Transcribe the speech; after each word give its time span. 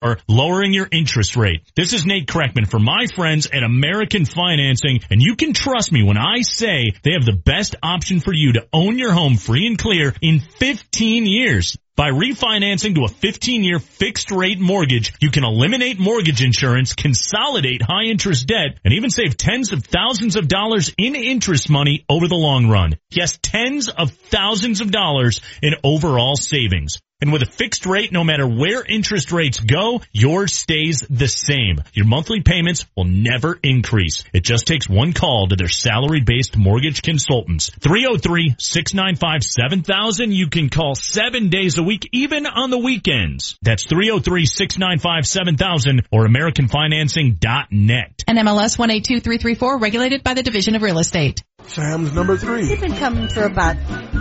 or 0.00 0.18
lowering 0.28 0.72
your 0.72 0.88
interest 0.90 1.36
rate. 1.36 1.62
This 1.74 1.92
is 1.92 2.06
Nate 2.06 2.26
Kreckman 2.26 2.68
for 2.68 2.78
my 2.78 3.06
friends 3.14 3.46
at 3.52 3.62
American 3.62 4.24
Financing, 4.24 5.00
and 5.10 5.20
you 5.20 5.36
can 5.36 5.52
trust 5.52 5.92
me 5.92 6.02
when 6.02 6.16
I 6.16 6.42
say 6.42 6.92
they 7.02 7.12
have 7.12 7.24
the 7.24 7.32
best 7.32 7.76
option 7.82 8.20
for 8.20 8.32
you 8.32 8.54
to 8.54 8.66
own 8.72 8.98
your 8.98 9.12
home 9.12 9.36
free 9.36 9.66
and 9.66 9.78
clear 9.78 10.14
in 10.20 10.40
15 10.40 11.26
years. 11.26 11.76
By 11.98 12.10
refinancing 12.10 12.94
to 12.94 13.06
a 13.06 13.08
15-year 13.08 13.80
fixed 13.80 14.30
rate 14.30 14.60
mortgage, 14.60 15.12
you 15.20 15.32
can 15.32 15.42
eliminate 15.42 15.98
mortgage 15.98 16.44
insurance, 16.44 16.94
consolidate 16.94 17.82
high 17.82 18.04
interest 18.04 18.46
debt, 18.46 18.78
and 18.84 18.94
even 18.94 19.10
save 19.10 19.36
tens 19.36 19.72
of 19.72 19.82
thousands 19.82 20.36
of 20.36 20.46
dollars 20.46 20.94
in 20.96 21.16
interest 21.16 21.68
money 21.68 22.04
over 22.08 22.28
the 22.28 22.36
long 22.36 22.68
run. 22.68 22.96
Yes, 23.10 23.36
tens 23.42 23.88
of 23.88 24.12
thousands 24.12 24.80
of 24.80 24.92
dollars 24.92 25.40
in 25.60 25.74
overall 25.82 26.36
savings. 26.36 26.98
And 27.20 27.32
with 27.32 27.42
a 27.42 27.46
fixed 27.46 27.84
rate, 27.84 28.12
no 28.12 28.22
matter 28.22 28.46
where 28.46 28.84
interest 28.84 29.32
rates 29.32 29.58
go, 29.58 30.00
yours 30.12 30.54
stays 30.54 31.04
the 31.10 31.26
same. 31.26 31.82
Your 31.92 32.06
monthly 32.06 32.42
payments 32.42 32.86
will 32.96 33.06
never 33.06 33.58
increase. 33.60 34.22
It 34.32 34.44
just 34.44 34.68
takes 34.68 34.88
one 34.88 35.12
call 35.12 35.48
to 35.48 35.56
their 35.56 35.66
salary-based 35.66 36.56
mortgage 36.56 37.02
consultants. 37.02 37.70
303-695-7000. 37.70 40.32
You 40.32 40.46
can 40.46 40.68
call 40.68 40.94
seven 40.94 41.48
days 41.48 41.76
a 41.78 41.82
week, 41.82 41.87
even 42.12 42.46
on 42.46 42.70
the 42.70 42.78
weekends. 42.78 43.58
That's 43.62 43.86
303-695-7000 43.86 46.04
or 46.10 46.26
AmericanFinancing.net. 46.26 48.24
MLS 48.28 48.78
182334, 48.78 49.78
regulated 49.78 50.22
by 50.22 50.34
the 50.34 50.42
Division 50.42 50.76
of 50.76 50.82
Real 50.82 50.98
Estate. 50.98 51.42
Sam's 51.68 52.12
number 52.14 52.36
three. 52.36 52.66
They've 52.66 52.80
been 52.80 52.96
coming 52.96 53.28
for 53.28 53.42
about 53.42 53.76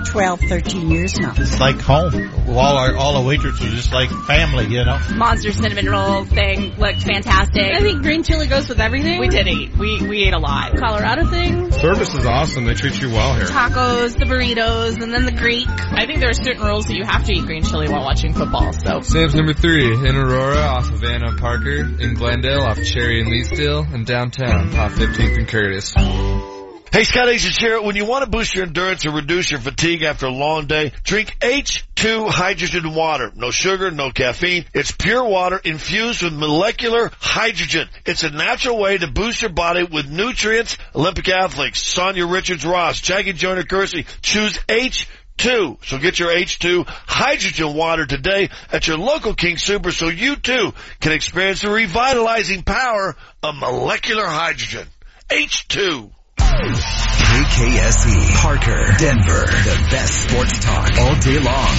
12, 0.07 0.41
13 0.41 0.91
years 0.91 1.17
now. 1.19 1.33
It's 1.37 1.59
like 1.59 1.79
home. 1.79 2.13
All 2.49 2.77
our 2.77 2.95
all 2.95 3.21
the 3.21 3.27
waitresses 3.27 3.61
are 3.61 3.75
just 3.75 3.93
like 3.93 4.09
family, 4.25 4.65
you 4.65 4.83
know. 4.83 4.99
Monster 5.15 5.51
cinnamon 5.51 5.87
roll 5.89 6.25
thing 6.25 6.75
looked 6.77 7.03
fantastic. 7.03 7.61
I 7.63 7.79
think 7.79 8.01
green 8.01 8.23
chili 8.23 8.47
goes 8.47 8.67
with 8.67 8.79
everything. 8.79 9.19
We 9.19 9.29
did 9.29 9.47
eat. 9.47 9.77
We 9.77 10.05
we 10.07 10.23
ate 10.23 10.33
a 10.33 10.39
lot. 10.39 10.75
Colorado 10.77 11.25
thing. 11.27 11.71
Service 11.71 12.13
is 12.15 12.25
awesome. 12.25 12.65
They 12.65 12.73
treat 12.73 12.99
you 13.01 13.09
well 13.11 13.35
here. 13.35 13.45
Tacos, 13.45 14.17
the 14.17 14.25
burritos, 14.25 15.01
and 15.01 15.13
then 15.13 15.25
the 15.25 15.31
Greek. 15.31 15.67
I 15.69 16.05
think 16.05 16.19
there 16.19 16.29
are 16.29 16.33
certain 16.33 16.63
rules 16.63 16.87
that 16.87 16.95
you 16.95 17.05
have 17.05 17.23
to 17.25 17.33
eat 17.33 17.45
green 17.45 17.63
chili 17.63 17.87
while 17.87 18.03
watching 18.03 18.33
football. 18.33 18.73
So 18.73 19.01
Sam's 19.01 19.35
number 19.35 19.53
three 19.53 19.93
in 19.93 20.15
Aurora 20.15 20.57
off 20.57 20.91
of 20.91 21.03
Anna 21.03 21.35
Parker, 21.37 21.79
in 21.81 22.15
Glendale 22.15 22.63
off 22.63 22.83
Cherry 22.83 23.21
and 23.21 23.31
Leetsdale, 23.31 23.93
and 23.93 24.05
downtown 24.05 24.75
off 24.75 24.93
15th 24.95 25.37
and 25.37 25.47
Curtis. 25.47 26.56
Hey, 26.89 27.03
Scott 27.03 27.27
Hastings 27.27 27.57
here. 27.57 27.81
When 27.81 27.97
you 27.97 28.05
want 28.05 28.23
to 28.23 28.29
boost 28.29 28.55
your 28.55 28.65
endurance 28.65 29.05
or 29.05 29.11
reduce 29.11 29.51
your 29.51 29.59
fatigue 29.59 30.03
after 30.03 30.25
a 30.25 30.31
long 30.31 30.67
day, 30.67 30.93
drink 31.03 31.37
H2 31.41 32.29
hydrogen 32.29 32.93
water. 32.95 33.29
No 33.35 33.51
sugar, 33.51 33.91
no 33.91 34.09
caffeine. 34.09 34.65
It's 34.73 34.91
pure 34.91 35.25
water 35.25 35.59
infused 35.61 36.23
with 36.23 36.33
molecular 36.33 37.11
hydrogen. 37.19 37.89
It's 38.05 38.23
a 38.23 38.29
natural 38.29 38.79
way 38.79 38.97
to 38.97 39.11
boost 39.11 39.41
your 39.41 39.51
body 39.51 39.83
with 39.83 40.09
nutrients. 40.09 40.77
Olympic 40.95 41.27
athletes, 41.27 41.83
Sanya 41.83 42.31
Richards 42.31 42.65
Ross, 42.65 43.01
Jackie 43.01 43.33
Joyner 43.33 43.63
Kersee, 43.63 44.05
choose 44.21 44.57
H 44.69 45.09
Two. 45.37 45.77
So 45.83 45.99
get 45.99 46.17
your 46.17 46.29
H2 46.31 46.87
hydrogen 46.87 47.75
water 47.75 48.05
today 48.05 48.49
at 48.71 48.87
your 48.87 48.97
local 48.97 49.35
King 49.35 49.57
Soopers 49.57 49.93
so 49.93 50.07
you 50.07 50.37
too 50.37 50.73
can 50.99 51.11
experience 51.11 51.61
the 51.61 51.69
revitalizing 51.69 52.63
power 52.63 53.15
of 53.43 53.55
molecular 53.55 54.25
hydrogen. 54.25 54.87
H2. 55.29 56.11
KKSE, 56.57 58.33
Parker, 58.41 58.97
Denver, 58.97 59.45
the 59.45 59.87
best 59.91 60.27
sports 60.27 60.59
talk 60.59 60.89
all 60.97 61.15
day 61.19 61.37
long. 61.37 61.69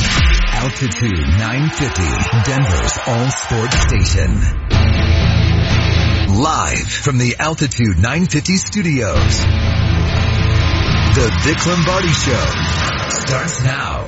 Altitude 0.53 1.19
950, 1.19 2.03
Denver's 2.45 2.99
all 3.09 3.29
sports 3.29 3.77
station. 3.77 4.39
Live 6.41 6.87
from 6.87 7.19
the 7.19 7.35
Altitude 7.41 7.99
950 7.99 8.57
studios. 8.59 9.39
The 11.17 11.29
Vic 11.43 11.67
Lombardi 11.67 12.13
Show 12.13 12.47
starts 13.11 13.61
now. 13.65 14.07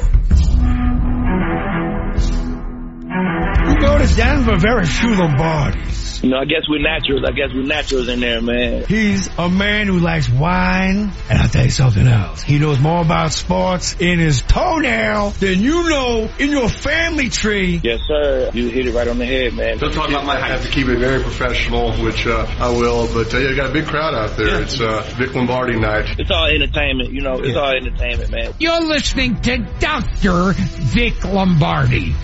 You 3.91 3.99
go 3.99 4.07
to 4.07 4.15
Denver, 4.15 4.57
very 4.57 4.87
few 4.87 5.09
Lombardis. 5.11 6.23
You 6.23 6.31
know, 6.31 6.37
I 6.37 6.45
guess 6.45 6.69
we're 6.69 6.83
naturals. 6.83 7.25
I 7.27 7.33
guess 7.33 7.49
we're 7.53 7.65
naturals 7.67 8.09
in 8.09 8.21
there, 8.21 8.41
man. 8.41 8.85
He's 8.85 9.29
a 9.37 9.49
man 9.49 9.89
who 9.89 9.99
likes 9.99 10.29
wine, 10.29 11.11
and 11.29 11.39
I'll 11.39 11.49
tell 11.49 11.65
you 11.65 11.71
something 11.71 12.07
else. 12.07 12.43
He 12.43 12.61
knows 12.61 12.79
more 12.79 13.01
about 13.01 13.33
sports 13.33 13.97
in 13.99 14.21
his 14.21 14.43
toenail 14.43 15.31
than 15.31 15.61
you 15.61 15.89
know 15.89 16.31
in 16.39 16.51
your 16.51 16.69
family 16.69 17.31
tree. 17.31 17.81
Yes, 17.83 18.01
sir. 18.07 18.51
You 18.55 18.69
hit 18.69 18.87
it 18.87 18.95
right 18.95 19.09
on 19.09 19.19
the 19.19 19.27
head, 19.27 19.55
man. 19.55 19.79
Don't 19.79 19.93
talk 19.93 20.09
about 20.09 20.25
my 20.25 20.39
height. 20.39 20.51
I 20.51 20.57
have 20.57 20.63
to 20.63 20.71
keep 20.71 20.87
it 20.87 20.99
very 20.99 21.23
professional, 21.23 21.93
which 21.95 22.27
uh, 22.27 22.47
I 22.61 22.71
will. 22.71 23.13
But 23.13 23.35
uh, 23.35 23.39
you 23.39 23.57
got 23.57 23.71
a 23.71 23.73
big 23.73 23.87
crowd 23.87 24.15
out 24.15 24.37
there. 24.37 24.49
Yeah. 24.49 24.61
It's 24.61 24.81
uh, 24.81 25.03
Vic 25.17 25.35
Lombardi 25.35 25.81
night. 25.81 26.17
It's 26.17 26.31
all 26.31 26.47
entertainment, 26.47 27.13
you 27.13 27.23
know. 27.23 27.39
It's 27.39 27.55
yeah. 27.55 27.61
all 27.61 27.73
entertainment, 27.73 28.31
man. 28.31 28.55
You're 28.61 28.83
listening 28.83 29.41
to 29.41 29.59
Doctor 29.81 30.53
Vic 30.53 31.25
Lombardi. 31.25 32.15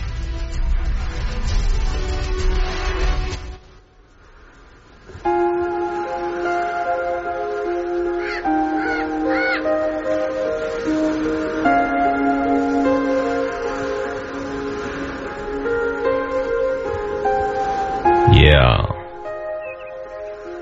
Yeah. 18.57 18.87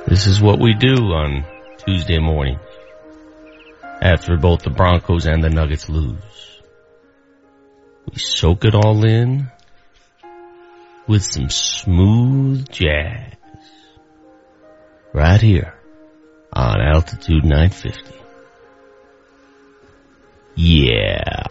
This 0.09 0.27
is 0.27 0.43
what 0.43 0.59
we 0.59 0.75
do 0.75 0.97
on 1.13 1.45
Tuesday 1.87 2.19
morning 2.19 2.59
after 4.03 4.37
both 4.37 4.63
the 4.63 4.71
Broncos 4.71 5.27
and 5.27 5.45
the 5.45 5.49
Nuggets 5.49 5.89
lose. 5.89 6.61
We 8.11 8.19
soak 8.19 8.65
it 8.65 8.75
all 8.75 9.05
in 9.05 9.49
with 11.07 11.23
some 11.23 11.49
smooth 11.51 12.69
jazz 12.69 13.35
right 15.13 15.41
here 15.41 15.79
on 16.53 16.81
altitude 16.81 17.45
950. 17.45 18.13
Yeah. 20.57 21.47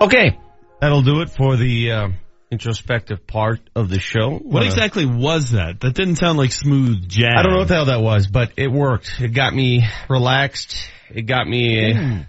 Okay, 0.00 0.38
that'll 0.80 1.02
do 1.02 1.20
it 1.20 1.28
for 1.28 1.58
the 1.58 1.92
uh, 1.92 2.08
introspective 2.50 3.26
part 3.26 3.60
of 3.74 3.88
the 3.88 3.98
show. 3.98 4.30
What 4.30 4.44
Wanna... 4.44 4.66
exactly 4.66 5.06
was 5.06 5.52
that? 5.52 5.80
That 5.80 5.94
didn't 5.94 6.16
sound 6.16 6.38
like 6.38 6.52
smooth 6.52 7.08
jazz. 7.08 7.32
I 7.36 7.42
don't 7.42 7.52
know 7.52 7.58
what 7.60 7.68
the 7.68 7.74
hell 7.74 7.84
that 7.86 8.00
was, 8.00 8.26
but 8.26 8.52
it 8.56 8.70
worked. 8.70 9.20
It 9.20 9.28
got 9.28 9.54
me 9.54 9.86
relaxed. 10.08 10.76
It 11.10 11.22
got 11.22 11.46
me. 11.46 11.92
Mm. 11.94 12.26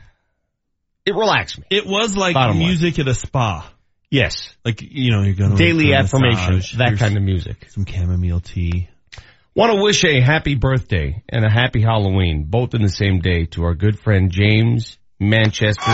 It 1.05 1.15
relaxed 1.15 1.57
me. 1.57 1.65
It 1.71 1.85
was 1.85 2.15
like 2.15 2.35
Bottom 2.35 2.59
music 2.59 2.97
line. 2.97 3.07
at 3.07 3.11
a 3.11 3.15
spa. 3.15 3.73
Yes, 4.11 4.53
like 4.65 4.81
you 4.81 5.11
know, 5.11 5.21
you're 5.21 5.35
going 5.35 5.55
daily 5.55 5.93
affirmation, 5.93 6.61
that 6.77 6.89
Here's 6.89 6.99
kind 6.99 7.15
of 7.15 7.23
music. 7.23 7.67
Some 7.69 7.85
chamomile 7.85 8.41
tea. 8.41 8.89
Want 9.55 9.73
to 9.73 9.81
wish 9.81 10.03
a 10.03 10.21
happy 10.21 10.55
birthday 10.55 11.23
and 11.27 11.45
a 11.45 11.49
happy 11.49 11.81
Halloween, 11.81 12.45
both 12.47 12.73
in 12.73 12.81
the 12.81 12.89
same 12.89 13.19
day, 13.19 13.45
to 13.47 13.63
our 13.63 13.73
good 13.73 13.99
friend 13.99 14.29
James 14.31 14.97
Manchester, 15.19 15.91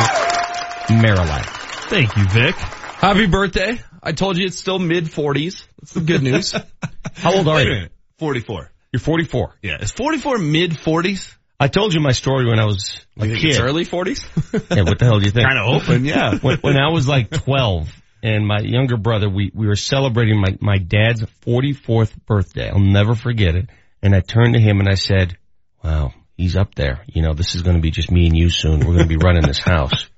Merilatt. 0.89 1.45
Thank 1.89 2.15
you, 2.17 2.25
Vic. 2.29 2.55
Happy 2.55 3.27
birthday. 3.27 3.79
I 4.07 4.13
told 4.13 4.37
you 4.37 4.45
it's 4.45 4.57
still 4.57 4.79
mid 4.79 5.03
40s. 5.03 5.65
That's 5.81 5.91
the 5.91 5.99
good 5.99 6.23
news. 6.23 6.53
How 7.15 7.35
old 7.35 7.49
are 7.49 7.61
you? 7.61 7.87
44. 8.19 8.71
You're 8.93 9.01
44. 9.01 9.55
Yeah. 9.61 9.81
Is 9.81 9.91
44 9.91 10.37
mid 10.37 10.71
40s? 10.71 11.35
I 11.59 11.67
told 11.67 11.93
you 11.93 11.99
my 11.99 12.13
story 12.13 12.45
when 12.45 12.57
I 12.57 12.63
was 12.63 13.05
a 13.19 13.27
kid. 13.27 13.59
early 13.59 13.83
40s? 13.83 14.23
yeah, 14.73 14.83
what 14.83 14.97
the 14.97 15.03
hell 15.03 15.19
do 15.19 15.25
you 15.25 15.31
think? 15.31 15.45
kind 15.45 15.59
of 15.59 15.81
open, 15.81 16.05
yeah. 16.05 16.35
when, 16.41 16.57
when 16.59 16.77
I 16.77 16.89
was 16.89 17.05
like 17.05 17.31
12, 17.31 17.89
and 18.23 18.47
my 18.47 18.59
younger 18.59 18.95
brother, 18.95 19.29
we, 19.29 19.51
we 19.53 19.67
were 19.67 19.75
celebrating 19.75 20.39
my, 20.39 20.57
my 20.61 20.77
dad's 20.77 21.23
44th 21.45 22.13
birthday. 22.25 22.69
I'll 22.69 22.79
never 22.79 23.13
forget 23.13 23.55
it. 23.55 23.69
And 24.01 24.15
I 24.15 24.21
turned 24.21 24.53
to 24.53 24.59
him 24.61 24.79
and 24.79 24.87
I 24.87 24.95
said, 24.95 25.37
wow, 25.83 26.13
he's 26.37 26.55
up 26.55 26.75
there. 26.75 27.03
You 27.07 27.23
know, 27.23 27.33
this 27.33 27.55
is 27.55 27.61
going 27.61 27.75
to 27.75 27.81
be 27.81 27.91
just 27.91 28.09
me 28.09 28.27
and 28.27 28.37
you 28.37 28.49
soon. 28.49 28.79
We're 28.79 28.95
going 28.95 28.99
to 28.99 29.05
be 29.05 29.17
running 29.17 29.45
this 29.45 29.59
house 29.59 30.09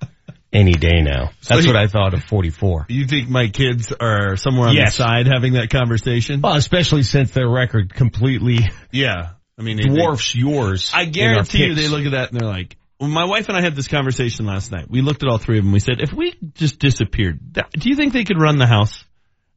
any 0.51 0.74
day 0.74 1.01
now. 1.01 1.31
That's 1.48 1.63
so 1.63 1.68
what 1.68 1.75
I 1.75 1.88
thought 1.88 2.13
of 2.13 2.24
44. 2.24 2.88
You 2.90 3.06
think 3.06 3.30
my 3.30 3.48
kids 3.48 3.94
are 4.00 4.36
somewhere 4.36 4.69
on 4.69 4.75
yes. 4.75 4.98
the 4.98 5.04
side 5.04 5.28
having 5.28 5.54
that 5.54 5.69
conversation? 5.69 6.42
Well, 6.42 6.56
especially 6.56 7.04
since 7.04 7.31
their 7.31 7.48
record 7.48 7.94
completely 7.94 8.60
yeah, 8.92 9.31
I 9.57 9.62
mean 9.62 9.78
dwarfs 9.78 10.34
they, 10.34 10.40
yours. 10.40 10.92
I 10.94 11.06
guarantee 11.06 11.66
you, 11.66 11.75
they 11.75 11.88
look 11.88 12.06
at 12.06 12.12
that 12.12 12.31
and 12.31 12.40
they're 12.40 12.50
like, 12.50 12.78
well, 13.00 13.10
my 13.10 13.25
wife 13.25 13.48
and 13.48 13.57
I 13.57 13.62
had 13.62 13.75
this 13.75 13.88
conversation 13.88 14.46
last 14.46 14.72
night. 14.72 14.90
We 14.90 15.01
looked 15.01 15.24
at 15.24 15.30
all 15.30 15.38
three 15.38 15.60
of 15.60 15.63
them. 15.63 15.72
We 15.72 15.80
said, 15.80 16.01
if 16.01 16.12
we 16.12 16.36
just 16.54 16.80
disappeared, 16.80 17.40
do 17.54 17.90
you 17.90 17.96
think 17.96 18.13
they 18.13 18.25
could 18.25 18.42
run 18.42 18.57
the 18.57 18.68
house? 18.68 19.06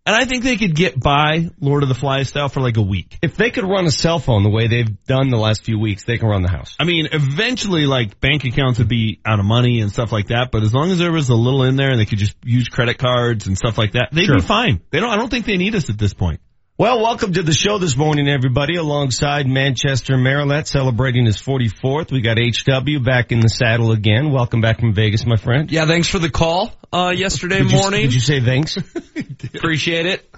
And 0.05 0.17
I 0.17 0.25
think 0.25 0.43
they 0.43 0.57
could 0.57 0.75
get 0.75 0.99
by 0.99 1.49
Lord 1.61 1.85
of 1.85 1.89
the 1.89 1.95
Flies 1.95 2.29
style 2.29 2.49
for 2.49 2.61
like 2.61 2.77
a 2.77 2.83
week. 2.83 3.19
If 3.23 3.37
they 3.37 3.51
could 3.51 3.63
run 3.63 3.87
a 3.87 3.91
cell 3.93 4.19
phone 4.19 4.43
the 4.43 4.51
way 4.51 4.67
they've 4.67 5.05
done 5.05 5.31
the 5.31 5.37
last 5.37 5.65
few 5.65 5.79
weeks, 5.79 6.05
they 6.05 6.19
can 6.19 6.29
run 6.29 6.43
the 6.43 6.51
house. 6.51 6.75
I 6.81 6.85
mean, 6.85 7.09
eventually 7.13 7.87
like 7.87 8.19
bank 8.19 8.45
accounts 8.45 8.81
would 8.81 8.89
be 8.89 9.21
out 9.25 9.39
of 9.39 9.45
money 9.45 9.81
and 9.81 9.93
stuff 9.93 10.11
like 10.11 10.29
that, 10.29 10.51
but 10.51 10.65
as 10.65 10.75
long 10.75 10.91
as 10.91 10.99
there 10.99 11.13
was 11.13 11.29
a 11.29 11.37
little 11.37 11.63
in 11.63 11.77
there 11.77 11.91
and 11.91 12.01
they 12.01 12.07
could 12.07 12.19
just 12.19 12.35
use 12.45 12.69
credit 12.69 12.99
cards 12.99 13.47
and 13.47 13.57
stuff 13.57 13.79
like 13.79 13.93
that, 13.93 14.09
they'd 14.11 14.27
Sure. 14.27 14.37
be 14.37 14.43
fine. 14.43 14.81
They 14.91 14.99
don't, 14.99 15.11
I 15.11 15.17
don't 15.17 15.31
think 15.31 15.47
they 15.47 15.57
need 15.57 15.77
us 15.77 15.89
at 15.89 15.99
this 15.99 16.15
point. 16.15 16.41
Well, 16.79 17.01
welcome 17.03 17.35
to 17.35 17.43
the 17.43 17.53
show 17.53 17.79
this 17.79 17.97
morning, 17.97 18.29
everybody. 18.29 18.77
Alongside 18.77 19.47
Manchester 19.47 20.17
Merilatt 20.17 20.67
celebrating 20.67 21.27
his 21.27 21.37
44th. 21.37 22.11
We 22.11 22.23
got 22.23 22.39
HW 22.39 23.05
back 23.05 23.31
in 23.31 23.41
the 23.41 23.49
saddle 23.49 23.93
again. 23.93 24.33
Welcome 24.33 24.63
back 24.63 24.81
from 24.81 24.95
Vegas, 24.95 25.27
my 25.27 25.37
friend. 25.37 25.71
Yeah, 25.71 25.85
thanks 25.87 26.09
for 26.09 26.19
the 26.19 26.31
call 26.31 26.73
uh, 26.93 27.13
yesterday 27.15 27.59
Did 27.59 27.73
you- 27.73 27.79
morning. 27.79 28.01
did 28.03 28.15
you 28.15 28.21
say 28.21 28.41
thanks? 28.41 28.77
Appreciate 29.55 30.07
it. 30.07 30.29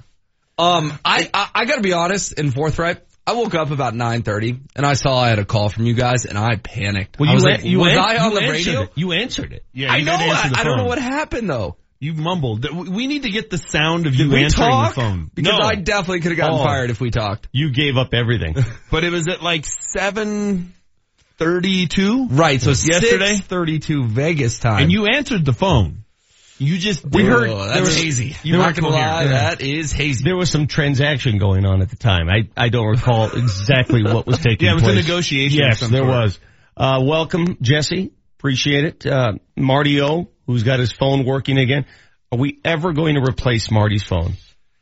Um, 0.59 0.93
I, 1.05 1.31
I 1.33 1.51
I 1.55 1.65
gotta 1.65 1.81
be 1.83 1.93
honest 1.95 2.39
and 2.39 2.53
forthright. 2.53 2.99
I 3.27 3.33
woke 3.33 3.55
up 3.55 3.71
about 3.71 3.95
9:30 3.95 4.61
and 4.77 4.85
I 4.87 4.93
saw 4.95 5.17
I 5.19 5.29
had 5.31 5.39
a 5.41 5.45
call 5.45 5.69
from 5.69 5.87
you 5.87 5.95
guys 5.95 6.27
and 6.27 6.37
I 6.39 6.57
panicked. 6.57 7.19
Well, 7.19 7.29
I 7.29 7.33
you 7.33 7.35
was 7.37 7.45
an- 7.45 7.51
like, 7.53 7.65
you 7.65 7.79
was 7.81 7.93
an- 7.93 7.99
I 7.99 8.17
on 8.19 8.35
the 8.35 8.41
radio? 8.41 8.83
it. 8.83 8.93
You 8.97 9.13
answered 9.13 9.53
it. 9.53 9.65
Yeah, 9.73 9.93
I 9.93 10.01
know. 10.03 10.13
I, 10.15 10.51
I 10.55 10.65
don't 10.65 10.77
know 10.79 10.85
what 10.87 10.99
happened 10.99 11.49
though. 11.49 11.77
You 12.05 12.13
mumbled. 12.15 12.67
We 12.89 13.07
need 13.07 13.23
to 13.23 13.31
get 13.31 13.49
the 13.49 13.57
sound 13.59 14.07
of 14.07 14.13
Did 14.13 14.27
you 14.27 14.31
we 14.31 14.45
answering 14.45 14.69
talk? 14.71 14.95
the 14.95 15.01
phone. 15.01 15.31
Because 15.35 15.59
no. 15.59 15.65
I 15.67 15.75
definitely 15.77 16.21
could 16.21 16.33
have 16.33 16.37
gotten 16.39 16.61
Oh. 16.61 16.65
fired 16.65 16.91
if 16.91 17.01
we 17.01 17.11
talked. 17.11 17.49
You 17.51 17.71
gave 17.73 17.97
up 17.97 18.13
everything. 18.13 18.57
but 18.91 19.05
it 19.05 19.11
was 19.11 19.27
at 19.29 19.43
like 19.43 19.65
seven 19.65 20.75
thirty-two. 21.39 22.29
Right. 22.29 22.61
So 22.61 22.71
yesterday, 22.71 23.37
6:32 23.37 24.07
Vegas 24.09 24.59
time. 24.59 24.83
and 24.83 24.93
you 24.93 25.07
answered 25.07 25.45
the 25.45 25.53
phone. 25.53 26.05
You 26.59 26.79
just 26.79 27.05
we 27.05 27.25
heard 27.25 27.51
that's 27.51 27.81
was- 27.81 27.97
hazy. 27.97 28.37
You 28.45 28.55
You're 28.55 28.59
not 28.59 28.77
gonna 28.77 28.89
lie, 28.95 29.27
that 29.27 29.61
is 29.61 29.91
hazy. 29.93 30.23
There 30.25 30.37
was 30.37 30.51
some 30.51 30.67
transaction 30.69 31.39
going 31.39 31.65
on 31.67 31.83
at 31.83 31.91
the 31.91 31.97
time. 31.97 32.29
I, 32.29 32.49
I 32.57 32.69
don't 32.69 32.87
recall 32.87 33.31
exactly 33.31 34.03
what 34.13 34.27
was 34.27 34.39
taking 34.39 34.59
place. 34.59 34.67
Yeah, 34.67 34.71
it 34.73 34.75
was 34.75 34.85
a 34.85 34.95
negotiation 34.95 35.59
Yes, 35.59 35.81
there 35.81 36.03
sort. 36.03 36.07
was. 36.09 36.39
Uh, 36.77 37.01
welcome, 37.03 37.57
Jesse. 37.61 38.13
Appreciate 38.39 38.85
it. 38.85 39.07
Uh, 39.07 39.33
Marty 39.57 40.01
O, 40.01 40.29
who's 40.47 40.63
got 40.63 40.79
his 40.79 40.93
phone 40.93 41.25
working 41.25 41.59
again. 41.59 41.87
Are 42.33 42.39
we 42.39 42.59
ever 42.65 42.93
going 42.93 43.15
to 43.15 43.21
replace 43.23 43.71
Marty's 43.71 44.03
phone? 44.03 44.35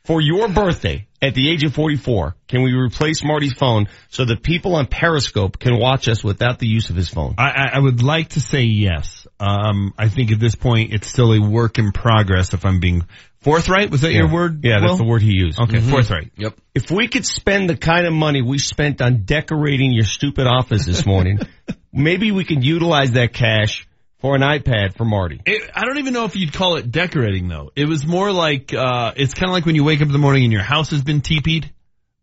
For 0.05 0.19
your 0.19 0.49
birthday, 0.49 1.07
at 1.21 1.33
the 1.33 1.49
age 1.49 1.63
of 1.63 1.73
44, 1.73 2.35
can 2.49 2.61
we 2.61 2.73
replace 2.73 3.23
Marty's 3.23 3.53
phone 3.53 3.87
so 4.09 4.25
that 4.25 4.43
people 4.43 4.75
on 4.75 4.85
Periscope 4.87 5.59
can 5.59 5.79
watch 5.79 6.09
us 6.09 6.21
without 6.21 6.59
the 6.59 6.67
use 6.67 6.89
of 6.89 6.97
his 6.97 7.07
phone? 7.07 7.35
I, 7.37 7.43
I- 7.51 7.69
I 7.75 7.79
would 7.79 8.03
like 8.03 8.29
to 8.29 8.41
say 8.41 8.63
yes. 8.63 9.25
Um, 9.39 9.93
I 9.97 10.09
think 10.09 10.31
at 10.33 10.41
this 10.41 10.55
point 10.55 10.91
it's 10.93 11.07
still 11.07 11.31
a 11.31 11.39
work 11.39 11.79
in 11.79 11.93
progress. 11.93 12.53
If 12.53 12.65
I'm 12.65 12.81
being 12.81 13.05
forthright, 13.39 13.91
was 13.91 14.01
that 14.01 14.11
your 14.11 14.29
word? 14.29 14.65
Yeah, 14.65 14.79
that's 14.81 14.97
the 14.97 15.05
word 15.05 15.21
he 15.21 15.31
used. 15.31 15.57
Okay, 15.57 15.77
Mhm. 15.77 15.89
forthright. 15.89 16.31
Yep. 16.37 16.57
If 16.75 16.91
we 16.91 17.07
could 17.07 17.25
spend 17.25 17.69
the 17.69 17.77
kind 17.77 18.05
of 18.05 18.11
money 18.11 18.41
we 18.41 18.57
spent 18.57 19.01
on 19.01 19.23
decorating 19.23 19.93
your 19.93 20.05
stupid 20.05 20.47
office 20.47 20.85
this 20.85 21.05
morning, 21.05 21.39
maybe 21.93 22.31
we 22.31 22.43
could 22.43 22.63
utilize 22.65 23.11
that 23.13 23.31
cash 23.31 23.87
for 24.23 24.35
an 24.35 24.41
iPad 24.41 24.95
for 24.95 25.03
Marty. 25.03 25.41
It, 25.45 25.69
I 25.75 25.83
don't 25.83 25.97
even 25.97 26.13
know 26.13 26.23
if 26.23 26.37
you'd 26.37 26.53
call 26.53 26.77
it 26.77 26.89
decorating 26.89 27.49
though. 27.49 27.71
It 27.75 27.89
was 27.89 28.07
more 28.07 28.31
like, 28.31 28.73
uh, 28.73 29.11
it's 29.17 29.33
kind 29.33 29.49
of 29.49 29.53
like 29.53 29.65
when 29.65 29.75
you 29.75 29.83
wake 29.83 29.99
up 29.99 30.07
in 30.07 30.13
the 30.13 30.17
morning 30.17 30.43
and 30.43 30.53
your 30.53 30.63
house 30.63 30.91
has 30.91 31.03
been 31.03 31.19
teepeed. 31.19 31.71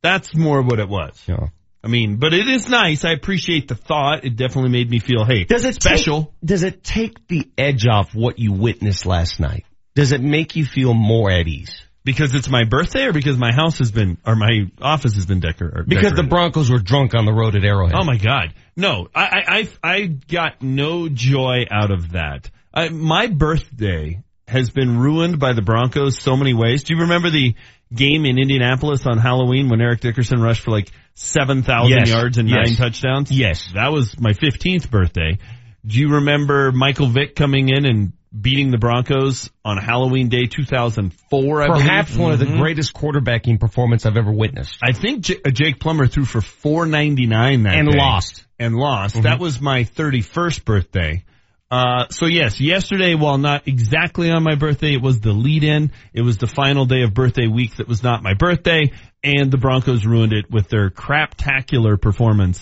That's 0.02 0.34
more 0.34 0.62
what 0.62 0.80
it 0.80 0.88
was. 0.88 1.22
Yeah. 1.26 1.48
I 1.84 1.88
mean, 1.88 2.16
but 2.16 2.32
it 2.32 2.48
is 2.48 2.70
nice. 2.70 3.04
I 3.04 3.12
appreciate 3.12 3.68
the 3.68 3.74
thought. 3.74 4.24
It 4.24 4.36
definitely 4.36 4.70
made 4.70 4.90
me 4.90 4.98
feel, 4.98 5.26
hey, 5.26 5.44
Does 5.44 5.66
it 5.66 5.74
special? 5.74 6.24
Take, 6.24 6.32
does 6.42 6.62
it 6.62 6.82
take 6.82 7.28
the 7.28 7.50
edge 7.58 7.86
off 7.86 8.14
what 8.14 8.38
you 8.38 8.52
witnessed 8.52 9.04
last 9.04 9.38
night? 9.38 9.66
Does 9.94 10.12
it 10.12 10.22
make 10.22 10.56
you 10.56 10.64
feel 10.64 10.94
more 10.94 11.30
at 11.30 11.46
ease? 11.46 11.82
Because 12.10 12.34
it's 12.34 12.48
my 12.48 12.64
birthday 12.64 13.04
or 13.06 13.12
because 13.12 13.38
my 13.38 13.52
house 13.54 13.78
has 13.78 13.90
been, 13.92 14.18
or 14.26 14.34
my 14.34 14.66
office 14.82 15.14
has 15.14 15.26
been 15.26 15.38
decor- 15.40 15.84
Because 15.86 16.12
the? 16.14 16.24
Broncos 16.24 16.70
were 16.70 16.78
drunk 16.78 17.14
on 17.14 17.24
the 17.24 17.32
road 17.32 17.54
at 17.56 17.64
Arrowhead. 17.64 17.94
Oh 17.96 18.04
my 18.04 18.16
God. 18.16 18.52
No, 18.76 19.08
I, 19.14 19.68
I, 19.84 19.92
I, 19.94 20.06
got 20.06 20.62
no 20.62 21.08
joy 21.08 21.64
out 21.70 21.90
of 21.90 22.12
that. 22.12 22.50
I, 22.74 22.88
my 22.88 23.26
birthday 23.28 24.22
has 24.48 24.70
been 24.70 24.98
ruined 24.98 25.38
by 25.38 25.52
the 25.52 25.62
Broncos 25.62 26.18
so 26.20 26.36
many 26.36 26.54
ways. 26.54 26.82
Do 26.82 26.94
you 26.94 27.02
remember 27.02 27.30
the 27.30 27.54
game 27.94 28.24
in 28.24 28.38
Indianapolis 28.38 29.06
on 29.06 29.18
Halloween 29.18 29.68
when 29.68 29.80
Eric 29.80 30.00
Dickerson 30.00 30.40
rushed 30.40 30.62
for 30.62 30.70
like 30.72 30.90
7,000 31.14 31.90
Yes. 31.90 32.08
yards 32.08 32.38
and 32.38 32.48
Yes. 32.48 32.68
nine 32.68 32.76
touchdowns? 32.76 33.30
Yes. 33.30 33.70
That 33.74 33.92
was 33.92 34.18
my 34.18 34.32
15th 34.32 34.90
birthday. 34.90 35.38
Do 35.86 35.98
you 35.98 36.14
remember 36.14 36.72
Michael 36.72 37.06
Vick 37.08 37.34
coming 37.36 37.68
in 37.68 37.84
and 37.86 38.12
beating 38.38 38.70
the 38.70 38.78
Broncos 38.78 39.50
on 39.64 39.76
Halloween 39.76 40.28
Day 40.28 40.46
2004, 40.46 41.62
I 41.62 41.66
Perhaps 41.66 42.10
believe? 42.12 42.22
one 42.22 42.32
of 42.32 42.38
the 42.38 42.44
Mhm. 42.46 42.58
greatest 42.58 42.94
quarterbacking 42.94 43.58
performance 43.58 44.06
I've 44.06 44.16
ever 44.16 44.30
witnessed. 44.32 44.76
I 44.82 44.92
think 44.92 45.22
J- 45.24 45.38
uh, 45.44 45.50
Jake 45.50 45.80
Plummer 45.80 46.06
threw 46.06 46.24
for 46.24 46.40
499 46.40 47.64
that 47.64 47.74
And 47.74 47.90
day. 47.90 47.98
lost. 47.98 48.44
And 48.58 48.74
lost. 48.76 49.16
Mhm. 49.16 49.22
That 49.22 49.40
was 49.40 49.60
my 49.60 49.84
31st 49.84 50.64
birthday. 50.64 51.24
Uh, 51.72 52.06
so 52.10 52.26
yes, 52.26 52.60
yesterday, 52.60 53.14
while 53.14 53.38
not 53.38 53.62
exactly 53.66 54.30
on 54.30 54.42
my 54.42 54.54
birthday, 54.56 54.92
it 54.94 55.02
was 55.02 55.20
the 55.20 55.32
lead 55.32 55.62
in. 55.64 55.92
It 56.12 56.22
was 56.22 56.36
the 56.38 56.48
final 56.48 56.84
day 56.84 57.02
of 57.02 57.14
birthday 57.14 57.46
week 57.46 57.76
that 57.76 57.86
was 57.88 58.02
not 58.02 58.22
my 58.24 58.34
birthday, 58.34 58.90
and 59.22 59.50
the 59.52 59.56
Broncos 59.58 60.04
ruined 60.04 60.32
it 60.32 60.50
with 60.50 60.68
their 60.68 60.90
craptacular 60.90 62.00
performance, 62.00 62.60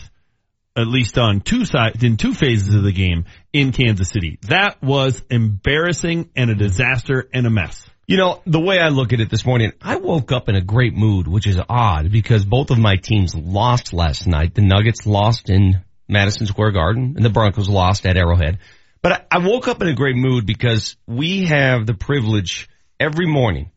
at 0.78 0.86
least 0.86 1.18
on 1.18 1.40
two 1.40 1.64
sides, 1.64 2.02
in 2.04 2.16
two 2.16 2.32
phases 2.32 2.74
of 2.74 2.84
the 2.84 2.92
game 2.92 3.24
in 3.52 3.72
Kansas 3.72 4.08
City. 4.08 4.38
That 4.42 4.80
was 4.80 5.20
embarrassing 5.28 6.30
and 6.36 6.50
a 6.50 6.54
disaster 6.54 7.28
and 7.34 7.46
a 7.46 7.50
mess. 7.50 7.88
You 8.06 8.16
know, 8.16 8.40
the 8.46 8.60
way 8.60 8.78
I 8.78 8.88
look 8.88 9.12
at 9.12 9.20
it 9.20 9.28
this 9.28 9.44
morning, 9.44 9.72
I 9.82 9.96
woke 9.96 10.32
up 10.32 10.48
in 10.48 10.54
a 10.54 10.62
great 10.62 10.94
mood, 10.94 11.26
which 11.26 11.46
is 11.46 11.58
odd 11.68 12.10
because 12.10 12.44
both 12.44 12.70
of 12.70 12.78
my 12.78 12.96
teams 12.96 13.34
lost 13.34 13.92
last 13.92 14.26
night. 14.26 14.54
The 14.54 14.62
Nuggets 14.62 15.04
lost 15.04 15.50
in 15.50 15.84
Madison 16.08 16.46
Square 16.46 16.72
Garden 16.72 17.14
and 17.16 17.24
the 17.24 17.30
Broncos 17.30 17.68
lost 17.68 18.06
at 18.06 18.16
Arrowhead. 18.16 18.60
But 19.02 19.26
I, 19.30 19.38
woke 19.38 19.68
up 19.68 19.82
in 19.82 19.88
a 19.88 19.94
great 19.94 20.16
mood 20.16 20.46
because 20.46 20.96
we 21.06 21.46
have 21.46 21.86
the 21.86 21.94
privilege 21.94 22.68
every 22.98 23.26
morning 23.26 23.70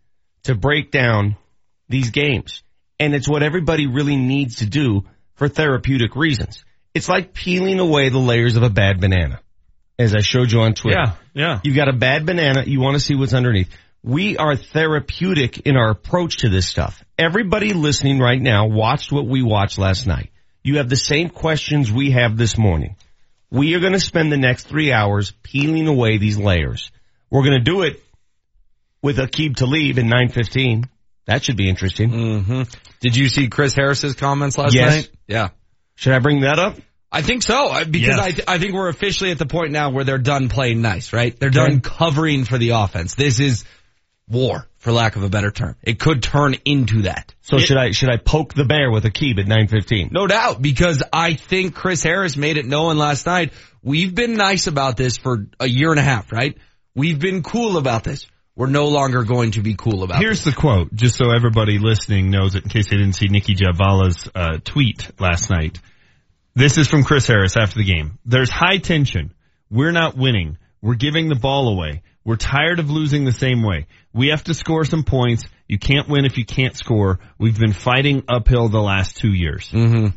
to 0.43 0.55
break 0.55 0.91
down 0.91 1.35
these 1.89 2.11
games. 2.11 2.63
And 2.99 3.13
it's 3.13 3.27
what 3.27 3.43
everybody 3.43 3.87
really 3.87 4.15
needs 4.15 4.57
to 4.57 4.65
do 4.65 5.03
for 5.35 5.47
therapeutic 5.47 6.15
reasons. 6.15 6.63
It's 6.93 7.07
like 7.09 7.33
peeling 7.33 7.79
away 7.79 8.09
the 8.09 8.19
layers 8.19 8.55
of 8.57 8.63
a 8.63 8.69
bad 8.69 8.99
banana, 8.99 9.39
as 9.97 10.13
I 10.15 10.19
showed 10.19 10.51
you 10.51 10.61
on 10.61 10.73
Twitter. 10.73 10.97
Yeah, 10.99 11.13
yeah. 11.33 11.59
You've 11.63 11.75
got 11.75 11.87
a 11.87 11.93
bad 11.93 12.25
banana. 12.25 12.63
You 12.65 12.79
want 12.81 12.95
to 12.95 12.99
see 12.99 13.15
what's 13.15 13.33
underneath. 13.33 13.69
We 14.03 14.35
are 14.37 14.55
therapeutic 14.55 15.59
in 15.67 15.77
our 15.77 15.91
approach 15.91 16.37
to 16.37 16.49
this 16.49 16.67
stuff. 16.67 17.03
Everybody 17.17 17.73
listening 17.73 18.19
right 18.19 18.41
now 18.41 18.65
watched 18.67 19.11
what 19.11 19.25
we 19.27 19.43
watched 19.43 19.77
last 19.77 20.07
night. 20.07 20.31
You 20.63 20.77
have 20.77 20.89
the 20.89 20.95
same 20.95 21.29
questions 21.29 21.91
we 21.91 22.11
have 22.11 22.35
this 22.37 22.57
morning. 22.57 22.95
We 23.51 23.75
are 23.75 23.79
going 23.79 23.93
to 23.93 23.99
spend 23.99 24.31
the 24.31 24.37
next 24.37 24.67
three 24.67 24.91
hours 24.91 25.33
peeling 25.43 25.87
away 25.87 26.17
these 26.17 26.37
layers. 26.37 26.91
We're 27.29 27.43
going 27.43 27.57
to 27.59 27.63
do 27.63 27.83
it 27.83 28.01
with 29.01 29.17
Aqib 29.17 29.55
Talib 29.55 29.97
in 29.97 30.05
915. 30.07 30.89
That 31.25 31.43
should 31.43 31.57
be 31.57 31.69
interesting. 31.69 32.09
Mm-hmm. 32.11 32.61
Did 33.01 33.15
you 33.15 33.29
see 33.29 33.47
Chris 33.49 33.73
Harris's 33.75 34.15
comments 34.15 34.57
last 34.57 34.73
Yes. 34.73 34.95
night? 34.95 35.09
Yeah. 35.27 35.49
Should 35.95 36.13
I 36.13 36.19
bring 36.19 36.41
that 36.41 36.59
up? 36.59 36.75
I 37.11 37.21
think 37.21 37.43
so 37.43 37.83
because 37.85 38.07
Yes. 38.07 38.19
I 38.19 38.31
th- 38.31 38.43
I 38.47 38.57
think 38.57 38.73
we're 38.73 38.87
officially 38.87 39.31
at 39.31 39.37
the 39.37 39.45
point 39.45 39.71
now 39.71 39.89
where 39.89 40.03
they're 40.03 40.17
done 40.17 40.47
playing 40.49 40.81
nice, 40.81 41.11
right? 41.11 41.37
They're 41.37 41.49
done 41.49 41.81
covering 41.81 42.45
for 42.45 42.57
the 42.57 42.69
offense. 42.69 43.15
This 43.15 43.39
is 43.39 43.65
war, 44.29 44.65
for 44.77 44.93
lack 44.93 45.17
of 45.17 45.23
a 45.23 45.29
better 45.29 45.51
term. 45.51 45.75
It 45.83 45.99
could 45.99 46.23
turn 46.23 46.55
into 46.63 47.01
that. 47.03 47.33
So 47.41 47.57
should 47.57 47.75
I, 47.77 47.91
should 47.91 48.09
I 48.09 48.15
poke 48.17 48.53
the 48.53 48.63
bear 48.63 48.89
with 48.89 49.03
Aqib 49.03 49.39
at 49.39 49.47
915? 49.47 50.09
No 50.11 50.25
doubt, 50.25 50.61
because 50.61 51.03
I 51.11 51.33
think 51.33 51.75
Chris 51.75 52.01
Harris 52.01 52.37
made 52.37 52.55
it 52.55 52.65
known 52.65 52.97
last 52.97 53.25
night. 53.25 53.51
We've 53.83 54.15
been 54.15 54.35
nice 54.35 54.67
about 54.67 54.95
this 54.95 55.17
for 55.17 55.47
a 55.59 55.67
year 55.67 55.91
and 55.91 55.99
a 55.99 56.03
half, 56.03 56.31
right? 56.31 56.57
We've 56.95 57.19
been 57.19 57.43
cool 57.43 57.75
about 57.77 58.05
this. 58.05 58.25
We're 58.55 58.67
no 58.67 58.87
longer 58.87 59.23
going 59.23 59.51
to 59.51 59.61
be 59.61 59.75
cool 59.75 60.03
about 60.03 60.21
it. 60.21 60.23
Here's 60.23 60.43
the 60.43 60.51
quote, 60.51 60.93
just 60.93 61.15
so 61.17 61.31
everybody 61.31 61.77
listening 61.79 62.29
knows 62.29 62.55
it 62.55 62.63
in 62.63 62.69
case 62.69 62.89
they 62.89 62.97
didn't 62.97 63.13
see 63.13 63.27
Nicki 63.27 63.55
Jhabvala's 63.55 64.29
uh, 64.33 64.57
tweet 64.63 65.09
last 65.19 65.49
night. 65.49 65.79
This 66.53 66.77
is 66.77 66.87
from 66.87 67.03
Chris 67.03 67.27
Harris 67.27 67.55
after 67.55 67.79
the 67.79 67.85
game. 67.85 68.19
There's 68.25 68.49
high 68.49 68.77
tension. 68.77 69.33
We're 69.69 69.91
not 69.91 70.17
winning. 70.17 70.57
We're 70.81 70.95
giving 70.95 71.29
the 71.29 71.35
ball 71.35 71.69
away. 71.69 72.03
We're 72.23 72.35
tired 72.35 72.79
of 72.79 72.89
losing 72.89 73.25
the 73.25 73.31
same 73.31 73.63
way. 73.63 73.87
We 74.13 74.27
have 74.27 74.43
to 74.43 74.53
score 74.53 74.83
some 74.83 75.03
points. 75.03 75.45
You 75.67 75.79
can't 75.79 76.07
win 76.09 76.25
if 76.25 76.37
you 76.37 76.45
can't 76.45 76.75
score. 76.75 77.19
We've 77.37 77.57
been 77.57 77.73
fighting 77.73 78.23
uphill 78.27 78.67
the 78.67 78.81
last 78.81 79.17
two 79.17 79.33
years. 79.33 79.69
Mm-hmm. 79.71 80.07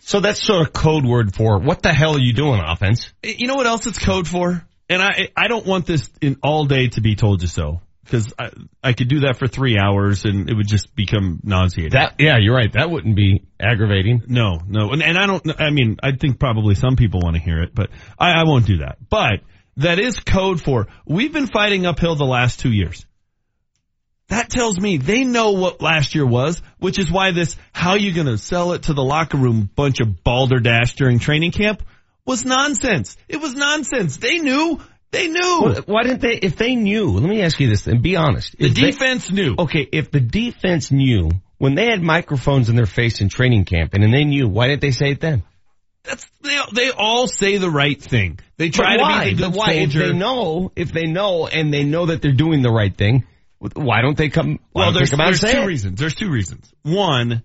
So 0.00 0.20
that's 0.20 0.42
sort 0.42 0.66
of 0.66 0.72
code 0.72 1.04
word 1.04 1.34
for 1.34 1.58
what 1.58 1.82
the 1.82 1.92
hell 1.92 2.16
are 2.16 2.20
you 2.20 2.32
doing 2.32 2.60
offense? 2.60 3.12
You 3.22 3.46
know 3.46 3.56
what 3.56 3.66
else 3.66 3.86
it's 3.86 3.98
code 3.98 4.26
for? 4.26 4.66
And 4.88 5.02
I 5.02 5.28
I 5.36 5.48
don't 5.48 5.66
want 5.66 5.86
this 5.86 6.10
in 6.20 6.38
all 6.42 6.64
day 6.64 6.88
to 6.88 7.00
be 7.00 7.14
told 7.14 7.42
you 7.42 7.48
so 7.48 7.82
because 8.10 8.32
I 8.38 8.50
I 8.82 8.92
could 8.92 9.08
do 9.08 9.20
that 9.20 9.36
for 9.38 9.46
three 9.46 9.78
hours 9.78 10.24
and 10.24 10.50
it 10.50 10.54
would 10.54 10.66
just 10.66 10.94
become 10.94 11.40
nauseating. 11.44 11.92
That, 11.92 12.14
yeah, 12.18 12.38
you're 12.38 12.54
right. 12.54 12.72
That 12.72 12.90
wouldn't 12.90 13.14
be 13.14 13.44
aggravating. 13.60 14.22
No, 14.26 14.58
no, 14.66 14.90
and, 14.90 15.02
and 15.02 15.16
I 15.16 15.26
don't. 15.26 15.60
I 15.60 15.70
mean, 15.70 15.96
I 16.02 16.12
think 16.12 16.38
probably 16.38 16.74
some 16.74 16.96
people 16.96 17.20
want 17.22 17.36
to 17.36 17.42
hear 17.42 17.62
it, 17.62 17.74
but 17.74 17.90
I, 18.18 18.40
I 18.40 18.44
won't 18.44 18.66
do 18.66 18.78
that. 18.78 18.98
But 19.08 19.40
that 19.76 19.98
is 19.98 20.18
code 20.20 20.60
for 20.60 20.88
we've 21.06 21.32
been 21.32 21.46
fighting 21.46 21.86
uphill 21.86 22.16
the 22.16 22.24
last 22.24 22.60
two 22.60 22.72
years. 22.72 23.06
That 24.28 24.48
tells 24.48 24.78
me 24.78 24.96
they 24.96 25.24
know 25.24 25.52
what 25.52 25.82
last 25.82 26.14
year 26.14 26.26
was, 26.26 26.62
which 26.78 27.00
is 27.00 27.10
why 27.10 27.32
this, 27.32 27.56
how 27.72 27.94
you 27.94 28.12
gonna 28.12 28.38
sell 28.38 28.72
it 28.72 28.84
to 28.84 28.94
the 28.94 29.02
locker 29.02 29.36
room 29.36 29.68
bunch 29.74 30.00
of 30.00 30.22
balderdash 30.22 30.94
during 30.94 31.18
training 31.18 31.50
camp 31.50 31.82
was 32.24 32.44
nonsense. 32.44 33.16
It 33.28 33.38
was 33.38 33.54
nonsense. 33.54 34.18
They 34.18 34.38
knew. 34.38 34.80
They 35.12 35.28
knew. 35.28 35.60
Well, 35.62 35.82
why 35.86 36.02
didn't 36.04 36.20
they, 36.20 36.34
if 36.34 36.56
they 36.56 36.74
knew, 36.76 37.10
let 37.10 37.28
me 37.28 37.42
ask 37.42 37.58
you 37.58 37.68
this 37.68 37.86
and 37.86 38.00
be 38.02 38.16
honest. 38.16 38.56
the 38.56 38.66
If 38.66 38.74
they- 38.74 38.90
defense 38.92 39.30
knew. 39.30 39.56
okay, 39.58 39.86
if 39.90 40.10
the 40.10 40.20
defense 40.20 40.90
knew 40.92 41.30
when 41.58 41.74
they 41.74 41.86
had 41.86 42.00
microphones 42.00 42.68
in 42.68 42.76
their 42.76 42.86
face 42.86 43.20
in 43.20 43.28
training 43.28 43.64
camp 43.64 43.92
and 43.94 44.02
then 44.02 44.12
they 44.12 44.24
knew, 44.24 44.48
why 44.48 44.68
didn't 44.68 44.82
they 44.82 44.92
say 44.92 45.10
it 45.10 45.20
then? 45.20 45.42
That's, 46.04 46.24
they, 46.42 46.58
they 46.72 46.90
all 46.92 47.26
say 47.26 47.58
the 47.58 47.68
right 47.70 48.00
thing. 48.00 48.38
They 48.56 48.70
try 48.70 48.96
to 48.96 49.24
be 49.24 49.34
the 49.34 49.42
good 49.48 49.54
why? 49.54 49.72
If 49.72 49.92
soldier. 49.92 50.06
they 50.12 50.18
know, 50.18 50.72
if 50.74 50.92
they 50.92 51.04
know 51.06 51.46
and 51.46 51.74
they 51.74 51.84
know 51.84 52.06
that 52.06 52.22
they're 52.22 52.32
doing 52.32 52.62
the 52.62 52.70
right 52.70 52.96
thing, 52.96 53.24
why 53.74 54.00
don't 54.00 54.16
they 54.16 54.30
come? 54.30 54.58
Why 54.72 54.84
Well, 54.84 54.92
there's, 54.92 55.10
come 55.10 55.20
out 55.20 55.28
and 55.28 55.36
there's 55.36 55.52
two 55.52 55.60
it? 55.60 55.66
reasons. 55.66 56.00
There's 56.00 56.14
two 56.14 56.30
reasons. 56.30 56.72
One, 56.82 57.42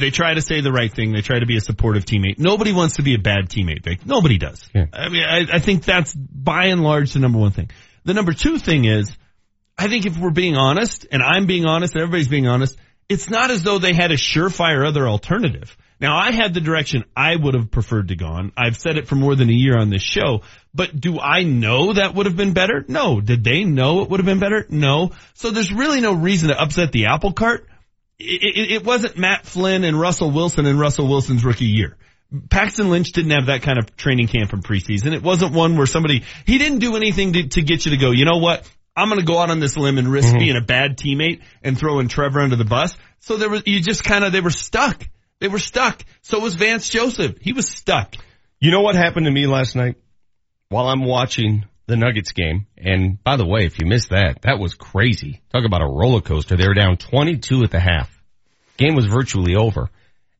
they 0.00 0.10
try 0.10 0.34
to 0.34 0.42
say 0.42 0.60
the 0.60 0.72
right 0.72 0.92
thing. 0.92 1.12
They 1.12 1.20
try 1.20 1.38
to 1.38 1.46
be 1.46 1.56
a 1.56 1.60
supportive 1.60 2.04
teammate. 2.04 2.38
Nobody 2.38 2.72
wants 2.72 2.96
to 2.96 3.02
be 3.02 3.14
a 3.14 3.18
bad 3.18 3.48
teammate, 3.48 3.84
Vic. 3.84 4.04
Nobody 4.04 4.38
does. 4.38 4.68
Yeah. 4.74 4.86
I 4.92 5.08
mean, 5.08 5.22
I, 5.22 5.46
I 5.52 5.58
think 5.58 5.84
that's 5.84 6.14
by 6.14 6.66
and 6.66 6.82
large 6.82 7.12
the 7.12 7.20
number 7.20 7.38
one 7.38 7.52
thing. 7.52 7.70
The 8.04 8.14
number 8.14 8.32
two 8.32 8.58
thing 8.58 8.84
is, 8.84 9.16
I 9.78 9.88
think 9.88 10.06
if 10.06 10.18
we're 10.18 10.30
being 10.30 10.56
honest, 10.56 11.06
and 11.10 11.22
I'm 11.22 11.46
being 11.46 11.66
honest, 11.66 11.94
and 11.94 12.02
everybody's 12.02 12.28
being 12.28 12.48
honest, 12.48 12.76
it's 13.08 13.30
not 13.30 13.50
as 13.50 13.62
though 13.62 13.78
they 13.78 13.92
had 13.92 14.10
a 14.10 14.16
surefire 14.16 14.86
other 14.86 15.08
alternative. 15.08 15.76
Now 16.00 16.16
I 16.16 16.32
had 16.32 16.54
the 16.54 16.60
direction 16.60 17.04
I 17.14 17.36
would 17.36 17.54
have 17.54 17.70
preferred 17.70 18.08
to 18.08 18.16
go 18.16 18.26
on. 18.26 18.52
I've 18.56 18.76
said 18.76 18.96
it 18.96 19.06
for 19.06 19.16
more 19.16 19.34
than 19.34 19.50
a 19.50 19.54
year 19.54 19.78
on 19.78 19.90
this 19.90 20.02
show, 20.02 20.42
but 20.74 20.98
do 20.98 21.20
I 21.20 21.42
know 21.42 21.92
that 21.92 22.14
would 22.14 22.26
have 22.26 22.36
been 22.36 22.54
better? 22.54 22.84
No. 22.88 23.20
Did 23.20 23.44
they 23.44 23.64
know 23.64 24.02
it 24.02 24.08
would 24.08 24.20
have 24.20 24.26
been 24.26 24.38
better? 24.38 24.64
No. 24.70 25.12
So 25.34 25.50
there's 25.50 25.72
really 25.72 26.00
no 26.00 26.14
reason 26.14 26.48
to 26.48 26.60
upset 26.60 26.92
the 26.92 27.06
apple 27.06 27.32
cart. 27.32 27.66
It, 28.22 28.72
it, 28.72 28.84
wasn't 28.84 29.16
Matt 29.16 29.46
Flynn 29.46 29.82
and 29.82 29.98
Russell 29.98 30.30
Wilson 30.30 30.66
in 30.66 30.78
Russell 30.78 31.08
Wilson's 31.08 31.44
rookie 31.44 31.64
year. 31.64 31.96
Paxton 32.50 32.90
Lynch 32.90 33.12
didn't 33.12 33.30
have 33.30 33.46
that 33.46 33.62
kind 33.62 33.78
of 33.78 33.96
training 33.96 34.28
camp 34.28 34.52
in 34.52 34.60
preseason. 34.60 35.14
It 35.14 35.22
wasn't 35.22 35.52
one 35.52 35.76
where 35.76 35.86
somebody, 35.86 36.24
he 36.46 36.58
didn't 36.58 36.78
do 36.78 36.96
anything 36.96 37.32
to, 37.32 37.48
to 37.48 37.62
get 37.62 37.84
you 37.84 37.92
to 37.92 37.96
go, 37.96 38.10
you 38.10 38.24
know 38.24 38.38
what? 38.38 38.68
I'm 38.94 39.08
going 39.08 39.20
to 39.20 39.26
go 39.26 39.38
out 39.38 39.50
on 39.50 39.58
this 39.58 39.76
limb 39.76 39.98
and 39.98 40.06
risk 40.06 40.28
mm-hmm. 40.28 40.38
being 40.38 40.56
a 40.56 40.60
bad 40.60 40.98
teammate 40.98 41.40
and 41.62 41.78
throwing 41.78 42.08
Trevor 42.08 42.40
under 42.40 42.56
the 42.56 42.64
bus. 42.64 42.96
So 43.20 43.36
there 43.36 43.48
was, 43.48 43.62
you 43.66 43.80
just 43.80 44.04
kind 44.04 44.24
of, 44.24 44.32
they 44.32 44.40
were 44.40 44.50
stuck. 44.50 45.08
They 45.40 45.48
were 45.48 45.58
stuck. 45.58 46.04
So 46.22 46.38
was 46.38 46.54
Vance 46.54 46.88
Joseph. 46.88 47.38
He 47.40 47.52
was 47.52 47.68
stuck. 47.68 48.14
You 48.58 48.70
know 48.70 48.82
what 48.82 48.94
happened 48.94 49.26
to 49.26 49.32
me 49.32 49.46
last 49.46 49.74
night 49.74 49.96
while 50.68 50.86
I'm 50.86 51.04
watching 51.04 51.64
the 51.90 51.96
Nuggets 51.96 52.32
game? 52.32 52.66
And 52.78 53.22
by 53.22 53.36
the 53.36 53.46
way, 53.46 53.66
if 53.66 53.78
you 53.78 53.86
missed 53.86 54.10
that, 54.10 54.42
that 54.42 54.58
was 54.58 54.74
crazy. 54.74 55.42
Talk 55.52 55.64
about 55.66 55.82
a 55.82 55.86
roller 55.86 56.20
coaster. 56.20 56.56
They 56.56 56.66
were 56.66 56.74
down 56.74 56.96
22 56.96 57.64
at 57.64 57.70
the 57.70 57.80
half. 57.80 58.10
Game 58.76 58.94
was 58.94 59.06
virtually 59.06 59.56
over. 59.56 59.90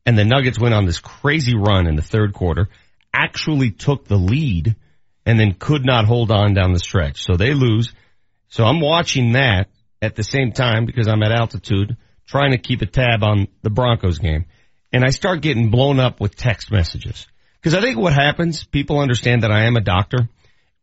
And 0.06 0.16
the 0.16 0.24
Nuggets 0.24 0.58
went 0.58 0.74
on 0.74 0.86
this 0.86 0.98
crazy 0.98 1.54
run 1.54 1.86
in 1.86 1.96
the 1.96 2.02
third 2.02 2.32
quarter, 2.32 2.68
actually 3.12 3.70
took 3.70 4.06
the 4.06 4.16
lead 4.16 4.76
and 5.26 5.38
then 5.38 5.54
could 5.58 5.84
not 5.84 6.06
hold 6.06 6.30
on 6.30 6.54
down 6.54 6.72
the 6.72 6.78
stretch. 6.78 7.22
So 7.22 7.36
they 7.36 7.52
lose. 7.52 7.92
So 8.48 8.64
I'm 8.64 8.80
watching 8.80 9.32
that 9.32 9.68
at 10.00 10.16
the 10.16 10.24
same 10.24 10.52
time 10.52 10.86
because 10.86 11.06
I'm 11.06 11.22
at 11.22 11.32
altitude 11.32 11.96
trying 12.26 12.52
to 12.52 12.58
keep 12.58 12.80
a 12.80 12.86
tab 12.86 13.22
on 13.22 13.48
the 13.62 13.70
Broncos 13.70 14.18
game. 14.18 14.46
And 14.92 15.04
I 15.04 15.10
start 15.10 15.42
getting 15.42 15.70
blown 15.70 16.00
up 16.00 16.20
with 16.20 16.34
text 16.34 16.72
messages. 16.72 17.26
Cause 17.62 17.74
I 17.74 17.82
think 17.82 17.98
what 17.98 18.14
happens, 18.14 18.64
people 18.64 19.00
understand 19.00 19.42
that 19.42 19.52
I 19.52 19.66
am 19.66 19.76
a 19.76 19.80
doctor. 19.82 20.28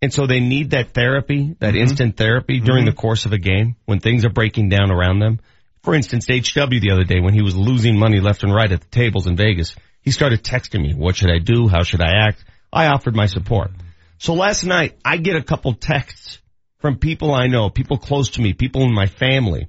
And 0.02 0.14
so 0.14 0.28
they 0.28 0.40
need 0.40 0.72
that 0.72 0.94
therapy, 0.94 1.56
that 1.60 1.74
mm-hmm. 1.74 1.82
instant 1.82 2.18
therapy 2.18 2.60
during 2.60 2.86
mm-hmm. 2.86 2.96
the 2.96 3.02
course 3.02 3.26
of 3.26 3.34
a 3.34 3.38
game 3.38 3.76
when 3.86 4.00
things 4.00 4.26
are 4.26 4.30
breaking 4.30 4.70
down 4.70 4.92
around 4.92 5.20
them. 5.20 5.40
For 5.84 5.96
instance, 5.96 6.28
HW 6.28 6.80
the 6.80 6.92
other 6.92 7.04
day 7.04 7.20
when 7.20 7.34
he 7.34 7.42
was 7.42 7.56
losing 7.56 7.98
money 7.98 8.20
left 8.20 8.44
and 8.44 8.54
right 8.54 8.72
at 8.72 8.82
the 8.82 8.88
tables 8.88 9.26
in 9.26 9.38
Vegas, 9.38 9.76
he 10.02 10.12
started 10.12 10.44
texting 10.44 10.82
me, 10.82 10.94
what 10.94 11.16
should 11.16 11.32
I 11.32 11.40
do? 11.40 11.68
How 11.68 11.84
should 11.84 12.02
I 12.02 12.28
act? 12.28 12.44
I 12.72 12.88
offered 12.88 13.16
my 13.16 13.26
support. 13.26 13.72
So 14.20 14.34
last 14.34 14.64
night 14.64 14.98
I 15.04 15.18
get 15.18 15.36
a 15.36 15.44
couple 15.44 15.74
texts 15.74 16.40
from 16.80 16.98
people 16.98 17.34
I 17.34 17.48
know, 17.48 17.70
people 17.70 17.98
close 17.98 18.32
to 18.32 18.42
me, 18.42 18.54
people 18.54 18.84
in 18.84 18.94
my 18.94 19.08
family 19.08 19.68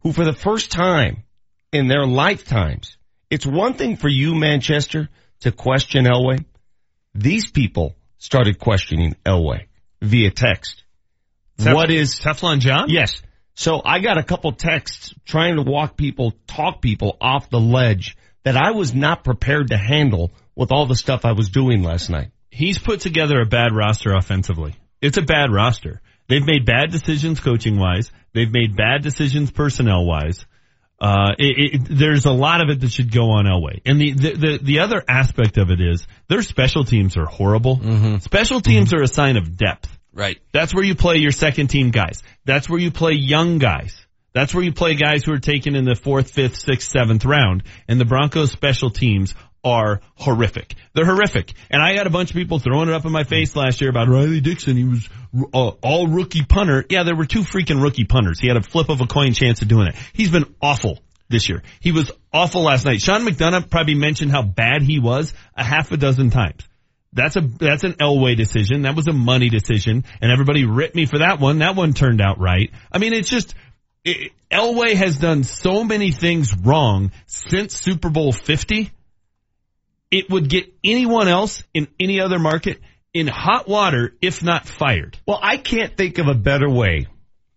who 0.00 0.12
for 0.12 0.24
the 0.24 0.32
first 0.32 0.70
time 0.70 1.24
in 1.72 1.88
their 1.88 2.06
lifetimes, 2.06 2.96
it's 3.30 3.46
one 3.46 3.74
thing 3.74 3.96
for 3.96 4.08
you, 4.08 4.34
Manchester, 4.34 5.08
to 5.40 5.50
question 5.50 6.04
Elway. 6.04 6.44
These 7.14 7.50
people 7.50 7.96
started 8.24 8.58
questioning 8.58 9.14
Elway 9.26 9.66
via 10.00 10.30
text. 10.30 10.82
Tef- 11.58 11.74
what 11.74 11.90
is 11.90 12.18
Teflon 12.18 12.58
John? 12.58 12.88
Yes. 12.88 13.20
So 13.54 13.82
I 13.84 14.00
got 14.00 14.16
a 14.16 14.22
couple 14.22 14.52
texts 14.52 15.14
trying 15.26 15.56
to 15.56 15.62
walk 15.62 15.94
people, 15.94 16.32
talk 16.46 16.80
people 16.80 17.18
off 17.20 17.50
the 17.50 17.60
ledge 17.60 18.16
that 18.42 18.56
I 18.56 18.70
was 18.70 18.94
not 18.94 19.24
prepared 19.24 19.68
to 19.68 19.76
handle 19.76 20.32
with 20.56 20.72
all 20.72 20.86
the 20.86 20.96
stuff 20.96 21.26
I 21.26 21.32
was 21.32 21.50
doing 21.50 21.82
last 21.82 22.08
night. 22.08 22.30
He's 22.50 22.78
put 22.78 23.00
together 23.00 23.40
a 23.40 23.46
bad 23.46 23.74
roster 23.74 24.14
offensively. 24.14 24.74
It's 25.02 25.18
a 25.18 25.22
bad 25.22 25.52
roster. 25.52 26.00
They've 26.26 26.44
made 26.44 26.64
bad 26.64 26.90
decisions 26.90 27.40
coaching 27.40 27.78
wise. 27.78 28.10
They've 28.32 28.50
made 28.50 28.74
bad 28.74 29.02
decisions 29.02 29.50
personnel 29.50 30.06
wise. 30.06 30.46
Uh, 31.04 31.34
it, 31.38 31.74
it, 31.74 31.88
there's 31.90 32.24
a 32.24 32.32
lot 32.32 32.62
of 32.62 32.70
it 32.70 32.80
that 32.80 32.90
should 32.90 33.12
go 33.12 33.32
on 33.32 33.44
Elway. 33.44 33.82
And 33.84 34.00
the, 34.00 34.12
the, 34.12 34.32
the, 34.32 34.58
the 34.62 34.78
other 34.78 35.04
aspect 35.06 35.58
of 35.58 35.70
it 35.70 35.78
is 35.78 36.06
their 36.28 36.40
special 36.40 36.84
teams 36.84 37.18
are 37.18 37.26
horrible. 37.26 37.78
Special 38.20 38.62
teams 38.62 38.94
are 38.94 39.02
a 39.02 39.06
sign 39.06 39.36
of 39.36 39.54
depth. 39.54 39.90
Right. 40.14 40.40
That's 40.52 40.74
where 40.74 40.84
you 40.84 40.94
play 40.94 41.16
your 41.16 41.32
second 41.32 41.66
team 41.68 41.90
guys. 41.90 42.22
That's 42.46 42.70
where 42.70 42.80
you 42.80 42.90
play 42.90 43.12
young 43.12 43.58
guys. 43.58 43.94
That's 44.32 44.54
where 44.54 44.64
you 44.64 44.72
play 44.72 44.94
guys 44.94 45.24
who 45.24 45.32
are 45.32 45.38
taken 45.38 45.76
in 45.76 45.84
the 45.84 45.94
fourth, 45.94 46.30
fifth, 46.30 46.56
sixth, 46.56 46.88
seventh 46.88 47.26
round. 47.26 47.64
And 47.86 48.00
the 48.00 48.06
Broncos 48.06 48.50
special 48.50 48.88
teams 48.88 49.34
are 49.64 50.00
horrific. 50.14 50.74
They're 50.94 51.06
horrific. 51.06 51.54
And 51.70 51.82
I 51.82 51.96
had 51.96 52.06
a 52.06 52.10
bunch 52.10 52.30
of 52.30 52.36
people 52.36 52.58
throwing 52.58 52.88
it 52.88 52.94
up 52.94 53.04
in 53.06 53.12
my 53.12 53.24
face 53.24 53.56
last 53.56 53.80
year 53.80 53.90
about 53.90 54.08
Riley 54.08 54.40
Dixon. 54.40 54.76
He 54.76 54.84
was 54.84 55.08
uh, 55.52 55.68
all 55.82 56.06
rookie 56.06 56.44
punter. 56.44 56.84
Yeah, 56.88 57.02
there 57.04 57.16
were 57.16 57.26
two 57.26 57.40
freaking 57.40 57.82
rookie 57.82 58.04
punters. 58.04 58.38
He 58.38 58.48
had 58.48 58.56
a 58.56 58.62
flip 58.62 58.90
of 58.90 59.00
a 59.00 59.06
coin 59.06 59.32
chance 59.32 59.62
of 59.62 59.68
doing 59.68 59.88
it. 59.88 59.96
He's 60.12 60.30
been 60.30 60.54
awful 60.60 61.00
this 61.28 61.48
year. 61.48 61.62
He 61.80 61.92
was 61.92 62.10
awful 62.32 62.62
last 62.62 62.84
night. 62.84 63.00
Sean 63.00 63.22
McDonough 63.22 63.70
probably 63.70 63.94
mentioned 63.94 64.30
how 64.30 64.42
bad 64.42 64.82
he 64.82 64.98
was 65.00 65.32
a 65.56 65.64
half 65.64 65.90
a 65.92 65.96
dozen 65.96 66.30
times. 66.30 66.62
That's 67.12 67.36
a 67.36 67.42
that's 67.42 67.84
an 67.84 67.94
Elway 67.94 68.36
decision. 68.36 68.82
That 68.82 68.96
was 68.96 69.06
a 69.06 69.12
money 69.12 69.48
decision, 69.48 70.04
and 70.20 70.32
everybody 70.32 70.64
ripped 70.64 70.96
me 70.96 71.06
for 71.06 71.18
that 71.18 71.38
one. 71.38 71.58
That 71.58 71.76
one 71.76 71.92
turned 71.92 72.20
out 72.20 72.40
right. 72.40 72.72
I 72.90 72.98
mean, 72.98 73.12
it's 73.12 73.28
just 73.28 73.54
it, 74.04 74.32
Elway 74.50 74.94
has 74.94 75.16
done 75.16 75.44
so 75.44 75.84
many 75.84 76.10
things 76.10 76.54
wrong 76.56 77.12
since 77.26 77.78
Super 77.78 78.10
Bowl 78.10 78.32
Fifty. 78.32 78.90
It 80.14 80.30
would 80.30 80.48
get 80.48 80.72
anyone 80.84 81.26
else 81.26 81.64
in 81.74 81.88
any 81.98 82.20
other 82.20 82.38
market 82.38 82.80
in 83.12 83.26
hot 83.26 83.66
water, 83.66 84.14
if 84.22 84.44
not 84.44 84.64
fired. 84.64 85.18
Well, 85.26 85.40
I 85.42 85.56
can't 85.56 85.96
think 85.96 86.18
of 86.18 86.28
a 86.28 86.34
better 86.34 86.70
way 86.70 87.08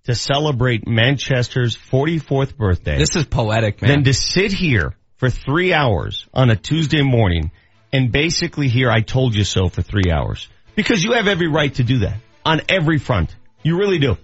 to 0.05 0.15
celebrate 0.15 0.87
Manchester's 0.87 1.77
44th 1.77 2.57
birthday. 2.57 2.97
This 2.97 3.15
is 3.15 3.25
poetic, 3.25 3.79
man. 3.83 3.91
Than 3.91 4.03
to 4.05 4.13
sit 4.13 4.51
here 4.51 4.95
for 5.17 5.29
three 5.29 5.71
hours 5.71 6.25
on 6.33 6.49
a 6.49 6.55
Tuesday 6.55 7.03
morning 7.03 7.51
and 7.93 8.11
basically 8.11 8.69
hear 8.69 8.89
I 8.89 9.01
told 9.01 9.35
you 9.35 9.43
so 9.43 9.69
for 9.69 9.83
three 9.83 10.11
hours. 10.11 10.49
Because 10.75 11.03
you 11.03 11.11
have 11.11 11.27
every 11.27 11.49
right 11.49 11.75
to 11.75 11.83
do 11.83 11.99
that 11.99 12.17
on 12.43 12.61
every 12.69 12.97
front. 12.97 13.35
You 13.61 13.77
really 13.77 13.99
do. 13.99 14.17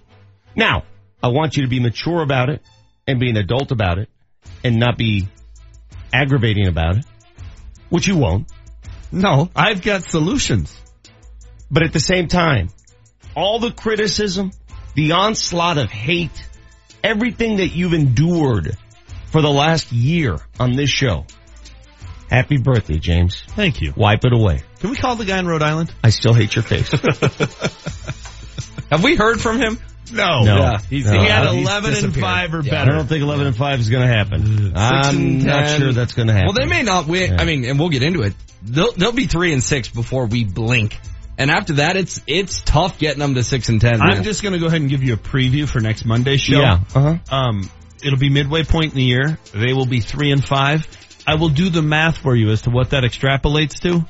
Now, 0.56 0.82
I 1.22 1.28
want 1.28 1.56
you 1.56 1.62
to 1.62 1.68
be 1.68 1.78
mature 1.78 2.20
about 2.20 2.48
it 2.48 2.62
and 3.06 3.20
be 3.20 3.30
an 3.30 3.36
adult 3.36 3.70
about 3.70 3.98
it 3.98 4.08
and 4.64 4.80
not 4.80 4.98
be 4.98 5.28
aggravating 6.12 6.66
about 6.66 6.96
it, 6.96 7.04
which 7.94 8.08
you 8.08 8.16
won't. 8.16 8.48
No, 9.12 9.48
I've 9.54 9.80
got 9.80 10.02
solutions. 10.02 10.76
But 11.70 11.84
at 11.84 11.92
the 11.92 12.00
same 12.00 12.26
time, 12.26 12.70
all 13.36 13.60
the 13.60 13.70
criticism, 13.70 14.50
the 14.96 15.12
onslaught 15.12 15.78
of 15.78 15.92
hate, 15.92 16.48
everything 17.04 17.58
that 17.58 17.68
you've 17.68 17.94
endured 17.94 18.76
for 19.30 19.42
the 19.42 19.50
last 19.50 19.92
year 19.92 20.40
on 20.58 20.74
this 20.74 20.90
show. 20.90 21.24
Happy 22.28 22.56
birthday, 22.56 22.98
James. 22.98 23.44
Thank 23.50 23.80
you. 23.80 23.92
Wipe 23.96 24.24
it 24.24 24.32
away. 24.32 24.62
Can 24.80 24.90
we 24.90 24.96
call 24.96 25.14
the 25.14 25.24
guy 25.24 25.38
in 25.38 25.46
Rhode 25.46 25.62
Island? 25.62 25.94
I 26.02 26.10
still 26.10 26.34
hate 26.34 26.56
your 26.56 26.64
face. 26.64 26.90
Have 28.90 29.04
we 29.04 29.14
heard 29.14 29.40
from 29.40 29.60
him? 29.60 29.78
No. 30.12 30.42
No. 30.42 30.56
Yeah, 30.56 30.78
he's, 30.90 31.06
No. 31.06 31.20
he 31.20 31.26
had 31.26 31.48
He's 31.52 31.66
11 31.66 32.04
and 32.04 32.14
5 32.14 32.54
or 32.54 32.60
Yeah. 32.60 32.82
I 32.82 32.84
don't 32.84 33.06
think 33.06 33.22
11 33.22 33.46
and 33.46 33.56
5 33.56 33.80
is 33.80 33.90
going 33.90 34.06
to 34.06 34.14
happen. 34.14 34.72
I'm 34.76 35.38
not 35.38 35.68
sure 35.70 35.92
that's 35.92 36.12
going 36.14 36.28
to 36.28 36.34
happen. 36.34 36.46
Well, 36.46 36.54
they 36.54 36.66
may 36.66 36.82
not 36.82 37.06
win. 37.06 37.32
Yeah. 37.32 37.40
I 37.40 37.44
mean, 37.44 37.64
and 37.64 37.78
we'll 37.78 37.88
get 37.90 38.02
into 38.02 38.22
it. 38.22 38.34
They'll 38.62 38.92
they'll 38.92 39.12
be 39.12 39.26
three 39.26 39.52
and 39.52 39.62
six 39.62 39.88
before 39.88 40.26
we 40.26 40.44
blink. 40.44 40.98
And 41.36 41.50
after 41.50 41.74
that, 41.74 41.96
it's 41.96 42.22
it's 42.26 42.62
tough 42.62 42.98
getting 42.98 43.18
them 43.18 43.34
to 43.34 43.42
six 43.42 43.68
and 43.68 43.80
ten. 43.80 44.00
I'm 44.00 44.22
just 44.22 44.42
going 44.42 44.52
to 44.52 44.58
go 44.58 44.66
ahead 44.66 44.80
and 44.80 44.88
give 44.88 45.02
you 45.02 45.14
a 45.14 45.18
preview 45.18 45.68
for 45.68 45.80
next 45.80 46.04
Monday's 46.04 46.40
show. 46.40 46.60
Yeah. 46.60 46.80
Uh-huh. 46.94 47.18
Um, 47.30 47.70
it'll 48.02 48.18
be 48.18 48.30
midway 48.30 48.62
point 48.62 48.92
in 48.92 48.96
the 48.96 49.04
year. 49.04 49.38
They 49.52 49.72
will 49.72 49.86
be 49.86 50.00
three 50.00 50.30
and 50.30 50.42
five. 50.44 50.86
I 51.26 51.36
will 51.36 51.48
do 51.48 51.70
the 51.70 51.82
math 51.82 52.18
for 52.18 52.36
you 52.36 52.50
as 52.50 52.62
to 52.62 52.70
what 52.70 52.90
that 52.90 53.02
extrapolates 53.02 53.80
to. 53.80 54.04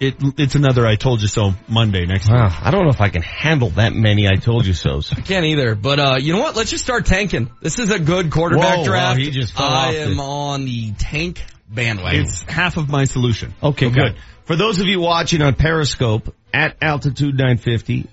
It, 0.00 0.14
it's 0.38 0.54
another 0.54 0.86
I 0.86 0.94
told 0.94 1.20
you 1.22 1.26
so 1.28 1.54
Monday 1.66 2.06
next 2.06 2.30
Wow, 2.30 2.44
week. 2.44 2.62
I 2.62 2.70
don't 2.70 2.84
know 2.84 2.90
if 2.90 3.00
I 3.00 3.08
can 3.08 3.22
handle 3.22 3.70
that 3.70 3.92
many 3.92 4.28
I 4.28 4.36
told 4.36 4.64
you 4.64 4.72
so's. 4.72 5.12
I 5.12 5.20
can't 5.20 5.44
either. 5.44 5.74
But 5.74 5.98
uh, 5.98 6.16
you 6.20 6.32
know 6.34 6.38
what? 6.40 6.54
Let's 6.54 6.70
just 6.70 6.84
start 6.84 7.04
tanking. 7.06 7.50
This 7.60 7.80
is 7.80 7.90
a 7.90 7.98
good 7.98 8.30
quarterback 8.30 8.78
Whoa, 8.78 8.84
draft. 8.84 9.18
wow, 9.18 9.24
he 9.24 9.30
just 9.32 9.54
fell 9.54 9.66
I 9.66 9.88
off 9.88 9.94
am 9.94 10.16
the- 10.16 10.22
on 10.22 10.64
the 10.66 10.92
tank 10.92 11.42
bandwagon. 11.68 12.20
It's 12.22 12.42
half 12.42 12.76
of 12.76 12.88
my 12.88 13.04
solution. 13.06 13.54
Okay, 13.60 13.90
good. 13.90 14.14
For 14.44 14.54
those 14.54 14.78
of 14.80 14.86
you 14.86 15.00
watching 15.00 15.42
on 15.42 15.54
Periscope 15.56 16.32
at 16.54 16.76
altitude 16.80 17.34
950, 17.36 18.06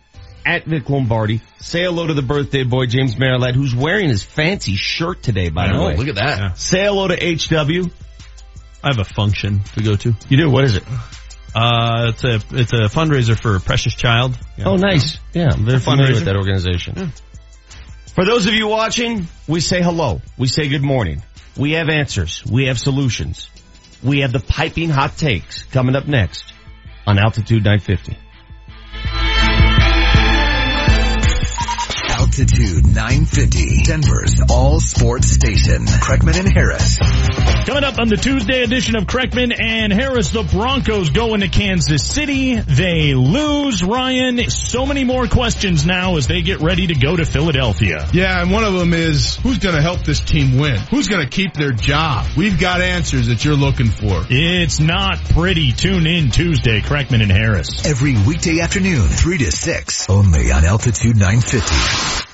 at 0.43 0.65
Vic 0.65 0.89
Lombardi, 0.89 1.41
say 1.59 1.83
hello 1.83 2.07
to 2.07 2.13
the 2.15 2.21
birthday 2.23 2.63
boy 2.63 2.87
James 2.87 3.15
Merilatt, 3.17 3.53
who's 3.55 3.75
wearing 3.75 4.09
his 4.09 4.23
fancy 4.23 4.75
shirt 4.75 5.21
today. 5.23 5.49
By 5.49 5.67
the 5.69 5.75
Oh, 5.75 5.87
way, 5.87 5.95
look 5.97 6.07
at 6.07 6.15
that. 6.15 6.57
Say 6.57 6.83
hello 6.83 7.07
to 7.07 7.15
HW. 7.15 7.89
I 8.83 8.87
have 8.89 8.99
a 8.99 9.05
function 9.05 9.61
to 9.75 9.83
go 9.83 9.95
to. 9.95 10.13
You 10.29 10.37
do. 10.37 10.49
What 10.49 10.63
is 10.65 10.75
it? 10.75 10.83
Uh, 11.55 12.07
it's 12.09 12.23
a 12.25 12.35
it's 12.51 12.73
a 12.73 12.89
fundraiser 12.93 13.39
for 13.39 13.59
Precious 13.61 13.95
Child. 13.95 14.37
Yeah. 14.57 14.65
Oh, 14.65 14.75
nice. 14.75 15.17
Yeah, 15.33 15.51
I'm 15.53 15.63
very 15.63 15.79
familiar 15.79 16.13
with 16.13 16.25
that 16.25 16.35
organization. 16.35 17.13
For 18.13 18.25
those 18.25 18.45
of 18.45 18.53
you 18.53 18.67
watching, 18.67 19.27
we 19.47 19.61
say 19.61 19.81
hello. 19.81 20.21
We 20.37 20.47
say 20.47 20.67
good 20.67 20.83
morning. 20.83 21.23
We 21.57 21.71
have 21.73 21.87
answers. 21.87 22.43
We 22.45 22.65
have 22.65 22.77
solutions. 22.77 23.49
We 24.03 24.19
have 24.19 24.33
the 24.33 24.41
piping 24.41 24.89
hot 24.89 25.17
takes 25.17 25.63
coming 25.63 25.95
up 25.95 26.07
next 26.07 26.53
on 27.07 27.17
Altitude 27.17 27.63
950. 27.63 28.17
Altitude 32.37 32.87
950, 32.87 33.83
Denver's 33.83 34.41
all 34.49 34.81
sports 34.81 35.31
station. 35.31 35.85
Kreckman 35.85 36.37
and 36.37 36.51
Harris. 36.51 36.97
Coming 37.65 37.85
up 37.85 37.97
on 37.97 38.09
the 38.09 38.17
Tuesday 38.17 38.61
edition 38.61 38.97
of 38.97 39.05
Kreckman 39.05 39.57
and 39.57 39.93
Harris, 39.93 40.31
the 40.31 40.43
Broncos 40.43 41.11
go 41.11 41.33
into 41.33 41.47
Kansas 41.47 42.05
City. 42.05 42.55
They 42.55 43.13
lose. 43.13 43.85
Ryan, 43.85 44.49
so 44.49 44.85
many 44.85 45.05
more 45.05 45.27
questions 45.27 45.85
now 45.85 46.17
as 46.17 46.27
they 46.27 46.41
get 46.41 46.59
ready 46.59 46.87
to 46.87 46.95
go 46.95 47.15
to 47.15 47.23
Philadelphia. 47.23 48.05
Yeah, 48.11 48.41
and 48.41 48.51
one 48.51 48.65
of 48.65 48.73
them 48.73 48.91
is 48.91 49.37
who's 49.37 49.59
going 49.59 49.75
to 49.75 49.81
help 49.81 50.01
this 50.01 50.19
team 50.19 50.59
win? 50.59 50.77
Who's 50.91 51.07
going 51.07 51.23
to 51.23 51.29
keep 51.29 51.53
their 51.53 51.71
job? 51.71 52.27
We've 52.35 52.59
got 52.59 52.81
answers 52.81 53.27
that 53.27 53.45
you're 53.45 53.55
looking 53.55 53.87
for. 53.87 54.25
It's 54.29 54.81
not 54.81 55.23
pretty. 55.23 55.71
Tune 55.71 56.05
in 56.05 56.31
Tuesday, 56.31 56.81
Kreckman 56.81 57.21
and 57.21 57.31
Harris. 57.31 57.85
Every 57.85 58.17
weekday 58.27 58.59
afternoon, 58.59 59.07
3 59.07 59.37
to 59.37 59.51
6, 59.53 60.09
only 60.09 60.51
on 60.51 60.65
Altitude 60.65 61.15
950. 61.15 62.24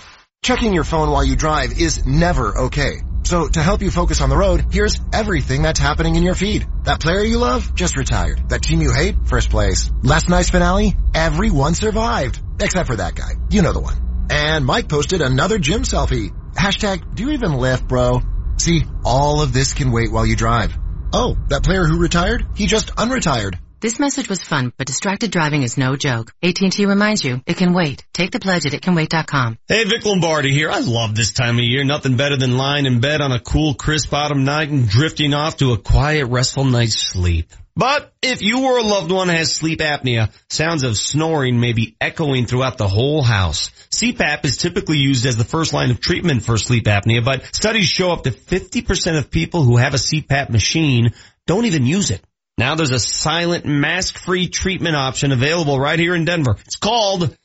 Checking 0.43 0.73
your 0.73 0.83
phone 0.83 1.11
while 1.11 1.23
you 1.23 1.35
drive 1.35 1.79
is 1.79 2.03
never 2.03 2.57
okay. 2.65 3.03
So 3.25 3.47
to 3.47 3.61
help 3.61 3.83
you 3.83 3.91
focus 3.91 4.21
on 4.21 4.29
the 4.29 4.35
road, 4.35 4.73
here's 4.73 4.99
everything 5.13 5.61
that's 5.61 5.79
happening 5.79 6.15
in 6.15 6.23
your 6.23 6.33
feed. 6.33 6.65
That 6.85 6.99
player 6.99 7.21
you 7.21 7.37
love 7.37 7.75
just 7.75 7.95
retired. 7.95 8.49
That 8.49 8.63
team 8.63 8.81
you 8.81 8.91
hate, 8.91 9.27
first 9.27 9.51
place. 9.51 9.91
Last 10.01 10.29
night's 10.29 10.49
finale, 10.49 10.95
everyone 11.13 11.75
survived. 11.75 12.41
Except 12.59 12.87
for 12.87 12.95
that 12.95 13.13
guy. 13.13 13.33
You 13.51 13.61
know 13.61 13.71
the 13.71 13.81
one. 13.81 14.27
And 14.31 14.65
Mike 14.65 14.89
posted 14.89 15.21
another 15.21 15.59
gym 15.59 15.83
selfie. 15.83 16.33
Hashtag, 16.55 17.13
do 17.13 17.21
you 17.21 17.33
even 17.33 17.53
lift, 17.53 17.87
bro? 17.87 18.21
See, 18.57 18.85
all 19.05 19.43
of 19.43 19.53
this 19.53 19.75
can 19.75 19.91
wait 19.91 20.11
while 20.11 20.25
you 20.25 20.35
drive. 20.35 20.75
Oh, 21.13 21.37
that 21.49 21.63
player 21.63 21.85
who 21.85 21.99
retired? 21.99 22.47
He 22.55 22.65
just 22.65 22.95
unretired. 22.95 23.59
This 23.81 23.97
message 23.97 24.29
was 24.29 24.43
fun, 24.43 24.71
but 24.77 24.85
distracted 24.85 25.31
driving 25.31 25.63
is 25.63 25.75
no 25.75 25.95
joke. 25.95 26.31
AT&T 26.43 26.85
reminds 26.85 27.25
you, 27.25 27.41
it 27.47 27.57
can 27.57 27.73
wait. 27.73 28.05
Take 28.13 28.29
the 28.29 28.39
pledge 28.39 28.67
at 28.67 28.73
itcanwait.com. 28.73 29.57
Hey, 29.67 29.85
Vic 29.85 30.05
Lombardi 30.05 30.51
here. 30.53 30.69
I 30.69 30.81
love 30.81 31.15
this 31.15 31.33
time 31.33 31.57
of 31.57 31.63
year. 31.63 31.83
Nothing 31.83 32.15
better 32.15 32.37
than 32.37 32.57
lying 32.57 32.85
in 32.85 32.99
bed 32.99 33.21
on 33.21 33.31
a 33.31 33.39
cool, 33.39 33.73
crisp 33.73 34.13
autumn 34.13 34.43
night 34.43 34.69
and 34.69 34.87
drifting 34.87 35.33
off 35.33 35.57
to 35.57 35.73
a 35.73 35.79
quiet, 35.79 36.27
restful 36.27 36.63
night's 36.63 36.95
sleep. 36.95 37.51
But 37.75 38.13
if 38.21 38.43
you 38.43 38.65
or 38.65 38.77
a 38.77 38.83
loved 38.83 39.11
one 39.11 39.29
has 39.29 39.51
sleep 39.51 39.79
apnea, 39.79 40.31
sounds 40.47 40.83
of 40.83 40.95
snoring 40.95 41.59
may 41.59 41.73
be 41.73 41.95
echoing 41.99 42.45
throughout 42.45 42.77
the 42.77 42.87
whole 42.87 43.23
house. 43.23 43.71
CPAP 43.89 44.45
is 44.45 44.57
typically 44.57 44.99
used 44.99 45.25
as 45.25 45.37
the 45.37 45.43
first 45.43 45.73
line 45.73 45.89
of 45.89 45.99
treatment 45.99 46.43
for 46.43 46.59
sleep 46.59 46.83
apnea, 46.83 47.25
but 47.25 47.55
studies 47.55 47.87
show 47.87 48.11
up 48.11 48.25
to 48.25 48.31
50% 48.31 49.17
of 49.17 49.31
people 49.31 49.63
who 49.63 49.77
have 49.77 49.95
a 49.95 49.97
CPAP 49.97 50.51
machine 50.51 51.15
don't 51.47 51.65
even 51.65 51.87
use 51.87 52.11
it. 52.11 52.21
Now 52.61 52.75
there's 52.75 52.91
a 52.91 52.99
silent 52.99 53.65
mask-free 53.65 54.49
treatment 54.49 54.95
option 54.95 55.31
available 55.31 55.79
right 55.79 55.97
here 55.97 56.13
in 56.13 56.25
Denver. 56.25 56.57
It's 56.63 56.75
called 56.75 57.35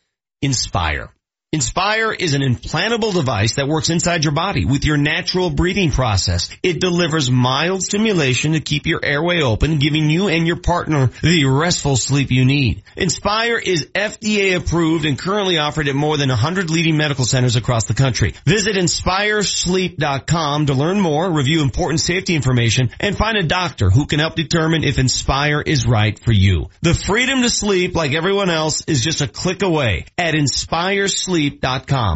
Inspire. 0.43 1.09
Inspire 1.57 2.13
is 2.13 2.35
an 2.35 2.43
implantable 2.43 3.15
device 3.15 3.55
that 3.55 3.67
works 3.67 3.89
inside 3.89 4.25
your 4.25 4.35
body 4.35 4.67
with 4.67 4.85
your 4.85 4.99
natural 4.99 5.49
breathing 5.49 5.91
process. 5.91 6.51
It 6.63 6.83
delivers 6.83 7.31
mild 7.31 7.83
stimulation 7.83 8.53
to 8.53 8.61
keep 8.61 8.85
your 8.85 9.03
airway 9.03 9.41
open, 9.41 9.79
giving 9.79 10.11
you 10.11 10.29
and 10.29 10.47
your 10.47 10.57
partner 10.57 11.07
the 11.23 11.47
restful 11.47 11.97
sleep 11.97 12.31
you 12.31 12.45
need. 12.45 12.83
Inspire 12.95 13.57
is 13.57 13.87
FDA 13.95 14.55
approved 14.55 15.07
and 15.07 15.19
currently 15.19 15.57
offered 15.57 15.89
at 15.89 15.95
more 15.95 16.19
than 16.19 16.29
100 16.29 16.69
leading 16.69 16.99
medical 16.99 17.25
centers 17.25 17.57
across 17.57 17.87
the 17.87 17.95
country. 17.95 18.35
Visit 18.45 18.77
inspiresleep.com 18.77 20.67
to 20.67 20.75
learn 20.75 21.01
more, 21.01 21.31
review 21.31 21.63
important 21.63 22.01
safety 22.01 22.35
information, 22.35 22.91
and 23.01 23.17
find 23.17 23.39
a 23.39 23.45
doctor 23.45 23.89
who 23.89 24.05
can 24.05 24.19
help 24.19 24.35
determine 24.35 24.85
if 24.85 24.99
Inspire 24.99 25.63
is 25.63 25.87
right 25.87 26.19
for 26.19 26.33
you. 26.33 26.69
The 26.83 26.93
freedom 26.93 27.41
to 27.41 27.49
sleep 27.49 27.95
like 27.95 28.13
everyone 28.13 28.51
else 28.51 28.85
is 28.87 29.03
just 29.03 29.23
a 29.23 29.27
click 29.27 29.63
away 29.63 30.05
at 30.19 30.35
inspiresleep.com. 30.35 31.46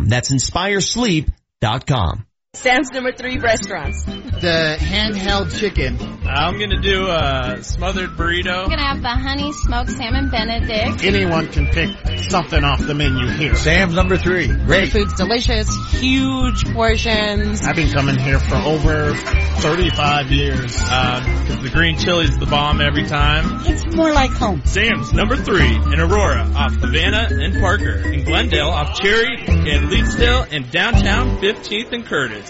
That's 0.08 0.30
inspiresleep.com. 0.30 2.26
Sam's 2.54 2.90
number 2.90 3.12
three 3.12 3.38
restaurants. 3.38 4.04
The 4.04 4.76
handheld 4.78 5.56
chicken. 5.58 5.96
I'm 6.26 6.58
gonna 6.58 6.80
do 6.80 7.06
a 7.08 7.62
smothered 7.62 8.10
burrito. 8.10 8.64
I'm 8.64 8.68
gonna 8.70 8.82
have 8.86 9.00
the 9.02 9.08
honey 9.08 9.52
smoked 9.52 9.90
salmon 9.90 10.30
benedict. 10.30 11.04
Anyone 11.04 11.46
can 11.48 11.66
pick 11.68 11.90
something 12.30 12.62
off 12.64 12.80
the 12.80 12.94
menu 12.94 13.28
here. 13.28 13.54
Sam's 13.54 13.94
number 13.94 14.16
three. 14.16 14.48
The 14.48 14.64
Great. 14.64 14.90
food's 14.92 15.14
delicious, 15.14 15.68
huge 15.92 16.64
portions. 16.74 17.66
I've 17.66 17.76
been 17.76 17.92
coming 17.92 18.18
here 18.18 18.40
for 18.40 18.56
over 18.56 19.14
35 19.14 20.30
years. 20.32 20.76
Uh, 20.82 21.20
'cause 21.46 21.62
the 21.62 21.70
green 21.70 21.98
chili's 21.98 22.36
the 22.38 22.46
bomb 22.46 22.80
every 22.80 23.06
time. 23.06 23.60
It's 23.66 23.94
more 23.94 24.12
like 24.12 24.32
home. 24.32 24.62
Sam's 24.64 25.12
number 25.12 25.36
three 25.36 25.74
in 25.76 26.00
Aurora 26.00 26.50
off 26.54 26.74
Havana 26.74 27.28
and 27.30 27.60
Parker. 27.60 27.96
In 28.12 28.24
Glendale 28.24 28.68
off 28.70 29.00
Cherry 29.00 29.36
and 29.46 29.88
Leetsdale 29.90 30.46
and 30.50 30.70
downtown 30.70 31.38
15th 31.40 31.92
and 31.92 32.04
Curtis. 32.06 32.49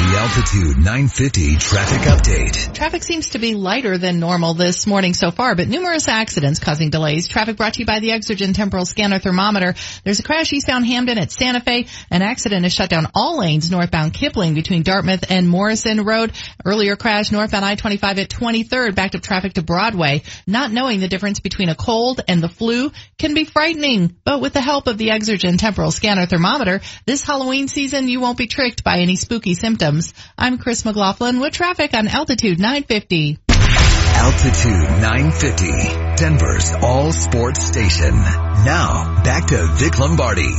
The 0.00 0.16
Altitude 0.16 0.78
950 0.78 1.56
traffic 1.56 2.00
update. 2.08 2.72
Traffic 2.72 3.04
seems 3.04 3.28
to 3.30 3.38
be 3.38 3.54
lighter 3.54 3.98
than 3.98 4.18
normal 4.18 4.54
this 4.54 4.86
morning 4.86 5.12
so 5.12 5.30
far, 5.30 5.54
but 5.54 5.68
numerous 5.68 6.08
accidents 6.08 6.58
causing 6.58 6.88
delays. 6.88 7.28
Traffic 7.28 7.58
brought 7.58 7.74
to 7.74 7.80
you 7.80 7.86
by 7.86 8.00
the 8.00 8.08
Exergen 8.08 8.54
Temporal 8.54 8.86
Scanner 8.86 9.18
Thermometer. 9.18 9.74
There's 10.02 10.18
a 10.18 10.22
crash 10.22 10.54
eastbound 10.54 10.86
Hampden 10.86 11.18
at 11.18 11.30
Santa 11.30 11.60
Fe. 11.60 11.86
An 12.10 12.22
accident 12.22 12.62
has 12.62 12.72
shut 12.72 12.88
down 12.88 13.08
all 13.14 13.40
lanes 13.40 13.70
northbound 13.70 14.14
Kipling 14.14 14.54
between 14.54 14.84
Dartmouth 14.84 15.30
and 15.30 15.46
Morrison 15.46 16.02
Road. 16.02 16.32
Earlier 16.64 16.96
crash 16.96 17.30
northbound 17.30 17.66
I-25 17.66 18.02
at 18.18 18.30
23rd, 18.30 18.94
backed 18.94 19.16
up 19.16 19.20
traffic 19.20 19.52
to 19.54 19.62
Broadway. 19.62 20.22
Not 20.46 20.72
knowing 20.72 21.00
the 21.00 21.08
difference 21.08 21.40
between 21.40 21.68
a 21.68 21.74
cold 21.74 22.22
and 22.26 22.42
the 22.42 22.48
flu 22.48 22.90
can 23.18 23.34
be 23.34 23.44
frightening, 23.44 24.16
but 24.24 24.40
with 24.40 24.54
the 24.54 24.62
help 24.62 24.86
of 24.86 24.96
the 24.96 25.08
Exergen 25.08 25.58
Temporal 25.58 25.90
Scanner 25.90 26.24
Thermometer, 26.24 26.80
this 27.04 27.22
Halloween 27.22 27.68
season 27.68 28.08
you 28.08 28.20
won't 28.20 28.38
be 28.38 28.46
tricked 28.46 28.82
by 28.82 29.00
any 29.00 29.16
spooky 29.16 29.52
symptoms 29.52 29.89
systems. 29.90 30.14
I'm 30.38 30.58
Chris 30.58 30.84
McLaughlin 30.84 31.40
with 31.40 31.52
traffic 31.52 31.94
on 31.94 32.08
Altitude 32.08 32.58
950. 32.58 33.38
Altitude 33.48 34.90
950, 35.00 36.16
Denver's 36.16 36.72
all 36.82 37.12
sports 37.12 37.64
station. 37.64 38.14
Now, 38.14 39.22
back 39.24 39.46
to 39.48 39.66
Vic 39.74 39.98
Lombardi. 39.98 40.52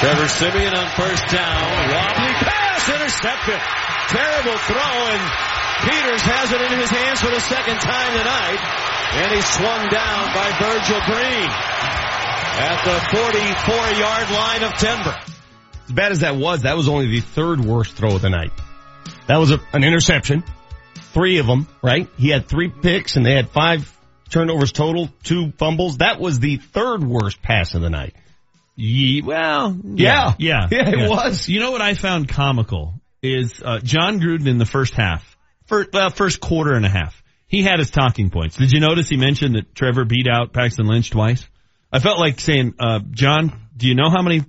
Trevor 0.00 0.28
Siemian 0.28 0.74
on 0.74 0.90
first 0.90 1.26
down. 1.32 1.64
Wobbly 1.88 2.34
pass, 2.44 2.88
intercepted. 2.90 3.60
Terrible 4.08 4.58
throw, 4.58 4.94
and 5.08 5.22
Peters 5.88 6.20
has 6.20 6.52
it 6.52 6.60
in 6.60 6.78
his 6.78 6.90
hands 6.90 7.20
for 7.20 7.30
the 7.30 7.40
second 7.40 7.80
time 7.80 8.12
tonight. 8.12 8.60
And 9.14 9.32
he's 9.32 9.48
swung 9.48 9.88
down 9.88 10.34
by 10.34 10.52
Virgil 10.60 11.00
Green 11.06 12.03
at 12.56 12.84
the 12.84 13.16
44 13.16 13.76
yard 13.98 14.30
line 14.30 14.62
of 14.62 14.78
Denver. 14.78 15.16
As 15.86 15.92
bad 15.92 16.12
as 16.12 16.20
that 16.20 16.36
was, 16.36 16.62
that 16.62 16.76
was 16.76 16.88
only 16.88 17.08
the 17.08 17.20
third 17.20 17.60
worst 17.60 17.94
throw 17.94 18.14
of 18.16 18.22
the 18.22 18.30
night. 18.30 18.52
That 19.26 19.38
was 19.38 19.50
a, 19.50 19.60
an 19.72 19.84
interception. 19.84 20.44
Three 21.12 21.38
of 21.38 21.46
them, 21.46 21.68
right? 21.82 22.08
He 22.16 22.28
had 22.30 22.46
three 22.48 22.68
picks 22.70 23.16
and 23.16 23.24
they 23.24 23.34
had 23.34 23.50
five 23.50 23.90
turnovers 24.30 24.72
total, 24.72 25.08
two 25.22 25.52
fumbles. 25.52 25.98
That 25.98 26.20
was 26.20 26.40
the 26.40 26.56
third 26.56 27.04
worst 27.04 27.42
pass 27.42 27.74
of 27.74 27.82
the 27.82 27.90
night. 27.90 28.14
Ye, 28.76 29.22
well, 29.22 29.76
Yeah. 29.84 30.34
yeah, 30.38 30.66
Yeah, 30.70 30.88
it 30.88 30.98
yeah. 30.98 31.08
was. 31.08 31.48
You 31.48 31.60
know 31.60 31.70
what 31.70 31.82
I 31.82 31.94
found 31.94 32.28
comical 32.28 32.94
is 33.22 33.62
uh, 33.64 33.78
Jon 33.78 34.18
Gruden 34.20 34.46
in 34.48 34.58
the 34.58 34.66
first 34.66 34.94
half, 34.94 35.36
first, 35.66 35.90
well, 35.92 36.10
first 36.10 36.40
quarter 36.40 36.74
and 36.74 36.84
a 36.84 36.88
half. 36.88 37.22
He 37.46 37.62
had 37.62 37.78
his 37.78 37.90
talking 37.90 38.30
points. 38.30 38.56
Did 38.56 38.72
you 38.72 38.80
notice 38.80 39.08
he 39.08 39.16
mentioned 39.16 39.54
that 39.54 39.74
Trevor 39.74 40.04
beat 40.04 40.26
out 40.28 40.52
Paxton 40.52 40.86
Lynch 40.86 41.10
twice? 41.10 41.46
I 41.94 42.00
felt 42.00 42.18
like 42.18 42.40
saying, 42.40 42.74
uh, 42.78 43.00
John, 43.10 43.52
do 43.76 43.86
you 43.88 43.94
know 43.94 44.10
how 44.10 44.20
many 44.22 44.42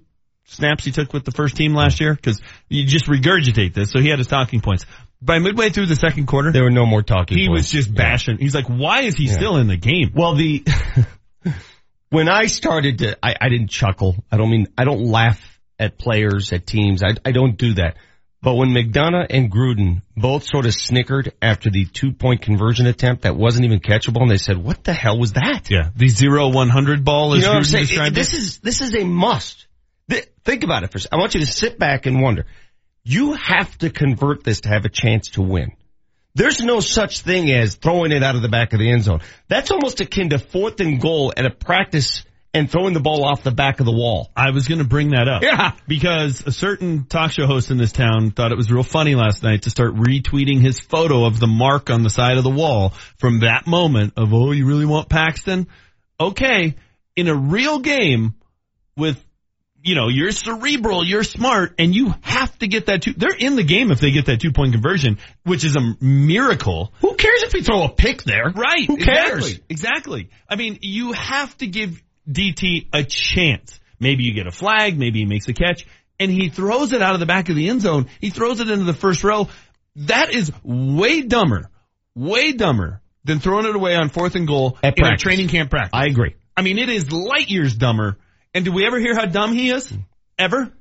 snaps 0.45 0.84
he 0.84 0.91
took 0.91 1.13
with 1.13 1.23
the 1.25 1.31
first 1.31 1.55
team 1.55 1.73
last 1.73 1.99
year? 2.01 2.13
Because 2.13 2.41
you 2.69 2.86
just 2.86 3.05
regurgitate 3.05 3.73
this. 3.73 3.91
So 3.91 3.99
he 3.99 4.10
had 4.10 4.17
his 4.19 4.27
talking 4.27 4.62
points. 4.62 4.86
By 5.21 5.39
midway 5.39 5.69
through 5.69 5.86
the 5.86 5.95
second 5.95 6.25
quarter, 6.27 6.51
There 6.51 6.63
were 6.63 6.71
no 6.71 6.86
more 6.86 7.01
talking 7.01 7.38
he 7.38 7.47
points. 7.47 7.62
was 7.63 7.71
just 7.71 7.93
bashing. 7.95 8.38
He's 8.38 8.53
like, 8.55 8.65
why 8.67 9.01
is 9.01 9.15
he 9.15 9.25
Yeah. 9.25 9.34
still 9.34 9.58
in 9.58 9.67
the 9.67 9.77
game? 9.77 10.12
Well, 10.13 10.36
the 10.36 10.63
when 12.10 12.29
I 12.29 12.45
started 12.47 12.99
to, 12.99 13.17
I, 13.25 13.36
I 13.39 13.49
didn't 13.49 13.69
chuckle. 13.69 14.15
I 14.31 14.38
don't 14.38 14.49
mean 14.49 14.67
I 14.77 14.84
don't 14.84 15.03
laugh 15.05 15.39
at 15.79 15.97
players 15.97 16.51
at 16.53 16.65
teams. 16.65 17.03
I 17.03 17.10
I 17.23 17.31
don't 17.31 17.58
do 17.58 17.75
that. 17.75 17.97
But 18.45 18.58
when 18.58 18.69
McDonough 18.69 19.25
and 19.31 19.51
Gruden 19.51 20.03
both 20.15 20.43
sort 20.43 20.67
of 20.67 20.75
snickered 20.75 21.34
after 21.41 21.71
the 21.71 21.86
two 21.86 22.12
point 22.12 22.43
conversion 22.43 22.86
attempt 22.86 23.23
that 23.23 23.36
wasn't 23.36 23.65
even 23.65 23.79
catchable, 23.79 24.21
and 24.21 24.29
they 24.29 24.38
said, 24.38 24.58
"What 24.58 24.84
the 24.84 24.93
hell 24.93 25.17
was 25.17 25.34
that?" 25.34 25.71
Yeah, 25.71 25.89
the 25.95 26.10
zero 26.10 26.49
one 26.49 26.69
hundred 26.69 27.03
ball 27.03 27.31
You 27.31 27.39
is 27.39 27.43
know 27.43 27.53
what 27.53 27.58
I'm 27.58 27.63
saying? 27.63 28.13
This 28.13 28.36
is 28.36 28.60
this 28.60 28.81
is 28.81 28.93
a 28.93 29.03
must. 29.03 29.65
Th- 30.12 30.27
Think 30.43 30.63
about 30.63 30.84
it 30.84 30.91
for 30.91 30.99
a 30.99 31.01
second. 31.01 31.17
I 31.17 31.21
want 31.21 31.34
you 31.34 31.41
to 31.41 31.47
sit 31.47 31.79
back 31.79 32.05
and 32.05 32.21
wonder. 32.21 32.45
You 33.03 33.34
have 33.34 33.75
to 33.79 33.89
convert 33.89 34.43
this 34.43 34.62
to 34.62 34.69
have 34.69 34.86
a 34.86 34.89
chance 34.89 35.29
to 35.29 35.41
win. 35.41 35.71
There's 36.36 36.63
no 36.63 36.81
such 36.81 37.21
thing 37.21 37.51
as 37.51 37.73
throwing 37.73 38.12
it 38.12 38.21
out 38.21 38.36
of 38.36 38.43
the 38.43 38.49
back 38.49 38.73
of 38.73 38.79
the 38.79 38.91
end 38.91 39.01
zone. 39.05 39.21
That's 39.47 39.71
almost 39.71 40.01
akin 40.01 40.29
to 40.29 40.38
fourth 40.38 40.79
and 40.81 41.01
goal 41.01 41.34
at 41.36 41.47
a 41.47 41.49
practice 41.49 42.23
and 42.56 42.72
throwing 42.72 42.94
the 42.94 43.00
ball 43.00 43.26
off 43.26 43.44
the 43.44 43.52
back 43.52 43.80
of 43.80 43.86
the 43.86 43.91
wall. 43.91 44.32
I 44.36 44.52
was 44.52 44.68
going 44.68 44.80
to 44.80 44.88
bring 44.88 45.10
that 45.10 45.28
up. 45.28 45.44
Yeah. 45.44 45.74
Because 45.88 46.46
a 46.48 46.52
certain 46.52 47.06
talk 47.06 47.32
show 47.32 47.46
host 47.46 47.70
in 47.70 47.78
this 47.78 47.91
town 47.91 48.32
thought 48.32 48.52
it 48.52 48.58
was 48.58 48.72
real 48.72 48.84
funny 48.84 49.13
last 49.15 49.44
night 49.44 49.63
to 49.63 49.70
start 49.70 49.96
retweeting 49.96 50.62
his 50.62 50.80
photo 50.80 51.26
of 51.26 51.39
the 51.39 51.48
mark 51.48 51.89
on 51.89 52.04
the 52.04 52.10
side 52.10 52.38
of 52.38 52.44
the 52.44 52.50
wall 52.50 52.94
from 53.18 53.41
that 53.41 53.68
moment 53.68 54.13
of, 54.18 54.34
oh, 54.34 54.52
you 54.52 54.65
really 54.65 54.86
want 54.86 55.10
Paxton? 55.10 55.68
Okay. 56.20 56.76
In 57.15 57.28
a 57.28 57.36
real 57.36 57.80
game 57.80 58.36
with, 58.98 59.24
you 59.84 59.94
know, 59.94 60.08
you're 60.08 60.32
cerebral, 60.32 61.06
you're 61.06 61.24
smart, 61.24 61.76
and 61.78 61.94
you 61.94 62.15
have 62.22 62.58
to 62.60 62.68
get 62.68 62.88
that 62.88 63.04
two, 63.04 63.13
they're 63.13 63.36
in 63.38 63.56
the 63.56 63.63
game 63.63 63.91
if 63.91 64.00
they 64.00 64.12
get 64.12 64.26
that 64.26 64.39
two 64.39 64.52
point 64.52 64.74
conversion, 64.74 65.20
which 65.44 65.63
is 65.63 65.76
a 65.76 65.96
miracle. 66.02 66.91
Who 67.02 67.13
cares 67.13 67.44
if 67.44 67.54
you 67.54 67.62
throw 67.62 67.84
a 67.84 67.89
pick 67.89 68.24
there? 68.24 68.50
Right. 68.50 68.86
Who 68.86 68.98
cares? 68.98 69.46
Exactly. 69.46 69.65
Exactly. 69.70 70.30
I 70.50 70.56
mean, 70.56 70.80
you 70.82 71.12
have 71.12 71.56
to 71.58 71.68
give 71.68 72.02
DT 72.30 72.88
a 72.94 73.04
chance. 73.04 73.80
Maybe 74.00 74.24
you 74.24 74.34
get 74.34 74.48
a 74.48 74.52
flag, 74.52 74.98
maybe 74.98 75.20
he 75.20 75.26
makes 75.26 75.48
a 75.48 75.54
catch, 75.54 75.86
and 76.20 76.32
he 76.32 76.50
throws 76.50 76.94
it 76.94 77.02
out 77.02 77.14
of 77.14 77.20
the 77.20 77.26
back 77.26 77.50
of 77.50 77.56
the 77.56 77.70
end 77.70 77.82
zone. 77.82 78.08
He 78.20 78.30
throws 78.30 78.60
it 78.60 78.70
into 78.70 78.86
the 78.86 78.94
first 78.94 79.24
row. 79.24 79.50
That 79.98 80.34
is 80.34 80.52
way 80.64 81.22
dumber, 81.22 81.70
way 82.14 82.52
dumber 82.52 83.02
than 83.24 83.40
throwing 83.40 83.66
it 83.66 83.76
away 83.76 83.96
on 83.96 84.10
fourth 84.10 84.36
and 84.36 84.48
goal 84.48 84.78
At 84.84 84.98
in 84.98 85.06
a 85.06 85.18
training 85.18 85.48
camp 85.48 85.70
practice. 85.70 85.92
I 85.94 86.06
agree. 86.06 86.36
I 86.56 86.62
mean, 86.62 86.78
it 86.78 86.90
is 86.90 87.12
light 87.12 87.50
years 87.50 87.76
dumber. 87.76 88.18
And 88.54 88.64
do 88.64 88.72
we 88.72 88.86
ever 88.86 89.00
hear 89.00 89.16
how 89.16 89.26
dumb 89.26 89.54
he 89.54 89.72
is? 89.72 89.92
Ever? 90.40 90.72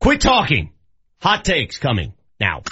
Quit 0.00 0.20
talking. 0.20 0.72
Hot 1.22 1.44
takes 1.44 1.78
coming 1.78 2.12
now. 2.38 2.62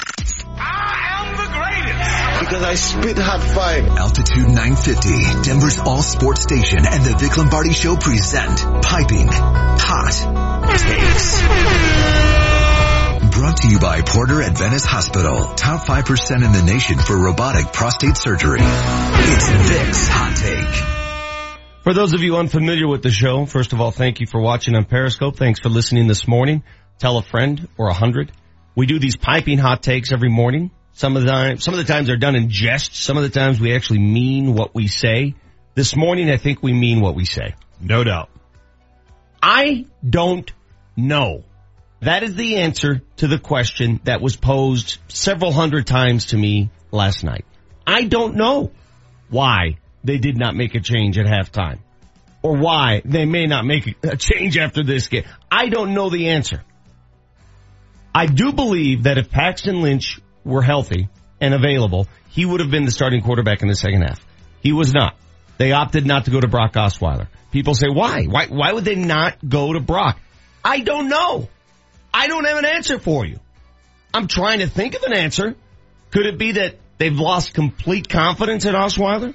Because 2.40 2.62
I 2.62 2.74
spit 2.74 3.16
hot 3.18 3.40
five. 3.42 3.86
Altitude 3.86 4.48
950, 4.48 5.42
Denver's 5.48 5.78
all 5.78 6.02
sports 6.02 6.42
station 6.42 6.78
and 6.84 7.04
the 7.04 7.16
Vic 7.18 7.36
Lombardi 7.36 7.72
show 7.72 7.96
present 7.96 8.58
Piping 8.82 9.28
Hot 9.30 10.12
Takes. 10.78 11.40
Brought 13.36 13.56
to 13.58 13.68
you 13.68 13.78
by 13.78 14.02
Porter 14.02 14.42
Adventist 14.42 14.86
Hospital, 14.86 15.54
top 15.54 15.86
5% 15.86 16.44
in 16.44 16.52
the 16.52 16.62
nation 16.62 16.98
for 16.98 17.16
robotic 17.16 17.72
prostate 17.72 18.16
surgery. 18.16 18.60
It's 18.60 19.48
Vic's 19.48 20.08
Hot 20.08 20.36
Take. 20.36 21.82
For 21.82 21.92
those 21.94 22.14
of 22.14 22.20
you 22.20 22.36
unfamiliar 22.36 22.88
with 22.88 23.02
the 23.02 23.10
show, 23.10 23.44
first 23.46 23.72
of 23.72 23.80
all, 23.80 23.90
thank 23.90 24.20
you 24.20 24.26
for 24.26 24.40
watching 24.40 24.74
on 24.74 24.84
Periscope. 24.84 25.36
Thanks 25.36 25.60
for 25.60 25.68
listening 25.68 26.06
this 26.06 26.26
morning. 26.26 26.62
Tell 26.98 27.18
a 27.18 27.22
friend 27.22 27.68
or 27.76 27.88
a 27.88 27.94
hundred. 27.94 28.32
We 28.74 28.86
do 28.86 28.98
these 28.98 29.16
piping 29.16 29.58
hot 29.58 29.82
takes 29.82 30.12
every 30.12 30.30
morning. 30.30 30.70
Some 30.94 31.16
of 31.16 31.24
the 31.24 31.28
time, 31.28 31.58
some 31.58 31.74
of 31.74 31.78
the 31.78 31.92
times 31.92 32.06
they're 32.06 32.16
done 32.16 32.36
in 32.36 32.50
jest. 32.50 32.94
Some 32.94 33.16
of 33.16 33.24
the 33.24 33.28
times 33.28 33.60
we 33.60 33.74
actually 33.74 33.98
mean 33.98 34.54
what 34.54 34.74
we 34.74 34.86
say. 34.86 35.34
This 35.74 35.96
morning, 35.96 36.30
I 36.30 36.36
think 36.36 36.62
we 36.62 36.72
mean 36.72 37.00
what 37.00 37.16
we 37.16 37.24
say. 37.24 37.56
No 37.80 38.04
doubt. 38.04 38.30
I 39.42 39.86
don't 40.08 40.50
know. 40.96 41.42
That 42.00 42.22
is 42.22 42.36
the 42.36 42.58
answer 42.58 43.02
to 43.16 43.26
the 43.26 43.40
question 43.40 44.00
that 44.04 44.20
was 44.20 44.36
posed 44.36 44.98
several 45.08 45.50
hundred 45.50 45.86
times 45.86 46.26
to 46.26 46.36
me 46.36 46.70
last 46.92 47.24
night. 47.24 47.44
I 47.84 48.04
don't 48.04 48.36
know 48.36 48.70
why 49.30 49.78
they 50.04 50.18
did 50.18 50.38
not 50.38 50.54
make 50.54 50.76
a 50.76 50.80
change 50.80 51.18
at 51.18 51.26
halftime 51.26 51.78
or 52.40 52.56
why 52.56 53.02
they 53.04 53.24
may 53.24 53.46
not 53.46 53.64
make 53.64 53.96
a 54.04 54.16
change 54.16 54.58
after 54.58 54.84
this 54.84 55.08
game. 55.08 55.24
I 55.50 55.68
don't 55.70 55.92
know 55.92 56.08
the 56.08 56.28
answer. 56.28 56.62
I 58.14 58.26
do 58.26 58.52
believe 58.52 59.04
that 59.04 59.18
if 59.18 59.30
Paxton 59.30 59.82
Lynch 59.82 60.20
were 60.44 60.62
healthy 60.62 61.08
and 61.40 61.54
available, 61.54 62.06
he 62.30 62.44
would 62.44 62.60
have 62.60 62.70
been 62.70 62.84
the 62.84 62.90
starting 62.90 63.22
quarterback 63.22 63.62
in 63.62 63.68
the 63.68 63.76
second 63.76 64.02
half. 64.02 64.24
He 64.60 64.72
was 64.72 64.92
not. 64.92 65.16
They 65.58 65.72
opted 65.72 66.06
not 66.06 66.24
to 66.24 66.30
go 66.30 66.40
to 66.40 66.48
Brock 66.48 66.72
Osweiler. 66.72 67.28
People 67.52 67.74
say, 67.74 67.88
why? 67.88 68.24
Why, 68.24 68.46
why 68.46 68.72
would 68.72 68.84
they 68.84 68.96
not 68.96 69.36
go 69.46 69.72
to 69.72 69.80
Brock? 69.80 70.18
I 70.64 70.80
don't 70.80 71.08
know. 71.08 71.48
I 72.12 72.26
don't 72.26 72.44
have 72.44 72.58
an 72.58 72.64
answer 72.64 72.98
for 72.98 73.24
you. 73.24 73.38
I'm 74.12 74.28
trying 74.28 74.60
to 74.60 74.66
think 74.66 74.94
of 74.94 75.02
an 75.02 75.16
answer. 75.16 75.54
Could 76.10 76.26
it 76.26 76.38
be 76.38 76.52
that 76.52 76.76
they've 76.98 77.18
lost 77.18 77.54
complete 77.54 78.08
confidence 78.08 78.64
in 78.64 78.74
Osweiler? 78.74 79.34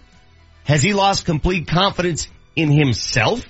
Has 0.63 0.81
he 0.81 0.93
lost 0.93 1.25
complete 1.25 1.67
confidence 1.67 2.27
in 2.55 2.71
himself? 2.71 3.45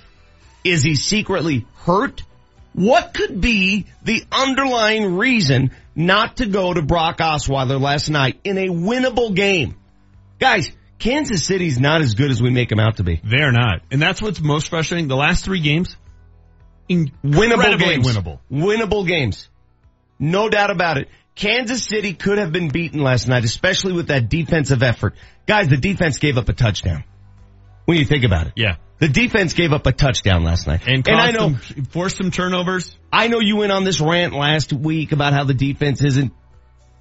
Is 0.64 0.82
he 0.82 0.94
secretly 0.94 1.66
hurt? 1.76 2.22
What 2.72 3.14
could 3.14 3.40
be 3.40 3.86
the 4.04 4.24
underlying 4.30 5.16
reason 5.16 5.72
not 5.94 6.36
to 6.38 6.46
go 6.46 6.72
to 6.72 6.82
Brock 6.82 7.18
Osweiler 7.18 7.80
last 7.80 8.08
night 8.10 8.38
in 8.44 8.58
a 8.58 8.68
winnable 8.68 9.34
game? 9.34 9.76
Guys, 10.38 10.70
Kansas 10.98 11.44
City's 11.44 11.80
not 11.80 12.00
as 12.00 12.14
good 12.14 12.30
as 12.30 12.40
we 12.40 12.50
make 12.50 12.68
them 12.68 12.78
out 12.80 12.98
to 12.98 13.02
be. 13.04 13.20
They're 13.24 13.52
not. 13.52 13.80
And 13.90 14.00
that's 14.00 14.22
what's 14.22 14.40
most 14.40 14.68
frustrating. 14.68 15.08
The 15.08 15.16
last 15.16 15.44
three 15.44 15.60
games, 15.60 15.96
Winnable 16.88 17.78
games. 17.78 18.06
winnable. 18.08 18.38
Winnable 18.50 19.06
games. 19.06 19.48
No 20.18 20.48
doubt 20.48 20.70
about 20.70 20.98
it. 20.98 21.08
Kansas 21.34 21.84
City 21.84 22.12
could 22.14 22.38
have 22.38 22.52
been 22.52 22.68
beaten 22.68 23.00
last 23.00 23.28
night, 23.28 23.44
especially 23.44 23.92
with 23.92 24.08
that 24.08 24.28
defensive 24.28 24.82
effort. 24.82 25.14
Guys, 25.46 25.68
the 25.68 25.76
defense 25.76 26.18
gave 26.18 26.36
up 26.36 26.48
a 26.48 26.52
touchdown. 26.52 27.04
When 27.90 27.98
you 27.98 28.04
think 28.04 28.22
about 28.24 28.46
it. 28.46 28.52
Yeah. 28.54 28.76
The 29.00 29.08
defense 29.08 29.52
gave 29.54 29.72
up 29.72 29.84
a 29.86 29.90
touchdown 29.92 30.44
last 30.44 30.68
night. 30.68 30.82
And, 30.86 31.08
I 31.08 31.32
know, 31.32 31.48
them, 31.48 31.84
forced 31.90 32.18
some 32.18 32.30
turnovers. 32.30 32.96
I 33.12 33.26
know 33.26 33.40
you 33.40 33.56
went 33.56 33.72
on 33.72 33.82
this 33.82 34.00
rant 34.00 34.32
last 34.32 34.72
week 34.72 35.10
about 35.10 35.32
how 35.32 35.42
the 35.42 35.54
defense 35.54 36.04
isn't 36.04 36.32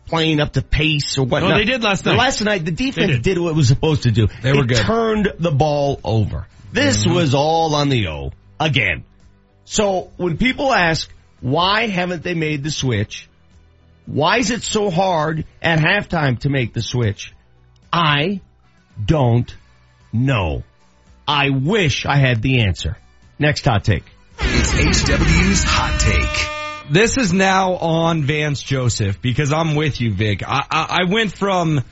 playing 0.07 0.39
up 0.39 0.53
to 0.53 0.63
pace 0.63 1.19
or 1.19 1.25
whatnot. 1.25 1.51
No, 1.51 1.57
they 1.57 1.65
did 1.65 1.83
last 1.83 2.05
night. 2.05 2.17
Last 2.17 2.41
night, 2.41 2.65
the 2.65 2.71
defense 2.71 3.11
did. 3.11 3.21
did. 3.21 3.37
what 3.37 3.51
it 3.51 3.55
was 3.55 3.67
supposed 3.67 4.03
to 4.03 4.11
do. 4.11 4.27
They 4.41 4.51
were 4.51 4.63
it 4.63 4.67
good. 4.69 4.77
turned 4.77 5.33
the 5.37 5.51
ball 5.51 5.99
over. 6.03 6.47
This 6.71 7.05
Mm-hmm. 7.05 7.13
was 7.13 7.35
all 7.35 7.75
on 7.75 7.89
the 7.89 8.07
O 8.07 8.31
again. 8.59 9.03
So 9.65 10.11
when 10.17 10.37
people 10.37 10.73
ask, 10.73 11.07
why 11.41 11.85
haven't 11.85 12.23
they 12.23 12.33
made 12.33 12.63
the 12.63 12.71
switch? 12.71 13.29
Why 14.07 14.37
is 14.39 14.49
it 14.49 14.63
so 14.63 14.89
hard 14.89 15.45
at 15.61 15.77
halftime 15.77 16.39
to 16.39 16.49
make 16.49 16.73
the 16.73 16.81
switch? 16.81 17.31
I 17.93 18.41
don't 19.05 19.55
know. 20.11 20.63
I 21.29 21.51
wish 21.51 22.07
I 22.07 22.15
had 22.15 22.41
the 22.41 22.61
answer. 22.61 22.97
Next 23.37 23.63
hot 23.63 23.83
take. 23.83 24.03
It's 24.39 24.73
HW's 24.73 25.63
Hot 25.63 25.99
Take. 25.99 26.91
This 26.91 27.17
is 27.17 27.31
now 27.31 27.73
on 27.75 28.23
Vance 28.23 28.63
Joseph 28.63 29.21
because 29.21 29.53
I'm 29.53 29.75
with 29.75 30.01
you, 30.01 30.11
Vic. 30.11 30.41
I, 30.41 30.65
I, 30.71 31.01
I 31.01 31.11
went 31.11 31.31
from 31.31 31.83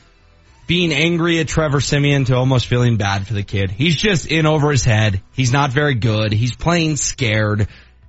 being 0.66 0.92
angry 0.92 1.40
at 1.40 1.48
Trevor 1.48 1.82
Siemian 1.82 2.26
to 2.26 2.36
almost 2.36 2.66
feeling 2.66 2.98
bad 2.98 3.28
for 3.28 3.36
the 3.36 3.44
kid. 3.44 3.70
He's 3.70 3.96
just 3.96 4.26
in 4.26 4.48
over 4.48 4.72
his 4.72 4.84
head. 4.84 5.22
He's 5.34 5.54
not 5.54 5.70
very 5.70 5.94
good. 5.94 6.34
He's 6.34 6.56
playing 6.56 6.96
scared. 6.96 7.68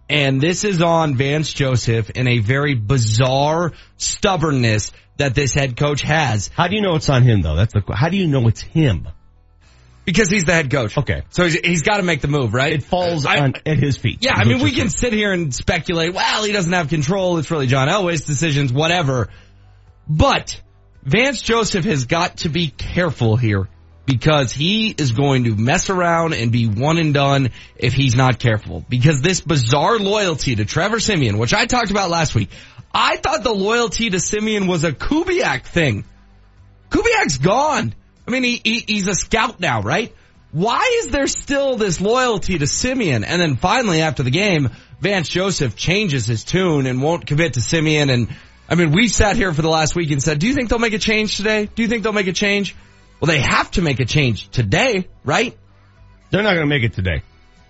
And 0.08 0.40
this 0.40 0.64
is 0.64 0.80
on 0.80 1.16
Vance 1.16 1.52
Joseph 1.52 2.08
in 2.08 2.26
a 2.26 2.38
very 2.38 2.74
bizarre 2.74 3.72
stubbornness 3.98 4.92
that 5.18 5.34
this 5.34 5.52
head 5.52 5.76
coach 5.76 6.00
has. 6.00 6.48
How 6.54 6.68
do 6.68 6.76
you 6.76 6.80
know 6.80 6.94
it's 6.94 7.10
on 7.10 7.22
him 7.22 7.42
though? 7.42 7.54
That's 7.54 7.74
the, 7.74 7.82
how 7.94 8.08
do 8.08 8.16
you 8.16 8.28
know 8.28 8.48
it's 8.48 8.62
him? 8.62 9.08
Because 10.08 10.30
he's 10.30 10.46
the 10.46 10.54
head 10.54 10.70
coach. 10.70 10.96
Okay. 10.96 11.24
So 11.28 11.44
he's, 11.44 11.52
he's 11.52 11.82
got 11.82 11.98
to 11.98 12.02
make 12.02 12.22
the 12.22 12.28
move, 12.28 12.54
right? 12.54 12.72
It 12.72 12.82
falls 12.82 13.26
I, 13.26 13.40
on, 13.40 13.52
at 13.66 13.76
his 13.76 13.98
feet. 13.98 14.20
Yeah, 14.22 14.32
I 14.36 14.44
mean, 14.44 14.62
we 14.62 14.72
can 14.72 14.88
sit 14.88 15.12
here 15.12 15.32
and 15.32 15.54
speculate, 15.54 16.14
well, 16.14 16.44
he 16.44 16.52
doesn't 16.52 16.72
have 16.72 16.88
control. 16.88 17.36
It's 17.36 17.50
really 17.50 17.66
John 17.66 17.88
Elway's 17.88 18.24
decisions, 18.24 18.72
whatever. 18.72 19.28
But 20.08 20.62
Vance 21.02 21.42
Joseph 21.42 21.84
has 21.84 22.06
got 22.06 22.38
to 22.38 22.48
be 22.48 22.68
careful 22.68 23.36
here 23.36 23.68
because 24.06 24.50
he 24.50 24.94
is 24.96 25.12
going 25.12 25.44
to 25.44 25.54
mess 25.54 25.90
around 25.90 26.32
and 26.32 26.50
be 26.50 26.66
one 26.66 26.96
and 26.96 27.12
done 27.12 27.50
if 27.76 27.92
he's 27.92 28.14
not 28.14 28.38
careful. 28.38 28.82
Because 28.88 29.20
this 29.20 29.42
bizarre 29.42 29.98
loyalty 29.98 30.56
to 30.56 30.64
Trevor 30.64 31.00
Siemian, 31.00 31.36
which 31.36 31.52
I 31.52 31.66
talked 31.66 31.90
about 31.90 32.08
last 32.08 32.34
week, 32.34 32.48
I 32.94 33.18
thought 33.18 33.42
the 33.42 33.52
loyalty 33.52 34.08
to 34.08 34.20
Siemian 34.20 34.68
was 34.68 34.84
a 34.84 34.92
Kubiak 34.92 35.66
thing. 35.66 36.06
Kubiak's 36.88 37.36
gone. 37.36 37.94
I 38.28 38.30
mean, 38.30 38.44
he, 38.44 38.60
he, 38.62 38.84
he's 38.86 39.08
a 39.08 39.14
scout 39.14 39.58
now, 39.58 39.80
right? 39.80 40.14
Why 40.52 41.00
is 41.02 41.10
there 41.10 41.26
still 41.26 41.76
this 41.76 41.98
loyalty 41.98 42.58
to 42.58 42.66
Siemian? 42.66 43.24
And 43.24 43.40
then 43.40 43.56
finally, 43.56 44.02
after 44.02 44.22
the 44.22 44.30
game, 44.30 44.68
Vance 45.00 45.28
Joseph 45.28 45.76
changes 45.76 46.26
his 46.26 46.44
tune 46.44 46.84
and 46.84 47.02
won't 47.02 47.26
commit 47.26 47.54
to 47.54 47.62
Siemian. 47.62 48.10
And 48.10 48.28
I 48.68 48.74
mean, 48.74 48.92
we 48.92 49.08
sat 49.08 49.36
here 49.36 49.54
for 49.54 49.62
the 49.62 49.70
last 49.70 49.96
week 49.96 50.10
and 50.10 50.22
said, 50.22 50.40
do 50.40 50.46
you 50.46 50.52
think 50.52 50.68
they'll 50.68 50.78
make 50.78 50.92
a 50.92 50.98
change 50.98 51.38
today? 51.38 51.70
Do 51.74 51.82
you 51.82 51.88
think 51.88 52.02
they'll 52.02 52.12
make 52.12 52.26
a 52.26 52.34
change? 52.34 52.76
Well, 53.18 53.28
they 53.28 53.40
have 53.40 53.70
to 53.72 53.82
make 53.82 53.98
a 53.98 54.04
change 54.04 54.50
today, 54.50 55.08
right? 55.24 55.56
They're 56.30 56.42
not 56.42 56.54
going 56.54 56.68
to 56.68 56.74
make 56.74 56.84
it 56.84 56.92
today. 56.92 57.22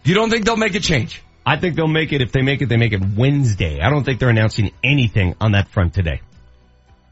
You 0.03 0.15
don't 0.15 0.29
think 0.29 0.45
they'll 0.45 0.57
make 0.57 0.75
a 0.75 0.81
change? 0.81 1.23
I 1.47 1.57
think 1.57 1.77
they'll 1.77 1.87
make 1.87 2.13
it. 2.13 2.21
If 2.21 2.33
they 2.33 2.43
make 2.43 2.63
it, 2.63 2.69
they 2.69 2.77
make 2.77 2.93
it 2.93 3.01
Wednesday. 3.17 3.81
I 3.81 3.91
don't 3.91 4.03
think 4.03 4.19
they're 4.19 4.29
announcing 4.29 4.73
anything 4.83 5.37
on 5.41 5.53
that 5.53 5.69
front 5.69 5.95
today. 5.95 6.21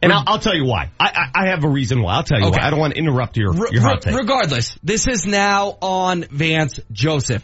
And 0.03 0.13
I'll, 0.13 0.25
I'll, 0.27 0.39
tell 0.39 0.55
you 0.55 0.67
why. 0.67 0.91
I, 1.01 1.07
I, 1.07 1.43
I, 1.43 1.49
have 1.51 1.65
a 1.65 1.69
reason 1.69 2.03
why. 2.03 2.17
I'll 2.17 2.23
tell 2.23 2.39
you 2.39 2.47
okay. 2.47 2.59
why. 2.61 2.67
I 2.67 2.71
don't 2.71 2.79
want 2.79 2.95
to 2.95 2.99
interrupt 2.99 3.37
your, 3.37 3.55
your 3.73 3.83
hot 3.83 4.03
take. 4.03 4.15
Regardless, 4.15 4.79
this 4.83 5.09
is 5.09 5.27
now 5.27 5.79
on 5.81 6.25
Vance 6.31 6.79
Joseph. 6.93 7.43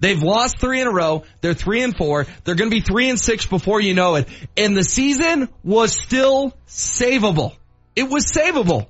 They've 0.00 0.22
lost 0.22 0.60
three 0.60 0.80
in 0.80 0.86
a 0.86 0.92
row. 0.92 1.24
They're 1.40 1.54
three 1.54 1.82
and 1.82 1.96
four. 1.96 2.26
They're 2.44 2.54
going 2.54 2.70
to 2.70 2.74
be 2.76 2.80
three 2.80 3.10
and 3.10 3.18
six 3.18 3.46
before 3.46 3.80
you 3.80 3.94
know 3.94 4.14
it. 4.14 4.28
And 4.56 4.76
the 4.76 4.84
season 4.84 5.48
was 5.64 5.92
still 5.92 6.54
savable. 6.68 7.56
It 7.96 8.08
was 8.08 8.30
savable. 8.30 8.86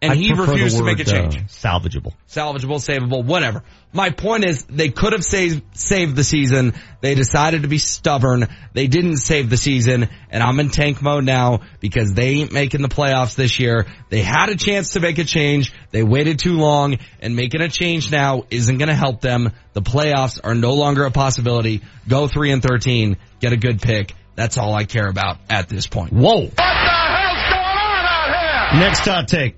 And 0.00 0.12
I 0.12 0.14
he 0.14 0.32
refused 0.32 0.76
word, 0.76 0.80
to 0.80 0.84
make 0.84 1.00
a 1.00 1.04
change. 1.04 1.36
Uh, 1.36 1.40
salvageable. 1.48 2.14
Salvageable, 2.28 2.78
savable, 2.78 3.24
whatever. 3.24 3.64
My 3.92 4.10
point 4.10 4.44
is 4.44 4.64
they 4.64 4.90
could 4.90 5.12
have 5.12 5.24
saved, 5.24 5.62
saved 5.76 6.14
the 6.14 6.22
season. 6.22 6.74
They 7.00 7.16
decided 7.16 7.62
to 7.62 7.68
be 7.68 7.78
stubborn. 7.78 8.46
They 8.74 8.86
didn't 8.86 9.16
save 9.16 9.50
the 9.50 9.56
season 9.56 10.08
and 10.30 10.42
I'm 10.42 10.60
in 10.60 10.70
tank 10.70 11.02
mode 11.02 11.24
now 11.24 11.60
because 11.80 12.12
they 12.12 12.28
ain't 12.28 12.52
making 12.52 12.82
the 12.82 12.88
playoffs 12.88 13.34
this 13.34 13.58
year. 13.58 13.86
They 14.08 14.22
had 14.22 14.50
a 14.50 14.56
chance 14.56 14.92
to 14.92 15.00
make 15.00 15.18
a 15.18 15.24
change. 15.24 15.72
They 15.90 16.04
waited 16.04 16.38
too 16.38 16.58
long 16.58 16.98
and 17.20 17.34
making 17.34 17.62
a 17.62 17.68
change 17.68 18.12
now 18.12 18.44
isn't 18.50 18.78
going 18.78 18.88
to 18.88 18.94
help 18.94 19.20
them. 19.20 19.52
The 19.72 19.82
playoffs 19.82 20.38
are 20.42 20.54
no 20.54 20.74
longer 20.74 21.06
a 21.06 21.10
possibility. 21.10 21.82
Go 22.06 22.28
3 22.28 22.52
and 22.52 22.62
13. 22.62 23.16
Get 23.40 23.52
a 23.52 23.56
good 23.56 23.80
pick. 23.80 24.14
That's 24.36 24.58
all 24.58 24.74
I 24.74 24.84
care 24.84 25.08
about 25.08 25.38
at 25.50 25.68
this 25.68 25.88
point. 25.88 26.12
Whoa. 26.12 26.42
What 26.42 26.56
the 26.56 26.62
hell's 26.62 27.42
going 27.50 27.64
on 27.64 28.04
out 28.04 28.70
here? 28.70 28.80
Next 28.80 29.00
hot 29.00 29.26
take. 29.26 29.56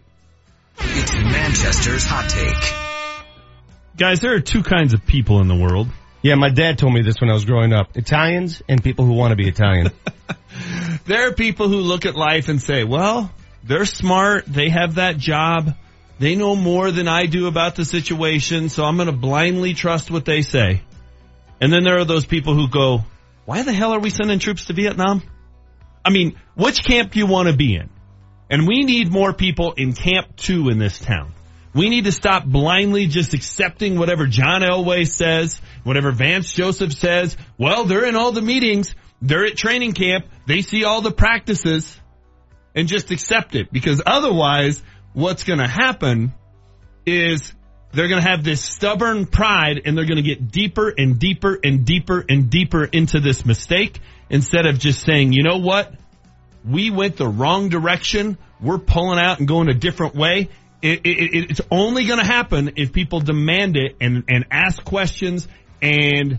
It's 0.83 1.14
Manchester's 1.14 2.05
hot 2.05 2.29
take. 2.31 3.97
Guys, 3.97 4.21
there 4.21 4.35
are 4.35 4.40
two 4.40 4.62
kinds 4.62 4.95
of 4.95 5.05
people 5.05 5.40
in 5.40 5.49
the 5.49 5.55
world. 5.55 5.88
Yeah, 6.23 6.37
my 6.37 6.51
dad 6.51 6.79
told 6.79 6.95
me 6.95 7.03
this 7.03 7.21
when 7.21 7.29
I 7.29 7.35
was 7.35 7.45
growing 7.45 7.73
up. 7.73 7.97
Italians 7.97 8.62
and 8.69 8.83
people 8.83 9.05
who 9.05 9.12
want 9.12 9.33
to 9.33 9.37
be 9.37 9.47
Italian. 9.47 9.90
there 11.07 11.29
are 11.29 11.33
people 11.33 11.69
who 11.69 11.77
look 11.77 12.07
at 12.07 12.16
life 12.16 12.49
and 12.49 12.61
say, 12.61 12.85
well, 12.85 13.31
they're 13.62 13.85
smart. 13.85 14.47
They 14.47 14.71
have 14.71 14.95
that 14.95 15.19
job. 15.19 15.75
They 16.19 16.35
know 16.35 16.57
more 16.57 16.90
than 16.90 17.09
I 17.09 17.27
do 17.27 17.47
about 17.47 17.77
the 17.77 17.85
situation. 17.85 18.69
So 18.71 18.85
I'm 18.85 18.97
going 18.97 19.07
to 19.07 19.12
blindly 19.12 19.75
trust 19.75 20.11
what 20.11 20.25
they 20.25 20.43
say. 20.43 20.83
And 21.61 21.73
then 21.73 21.85
there 21.85 21.99
are 21.99 22.07
those 22.07 22.25
people 22.25 22.55
who 22.55 22.69
go, 22.69 23.05
why 23.45 23.62
the 23.62 23.73
hell 23.73 23.93
are 23.93 24.01
we 24.01 24.11
sending 24.11 24.38
troops 24.38 24.66
to 24.66 24.73
Vietnam? 24.73 25.23
I 26.05 26.11
mean, 26.11 26.38
which 26.55 26.83
camp 26.83 27.12
do 27.12 27.19
you 27.19 27.27
want 27.27 27.49
to 27.49 27.55
be 27.55 27.77
in? 27.77 27.90
And 28.50 28.66
we 28.66 28.82
need 28.82 29.12
more 29.12 29.32
people 29.32 29.72
in 29.72 29.92
camp 29.92 30.36
two 30.36 30.68
in 30.68 30.78
this 30.78 30.98
town. 30.98 31.32
We 31.72 31.88
need 31.88 32.04
to 32.04 32.12
stop 32.12 32.44
blindly 32.44 33.06
just 33.06 33.32
accepting 33.32 33.96
whatever 33.96 34.26
John 34.26 34.62
Elway 34.62 35.06
says, 35.06 35.60
whatever 35.84 36.10
Vance 36.10 36.52
Joseph 36.52 36.92
says. 36.92 37.36
Well, 37.58 37.84
they're 37.84 38.06
in 38.06 38.16
all 38.16 38.32
the 38.32 38.42
meetings. 38.42 38.94
They're 39.22 39.46
at 39.46 39.56
training 39.56 39.92
camp. 39.92 40.26
They 40.46 40.62
see 40.62 40.84
all 40.84 41.00
the 41.00 41.12
practices 41.12 41.96
and 42.74 42.88
just 42.88 43.12
accept 43.12 43.54
it 43.54 43.72
because 43.72 44.02
otherwise 44.04 44.82
what's 45.12 45.44
going 45.44 45.60
to 45.60 45.68
happen 45.68 46.32
is 47.06 47.52
they're 47.92 48.08
going 48.08 48.22
to 48.22 48.28
have 48.28 48.42
this 48.42 48.62
stubborn 48.64 49.26
pride 49.26 49.82
and 49.84 49.96
they're 49.96 50.06
going 50.06 50.16
to 50.16 50.22
get 50.22 50.50
deeper 50.50 50.92
and 50.96 51.18
deeper 51.18 51.58
and 51.62 51.84
deeper 51.84 52.24
and 52.28 52.50
deeper 52.50 52.84
into 52.84 53.20
this 53.20 53.44
mistake 53.44 54.00
instead 54.28 54.66
of 54.66 54.78
just 54.78 55.04
saying, 55.04 55.32
you 55.32 55.42
know 55.42 55.58
what? 55.58 55.92
We 56.68 56.90
went 56.90 57.16
the 57.16 57.29
wrong 57.29 57.68
direction. 57.68 58.38
We're 58.61 58.79
pulling 58.79 59.18
out 59.18 59.38
and 59.38 59.49
going 59.49 59.68
a 59.68 59.75
different 59.75 60.14
way. 60.14 60.51
It, 60.83 61.01
it, 61.05 61.51
it's 61.51 61.61
only 61.70 62.07
going 62.07 62.20
to 62.20 62.27
happen 62.27 62.73
if 62.77 62.92
people 62.92 63.20
demand 63.20 63.77
it 63.77 63.96
and, 64.01 64.25
and 64.29 64.46
ask 64.51 64.83
questions 64.83 65.46
and 65.83 66.38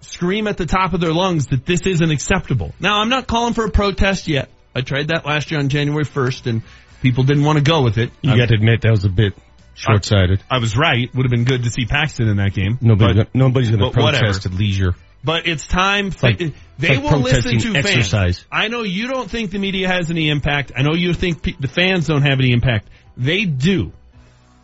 scream 0.00 0.46
at 0.46 0.56
the 0.56 0.66
top 0.66 0.92
of 0.92 1.00
their 1.00 1.12
lungs 1.12 1.48
that 1.48 1.64
this 1.64 1.80
isn't 1.86 2.10
acceptable. 2.10 2.72
Now, 2.80 3.00
I'm 3.00 3.08
not 3.08 3.26
calling 3.26 3.54
for 3.54 3.64
a 3.64 3.70
protest 3.70 4.28
yet. 4.28 4.50
I 4.74 4.82
tried 4.82 5.08
that 5.08 5.26
last 5.26 5.50
year 5.50 5.60
on 5.60 5.68
January 5.68 6.04
1st 6.04 6.46
and 6.46 6.62
people 7.02 7.24
didn't 7.24 7.44
want 7.44 7.58
to 7.58 7.64
go 7.64 7.82
with 7.82 7.98
it. 7.98 8.10
You 8.22 8.36
got 8.36 8.48
to 8.48 8.54
admit 8.54 8.82
that 8.82 8.90
was 8.90 9.04
a 9.04 9.10
bit 9.10 9.34
short-sighted. 9.74 10.42
I, 10.50 10.56
I, 10.56 10.58
was 10.58 10.76
right. 10.76 11.12
Would 11.14 11.24
have 11.24 11.30
been 11.30 11.44
good 11.44 11.64
to 11.64 11.70
see 11.70 11.86
Paxton 11.86 12.28
in 12.28 12.36
that 12.36 12.52
game. 12.52 12.78
Nobody, 12.80 13.14
but, 13.14 13.34
nobody's 13.34 13.70
going 13.70 13.80
to 13.80 13.90
protest 13.90 14.22
whatever. 14.22 14.48
at 14.48 14.52
leisure. 14.52 14.94
But 15.22 15.46
it's 15.46 15.66
time. 15.66 16.08
It's 16.08 16.22
like, 16.22 16.38
they 16.78 16.96
like 16.96 17.02
will 17.02 17.20
listen 17.20 17.58
to 17.58 17.74
exercise. 17.76 18.38
fans. 18.38 18.46
I 18.50 18.68
know 18.68 18.82
you 18.82 19.06
don't 19.08 19.30
think 19.30 19.50
the 19.50 19.58
media 19.58 19.88
has 19.88 20.10
any 20.10 20.30
impact. 20.30 20.72
I 20.74 20.82
know 20.82 20.94
you 20.94 21.12
think 21.12 21.42
the 21.42 21.68
fans 21.68 22.06
don't 22.06 22.22
have 22.22 22.38
any 22.38 22.52
impact. 22.52 22.88
They 23.16 23.44
do. 23.44 23.92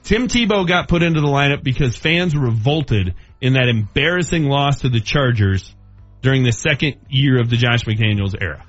Tim 0.03 0.29
Tebow 0.29 0.66
got 0.66 0.88
put 0.88 1.03
into 1.03 1.21
the 1.21 1.27
lineup 1.27 1.62
because 1.62 1.97
fans 1.97 2.37
revolted 2.37 3.14
in 3.40 3.55
that 3.55 3.69
embarrassing 3.69 4.45
loss 4.45 4.81
to 4.81 4.88
the 4.88 5.01
Chargers 5.01 5.75
during 6.23 6.45
the 6.45 6.53
second 6.53 6.97
year 7.09 7.40
of 7.40 7.51
the 7.51 7.57
Josh 7.57 7.85
McDaniels 7.85 8.35
era. 8.40 8.64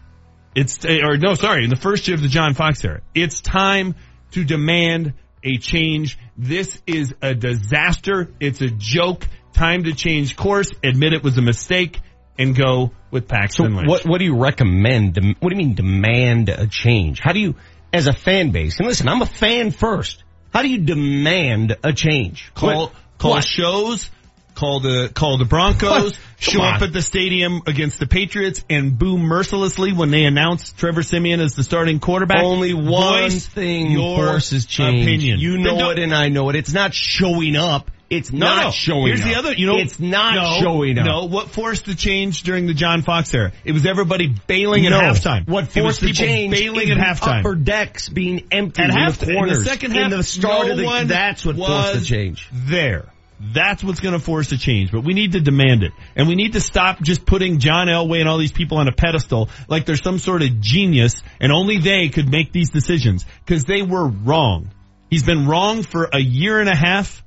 It's, 0.55 0.83
eh, 0.83 0.99
or 1.03 1.17
no, 1.17 1.35
sorry, 1.35 1.63
in 1.63 1.69
the 1.69 1.75
first 1.75 2.07
year 2.07 2.15
of 2.15 2.21
the 2.21 2.27
John 2.27 2.55
Fox 2.55 2.83
era. 2.83 3.01
It's 3.13 3.41
time 3.41 3.95
to 4.31 4.43
demand 4.43 5.13
a 5.43 5.57
change. 5.57 6.17
This 6.35 6.81
is 6.87 7.13
a 7.21 7.35
disaster. 7.35 8.31
It's 8.39 8.61
a 8.61 8.69
joke. 8.69 9.27
Time 9.57 9.85
to 9.85 9.93
change 9.93 10.35
course, 10.35 10.71
admit 10.83 11.13
it 11.13 11.23
was 11.23 11.37
a 11.39 11.41
mistake, 11.41 11.99
and 12.37 12.55
go 12.55 12.91
with 13.09 13.27
Paxton 13.27 13.71
so 13.71 13.75
Lynch. 13.75 13.89
What, 13.89 14.05
what 14.05 14.19
do 14.19 14.25
you 14.25 14.37
recommend? 14.37 15.17
What 15.39 15.49
do 15.49 15.55
you 15.55 15.57
mean 15.57 15.73
demand 15.73 16.49
a 16.49 16.67
change? 16.67 17.19
How 17.19 17.33
do 17.33 17.39
you, 17.39 17.55
as 17.91 18.05
a 18.07 18.13
fan 18.13 18.51
base, 18.51 18.77
and 18.77 18.87
listen, 18.87 19.09
I'm 19.09 19.23
a 19.23 19.25
fan 19.25 19.71
first. 19.71 20.23
How 20.53 20.61
do 20.61 20.69
you 20.69 20.77
demand 20.77 21.75
a 21.83 21.91
change? 21.91 22.51
Call, 22.53 22.91
call 23.17 23.31
what? 23.31 23.43
shows, 23.43 24.11
call 24.53 24.79
the, 24.79 25.09
call 25.11 25.39
the 25.39 25.45
Broncos, 25.45 26.13
show 26.37 26.61
up 26.61 26.83
at 26.83 26.93
the 26.93 27.01
stadium 27.01 27.63
against 27.65 27.99
the 27.99 28.05
Patriots 28.05 28.63
and 28.69 28.97
boo 28.97 29.17
mercilessly 29.17 29.91
when 29.91 30.11
they 30.11 30.25
announce 30.25 30.71
Trevor 30.71 31.01
Siemian 31.01 31.39
as 31.39 31.55
the 31.55 31.63
starting 31.63 31.99
quarterback. 31.99 32.43
Only 32.43 32.75
one 32.75 33.23
Voice 33.23 33.47
thing 33.47 33.89
your 33.89 34.17
forces 34.17 34.67
change. 34.67 35.01
Opinion. 35.01 35.39
You 35.39 35.57
know 35.57 35.89
it 35.89 35.97
and 35.97 36.13
I 36.13 36.29
know 36.29 36.49
it. 36.49 36.55
It's 36.55 36.73
not 36.73 36.93
showing 36.93 37.55
up. 37.55 37.89
It's 38.09 38.31
no, 38.31 38.45
not 38.45 38.63
no. 38.63 38.71
showing 38.71 39.07
Here's 39.07 39.21
up. 39.21 39.27
the 39.27 39.35
other, 39.35 39.53
you 39.53 39.67
know. 39.67 39.77
It's 39.77 39.99
not 39.99 40.35
no, 40.35 40.59
showing 40.61 40.97
up. 40.97 41.05
No, 41.05 41.25
what 41.25 41.49
forced 41.49 41.85
the 41.85 41.95
change 41.95 42.43
during 42.43 42.65
the 42.65 42.73
John 42.73 43.01
Fox 43.01 43.33
era? 43.33 43.51
It 43.65 43.73
was 43.73 43.85
everybody 43.85 44.33
bailing 44.47 44.85
at 44.85 44.93
halftime. 44.93 45.47
What 45.47 45.67
forced 45.67 46.01
the 46.01 46.13
change? 46.13 46.53
Bailing 46.53 46.89
at 46.89 46.97
halftime. 46.97 47.41
Upper 47.41 47.55
decks 47.55 48.07
being 48.07 48.47
empty 48.51 48.81
at 48.81 48.89
in 48.89 48.95
half, 48.95 49.19
the 49.19 49.33
corners. 49.33 49.57
In 49.57 49.63
the 49.63 49.69
second 49.69 49.91
half, 49.91 50.11
in 50.11 50.17
the 50.17 50.23
start 50.23 50.67
no 50.67 50.71
of 50.71 50.77
the, 50.77 50.85
one 50.85 51.07
that's 51.07 51.45
what 51.45 51.57
forced 51.57 51.99
the 51.99 52.05
change. 52.05 52.47
There. 52.53 53.11
That's 53.39 53.83
what's 53.83 53.99
going 53.99 54.13
to 54.13 54.19
force 54.19 54.51
a 54.51 54.57
change, 54.57 54.91
but 54.91 55.03
we 55.03 55.13
need 55.13 55.33
to 55.33 55.39
demand 55.39 55.83
it. 55.83 55.91
And 56.15 56.27
we 56.27 56.35
need 56.35 56.53
to 56.53 56.61
stop 56.61 57.01
just 57.01 57.25
putting 57.25 57.59
John 57.59 57.87
Elway 57.87 58.19
and 58.19 58.27
all 58.27 58.39
these 58.39 58.51
people 58.51 58.79
on 58.79 58.87
a 58.87 58.91
pedestal 58.91 59.49
like 59.67 59.85
they're 59.85 59.95
some 59.95 60.17
sort 60.17 60.41
of 60.41 60.59
genius 60.59 61.21
and 61.39 61.51
only 61.51 61.77
they 61.77 62.09
could 62.09 62.29
make 62.29 62.51
these 62.51 62.71
decisions 62.71 63.25
because 63.45 63.65
they 63.65 63.83
were 63.83 64.07
wrong. 64.07 64.71
He's 65.09 65.23
been 65.23 65.45
wrong 65.45 65.83
for 65.83 66.09
a 66.11 66.19
year 66.19 66.59
and 66.59 66.67
a 66.67 66.75
half 66.75 67.23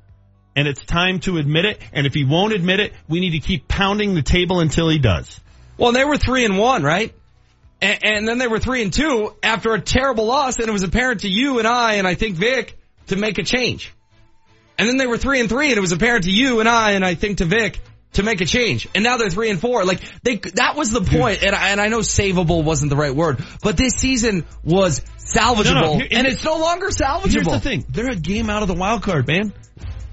and 0.55 0.67
it's 0.67 0.83
time 0.83 1.19
to 1.21 1.37
admit 1.37 1.65
it. 1.65 1.79
And 1.93 2.05
if 2.05 2.13
he 2.13 2.25
won't 2.25 2.53
admit 2.53 2.79
it, 2.79 2.93
we 3.07 3.19
need 3.19 3.31
to 3.31 3.39
keep 3.39 3.67
pounding 3.67 4.13
the 4.13 4.21
table 4.21 4.59
until 4.59 4.89
he 4.89 4.99
does. 4.99 5.39
Well, 5.77 5.91
they 5.91 6.05
were 6.05 6.17
three 6.17 6.45
and 6.45 6.57
one, 6.57 6.83
right? 6.83 7.13
And, 7.81 7.99
and, 8.03 8.27
then 8.27 8.37
they 8.37 8.47
were 8.47 8.59
three 8.59 8.83
and 8.83 8.93
two 8.93 9.33
after 9.41 9.73
a 9.73 9.81
terrible 9.81 10.25
loss, 10.25 10.59
and 10.59 10.67
it 10.67 10.71
was 10.71 10.83
apparent 10.83 11.21
to 11.21 11.29
you 11.29 11.57
and 11.57 11.67
I, 11.67 11.93
and 11.93 12.07
I 12.07 12.13
think 12.13 12.35
Vic, 12.35 12.77
to 13.07 13.15
make 13.15 13.39
a 13.39 13.43
change. 13.43 13.91
And 14.77 14.87
then 14.87 14.97
they 14.97 15.07
were 15.07 15.17
three 15.17 15.39
and 15.39 15.49
three, 15.49 15.69
and 15.69 15.77
it 15.77 15.81
was 15.81 15.91
apparent 15.91 16.25
to 16.25 16.31
you 16.31 16.59
and 16.59 16.69
I, 16.69 16.91
and 16.91 17.03
I 17.03 17.15
think 17.15 17.39
to 17.39 17.45
Vic, 17.45 17.79
to 18.13 18.23
make 18.23 18.41
a 18.41 18.45
change. 18.45 18.87
And 18.93 19.03
now 19.03 19.17
they're 19.17 19.29
three 19.29 19.49
and 19.49 19.59
four. 19.59 19.85
Like 19.85 20.01
they, 20.21 20.35
that 20.35 20.75
was 20.75 20.91
the 20.91 21.01
point. 21.01 21.43
And 21.43 21.55
I, 21.55 21.69
and 21.69 21.81
I 21.81 21.87
know 21.87 21.99
savable 21.99 22.63
wasn't 22.63 22.89
the 22.89 22.95
right 22.95 23.15
word, 23.15 23.43
but 23.63 23.77
this 23.77 23.93
season 23.93 24.45
was 24.63 25.01
salvageable 25.17 25.73
No, 25.73 25.81
no, 25.81 25.97
here- 25.97 26.07
and 26.11 26.27
it's 26.27 26.43
no 26.43 26.57
longer 26.57 26.87
salvageable. 26.87 27.31
Here's 27.31 27.47
the 27.47 27.59
thing. 27.59 27.85
They're 27.89 28.11
a 28.11 28.15
game 28.15 28.49
out 28.49 28.61
of 28.61 28.67
the 28.67 28.75
wild 28.75 29.01
card, 29.01 29.27
man. 29.27 29.53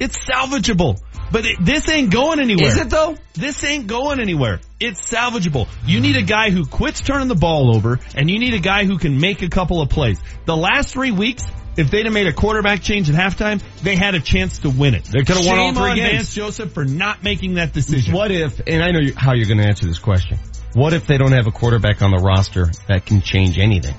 It's 0.01 0.19
salvageable. 0.19 1.01
But 1.31 1.45
it, 1.45 1.57
this 1.61 1.89
ain't 1.91 2.11
going 2.11 2.41
anywhere. 2.41 2.69
Is 2.69 2.79
it 2.79 2.91
though? 2.91 3.17
This 3.35 3.63
ain't 3.63 3.87
going 3.87 4.21
anywhere. 4.21 4.61
It's 4.81 5.01
salvageable. 5.11 5.69
You 5.85 6.01
need 6.01 6.17
a 6.17 6.23
guy 6.23 6.51
who 6.51 6.65
quits 6.65 7.03
turning 7.03 7.29
the 7.29 7.35
ball 7.35 7.77
over 7.77 7.99
and 8.15 8.31
you 8.31 8.39
need 8.39 8.55
a 8.55 8.61
guy 8.61 8.85
who 8.85 8.99
can 8.99 9.21
make 9.21 9.43
a 9.43 9.49
couple 9.49 9.83
of 9.83 9.91
plays. 9.91 10.21
The 10.47 10.57
last 10.57 10.93
three 10.93 11.11
weeks, 11.11 11.45
if 11.77 11.91
they'd 11.91 12.07
have 12.07 12.15
made 12.15 12.27
a 12.27 12.33
quarterback 12.33 12.83
change 12.83 13.11
at 13.11 13.17
halftime, 13.17 13.63
they 13.83 13.95
had 13.95 14.15
a 14.15 14.21
chance 14.21 14.61
to 14.61 14.71
win 14.71 14.95
it. 14.95 15.05
They 15.05 15.21
could 15.21 15.37
have 15.37 15.47
won 15.47 15.59
all 15.59 15.75
three 15.75 15.91
on 15.91 15.97
games. 15.97 16.13
Vance 16.13 16.35
Joseph 16.35 16.73
for 16.73 16.85
not 16.85 17.23
making 17.23 17.55
that 17.55 17.73
decision. 17.73 18.15
What 18.15 18.31
if, 18.31 18.61
and 18.67 18.83
I 18.83 18.91
know 18.91 19.01
how 19.17 19.35
you're 19.35 19.47
going 19.47 19.59
to 19.59 19.67
answer 19.67 19.87
this 19.87 19.99
question. 19.99 20.39
What 20.75 20.93
if 20.93 21.07
they 21.07 21.19
don't 21.19 21.33
have 21.33 21.47
a 21.47 21.53
quarterback 21.53 22.03
on 22.03 22.11
the 22.11 22.19
roster 22.19 22.67
that 22.89 23.07
can 23.07 23.21
change 23.21 23.59
anything? 23.59 23.95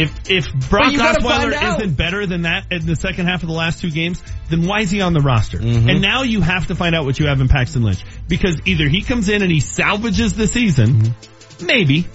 If 0.00 0.30
if 0.30 0.68
Brock 0.70 0.92
you 0.92 0.98
gotta 0.98 1.20
find 1.22 1.52
Osweiler 1.52 1.76
isn't 1.78 1.96
better 1.96 2.26
than 2.26 2.42
that 2.42 2.66
in 2.70 2.86
the 2.86 2.96
second 2.96 3.26
half 3.26 3.42
of 3.42 3.48
the 3.48 3.54
last 3.54 3.80
two 3.80 3.90
games, 3.90 4.22
then 4.48 4.66
why 4.66 4.80
is 4.80 4.90
he 4.90 5.00
on 5.00 5.12
the 5.12 5.20
roster? 5.20 5.58
Mm-hmm. 5.58 5.88
And 5.88 6.00
now 6.00 6.22
you 6.22 6.40
have 6.40 6.66
to 6.68 6.74
find 6.74 6.94
out 6.94 7.04
what 7.04 7.18
you 7.18 7.26
have 7.26 7.40
in 7.40 7.48
Paxton 7.48 7.82
Lynch 7.82 8.04
because 8.28 8.56
either 8.66 8.88
he 8.88 9.02
comes 9.02 9.28
in 9.28 9.42
and 9.42 9.50
he 9.50 9.60
salvages 9.60 10.34
the 10.34 10.46
season, 10.46 11.02
Mm-hmm. 11.02 11.66
maybe. 11.66 12.06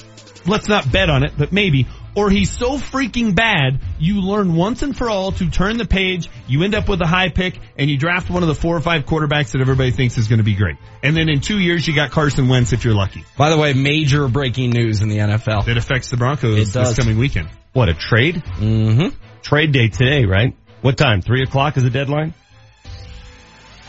Let's 0.47 0.67
not 0.67 0.91
bet 0.91 1.09
on 1.09 1.23
it, 1.23 1.31
but 1.37 1.51
maybe. 1.51 1.87
Or 2.15 2.29
he's 2.29 2.49
so 2.55 2.77
freaking 2.77 3.35
bad, 3.35 3.81
you 3.99 4.21
learn 4.21 4.53
once 4.55 4.83
and 4.83 4.95
for 4.95 5.09
all 5.09 5.31
to 5.33 5.49
turn 5.49 5.77
the 5.77 5.85
page, 5.85 6.29
you 6.47 6.63
end 6.63 6.73
up 6.75 6.87
with 6.87 7.01
a 7.01 7.07
high 7.07 7.27
pick, 7.29 7.59
and 7.77 7.89
you 7.89 7.97
draft 7.97 8.29
one 8.29 8.41
of 8.43 8.47
the 8.47 8.55
four 8.55 8.75
or 8.77 8.79
five 8.79 9.05
quarterbacks 9.05 9.51
that 9.51 9.59
everybody 9.59 9.91
thinks 9.91 10.17
is 10.17 10.27
going 10.29 10.37
to 10.37 10.43
be 10.45 10.53
great. 10.55 10.77
And 11.03 11.17
then 11.17 11.27
in 11.29 11.41
two 11.41 11.59
years, 11.59 11.85
you 11.85 11.93
got 11.95 12.11
Carson 12.11 12.47
Wentz 12.47 12.71
if 12.73 12.85
you're 12.85 12.93
lucky. 12.93 13.25
By 13.37 13.49
the 13.49 13.57
way, 13.57 13.73
major 13.73 14.27
breaking 14.29 14.69
news 14.69 15.01
in 15.01 15.09
the 15.09 15.17
NFL. 15.17 15.65
That 15.65 15.77
affects 15.77 16.09
the 16.09 16.15
Broncos 16.17 16.57
It 16.69 16.71
does. 16.71 16.95
this 16.95 16.97
coming 17.03 17.17
weekend. 17.17 17.49
What, 17.75 17.89
a 17.89 17.93
trade? 17.93 18.35
Mm-hmm. 18.35 19.09
Trade 19.41 19.73
day 19.73 19.89
today, 19.89 20.23
right? 20.23 20.55
What 20.81 20.97
time? 20.97 21.21
Three 21.21 21.43
o'clock 21.43 21.75
is 21.75 21.83
the 21.83 21.89
deadline? 21.89 22.33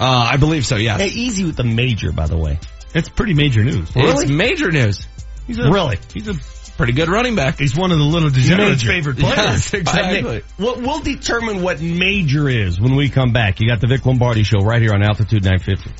Uh, 0.00 0.28
I 0.32 0.38
believe 0.38 0.66
so, 0.66 0.74
yes. 0.74 1.00
Hey, 1.00 1.06
easy 1.06 1.44
with 1.44 1.56
the 1.56 1.62
major, 1.62 2.10
by 2.10 2.26
the 2.26 2.36
way. 2.36 2.58
It's 2.94 3.08
pretty 3.08 3.34
major 3.34 3.62
news. 3.62 3.88
It's 3.94 4.28
major 4.28 4.72
news. 4.72 5.06
He's 5.46 5.60
a, 5.60 5.70
Really? 5.70 5.98
He's 6.12 6.26
a 6.26 6.34
Pretty 6.76 6.92
good 6.94 7.08
running 7.08 7.36
back. 7.36 7.58
He's 7.58 7.74
one 7.74 7.90
of 7.90 7.96
the 7.96 8.04
little 8.04 8.28
degenerates' 8.28 8.82
favorite 8.82 9.18
players. 9.18 9.36
Yes, 9.36 9.72
exactly. 9.72 10.42
We'll, 10.58 10.78
we'll 10.80 11.00
determine 11.00 11.62
what 11.62 11.80
major 11.80 12.50
is 12.50 12.78
when 12.78 12.96
we 12.96 13.08
come 13.08 13.32
back. 13.32 13.60
You 13.60 13.68
got 13.68 13.80
the 13.80 13.86
Vic 13.86 14.04
Lombardi 14.04 14.42
show 14.42 14.58
right 14.58 14.82
here 14.82 14.92
on 14.92 15.02
Altitude 15.02 15.42
950. 15.42 15.90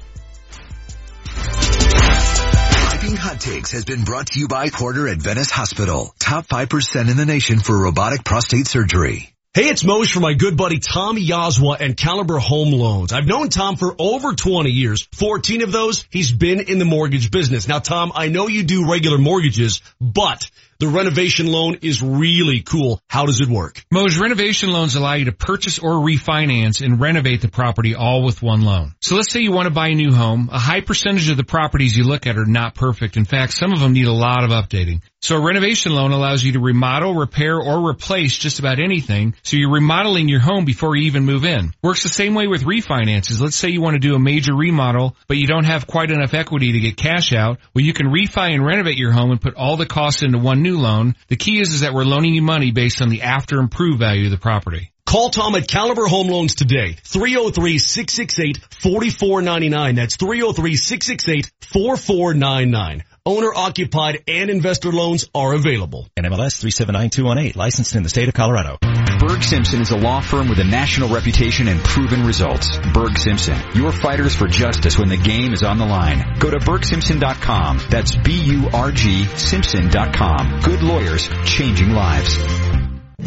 Piping 3.17 3.31
Hot 3.31 3.41
Takes 3.41 3.71
has 3.71 3.85
been 3.87 4.05
brought 4.05 4.27
to 4.29 4.39
you 4.39 4.47
by 4.47 4.69
Porter 4.69 5.09
Adventist 5.09 5.51
Hospital. 5.51 6.15
Top 6.19 6.47
5% 6.49 7.11
in 7.11 7.17
the 7.17 7.25
nation 7.25 7.61
for 7.61 7.77
robotic 7.77 8.25
prostate 8.25 8.67
surgery. 8.67 9.33
Hey, 9.55 9.69
it's 9.69 9.85
Mose 9.85 10.11
from 10.11 10.23
my 10.23 10.35
good 10.35 10.59
buddy 10.59 10.81
Tom 10.81 11.17
Yazwa 11.17 11.81
and 11.81 11.97
Caliber 11.97 12.39
Home 12.39 12.73
Loans. 12.73 13.15
I've 13.15 13.27
known 13.27 13.49
Tom 13.49 13.77
for 13.77 13.95
over 13.99 14.35
20 14.35 14.69
years. 14.71 15.09
14 15.15 15.63
of 15.63 15.73
those, 15.73 16.05
he's 16.11 16.31
been 16.31 16.61
in 16.61 16.79
the 16.79 16.85
mortgage 16.85 17.31
business. 17.31 17.67
Now, 17.67 17.79
Tom, 17.79 18.13
I 18.15 18.29
know 18.29 18.49
you 18.49 18.65
do 18.65 18.91
regular 18.91 19.17
mortgages, 19.17 19.81
but 19.99 20.51
the 20.79 20.89
renovation 20.89 21.47
loan 21.47 21.79
is 21.83 22.03
really 22.03 22.61
cool. 22.61 23.01
How 23.09 23.27
does 23.27 23.41
it 23.41 23.49
work? 23.49 23.85
Mo's 23.91 24.19
renovation 24.19 24.71
loans 24.71 24.95
allow 24.95 25.15
you 25.15 25.27
to 25.27 25.33
purchase 25.33 25.79
or 25.79 25.93
refinance 25.93 26.85
and 26.85 27.01
renovate 27.01 27.41
the 27.41 27.49
property 27.49 27.95
all 27.95 28.23
with 28.23 28.43
one 28.43 28.63
loan. 28.63 28.95
So 29.01 29.17
let's 29.17 29.31
say 29.31 29.41
you 29.41 29.53
want 29.53 29.67
to 29.67 29.75
buy 29.75 29.89
a 29.89 29.95
new 29.95 30.13
home. 30.13 30.49
A 30.53 30.59
high 30.59 30.81
percentage 30.81 31.31
of 31.31 31.37
the 31.37 31.45
properties 31.45 31.97
you 31.97 32.05
look 32.05 32.27
at 32.27 32.37
are 32.37 32.45
not 32.45 32.75
perfect. 32.75 33.17
In 33.17 33.25
fact, 33.25 33.53
some 33.55 33.73
of 33.73 33.81
them 33.81 33.93
need 33.93 34.07
a 34.07 34.13
lot 34.13 34.45
of 34.45 34.51
updating. 34.51 35.03
So 35.27 35.35
a 35.35 35.41
renovation 35.41 35.93
loan 35.93 36.13
allows 36.13 36.45
you 36.45 36.53
to 36.53 36.61
remodel, 36.61 37.13
repair, 37.13 37.59
or 37.59 37.91
replace 37.91 38.39
just 38.39 38.61
about 38.61 38.79
anything. 38.79 39.35
So 39.43 39.57
you're 39.57 39.73
remodeling 39.73 40.29
your 40.29 40.39
home 40.39 40.65
before 40.65 40.95
you 40.95 41.07
even 41.07 41.25
move 41.25 41.45
in. 41.45 41.73
Works 41.83 42.05
the 42.05 42.11
same 42.11 42.35
way 42.35 42.47
with 42.47 42.63
refinances. 42.63 43.41
Let's 43.41 43.57
say 43.57 43.71
you 43.71 43.81
want 43.81 43.95
to 43.95 43.99
do 43.99 44.15
a 44.15 44.21
major 44.21 44.55
remodel, 44.55 45.17
but 45.27 45.37
you 45.37 45.49
don't 45.49 45.65
have 45.65 45.89
quite 45.89 46.13
enough 46.13 46.33
equity 46.33 46.71
to 46.71 46.79
get 46.79 46.97
cash 46.97 47.33
out. 47.33 47.59
Well, 47.75 47.85
you 47.85 47.93
can 47.93 48.07
refi 48.07 48.55
and 48.55 48.65
renovate 48.65 48.99
your 48.99 49.11
home 49.11 49.33
and 49.33 49.41
put 49.41 49.57
all 49.57 49.77
the 49.77 49.85
costs 49.85 50.23
into 50.23 50.39
one 50.39 50.63
new 50.63 50.79
loan. 50.79 51.17
The 51.27 51.35
key 51.35 51.61
is, 51.61 51.75
is 51.75 51.81
that 51.81 51.93
we're 51.93 52.05
loaning 52.05 52.33
you 52.33 52.43
money 52.43 52.71
based 52.71 53.03
on 53.03 53.09
the 53.09 53.23
after 53.23 53.59
improved 53.59 53.99
value 53.99 54.27
of 54.27 54.31
the 54.31 54.39
property. 54.39 54.93
Call 55.07 55.31
Tom 55.31 55.57
at 55.57 55.67
Caliber 55.67 56.07
Home 56.07 56.29
Loans 56.29 56.55
today. 56.55 56.99
303-668-4499. 57.03 59.97
That's 59.97 60.17
303-668-4499. 60.19 63.03
Owner 63.27 63.53
occupied 63.53 64.23
and 64.29 64.51
investor 64.51 64.93
loans 64.93 65.29
are 65.35 65.53
available. 65.53 66.07
NMLS 66.17 66.61
379218, 66.61 67.59
licensed 67.59 67.97
in 67.97 68.05
the 68.05 68.09
state 68.09 68.29
of 68.29 68.35
Colorado. 68.35 68.79
Burg 69.19 69.43
Simpson 69.43 69.81
is 69.81 69.91
a 69.91 69.97
law 69.97 70.21
firm 70.21 70.49
with 70.49 70.61
a 70.61 70.65
national 70.65 71.09
reputation 71.09 71.67
and 71.67 71.81
proven 71.81 72.25
results. 72.25 72.79
Burg 72.95 73.19
Simpson, 73.19 73.59
your 73.75 73.91
fighters 73.91 74.37
for 74.37 74.47
justice 74.47 74.97
when 74.97 75.09
the 75.09 75.17
game 75.17 75.53
is 75.53 75.65
on 75.65 75.79
the 75.79 75.87
line. 75.87 76.39
Go 76.39 76.51
to 76.51 76.59
burgsimpson.com. 76.59 77.81
That's 77.91 78.15
B-U-R-G 78.15 79.25
Simpson.com. 79.25 80.61
Good 80.61 80.83
lawyers, 80.85 81.29
changing 81.45 81.91
lives. 81.91 82.76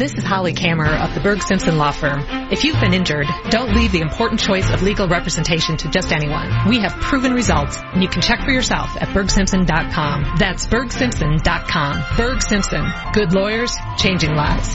This 0.00 0.14
is 0.14 0.24
Holly 0.24 0.54
Kammer 0.54 0.86
of 0.86 1.14
the 1.14 1.20
Burg 1.20 1.42
Simpson 1.42 1.76
Law 1.76 1.90
Firm. 1.90 2.24
If 2.50 2.64
you've 2.64 2.80
been 2.80 2.94
injured, 2.94 3.26
don't 3.50 3.76
leave 3.76 3.92
the 3.92 4.00
important 4.00 4.40
choice 4.40 4.70
of 4.70 4.80
legal 4.80 5.06
representation 5.06 5.76
to 5.76 5.90
just 5.90 6.10
anyone. 6.10 6.70
We 6.70 6.78
have 6.78 6.92
proven 6.92 7.34
results, 7.34 7.76
and 7.76 8.02
you 8.02 8.08
can 8.08 8.22
check 8.22 8.42
for 8.42 8.50
yourself 8.50 8.96
at 8.98 9.08
burgsimpson.com. 9.08 10.36
That's 10.38 10.66
burgsimpson.com. 10.66 12.16
Burg 12.16 12.40
Simpson. 12.40 12.90
Good 13.12 13.34
lawyers, 13.34 13.76
changing 13.98 14.34
lives. 14.34 14.74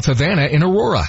Havana 0.05 0.47
in 0.47 0.63
Aurora. 0.63 1.03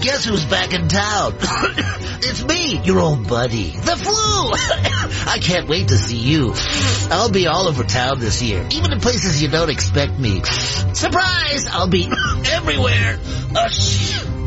Guess 0.00 0.24
who's 0.24 0.44
back 0.46 0.72
in 0.72 0.88
town? 0.88 1.34
it's 1.40 2.42
me, 2.44 2.80
your 2.82 2.98
old 3.00 3.28
buddy. 3.28 3.70
The 3.70 3.96
flu! 3.96 4.12
I 5.32 5.38
can't 5.40 5.68
wait 5.68 5.88
to 5.88 5.98
see 5.98 6.16
you. 6.18 6.54
I'll 7.10 7.30
be 7.30 7.46
all 7.46 7.68
over 7.68 7.84
town 7.84 8.18
this 8.18 8.42
year, 8.42 8.66
even 8.70 8.92
in 8.92 9.00
places 9.00 9.42
you 9.42 9.48
don't 9.48 9.68
expect 9.70 10.18
me. 10.18 10.42
Surprise! 10.44 11.66
I'll 11.70 11.88
be 11.88 12.08
everywhere. 12.50 13.18
Uh, 13.54 13.68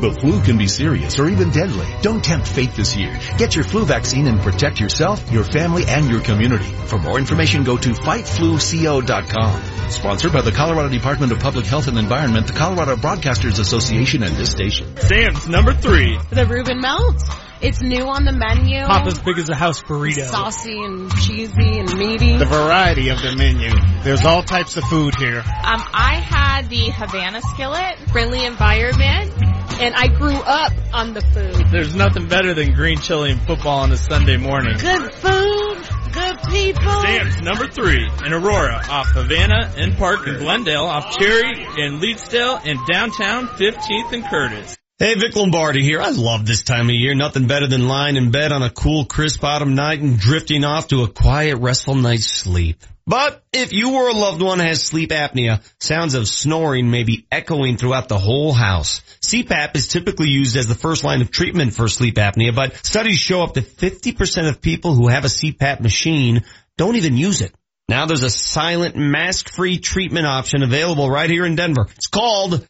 The 0.02 0.18
flu 0.22 0.42
can 0.42 0.58
be 0.58 0.68
serious 0.68 1.20
or 1.20 1.28
even 1.30 1.50
deadly. 1.52 1.86
Don't 2.02 2.24
tempt 2.24 2.48
fate 2.48 2.72
this 2.72 2.96
year. 2.96 3.20
Get 3.38 3.54
your 3.56 3.66
flu 3.66 3.86
vaccine 3.86 4.28
and 4.28 4.40
protect 4.40 4.80
yourself, 4.80 5.30
your 5.32 5.44
family, 5.44 5.84
and 5.88 6.10
your 6.10 6.22
community. 6.22 6.64
For 6.88 6.98
more 6.98 7.20
information, 7.20 7.64
go 7.66 7.76
to 7.78 7.90
fightfluco.com. 7.90 9.62
Sponsored 9.92 10.32
by 10.32 10.42
the 10.42 10.52
Colorado 10.52 10.88
Department 10.90 11.32
of 11.32 11.40
Public 11.40 11.66
Health 11.66 11.88
and 11.88 11.98
Environment, 11.98 12.46
the 12.48 12.54
Colorado 12.54 12.96
Broadcasters 12.96 13.60
Association, 13.60 14.22
and 14.24 14.36
this 14.36 14.52
station. 14.52 14.88
Sam's 15.20 15.50
number 15.50 15.74
three. 15.74 16.18
The 16.30 16.46
Reuben 16.46 16.80
Melt. 16.80 17.22
It's 17.62 17.82
new 17.82 18.08
on 18.08 18.24
the 18.24 18.32
menu. 18.32 18.86
Pop 18.86 19.06
as 19.06 19.20
big 19.20 19.38
as 19.38 19.50
a 19.50 19.56
house 19.56 19.84
burrito. 19.84 20.24
Saucy 20.24 20.80
and 20.80 21.14
cheesy 21.18 21.78
and 21.80 21.94
meaty. 21.98 22.38
The 22.38 22.46
variety 22.46 23.10
of 23.10 23.22
the 23.22 23.36
menu. 23.36 23.70
There's 24.02 24.24
all 24.24 24.44
types 24.44 24.78
of 24.78 24.86
food 24.86 25.16
here. 25.16 25.40
Um, 25.40 25.84
I 25.94 26.24
had 26.24 26.70
the 26.70 26.90
Havana 26.90 27.42
skillet, 27.42 27.98
friendly 28.14 28.46
environment, 28.46 29.34
and 29.82 29.94
I 29.94 30.08
grew 30.08 30.38
up 30.38 30.72
on 30.94 31.14
the 31.14 31.20
food. 31.20 31.68
There's 31.70 31.94
nothing 31.96 32.30
better 32.30 32.54
than 32.54 32.74
green 32.74 33.00
chili 33.00 33.32
and 33.32 33.42
football 33.42 33.80
on 33.80 33.92
a 33.92 33.98
Sunday 33.98 34.38
morning. 34.38 34.78
Good 34.78 35.14
food, 35.16 35.78
good 36.14 36.38
people. 36.48 37.02
Sam's 37.02 37.42
number 37.42 37.68
three 37.68 38.10
in 38.26 38.32
Aurora, 38.32 38.82
off 38.90 39.08
Havana 39.08 39.74
and 39.76 39.98
Park 39.98 40.26
in 40.28 40.38
Glendale, 40.38 40.86
off 40.86 41.18
Cherry 41.18 41.60
in 41.78 42.00
Leetsdale, 42.00 42.62
and 42.64 42.80
downtown 42.88 43.48
15th 43.48 44.14
and 44.14 44.24
Curtis. 44.24 44.79
Hey, 45.02 45.16
Vic 45.16 45.34
Lombardi 45.34 45.82
here. 45.82 46.02
I 46.02 46.10
love 46.10 46.46
this 46.46 46.62
time 46.62 46.90
of 46.90 46.94
year. 46.94 47.16
Nothing 47.16 47.48
better 47.48 47.68
than 47.68 47.88
lying 47.88 48.18
in 48.18 48.32
bed 48.32 48.52
on 48.52 48.64
a 48.64 48.70
cool, 48.70 49.06
crisp 49.06 49.42
autumn 49.46 49.74
night 49.74 50.02
and 50.02 50.20
drifting 50.20 50.66
off 50.66 50.90
to 50.90 51.04
a 51.04 51.08
quiet, 51.08 51.60
restful 51.60 51.96
night's 51.96 52.26
sleep. 52.26 52.84
But 53.08 53.42
if 53.54 53.72
you 53.72 53.96
or 53.96 54.10
a 54.10 54.14
loved 54.14 54.42
one 54.42 54.60
has 54.60 54.84
sleep 54.84 55.12
apnea, 55.12 55.64
sounds 55.80 56.16
of 56.16 56.28
snoring 56.28 56.92
may 56.92 57.06
be 57.06 57.26
echoing 57.32 57.78
throughout 57.78 58.10
the 58.10 58.18
whole 58.18 58.52
house. 58.52 59.02
CPAP 59.22 59.78
is 59.78 59.88
typically 59.88 60.28
used 60.28 60.58
as 60.58 60.68
the 60.68 60.76
first 60.76 61.06
line 61.06 61.22
of 61.22 61.32
treatment 61.32 61.74
for 61.74 61.88
sleep 61.88 62.16
apnea, 62.16 62.54
but 62.54 62.76
studies 62.86 63.18
show 63.18 63.42
up 63.42 63.54
to 63.54 63.62
50% 63.62 64.50
of 64.50 64.60
people 64.60 64.96
who 64.96 65.08
have 65.08 65.24
a 65.24 65.30
CPAP 65.30 65.80
machine 65.80 66.44
don't 66.76 66.98
even 66.98 67.16
use 67.16 67.40
it. 67.40 67.54
Now 67.88 68.06
there's 68.06 68.24
a 68.24 68.30
silent 68.30 68.98
mask-free 68.98 69.80
treatment 69.80 70.26
option 70.26 70.62
available 70.62 71.10
right 71.10 71.30
here 71.30 71.46
in 71.46 71.56
Denver. 71.56 71.88
It's 71.96 72.08
called 72.08 72.68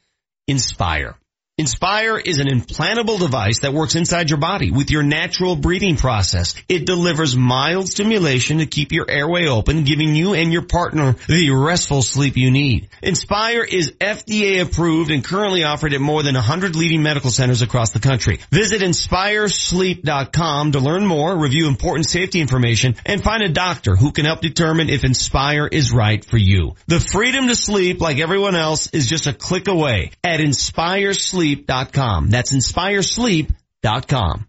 Inspire. 0.48 1.16
Inspire 1.60 2.18
is 2.18 2.40
an 2.40 2.48
implantable 2.48 3.20
device 3.20 3.60
that 3.60 3.74
works 3.74 3.96
inside 3.96 4.30
your 4.30 4.40
body 4.40 4.72
with 4.72 4.90
your 4.92 5.04
natural 5.04 5.58
breathing 5.58 5.98
process. 5.98 6.56
It 6.70 6.86
delivers 6.86 7.36
mild 7.36 7.90
stimulation 7.90 8.60
to 8.60 8.66
keep 8.66 8.94
your 8.94 9.12
airway 9.12 9.48
open, 9.48 9.84
giving 9.84 10.16
you 10.16 10.34
and 10.34 10.54
your 10.54 10.62
partner 10.62 11.18
the 11.28 11.50
restful 11.50 12.02
sleep 12.02 12.38
you 12.38 12.50
need. 12.50 12.88
Inspire 13.02 13.62
is 13.66 13.92
FDA 14.00 14.62
approved 14.62 15.12
and 15.12 15.22
currently 15.22 15.66
offered 15.66 15.92
at 15.92 16.00
more 16.00 16.24
than 16.24 16.36
100 16.36 16.78
leading 16.78 17.04
medical 17.04 17.30
centers 17.30 17.62
across 17.62 17.90
the 17.90 18.00
country. 18.00 18.40
Visit 18.52 18.82
inspiresleep.com 18.82 20.72
to 20.72 20.80
learn 20.80 21.06
more, 21.06 21.38
review 21.38 21.68
important 21.68 22.06
safety 22.06 22.40
information, 22.40 22.96
and 23.06 23.22
find 23.22 23.44
a 23.44 23.50
doctor 23.50 23.98
who 23.98 24.14
can 24.14 24.24
help 24.24 24.40
determine 24.40 24.88
if 24.88 25.04
Inspire 25.04 25.68
is 25.68 25.92
right 25.92 26.24
for 26.24 26.38
you. 26.38 26.76
The 26.88 27.02
freedom 27.02 27.50
to 27.50 27.56
sleep 27.58 28.00
like 28.00 28.20
everyone 28.20 28.56
else 28.56 28.88
is 28.94 29.10
just 29.10 29.28
a 29.28 29.34
click 29.34 29.68
away 29.68 30.12
at 30.24 30.40
inspiresleep.com. 31.56 32.30
That's 32.30 32.54
inspiresleep.com. 32.54 34.46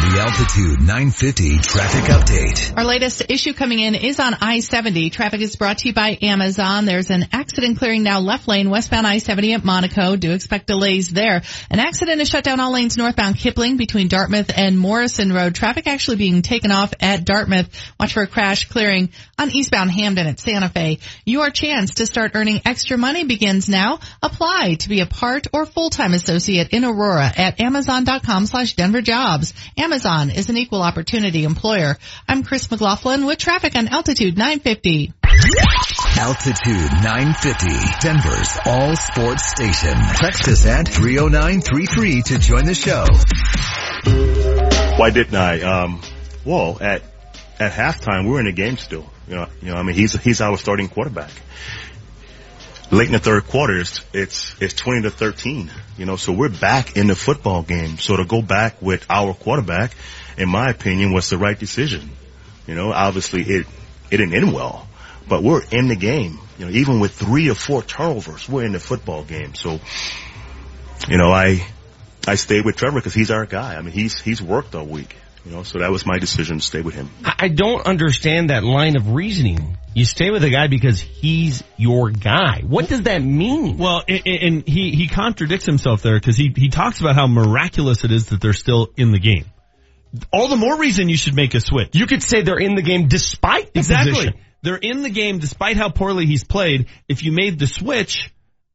The 0.00 0.20
Altitude 0.20 0.80
950 0.80 1.58
traffic 1.58 2.04
update. 2.04 2.76
Our 2.76 2.84
latest 2.84 3.20
issue 3.28 3.52
coming 3.52 3.80
in 3.80 3.96
is 3.96 4.20
on 4.20 4.32
I-70. 4.34 5.10
Traffic 5.10 5.40
is 5.40 5.56
brought 5.56 5.78
to 5.78 5.88
you 5.88 5.92
by 5.92 6.16
Amazon. 6.22 6.84
There's 6.84 7.10
an 7.10 7.26
accident 7.32 7.78
clearing 7.78 8.04
now 8.04 8.20
left 8.20 8.46
lane 8.46 8.70
westbound 8.70 9.08
I-70 9.08 9.54
at 9.54 9.64
Monaco. 9.64 10.14
Do 10.14 10.30
expect 10.30 10.68
delays 10.68 11.08
there. 11.10 11.42
An 11.68 11.80
accident 11.80 12.20
has 12.20 12.28
shut 12.28 12.44
down 12.44 12.60
all 12.60 12.72
lanes 12.72 12.96
northbound 12.96 13.38
Kipling 13.38 13.76
between 13.76 14.06
Dartmouth 14.06 14.52
and 14.56 14.78
Morrison 14.78 15.32
Road. 15.32 15.56
Traffic 15.56 15.88
actually 15.88 16.16
being 16.16 16.42
taken 16.42 16.70
off 16.70 16.94
at 17.00 17.24
Dartmouth. 17.24 17.68
Watch 17.98 18.12
for 18.12 18.22
a 18.22 18.28
crash 18.28 18.68
clearing 18.68 19.10
on 19.36 19.50
eastbound 19.50 19.90
Hampden 19.90 20.28
at 20.28 20.38
Santa 20.38 20.68
Fe. 20.68 21.00
Your 21.24 21.50
chance 21.50 21.94
to 21.96 22.06
start 22.06 22.32
earning 22.34 22.60
extra 22.64 22.96
money 22.96 23.24
begins 23.24 23.68
now. 23.68 23.98
Apply 24.22 24.76
to 24.78 24.88
be 24.88 25.00
a 25.00 25.06
part 25.06 25.48
or 25.52 25.66
full-time 25.66 26.14
associate 26.14 26.68
in 26.70 26.84
Aurora 26.84 27.32
at 27.36 27.60
amazon.com 27.60 28.46
slash 28.46 28.74
Denver 28.74 29.02
jobs. 29.02 29.52
Amazon 29.88 30.28
is 30.28 30.50
an 30.50 30.58
equal 30.58 30.82
opportunity 30.82 31.44
employer. 31.44 31.96
I'm 32.28 32.42
Chris 32.42 32.70
McLaughlin 32.70 33.24
with 33.24 33.38
traffic 33.38 33.74
on 33.74 33.88
Altitude 33.88 34.36
950. 34.36 35.14
Altitude 36.18 36.92
950, 37.02 38.06
Denver's 38.06 38.58
all 38.66 38.94
sports 38.96 39.46
station. 39.48 39.94
Text 40.16 40.46
us 40.46 40.66
at 40.66 40.88
30933 40.88 42.20
to 42.20 42.38
join 42.38 42.66
the 42.66 42.74
show. 42.74 43.06
Why 44.98 45.08
didn't 45.08 45.34
I? 45.34 45.62
Um, 45.62 46.02
well, 46.44 46.76
at 46.82 47.00
at 47.58 47.72
halftime, 47.72 48.28
we're 48.28 48.40
in 48.40 48.44
the 48.44 48.52
game 48.52 48.76
still. 48.76 49.10
You 49.26 49.36
know, 49.36 49.46
you 49.62 49.68
know, 49.70 49.76
I 49.76 49.82
mean, 49.84 49.96
he's 49.96 50.12
he's 50.22 50.42
our 50.42 50.58
starting 50.58 50.90
quarterback. 50.90 51.30
Late 52.90 53.06
in 53.06 53.12
the 53.12 53.18
third 53.18 53.46
quarter, 53.46 53.78
it's 53.78 54.00
it's 54.14 54.54
it's 54.62 54.72
twenty 54.72 55.02
to 55.02 55.10
thirteen. 55.10 55.70
You 55.98 56.06
know, 56.06 56.16
so 56.16 56.32
we're 56.32 56.48
back 56.48 56.96
in 56.96 57.06
the 57.06 57.14
football 57.14 57.62
game. 57.62 57.98
So 57.98 58.16
to 58.16 58.24
go 58.24 58.40
back 58.40 58.80
with 58.80 59.04
our 59.10 59.34
quarterback, 59.34 59.92
in 60.38 60.48
my 60.48 60.70
opinion, 60.70 61.12
was 61.12 61.28
the 61.28 61.36
right 61.36 61.58
decision. 61.58 62.10
You 62.66 62.74
know, 62.74 62.90
obviously 62.92 63.42
it 63.42 63.66
it 64.10 64.16
didn't 64.16 64.34
end 64.34 64.54
well, 64.54 64.88
but 65.28 65.42
we're 65.42 65.62
in 65.70 65.88
the 65.88 65.96
game. 65.96 66.38
You 66.58 66.64
know, 66.64 66.70
even 66.72 66.98
with 66.98 67.12
three 67.12 67.50
or 67.50 67.54
four 67.54 67.82
turnovers, 67.82 68.48
we're 68.48 68.64
in 68.64 68.72
the 68.72 68.80
football 68.80 69.22
game. 69.22 69.54
So, 69.54 69.80
you 71.08 71.18
know, 71.18 71.30
I 71.30 71.66
I 72.26 72.36
stayed 72.36 72.64
with 72.64 72.76
Trevor 72.76 73.00
because 73.00 73.14
he's 73.14 73.30
our 73.30 73.44
guy. 73.44 73.76
I 73.76 73.82
mean, 73.82 73.92
he's 73.92 74.18
he's 74.18 74.40
worked 74.40 74.74
all 74.74 74.86
week. 74.86 75.14
You 75.48 75.54
know, 75.54 75.62
so 75.62 75.78
that 75.78 75.90
was 75.90 76.04
my 76.04 76.18
decision 76.18 76.58
to 76.58 76.64
stay 76.64 76.82
with 76.82 76.94
him. 76.94 77.08
I 77.24 77.38
I 77.38 77.48
don't 77.48 77.86
understand 77.86 78.50
that 78.50 78.64
line 78.64 78.96
of 78.96 79.12
reasoning. 79.12 79.78
You 79.94 80.04
stay 80.04 80.30
with 80.30 80.44
a 80.44 80.50
guy 80.50 80.66
because 80.66 81.00
he's 81.00 81.64
your 81.78 82.10
guy. 82.10 82.60
What 82.66 82.88
does 82.88 83.02
that 83.02 83.22
mean? 83.22 83.78
Well, 83.78 84.02
and, 84.06 84.26
and 84.26 84.68
he, 84.68 84.90
he 84.90 85.08
contradicts 85.08 85.64
himself 85.64 86.02
there 86.02 86.20
because 86.20 86.36
he, 86.36 86.52
he 86.54 86.68
talks 86.68 87.00
about 87.00 87.14
how 87.14 87.26
miraculous 87.26 88.04
it 88.04 88.12
is 88.12 88.26
that 88.26 88.42
they're 88.42 88.52
still 88.52 88.88
in 88.98 89.10
the 89.10 89.18
game. 89.18 89.46
All 90.30 90.48
the 90.48 90.56
more 90.56 90.78
reason 90.78 91.08
you 91.08 91.16
should 91.16 91.34
make 91.34 91.54
a 91.54 91.60
switch. 91.60 91.96
You 91.96 92.04
could 92.04 92.22
say 92.22 92.42
they're 92.42 92.58
in 92.58 92.74
the 92.74 92.82
game 92.82 93.08
despite 93.08 93.72
the 93.72 93.80
exactly. 93.80 94.12
position. 94.12 94.34
They're 94.60 94.76
in 94.76 95.02
the 95.02 95.10
game 95.10 95.38
despite 95.38 95.78
how 95.78 95.88
poorly 95.88 96.26
he's 96.26 96.44
played. 96.44 96.88
If 97.08 97.22
you 97.22 97.32
made 97.32 97.58
the 97.58 97.66
switch, 97.66 98.30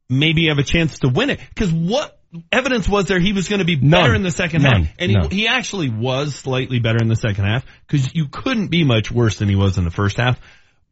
maybe 0.09 0.41
you 0.41 0.49
have 0.49 0.57
a 0.57 0.63
chance 0.63 0.99
to 0.99 1.09
win 1.09 1.29
it. 1.29 1.39
Because 1.49 1.71
what 1.71 2.19
evidence 2.51 2.87
was 2.87 3.05
there 3.05 3.19
he 3.19 3.33
was 3.33 3.47
going 3.47 3.59
to 3.59 3.65
be 3.65 3.75
better 3.75 4.09
None. 4.09 4.15
in 4.17 4.23
the 4.23 4.31
second 4.31 4.63
None. 4.63 4.83
half? 4.83 4.95
And 4.99 5.11
he, 5.11 5.35
he 5.35 5.47
actually 5.47 5.89
was 5.89 6.35
slightly 6.35 6.79
better 6.79 6.99
in 7.01 7.07
the 7.07 7.15
second 7.15 7.45
half 7.45 7.65
because 7.87 8.13
you 8.13 8.27
couldn't 8.27 8.67
be 8.67 8.83
much 8.83 9.11
worse 9.11 9.37
than 9.37 9.49
he 9.49 9.55
was 9.55 9.77
in 9.77 9.83
the 9.83 9.91
first 9.91 10.17
half. 10.17 10.39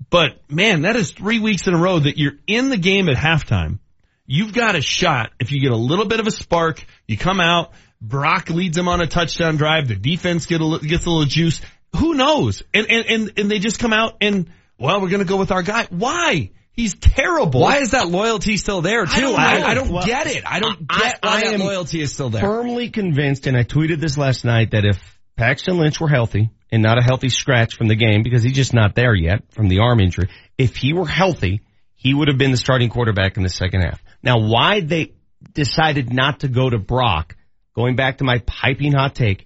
But 0.09 0.39
man, 0.49 0.81
that 0.81 0.95
is 0.95 1.11
three 1.11 1.39
weeks 1.39 1.67
in 1.67 1.73
a 1.73 1.77
row 1.77 1.99
that 1.99 2.17
you're 2.17 2.33
in 2.47 2.69
the 2.69 2.77
game 2.77 3.09
at 3.09 3.15
halftime. 3.15 3.79
You've 4.25 4.53
got 4.53 4.75
a 4.75 4.81
shot. 4.81 5.31
If 5.39 5.51
you 5.51 5.59
get 5.61 5.71
a 5.71 5.77
little 5.77 6.05
bit 6.05 6.19
of 6.19 6.27
a 6.27 6.31
spark, 6.31 6.83
you 7.07 7.17
come 7.17 7.39
out, 7.39 7.71
Brock 8.01 8.49
leads 8.49 8.75
them 8.75 8.87
on 8.87 9.01
a 9.01 9.07
touchdown 9.07 9.57
drive, 9.57 9.87
the 9.87 9.95
defense 9.95 10.45
get 10.45 10.61
a, 10.61 10.79
gets 10.81 11.05
a 11.05 11.09
little 11.09 11.25
juice. 11.25 11.61
Who 11.97 12.13
knows? 12.13 12.63
And, 12.73 12.87
and, 12.89 13.05
and, 13.05 13.33
and 13.37 13.51
they 13.51 13.59
just 13.59 13.79
come 13.79 13.93
out 13.93 14.15
and, 14.21 14.49
well, 14.77 15.01
we're 15.01 15.09
going 15.09 15.19
to 15.21 15.27
go 15.27 15.37
with 15.37 15.51
our 15.51 15.61
guy. 15.61 15.85
Why? 15.89 16.51
He's 16.74 16.95
terrible. 16.95 17.59
Why 17.61 17.78
is 17.80 17.91
that 17.91 18.07
loyalty 18.07 18.55
still 18.57 18.82
there 18.82 19.05
too? 19.05 19.34
I 19.38 19.53
don't. 19.53 19.63
I, 19.63 19.72
I 19.72 19.74
don't 19.74 19.89
Well, 19.91 20.05
get 20.05 20.28
it. 20.28 20.43
I 20.45 20.59
don't 20.59 20.86
I- 20.89 20.99
get 20.99 21.19
why 21.22 21.30
I 21.32 21.41
that 21.41 21.53
am 21.55 21.59
loyalty 21.59 22.01
is 22.01 22.13
still 22.13 22.30
there. 22.30 22.41
Firmly 22.41 22.89
convinced, 22.89 23.45
and 23.47 23.57
I 23.57 23.63
tweeted 23.63 23.99
this 23.99 24.17
last 24.17 24.45
night, 24.45 24.72
that 24.72 24.86
if 24.86 25.19
Paxton 25.36 25.78
Lynch 25.78 25.99
were 25.99 26.07
healthy 26.07 26.49
and 26.72 26.82
not 26.82 26.97
a 26.97 27.01
healthy 27.01 27.30
scratch 27.30 27.76
from 27.76 27.88
the 27.88 27.95
game 27.95 28.24
because 28.24 28.41
he's 28.43 28.53
just 28.53 28.74
not 28.74 28.95
there 28.95 29.13
yet 29.13 29.51
from 29.51 29.67
the 29.67 29.80
arm 29.80 29.99
injury, 29.99 30.30
if 30.57 30.78
he 30.78 30.93
were 30.93 31.07
healthy, 31.07 31.61
he 31.95 32.13
would 32.13 32.30
have 32.30 32.38
been 32.38 32.51
the 32.51 32.57
starting 32.57 32.89
quarterback 32.89 33.36
in 33.38 33.43
the 33.43 33.49
second 33.49 33.82
half. 33.82 34.01
Now, 34.24 34.39
why 34.39 34.80
they 34.80 35.13
decided 35.53 36.13
not 36.13 36.39
to 36.41 36.47
go 36.47 36.69
to 36.69 36.78
Brock, 36.80 37.36
going 37.76 37.95
back 37.97 38.19
to 38.19 38.24
my 38.24 38.38
piping 38.45 38.93
hot 38.93 39.13
take, 39.15 39.45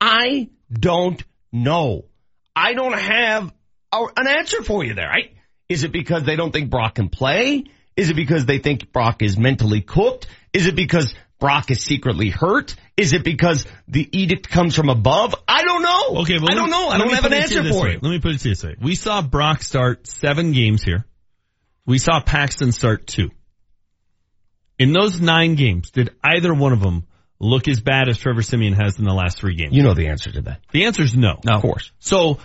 I 0.00 0.48
don't 0.72 1.22
know. 1.52 2.06
I 2.56 2.72
don't 2.74 2.98
have 2.98 3.52
a, 3.92 4.04
an 4.16 4.26
answer 4.26 4.62
for 4.62 4.84
you 4.84 4.94
there. 4.94 5.10
I, 5.10 5.32
is 5.72 5.84
it 5.84 5.92
because 5.92 6.24
they 6.24 6.36
don't 6.36 6.52
think 6.52 6.70
Brock 6.70 6.96
can 6.96 7.08
play? 7.08 7.64
Is 7.96 8.10
it 8.10 8.14
because 8.14 8.46
they 8.46 8.58
think 8.58 8.92
Brock 8.92 9.22
is 9.22 9.38
mentally 9.38 9.80
cooked? 9.80 10.26
Is 10.52 10.66
it 10.66 10.76
because 10.76 11.14
Brock 11.38 11.70
is 11.70 11.82
secretly 11.82 12.28
hurt? 12.28 12.76
Is 12.96 13.12
it 13.12 13.24
because 13.24 13.66
the 13.88 14.08
edict 14.12 14.48
comes 14.48 14.76
from 14.76 14.88
above? 14.88 15.34
I 15.48 15.64
don't 15.64 15.82
know. 15.82 16.20
Okay, 16.22 16.38
well, 16.38 16.50
I 16.50 16.54
don't 16.54 16.70
know. 16.70 16.88
I 16.88 16.98
don't 16.98 17.12
have 17.12 17.24
an 17.24 17.32
answer 17.32 17.64
for 17.64 17.82
way. 17.82 17.92
you. 17.92 17.98
Let 18.00 18.10
me 18.10 18.20
put 18.20 18.34
it 18.34 18.38
to 18.40 18.48
you 18.48 18.54
this 18.54 18.64
way. 18.64 18.76
We 18.80 18.94
saw 18.94 19.22
Brock 19.22 19.62
start 19.62 20.06
seven 20.06 20.52
games 20.52 20.82
here. 20.82 21.04
We 21.84 21.98
saw 21.98 22.20
Paxton 22.20 22.72
start 22.72 23.06
two. 23.06 23.30
In 24.78 24.92
those 24.92 25.20
nine 25.20 25.54
games, 25.54 25.90
did 25.90 26.10
either 26.22 26.54
one 26.54 26.72
of 26.72 26.80
them 26.80 27.06
look 27.38 27.66
as 27.66 27.80
bad 27.80 28.08
as 28.08 28.18
Trevor 28.18 28.42
Siemian 28.42 28.74
has 28.74 28.98
in 28.98 29.04
the 29.04 29.14
last 29.14 29.38
three 29.38 29.54
games? 29.54 29.74
You 29.74 29.82
know 29.82 29.94
the 29.94 30.08
answer 30.08 30.30
to 30.32 30.42
that. 30.42 30.60
The 30.70 30.84
answer 30.84 31.02
is 31.02 31.16
no. 31.16 31.40
no. 31.44 31.54
Of 31.54 31.62
course. 31.62 31.92
So 31.98 32.38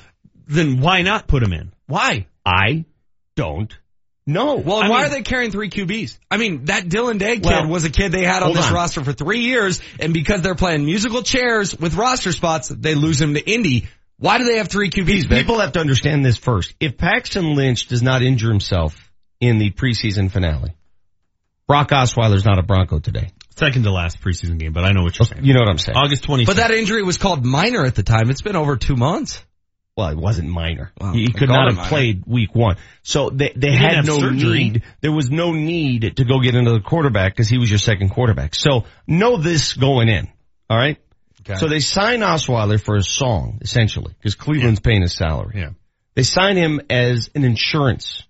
then 0.47 0.82
why 0.82 1.03
not 1.03 1.28
put 1.28 1.43
him 1.43 1.53
in? 1.53 1.71
Why? 1.86 2.28
I 2.45 2.86
don't 3.38 3.73
know. 4.25 4.55
Well, 4.55 4.77
I 4.81 4.89
why 4.89 4.97
mean- 4.97 5.05
are 5.05 5.09
they 5.09 5.21
carrying 5.21 5.51
three 5.51 5.69
QBs? 5.69 6.17
I 6.29 6.35
mean, 6.35 6.65
that 6.65 6.83
Dylan 6.89 7.17
Day 7.19 7.35
kid 7.35 7.45
Well, 7.45 7.67
was 7.67 7.85
a 7.85 7.89
kid 7.89 8.11
they 8.11 8.25
had 8.25 8.43
on 8.43 8.51
this 8.53 8.67
on. 8.67 8.73
roster 8.73 9.03
for 9.05 9.13
three 9.13 9.39
years, 9.39 9.79
and 10.01 10.13
because 10.13 10.41
they're 10.41 10.55
playing 10.55 10.83
musical 10.85 11.23
chairs 11.23 11.73
with 11.77 11.93
roster 11.93 12.33
spots, 12.33 12.67
they 12.67 12.95
lose 12.95 13.21
him 13.21 13.35
to 13.35 13.49
Indy. 13.49 13.88
Why 14.19 14.39
do 14.39 14.43
they 14.43 14.57
have 14.57 14.67
three 14.67 14.89
QBs? 14.89 15.29
Vic? 15.29 15.38
People 15.39 15.59
have 15.59 15.73
to 15.73 15.79
understand 15.79 16.25
this 16.25 16.38
first. 16.38 16.73
If 16.81 16.97
Paxton 16.97 17.55
Lynch 17.55 17.88
does 17.88 18.01
not 18.01 18.21
injure 18.23 18.49
himself 18.49 19.11
in 19.39 19.59
the 19.59 19.69
preseason 19.71 20.29
finale, 20.31 20.73
Brock 21.67 21.89
Osweiler's 21.89 22.43
not 22.45 22.57
a 22.57 22.63
Bronco 22.63 22.99
today. 22.99 23.29
Second 23.55 23.83
to 23.83 23.91
last 23.91 24.21
preseason 24.21 24.57
game, 24.59 24.73
but 24.73 24.83
I 24.83 24.91
know 24.91 25.03
what 25.03 25.17
you're 25.17 25.25
saying. 25.25 25.43
You 25.45 25.53
know 25.53 25.61
what 25.61 25.69
I'm 25.69 25.77
saying? 25.77 25.97
August 25.97 26.23
20th. 26.23 26.45
But 26.47 26.57
that 26.57 26.71
injury 26.71 27.03
was 27.03 27.17
called 27.17 27.45
minor 27.45 27.85
at 27.85 27.95
the 27.95 28.03
time. 28.03 28.29
It's 28.29 28.41
been 28.41 28.55
over 28.55 28.75
two 28.77 28.95
months. 28.95 29.43
Well, 29.97 30.09
it 30.09 30.17
wasn't 30.17 30.49
minor. 30.49 30.91
Well, 31.01 31.13
he 31.13 31.33
could 31.33 31.49
not 31.49 31.69
have 31.69 31.77
minor. 31.77 31.89
played 31.89 32.23
week 32.27 32.53
one. 32.53 32.77
So 33.01 33.31
they, 33.31 33.51
they 33.55 33.71
had 33.71 34.05
no 34.05 34.19
surgery. 34.19 34.59
need. 34.59 34.83
There 35.01 35.11
was 35.11 35.31
no 35.31 35.53
need 35.53 36.17
to 36.17 36.23
go 36.23 36.39
get 36.39 36.53
another 36.53 36.81
quarterback 36.81 37.33
because 37.33 37.49
he 37.49 37.57
was 37.57 37.67
your 37.67 37.79
second 37.79 38.09
quarterback. 38.09 38.53
So 38.53 38.85
know 39.07 39.37
this 39.37 39.73
going 39.73 40.07
in. 40.07 40.29
All 40.69 40.77
right. 40.77 40.97
Okay. 41.41 41.55
So 41.55 41.67
they 41.67 41.79
sign 41.79 42.19
Osweiler 42.19 42.79
for 42.79 42.95
a 42.95 43.01
song, 43.01 43.57
essentially, 43.61 44.13
because 44.19 44.35
Cleveland's 44.35 44.81
paying 44.81 45.01
his 45.01 45.15
salary. 45.15 45.53
Yeah. 45.59 45.69
They 46.13 46.23
sign 46.23 46.57
him 46.57 46.79
as 46.91 47.31
an 47.33 47.43
insurance. 47.43 48.23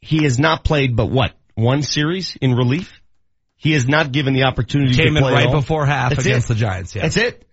He 0.00 0.24
has 0.24 0.40
not 0.40 0.64
played 0.64 0.96
but 0.96 1.06
what? 1.06 1.34
One 1.54 1.82
series 1.82 2.36
in 2.40 2.54
relief? 2.54 3.00
He 3.56 3.72
has 3.72 3.86
not 3.86 4.10
given 4.10 4.34
the 4.34 4.44
opportunity 4.44 4.94
Came 4.94 5.14
to 5.14 5.18
in 5.18 5.22
play 5.22 5.32
right 5.32 5.52
before 5.52 5.86
half 5.86 6.10
That's 6.10 6.24
against 6.24 6.50
it. 6.50 6.54
the 6.54 6.60
Giants. 6.60 6.94
Yeah. 6.94 7.02
That's 7.02 7.16
it. 7.16 7.47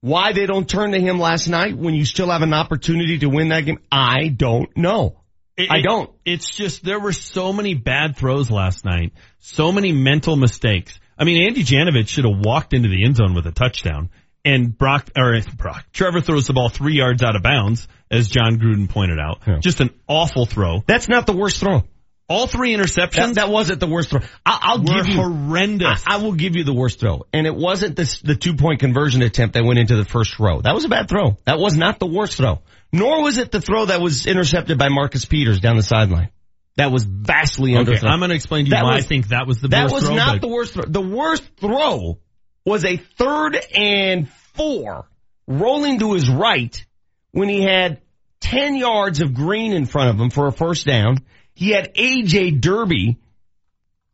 Why 0.00 0.32
they 0.32 0.46
don't 0.46 0.68
turn 0.68 0.92
to 0.92 1.00
him 1.00 1.18
last 1.18 1.48
night 1.48 1.76
when 1.76 1.94
you 1.94 2.04
still 2.04 2.30
have 2.30 2.42
an 2.42 2.54
opportunity 2.54 3.18
to 3.18 3.26
win 3.28 3.48
that 3.48 3.62
game, 3.64 3.78
I 3.90 4.28
don't 4.28 4.74
know. 4.76 5.20
It- 5.56 5.70
I 5.70 5.80
don't. 5.80 6.10
It's 6.24 6.48
just 6.54 6.84
there 6.84 7.00
were 7.00 7.12
so 7.12 7.52
many 7.52 7.74
bad 7.74 8.16
throws 8.16 8.48
last 8.50 8.84
night, 8.84 9.12
so 9.40 9.72
many 9.72 9.90
mental 9.92 10.36
mistakes. 10.36 10.98
I 11.18 11.24
mean, 11.24 11.42
Andy 11.42 11.64
Janovich 11.64 12.08
should 12.08 12.24
have 12.24 12.38
walked 12.38 12.74
into 12.74 12.88
the 12.88 13.04
end 13.04 13.16
zone 13.16 13.34
with 13.34 13.46
a 13.46 13.50
touchdown, 13.50 14.10
and 14.44 14.76
Brock 14.78 15.10
or 15.16 15.36
Brock 15.56 15.86
Trevor 15.92 16.20
throws 16.20 16.46
the 16.46 16.52
ball 16.52 16.68
three 16.68 16.94
yards 16.94 17.24
out 17.24 17.34
of 17.34 17.42
bounds, 17.42 17.88
as 18.08 18.28
Jon 18.28 18.58
Gruden 18.60 18.88
pointed 18.88 19.18
out. 19.18 19.40
Just 19.60 19.80
an 19.80 19.90
awful 20.06 20.46
throw. 20.46 20.84
That's 20.86 21.08
not 21.08 21.26
the 21.26 21.32
worst 21.36 21.58
throw. 21.58 21.82
All 22.28 22.46
three 22.46 22.74
interceptions. 22.74 23.14
That, 23.14 23.34
that 23.36 23.48
wasn't 23.48 23.80
the 23.80 23.86
worst 23.86 24.10
throw. 24.10 24.20
I, 24.44 24.58
I'll 24.62 24.78
were 24.80 24.84
give 25.02 25.08
you 25.08 25.16
horrendous. 25.16 26.04
I, 26.06 26.16
I 26.16 26.22
will 26.22 26.34
give 26.34 26.56
you 26.56 26.64
the 26.64 26.74
worst 26.74 27.00
throw, 27.00 27.26
and 27.32 27.46
it 27.46 27.54
wasn't 27.54 27.96
this, 27.96 28.20
the 28.20 28.34
two 28.34 28.54
point 28.54 28.80
conversion 28.80 29.22
attempt 29.22 29.54
that 29.54 29.64
went 29.64 29.78
into 29.78 29.96
the 29.96 30.04
first 30.04 30.38
row. 30.38 30.60
That 30.60 30.74
was 30.74 30.84
a 30.84 30.88
bad 30.88 31.08
throw. 31.08 31.38
That 31.46 31.58
was 31.58 31.76
not 31.76 31.98
the 31.98 32.06
worst 32.06 32.36
throw. 32.36 32.60
Nor 32.92 33.22
was 33.22 33.38
it 33.38 33.50
the 33.50 33.60
throw 33.62 33.86
that 33.86 34.00
was 34.02 34.26
intercepted 34.26 34.78
by 34.78 34.88
Marcus 34.88 35.24
Peters 35.24 35.60
down 35.60 35.76
the 35.76 35.82
sideline. 35.82 36.28
That 36.76 36.92
was 36.92 37.04
vastly 37.04 37.76
Okay, 37.76 37.92
underthrown. 37.92 38.10
I'm 38.10 38.18
going 38.20 38.28
to 38.30 38.36
explain 38.36 38.64
to 38.66 38.68
you 38.70 38.76
That 38.76 38.84
why 38.84 38.96
was- 38.96 39.04
I 39.04 39.08
think 39.08 39.28
that 39.28 39.46
was 39.46 39.60
the 39.60 39.68
best 39.68 39.90
throw 39.90 40.00
that 40.00 40.02
worst 40.02 40.02
was 40.02 40.04
throw. 40.08 40.16
not 40.16 40.34
but- 40.34 40.40
the 40.42 40.48
worst 40.54 40.74
throw. 40.74 40.84
The 40.86 41.00
worst 41.00 41.42
throw 41.60 42.18
was 42.64 42.84
a 42.84 42.96
third 42.98 43.56
and 43.74 44.28
four 44.54 45.06
rolling 45.46 45.98
to 46.00 46.12
his 46.12 46.28
right 46.28 46.84
when 47.32 47.48
he 47.48 47.62
had 47.62 48.00
10 48.40 48.76
yards 48.76 49.20
of 49.22 49.34
green 49.34 49.72
in 49.72 49.86
front 49.86 50.10
of 50.10 50.20
him 50.20 50.30
for 50.30 50.46
a 50.46 50.52
first 50.52 50.86
down. 50.86 51.16
He 51.58 51.70
had 51.70 51.92
AJ 51.96 52.60
Derby 52.60 53.18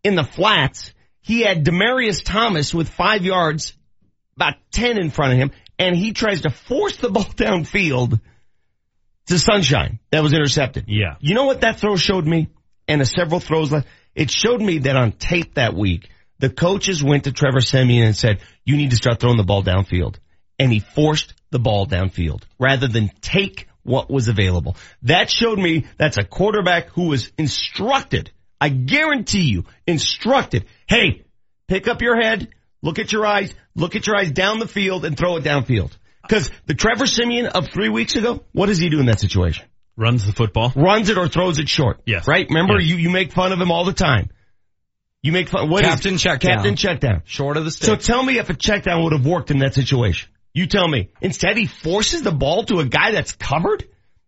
in 0.03 0.14
the 0.14 0.24
flats. 0.24 0.95
He 1.20 1.42
had 1.42 1.62
Demaryius 1.62 2.24
Thomas 2.24 2.72
with 2.72 2.88
five 2.88 3.26
yards, 3.26 3.76
about 4.36 4.55
10 4.72 4.97
in 4.97 5.11
front 5.11 5.34
of 5.34 5.38
him, 5.38 5.51
and 5.78 5.95
he 5.95 6.14
tries 6.14 6.40
to 6.40 6.51
force 6.51 6.97
the 6.97 7.11
ball 7.11 7.24
downfield 7.24 8.18
to 9.26 9.38
Sunshine. 9.38 9.99
That 10.11 10.22
was 10.22 10.32
intercepted. 10.32 10.86
Yeah. 10.88 11.16
You 11.20 11.34
know 11.34 11.45
what 11.45 11.61
that 11.61 11.80
throw 11.80 11.97
showed 11.97 12.24
me? 12.24 12.49
And 12.88 13.03
the 13.03 13.05
several 13.05 13.40
throws 13.40 13.70
left. 13.70 13.88
It 14.14 14.30
showed 14.30 14.62
me 14.62 14.78
that 14.78 14.97
on 14.97 15.12
tape 15.12 15.57
that 15.57 15.74
week, 15.74 16.09
the 16.38 16.49
coaches 16.49 17.05
went 17.05 17.24
to 17.24 17.32
Trevor 17.32 17.61
Siemian 17.61 18.07
and 18.07 18.16
said, 18.16 18.40
you 18.64 18.78
need 18.78 18.92
to 18.92 18.97
start 18.97 19.20
throwing 19.20 19.36
the 19.36 19.45
ball 19.45 19.62
downfield. 19.62 20.16
And 20.59 20.72
he 20.72 20.80
forced 20.80 21.34
the 21.51 21.59
ball 21.59 21.86
downfield 21.86 22.42
rather 22.59 22.88
than 22.88 23.11
take 23.20 23.68
what 23.85 24.11
was 24.11 24.28
available. 24.28 24.76
That 25.03 25.30
showed 25.30 25.59
me 25.59 25.87
that's 25.97 26.16
a 26.18 26.24
quarterback 26.24 26.89
who 26.89 27.09
was 27.09 27.30
instructed. 27.39 28.30
I 28.61 28.68
guarantee 28.70 29.43
you, 29.45 29.64
instructed. 29.87 30.64
Hey, 30.89 31.24
pick 31.68 31.87
up 31.87 32.03
your 32.03 32.20
head, 32.20 32.49
look 32.82 32.99
at 32.99 33.12
your 33.12 33.24
eyes, 33.26 33.55
look 33.74 33.95
at 33.95 34.07
your 34.07 34.16
eyes 34.16 34.30
down 34.32 34.59
the 34.59 34.68
field 34.68 35.05
and 35.05 35.16
throw 35.16 35.37
it 35.37 35.45
downfield. 35.45 35.93
Cause 36.28 36.51
the 36.66 36.74
Trevor 36.74 37.07
Siemian 37.07 37.47
of 37.47 37.68
three 37.68 37.91
weeks 37.91 38.16
ago, 38.16 38.43
what 38.53 38.66
does 38.66 38.78
he 38.78 38.89
do 38.89 38.99
in 39.01 39.07
that 39.07 39.20
situation? 39.20 39.66
Runs 39.97 40.24
the 40.26 40.32
football. 40.32 40.72
Runs 40.74 41.09
it 41.11 41.18
or 41.18 41.28
throws 41.28 41.59
it 41.59 41.68
short. 41.68 42.01
Yes. 42.07 42.26
Right? 42.26 42.47
Remember, 42.49 42.80
Yes. 42.80 42.89
you, 42.91 42.97
you 42.97 43.11
make 43.11 43.32
fun 43.32 43.53
of 43.53 43.61
him 43.61 43.70
all 43.70 43.85
the 43.85 43.93
time. 43.93 44.30
You 45.22 45.32
make 45.32 45.49
fun, 45.49 45.68
what 45.70 45.85
is- 45.85 45.91
Captain 45.91 46.16
down. 46.16 46.39
Captain 46.39 46.76
check 46.76 47.01
down. 47.01 47.22
Short 47.26 47.57
of 47.57 47.64
the 47.64 47.70
stick. 47.70 47.87
So 47.87 47.97
tell 47.97 48.22
me 48.22 48.39
if 48.39 48.49
a 48.51 48.55
check 48.55 48.85
down 48.85 49.05
would 49.05 49.12
have 49.12 49.24
worked 49.26 49.51
in 49.51 49.59
that 49.59 49.74
situation. 49.74 50.28
You 50.55 50.66
tell 50.66 50.86
me. 50.86 51.11
Instead, 51.20 51.57
he 51.57 51.66
forces 51.66 52.22
the 52.22 52.32
ball 52.32 52.64
to 52.66 52.78
a 52.78 52.84
guy 52.84 53.11
that's 53.11 53.32
covered. 53.32 53.84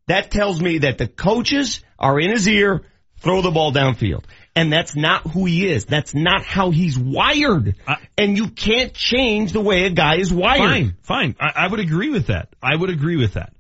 That 0.09 0.31
tells 0.31 0.61
me 0.61 0.79
that 0.79 0.99
the 0.99 1.07
coaches 1.07 1.83
are 1.99 2.21
in 2.21 2.31
his 2.31 2.49
ear, 2.49 2.83
throw 3.19 3.43
the 3.43 3.51
ball 3.53 3.73
downfield. 3.73 4.25
And 4.55 4.73
that's 4.73 4.97
not 4.97 5.23
who 5.23 5.45
he 5.45 5.69
is. 5.69 5.85
That's 5.85 6.15
not 6.15 6.43
how 6.43 6.71
he's 6.71 6.99
wired. 6.99 7.77
and 8.19 8.37
you 8.37 8.49
can't 8.49 8.93
change 8.93 9.53
the 9.53 9.61
way 9.61 9.85
a 9.85 9.91
guy 9.91 10.17
is 10.17 10.33
wired. 10.33 10.59
Fine, 10.59 10.97
fine. 11.03 11.37
I, 11.39 11.65
I 11.65 11.69
would 11.69 11.81
agree 11.81 12.11
with 12.11 12.27
that. 12.27 12.49
I 12.61 12.75
would 12.75 12.91
agree 12.91 13.17
with 13.17 13.35
that. 13.35 13.53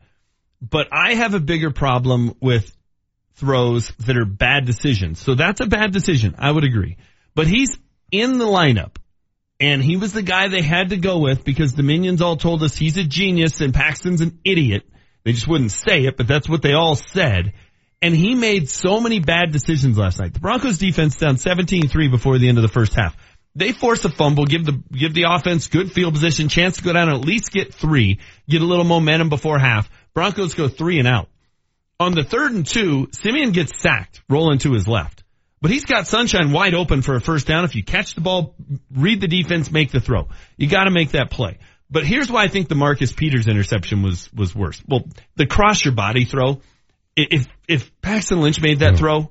But 0.61 0.89
I 0.93 1.15
have 1.15 1.35
a 1.35 1.41
bigger 1.41 1.71
problem 1.71 2.35
with 2.41 2.75
throws 3.35 3.91
that 4.07 4.17
are 4.17 4.25
bad 4.25 4.65
decisions. 4.65 5.21
So 5.21 5.35
that's 5.35 5.61
a 5.61 5.67
bad 5.67 5.93
decision. 5.93 6.35
I 6.39 6.51
would 6.51 6.65
agree. 6.65 6.97
But 7.35 7.47
he's 7.47 7.79
in 8.11 8.39
the 8.39 8.47
lineup 8.47 8.97
and 9.59 9.83
he 9.83 9.97
was 9.97 10.13
the 10.13 10.23
guy 10.23 10.49
they 10.49 10.63
had 10.63 10.91
to 10.91 10.97
go 10.97 11.19
with 11.19 11.45
because 11.45 11.73
the 11.73 11.83
minions 11.83 12.21
all 12.21 12.37
told 12.37 12.63
us 12.63 12.77
he's 12.77 12.97
a 12.97 13.05
genius 13.05 13.61
and 13.61 13.73
Paxton's 13.73 14.21
an 14.21 14.39
idiot. 14.45 14.85
They 15.25 15.33
just 15.33 15.49
wouldn't 15.49 15.73
say 15.73 16.05
it, 16.05 16.17
but 16.17 16.29
that's 16.29 16.49
what 16.49 16.63
they 16.63 16.75
all 16.75 16.95
said. 16.95 17.55
And 18.03 18.15
he 18.15 18.35
made 18.35 18.69
so 18.69 19.01
many 19.01 19.21
bad 19.21 19.53
decisions 19.53 19.97
last 19.97 20.21
night. 20.21 20.35
The 20.35 20.41
Broncos 20.41 20.79
defense 20.79 21.17
down 21.17 21.37
17-3 21.37 22.11
before 22.11 22.39
the 22.39 22.49
end 22.49 22.59
of 22.59 22.63
the 22.63 22.69
first 22.69 22.95
half. 22.95 23.17
They 23.55 23.73
force 23.73 24.05
a 24.05 24.11
fumble, 24.11 24.45
give 24.45 24.67
the, 24.67 24.83
give 24.93 25.15
the 25.15 25.25
offense 25.31 25.69
good 25.69 25.91
field 25.91 26.13
position, 26.13 26.49
chance 26.49 26.77
to 26.77 26.83
go 26.83 26.93
down 26.93 27.09
and 27.09 27.19
at 27.19 27.25
least 27.25 27.51
get 27.51 27.73
three, 27.73 28.21
get 28.47 28.61
a 28.61 28.67
little 28.67 28.85
momentum 28.85 29.31
before 29.31 29.59
half. 29.59 29.89
Broncos 30.13 30.55
go 30.55 30.69
three 30.69 30.99
and 30.99 31.09
out. 31.09 31.29
On 31.99 32.15
the 32.15 32.23
third 32.23 32.53
and 32.53 32.67
two, 32.67 33.09
Siemian 33.13 33.53
gets 33.53 33.81
sacked, 33.81 34.21
rolling 34.29 34.59
to 34.59 34.75
his 34.75 34.87
left. 34.87 35.25
But 35.61 35.71
he's 35.71 35.85
got 35.85 36.07
Sunshine 36.07 36.53
wide 36.53 36.75
open 36.75 37.03
for 37.03 37.15
a 37.17 37.21
first 37.21 37.47
down. 37.47 37.65
If 37.65 37.75
you 37.75 37.83
catch 37.83 38.15
the 38.15 38.21
ball, 38.21 38.55
read 38.95 39.21
the 39.21 39.29
defense, 39.29 39.71
make 39.71 39.91
the 39.91 40.01
throw. 40.01 40.29
You 40.57 40.69
gotta 40.69 40.91
make 40.91 41.13
that 41.13 41.31
play. 41.31 41.59
But 41.91 42.05
here's 42.05 42.31
why 42.31 42.43
I 42.45 42.49
think 42.49 42.69
the 42.69 42.75
Marcus 42.75 43.13
Peters 43.13 43.47
interception 43.49 44.03
was, 44.03 44.31
was 44.33 44.55
worse. 44.55 44.83
Well, 44.89 45.05
the 45.37 45.47
cross 45.47 45.85
your 45.85 45.95
body 45.95 46.25
throw, 46.25 46.61
if, 47.17 47.47
if 47.69 47.91
Paxton 48.03 48.41
Lynch 48.41 48.61
made 48.61 48.81
that 48.81 48.99
throw, 48.99 49.31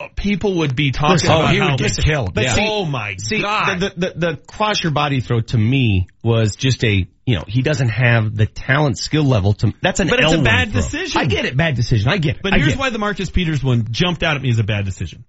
uh, 0.00 0.08
people 0.16 0.58
would 0.58 0.74
be 0.76 0.90
talking 0.92 1.14
Listen, 1.14 1.30
about 1.32 1.44
oh, 1.44 1.46
he 1.48 1.58
how, 1.58 1.70
would 1.70 1.78
get 1.80 1.96
killed. 1.96 2.34
But 2.34 2.44
Yeah. 2.44 2.54
see, 2.54 2.66
oh 2.68 2.84
my 2.84 3.16
See, 3.18 3.42
god. 3.42 3.80
the, 3.80 3.88
the, 3.88 3.94
the, 3.96 4.14
the 4.18 4.36
cross 4.46 4.82
your 4.82 4.92
body 4.92 5.20
throw 5.20 5.40
to 5.40 5.58
me 5.58 6.06
was 6.22 6.54
just 6.56 6.84
a, 6.84 7.06
you 7.26 7.34
know, 7.34 7.44
he 7.46 7.62
doesn't 7.62 7.88
have 7.90 8.34
the 8.34 8.46
talent 8.46 8.96
skill 8.96 9.24
level 9.24 9.52
to, 9.54 9.74
that's 9.82 9.98
an 10.00 10.08
But 10.08 10.20
it's 10.20 10.32
a 10.32 10.36
L1 10.36 10.44
bad 10.44 10.72
throw. 10.72 10.80
decision. 10.80 11.20
I 11.20 11.26
get 11.26 11.44
it, 11.44 11.56
bad 11.56 11.74
decision. 11.74 12.08
I 12.08 12.18
get 12.18 12.36
it. 12.36 12.42
But 12.42 12.54
I 12.54 12.58
here's 12.58 12.76
why 12.76 12.90
the 12.90 12.98
Marcus 12.98 13.28
Peters 13.28 13.62
one 13.62 13.88
jumped 13.90 14.22
out 14.22 14.36
at 14.36 14.42
me 14.42 14.50
as 14.50 14.58
a 14.60 14.64
bad 14.64 14.84
decision. 14.84 15.24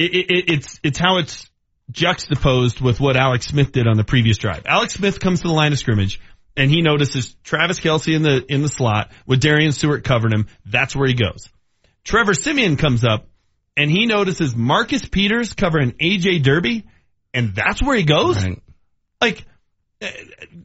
It, 0.00 0.14
it, 0.14 0.30
it, 0.30 0.44
it's 0.50 0.80
it's 0.82 0.98
how 0.98 1.18
it's 1.18 1.50
juxtaposed 1.90 2.80
with 2.80 3.00
what 3.00 3.16
Alex 3.16 3.46
Smith 3.46 3.72
did 3.72 3.86
on 3.86 3.96
the 3.96 4.04
previous 4.04 4.38
drive. 4.38 4.62
Alex 4.64 4.94
Smith 4.94 5.20
comes 5.20 5.42
to 5.42 5.48
the 5.48 5.54
line 5.54 5.72
of 5.72 5.78
scrimmage 5.78 6.20
and 6.56 6.70
he 6.70 6.82
notices 6.82 7.34
Travis 7.44 7.80
Kelce 7.80 8.14
in 8.14 8.22
the 8.22 8.44
in 8.48 8.62
the 8.62 8.68
slot 8.68 9.10
with 9.26 9.40
Darian 9.40 9.72
Stewart 9.72 10.02
covering 10.02 10.32
him. 10.32 10.46
That's 10.64 10.96
where 10.96 11.06
he 11.06 11.14
goes. 11.14 11.48
Trevor 12.04 12.34
Siemian 12.34 12.76
comes 12.76 13.04
up 13.04 13.28
and 13.76 13.90
he 13.90 14.06
notices 14.06 14.56
Marcus 14.56 15.06
Peters 15.06 15.54
covering 15.54 15.92
AJ 15.92 16.42
Derby, 16.42 16.86
and 17.32 17.54
that's 17.54 17.82
where 17.82 17.96
he 17.96 18.04
goes. 18.04 18.42
Like 19.20 19.44
uh, 20.02 20.08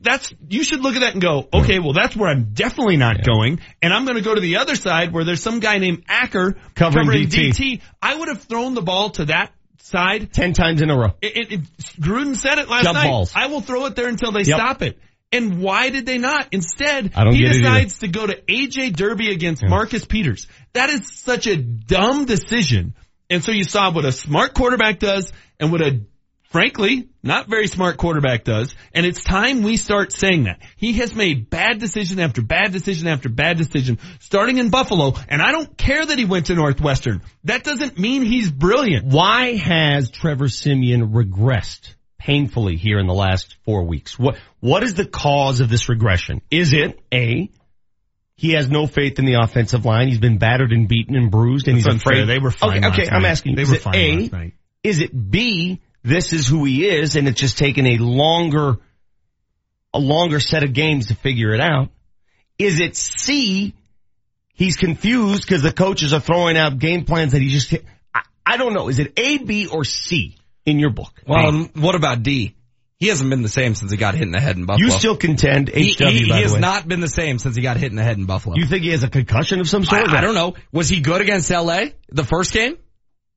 that's 0.05 0.33
you 0.47 0.63
should 0.63 0.79
look 0.79 0.95
at 0.95 1.01
that 1.01 1.13
and 1.13 1.21
go, 1.21 1.49
okay, 1.53 1.79
well 1.79 1.91
that's 1.93 2.15
where 2.15 2.29
I'm 2.29 2.53
definitely 2.53 2.95
not 2.97 3.23
going, 3.25 3.59
and 3.81 3.93
I'm 3.93 4.05
going 4.05 4.15
to 4.17 4.23
go 4.23 4.33
to 4.33 4.39
the 4.41 4.57
other 4.57 4.75
side 4.75 5.11
where 5.11 5.25
there's 5.25 5.41
some 5.43 5.59
guy 5.59 5.79
named 5.79 6.03
Acker 6.07 6.55
Covering 6.75 7.07
DT. 7.27 7.49
DT. 7.49 7.81
I 8.01 8.15
would 8.15 8.29
have 8.29 8.43
thrown 8.43 8.73
the 8.75 8.81
ball 8.81 9.09
to 9.11 9.25
that 9.25 9.51
side 9.79 10.31
ten 10.31 10.53
times 10.53 10.81
in 10.81 10.89
a 10.89 10.97
row. 10.97 11.13
It, 11.21 11.35
it, 11.37 11.51
it, 11.51 11.61
Gruden 11.99 12.35
said 12.37 12.57
it 12.59 12.69
last 12.69 12.83
Jump 12.85 12.95
night. 12.95 13.09
balls. 13.09 13.33
I 13.35 13.47
will 13.47 13.61
throw 13.61 13.85
it 13.87 13.95
there 13.95 14.07
until 14.07 14.31
they 14.31 14.43
Yep. 14.43 14.57
stop 14.57 14.81
it. 14.81 14.97
And 15.31 15.59
why 15.59 15.89
did 15.89 16.05
they 16.05 16.17
not? 16.17 16.47
Instead, 16.53 17.11
he 17.33 17.43
decides 17.59 17.99
to 17.99 18.07
go 18.07 18.25
to 18.25 18.35
AJ 18.41 18.95
Derby 18.95 19.31
against 19.31 19.63
Marcus 19.65 20.05
Peters. 20.05 20.47
That 20.73 20.89
is 20.89 21.11
such 21.13 21.47
a 21.47 21.57
dumb 21.57 22.25
decision. 22.25 22.93
And 23.29 23.43
so 23.43 23.51
you 23.51 23.63
saw 23.63 23.91
what 23.91 24.05
a 24.05 24.11
smart 24.11 24.53
quarterback 24.53 24.99
does 24.99 25.33
and 25.59 25.71
what 25.71 25.81
a 25.81 26.01
frankly 26.55 27.09
not 27.21 27.47
very 27.49 27.67
smart 27.67 27.97
quarterback 27.97 28.45
does. 28.45 28.75
And 28.93 29.05
it's 29.05 29.21
time 29.21 29.61
we 29.61 29.75
start 29.75 30.13
saying 30.13 30.43
that. 30.43 30.61
He 30.77 30.93
has 30.93 31.13
made 31.13 31.49
bad 31.49 31.79
decision 31.79 32.17
after 32.19 32.41
bad 32.41 32.71
decision 32.71 33.09
after 33.09 33.27
bad 33.27 33.57
decision 33.57 33.99
starting 34.19 34.57
in 34.57 34.69
Buffalo. 34.69 35.15
And 35.27 35.41
I 35.41 35.51
don't 35.51 35.75
care 35.75 36.05
that 36.05 36.17
he 36.17 36.23
went 36.23 36.45
to 36.45 36.55
Northwestern. 36.55 37.23
That 37.43 37.65
doesn't 37.65 37.99
mean 37.99 38.23
he's 38.23 38.49
brilliant. 38.49 39.07
Why 39.07 39.55
has 39.55 40.09
Trevor 40.11 40.47
Siemian 40.47 41.09
regressed 41.09 41.95
painfully 42.17 42.77
here 42.77 42.99
in 42.99 43.07
the 43.07 43.13
last 43.13 43.57
four 43.65 43.83
weeks? 43.83 44.17
What 44.17 44.37
what 44.61 44.83
is 44.83 44.93
the 44.93 45.05
cause 45.05 45.59
of 45.59 45.69
this 45.69 45.89
regression? 45.89 46.41
Is 46.51 46.71
it 46.71 47.01
A 47.13 47.51
he 48.37 48.51
has 48.51 48.69
no 48.69 48.87
faith 48.87 49.19
in 49.19 49.25
the 49.25 49.41
offensive 49.41 49.83
line. 49.83 50.07
He's 50.07 50.19
been 50.19 50.37
battered 50.37 50.71
and 50.71 50.87
beaten 50.87 51.15
and 51.15 51.29
bruised 51.31 51.67
and 51.67 51.77
That's 51.77 51.85
he's 51.85 51.93
unfair. 51.95 52.23
afraid. 52.23 52.27
They 52.29 52.39
were 52.39 52.51
fine 52.51 52.85
Okay, 52.85 53.03
okay 53.03 53.09
I'm 53.09 53.25
asking. 53.25 53.55
They 53.55 53.65
were 53.65 53.75
fine 53.75 53.95
A, 53.95 54.19
last 54.19 54.31
night. 54.31 54.53
Is 54.83 54.99
it 54.99 55.31
B, 55.31 55.81
this 56.05 56.33
is 56.33 56.47
who 56.47 56.65
he 56.65 56.87
is 56.87 57.15
and 57.15 57.27
it's 57.27 57.39
just 57.39 57.57
taken 57.57 57.85
a 57.85 57.97
longer, 57.97 58.77
a 59.93 59.99
longer 59.99 60.39
set 60.39 60.63
of 60.63 60.73
games 60.73 61.07
to 61.07 61.15
figure 61.15 61.53
it 61.53 61.59
out? 61.59 61.89
Is 62.57 62.79
it 62.79 62.95
C, 62.95 63.73
he's 64.53 64.77
confused 64.77 65.41
because 65.41 65.61
the 65.61 65.73
coaches 65.73 66.13
are 66.13 66.19
throwing 66.19 66.57
out 66.57 66.79
game 66.79 67.05
plans 67.05 67.33
that 67.33 67.41
he 67.41 67.49
just, 67.49 67.73
I, 68.13 68.21
I 68.45 68.57
don't 68.57 68.73
know. 68.73 68.87
Is 68.87 68.99
it 68.99 69.13
A, 69.17 69.39
B, 69.39 69.67
or 69.67 69.83
C 69.83 70.37
in 70.65 70.79
your 70.79 70.91
book? 70.91 71.11
Well, 71.27 71.49
and 71.49 71.69
what 71.75 71.95
about 71.95 72.23
D? 72.23 72.55
He 72.97 73.07
hasn't 73.09 73.29
been 73.29 73.41
the 73.41 73.49
same 73.49 73.75
since 73.75 73.91
he 73.91 73.97
got 73.97 74.13
hit 74.13 74.23
in 74.23 74.31
the 74.31 74.39
head 74.39 74.55
in 74.55 74.65
Buffalo. 74.65 74.85
You 74.85 74.91
still 74.97 75.17
contend 75.17 75.67
He, 75.67 75.91
HW, 75.93 76.05
he, 76.05 76.19
he 76.19 76.29
the 76.29 76.35
has 76.35 76.53
way. 76.53 76.59
not 76.61 76.87
been 76.87 77.01
the 77.01 77.09
same 77.09 77.39
since 77.39 77.55
he 77.55 77.61
got 77.61 77.75
hit 77.75 77.91
in 77.91 77.97
the 77.97 78.03
head 78.03 78.17
in 78.17 78.25
Buffalo. 78.25 78.55
you 78.55 78.65
think 78.65 78.83
he 78.83 78.91
has 78.91 79.03
a 79.03 79.09
concussion 79.09 79.59
of 79.59 79.67
some 79.67 79.83
sort? 79.83 80.07
I, 80.07 80.19
I 80.19 80.21
don't 80.21 80.33
know. 80.33 80.53
Was 80.71 80.87
he 80.87 81.01
good 81.01 81.19
against 81.19 81.49
LA 81.51 81.87
the 82.09 82.23
first 82.23 82.53
game? 82.53 82.77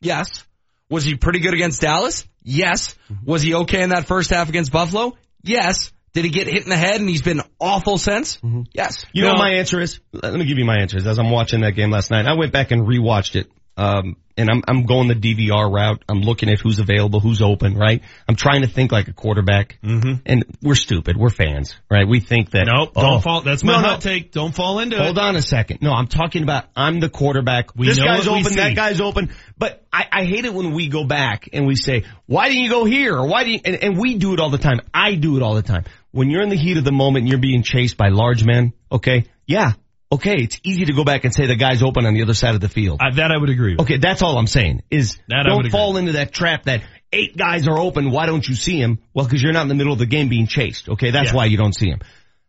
Yes. 0.00 0.44
Was 0.90 1.04
he 1.04 1.16
pretty 1.16 1.40
good 1.40 1.54
against 1.54 1.80
Dallas? 1.80 2.26
Yes. 2.42 2.94
Was 3.24 3.42
he 3.42 3.54
okay 3.54 3.82
in 3.82 3.90
that 3.90 4.06
first 4.06 4.30
half 4.30 4.48
against 4.48 4.72
Buffalo? 4.72 5.16
Yes. 5.42 5.92
Did 6.14 6.24
he 6.24 6.30
get 6.30 6.46
hit 6.46 6.62
in 6.64 6.70
the 6.70 6.76
head 6.76 7.00
and 7.00 7.08
he's 7.08 7.22
been 7.22 7.42
awful 7.60 7.98
since? 7.98 8.38
Mm-hmm. 8.38 8.62
Yes. 8.72 9.04
You 9.12 9.22
know 9.22 9.28
what 9.28 9.38
my 9.38 9.52
answer 9.52 9.80
is? 9.80 10.00
Let 10.12 10.32
me 10.32 10.46
give 10.46 10.58
you 10.58 10.64
my 10.64 10.78
answers. 10.80 11.06
As 11.06 11.18
I'm 11.18 11.30
watching 11.30 11.60
that 11.60 11.72
game 11.72 11.90
last 11.90 12.10
night, 12.10 12.26
I 12.26 12.34
went 12.34 12.52
back 12.52 12.70
and 12.70 12.86
rewatched 12.86 13.36
it. 13.36 13.50
Um, 13.78 14.16
and 14.36 14.50
I'm, 14.50 14.62
I'm 14.66 14.86
going 14.86 15.08
the 15.08 15.14
DVR 15.14 15.72
route. 15.72 16.04
I'm 16.08 16.20
looking 16.20 16.48
at 16.48 16.58
who's 16.60 16.78
available, 16.78 17.20
who's 17.20 17.40
open, 17.40 17.76
right? 17.76 18.02
I'm 18.28 18.36
trying 18.36 18.62
to 18.62 18.68
think 18.68 18.92
like 18.92 19.08
a 19.08 19.12
quarterback. 19.12 19.78
Mm-hmm. 19.82 20.22
And 20.26 20.44
we're 20.62 20.74
stupid. 20.74 21.16
We're 21.16 21.30
fans, 21.30 21.76
right? 21.90 22.06
We 22.06 22.20
think 22.20 22.50
that. 22.50 22.66
Nope, 22.66 22.92
oh, 22.96 23.02
don't 23.02 23.22
fall. 23.22 23.40
That's 23.42 23.62
my 23.62 23.74
no, 23.74 23.80
no. 23.80 23.88
hot 23.88 24.00
take. 24.00 24.32
Don't 24.32 24.54
fall 24.54 24.80
into 24.80 24.96
it. 24.96 25.02
Hold 25.02 25.18
on 25.18 25.36
a 25.36 25.42
second. 25.42 25.78
No, 25.80 25.92
I'm 25.92 26.08
talking 26.08 26.42
about 26.42 26.66
I'm 26.76 26.98
the 27.00 27.08
quarterback. 27.08 27.74
We 27.76 27.86
this 27.86 27.98
know 27.98 28.04
guy's 28.04 28.26
open, 28.26 28.54
that 28.54 28.74
guy's 28.74 29.00
open. 29.00 29.30
But 29.56 29.84
I, 29.92 30.06
I 30.10 30.24
hate 30.24 30.44
it 30.44 30.54
when 30.54 30.72
we 30.72 30.88
go 30.88 31.04
back 31.04 31.48
and 31.52 31.66
we 31.66 31.76
say, 31.76 32.04
why 32.26 32.48
didn't 32.48 32.62
you 32.62 32.70
go 32.70 32.84
here? 32.84 33.16
Or 33.16 33.26
why 33.26 33.44
didn't, 33.44 33.66
and, 33.66 33.76
and 33.82 33.98
we 33.98 34.16
do 34.16 34.34
it 34.34 34.40
all 34.40 34.50
the 34.50 34.58
time. 34.58 34.80
I 34.92 35.14
do 35.14 35.36
it 35.36 35.42
all 35.42 35.54
the 35.54 35.62
time. 35.62 35.84
When 36.10 36.30
you're 36.30 36.42
in 36.42 36.48
the 36.48 36.56
heat 36.56 36.76
of 36.78 36.84
the 36.84 36.92
moment 36.92 37.22
and 37.22 37.28
you're 37.28 37.40
being 37.40 37.62
chased 37.62 37.96
by 37.96 38.08
large 38.08 38.44
men, 38.44 38.72
okay, 38.90 39.24
yeah, 39.46 39.72
okay, 40.10 40.36
it's 40.38 40.58
easy 40.64 40.86
to 40.86 40.92
go 40.92 41.04
back 41.04 41.24
and 41.24 41.34
say 41.34 41.46
the 41.46 41.56
guy's 41.56 41.82
open 41.82 42.06
on 42.06 42.14
the 42.14 42.22
other 42.22 42.34
side 42.34 42.54
of 42.54 42.60
the 42.60 42.68
field. 42.68 43.00
Uh, 43.02 43.14
that 43.14 43.30
I 43.30 43.36
would 43.36 43.50
agree 43.50 43.72
with. 43.72 43.82
Okay, 43.82 43.98
that's 43.98 44.22
all 44.22 44.38
I'm 44.38 44.46
saying 44.46 44.82
is 44.90 45.18
That 45.28 45.46
I 45.46 45.48
don't 45.48 45.70
fall 45.70 45.96
into 45.96 46.12
that 46.12 46.32
trap 46.32 46.64
that 46.64 46.82
eight 47.12 47.36
guys 47.36 47.68
are 47.68 47.78
open. 47.78 48.10
Why 48.10 48.26
don't 48.26 48.46
you 48.46 48.54
see 48.54 48.80
him? 48.80 48.98
Well, 49.14 49.24
because 49.26 49.42
you're 49.42 49.52
not 49.52 49.62
in 49.62 49.68
the 49.68 49.74
middle 49.74 49.92
of 49.92 49.98
the 49.98 50.06
game 50.06 50.28
being 50.28 50.46
chased. 50.46 50.88
Okay, 50.88 51.10
that's 51.10 51.30
Yeah. 51.30 51.36
why 51.36 51.44
you 51.46 51.56
don't 51.56 51.74
see 51.74 51.88
him. 51.88 52.00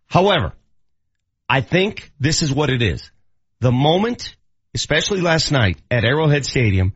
However, 0.07 0.53
I 1.47 1.61
think 1.61 2.11
this 2.19 2.41
is 2.41 2.53
what 2.53 2.69
it 2.69 2.81
is. 2.81 3.11
The 3.59 3.71
moment, 3.71 4.35
especially 4.73 5.21
last 5.21 5.51
night 5.51 5.77
at 5.91 6.05
Arrowhead 6.05 6.45
Stadium, 6.45 6.93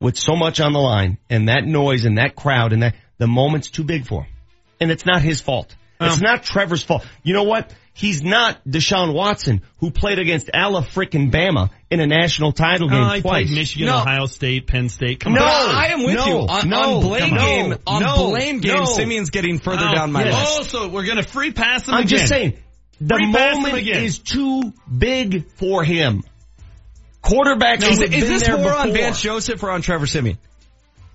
with 0.00 0.16
so 0.16 0.36
much 0.36 0.60
on 0.60 0.72
the 0.72 0.78
line 0.78 1.18
and 1.30 1.48
that 1.48 1.64
noise 1.64 2.04
and 2.04 2.18
that 2.18 2.36
crowd 2.36 2.72
and 2.72 2.82
that 2.82 2.94
the 3.18 3.26
moment's 3.26 3.70
too 3.70 3.84
big 3.84 4.06
for 4.06 4.24
him. 4.24 4.32
And 4.80 4.90
it's 4.90 5.06
not 5.06 5.22
his 5.22 5.40
fault. 5.40 5.74
It's 6.00 6.14
um, 6.16 6.20
not 6.20 6.42
Trevor's 6.42 6.82
fault. 6.82 7.06
You 7.22 7.34
know 7.34 7.44
what? 7.44 7.72
He's 7.94 8.22
not 8.22 8.62
Deshaun 8.66 9.14
Watson, 9.14 9.62
who 9.78 9.90
played 9.90 10.18
against 10.18 10.50
Ala 10.54 10.82
frickin' 10.82 11.30
Bama 11.32 11.70
in 11.90 11.98
a 12.00 12.06
national 12.06 12.52
title 12.52 12.88
uh, 12.88 12.90
game 12.92 13.00
Oh, 13.02 13.06
I 13.06 13.20
twice. 13.20 13.46
played 13.46 13.50
Michigan, 13.56 13.86
No. 13.88 13.96
Ohio 13.96 14.26
State, 14.26 14.66
Penn 14.66 14.90
State. 14.90 15.20
Come 15.20 15.32
No, 15.32 15.42
on. 15.42 15.74
I 15.74 15.86
am 15.92 16.04
with 16.04 16.14
no, 16.14 16.26
you. 16.26 16.34
On, 16.46 16.68
no, 16.68 16.96
on 16.96 17.00
blame 17.02 17.34
no, 17.34 17.40
game, 17.40 17.74
on 17.86 18.02
no, 18.02 18.28
blame 18.30 18.58
game, 18.60 18.74
no. 18.74 18.84
Siemian's 18.84 19.30
getting 19.30 19.58
further 19.58 19.86
Oh, 19.88 19.94
down 19.94 20.12
my 20.12 20.24
yes. 20.24 20.58
list. 20.58 20.74
Oh, 20.74 20.80
so 20.80 20.88
we're 20.88 21.06
gonna 21.06 21.22
free 21.22 21.52
pass 21.52 21.88
him 21.88 21.94
I'm 21.94 22.00
again. 22.04 22.18
just 22.18 22.28
saying, 22.28 22.58
the 23.00 23.14
Free 23.14 23.30
moment 23.32 23.86
is 23.88 24.18
too 24.18 24.74
big 24.94 25.48
for 25.52 25.82
him. 25.82 26.22
Quarterbacks 27.22 27.82
is, 27.90 28.00
is 28.02 28.10
been 28.10 28.20
this 28.20 28.42
there 28.42 28.58
more 28.58 28.72
on. 28.74 28.92
Vance 28.92 29.20
Joseph 29.20 29.62
or 29.62 29.70
on 29.70 29.82
Trevor 29.82 30.06
Siemian? 30.06 30.38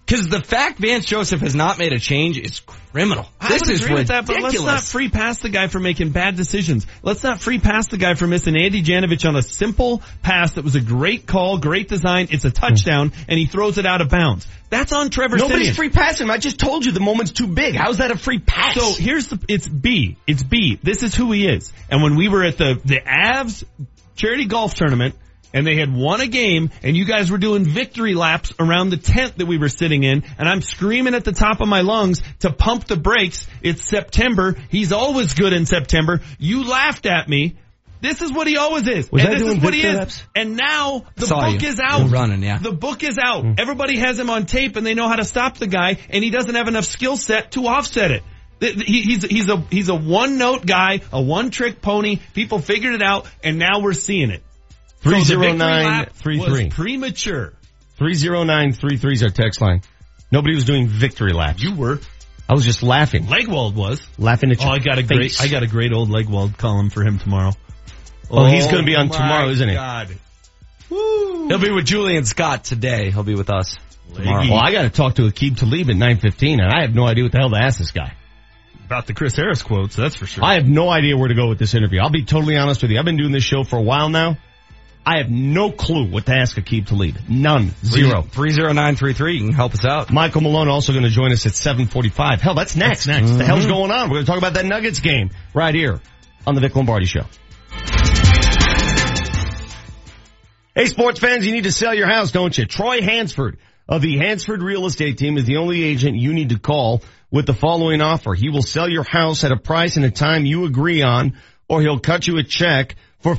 Because 0.06 0.28
the 0.28 0.42
fact 0.42 0.80
Vance 0.80 1.06
Joseph 1.06 1.42
has 1.42 1.56
not 1.56 1.78
made 1.78 1.94
a 1.94 2.00
change 2.00 2.38
is 2.38 2.62
criminal. 2.92 3.26
I 3.40 3.50
this 3.50 3.62
would 3.66 3.72
is 3.72 3.82
agree 3.84 3.94
with 3.96 4.10
ridiculous. 4.10 4.28
that, 4.28 4.34
but 4.34 4.44
let's 4.44 4.62
not 4.62 4.82
free 4.82 5.10
pass 5.10 5.40
the 5.40 5.50
guy 5.50 5.68
for 5.68 5.80
making 5.80 6.10
bad 6.10 6.36
decisions. 6.36 6.86
Let's 7.04 7.24
not 7.24 7.40
free 7.40 7.60
pass 7.60 7.88
the 7.88 7.98
guy 7.98 8.16
for 8.16 8.28
missing 8.28 8.56
Andy 8.56 8.84
Janovich 8.84 9.28
on 9.28 9.36
a 9.36 9.42
simple 9.42 10.02
pass 10.22 10.54
that 10.54 10.64
was 10.64 10.76
a 10.76 10.82
great 10.82 11.26
call, 11.26 11.58
great 11.58 11.88
design. 11.88 12.28
It's 12.32 12.46
a 12.46 12.52
touchdown, 12.52 13.14
and 13.28 13.40
he 13.40 13.46
throws 13.46 13.78
it 13.78 13.86
out 13.86 14.02
of 14.02 14.10
bounds. 14.10 14.48
That's 14.70 14.94
on 14.94 15.10
Trevor 15.10 15.38
Nobody's 15.38 15.68
Siemian. 15.68 15.76
free 15.76 15.90
passing 15.90 16.28
him. 16.28 16.32
I 16.32 16.38
just 16.38 16.60
told 16.60 16.86
you 16.86 16.92
the 16.92 17.02
moment's 17.02 17.32
too 17.32 17.48
big. 17.48 17.76
How's 17.76 17.98
that 17.98 18.12
a 18.12 18.18
free 18.18 18.40
pass? 18.40 18.76
So 18.76 18.94
here's 19.02 19.28
the, 19.28 19.40
it's 19.50 19.68
B. 19.68 20.18
It's 20.28 20.44
B. 20.44 20.80
This 20.82 21.04
is 21.04 21.14
who 21.14 21.32
he 21.32 21.48
is. 21.48 21.74
And 21.90 22.02
when 22.02 22.16
we 22.16 22.30
were 22.30 22.44
at 22.44 22.58
the, 22.58 22.80
the 22.86 23.02
Avs 23.02 23.66
charity 24.16 24.46
golf 24.46 24.76
tournament, 24.76 25.16
and 25.54 25.66
they 25.66 25.76
had 25.76 25.94
won 25.94 26.22
a 26.22 26.28
game, 26.28 26.70
and 26.84 26.96
you 26.96 27.06
guys 27.06 27.30
were 27.32 27.38
doing 27.38 27.64
victory 27.66 28.14
laps 28.14 28.52
around 28.60 28.90
the 28.90 28.98
tent 28.98 29.38
that 29.38 29.46
we 29.46 29.58
were 29.58 29.70
sitting 29.70 30.04
in, 30.04 30.24
and 30.38 30.48
I'm 30.48 30.62
screaming 30.62 31.14
at 31.16 31.24
the 31.26 31.32
top 31.34 31.62
of 31.62 31.68
my 31.68 31.82
lungs 31.82 32.22
to 32.40 32.52
pump 32.52 32.86
the 32.88 32.98
brakes. 32.98 33.48
It's 33.62 33.88
September. 33.88 34.56
He's 34.70 34.92
always 34.92 35.34
good 35.34 35.54
in 35.54 35.66
September. 35.66 36.22
You 36.40 36.64
laughed 36.70 37.06
at 37.06 37.28
me. 37.28 37.58
This 38.02 38.24
is 38.24 38.32
what 38.34 38.48
he 38.48 38.58
always 38.58 38.88
is. 38.88 39.12
Was 39.12 39.24
and 39.24 39.34
this 39.34 39.42
doing 39.44 39.58
is 39.58 39.64
what 39.64 39.74
he 39.76 39.82
victory 39.82 39.92
is. 39.94 40.00
laps? 40.00 40.24
And 40.36 40.56
now 40.58 41.06
the 41.16 41.28
Saw 41.28 41.52
book 41.52 41.62
you. 41.62 41.68
is 41.68 41.80
out. 41.80 42.00
You're 42.00 42.10
running, 42.10 42.42
yeah. 42.42 42.58
The 42.58 42.72
book 42.72 43.04
is 43.04 43.20
out. 43.24 43.44
Hmm. 43.44 43.54
Everybody 43.60 44.00
has 44.00 44.18
him 44.18 44.32
on 44.32 44.48
tape 44.48 44.76
and 44.76 44.84
they 44.84 44.96
know 44.96 45.08
how 45.08 45.18
to 45.18 45.24
stop 45.24 45.60
the 45.60 45.68
guy 45.68 45.98
and 46.10 46.24
he 46.24 46.32
doesn't 46.32 46.56
have 46.56 46.68
enough 46.68 46.86
skill 46.86 47.16
set 47.16 47.52
to 47.52 47.68
offset 47.68 48.10
it. 48.10 48.24
Th- 48.60 48.74
th- 48.74 48.88
he- 48.88 49.04
He's, 49.04 49.22
he's 49.24 49.50
a, 49.50 49.58
he's 49.70 49.90
a 49.90 49.94
one 49.96 50.40
note 50.40 50.66
guy, 50.66 51.02
a 51.14 51.22
one 51.22 51.52
trick 51.52 51.80
pony. 51.80 52.18
People 52.34 52.58
figured 52.58 52.96
it 52.96 53.04
out 53.04 53.28
and 53.44 53.60
now 53.60 53.82
we're 53.82 53.94
seeing 53.94 54.32
it. 54.32 54.42
30933. 55.04 56.40
was 56.40 56.74
premature. 56.74 57.54
30933 57.98 59.14
is 59.14 59.24
our 59.24 59.30
text 59.30 59.62
line. 59.62 59.82
Nobody 60.32 60.56
was 60.56 60.66
doing 60.66 60.88
victory 60.88 61.34
laps. 61.34 61.62
You 61.62 61.76
were. 61.76 62.00
I 62.50 62.54
was 62.54 62.66
just 62.66 62.84
laughing. 62.84 63.26
Legwold 63.26 63.76
was. 63.76 64.02
Laughing 64.18 64.52
at 64.52 64.64
Oh, 64.66 64.70
I 64.70 64.80
got 64.80 64.98
a 65.00 65.04
face. 65.04 65.38
great, 65.38 65.42
I 65.42 65.48
got 65.52 65.64
a 65.64 65.68
great 65.68 65.94
old 65.94 66.10
Legwold 66.10 66.58
column 66.58 66.90
for 66.90 67.04
him 67.04 67.18
tomorrow. 67.20 67.54
Oh, 68.30 68.46
he's 68.46 68.68
gonna 68.68 68.84
be 68.84 68.96
on 68.96 69.10
my 69.10 69.16
tomorrow, 69.16 69.50
isn't 69.50 69.68
he? 69.70 69.76
God. 69.76 70.10
He'll 70.90 71.60
be 71.60 71.72
with 71.72 71.86
Julian 71.86 72.26
Scott 72.26 72.64
today. 72.64 73.12
He'll 73.12 73.24
be 73.24 73.36
with 73.36 73.50
us 73.50 73.78
tomorrow. 74.14 74.46
Well, 74.50 74.60
I 74.60 74.72
gotta 74.72 74.90
talk 74.90 75.16
to 75.16 75.24
Aqib 75.24 75.58
Talib 75.58 75.90
at 75.90 75.96
915 75.96 76.60
and 76.60 76.70
I 76.72 76.82
have 76.82 76.94
no 76.94 77.06
idea 77.06 77.24
what 77.24 77.32
the 77.32 77.38
hell 77.40 77.50
to 77.50 77.58
ask 77.58 77.78
this 77.80 77.92
guy. 77.92 78.14
About 78.86 79.08
the 79.08 79.14
Chris 79.14 79.36
Harris 79.36 79.64
quotes, 79.64 79.96
that's 79.96 80.16
for 80.16 80.26
sure. 80.26 80.44
I 80.44 80.56
have 80.56 80.66
no 80.66 80.90
idea 80.90 81.16
where 81.18 81.30
to 81.30 81.36
go 81.36 81.48
with 81.48 81.60
this 81.60 81.76
interview. 81.76 82.02
I'll 82.02 82.10
be 82.10 82.26
totally 82.26 82.58
honest 82.58 82.82
with 82.82 82.92
you. 82.92 83.00
I've 83.00 83.06
been 83.06 83.18
doing 83.18 83.32
this 83.32 83.44
show 83.44 83.64
for 83.64 83.78
a 83.78 83.82
while 83.82 84.10
now. 84.10 84.38
I 85.06 85.18
have 85.18 85.32
no 85.32 85.72
clue 85.72 86.12
what 86.12 86.28
to 86.28 86.36
ask 86.36 86.56
Aqib 86.58 86.86
Talib. 86.86 87.18
None. 87.28 87.72
Zero. 87.84 88.22
30933. 88.22 89.34
You 89.34 89.46
can 89.46 89.54
help 89.54 89.74
us 89.74 89.84
out. 89.84 90.12
Michael 90.12 90.42
Malone 90.42 90.68
also 90.68 90.94
going 90.94 91.06
to 91.06 91.10
join 91.10 91.32
us 91.32 91.46
at 91.48 91.56
745. 91.56 92.42
Hell, 92.42 92.54
that's 92.54 92.76
next. 92.76 93.06
That's 93.06 93.22
next. 93.22 93.38
The 93.38 93.44
hell's 93.44 93.62
mm-hmm. 93.62 93.72
going 93.72 93.92
on? 93.92 94.10
We're 94.10 94.18
going 94.18 94.26
to 94.26 94.32
talk 94.32 94.38
about 94.38 94.54
that 94.54 94.66
Nuggets 94.66 95.00
game 95.00 95.32
right 95.56 95.74
here 95.74 96.02
on 96.46 96.54
the 96.54 96.62
Vic 96.62 96.76
Lombardi 96.76 97.08
Show. 97.08 97.26
Hey, 100.76 100.86
sports 100.86 101.20
fans, 101.20 101.46
you 101.46 101.52
need 101.52 101.66
to 101.66 101.72
sell 101.72 101.94
your 101.94 102.08
house, 102.08 102.32
don't 102.32 102.56
you? 102.58 102.66
Troy 102.66 103.02
Hansford 103.02 103.58
of 103.90 104.02
the 104.02 104.18
Hansford 104.20 104.62
Real 104.62 104.86
Estate 104.86 105.18
Team 105.18 105.38
is 105.38 105.46
the 105.46 105.58
only 105.58 105.84
agent 105.84 106.16
you 106.16 106.32
need 106.32 106.50
to 106.50 106.60
call 106.60 107.02
with 107.32 107.46
the 107.46 107.54
following 107.54 108.02
offer. 108.02 108.34
He 108.34 108.50
will 108.50 108.62
sell 108.62 108.88
your 108.88 109.04
house 109.04 109.44
at 109.44 109.52
a 109.52 109.58
price 109.58 109.98
and 109.98 110.06
a 110.06 110.12
time 110.12 110.46
you 110.46 110.66
agree 110.66 111.02
on, 111.02 111.38
or 111.68 111.82
he'll 111.82 112.00
cut 112.00 112.28
you 112.28 112.38
a 112.38 112.44
check 112.44 112.96
for 113.20 113.36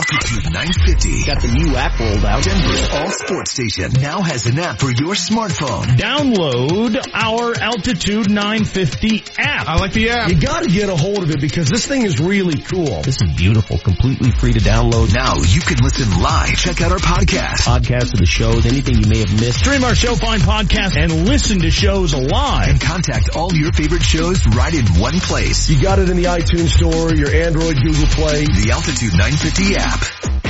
Altitude 0.00 0.44
950. 0.54 1.24
Got 1.26 1.42
the 1.42 1.48
new 1.50 1.74
app 1.74 1.98
rolled 1.98 2.24
out. 2.24 2.44
Denver's 2.44 2.88
all 2.94 3.10
sports 3.10 3.50
station 3.50 3.90
now 4.00 4.22
has 4.22 4.46
an 4.46 4.56
app 4.60 4.78
for 4.78 4.86
your 4.86 5.18
smartphone. 5.18 5.82
Download 5.98 6.94
our 7.12 7.58
Altitude 7.60 8.30
950 8.30 9.24
app. 9.36 9.66
I 9.66 9.80
like 9.82 9.90
the 9.92 10.10
app. 10.10 10.30
You 10.30 10.40
gotta 10.40 10.68
get 10.68 10.88
a 10.90 10.96
hold 10.96 11.24
of 11.24 11.30
it 11.30 11.40
because 11.40 11.68
this 11.68 11.88
thing 11.88 12.02
is 12.06 12.20
really 12.20 12.62
cool. 12.62 13.02
This 13.02 13.20
is 13.20 13.34
beautiful, 13.34 13.78
completely 13.78 14.30
free 14.30 14.52
to 14.52 14.60
download. 14.60 15.12
Now 15.12 15.42
you 15.42 15.60
can 15.60 15.78
listen 15.82 16.22
live. 16.22 16.54
Check 16.54 16.80
out 16.82 16.92
our 16.92 17.02
podcast. 17.02 17.66
Podcasts 17.66 18.14
of 18.14 18.20
the 18.22 18.30
shows, 18.30 18.66
anything 18.66 18.94
you 19.02 19.08
may 19.10 19.18
have 19.26 19.34
missed. 19.34 19.58
Stream 19.58 19.82
our 19.82 19.96
show, 19.96 20.14
find 20.14 20.40
podcast, 20.40 21.02
and 21.02 21.26
listen 21.26 21.58
to 21.66 21.70
shows 21.72 22.14
live. 22.14 22.68
And 22.68 22.80
contact 22.80 23.34
all 23.34 23.52
your 23.52 23.72
favorite 23.72 24.04
shows 24.04 24.46
right 24.54 24.72
in 24.72 24.86
one 25.02 25.18
place. 25.18 25.68
You 25.68 25.82
got 25.82 25.98
it 25.98 26.08
in 26.08 26.16
the 26.16 26.30
iTunes 26.30 26.70
store, 26.78 27.12
your 27.12 27.34
Android, 27.34 27.74
Google 27.82 28.06
Play. 28.06 28.46
The 28.46 28.70
Altitude 28.70 29.18
950 29.18 29.74
app. 29.74 29.79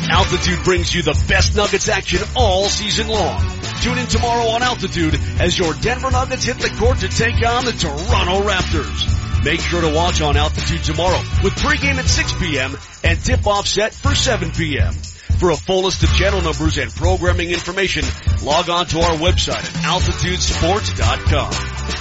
Altitude 0.09 0.63
brings 0.63 0.95
you 0.95 1.01
the 1.01 1.21
best 1.27 1.53
Nuggets 1.55 1.89
action 1.89 2.19
all 2.35 2.65
season 2.65 3.07
long. 3.09 3.41
Tune 3.81 3.97
in 3.97 4.05
tomorrow 4.07 4.47
on 4.49 4.61
Altitude 4.63 5.19
as 5.39 5.57
your 5.57 5.73
Denver 5.75 6.11
Nuggets 6.11 6.43
hit 6.45 6.59
the 6.59 6.69
court 6.79 6.99
to 6.99 7.09
take 7.09 7.45
on 7.45 7.65
the 7.65 7.73
Toronto 7.73 8.41
Raptors. 8.47 9.43
Make 9.43 9.59
sure 9.59 9.81
to 9.81 9.93
watch 9.93 10.21
on 10.21 10.37
Altitude 10.37 10.83
tomorrow 10.83 11.19
with 11.43 11.53
pregame 11.55 11.97
at 11.97 12.07
6 12.07 12.33
p.m. 12.39 12.77
and 13.03 13.19
tip-off 13.23 13.67
set 13.67 13.93
for 13.93 14.15
7 14.15 14.51
p.m. 14.51 14.93
For 15.39 15.51
a 15.51 15.55
full 15.55 15.83
list 15.83 16.01
of 16.01 16.09
channel 16.15 16.41
numbers 16.41 16.79
and 16.79 16.91
programming 16.93 17.51
information, 17.51 18.03
log 18.41 18.69
on 18.69 18.87
to 18.87 18.99
our 19.01 19.17
website 19.17 19.53
at 19.53 19.83
altitudesports.com. 19.85 21.53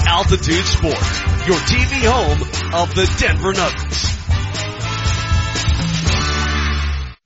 Altitude 0.09 0.65
Sports, 0.65 1.21
your 1.47 1.59
TV 1.59 2.07
home 2.09 2.41
of 2.73 2.95
the 2.95 3.05
Denver 3.19 3.53
Nuggets. 3.53 4.17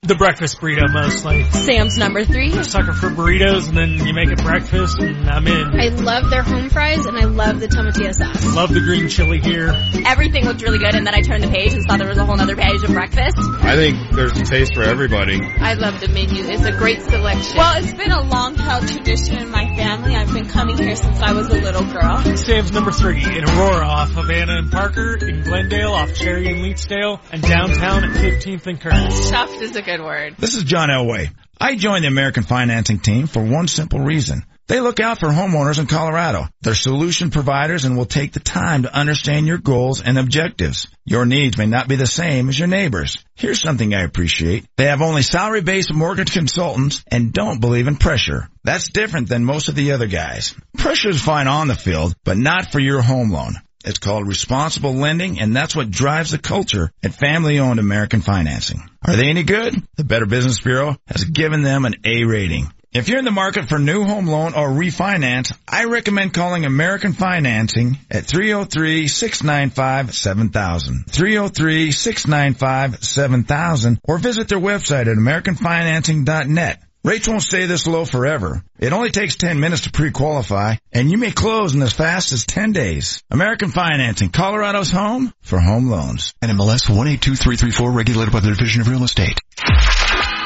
The 0.03 0.15
breakfast 0.15 0.57
burrito 0.59 0.91
mostly. 0.91 1.45
Sam's 1.51 1.95
number 1.95 2.25
three. 2.25 2.49
Sucker 2.63 2.91
for 2.91 3.11
burritos 3.11 3.69
and 3.69 3.77
then 3.77 4.03
you 4.03 4.15
make 4.15 4.31
it 4.31 4.41
breakfast 4.41 4.97
and 4.97 5.29
I'm 5.29 5.45
in. 5.45 5.79
I 5.79 5.89
love 5.89 6.31
their 6.31 6.41
home 6.41 6.71
fries 6.71 7.05
and 7.05 7.15
I 7.15 7.25
love 7.25 7.59
the 7.59 7.67
tomatillo 7.67 8.11
sauce. 8.11 8.55
Love 8.55 8.73
the 8.73 8.79
green 8.79 9.09
chili 9.09 9.37
here. 9.39 9.69
Everything 10.07 10.45
looked 10.45 10.63
really 10.63 10.79
good 10.79 10.95
and 10.95 11.05
then 11.05 11.13
I 11.13 11.21
turned 11.21 11.43
the 11.43 11.49
page 11.49 11.73
and 11.73 11.83
saw 11.83 11.97
there 11.97 12.07
was 12.07 12.17
a 12.17 12.25
whole 12.25 12.41
other 12.41 12.55
page 12.55 12.81
of 12.81 12.89
breakfast. 12.89 13.37
I 13.61 13.75
think 13.75 13.95
there's 14.15 14.35
a 14.35 14.43
taste 14.43 14.73
for 14.73 14.81
everybody. 14.81 15.39
I 15.39 15.75
love 15.75 15.99
the 15.99 16.07
menu. 16.07 16.49
It's 16.49 16.65
a 16.65 16.71
great 16.71 17.03
selection. 17.03 17.57
Well, 17.57 17.77
it's 17.77 17.93
been 17.93 18.11
a 18.11 18.23
long 18.23 18.55
held 18.55 18.87
tradition 18.87 19.37
in 19.37 19.51
my 19.51 19.67
family. 19.77 20.15
I've 20.15 20.33
been 20.33 20.49
coming 20.49 20.79
here 20.79 20.95
since 20.95 21.19
I 21.19 21.33
was 21.33 21.45
a 21.49 21.61
little 21.61 21.85
girl. 21.85 22.17
Sam's 22.37 22.71
number 22.71 22.91
three 22.91 23.21
in 23.21 23.47
Aurora 23.47 23.85
off 23.85 24.09
Havana 24.09 24.65
and 24.65 24.71
Parker, 24.71 25.23
in 25.23 25.43
Glendale 25.43 25.93
off 25.93 26.15
Cherry 26.15 26.47
and 26.47 26.65
Leetsdale, 26.65 27.21
and 27.31 27.43
downtown 27.43 28.03
at 28.03 28.17
15th 28.17 28.65
and 28.65 28.81
Curtis. 28.81 29.27
Stuffed 29.27 29.61
is 29.61 29.75
a 29.75 29.91
good 29.91 30.00
word. 30.03 30.35
This 30.37 30.55
is 30.55 30.63
John 30.63 30.89
Elway. 30.89 31.31
I 31.59 31.75
joined 31.75 32.03
the 32.03 32.09
American 32.09 32.43
Financing 32.43 32.99
team 32.99 33.27
for 33.27 33.43
one 33.43 33.67
simple 33.67 33.99
reason. 33.99 34.43
They 34.67 34.79
look 34.79 35.01
out 35.01 35.19
for 35.19 35.27
homeowners 35.27 35.79
in 35.79 35.87
Colorado. 35.87 36.47
They're 36.61 36.75
solution 36.75 37.29
providers 37.29 37.83
and 37.83 37.97
will 37.97 38.05
take 38.05 38.31
the 38.31 38.39
time 38.39 38.83
to 38.83 38.95
understand 38.95 39.45
your 39.45 39.57
goals 39.57 40.01
and 40.01 40.17
objectives. 40.17 40.87
Your 41.05 41.25
needs 41.25 41.57
may 41.57 41.65
not 41.65 41.89
be 41.89 41.97
the 41.97 42.07
same 42.07 42.47
as 42.47 42.57
your 42.57 42.69
neighbors. 42.69 43.21
Here's 43.35 43.61
something 43.61 43.93
I 43.93 44.03
appreciate. 44.03 44.65
They 44.77 44.85
have 44.85 45.01
only 45.01 45.23
salary-based 45.23 45.93
mortgage 45.93 46.31
consultants 46.31 47.03
and 47.11 47.33
don't 47.33 47.59
believe 47.59 47.87
in 47.87 47.97
pressure. 47.97 48.47
That's 48.63 48.89
different 48.89 49.27
than 49.27 49.43
most 49.43 49.67
of 49.67 49.75
the 49.75 49.91
other 49.91 50.07
guys. 50.07 50.55
Pressure 50.77 51.09
is 51.09 51.21
fine 51.21 51.47
on 51.47 51.67
the 51.67 51.75
field, 51.75 52.15
but 52.23 52.37
not 52.37 52.71
for 52.71 52.79
your 52.79 53.01
home 53.01 53.29
loan. 53.29 53.55
It's 53.85 53.99
called 53.99 54.27
responsible 54.27 54.93
lending 54.93 55.39
and 55.39 55.55
that's 55.55 55.75
what 55.75 55.91
drives 55.91 56.31
the 56.31 56.37
culture 56.37 56.91
at 57.03 57.13
family 57.13 57.59
owned 57.59 57.79
American 57.79 58.21
financing. 58.21 58.81
Are 59.05 59.15
they 59.15 59.29
any 59.29 59.43
good? 59.43 59.75
The 59.97 60.03
Better 60.03 60.25
Business 60.25 60.59
Bureau 60.59 60.97
has 61.07 61.25
given 61.25 61.63
them 61.63 61.85
an 61.85 61.95
A 62.05 62.25
rating. 62.25 62.71
If 62.93 63.07
you're 63.07 63.19
in 63.19 63.25
the 63.25 63.31
market 63.31 63.69
for 63.69 63.79
new 63.79 64.03
home 64.03 64.27
loan 64.27 64.53
or 64.53 64.67
refinance, 64.67 65.57
I 65.65 65.85
recommend 65.85 66.33
calling 66.33 66.65
American 66.65 67.13
Financing 67.13 67.97
at 68.09 68.25
303-695-7000. 68.25 71.05
303-695-7000 71.05 73.99
or 74.03 74.17
visit 74.17 74.49
their 74.49 74.59
website 74.59 75.07
at 75.07 75.17
americanfinancing.net. 75.17 76.83
Rates 77.03 77.27
won't 77.27 77.41
stay 77.41 77.65
this 77.65 77.87
low 77.87 78.05
forever. 78.05 78.63
It 78.77 78.93
only 78.93 79.09
takes 79.09 79.35
10 79.35 79.59
minutes 79.59 79.83
to 79.83 79.91
pre-qualify, 79.91 80.75
and 80.91 81.09
you 81.09 81.17
may 81.17 81.31
close 81.31 81.73
in 81.73 81.81
as 81.81 81.93
fast 81.93 82.31
as 82.31 82.45
10 82.45 82.73
days. 82.73 83.23
American 83.31 83.71
Financing, 83.71 84.29
Colorado's 84.29 84.91
home 84.91 85.33
for 85.41 85.59
home 85.59 85.89
loans. 85.89 86.35
NMLS 86.43 86.89
182334, 86.89 87.91
regulated 87.91 88.31
by 88.31 88.39
the 88.39 88.51
Division 88.51 88.81
of 88.81 88.87
Real 88.87 89.03
Estate. 89.03 89.39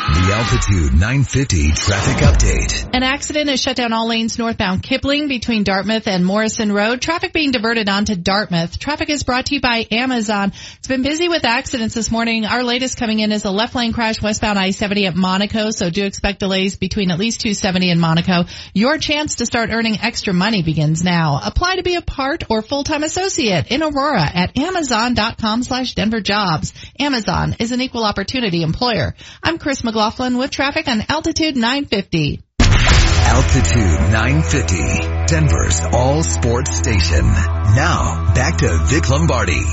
The 0.05 0.33
Altitude 0.33 0.93
950 0.93 1.71
traffic 1.71 2.17
update. 2.17 2.89
An 2.93 3.01
accident 3.01 3.49
has 3.49 3.59
shut 3.59 3.75
down 3.75 3.91
all 3.91 4.07
lanes 4.07 4.37
northbound 4.37 4.83
Kipling 4.83 5.27
between 5.27 5.63
Dartmouth 5.63 6.07
and 6.07 6.23
Morrison 6.23 6.71
Road. 6.71 7.01
Traffic 7.01 7.33
being 7.33 7.49
diverted 7.49 7.89
onto 7.89 8.15
Dartmouth. 8.15 8.77
Traffic 8.77 9.09
is 9.09 9.23
brought 9.23 9.47
to 9.47 9.55
you 9.55 9.61
by 9.61 9.87
Amazon. 9.89 10.53
It's 10.77 10.87
been 10.87 11.01
busy 11.01 11.27
with 11.27 11.43
accidents 11.43 11.95
this 11.95 12.11
morning. 12.11 12.45
Our 12.45 12.63
latest 12.63 12.99
coming 12.99 13.17
in 13.17 13.31
is 13.31 13.45
a 13.45 13.49
left 13.49 13.73
lane 13.73 13.93
crash 13.93 14.21
westbound 14.21 14.59
I-70 14.59 15.07
at 15.07 15.15
Monaco, 15.15 15.71
so 15.71 15.89
do 15.89 16.05
expect 16.05 16.37
delays 16.37 16.75
between 16.75 17.09
at 17.09 17.17
least 17.17 17.41
270 17.41 17.89
and 17.89 17.99
Monaco. 17.99 18.43
Your 18.75 18.99
chance 18.99 19.37
to 19.37 19.47
start 19.47 19.71
earning 19.71 19.99
extra 20.01 20.33
money 20.33 20.61
begins 20.61 21.03
now. 21.03 21.39
Apply 21.43 21.77
to 21.77 21.83
be 21.83 21.95
a 21.95 22.03
part 22.03 22.43
or 22.51 22.61
full-time 22.61 23.01
associate 23.01 23.71
in 23.71 23.81
Aurora 23.81 24.21
at 24.21 24.55
amazon.com 24.55 25.63
slash 25.63 25.95
Denver 25.95 26.21
jobs. 26.21 26.75
Amazon 26.99 27.55
is 27.59 27.71
an 27.71 27.81
equal 27.81 28.03
opportunity 28.05 28.61
employer. 28.61 29.15
I'm 29.41 29.57
Chris 29.57 29.83
McLaughlin 29.95 30.37
with 30.37 30.51
traffic 30.51 30.89
on 30.89 31.01
Altitude 31.07 31.55
950. 31.55 32.43
Altitude 32.59 34.11
950, 34.11 35.25
Denver's 35.25 35.79
all 35.93 36.21
sports 36.21 36.75
station. 36.75 37.23
Now, 37.23 38.33
back 38.35 38.57
to 38.57 38.77
Vic 38.87 39.09
Lombardi. 39.09 39.63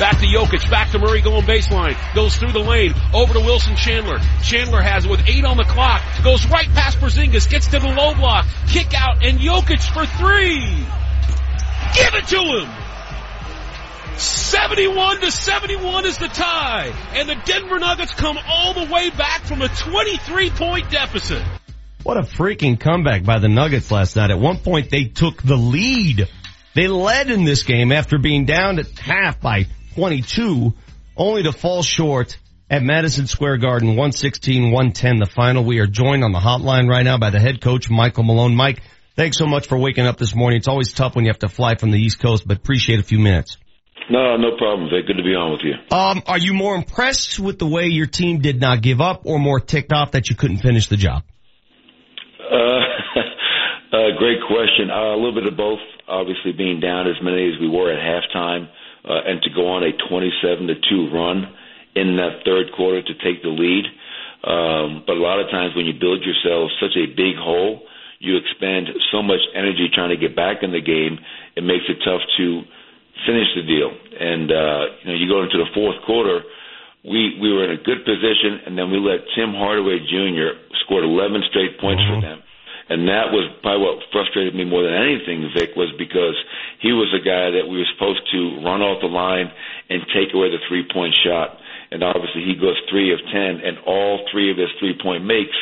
Back 0.00 0.18
to 0.18 0.26
Jokic, 0.26 0.68
back 0.68 0.90
to 0.90 0.98
Murray 0.98 1.20
going 1.20 1.44
baseline, 1.44 1.96
goes 2.16 2.34
through 2.34 2.50
the 2.50 2.58
lane, 2.58 2.94
over 3.14 3.32
to 3.34 3.38
Wilson 3.38 3.76
Chandler. 3.76 4.18
Chandler 4.42 4.82
has 4.82 5.04
it 5.04 5.10
with 5.12 5.20
eight 5.28 5.44
on 5.44 5.56
the 5.56 5.66
clock, 5.68 6.02
goes 6.24 6.44
right 6.50 6.68
past 6.70 6.98
Porzingis, 6.98 7.48
gets 7.48 7.68
to 7.68 7.78
the 7.78 7.86
low 7.86 8.16
block, 8.16 8.44
kick 8.66 8.92
out, 8.92 9.24
and 9.24 9.38
Jokic 9.38 9.84
for 9.92 10.04
three! 10.04 10.84
Give 11.94 12.14
it 12.14 12.26
to 12.26 12.40
him! 12.40 12.81
71 14.18 15.20
to 15.20 15.30
71 15.30 16.06
is 16.06 16.18
the 16.18 16.28
tie, 16.28 16.92
and 17.14 17.28
the 17.28 17.34
Denver 17.44 17.78
Nuggets 17.78 18.12
come 18.12 18.38
all 18.46 18.74
the 18.74 18.92
way 18.92 19.10
back 19.10 19.42
from 19.42 19.62
a 19.62 19.68
23 19.68 20.50
point 20.50 20.90
deficit. 20.90 21.42
What 22.02 22.16
a 22.16 22.22
freaking 22.22 22.78
comeback 22.80 23.24
by 23.24 23.38
the 23.38 23.48
Nuggets 23.48 23.90
last 23.90 24.16
night. 24.16 24.30
At 24.30 24.38
one 24.38 24.58
point 24.58 24.90
they 24.90 25.04
took 25.04 25.42
the 25.42 25.56
lead. 25.56 26.28
They 26.74 26.88
led 26.88 27.30
in 27.30 27.44
this 27.44 27.62
game 27.62 27.92
after 27.92 28.18
being 28.18 28.44
down 28.44 28.78
at 28.78 28.98
half 28.98 29.40
by 29.40 29.66
22, 29.94 30.74
only 31.16 31.42
to 31.44 31.52
fall 31.52 31.82
short 31.82 32.36
at 32.68 32.82
Madison 32.82 33.26
Square 33.26 33.58
Garden, 33.58 33.96
116-110 33.96 35.18
the 35.18 35.26
final. 35.26 35.64
We 35.64 35.78
are 35.78 35.86
joined 35.86 36.24
on 36.24 36.32
the 36.32 36.38
hotline 36.38 36.88
right 36.88 37.04
now 37.04 37.18
by 37.18 37.30
the 37.30 37.38
head 37.38 37.60
coach, 37.60 37.90
Michael 37.90 38.24
Malone. 38.24 38.54
Mike, 38.54 38.82
thanks 39.14 39.36
so 39.36 39.46
much 39.46 39.68
for 39.68 39.78
waking 39.78 40.06
up 40.06 40.16
this 40.16 40.34
morning. 40.34 40.58
It's 40.58 40.68
always 40.68 40.92
tough 40.92 41.14
when 41.14 41.24
you 41.24 41.30
have 41.30 41.40
to 41.40 41.48
fly 41.48 41.74
from 41.74 41.90
the 41.90 41.98
East 41.98 42.18
Coast, 42.18 42.48
but 42.48 42.56
appreciate 42.56 42.98
a 42.98 43.02
few 43.02 43.18
minutes. 43.18 43.58
No, 44.12 44.36
no 44.36 44.58
problem, 44.58 44.90
Vic. 44.90 45.06
Good 45.06 45.16
to 45.16 45.24
be 45.24 45.32
on 45.32 45.52
with 45.56 45.64
you. 45.64 45.72
Um, 45.88 46.20
are 46.26 46.36
you 46.36 46.52
more 46.52 46.76
impressed 46.76 47.40
with 47.40 47.58
the 47.58 47.66
way 47.66 47.86
your 47.86 48.04
team 48.04 48.42
did 48.42 48.60
not 48.60 48.82
give 48.82 49.00
up 49.00 49.24
or 49.24 49.38
more 49.38 49.58
ticked 49.58 49.90
off 49.90 50.12
that 50.12 50.28
you 50.28 50.36
couldn't 50.36 50.58
finish 50.58 50.88
the 50.88 50.98
job? 50.98 51.24
Uh, 52.44 52.52
uh, 53.96 54.12
great 54.20 54.44
question. 54.44 54.92
Uh, 54.92 55.16
a 55.16 55.16
little 55.16 55.32
bit 55.32 55.46
of 55.48 55.56
both. 55.56 55.80
Obviously, 56.06 56.52
being 56.52 56.78
down 56.78 57.08
as 57.08 57.16
many 57.24 57.48
as 57.48 57.58
we 57.58 57.70
were 57.70 57.88
at 57.88 58.04
halftime, 58.04 58.68
uh, 59.08 59.24
and 59.24 59.40
to 59.44 59.50
go 59.56 59.66
on 59.72 59.82
a 59.82 59.96
27 59.96 60.66
to 60.66 60.74
two 60.92 61.08
run 61.08 61.48
in 61.96 62.16
that 62.20 62.44
third 62.44 62.68
quarter 62.76 63.00
to 63.00 63.14
take 63.24 63.40
the 63.40 63.48
lead. 63.48 63.88
Um, 64.44 65.04
but 65.06 65.16
a 65.16 65.24
lot 65.24 65.40
of 65.40 65.48
times 65.48 65.72
when 65.74 65.86
you 65.86 65.94
build 65.98 66.20
yourself 66.20 66.68
such 66.84 67.00
a 67.00 67.06
big 67.08 67.40
hole, 67.40 67.80
you 68.20 68.36
expend 68.36 68.92
so 69.10 69.22
much 69.22 69.40
energy 69.56 69.88
trying 69.88 70.10
to 70.12 70.20
get 70.20 70.36
back 70.36 70.60
in 70.60 70.70
the 70.70 70.84
game. 70.84 71.16
It 71.56 71.64
makes 71.64 71.88
it 71.88 71.96
tough 72.04 72.20
to 72.36 72.62
finish 73.26 73.48
the 73.54 73.64
deal. 73.64 73.90
And 73.92 74.48
uh, 74.50 74.82
you 75.02 75.06
know, 75.12 75.16
you 75.18 75.26
go 75.28 75.42
into 75.42 75.58
the 75.58 75.70
fourth 75.74 75.96
quarter. 76.04 76.42
We 77.04 77.38
we 77.40 77.50
were 77.52 77.66
in 77.66 77.78
a 77.78 77.82
good 77.82 78.04
position, 78.06 78.62
and 78.66 78.78
then 78.78 78.90
we 78.90 78.98
let 78.98 79.26
Tim 79.34 79.52
Hardaway 79.52 79.98
Jr. 80.06 80.54
scored 80.86 81.04
11 81.04 81.42
straight 81.50 81.80
points 81.80 82.02
mm-hmm. 82.02 82.20
for 82.20 82.20
them. 82.22 82.38
And 82.92 83.08
that 83.08 83.30
was 83.32 83.48
probably 83.62 83.88
what 83.88 84.04
frustrated 84.12 84.52
me 84.54 84.68
more 84.68 84.82
than 84.82 84.92
anything, 84.92 85.48
Vic, 85.54 85.72
was 85.78 85.88
because 85.96 86.36
he 86.82 86.92
was 86.92 87.08
a 87.14 87.22
guy 87.22 87.48
that 87.54 87.64
we 87.64 87.78
were 87.78 87.92
supposed 87.94 88.20
to 88.34 88.60
run 88.60 88.82
off 88.82 89.00
the 89.00 89.08
line 89.08 89.48
and 89.88 90.02
take 90.12 90.34
away 90.34 90.50
the 90.50 90.60
three 90.68 90.84
point 90.92 91.14
shot. 91.24 91.56
And 91.90 92.02
obviously 92.02 92.42
he 92.44 92.54
goes 92.58 92.76
three 92.90 93.12
of 93.12 93.20
ten, 93.30 93.62
and 93.62 93.78
all 93.86 94.26
three 94.30 94.50
of 94.50 94.58
his 94.58 94.70
three 94.78 94.98
point 94.98 95.24
makes 95.24 95.56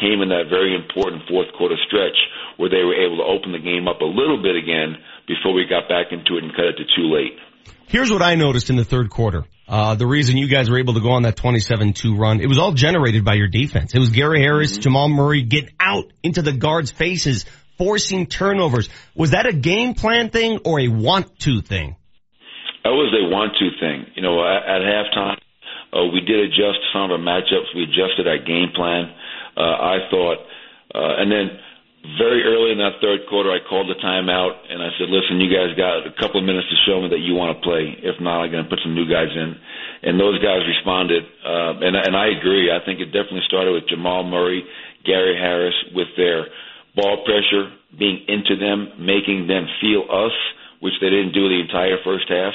came 0.00 0.24
in 0.24 0.32
that 0.32 0.48
very 0.48 0.74
important 0.74 1.22
fourth 1.28 1.52
quarter 1.52 1.76
stretch 1.86 2.16
where 2.56 2.70
they 2.72 2.82
were 2.82 2.96
able 2.96 3.20
to 3.20 3.28
open 3.28 3.52
the 3.52 3.60
game 3.60 3.86
up 3.88 4.00
a 4.00 4.08
little 4.08 4.40
bit 4.40 4.56
again 4.56 4.96
before 5.26 5.54
we 5.54 5.64
got 5.64 5.88
back 5.88 6.12
into 6.12 6.36
it 6.36 6.44
and 6.44 6.54
cut 6.54 6.66
it 6.66 6.76
to 6.76 6.84
too 6.96 7.12
late. 7.12 7.38
Here's 7.88 8.10
what 8.10 8.22
I 8.22 8.34
noticed 8.34 8.70
in 8.70 8.76
the 8.76 8.84
third 8.84 9.10
quarter. 9.10 9.44
Uh, 9.68 9.94
the 9.94 10.06
reason 10.06 10.36
you 10.36 10.48
guys 10.48 10.68
were 10.68 10.78
able 10.78 10.94
to 10.94 11.00
go 11.00 11.10
on 11.12 11.22
that 11.22 11.36
27-2 11.36 12.18
run, 12.18 12.40
it 12.40 12.46
was 12.46 12.58
all 12.58 12.72
generated 12.72 13.24
by 13.24 13.34
your 13.34 13.48
defense. 13.48 13.94
It 13.94 13.98
was 13.98 14.10
Gary 14.10 14.40
Harris, 14.40 14.72
mm-hmm. 14.72 14.80
Jamal 14.82 15.08
Murray 15.08 15.42
get 15.42 15.70
out 15.78 16.12
into 16.22 16.42
the 16.42 16.52
guards' 16.52 16.90
faces, 16.90 17.44
forcing 17.78 18.26
turnovers. 18.26 18.88
Was 19.14 19.30
that 19.30 19.46
a 19.46 19.52
game 19.52 19.94
plan 19.94 20.30
thing 20.30 20.60
or 20.64 20.80
a 20.80 20.88
want 20.88 21.38
to 21.40 21.62
thing? 21.62 21.96
That 22.84 22.90
was 22.90 23.14
a 23.14 23.30
want 23.30 23.52
to 23.58 23.70
thing. 23.78 24.06
You 24.16 24.22
know, 24.22 24.42
at, 24.42 24.62
at 24.66 24.82
halftime, 24.82 25.38
uh, 25.92 26.06
we 26.12 26.20
did 26.20 26.40
adjust 26.46 26.80
some 26.92 27.10
of 27.10 27.10
our 27.12 27.18
matchups. 27.18 27.76
We 27.76 27.84
adjusted 27.84 28.26
our 28.26 28.38
game 28.38 28.72
plan. 28.74 29.12
Uh, 29.56 29.60
I 29.60 29.98
thought, 30.10 30.38
uh, 30.94 31.20
and 31.20 31.30
then 31.30 31.60
very 32.18 32.42
early 32.42 32.74
in 32.74 32.78
that 32.82 32.98
third 32.98 33.30
quarter, 33.30 33.54
I 33.54 33.62
called 33.62 33.86
the 33.86 33.94
timeout 34.02 34.66
and 34.66 34.82
I 34.82 34.90
said, 34.98 35.06
"Listen, 35.08 35.38
you 35.38 35.46
guys 35.46 35.70
got 35.78 36.02
a 36.02 36.10
couple 36.18 36.42
of 36.42 36.46
minutes 36.46 36.68
to 36.68 36.76
show 36.82 37.00
me 37.00 37.08
that 37.14 37.22
you 37.22 37.34
want 37.34 37.54
to 37.54 37.62
play. 37.62 37.94
If 38.02 38.18
not, 38.20 38.42
I'm 38.42 38.50
going 38.50 38.64
to 38.64 38.70
put 38.70 38.82
some 38.82 38.94
new 38.94 39.06
guys 39.06 39.30
in." 39.30 39.54
And 40.02 40.18
those 40.18 40.42
guys 40.42 40.66
responded, 40.66 41.22
uh, 41.46 41.78
and 41.78 41.94
and 41.94 42.16
I 42.16 42.26
agree. 42.34 42.74
I 42.74 42.82
think 42.84 42.98
it 42.98 43.14
definitely 43.14 43.46
started 43.46 43.70
with 43.70 43.86
Jamal 43.86 44.24
Murray, 44.24 44.66
Gary 45.04 45.38
Harris, 45.38 45.74
with 45.94 46.10
their 46.16 46.50
ball 46.96 47.22
pressure, 47.24 47.70
being 47.96 48.26
into 48.26 48.56
them, 48.56 48.98
making 48.98 49.46
them 49.46 49.68
feel 49.80 50.02
us, 50.10 50.34
which 50.80 50.94
they 51.00 51.08
didn't 51.08 51.32
do 51.32 51.48
the 51.48 51.60
entire 51.60 52.02
first 52.02 52.26
half. 52.28 52.54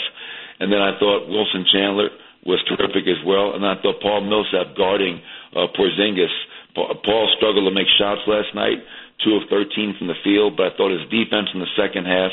And 0.59 0.71
then 0.71 0.81
I 0.81 0.99
thought 0.99 1.29
Wilson 1.29 1.65
Chandler 1.71 2.09
was 2.45 2.59
terrific 2.67 3.07
as 3.07 3.23
well, 3.25 3.55
and 3.55 3.65
I 3.65 3.75
thought 3.81 4.01
Paul 4.01 4.27
Millsap 4.27 4.75
guarding 4.75 5.21
uh, 5.55 5.67
Porzingis. 5.71 6.35
Paul 6.75 7.33
struggled 7.37 7.65
to 7.65 7.73
make 7.73 7.87
shots 7.97 8.21
last 8.27 8.53
night 8.53 8.83
two 9.23 9.35
of 9.35 9.49
13 9.49 9.95
from 9.97 10.07
the 10.07 10.19
field, 10.23 10.57
but 10.57 10.73
I 10.73 10.77
thought 10.77 10.93
his 10.93 11.09
defense 11.09 11.49
in 11.53 11.59
the 11.59 11.73
second 11.73 12.05
half, 12.05 12.31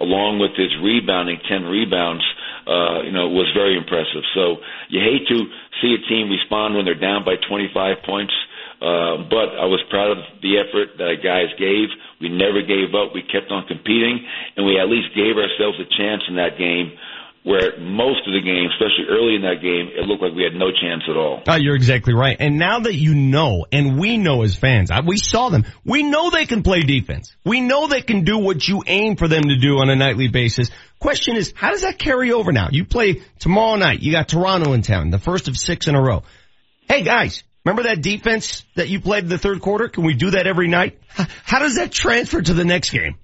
along 0.00 0.42
with 0.42 0.56
his 0.58 0.74
rebounding, 0.82 1.38
10 1.46 1.64
rebounds, 1.70 2.24
uh, 2.66 3.02
you 3.06 3.12
know, 3.12 3.30
was 3.30 3.46
very 3.54 3.76
impressive. 3.76 4.26
So 4.34 4.58
you 4.90 4.98
hate 4.98 5.28
to 5.30 5.38
see 5.78 5.94
a 5.94 6.02
team 6.10 6.30
respond 6.30 6.74
when 6.74 6.84
they're 6.84 6.98
down 6.98 7.24
by 7.24 7.36
25 7.38 8.02
points, 8.02 8.34
uh, 8.82 9.22
but 9.30 9.54
I 9.54 9.70
was 9.70 9.78
proud 9.90 10.10
of 10.10 10.18
the 10.42 10.58
effort 10.58 10.98
that 10.98 11.06
our 11.06 11.20
guys 11.22 11.54
gave. 11.54 11.88
We 12.20 12.28
never 12.28 12.62
gave 12.66 12.94
up. 12.98 13.14
We 13.14 13.22
kept 13.22 13.54
on 13.54 13.66
competing, 13.70 14.26
and 14.56 14.66
we 14.66 14.80
at 14.80 14.90
least 14.90 15.14
gave 15.14 15.38
ourselves 15.38 15.78
a 15.78 15.86
chance 15.86 16.26
in 16.26 16.34
that 16.36 16.58
game 16.58 16.98
where 17.44 17.78
most 17.78 18.26
of 18.26 18.32
the 18.32 18.40
game, 18.40 18.70
especially 18.72 19.04
early 19.10 19.36
in 19.36 19.42
that 19.42 19.60
game, 19.60 19.90
it 19.94 20.08
looked 20.08 20.22
like 20.22 20.32
we 20.32 20.42
had 20.42 20.54
no 20.54 20.72
chance 20.72 21.02
at 21.08 21.14
all. 21.14 21.42
Oh, 21.46 21.56
you're 21.56 21.76
exactly 21.76 22.14
right. 22.14 22.38
And 22.40 22.58
now 22.58 22.80
that 22.80 22.94
you 22.94 23.14
know, 23.14 23.66
and 23.70 23.98
we 24.00 24.16
know 24.16 24.42
as 24.42 24.54
fans, 24.54 24.90
we 25.06 25.18
saw 25.18 25.50
them, 25.50 25.66
we 25.84 26.02
know 26.02 26.30
they 26.30 26.46
can 26.46 26.62
play 26.62 26.80
defense. 26.80 27.36
We 27.44 27.60
know 27.60 27.86
they 27.86 28.00
can 28.00 28.24
do 28.24 28.38
what 28.38 28.66
you 28.66 28.82
aim 28.86 29.16
for 29.16 29.28
them 29.28 29.42
to 29.42 29.56
do 29.56 29.76
on 29.76 29.90
a 29.90 29.94
nightly 29.94 30.28
basis. 30.28 30.70
Question 30.98 31.36
is, 31.36 31.52
how 31.54 31.70
does 31.70 31.82
that 31.82 31.98
carry 31.98 32.32
over 32.32 32.50
now? 32.50 32.68
You 32.72 32.86
play 32.86 33.20
tomorrow 33.38 33.76
night, 33.76 34.00
you 34.00 34.10
got 34.10 34.26
Toronto 34.26 34.72
in 34.72 34.80
town, 34.80 35.10
the 35.10 35.18
first 35.18 35.46
of 35.46 35.56
six 35.56 35.86
in 35.86 35.94
a 35.94 36.00
row. 36.00 36.22
Hey 36.88 37.02
guys, 37.02 37.44
remember 37.62 37.82
that 37.90 38.00
defense 38.00 38.64
that 38.74 38.88
you 38.88 39.00
played 39.00 39.24
in 39.24 39.28
the 39.28 39.38
third 39.38 39.60
quarter? 39.60 39.88
Can 39.88 40.04
we 40.04 40.14
do 40.14 40.30
that 40.30 40.46
every 40.46 40.68
night? 40.68 40.98
How 41.44 41.58
does 41.58 41.76
that 41.76 41.92
transfer 41.92 42.40
to 42.40 42.54
the 42.54 42.64
next 42.64 42.88
game? 42.88 43.16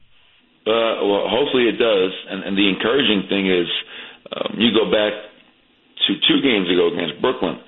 Uh, 0.67 1.01
well, 1.09 1.25
hopefully 1.25 1.73
it 1.73 1.79
does. 1.79 2.13
And, 2.29 2.45
and 2.45 2.57
the 2.57 2.69
encouraging 2.69 3.25
thing 3.31 3.49
is, 3.49 3.67
um, 4.35 4.55
you 4.59 4.71
go 4.71 4.87
back 4.91 5.13
to 6.07 6.11
two 6.27 6.39
games 6.43 6.71
ago 6.71 6.95
against 6.95 7.21
Brooklyn, 7.21 7.59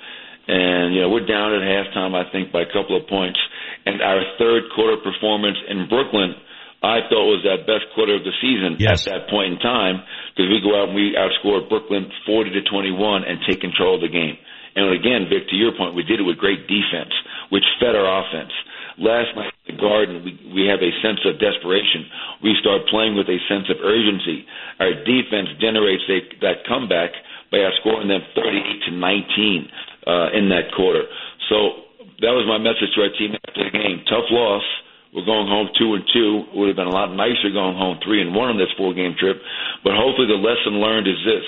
and 0.48 0.94
you 0.94 1.02
know 1.02 1.10
we're 1.10 1.26
down 1.26 1.54
at 1.54 1.62
halftime, 1.62 2.14
I 2.14 2.30
think, 2.30 2.52
by 2.52 2.62
a 2.62 2.70
couple 2.70 2.96
of 2.96 3.06
points. 3.08 3.38
And 3.84 4.00
our 4.00 4.22
third 4.38 4.70
quarter 4.74 4.96
performance 5.02 5.58
in 5.66 5.88
Brooklyn, 5.90 6.38
I 6.82 7.02
thought 7.10 7.26
was 7.30 7.42
that 7.46 7.66
best 7.66 7.90
quarter 7.94 8.14
of 8.14 8.22
the 8.22 8.34
season 8.38 8.78
yes. 8.78 9.06
at 9.06 9.14
that 9.14 9.22
point 9.30 9.54
in 9.54 9.58
time 9.58 10.02
because 10.34 10.50
we 10.50 10.62
go 10.62 10.74
out 10.78 10.90
and 10.90 10.98
we 10.98 11.14
outscored 11.18 11.70
Brooklyn 11.70 12.10
40 12.26 12.50
to 12.58 12.62
21 12.62 13.22
and 13.26 13.38
take 13.46 13.62
control 13.62 13.98
of 13.98 14.02
the 14.02 14.10
game. 14.10 14.38
And 14.74 14.90
again, 14.94 15.28
Vic, 15.28 15.50
to 15.50 15.56
your 15.56 15.76
point, 15.76 15.94
we 15.94 16.02
did 16.02 16.18
it 16.18 16.26
with 16.26 16.38
great 16.38 16.66
defense, 16.66 17.12
which 17.50 17.66
fed 17.78 17.94
our 17.94 18.06
offense. 18.06 18.50
Last 18.99 19.32
night 19.36 19.53
in 19.66 19.76
the 19.76 19.80
Garden, 19.80 20.24
we, 20.24 20.32
we 20.53 20.62
have 20.68 20.84
a 20.84 20.93
sense 21.01 21.20
of 21.24 21.40
desperation. 21.40 22.05
We 22.43 22.53
start 22.61 22.84
playing 22.93 23.16
with 23.16 23.28
a 23.28 23.40
sense 23.49 23.70
of 23.72 23.80
urgency. 23.80 24.45
Our 24.80 24.93
defense 25.05 25.49
generates 25.61 26.05
a, 26.09 26.18
that 26.45 26.68
comeback 26.68 27.12
by 27.51 27.64
outscoring 27.64 28.09
them 28.09 28.20
38 28.34 28.88
to 28.88 28.90
19 28.93 29.68
uh, 30.07 30.36
in 30.36 30.49
that 30.53 30.72
quarter. 30.76 31.05
So 31.49 31.88
that 32.20 32.32
was 32.36 32.45
my 32.45 32.61
message 32.61 32.93
to 32.97 33.01
our 33.05 33.12
team 33.16 33.32
after 33.36 33.64
the 33.64 33.72
game. 33.72 34.05
Tough 34.09 34.28
loss. 34.28 34.64
We're 35.12 35.28
going 35.28 35.45
home 35.45 35.68
two 35.76 35.93
and 35.93 36.05
two. 36.09 36.49
It 36.49 36.57
would 36.57 36.72
have 36.72 36.80
been 36.80 36.88
a 36.88 36.97
lot 36.97 37.12
nicer 37.12 37.53
going 37.53 37.76
home 37.76 38.01
three 38.01 38.24
and 38.24 38.32
one 38.32 38.49
on 38.49 38.57
this 38.57 38.72
four 38.80 38.97
game 38.97 39.12
trip. 39.20 39.36
But 39.84 39.93
hopefully 39.93 40.28
the 40.28 40.40
lesson 40.40 40.80
learned 40.80 41.05
is 41.05 41.20
this. 41.24 41.45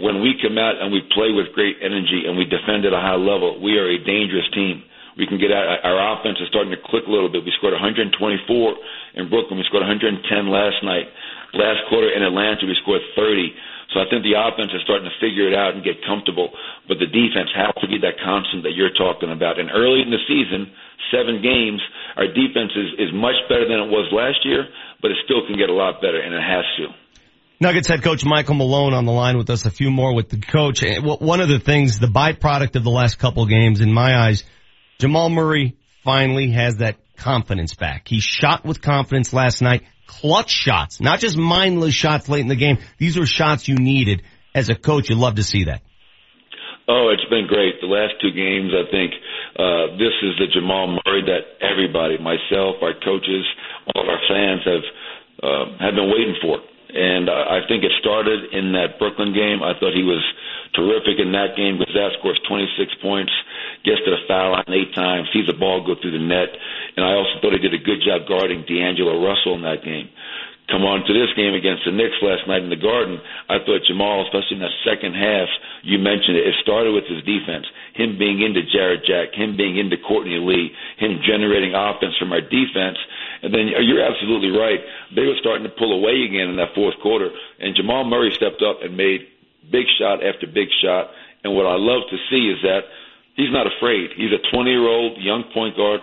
When 0.00 0.24
we 0.24 0.40
come 0.40 0.56
out 0.56 0.80
and 0.80 0.90
we 0.90 1.04
play 1.12 1.30
with 1.30 1.52
great 1.52 1.76
energy 1.84 2.24
and 2.26 2.34
we 2.36 2.48
defend 2.48 2.88
at 2.88 2.96
a 2.96 2.98
high 2.98 3.20
level, 3.20 3.60
we 3.60 3.76
are 3.76 3.86
a 3.86 4.00
dangerous 4.00 4.48
team 4.56 4.82
we 5.16 5.26
can 5.26 5.38
get 5.38 5.54
out. 5.54 5.66
Our 5.86 6.18
offense 6.18 6.38
is 6.42 6.48
starting 6.50 6.74
to 6.74 6.80
click 6.80 7.06
a 7.06 7.12
little 7.12 7.30
bit. 7.30 7.46
We 7.46 7.54
scored 7.58 7.74
124 7.74 8.10
in 9.14 9.30
Brooklyn. 9.30 9.58
We 9.58 9.66
scored 9.70 9.86
110 9.86 10.20
last 10.50 10.82
night. 10.82 11.06
Last 11.54 11.86
quarter 11.88 12.10
in 12.10 12.22
Atlanta, 12.22 12.66
we 12.66 12.74
scored 12.82 13.02
30. 13.14 13.54
So 13.94 14.02
I 14.02 14.10
think 14.10 14.26
the 14.26 14.34
offense 14.34 14.74
is 14.74 14.82
starting 14.82 15.06
to 15.06 15.16
figure 15.22 15.46
it 15.46 15.54
out 15.54 15.78
and 15.78 15.86
get 15.86 16.02
comfortable. 16.02 16.50
But 16.90 16.98
the 16.98 17.06
defense 17.06 17.54
has 17.54 17.70
to 17.78 17.86
be 17.86 18.02
that 18.02 18.18
constant 18.18 18.66
that 18.66 18.74
you're 18.74 18.90
talking 18.90 19.30
about. 19.30 19.62
And 19.62 19.70
early 19.70 20.02
in 20.02 20.10
the 20.10 20.18
season, 20.26 20.74
seven 21.14 21.38
games, 21.38 21.78
our 22.18 22.26
defense 22.26 22.74
is, 22.74 23.06
is 23.06 23.10
much 23.14 23.38
better 23.46 23.70
than 23.70 23.86
it 23.86 23.90
was 23.94 24.10
last 24.10 24.42
year, 24.42 24.66
but 24.98 25.14
it 25.14 25.18
still 25.24 25.46
can 25.46 25.54
get 25.54 25.70
a 25.70 25.76
lot 25.76 26.02
better, 26.02 26.18
and 26.18 26.34
it 26.34 26.42
has 26.42 26.66
to. 26.82 26.90
Nuggets 27.60 27.86
head 27.86 28.02
coach 28.02 28.24
Michael 28.24 28.56
Malone 28.56 28.94
on 28.94 29.06
the 29.06 29.12
line 29.12 29.38
with 29.38 29.48
us. 29.48 29.64
A 29.64 29.70
few 29.70 29.90
more 29.90 30.12
with 30.12 30.28
the 30.28 30.38
coach. 30.38 30.82
One 30.82 31.40
of 31.40 31.48
the 31.48 31.60
things, 31.60 32.00
the 32.00 32.08
byproduct 32.08 32.74
of 32.74 32.82
the 32.82 32.90
last 32.90 33.18
couple 33.18 33.46
games, 33.46 33.80
in 33.80 33.92
my 33.92 34.18
eyes, 34.26 34.42
Jamal 34.98 35.28
Murray 35.28 35.76
finally 36.02 36.50
has 36.50 36.76
that 36.78 36.96
confidence 37.16 37.74
back. 37.74 38.08
He 38.08 38.20
shot 38.20 38.64
with 38.64 38.82
confidence 38.82 39.32
last 39.32 39.62
night. 39.62 39.82
Clutch 40.06 40.50
shots, 40.50 41.00
not 41.00 41.20
just 41.20 41.36
mindless 41.36 41.94
shots 41.94 42.28
late 42.28 42.42
in 42.42 42.48
the 42.48 42.56
game. 42.56 42.78
These 42.98 43.18
were 43.18 43.26
shots 43.26 43.68
you 43.68 43.76
needed. 43.76 44.22
As 44.54 44.68
a 44.68 44.74
coach, 44.74 45.10
you 45.10 45.16
love 45.16 45.36
to 45.36 45.42
see 45.42 45.64
that. 45.64 45.82
Oh, 46.86 47.08
it's 47.08 47.24
been 47.30 47.46
great. 47.48 47.80
The 47.80 47.88
last 47.88 48.20
two 48.20 48.30
games, 48.30 48.70
I 48.76 48.84
think, 48.92 49.12
uh, 49.56 49.96
this 49.96 50.12
is 50.22 50.36
the 50.38 50.46
Jamal 50.52 51.00
Murray 51.00 51.24
that 51.24 51.64
everybody, 51.64 52.18
myself, 52.18 52.76
our 52.82 52.92
coaches, 52.92 53.44
all 53.94 54.02
of 54.04 54.08
our 54.08 54.20
fans 54.28 54.60
have, 54.68 54.84
uh, 55.42 55.64
have 55.80 55.94
been 55.96 56.12
waiting 56.12 56.36
for. 56.42 56.60
And 56.94 57.28
I 57.28 57.66
think 57.66 57.82
it 57.82 57.90
started 57.98 58.54
in 58.54 58.70
that 58.78 58.98
Brooklyn 59.02 59.34
game. 59.34 59.62
I 59.66 59.74
thought 59.74 59.98
he 59.98 60.06
was 60.06 60.22
terrific 60.78 61.18
in 61.18 61.32
that 61.32 61.58
game. 61.58 61.78
Gazette 61.78 62.14
scores 62.18 62.38
26 62.46 62.94
points 63.02 63.32
gets 63.84 64.00
to 64.06 64.10
the 64.10 64.22
foul 64.26 64.52
line 64.52 64.70
eight 64.72 64.94
times, 64.94 65.28
sees 65.32 65.46
the 65.46 65.58
ball 65.58 65.84
go 65.84 65.94
through 66.00 66.12
the 66.16 66.22
net, 66.22 66.48
and 66.96 67.04
I 67.04 67.12
also 67.12 67.36
thought 67.40 67.52
he 67.52 67.58
did 67.58 67.74
a 67.74 67.82
good 67.82 68.00
job 68.00 68.26
guarding 68.26 68.64
D'Angelo 68.64 69.20
Russell 69.20 69.54
in 69.54 69.62
that 69.62 69.84
game. 69.84 70.08
Come 70.72 70.80
on 70.88 71.04
to 71.04 71.12
this 71.12 71.28
game 71.36 71.52
against 71.52 71.84
the 71.84 71.92
Knicks 71.92 72.16
last 72.24 72.48
night 72.48 72.64
in 72.64 72.72
the 72.72 72.80
Garden. 72.80 73.20
I 73.52 73.60
thought 73.60 73.84
Jamal, 73.84 74.24
especially 74.24 74.56
in 74.56 74.64
that 74.64 74.72
second 74.80 75.12
half, 75.12 75.44
you 75.84 76.00
mentioned 76.00 76.40
it. 76.40 76.48
It 76.48 76.56
started 76.64 76.96
with 76.96 77.04
his 77.04 77.20
defense, 77.20 77.68
him 77.92 78.16
being 78.16 78.40
into 78.40 78.64
Jarrett 78.64 79.04
Jack, 79.04 79.36
him 79.36 79.60
being 79.60 79.76
into 79.76 80.00
Courtney 80.00 80.40
Lee, 80.40 80.72
him 80.96 81.20
generating 81.20 81.76
offense 81.76 82.16
from 82.16 82.32
our 82.32 82.40
defense. 82.40 82.96
And 83.44 83.52
then 83.52 83.68
you're 83.68 84.00
absolutely 84.00 84.56
right. 84.56 84.80
They 85.12 85.28
were 85.28 85.36
starting 85.36 85.68
to 85.68 85.74
pull 85.76 85.92
away 85.92 86.24
again 86.24 86.48
in 86.48 86.56
that 86.56 86.72
fourth 86.72 86.96
quarter, 87.04 87.28
and 87.60 87.76
Jamal 87.76 88.08
Murray 88.08 88.32
stepped 88.32 88.64
up 88.64 88.80
and 88.80 88.96
made 88.96 89.28
big 89.68 89.84
shot 90.00 90.24
after 90.24 90.48
big 90.48 90.72
shot. 90.80 91.12
And 91.44 91.52
what 91.52 91.68
I 91.68 91.76
love 91.76 92.08
to 92.08 92.16
see 92.32 92.48
is 92.48 92.64
that 92.64 92.88
he's 93.36 93.52
not 93.52 93.68
afraid. 93.68 94.16
He's 94.16 94.32
a 94.32 94.40
20 94.48 94.70
year 94.70 94.88
old 94.88 95.20
young 95.20 95.44
point 95.52 95.76
guard 95.76 96.00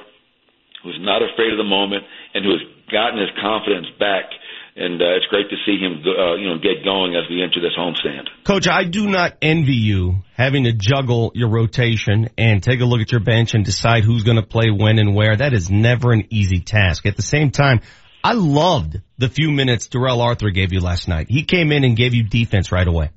who's 0.84 1.02
not 1.02 1.22
afraid 1.22 1.52
of 1.52 1.58
the 1.58 1.66
moment 1.66 2.04
and 2.34 2.46
who 2.46 2.52
has 2.52 2.62
gotten 2.92 3.20
his 3.20 3.30
confidence 3.42 3.88
back. 4.00 4.26
And 4.74 5.02
uh, 5.02 5.18
it's 5.18 5.26
great 5.26 5.50
to 5.50 5.58
see 5.66 5.78
him, 5.78 6.02
uh, 6.06 6.36
you 6.36 6.48
know, 6.48 6.58
get 6.58 6.86
going 6.86 7.16
as 7.16 7.30
we 7.30 7.44
enter 7.44 7.60
this 7.60 7.76
homestand. 7.78 8.30
Coach, 8.46 8.70
I 8.70 8.86
do 8.86 9.10
not 9.10 9.36
envy 9.42 9.76
you 9.76 10.24
having 10.38 10.64
to 10.64 10.72
juggle 10.72 11.34
your 11.36 11.50
rotation 11.50 12.30
and 12.38 12.64
take 12.64 12.80
a 12.80 12.86
look 12.86 13.02
at 13.02 13.12
your 13.12 13.20
bench 13.20 13.54
and 13.54 13.66
decide 13.66 14.06
who's 14.06 14.24
going 14.24 14.38
to 14.38 14.46
play 14.46 14.72
when 14.72 14.98
and 14.98 15.14
where. 15.14 15.36
That 15.36 15.54
is 15.54 15.70
never 15.70 16.14
an 16.14 16.26
easy 16.30 16.62
task. 16.62 17.06
At 17.06 17.18
the 17.18 17.22
same 17.22 17.52
time, 17.52 17.82
I 18.24 18.34
loved 18.34 19.02
the 19.18 19.28
few 19.28 19.52
minutes 19.52 19.88
Darrell 19.88 20.22
Arthur 20.22 20.52
gave 20.52 20.72
you 20.72 20.80
last 20.80 21.08
night. 21.08 21.28
He 21.30 21.44
came 21.44 21.72
in 21.72 21.84
and 21.84 21.98
gave 21.98 22.14
you 22.14 22.24
defense 22.24 22.72
right 22.72 22.88
away. 22.88 23.10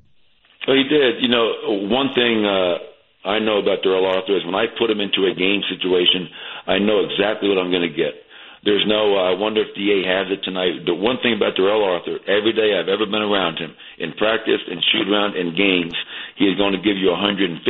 Well, 0.67 0.75
he 0.75 0.83
did. 0.83 1.21
You 1.21 1.29
know, 1.29 1.87
one 1.87 2.09
thing 2.13 2.43
uh, 2.43 3.29
I 3.29 3.39
know 3.39 3.59
about 3.59 3.81
Darrell 3.81 4.05
Arthur 4.05 4.35
is 4.35 4.45
when 4.45 4.55
I 4.55 4.65
put 4.77 4.89
him 4.89 4.99
into 4.99 5.29
a 5.29 5.33
game 5.33 5.61
situation, 5.69 6.27
I 6.67 6.79
know 6.79 7.05
exactly 7.05 7.49
what 7.49 7.59
I'm 7.59 7.69
going 7.69 7.87
to 7.87 7.95
get. 7.95 8.24
There's 8.65 8.81
no, 8.89 9.13
uh, 9.13 9.29
I 9.29 9.37
wonder 9.37 9.61
if 9.61 9.77
DA 9.77 10.01
has 10.09 10.33
it 10.33 10.41
tonight. 10.41 10.89
The 10.89 10.97
one 10.97 11.21
thing 11.21 11.37
about 11.37 11.53
Darrell 11.53 11.85
Arthur, 11.85 12.17
every 12.25 12.49
day 12.49 12.73
I've 12.73 12.89
ever 12.89 13.05
been 13.05 13.21
around 13.21 13.61
him, 13.61 13.77
in 14.01 14.17
practice, 14.17 14.57
in 14.65 14.81
shoot 14.89 15.05
around, 15.05 15.37
in 15.37 15.53
games, 15.53 15.93
he 16.33 16.49
is 16.49 16.57
going 16.57 16.73
to 16.73 16.81
give 16.81 16.97
you 16.97 17.13
150%. 17.13 17.61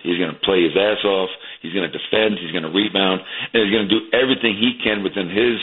He's 0.00 0.16
going 0.16 0.32
to 0.32 0.40
play 0.40 0.64
his 0.64 0.72
ass 0.72 1.04
off. 1.04 1.28
He's 1.60 1.76
going 1.76 1.84
to 1.84 1.92
defend. 1.92 2.40
He's 2.40 2.56
going 2.56 2.64
to 2.64 2.72
rebound. 2.72 3.20
And 3.52 3.68
he's 3.68 3.68
going 3.68 3.84
to 3.84 3.92
do 3.92 4.08
everything 4.16 4.56
he 4.56 4.80
can 4.80 5.04
within 5.04 5.28
his 5.28 5.60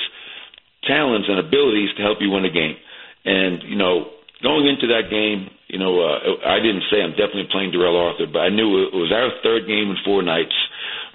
talents 0.86 1.26
and 1.26 1.41
abilities 1.41 1.89
to 1.97 2.05
help 2.05 2.22
you 2.22 2.30
win 2.30 2.45
a 2.45 2.53
game. 2.53 2.78
And, 3.26 3.66
you 3.66 3.82
know, 3.82 4.14
going 4.45 4.70
into 4.70 4.86
that 4.93 5.09
game, 5.09 5.49
you 5.74 5.82
know, 5.82 6.05
uh, 6.05 6.38
I 6.45 6.62
didn't 6.62 6.86
say 6.93 7.01
I'm 7.01 7.18
definitely 7.18 7.49
playing 7.49 7.74
Darrell 7.74 7.97
Arthur, 7.97 8.30
but 8.30 8.45
I 8.45 8.53
knew 8.53 8.86
it 8.86 8.93
was 8.93 9.09
our 9.09 9.34
third 9.41 9.66
game 9.66 9.89
in 9.89 9.97
four 10.05 10.22
nights. 10.22 10.53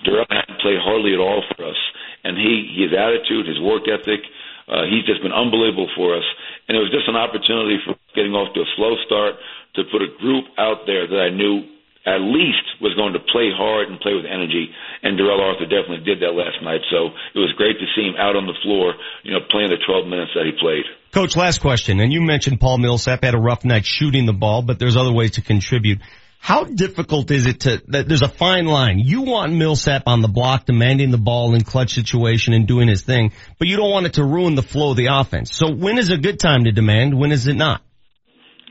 Darrell 0.02 0.26
hadn't 0.34 0.58
played 0.58 0.82
hardly 0.82 1.14
at 1.14 1.22
all 1.22 1.46
for 1.54 1.70
us 1.70 1.78
and 2.26 2.34
he 2.34 2.66
his 2.74 2.90
attitude, 2.90 3.46
his 3.46 3.62
work 3.62 3.86
ethic, 3.86 4.26
uh, 4.66 4.90
he's 4.90 5.06
just 5.06 5.22
been 5.22 5.32
unbelievable 5.34 5.86
for 5.94 6.18
us. 6.18 6.26
And 6.66 6.74
it 6.74 6.82
was 6.82 6.90
just 6.90 7.06
an 7.06 7.14
opportunity 7.14 7.78
for 7.86 7.94
getting 8.18 8.34
off 8.34 8.50
to 8.58 8.66
a 8.66 8.68
slow 8.74 8.98
start 9.06 9.38
to 9.78 9.86
put 9.94 10.02
a 10.02 10.10
group 10.18 10.50
out 10.58 10.90
there 10.90 11.06
that 11.06 11.20
I 11.22 11.30
knew 11.30 11.62
at 12.06 12.22
least 12.22 12.62
was 12.80 12.94
going 12.94 13.12
to 13.14 13.22
play 13.30 13.50
hard 13.50 13.90
and 13.90 13.98
play 13.98 14.14
with 14.14 14.26
energy. 14.26 14.70
And 15.02 15.18
Darrell 15.18 15.42
Arthur 15.42 15.66
definitely 15.66 16.06
did 16.06 16.22
that 16.22 16.38
last 16.38 16.62
night. 16.62 16.80
So 16.90 17.10
it 17.34 17.38
was 17.38 17.50
great 17.58 17.78
to 17.78 17.86
see 17.94 18.06
him 18.06 18.14
out 18.18 18.36
on 18.38 18.46
the 18.46 18.54
floor, 18.62 18.94
you 19.22 19.34
know, 19.34 19.42
playing 19.50 19.70
the 19.70 19.82
12 19.82 20.06
minutes 20.06 20.30
that 20.34 20.46
he 20.46 20.54
played. 20.58 20.86
Coach, 21.10 21.34
last 21.34 21.58
question. 21.58 21.98
And 21.98 22.12
you 22.12 22.22
mentioned 22.22 22.60
Paul 22.60 22.78
Millsap 22.78 23.24
had 23.24 23.34
a 23.34 23.38
rough 23.38 23.64
night 23.64 23.84
shooting 23.84 24.24
the 24.24 24.32
ball, 24.32 24.62
but 24.62 24.78
there's 24.78 24.96
other 24.96 25.12
ways 25.12 25.32
to 25.32 25.42
contribute. 25.42 25.98
How 26.38 26.64
difficult 26.64 27.30
is 27.30 27.46
it 27.46 27.60
to, 27.60 27.82
there's 27.86 28.22
a 28.22 28.28
fine 28.28 28.66
line. 28.66 29.00
You 29.00 29.22
want 29.22 29.52
Millsap 29.52 30.04
on 30.06 30.22
the 30.22 30.28
block 30.28 30.64
demanding 30.66 31.10
the 31.10 31.18
ball 31.18 31.54
in 31.54 31.62
clutch 31.62 31.94
situation 31.94 32.54
and 32.54 32.68
doing 32.68 32.86
his 32.86 33.02
thing, 33.02 33.32
but 33.58 33.66
you 33.66 33.76
don't 33.76 33.90
want 33.90 34.06
it 34.06 34.14
to 34.14 34.24
ruin 34.24 34.54
the 34.54 34.62
flow 34.62 34.92
of 34.92 34.96
the 34.96 35.06
offense. 35.10 35.52
So 35.52 35.72
when 35.72 35.98
is 35.98 36.10
a 36.10 36.16
good 36.16 36.38
time 36.38 36.64
to 36.64 36.72
demand? 36.72 37.18
When 37.18 37.32
is 37.32 37.48
it 37.48 37.54
not? 37.54 37.82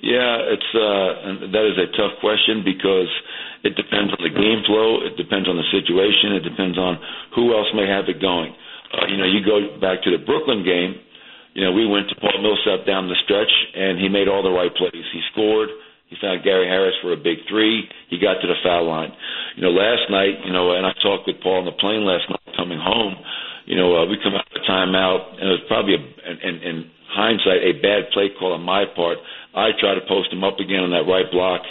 Yeah, 0.02 0.56
it's, 0.56 0.72
uh, 0.72 1.52
that 1.52 1.66
is 1.68 1.78
a 1.82 1.92
tough 1.98 2.20
question 2.22 2.64
because 2.64 3.12
it 3.64 3.76
depends 3.76 4.14
on 4.14 4.22
the 4.24 4.32
game 4.32 4.64
flow. 4.66 5.04
It 5.04 5.18
depends 5.18 5.50
on 5.50 5.58
the 5.58 5.68
situation. 5.74 6.38
It 6.38 6.48
depends 6.48 6.78
on 6.78 7.00
who 7.36 7.58
else 7.58 7.68
may 7.76 7.90
have 7.90 8.08
it 8.08 8.22
going. 8.22 8.56
Uh, 8.94 9.08
you 9.10 9.18
know, 9.18 9.26
you 9.26 9.44
go 9.44 9.82
back 9.82 10.04
to 10.04 10.12
the 10.16 10.24
Brooklyn 10.24 10.64
game, 10.64 10.96
you 11.56 11.64
know, 11.64 11.72
we 11.72 11.88
went 11.88 12.12
to 12.12 12.16
Paul 12.20 12.36
Millsap 12.44 12.86
down 12.86 13.08
the 13.08 13.16
stretch 13.24 13.52
and 13.74 13.98
he 13.98 14.12
made 14.12 14.28
all 14.28 14.44
the 14.44 14.52
right 14.52 14.72
plays. 14.76 15.08
He 15.16 15.22
scored. 15.32 15.70
He 16.08 16.16
found 16.22 16.44
Gary 16.44 16.68
Harris 16.68 16.94
for 17.02 17.14
a 17.14 17.18
big 17.18 17.42
three. 17.50 17.90
He 18.10 18.22
got 18.22 18.38
to 18.42 18.48
the 18.48 18.60
foul 18.62 18.86
line. 18.86 19.12
You 19.58 19.64
know, 19.64 19.74
last 19.74 20.06
night, 20.10 20.46
you 20.46 20.54
know, 20.54 20.78
and 20.78 20.86
I 20.86 20.94
talked 21.02 21.26
with 21.26 21.42
Paul 21.42 21.66
on 21.66 21.66
the 21.66 21.74
plane 21.82 22.06
last 22.06 22.30
night 22.30 22.56
coming 22.56 22.78
home. 22.78 23.18
You 23.66 23.76
know, 23.76 23.98
uh, 23.98 24.06
we 24.06 24.22
come 24.22 24.38
out 24.38 24.46
of 24.46 24.62
a 24.62 24.64
timeout, 24.70 25.42
and 25.42 25.50
it 25.50 25.56
was 25.58 25.66
probably, 25.68 25.98
a, 25.98 26.02
in, 26.46 26.56
in 26.62 26.76
hindsight, 27.10 27.66
a 27.66 27.74
bad 27.82 28.14
play 28.14 28.30
call 28.38 28.54
on 28.54 28.62
my 28.62 28.86
part. 28.86 29.18
I 29.56 29.74
try 29.80 29.96
to 29.96 30.04
post 30.06 30.30
him 30.30 30.44
up 30.44 30.62
again 30.62 30.86
on 30.86 30.92
that 30.92 31.10
right 31.10 31.26
block, 31.32 31.66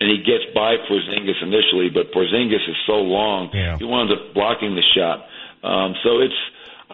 and 0.00 0.10
he 0.10 0.18
gets 0.26 0.50
by 0.50 0.74
Porzingis 0.90 1.38
initially, 1.44 1.92
but 1.92 2.10
Porzingis 2.10 2.66
is 2.66 2.78
so 2.88 2.98
long, 2.98 3.54
yeah. 3.54 3.78
he 3.78 3.84
winds 3.84 4.10
up 4.10 4.34
blocking 4.34 4.74
the 4.74 4.82
shot. 4.96 5.28
Um, 5.62 5.94
so 6.02 6.18
it's, 6.18 6.40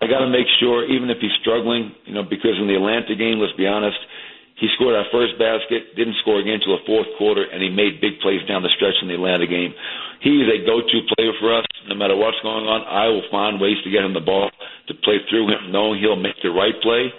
I 0.03 0.11
got 0.11 0.21
to 0.21 0.29
make 0.29 0.51
sure, 0.61 0.85
even 0.85 1.09
if 1.09 1.19
he's 1.23 1.35
struggling, 1.41 1.95
you 2.05 2.13
know, 2.13 2.23
because 2.23 2.59
in 2.61 2.67
the 2.69 2.77
Atlanta 2.77 3.15
game, 3.15 3.39
let's 3.39 3.57
be 3.57 3.67
honest, 3.67 3.99
he 4.61 4.69
scored 4.77 4.95
our 4.95 5.09
first 5.11 5.39
basket, 5.41 5.97
didn't 5.97 6.17
score 6.23 6.39
again 6.39 6.61
until 6.61 6.77
the 6.77 6.87
fourth 6.87 7.09
quarter, 7.19 7.43
and 7.43 7.63
he 7.63 7.71
made 7.73 8.01
big 8.01 8.21
plays 8.21 8.45
down 8.47 8.63
the 8.63 8.73
stretch 8.77 8.95
in 9.01 9.09
the 9.09 9.17
Atlanta 9.17 9.49
game. 9.49 9.73
He 10.21 10.39
is 10.39 10.49
a 10.49 10.63
go-to 10.63 10.99
player 11.17 11.35
for 11.41 11.51
us. 11.57 11.67
No 11.91 11.99
matter 11.99 12.15
what's 12.15 12.39
going 12.47 12.69
on, 12.69 12.87
I 12.87 13.11
will 13.11 13.27
find 13.27 13.59
ways 13.59 13.81
to 13.83 13.91
get 13.91 14.07
him 14.07 14.15
the 14.15 14.23
ball 14.23 14.51
to 14.87 14.95
play 15.03 15.19
through 15.27 15.51
him, 15.51 15.73
knowing 15.75 15.99
he'll 15.99 16.21
make 16.21 16.39
the 16.43 16.55
right 16.55 16.77
play. 16.79 17.11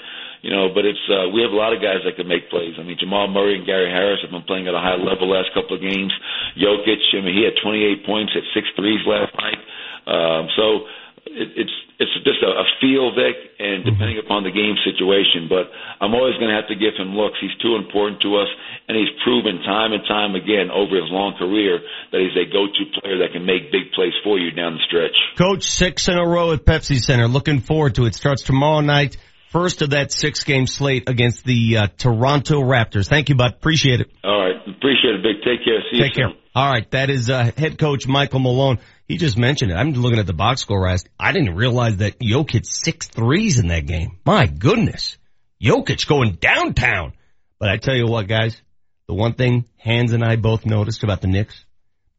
You 0.44 0.52
know, 0.52 0.68
but 0.76 0.84
it's 0.84 1.00
uh, 1.08 1.32
we 1.32 1.40
have 1.40 1.56
a 1.56 1.60
lot 1.60 1.72
of 1.72 1.80
guys 1.80 2.04
that 2.04 2.20
can 2.20 2.28
make 2.28 2.52
plays. 2.52 2.76
I 2.76 2.84
mean, 2.84 3.00
Jamal 3.00 3.32
Murray 3.32 3.56
and 3.56 3.64
Gary 3.64 3.88
Harris 3.88 4.20
have 4.28 4.32
been 4.32 4.44
playing 4.44 4.68
at 4.68 4.76
a 4.76 4.84
high 4.84 5.00
level 5.00 5.32
last 5.32 5.56
couple 5.56 5.80
of 5.80 5.82
games. 5.82 6.12
Jokic, 6.60 7.00
I 7.16 7.24
mean, 7.24 7.32
he 7.32 7.48
had 7.48 7.56
28 7.64 8.04
points, 8.04 8.36
at 8.36 8.44
six 8.52 8.68
threes 8.76 9.00
last 9.08 9.32
night. 9.40 9.60
Um, 10.04 10.52
so 10.60 10.84
it, 11.26 11.50
it's 11.56 11.76
it's 12.00 12.14
just 12.26 12.42
a, 12.44 12.52
a 12.52 12.66
feel, 12.82 13.14
Vic, 13.16 13.36
and 13.60 13.86
depending 13.86 14.20
upon 14.20 14.44
the 14.44 14.52
game 14.52 14.76
situation. 14.84 15.48
But 15.48 15.70
I'm 16.02 16.14
always 16.14 16.36
going 16.36 16.50
to 16.50 16.58
have 16.58 16.68
to 16.68 16.76
give 16.76 16.98
him 16.98 17.16
looks. 17.16 17.38
He's 17.40 17.56
too 17.62 17.76
important 17.76 18.22
to 18.22 18.36
us, 18.38 18.50
and 18.88 18.98
he's 18.98 19.12
proven 19.24 19.62
time 19.64 19.94
and 19.94 20.04
time 20.08 20.36
again 20.36 20.72
over 20.74 20.96
his 21.00 21.08
long 21.14 21.38
career 21.38 21.80
that 22.12 22.20
he's 22.20 22.36
a 22.36 22.50
go-to 22.52 22.84
player 23.00 23.20
that 23.24 23.32
can 23.32 23.46
make 23.46 23.72
big 23.72 23.94
plays 23.94 24.14
for 24.24 24.38
you 24.38 24.52
down 24.52 24.76
the 24.76 24.84
stretch. 24.88 25.16
Coach, 25.38 25.70
six 25.70 26.08
in 26.08 26.18
a 26.18 26.26
row 26.28 26.52
at 26.52 26.66
Pepsi 26.66 27.00
Center. 27.00 27.28
Looking 27.28 27.62
forward 27.62 27.96
to 27.96 28.06
it. 28.06 28.16
Starts 28.16 28.42
tomorrow 28.42 28.82
night. 28.82 29.18
First 29.50 29.84
of 29.84 29.92
that 29.92 30.12
six 30.12 30.44
game 30.44 30.66
slate 30.66 31.08
against 31.08 31.46
the 31.46 31.78
uh, 31.78 31.88
Toronto 31.96 32.62
Raptors. 32.62 33.08
Thank 33.08 33.30
you, 33.30 33.36
bud. 33.36 33.54
Appreciate 33.54 34.02
it. 34.02 34.10
All 34.24 34.40
right. 34.40 34.56
Appreciate 34.56 35.14
it, 35.14 35.22
Vic. 35.22 35.44
Take 35.46 35.64
care. 35.64 35.80
See 35.92 36.00
Take 36.00 36.18
you 36.18 36.24
care. 36.24 36.30
soon. 36.30 36.38
All 36.56 36.70
right. 36.70 36.90
That 36.90 37.12
is 37.12 37.30
uh, 37.30 37.52
head 37.56 37.78
coach 37.78 38.08
Michael 38.08 38.40
Malone. 38.40 38.80
He 39.08 39.18
just 39.18 39.38
mentioned 39.38 39.72
it. 39.72 39.76
I'm 39.76 39.92
looking 39.92 40.20
at 40.20 40.28
the 40.28 40.34
box 40.34 40.62
score, 40.62 40.82
Raz. 40.82 41.06
I 41.20 41.32
didn't 41.34 41.56
realize 41.56 41.98
that 41.98 42.20
Jokic 42.20 42.66
six 42.66 43.08
threes 43.08 43.60
in 43.60 43.68
that 43.68 43.86
game. 43.86 44.20
My 44.26 44.46
goodness. 44.46 45.18
Jokic 45.62 46.08
going 46.08 46.34
downtown. 46.34 47.14
But 47.60 47.70
I 47.70 47.78
tell 47.78 47.96
you 47.96 48.08
what, 48.08 48.28
guys, 48.28 48.62
the 49.08 49.14
one 49.14 49.34
thing 49.34 49.66
Hans 49.78 50.14
and 50.14 50.24
I 50.24 50.38
both 50.38 50.66
noticed 50.66 51.04
about 51.04 51.22
the 51.22 51.28
Knicks, 51.28 51.66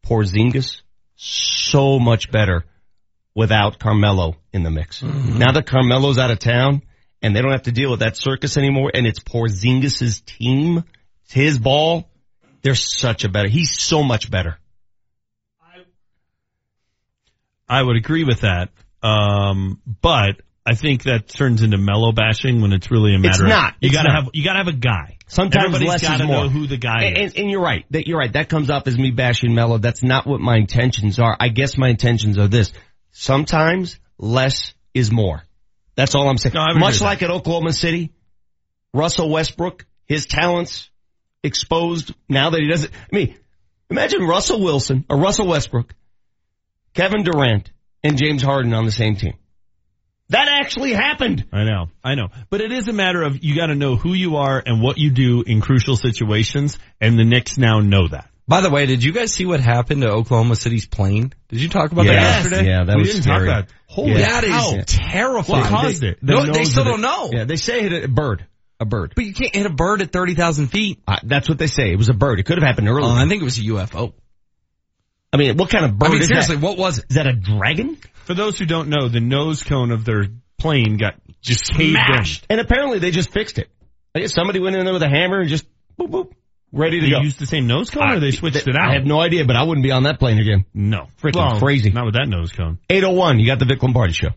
Porzingis, 0.05 0.83
so 1.17 1.99
much 1.99 2.31
better 2.31 2.65
without 3.35 3.79
Carmelo 3.79 4.37
in 4.53 4.63
the 4.63 4.71
mix. 4.71 5.03
Mm-hmm. 5.03 5.39
Now 5.39 5.53
that 5.53 5.67
Carmelo's 5.67 6.19
out 6.19 6.31
of 6.31 6.39
town 6.39 6.83
and 7.21 7.35
they 7.35 7.43
don't 7.43 7.53
have 7.53 7.63
to 7.63 7.73
deal 7.73 7.91
with 7.91 8.01
that 8.01 8.17
circus 8.17 8.57
anymore 8.57 8.91
and 8.95 9.07
it's 9.07 9.21
Porzingis' 9.21 10.25
team, 10.25 10.85
it's 11.25 11.33
his 11.33 11.59
ball, 11.59 12.09
they're 12.63 12.75
such 12.75 13.25
a 13.25 13.29
better, 13.29 13.49
he's 13.49 13.79
so 13.79 14.03
much 14.03 14.31
better. 14.31 14.59
I 17.69 17.83
would 17.83 17.97
agree 17.97 18.25
with 18.25 18.41
that. 18.41 18.71
Um, 19.03 19.81
but 20.03 20.41
I 20.67 20.75
think 20.75 21.03
that 21.05 21.29
turns 21.29 21.63
into 21.63 21.77
mellow 21.77 22.13
bashing 22.13 22.63
when 22.63 22.73
it's 22.73 22.91
really 22.91 23.15
a 23.15 23.19
matter 23.19 23.31
It's 23.31 23.41
of 23.41 23.49
not. 23.49 23.75
you 23.81 23.89
It's 23.89 23.95
gotta 23.97 24.09
not. 24.09 24.25
have 24.25 24.31
you 24.35 24.45
gotta 24.45 24.59
have 24.59 24.69
a 24.69 24.73
guy. 24.73 25.19
Sometimes 25.27 25.65
Everybody's 25.67 25.89
less 25.89 26.03
is 26.03 26.09
gotta 26.09 26.25
more. 26.25 26.45
know 26.45 26.49
who 26.49 26.67
the 26.67 26.77
guy 26.77 27.05
and, 27.05 27.17
is. 27.19 27.33
And, 27.33 27.41
and 27.43 27.51
you're 27.51 27.61
right. 27.63 27.85
That 27.91 28.07
you're 28.07 28.19
right. 28.19 28.33
That 28.33 28.49
comes 28.49 28.71
off 28.71 28.87
as 28.87 28.97
me 28.97 29.11
bashing 29.11 29.55
mellow. 29.55 29.79
That's 29.79 30.03
not 30.03 30.27
what 30.27 30.41
my 30.41 30.57
intentions 30.57 31.19
are. 31.19 31.37
I 31.39 31.49
guess 31.49 31.77
my 31.77 31.89
intentions 31.89 32.39
are 32.39 32.49
this. 32.49 32.73
Sometimes 33.11 33.99
less 34.19 34.75
is 34.93 35.11
more. 35.13 35.43
That's 35.97 36.15
all 36.15 36.29
I'm 36.29 36.39
saying. 36.39 36.55
No, 36.55 36.61
I 36.61 36.65
would 36.69 36.71
agree 36.73 36.81
Much 36.81 37.01
like 37.01 37.23
at 37.23 37.31
Oklahoma 37.31 37.73
City, 37.73 38.13
Russell 38.93 39.31
Westbrook, 39.31 39.87
his 40.07 40.27
talents 40.27 40.91
exposed 41.43 42.15
now 42.29 42.51
that 42.51 42.61
he 42.61 42.69
doesn't. 42.69 42.93
I 42.93 43.15
mean, 43.17 43.37
imagine 43.91 44.23
Russell 44.23 44.63
Wilson 44.63 45.05
or 45.09 45.19
Russell 45.19 45.47
Westbrook, 45.47 45.95
Kevin 46.95 47.23
Durant, 47.23 47.71
and 48.03 48.17
James 48.17 48.43
Harden 48.43 48.73
on 48.75 48.85
the 48.85 48.93
same 48.93 49.17
team. 49.17 49.35
That 50.31 50.49
actually 50.49 50.93
happened. 50.93 51.45
I 51.53 51.65
know, 51.65 51.87
I 52.03 52.15
know. 52.15 52.29
But 52.49 52.61
it 52.63 52.73
is 52.73 52.89
a 52.89 52.93
matter 52.93 53.23
of 53.23 53.45
you 53.45 53.55
gotta 53.55 53.75
know 53.75 53.97
who 53.97 54.15
you 54.15 54.37
are 54.37 54.63
and 54.65 54.81
what 54.83 54.97
you 54.97 55.11
do 55.11 55.43
in 55.43 55.61
crucial 55.61 55.97
situations, 55.97 56.79
and 57.01 57.19
the 57.19 57.25
Knicks 57.25 57.59
now 57.59 57.81
know 57.81 58.09
that. 58.09 58.31
By 58.47 58.61
the 58.61 58.71
way, 58.71 58.87
did 58.87 59.03
you 59.03 59.13
guys 59.13 59.33
see 59.33 59.47
what 59.47 59.61
happened 59.61 60.03
to 60.03 60.09
Oklahoma 60.11 60.57
City's 60.57 60.87
plane? 60.87 61.33
Did 61.49 61.61
you 61.63 61.69
talk 61.69 61.93
about 61.93 62.05
Yeah. 62.07 62.13
that 62.15 62.45
yesterday? 62.45 62.69
Yeah, 62.69 62.85
that 62.85 62.97
we 62.97 63.01
was 63.03 63.09
didn't 63.11 63.23
scary. 63.23 63.39
talk 63.39 63.49
about 63.49 63.65
it. 63.65 63.71
Holy 63.87 64.11
Yeah. 64.13 64.41
That 64.41 64.45
is 64.45 64.51
cow. 64.51 64.83
terrifying. 65.11 65.61
What 65.63 65.69
caused 65.71 66.03
They- 66.03 66.09
it? 66.09 66.19
No, 66.23 66.45
they 66.45 66.65
still 66.65 66.85
don't 66.85 67.01
know. 67.01 67.31
Yeah, 67.33 67.45
they 67.45 67.57
say 67.57 67.81
it 67.85 67.93
hit 67.93 68.05
a 68.05 68.09
bird. 68.09 68.45
A 68.81 68.85
bird. 68.85 69.13
But 69.15 69.25
you 69.25 69.33
can't 69.33 69.55
hit 69.55 69.67
a 69.67 69.71
bird 69.71 70.03
at 70.03 70.11
30,000 70.13 70.67
feet. 70.67 71.01
Uh, 71.07 71.17
that's 71.23 71.49
what 71.49 71.59
they 71.59 71.69
say. 71.69 71.91
It 71.93 71.97
was 71.97 72.09
a 72.09 72.13
bird. 72.15 72.39
It 72.41 72.43
could 72.43 72.59
have 72.59 72.67
happened 72.67 72.89
earlier. 72.89 73.07
Oh, 73.07 73.15
I 73.15 73.27
think 73.29 73.41
it 73.41 73.45
was 73.45 73.59
a 73.59 73.63
UFO. 73.63 74.13
I 75.35 75.37
mean, 75.37 75.57
what 75.57 75.69
kind 75.69 75.85
of 75.85 75.99
bird 75.99 76.11
I 76.11 76.13
mean, 76.13 76.21
is 76.23 76.29
seriously, 76.29 76.57
that? 76.57 76.65
what 76.65 76.79
was 76.79 76.99
it? 76.99 77.07
Is 77.11 77.17
that 77.17 77.27
a 77.27 77.33
dragon? 77.33 77.99
For 78.25 78.35
those 78.35 78.57
who 78.57 78.67
don't 78.67 78.89
know, 78.89 79.09
the 79.09 79.19
nose 79.19 79.65
cone 79.65 79.91
of 79.91 80.05
their 80.05 80.27
plane 80.59 80.97
got 80.97 81.15
just 81.43 81.65
caved 81.75 81.99
Smashed. 82.07 82.47
And 82.49 82.61
apparently 82.61 83.01
they 83.01 83.11
just 83.11 83.33
fixed 83.33 83.59
it. 83.59 83.69
I 84.15 84.21
guess 84.21 84.33
somebody 84.33 84.61
went 84.61 84.77
in 84.77 84.85
there 84.85 84.95
with 84.95 85.03
a 85.03 85.09
hammer 85.09 85.41
and 85.41 85.49
just 85.49 85.67
boop 85.99 86.09
boop. 86.11 86.33
ready 86.73 87.01
to 87.01 87.07
they 87.07 87.11
go. 87.11 87.21
used 87.21 87.41
the 87.41 87.47
same 87.47 87.67
nose 87.67 87.91
cone 87.91 88.13
or 88.13 88.21
they 88.21 88.31
switched 88.31 88.69
it 88.69 88.77
out? 88.77 88.91
I 88.91 88.95
have 88.95 89.05
no 89.07 89.21
idea, 89.21 89.45
but 89.45 89.57
I 89.57 89.65
wouldn't 89.65 89.83
be 89.85 89.91
on 89.91 90.05
that 90.05 90.21
plane 90.21 90.39
again. 90.39 90.67
No. 90.73 91.09
Freaking 91.21 91.35
Well, 91.35 91.59
crazy. 91.59 91.91
Not 91.91 92.05
with 92.05 92.15
that 92.15 92.29
nose 92.29 92.53
cone. 92.53 92.79
801, 92.89 93.41
you 93.41 93.47
got 93.47 93.59
the 93.59 93.65
Vic 93.65 93.83
Lombardi 93.83 94.13
show. 94.13 94.29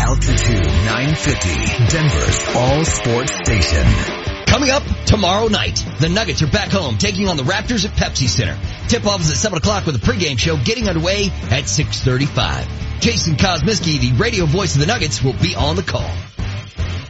Altitude 0.00 0.64
950, 0.64 1.88
Denver's 1.90 2.56
all 2.56 2.84
sports 2.84 3.34
station. 3.34 4.17
Coming 4.58 4.74
up 4.74 4.82
tomorrow 5.06 5.46
night, 5.46 5.78
the 6.00 6.08
Nuggets 6.08 6.42
are 6.42 6.50
back 6.50 6.72
home 6.72 6.98
taking 6.98 7.28
on 7.28 7.36
the 7.36 7.44
Raptors 7.44 7.84
at 7.84 7.92
Pepsi 7.92 8.26
Center. 8.26 8.58
Tip-off 8.88 9.20
is 9.20 9.30
at 9.30 9.36
7 9.36 9.56
o'clock 9.56 9.86
with 9.86 9.94
a 9.94 10.00
pregame 10.00 10.36
show 10.36 10.56
getting 10.56 10.88
underway 10.88 11.26
at 11.46 11.70
6.35. 11.70 12.66
Jason 12.98 13.36
Kosmicki, 13.36 14.00
the 14.00 14.10
radio 14.18 14.46
voice 14.46 14.74
of 14.74 14.80
the 14.80 14.88
Nuggets, 14.88 15.22
will 15.22 15.34
be 15.34 15.54
on 15.54 15.76
the 15.76 15.84
call. 15.84 16.10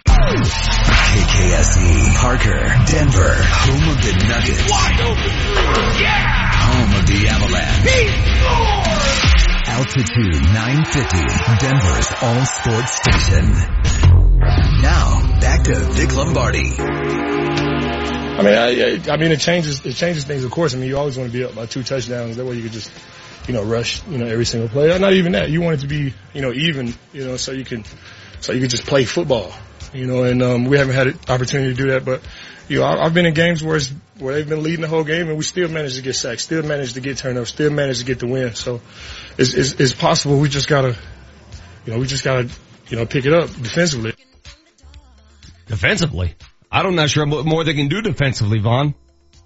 KKSE, 0.05 2.17
Parker, 2.21 2.69
Denver, 2.85 3.33
home 3.33 3.89
of 3.89 3.97
the 3.97 4.13
Nuggets. 4.29 4.69
Wide 4.69 5.01
open. 5.09 5.33
Yeah! 6.05 6.53
Home 6.53 7.01
of 7.01 7.09
the 7.09 7.33
Avalanche. 7.33 8.13
Altitude 9.69 10.37
950, 10.53 11.17
Denver's 11.65 12.13
all 12.21 12.45
sports 12.45 12.93
station. 12.93 13.57
Now, 14.83 15.38
to 15.57 15.75
Vic 15.93 16.17
Lombardi. 16.17 16.75
I 16.79 18.43
mean, 18.43 18.55
I, 18.55 19.13
I 19.13 19.17
mean, 19.17 19.33
it 19.33 19.41
changes, 19.41 19.85
it 19.85 19.95
changes 19.95 20.25
things, 20.25 20.45
of 20.45 20.51
course. 20.51 20.75
I 20.75 20.79
mean, 20.79 20.89
you 20.89 20.97
always 20.97 21.19
want 21.19 21.31
to 21.31 21.37
be 21.37 21.45
up 21.45 21.55
by 21.55 21.67
two 21.67 21.83
touchdowns. 21.83 22.37
That 22.37 22.45
way 22.45 22.57
you 22.57 22.63
could 22.63 22.73
just, 22.73 22.93
you 23.47 23.55
know, 23.55 23.65
rush, 23.65 24.07
you 24.07 24.19
know, 24.19 24.27
every 24.27 24.45
single 24.45 24.69
play. 24.69 24.97
Not 24.99 25.13
even 25.13 25.33
that. 25.33 25.51
You 25.51 25.61
want 25.61 25.79
it 25.79 25.81
to 25.81 25.87
be, 25.87 26.15
you 26.33 26.41
know, 26.41 26.53
even, 26.53 26.95
you 27.13 27.25
know, 27.25 27.37
so 27.37 27.53
you 27.53 27.65
can, 27.65 27.85
so 28.41 28.53
you 28.53 28.61
can 28.61 28.69
just 28.69 28.87
play 28.87 29.05
football, 29.05 29.53
you 29.93 30.07
know, 30.07 30.23
and, 30.25 30.43
um, 30.43 30.65
we 30.67 30.79
haven't 30.79 30.95
had 30.95 31.09
an 31.09 31.19
opportunity 31.29 31.75
to 31.75 31.83
do 31.83 31.91
that, 31.91 32.05
but, 32.05 32.23
you 32.69 32.79
know, 32.79 32.85
I, 32.85 33.05
I've 33.05 33.15
been 33.15 33.27
in 33.27 33.35
games 33.35 33.63
where 33.63 33.77
it's, 33.77 33.93
where 34.19 34.35
they've 34.35 34.49
been 34.49 34.63
leading 34.63 34.83
the 34.83 34.89
whole 34.89 35.05
game 35.05 35.29
and 35.29 35.37
we 35.37 35.45
still 35.45 35.69
managed 35.69 35.97
to 35.97 36.03
get 36.03 36.15
sacked, 36.15 36.41
still 36.41 36.63
managed 36.63 36.95
to 36.95 37.01
get 37.01 37.19
turnovers, 37.19 37.49
still 37.49 37.71
managed 37.71 38.01
to 38.01 38.07
get 38.07 38.21
the 38.21 38.27
win. 38.27 38.55
So 38.55 38.81
it's, 39.37 39.55
it's, 39.55 39.73
it's 39.73 39.95
possible. 39.95 40.39
We 40.39 40.49
just 40.49 40.69
gotta, 40.69 40.97
you 41.85 41.93
know, 41.93 41.99
we 41.99 42.07
just 42.07 42.25
gotta, 42.25 42.49
you 42.89 42.97
know, 42.97 43.07
pick 43.07 43.27
it 43.27 43.33
up 43.33 43.49
defensively. 43.49 44.15
Defensively? 45.69 46.35
I'm 46.71 46.95
not 46.95 47.09
sure 47.11 47.27
what 47.27 47.47
more 47.47 47.65
they 47.65 47.75
can 47.75 47.89
do 47.89 48.03
defensively, 48.03 48.59
Vaughn. 48.59 48.95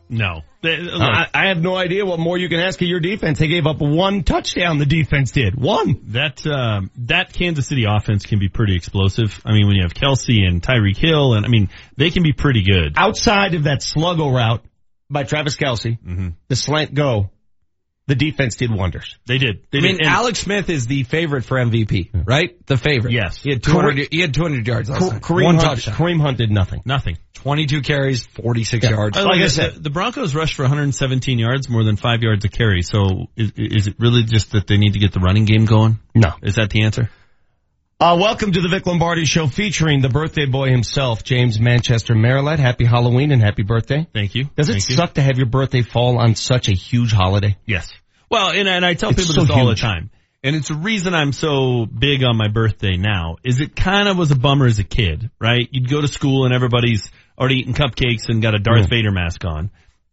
No. 0.09 0.43
I, 0.65 1.27
I 1.33 1.47
have 1.49 1.63
no 1.63 1.75
idea 1.75 2.05
what 2.05 2.19
more 2.19 2.37
you 2.37 2.49
can 2.49 2.61
ask 2.61 2.81
of 2.83 2.89
your 2.89 3.01
defense. 3.01 3.39
They 3.39 3.49
gave 3.49 3.67
up 3.67 3.81
one 3.81 4.25
touchdown, 4.25 4.79
the 4.79 4.87
defense 4.87 5.31
did. 5.31 5.55
One. 5.55 6.01
That, 6.09 6.47
um, 6.47 6.91
that 6.99 7.33
Kansas 7.33 7.67
City 7.67 7.87
offense 7.89 8.27
can 8.27 8.39
be 8.39 8.49
pretty 8.49 8.77
explosive. 8.77 9.41
I 9.45 9.53
mean, 9.53 9.67
when 9.67 9.77
you 9.77 9.83
have 9.83 9.95
Kelce 9.95 10.47
and 10.47 10.63
Tyreek 10.63 10.99
Hill 10.99 11.35
and 11.35 11.47
I 11.47 11.49
mean, 11.49 11.71
they 11.97 12.11
can 12.11 12.23
be 12.23 12.33
pretty 12.33 12.63
good. 12.63 12.95
Outside 12.97 13.55
of 13.55 13.65
that 13.65 13.81
sluggo 13.81 14.33
route 14.33 14.63
by 15.09 15.23
Travis 15.25 15.57
Kelce, 15.57 15.99
the 16.49 16.57
slant 16.57 16.95
go, 16.95 17.31
the 18.07 18.15
defense 18.15 18.57
did 18.57 18.71
wonders. 18.71 19.17
They 19.27 19.39
did. 19.39 19.65
They 19.71 19.79
I 19.79 19.81
mean, 19.83 19.97
did. 19.99 20.07
Alex 20.07 20.41
Smith 20.41 20.69
is 20.69 20.87
the 20.87 21.05
favorite 21.05 21.45
for 21.45 21.57
MVP, 21.57 22.27
right? 22.27 22.55
The 22.67 22.77
favorite. 22.77 23.13
Yes. 23.13 23.43
He 23.43 23.51
had 23.51 23.63
200, 23.63 24.09
he 24.11 24.21
had 24.21 24.35
200 24.35 24.67
yards 24.67 24.91
last 24.91 25.13
night. 25.13 25.23
Kareem 25.23 25.45
One 25.45 25.55
Hunt, 25.57 25.69
touchdown. 25.69 25.95
Kareem 25.95 26.21
Hunt 26.21 26.39
did 26.39 26.51
nothing. 26.51 26.83
Nothing. 26.85 27.19
22 27.35 27.83
carries, 27.83 28.27
46 28.27 28.89
yards. 28.89 29.17
Like 29.17 29.41
I 29.41 29.49
said, 29.49 29.75
the, 29.75 29.81
the 29.81 29.91
Broncos 29.91 30.35
rushed 30.35 30.55
for 30.55 30.63
117 30.63 31.39
yards, 31.39 31.69
more 31.69 31.85
than 31.85 31.97
five 31.97 32.23
yards 32.23 32.45
a 32.45 32.49
carry. 32.49 32.83
So 32.83 33.27
is, 33.37 33.53
is 33.57 33.87
it 33.89 33.97
really 33.99 34.25
just 34.25 34.53
that 34.53 34.67
they 34.67 34.77
need 34.77 34.93
to 34.93 34.99
get 34.99 35.13
the 35.13 35.21
running 35.21 35.45
game 35.45 35.65
going? 35.65 35.99
No. 36.15 36.33
Is 36.43 36.57
that 36.57 36.71
the 36.71 36.83
answer? 36.83 37.11
Uh, 38.03 38.17
welcome 38.17 38.51
to 38.51 38.61
the 38.61 38.67
Vic 38.69 38.85
Lombardi 38.85 39.25
show 39.27 39.47
featuring 39.47 40.01
the 40.01 40.09
birthday 40.09 40.45
boy 40.45 40.71
himself, 40.71 41.23
James 41.23 41.61
Manchester 41.61 42.17
Maryland. 42.17 42.59
Happy 42.59 42.85
Halloween 42.85 43.31
and 43.31 43.41
happy 43.41 43.63
birthday. 43.63 44.09
Thank 44.13 44.35
you. 44.35 44.47
Does 44.57 44.69
it 44.69 44.73
Thank 44.73 44.89
you. 44.89 44.97
suck 44.97 45.15
to 45.15 45.23
have 45.23 45.37
your 45.37 45.47
birthday 45.47 45.83
fall 45.83 46.19
on 46.19 46.35
such 46.35 46.67
a 46.67 46.73
huge 46.73 47.13
holiday? 47.13 47.57
Yes. 47.65 47.93
Well, 48.29 48.51
and, 48.51 48.67
and 48.69 48.85
I 48.85 48.95
tell 48.95 49.11
It's 49.11 49.21
people 49.21 49.35
so 49.35 49.41
this 49.43 49.51
all 49.57 49.69
the 49.69 49.77
time. 49.77 50.11
And 50.43 50.57
it's 50.57 50.67
the 50.67 50.75
reason 50.75 51.15
I'm 51.15 51.31
so 51.31 51.87
big 51.87 52.25
on 52.25 52.37
my 52.37 52.49
birthday 52.49 52.97
now 52.97 53.37
is 53.45 53.61
it 53.61 53.77
kind 53.77 54.09
of 54.09 54.19
was 54.19 54.33
a 54.33 54.37
bummer 54.37 54.67
as 54.67 54.81
a 54.81 54.85
kid, 54.85 55.31
right? 55.41 55.69
You'd 55.71 55.89
go 55.89 56.01
to 56.01 56.09
school 56.09 56.45
and 56.45 56.53
everybody's 56.53 57.09
already 57.39 57.59
eating 57.61 57.75
cupcakes 57.75 58.29
and 58.29 58.43
got 58.43 58.57
a 58.57 58.59
Darth 58.59 58.87
Mm. 58.87 58.91
Vader 58.91 59.13
mask 59.13 59.45
on. 59.45 59.71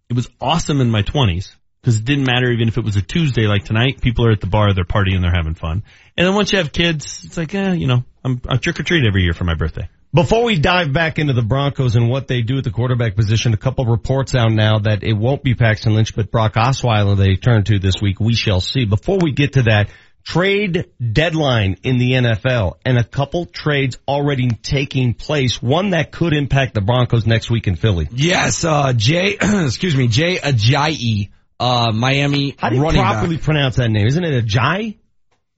It 0.10 0.14
was 0.16 0.30
awesome 0.40 0.80
in 0.80 0.92
my 0.92 1.02
20s 1.02 1.56
because 1.82 1.98
it 1.98 2.06
didn't 2.06 2.26
matter 2.26 2.52
even 2.52 2.68
if 2.68 2.78
it 2.78 2.84
was 2.84 2.98
a 2.98 3.02
Tuesday 3.02 3.48
like 3.48 3.64
tonight. 3.64 4.02
People 4.02 4.28
are 4.28 4.32
at 4.32 4.42
the 4.42 4.48
bar, 4.48 4.74
they're 4.74 4.84
partying, 4.84 5.22
they're 5.22 5.34
having 5.34 5.56
fun. 5.56 5.84
And 6.20 6.28
then 6.28 6.36
once 6.36 6.52
you 6.52 6.58
have 6.58 6.74
kids, 6.74 7.24
it's 7.24 7.38
like, 7.38 7.56
eh, 7.56 7.72
you 7.72 7.88
know, 7.88 8.04
I'm, 8.26 8.42
I 8.50 8.58
trick 8.58 8.78
or 8.78 8.84
treat 8.84 9.06
every 9.08 9.24
year 9.24 9.32
for 9.32 9.46
my 9.46 9.56
birthday. 9.56 9.88
Before 10.14 10.44
we 10.44 10.60
dive 10.60 10.92
back 10.92 11.18
into 11.18 11.32
the 11.32 11.42
Broncos 11.42 11.96
and 11.96 12.10
what 12.10 12.28
they 12.28 12.42
do 12.42 12.58
at 12.58 12.66
the 12.66 12.72
quarterback 12.72 13.16
position, 13.16 13.54
a 13.54 13.58
couple 13.58 13.86
reports 13.86 14.36
out 14.36 14.52
now 14.52 14.80
that 14.80 15.02
it 15.02 15.14
won't 15.14 15.44
be 15.44 15.56
Paxton 15.56 15.96
Lynch, 15.96 16.14
but 16.14 16.30
Brock 16.30 16.56
Osweiler 16.56 17.16
they 17.16 17.38
turn 17.38 17.64
to 17.64 17.80
this 17.80 18.02
week. 18.02 18.20
We 18.20 18.34
shall 18.34 18.60
see. 18.60 18.84
Before 18.84 19.18
we 19.22 19.32
get 19.32 19.54
to 19.54 19.62
that, 19.64 19.92
trade 20.26 20.90
deadline 21.00 21.78
in 21.84 22.00
the 22.00 22.12
NFL 22.12 22.80
and 22.86 22.98
a 22.98 23.04
couple 23.06 23.46
trades 23.46 23.98
already 24.06 24.50
taking 24.50 25.14
place. 25.14 25.62
One 25.62 25.92
that 25.92 26.12
could 26.12 26.34
impact 26.34 26.74
the 26.74 26.82
Broncos 26.82 27.26
next 27.26 27.50
week 27.50 27.68
in 27.68 27.78
Philly. 27.78 28.10
Yes, 28.12 28.66
uh, 28.66 28.92
Jay, 28.92 29.38
excuse 29.42 29.96
me, 29.96 30.10
Jay 30.10 30.38
Ajayi, 30.38 31.30
uh, 31.62 31.94
Miami 31.94 32.56
How 32.58 32.68
do 32.68 32.76
you 32.76 32.82
properly 32.82 33.38
back. 33.38 33.46
pronounce 33.46 33.78
that 33.78 33.90
name? 33.90 34.06
Isn't 34.06 34.26
it 34.26 34.46
Ajayi? 34.46 34.99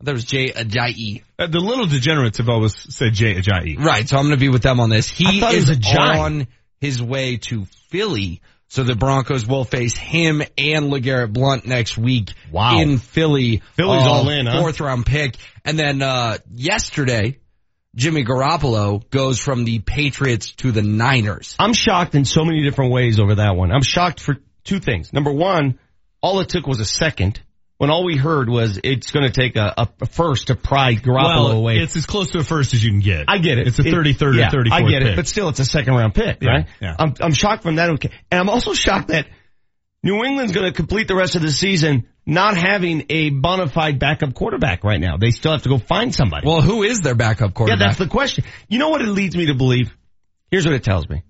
There 0.03 0.13
was 0.13 0.25
Jay 0.25 0.49
Ajayi. 0.49 1.23
Uh, 1.37 1.47
the 1.47 1.59
little 1.59 1.85
degenerates 1.85 2.37
have 2.39 2.49
always 2.49 2.75
said 2.95 3.13
Jay 3.13 3.35
Ajayi. 3.35 3.77
Right, 3.79 4.07
so 4.07 4.17
I'm 4.17 4.23
going 4.23 4.37
to 4.37 4.39
be 4.39 4.49
with 4.49 4.63
them 4.63 4.79
on 4.79 4.89
this. 4.89 5.09
He 5.09 5.39
is 5.43 5.69
on 5.97 6.47
his 6.79 7.01
way 7.01 7.37
to 7.37 7.65
Philly, 7.89 8.41
so 8.69 8.83
the 8.83 8.95
Broncos 8.95 9.45
will 9.45 9.63
face 9.65 9.95
him 9.95 10.41
and 10.57 10.85
LeGarrette 10.91 11.33
Blount 11.33 11.65
next 11.65 11.97
week 11.97 12.33
Wow. 12.51 12.79
in 12.79 12.97
Philly. 12.97 13.61
Philly's 13.75 14.05
Uh, 14.05 14.09
all 14.11 14.29
in, 14.29 14.45
huh? 14.47 14.59
Fourth 14.61 14.79
round 14.79 15.05
pick. 15.05 15.35
And 15.65 15.77
then, 15.77 16.01
uh, 16.01 16.37
yesterday, 16.53 17.37
Jimmy 17.95 18.23
Garoppolo 18.23 19.07
goes 19.09 19.39
from 19.39 19.65
the 19.65 19.79
Patriots 19.79 20.53
to 20.53 20.71
the 20.71 20.81
Niners. 20.81 21.55
I'm 21.59 21.73
shocked 21.73 22.15
in 22.15 22.23
so 22.25 22.45
many 22.45 22.63
different 22.63 22.91
ways 22.93 23.19
over 23.19 23.35
that 23.35 23.55
one. 23.55 23.71
I'm 23.71 23.83
shocked 23.83 24.21
for 24.21 24.37
two 24.63 24.79
things. 24.79 25.11
Number 25.11 25.31
one, 25.31 25.77
all 26.21 26.39
it 26.39 26.47
took 26.49 26.65
was 26.65 26.79
a 26.79 26.85
second 26.85 27.41
when 27.81 27.89
all 27.89 28.03
we 28.03 28.15
heard 28.15 28.47
was 28.47 28.79
it's 28.83 29.09
going 29.09 29.25
to 29.25 29.31
take 29.31 29.55
a, 29.55 29.73
a 29.99 30.05
first 30.05 30.47
to 30.47 30.55
pry 30.55 30.93
Garoppolo 30.93 31.15
well, 31.15 31.51
away. 31.53 31.79
it's 31.79 31.95
as 31.95 32.05
close 32.05 32.29
to 32.29 32.37
a 32.37 32.43
first 32.43 32.75
as 32.75 32.83
you 32.83 32.91
can 32.91 32.99
get. 32.99 33.25
I 33.27 33.39
get 33.39 33.57
it. 33.57 33.65
It's 33.67 33.79
a 33.79 33.81
It- 33.81 33.91
33rd 33.91 34.37
yeah, 34.37 34.49
or 34.53 34.63
34th 34.63 34.71
I 34.71 34.81
get 34.83 35.01
pick. 35.01 35.11
it, 35.13 35.15
but 35.15 35.27
still, 35.27 35.49
it's 35.49 35.59
a 35.59 35.65
second 35.65 35.95
round 35.95 36.13
pick, 36.13 36.43
Yeah, 36.43 36.49
right? 36.51 36.67
yeah. 36.79 36.95
I'm, 36.99 37.15
I'm 37.19 37.33
shocked 37.33 37.63
from 37.63 37.77
that. 37.77 37.89
Okay. 37.93 38.11
And 38.29 38.39
I'm 38.39 38.49
also 38.49 38.75
shocked 38.75 39.07
that 39.07 39.25
New 40.03 40.23
England's 40.23 40.51
going 40.51 40.67
to 40.67 40.73
complete 40.73 41.07
the 41.07 41.15
rest 41.15 41.35
of 41.35 41.41
the 41.41 41.49
season 41.49 42.07
not 42.23 42.55
having 42.55 43.07
a 43.09 43.31
bona 43.31 43.67
fide 43.67 43.97
backup 43.97 44.35
quarterback 44.35 44.83
right 44.83 44.99
now. 45.01 45.17
They 45.17 45.31
still 45.31 45.53
have 45.53 45.63
to 45.63 45.69
go 45.69 45.79
find 45.79 46.13
somebody. 46.13 46.45
Well, 46.45 46.61
who 46.61 46.83
is 46.83 47.01
their 47.01 47.15
backup 47.15 47.55
quarterback? 47.55 47.79
Yeah, 47.79 47.87
that's 47.87 47.97
the 47.97 48.05
question. 48.05 48.43
You 48.69 48.77
know 48.77 48.89
what 48.89 49.01
it 49.01 49.07
leads 49.07 49.35
me 49.35 49.47
to 49.47 49.55
believe? 49.55 49.91
Here's 50.51 50.67
what 50.67 50.75
it 50.75 50.83
tells 50.83 51.09
me. 51.09 51.23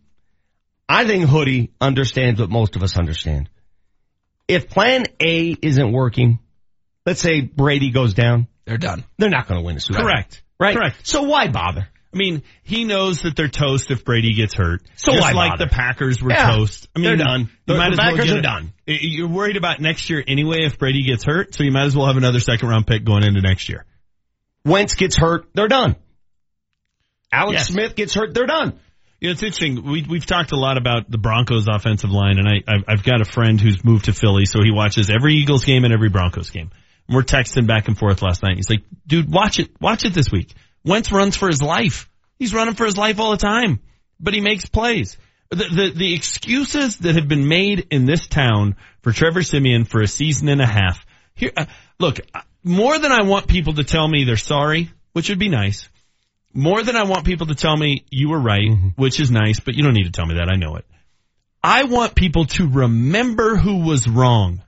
I 0.89 1.07
think 1.07 1.29
Hoodie 1.29 1.71
understands 1.79 2.41
what 2.41 2.49
most 2.49 2.75
of 2.75 2.83
us 2.83 2.97
understand. 2.97 3.49
If 4.49 4.67
plan 4.67 5.05
A 5.21 5.55
isn't 5.61 5.93
working, 5.93 6.39
let's 7.05 7.21
say 7.21 7.41
Brady 7.41 7.91
goes 7.91 8.13
down, 8.13 8.47
They're 8.65 8.77
done. 8.77 9.03
they're 9.17 9.29
not 9.29 9.47
going 9.47 9.59
to 9.59 9.65
win 9.65 9.77
a 9.77 9.79
Super 9.79 9.99
Bowl. 9.99 10.07
Correct. 10.09 10.41
Right? 10.59 10.75
Correct. 10.75 11.07
So 11.07 11.23
why 11.23 11.47
bother? 11.47 11.87
I 12.13 12.17
mean, 12.17 12.43
he 12.63 12.83
knows 12.83 13.21
that 13.21 13.37
they're 13.37 13.47
toast 13.47 13.89
if 13.89 14.03
Brady 14.03 14.33
gets 14.33 14.53
hurt. 14.53 14.81
So 14.97 15.13
Just 15.13 15.23
why 15.23 15.31
like 15.31 15.51
bother? 15.53 15.65
the 15.65 15.71
Packers 15.71 16.21
were 16.21 16.31
Yeah, 16.31 16.51
toast. 16.51 16.89
I 16.95 16.99
mean, 16.99 17.05
they're 17.07 17.25
done. 17.25 17.49
The- 17.65 17.75
might 17.77 17.87
the 17.87 17.91
as 17.93 17.97
well 17.99 18.09
Packers 18.11 18.25
get 18.25 18.35
are 18.35 18.39
it- 18.39 18.41
done. 18.41 18.73
You're 18.85 19.29
worried 19.29 19.55
about 19.55 19.79
next 19.79 20.09
year 20.09 20.21
anyway 20.27 20.65
if 20.65 20.77
Brady 20.77 21.03
gets 21.03 21.23
hurt, 21.23 21.55
so 21.55 21.63
you 21.63 21.71
might 21.71 21.85
as 21.85 21.95
well 21.95 22.07
have 22.07 22.17
another 22.17 22.41
second 22.41 22.67
round 22.67 22.85
pick 22.85 23.05
going 23.05 23.23
into 23.23 23.39
next 23.41 23.69
year. 23.69 23.85
Wentz 24.65 24.95
gets 24.95 25.15
hurt, 25.15 25.45
they're 25.53 25.69
done. 25.69 25.95
Alex 27.31 27.53
Yes. 27.59 27.67
Smith 27.67 27.95
gets 27.95 28.13
hurt, 28.13 28.33
they're 28.33 28.45
done. 28.45 28.77
You 29.21 29.29
know, 29.29 29.31
it's 29.33 29.43
interesting. 29.43 29.83
We, 29.89 30.03
we've 30.09 30.25
talked 30.25 30.51
a 30.51 30.57
lot 30.57 30.77
about 30.77 31.09
the 31.09 31.17
Broncos 31.19 31.67
offensive 31.71 32.09
line, 32.09 32.39
and 32.39 32.47
I, 32.47 32.55
I've, 32.67 32.83
I've 32.87 33.03
got 33.03 33.21
a 33.21 33.25
friend 33.25 33.61
who's 33.61 33.83
moved 33.85 34.05
to 34.05 34.13
Philly, 34.13 34.45
so 34.45 34.61
he 34.63 34.71
watches 34.71 35.09
every 35.09 35.35
Eagles 35.35 35.63
game 35.63 35.83
and 35.85 35.93
every 35.93 36.09
Broncos 36.09 36.49
game. 36.49 36.71
And 37.11 37.17
we're 37.17 37.23
texting 37.23 37.67
back 37.67 37.89
and 37.89 37.97
forth 37.97 38.21
last 38.21 38.41
night. 38.41 38.55
He's 38.55 38.69
like, 38.69 38.83
dude, 39.05 39.29
watch 39.29 39.59
it, 39.59 39.69
watch 39.81 40.05
it 40.05 40.13
this 40.13 40.31
week. 40.31 40.53
Wentz 40.85 41.11
runs 41.11 41.35
for 41.35 41.49
his 41.49 41.61
life. 41.61 42.09
He's 42.39 42.53
running 42.53 42.73
for 42.73 42.85
his 42.85 42.95
life 42.95 43.19
all 43.19 43.31
the 43.31 43.37
time, 43.37 43.81
but 44.17 44.33
he 44.33 44.39
makes 44.39 44.65
plays. 44.67 45.17
The, 45.49 45.57
the, 45.57 45.91
the 45.93 46.13
excuses 46.15 46.99
that 46.99 47.15
have 47.15 47.27
been 47.27 47.49
made 47.49 47.87
in 47.91 48.05
this 48.05 48.27
town 48.27 48.77
for 49.01 49.11
Trevor 49.11 49.43
Siemian 49.43 49.83
for 49.83 50.01
a 50.01 50.07
season 50.07 50.47
and 50.47 50.61
a 50.61 50.65
half. 50.65 51.05
Here, 51.35 51.51
uh, 51.57 51.65
look, 51.99 52.21
uh, 52.33 52.43
more 52.63 52.97
than 52.97 53.11
I 53.11 53.23
want 53.23 53.49
people 53.49 53.73
to 53.73 53.83
tell 53.83 54.07
me 54.07 54.23
they're 54.23 54.37
sorry, 54.37 54.89
which 55.11 55.27
would 55.27 55.37
be 55.37 55.49
nice, 55.49 55.89
more 56.53 56.81
than 56.81 56.95
I 56.95 57.03
want 57.03 57.25
people 57.25 57.47
to 57.47 57.55
tell 57.55 57.75
me 57.75 58.05
you 58.09 58.29
were 58.29 58.39
right, 58.39 58.71
which 58.95 59.19
is 59.19 59.29
nice, 59.29 59.59
but 59.59 59.75
you 59.75 59.83
don't 59.83 59.95
need 59.95 60.05
to 60.05 60.11
tell 60.11 60.25
me 60.25 60.35
that. 60.35 60.47
I 60.47 60.55
know 60.55 60.77
it. 60.77 60.85
I 61.61 61.83
want 61.83 62.15
people 62.15 62.45
to 62.45 62.69
remember 62.69 63.57
who 63.57 63.83
was 63.85 64.07
wrong. 64.07 64.61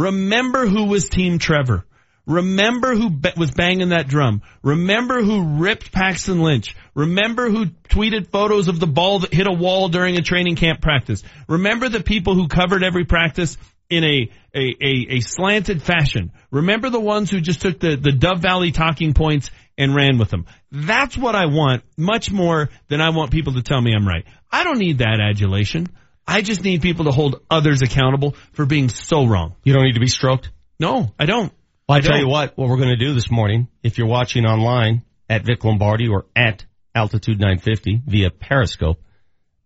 Remember 0.00 0.66
who 0.66 0.86
was 0.86 1.10
Team 1.10 1.38
Trevor. 1.38 1.84
Remember 2.26 2.94
who 2.94 3.10
be- 3.10 3.32
was 3.36 3.50
banging 3.50 3.90
that 3.90 4.08
drum. 4.08 4.40
Remember 4.62 5.22
who 5.22 5.58
ripped 5.58 5.92
Paxton 5.92 6.40
Lynch. 6.40 6.74
Remember 6.94 7.50
who 7.50 7.66
tweeted 7.66 8.30
photos 8.30 8.68
of 8.68 8.80
the 8.80 8.86
ball 8.86 9.18
that 9.18 9.34
hit 9.34 9.46
a 9.46 9.52
wall 9.52 9.88
during 9.90 10.16
a 10.16 10.22
training 10.22 10.56
camp 10.56 10.80
practice. 10.80 11.22
Remember 11.48 11.90
the 11.90 12.02
people 12.02 12.34
who 12.34 12.48
covered 12.48 12.82
every 12.82 13.04
practice 13.04 13.58
in 13.90 14.04
a, 14.04 14.30
a, 14.54 14.76
a, 14.80 15.06
a 15.16 15.20
slanted 15.20 15.82
fashion. 15.82 16.32
Remember 16.50 16.88
the 16.88 17.00
ones 17.00 17.30
who 17.30 17.42
just 17.42 17.60
took 17.60 17.78
the, 17.78 17.96
the 17.96 18.12
Dove 18.12 18.40
Valley 18.40 18.72
talking 18.72 19.12
points 19.12 19.50
and 19.76 19.94
ran 19.94 20.16
with 20.16 20.30
them. 20.30 20.46
That's 20.72 21.18
what 21.18 21.34
I 21.34 21.44
want 21.46 21.82
much 21.98 22.30
more 22.30 22.70
than 22.88 23.02
I 23.02 23.10
want 23.10 23.32
people 23.32 23.52
to 23.54 23.62
tell 23.62 23.82
me 23.82 23.92
I'm 23.94 24.08
right. 24.08 24.24
I 24.50 24.64
don't 24.64 24.78
need 24.78 24.98
that 24.98 25.20
adulation. 25.20 25.88
I 26.30 26.42
just 26.42 26.62
need 26.62 26.80
people 26.80 27.06
to 27.06 27.10
hold 27.10 27.40
others 27.50 27.82
accountable 27.82 28.36
for 28.52 28.64
being 28.64 28.88
so 28.88 29.26
wrong. 29.26 29.56
You 29.64 29.72
don't 29.72 29.82
need 29.82 29.94
to 29.94 30.00
be 30.00 30.06
stroked? 30.06 30.52
No, 30.78 31.12
I 31.18 31.26
don't. 31.26 31.52
Well, 31.88 31.96
I, 31.96 31.96
I 31.96 32.00
tell 32.02 32.12
don't. 32.12 32.20
you 32.20 32.28
what, 32.28 32.56
what 32.56 32.68
we're 32.68 32.76
going 32.76 32.90
to 32.90 33.04
do 33.04 33.14
this 33.14 33.32
morning, 33.32 33.66
if 33.82 33.98
you're 33.98 34.06
watching 34.06 34.46
online 34.46 35.02
at 35.28 35.44
Vic 35.44 35.64
Lombardi 35.64 36.06
or 36.06 36.26
at 36.36 36.64
Altitude 36.94 37.40
950 37.40 38.02
via 38.06 38.30
Periscope, 38.30 39.02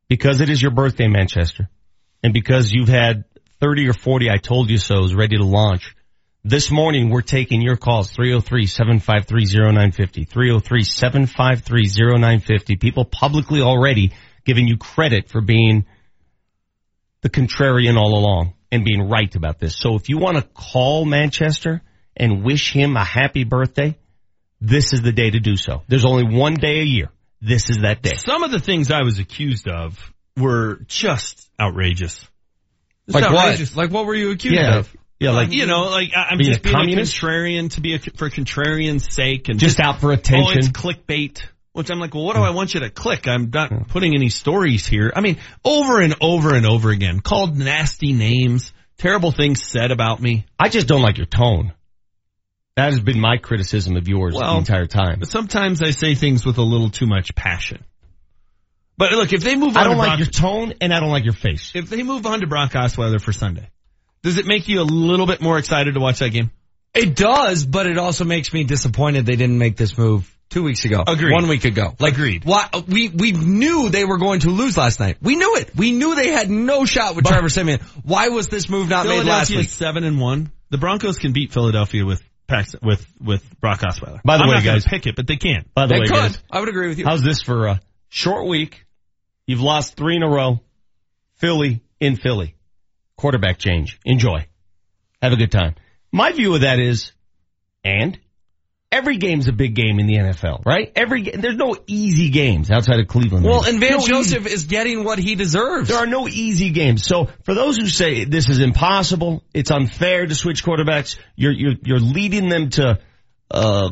because 0.08 0.40
it 0.40 0.48
is 0.48 0.62
your 0.62 0.70
birthday, 0.70 1.06
Manchester, 1.06 1.68
and 2.22 2.32
because 2.32 2.72
you've 2.72 2.88
had 2.88 3.24
30 3.60 3.90
or 3.90 3.92
40 3.92 4.30
I 4.30 4.38
told 4.38 4.70
you 4.70 4.78
so's 4.78 5.14
ready 5.14 5.36
to 5.36 5.44
launch, 5.44 5.94
this 6.44 6.70
morning 6.70 7.10
we're 7.10 7.20
taking 7.20 7.60
your 7.60 7.76
calls, 7.76 8.10
303-753-0950, 8.12 10.26
303-753-0950. 10.28 12.80
People 12.80 13.04
publicly 13.04 13.60
already 13.60 14.12
giving 14.46 14.66
you 14.66 14.78
credit 14.78 15.28
for 15.28 15.42
being 15.42 15.84
the 17.24 17.30
contrarian 17.30 17.96
all 17.96 18.18
along 18.18 18.52
and 18.70 18.84
being 18.84 19.08
right 19.08 19.34
about 19.34 19.58
this. 19.58 19.74
So 19.74 19.94
if 19.96 20.10
you 20.10 20.18
want 20.18 20.36
to 20.36 20.42
call 20.42 21.06
Manchester 21.06 21.80
and 22.14 22.44
wish 22.44 22.70
him 22.70 22.96
a 22.96 23.04
happy 23.04 23.44
birthday, 23.44 23.96
this 24.60 24.92
is 24.92 25.00
the 25.00 25.10
day 25.10 25.30
to 25.30 25.40
do 25.40 25.56
so. 25.56 25.82
There's 25.88 26.04
only 26.04 26.36
one 26.36 26.52
day 26.54 26.80
a 26.80 26.84
year. 26.84 27.08
This 27.40 27.70
is 27.70 27.78
that 27.78 28.02
day. 28.02 28.16
Some 28.16 28.42
of 28.42 28.50
the 28.50 28.60
things 28.60 28.90
I 28.90 29.02
was 29.02 29.18
accused 29.18 29.66
of 29.68 29.98
were 30.36 30.80
just 30.86 31.50
outrageous. 31.58 32.20
Just 33.08 33.20
Like 33.22 33.32
what? 33.32 33.74
Like 33.74 33.90
what 33.90 34.04
were 34.04 34.14
you 34.14 34.30
accused 34.32 34.56
Yeah. 34.56 34.78
of? 34.80 34.96
Yeah, 35.18 35.30
like 35.30 35.52
you 35.52 35.64
know, 35.64 35.84
like 35.84 36.10
I'm 36.14 36.36
being 36.36 36.50
just 36.50 36.60
a 36.60 36.62
being 36.64 36.74
communist? 36.74 37.16
a 37.16 37.20
contrarian 37.24 37.70
to 37.72 37.80
be 37.80 37.94
a, 37.94 37.98
for 37.98 38.28
contrarian's 38.28 39.14
sake 39.14 39.48
and 39.48 39.58
Just 39.58 39.80
out 39.80 40.00
for 40.00 40.12
attention. 40.12 40.46
Oh, 40.46 40.58
it's 40.58 40.68
clickbait. 40.68 41.42
Which 41.74 41.90
I'm 41.90 41.98
like, 41.98 42.14
well, 42.14 42.24
what 42.24 42.36
do 42.36 42.42
I 42.42 42.50
want 42.50 42.72
you 42.72 42.80
to 42.80 42.90
click? 42.90 43.26
I'm 43.26 43.50
not 43.52 43.88
putting 43.88 44.14
any 44.14 44.28
stories 44.28 44.86
here. 44.86 45.12
I 45.14 45.20
mean, 45.20 45.38
over 45.64 46.00
and 46.00 46.14
over 46.20 46.54
and 46.54 46.66
over 46.66 46.90
again, 46.90 47.18
called 47.18 47.58
nasty 47.58 48.12
names, 48.12 48.72
terrible 48.96 49.32
things 49.32 49.60
said 49.60 49.90
about 49.90 50.22
me. 50.22 50.46
I 50.56 50.68
just 50.68 50.86
don't 50.86 51.02
like 51.02 51.18
your 51.18 51.26
tone. 51.26 51.72
That 52.76 52.92
has 52.92 53.00
been 53.00 53.20
my 53.20 53.38
criticism 53.38 53.96
of 53.96 54.06
yours 54.06 54.34
the 54.34 54.56
entire 54.56 54.86
time. 54.86 55.18
But 55.18 55.28
sometimes 55.28 55.82
I 55.82 55.90
say 55.90 56.14
things 56.14 56.46
with 56.46 56.58
a 56.58 56.62
little 56.62 56.90
too 56.90 57.06
much 57.06 57.34
passion. 57.34 57.84
But 58.96 59.10
look, 59.12 59.32
if 59.32 59.42
they 59.42 59.56
move 59.56 59.76
on 59.76 59.78
I 59.78 59.84
don't 59.84 59.94
to 59.94 59.98
like 59.98 60.08
Brock, 60.10 60.18
your 60.20 60.28
tone 60.28 60.74
and 60.80 60.94
I 60.94 61.00
don't 61.00 61.10
like 61.10 61.24
your 61.24 61.34
face. 61.34 61.72
if 61.74 61.90
they 61.90 62.04
move 62.04 62.24
on 62.24 62.40
to 62.40 62.46
Brock 62.46 62.70
Osweiler 62.72 63.20
for 63.20 63.32
Sunday, 63.32 63.68
does 64.22 64.38
it 64.38 64.46
make 64.46 64.68
you 64.68 64.80
a 64.80 64.84
little 64.84 65.26
bit 65.26 65.40
more 65.40 65.58
excited 65.58 65.94
to 65.94 66.00
watch 66.00 66.20
that 66.20 66.30
game? 66.30 66.52
It 66.94 67.16
does, 67.16 67.66
but 67.66 67.88
it 67.88 67.98
also 67.98 68.24
makes 68.24 68.52
me 68.52 68.62
disappointed 68.62 69.26
they 69.26 69.34
didn't 69.34 69.58
make 69.58 69.76
this 69.76 69.98
move 69.98 70.33
two 70.50 70.62
weeks 70.62 70.84
ago. 70.84 71.02
Agreed. 71.06 71.32
One 71.32 71.48
week 71.48 71.64
ago. 71.64 71.94
Like, 71.98 72.14
Agreed. 72.14 72.44
Why, 72.44 72.68
we, 72.86 73.08
we 73.08 73.32
knew 73.32 73.88
they 73.90 74.04
were 74.04 74.18
going 74.18 74.40
to 74.40 74.50
lose 74.50 74.76
last 74.76 75.00
night. 75.00 75.16
We 75.20 75.36
knew 75.36 75.56
it. 75.56 75.74
We 75.76 75.92
knew 75.92 76.14
they 76.14 76.28
had 76.30 76.48
no 76.50 76.84
shot 76.84 77.16
with 77.16 77.24
Trevor 77.26 77.48
Siemian. 77.48 77.80
Why 78.04 78.28
was 78.28 78.48
this 78.48 78.68
move 78.68 78.88
not 78.88 79.06
made 79.06 79.24
last 79.24 79.48
Philadelphia 79.48 79.56
week? 79.58 79.68
seven 79.70 80.04
and 80.04 80.20
one. 80.20 80.52
The 80.70 80.78
Broncos 80.78 81.18
can 81.18 81.32
beat 81.32 81.52
Philadelphia 81.52 82.04
with 82.04 82.22
Pax, 82.46 82.74
with 82.82 83.04
with 83.20 83.42
Brock 83.60 83.80
Osweiler. 83.80 84.20
By 84.22 84.36
the 84.36 84.42
I'm 84.44 84.48
way, 84.50 84.56
not 84.56 84.64
guys- 84.64 84.84
pick 84.84 85.06
it, 85.06 85.16
but 85.16 85.26
they 85.26 85.36
can't. 85.36 85.72
By 85.74 85.86
the 85.86 85.94
They 85.94 86.00
way, 86.00 86.06
could. 86.06 86.14
guys, 86.14 86.38
I 86.50 86.60
would 86.60 86.68
agree 86.68 86.88
with 86.88 86.98
you. 86.98 87.04
how's 87.06 87.22
this 87.22 87.40
for 87.42 87.66
a 87.68 87.80
short 88.10 88.46
week? 88.46 88.84
You've 89.46 89.60
lost 89.62 89.96
three 89.96 90.16
in 90.16 90.22
a 90.22 90.28
row. 90.28 90.60
Philly 91.36 91.82
in 92.00 92.16
Philly. 92.16 92.54
Quarterback 93.16 93.58
change. 93.58 93.98
Enjoy. 94.04 94.46
Have 95.22 95.32
a 95.32 95.36
good 95.36 95.52
time. 95.52 95.74
My 96.12 96.32
view 96.32 96.54
of 96.54 96.60
that 96.62 96.78
is, 96.78 97.12
and 97.82 98.18
every 98.94 99.16
game's 99.16 99.48
a 99.48 99.52
big 99.52 99.74
game 99.74 99.98
in 99.98 100.06
the 100.06 100.14
NFL, 100.14 100.64
right? 100.64 100.92
Every 100.94 101.22
there's 101.24 101.56
no 101.56 101.76
easy 101.86 102.30
games 102.30 102.70
outside 102.70 103.00
of 103.00 103.08
Cleveland. 103.08 103.44
Well, 103.44 103.64
and 103.64 103.80
Van 103.80 103.90
no 103.90 103.98
easy- 103.98 104.12
Joseph 104.12 104.46
is 104.46 104.64
getting 104.64 105.04
what 105.04 105.18
he 105.18 105.34
deserves. 105.34 105.88
There 105.88 105.98
are 105.98 106.06
no 106.06 106.28
easy 106.28 106.70
games. 106.70 107.04
So 107.04 107.28
for 107.42 107.54
those 107.54 107.76
who 107.76 107.88
say 107.88 108.24
this 108.24 108.48
is 108.48 108.60
impossible, 108.60 109.42
it's 109.52 109.70
unfair 109.70 110.26
to 110.26 110.34
switch 110.34 110.64
quarterbacks, 110.64 111.16
you're 111.34 111.52
you're 111.52 111.74
you're 111.82 111.98
leading 111.98 112.48
them 112.48 112.70
to 112.70 113.00
uh, 113.50 113.90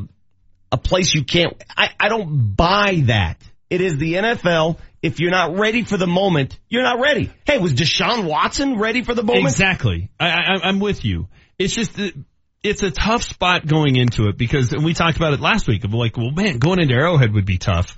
a 0.71 0.79
place 0.79 1.13
you 1.15 1.25
can't. 1.25 1.63
I 1.77 1.91
I 1.99 2.09
don't 2.09 2.55
buy 2.55 3.03
that. 3.07 3.43
It 3.69 3.81
is 3.81 3.97
the 3.97 4.15
NFL. 4.15 4.79
If 5.03 5.19
you're 5.19 5.33
not 5.33 5.59
ready 5.59 5.83
for 5.83 5.97
the 5.97 6.07
moment, 6.07 6.61
you're 6.69 6.85
not 6.85 7.01
ready. 7.01 7.33
Hey, 7.45 7.59
was 7.59 7.75
Deshaun 7.75 8.25
Watson 8.25 8.79
ready 8.79 9.03
for 9.03 9.15
the 9.15 9.25
moment? 9.25 9.47
Exactly. 9.47 10.11
I, 10.21 10.29
I, 10.29 10.61
I'm 10.63 10.79
with 10.79 11.05
you. 11.05 11.27
It's 11.59 11.75
just 11.75 11.97
that 11.97 12.15
it's 12.63 12.83
a 12.83 12.91
tough 12.91 13.23
spot 13.25 13.67
going 13.67 13.97
into 13.97 14.29
it 14.29 14.37
because, 14.39 14.73
and 14.73 14.85
we 14.85 14.95
talked 14.95 15.17
about 15.17 15.33
it 15.33 15.41
last 15.41 15.67
week 15.67 15.85
of 15.85 15.93
like, 15.95 16.17
well, 16.17 16.31
man, 16.31 16.59
going 16.59 16.81
into 16.81 16.95
Arrowhead 16.95 17.33
would 17.35 17.47
be 17.47 17.59
tough. 17.59 17.97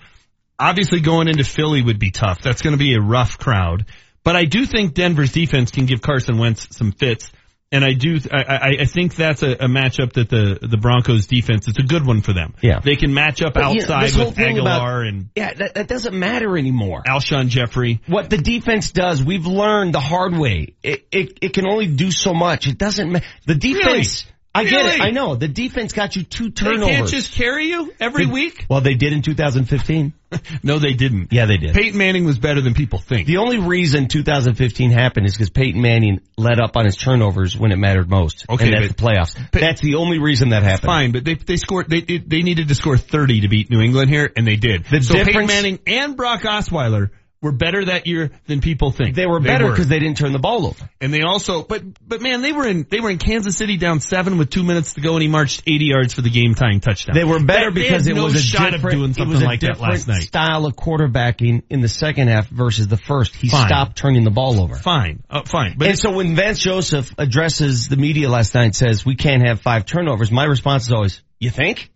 Obviously, 0.58 1.00
going 1.00 1.28
into 1.28 1.44
Philly 1.44 1.82
would 1.82 1.98
be 1.98 2.10
tough. 2.10 2.40
That's 2.40 2.62
going 2.62 2.72
to 2.72 2.78
be 2.78 2.94
a 2.94 3.00
rough 3.00 3.38
crowd. 3.38 3.86
But 4.22 4.36
I 4.36 4.44
do 4.44 4.64
think 4.64 4.94
Denver's 4.94 5.32
defense 5.32 5.70
can 5.70 5.86
give 5.86 6.00
Carson 6.00 6.38
Wentz 6.38 6.74
some 6.76 6.92
fits. 6.92 7.30
And 7.72 7.84
I 7.84 7.92
do, 7.92 8.20
I, 8.32 8.42
I, 8.44 8.68
I 8.82 8.84
think 8.84 9.16
that's 9.16 9.42
a, 9.42 9.50
a 9.50 9.66
matchup 9.66 10.12
that 10.12 10.28
the, 10.28 10.60
the 10.62 10.76
Broncos 10.76 11.26
defense, 11.26 11.66
it's 11.66 11.78
a 11.80 11.82
good 11.82 12.06
one 12.06 12.22
for 12.22 12.32
them. 12.32 12.54
Yeah. 12.62 12.78
They 12.78 12.94
can 12.94 13.12
match 13.12 13.42
up 13.42 13.54
But, 13.54 13.74
you 13.74 13.84
know, 13.84 13.94
outside 13.94 14.16
with 14.26 14.36
thing 14.36 14.58
about- 14.60 14.82
Agholor 14.82 15.08
and 15.08 15.28
Yeah, 15.34 15.52
that, 15.54 15.74
that 15.74 15.88
doesn't 15.88 16.16
matter 16.16 16.56
anymore. 16.56 17.02
Alshon 17.04 17.48
Jeffery. 17.48 18.00
What 18.06 18.30
the 18.30 18.38
defense 18.38 18.92
does, 18.92 19.24
we've 19.24 19.46
learned 19.46 19.92
the 19.92 20.00
hard 20.00 20.36
way. 20.38 20.76
It, 20.84 21.08
it, 21.10 21.38
it 21.42 21.52
can 21.52 21.66
only 21.66 21.88
do 21.88 22.12
so 22.12 22.32
much. 22.32 22.68
It 22.68 22.78
doesn't 22.78 23.10
matter. 23.10 23.26
The 23.46 23.56
defense, 23.56 24.24
I 24.54 24.64
get 24.64 24.86
it. 24.86 25.00
I 25.00 25.10
know. 25.10 25.34
The 25.34 25.48
defense 25.48 25.92
got 25.92 26.14
you 26.14 26.22
two 26.22 26.50
turnovers. 26.50 26.86
They 26.86 26.94
can't 26.94 27.08
just 27.08 27.32
carry 27.34 27.66
you 27.66 27.92
every 27.98 28.26
week? 28.26 28.66
Well, 28.68 28.80
they 28.80 28.94
did 28.94 29.12
in 29.12 29.22
2015. 29.22 30.12
No, 30.64 30.80
they 30.80 30.94
didn't. 30.94 31.32
Yeah, 31.32 31.46
they 31.46 31.58
did. 31.58 31.74
Peyton 31.74 31.96
Manning 31.96 32.24
was 32.24 32.38
better 32.38 32.60
than 32.60 32.74
people 32.74 32.98
think. 32.98 33.28
The 33.28 33.36
only 33.36 33.58
reason 33.58 34.08
2015 34.08 34.90
happened 34.90 35.26
is 35.26 35.34
because 35.34 35.50
Peyton 35.50 35.80
Manning 35.80 36.22
let 36.36 36.58
up 36.58 36.76
on 36.76 36.86
his 36.86 36.96
turnovers 36.96 37.56
when 37.56 37.70
it 37.70 37.76
mattered 37.76 38.10
most. 38.10 38.44
Okay, 38.50 38.64
and 38.64 38.72
that's 38.72 38.88
but- 38.88 38.96
the 38.96 39.02
playoffs. 39.02 39.50
that's 39.52 39.80
the 39.80 39.94
only 39.94 40.18
reason 40.18 40.48
that 40.48 40.64
happened. 40.64 40.86
Fine, 40.86 41.12
but 41.12 41.24
they 41.24 41.34
they 41.34 41.56
scored 41.56 41.88
they 41.88 42.00
they 42.00 42.18
they 42.18 42.42
needed 42.42 42.66
to 42.66 42.74
score 42.74 42.96
30 42.96 43.42
to 43.42 43.48
beat 43.48 43.70
New 43.70 43.80
England 43.80 44.10
here, 44.10 44.32
and 44.34 44.44
they 44.44 44.56
did. 44.56 44.84
The 44.86 45.02
so 45.02 45.14
Peyton 45.14 45.46
Manning 45.46 45.78
and 45.86 46.16
Brock 46.16 46.42
Osweiler 46.42 47.10
were 47.44 47.52
better 47.52 47.84
that 47.84 48.08
year 48.08 48.32
than 48.46 48.60
people 48.60 48.90
think. 48.90 49.14
They 49.14 49.26
were 49.26 49.38
better 49.38 49.68
because 49.70 49.86
they 49.86 50.00
didn't 50.00 50.16
turn 50.16 50.32
the 50.32 50.40
ball 50.40 50.66
over. 50.66 50.90
and 51.00 51.14
they 51.14 51.22
also, 51.22 51.62
but 51.62 51.82
but 52.04 52.20
man, 52.20 52.42
they 52.42 52.52
were 52.52 52.66
in 52.66 52.86
they 52.90 52.98
were 52.98 53.10
in 53.10 53.18
Kansas 53.18 53.56
City 53.56 53.76
down 53.76 54.00
seven 54.00 54.38
with 54.38 54.50
two 54.50 54.64
minutes 54.64 54.94
to 54.94 55.00
go, 55.00 55.12
and 55.12 55.22
he 55.22 55.28
marched 55.28 55.62
80 55.66 55.84
yards 55.84 56.14
for 56.14 56.22
the 56.22 56.30
game 56.30 56.54
tying 56.56 56.80
touchdown. 56.80 57.14
They 57.14 57.22
were 57.24 57.38
better 57.38 57.66
That- 57.70 57.74
because 57.74 58.06
it 58.08 58.14
no 58.16 58.24
was 58.24 58.34
a 58.34 58.40
shot 58.40 58.72
different, 58.72 58.84
of 58.96 59.14
doing 59.14 59.28
it 59.28 59.30
was 59.30 59.42
a 59.42 59.44
like 59.44 59.60
that 59.60 59.74
different 59.74 59.92
last 59.92 60.08
night. 60.08 60.22
style 60.22 60.66
of 60.66 60.74
quarterbacking 60.74 61.62
in 61.70 61.80
the 61.80 61.88
second 61.88 62.28
half 62.28 62.48
versus 62.48 62.88
the 62.88 62.96
first. 62.96 63.36
He 63.36 63.48
Fine. 63.48 63.66
stopped 63.68 63.96
turning 63.96 64.24
the 64.24 64.30
ball 64.30 64.60
over. 64.60 64.74
Fine, 64.74 65.22
uh, 65.30 65.42
fine, 65.44 65.74
but 65.76 65.88
and 65.88 65.98
so 65.98 66.12
when 66.12 66.34
Vance 66.34 66.58
Joseph 66.58 67.12
addresses 67.18 67.88
the 67.88 67.96
media 67.96 68.28
last 68.30 68.54
night 68.54 68.64
and 68.64 68.74
says 68.76 69.04
we 69.04 69.14
can't 69.16 69.46
have 69.46 69.60
five 69.60 69.84
turnovers, 69.86 70.30
my 70.32 70.44
response 70.44 70.84
is 70.86 70.92
always, 70.92 71.22
you 71.38 71.50
think? 71.50 71.90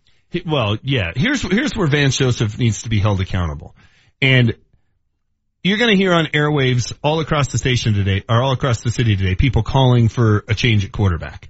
Well, 0.45 0.77
yeah. 0.83 1.11
Here's 1.15 1.41
here's 1.41 1.73
where 1.75 1.87
Vance 1.87 2.15
Joseph 2.17 2.59
needs 2.59 2.83
to 2.83 2.89
be 2.89 2.99
held 2.99 3.19
accountable, 3.19 3.75
and 4.21 4.53
you're 5.63 5.77
going 5.77 5.91
to 5.91 5.97
hear 5.97 6.13
on 6.13 6.27
airwaves 6.27 6.93
all 7.03 7.19
across 7.19 7.49
the 7.51 7.57
station 7.57 7.93
today, 7.93 8.23
or 8.29 8.41
all 8.41 8.51
across 8.51 8.81
the 8.81 8.91
city 8.91 9.15
today, 9.15 9.35
people 9.35 9.63
calling 9.63 10.07
for 10.07 10.43
a 10.47 10.55
change 10.55 10.85
at 10.85 10.91
quarterback. 10.91 11.49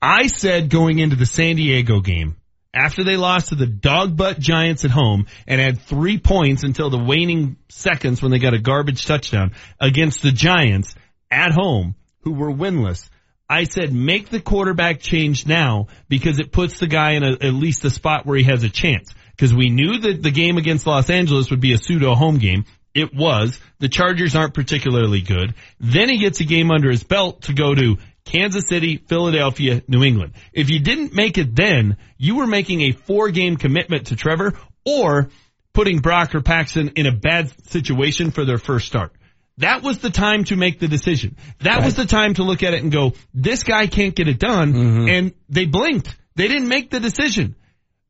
I 0.00 0.26
said 0.26 0.68
going 0.68 0.98
into 0.98 1.16
the 1.16 1.26
San 1.26 1.56
Diego 1.56 2.00
game 2.00 2.36
after 2.74 3.04
they 3.04 3.16
lost 3.16 3.48
to 3.48 3.54
the 3.54 3.66
dog 3.66 4.16
butt 4.16 4.38
Giants 4.38 4.84
at 4.84 4.90
home 4.90 5.26
and 5.46 5.60
had 5.60 5.80
three 5.80 6.18
points 6.18 6.64
until 6.64 6.90
the 6.90 6.98
waning 6.98 7.56
seconds 7.70 8.20
when 8.20 8.30
they 8.30 8.38
got 8.38 8.52
a 8.52 8.58
garbage 8.58 9.06
touchdown 9.06 9.52
against 9.80 10.22
the 10.22 10.32
Giants 10.32 10.94
at 11.30 11.52
home 11.52 11.94
who 12.20 12.32
were 12.32 12.52
winless. 12.52 13.08
I 13.48 13.64
said 13.64 13.92
make 13.92 14.28
the 14.30 14.40
quarterback 14.40 15.00
change 15.00 15.46
now 15.46 15.88
because 16.08 16.38
it 16.38 16.52
puts 16.52 16.78
the 16.80 16.86
guy 16.86 17.12
in 17.12 17.22
a, 17.22 17.32
at 17.32 17.54
least 17.54 17.84
a 17.84 17.90
spot 17.90 18.26
where 18.26 18.36
he 18.36 18.44
has 18.44 18.62
a 18.62 18.70
chance. 18.70 19.14
Because 19.30 19.54
we 19.54 19.68
knew 19.68 19.98
that 19.98 20.22
the 20.22 20.30
game 20.30 20.56
against 20.56 20.86
Los 20.86 21.10
Angeles 21.10 21.50
would 21.50 21.60
be 21.60 21.72
a 21.72 21.78
pseudo 21.78 22.14
home 22.14 22.38
game. 22.38 22.64
It 22.94 23.14
was. 23.14 23.58
The 23.80 23.88
Chargers 23.88 24.36
aren't 24.36 24.54
particularly 24.54 25.20
good. 25.20 25.54
Then 25.80 26.08
he 26.08 26.18
gets 26.18 26.40
a 26.40 26.44
game 26.44 26.70
under 26.70 26.90
his 26.90 27.02
belt 27.02 27.42
to 27.42 27.52
go 27.52 27.74
to 27.74 27.98
Kansas 28.24 28.66
City, 28.68 28.96
Philadelphia, 28.96 29.82
New 29.88 30.02
England. 30.02 30.34
If 30.52 30.70
you 30.70 30.80
didn't 30.80 31.12
make 31.12 31.36
it 31.36 31.54
then, 31.54 31.96
you 32.16 32.36
were 32.36 32.46
making 32.46 32.82
a 32.82 32.92
four 32.92 33.30
game 33.30 33.56
commitment 33.56 34.06
to 34.06 34.16
Trevor 34.16 34.54
or 34.86 35.28
putting 35.72 35.98
Brock 35.98 36.34
or 36.34 36.40
Paxton 36.40 36.92
in 36.96 37.06
a 37.06 37.12
bad 37.12 37.52
situation 37.68 38.30
for 38.30 38.44
their 38.44 38.58
first 38.58 38.86
start. 38.86 39.12
That 39.58 39.82
was 39.82 39.98
the 39.98 40.10
time 40.10 40.44
to 40.44 40.56
make 40.56 40.80
the 40.80 40.88
decision. 40.88 41.36
That 41.60 41.84
was 41.84 41.94
the 41.94 42.06
time 42.06 42.34
to 42.34 42.42
look 42.42 42.62
at 42.62 42.74
it 42.74 42.82
and 42.82 42.90
go, 42.90 43.12
this 43.32 43.62
guy 43.62 43.86
can't 43.86 44.14
get 44.14 44.26
it 44.26 44.38
done. 44.38 44.72
Mm-hmm. 44.72 45.08
And 45.08 45.34
they 45.48 45.66
blinked. 45.66 46.16
They 46.34 46.48
didn't 46.48 46.68
make 46.68 46.90
the 46.90 46.98
decision. 46.98 47.54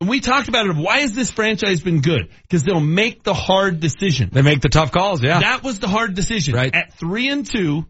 And 0.04 0.10
we 0.10 0.20
talked 0.20 0.48
about 0.48 0.66
it. 0.66 0.76
Why 0.76 0.98
has 0.98 1.14
this 1.14 1.30
franchise 1.30 1.80
been 1.80 2.02
good? 2.02 2.28
Because 2.42 2.62
they'll 2.62 2.78
make 2.78 3.22
the 3.22 3.32
hard 3.32 3.80
decision. 3.80 4.28
They 4.30 4.42
make 4.42 4.60
the 4.60 4.68
tough 4.68 4.92
calls, 4.92 5.22
yeah. 5.22 5.40
That 5.40 5.62
was 5.62 5.78
the 5.78 5.88
hard 5.88 6.14
decision. 6.14 6.54
Right. 6.54 6.74
At 6.74 6.92
three 6.92 7.30
and 7.30 7.46
two. 7.46 7.86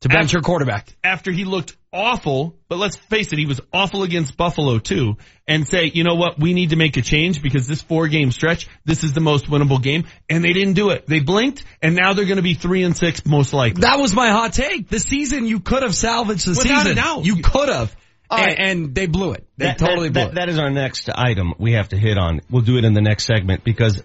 To 0.00 0.10
bench 0.10 0.24
after- 0.24 0.36
your 0.36 0.42
quarterback. 0.42 0.94
After 1.02 1.32
he 1.32 1.46
looked 1.46 1.74
awful, 1.90 2.54
but 2.68 2.76
let's 2.76 2.96
face 2.96 3.32
it, 3.32 3.38
he 3.38 3.46
was 3.46 3.62
awful 3.72 4.02
against 4.02 4.36
Buffalo 4.36 4.78
too, 4.78 5.16
and 5.48 5.66
say, 5.66 5.90
you 5.94 6.04
know 6.04 6.16
what, 6.16 6.38
we 6.38 6.52
need 6.52 6.70
to 6.70 6.76
make 6.76 6.98
a 6.98 7.00
change 7.00 7.40
because 7.40 7.66
this 7.66 7.80
four 7.80 8.08
game 8.08 8.30
stretch, 8.30 8.68
this 8.84 9.02
is 9.02 9.14
the 9.14 9.22
most 9.22 9.46
winnable 9.46 9.82
game, 9.82 10.04
and 10.28 10.44
they 10.44 10.52
didn't 10.52 10.74
do 10.74 10.90
it. 10.90 11.06
They 11.06 11.20
blinked, 11.20 11.64
and 11.80 11.94
now 11.96 12.12
they're 12.12 12.26
gonna 12.26 12.42
be 12.42 12.52
three 12.52 12.82
and 12.82 12.94
six 12.94 13.24
most 13.24 13.54
likely. 13.54 13.80
That 13.80 13.98
was 13.98 14.14
my 14.14 14.28
hot 14.28 14.52
take. 14.52 14.90
The 14.90 15.00
season 15.00 15.46
you 15.46 15.60
could 15.60 15.82
have 15.82 15.94
salvaged 15.94 16.44
the 16.46 16.50
Without 16.50 16.82
season. 16.84 17.24
You 17.24 17.36
could 17.42 17.70
have. 17.70 17.96
All 18.30 18.38
And, 18.38 18.58
and 18.58 18.94
they 18.94 19.06
blew 19.06 19.32
it. 19.32 19.46
They 19.56 19.66
That- 19.66 19.78
totally 19.78 20.08
that, 20.08 20.12
blew 20.12 20.22
that- 20.22 20.28
it. 20.30 20.34
That 20.34 20.48
is 20.48 20.58
our 20.58 20.70
next 20.70 21.08
item 21.14 21.54
we 21.58 21.72
have 21.72 21.90
to 21.90 21.96
hit 21.98 22.18
on. 22.18 22.40
We'll 22.50 22.62
do 22.62 22.78
it 22.78 22.84
in 22.84 22.94
the 22.94 23.02
next 23.02 23.26
segment 23.26 23.64
because 23.64 24.02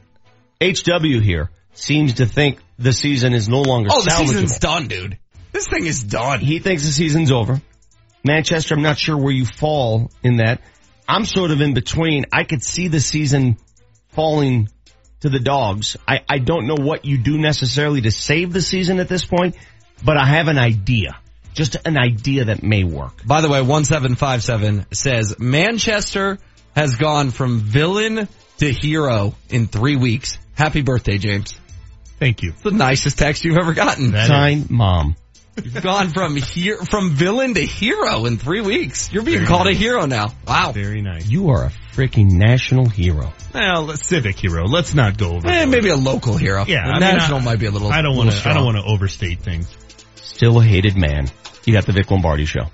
HW 0.62 1.22
here 1.22 1.50
seems 1.74 2.16
to 2.16 2.26
think 2.26 2.60
the 2.78 2.92
season 2.94 3.34
is 3.34 3.48
no 3.48 3.62
longer 3.62 3.90
oh, 3.92 4.02
the 4.02 4.12
season's 4.12 4.60
done, 4.60 4.88
dude. 4.88 5.18
This 5.52 5.68
thing 5.68 5.86
is 5.86 6.04
done. 6.04 6.40
He 6.42 6.60
thinks 6.60 6.86
the 6.86 6.92
season's 6.92 7.32
over. 7.32 7.62
Manchester, 8.24 8.76
I'm 8.76 8.82
not 8.82 8.98
sure 8.98 9.18
where 9.18 9.32
you 9.32 9.46
fall 9.46 10.12
in 10.22 10.38
that. 10.38 10.62
I'm 11.08 11.26
sort 11.26 11.52
of 11.52 11.62
in 11.62 11.74
between. 11.74 12.26
I 12.32 12.44
could 12.44 12.62
see 12.62 12.88
the 12.88 13.00
season 13.00 13.58
falling 14.10 14.70
to 15.22 15.30
the 15.30 15.40
dogs. 15.40 15.98
I, 16.08 16.20
I 16.30 16.38
don't 16.40 16.68
know 16.68 16.76
what 16.78 17.06
you 17.06 17.18
do 17.18 17.38
necessarily 17.38 18.02
to 18.02 18.12
save 18.12 18.54
the 18.54 18.62
season 18.62 19.00
at 19.00 19.08
this 19.08 19.26
point, 19.26 19.56
but 20.04 20.18
I 20.18 20.26
have 20.26 20.48
an 20.50 20.58
idea. 20.58 21.18
Just 21.54 21.76
an 21.86 21.98
idea 21.98 22.46
that 22.46 22.64
may 22.64 22.84
work. 22.84 23.26
By 23.26 23.42
the 23.42 23.50
way, 23.50 23.62
1757 23.62 24.86
says 24.94 25.40
Manchester 25.40 26.38
has 26.76 26.96
gone 26.96 27.32
from 27.32 27.60
villain 27.60 28.28
to 28.60 28.72
hero 28.72 29.36
in 29.50 29.68
three 29.68 29.96
weeks. 29.96 30.38
Happy 30.56 30.82
birthday, 30.82 31.18
James. 31.18 31.60
Thank 32.20 32.44
you. 32.44 32.52
It's 32.52 32.62
the 32.62 32.72
nicest 32.72 33.18
text 33.18 33.44
you've 33.46 33.58
ever 33.58 33.74
gotten. 33.74 34.12
Sign 34.12 34.66
mom. 34.70 35.16
You've 35.62 35.82
gone 35.84 36.10
from 36.10 36.38
here, 36.38 36.78
from 36.78 37.10
villain 37.12 37.54
to 37.56 37.62
hero 37.66 38.26
in 38.26 38.38
three 38.38 38.62
weeks. 38.62 39.12
You're 39.12 39.24
being 39.24 39.40
Very 39.40 39.48
called 39.48 39.66
nice. 39.66 39.76
a 39.76 39.80
hero 39.80 40.06
now. 40.06 40.28
Wow. 40.48 40.72
Very 40.72 41.02
nice. 41.02 41.28
You 41.28 41.50
are 41.50 41.66
a 41.66 41.72
freaking 41.96 42.32
national 42.32 42.88
hero. 42.88 43.34
Well, 43.54 43.84
let's- 43.84 44.06
civic 44.06 44.40
hero. 44.40 44.66
Let's 44.68 44.94
not 44.94 45.18
go 45.18 45.34
over. 45.34 45.50
Eh, 45.50 45.66
maybe 45.66 45.90
a 45.90 45.98
local 45.98 46.38
hero. 46.38 46.64
Yeah, 46.66 46.86
The 46.86 46.92
I 46.92 47.00
mean, 47.00 47.18
national 47.18 47.40
I- 47.40 47.44
might 47.44 47.60
be 47.60 47.66
a 47.66 47.72
little. 47.72 47.92
I 47.92 48.02
don't 48.02 48.16
want 48.16 48.30
want 48.30 48.42
to. 48.42 48.50
I 48.50 48.54
don't 48.54 48.64
want 48.66 48.78
to 48.78 48.84
overstate 48.84 49.40
things. 49.42 49.68
Still 50.40 50.58
a 50.58 50.64
hated 50.64 50.96
man. 50.96 51.28
You 51.66 51.74
got 51.74 51.86
the 51.86 51.92
Vic 51.92 52.10
Lombardi 52.10 52.46
show. 52.46 52.72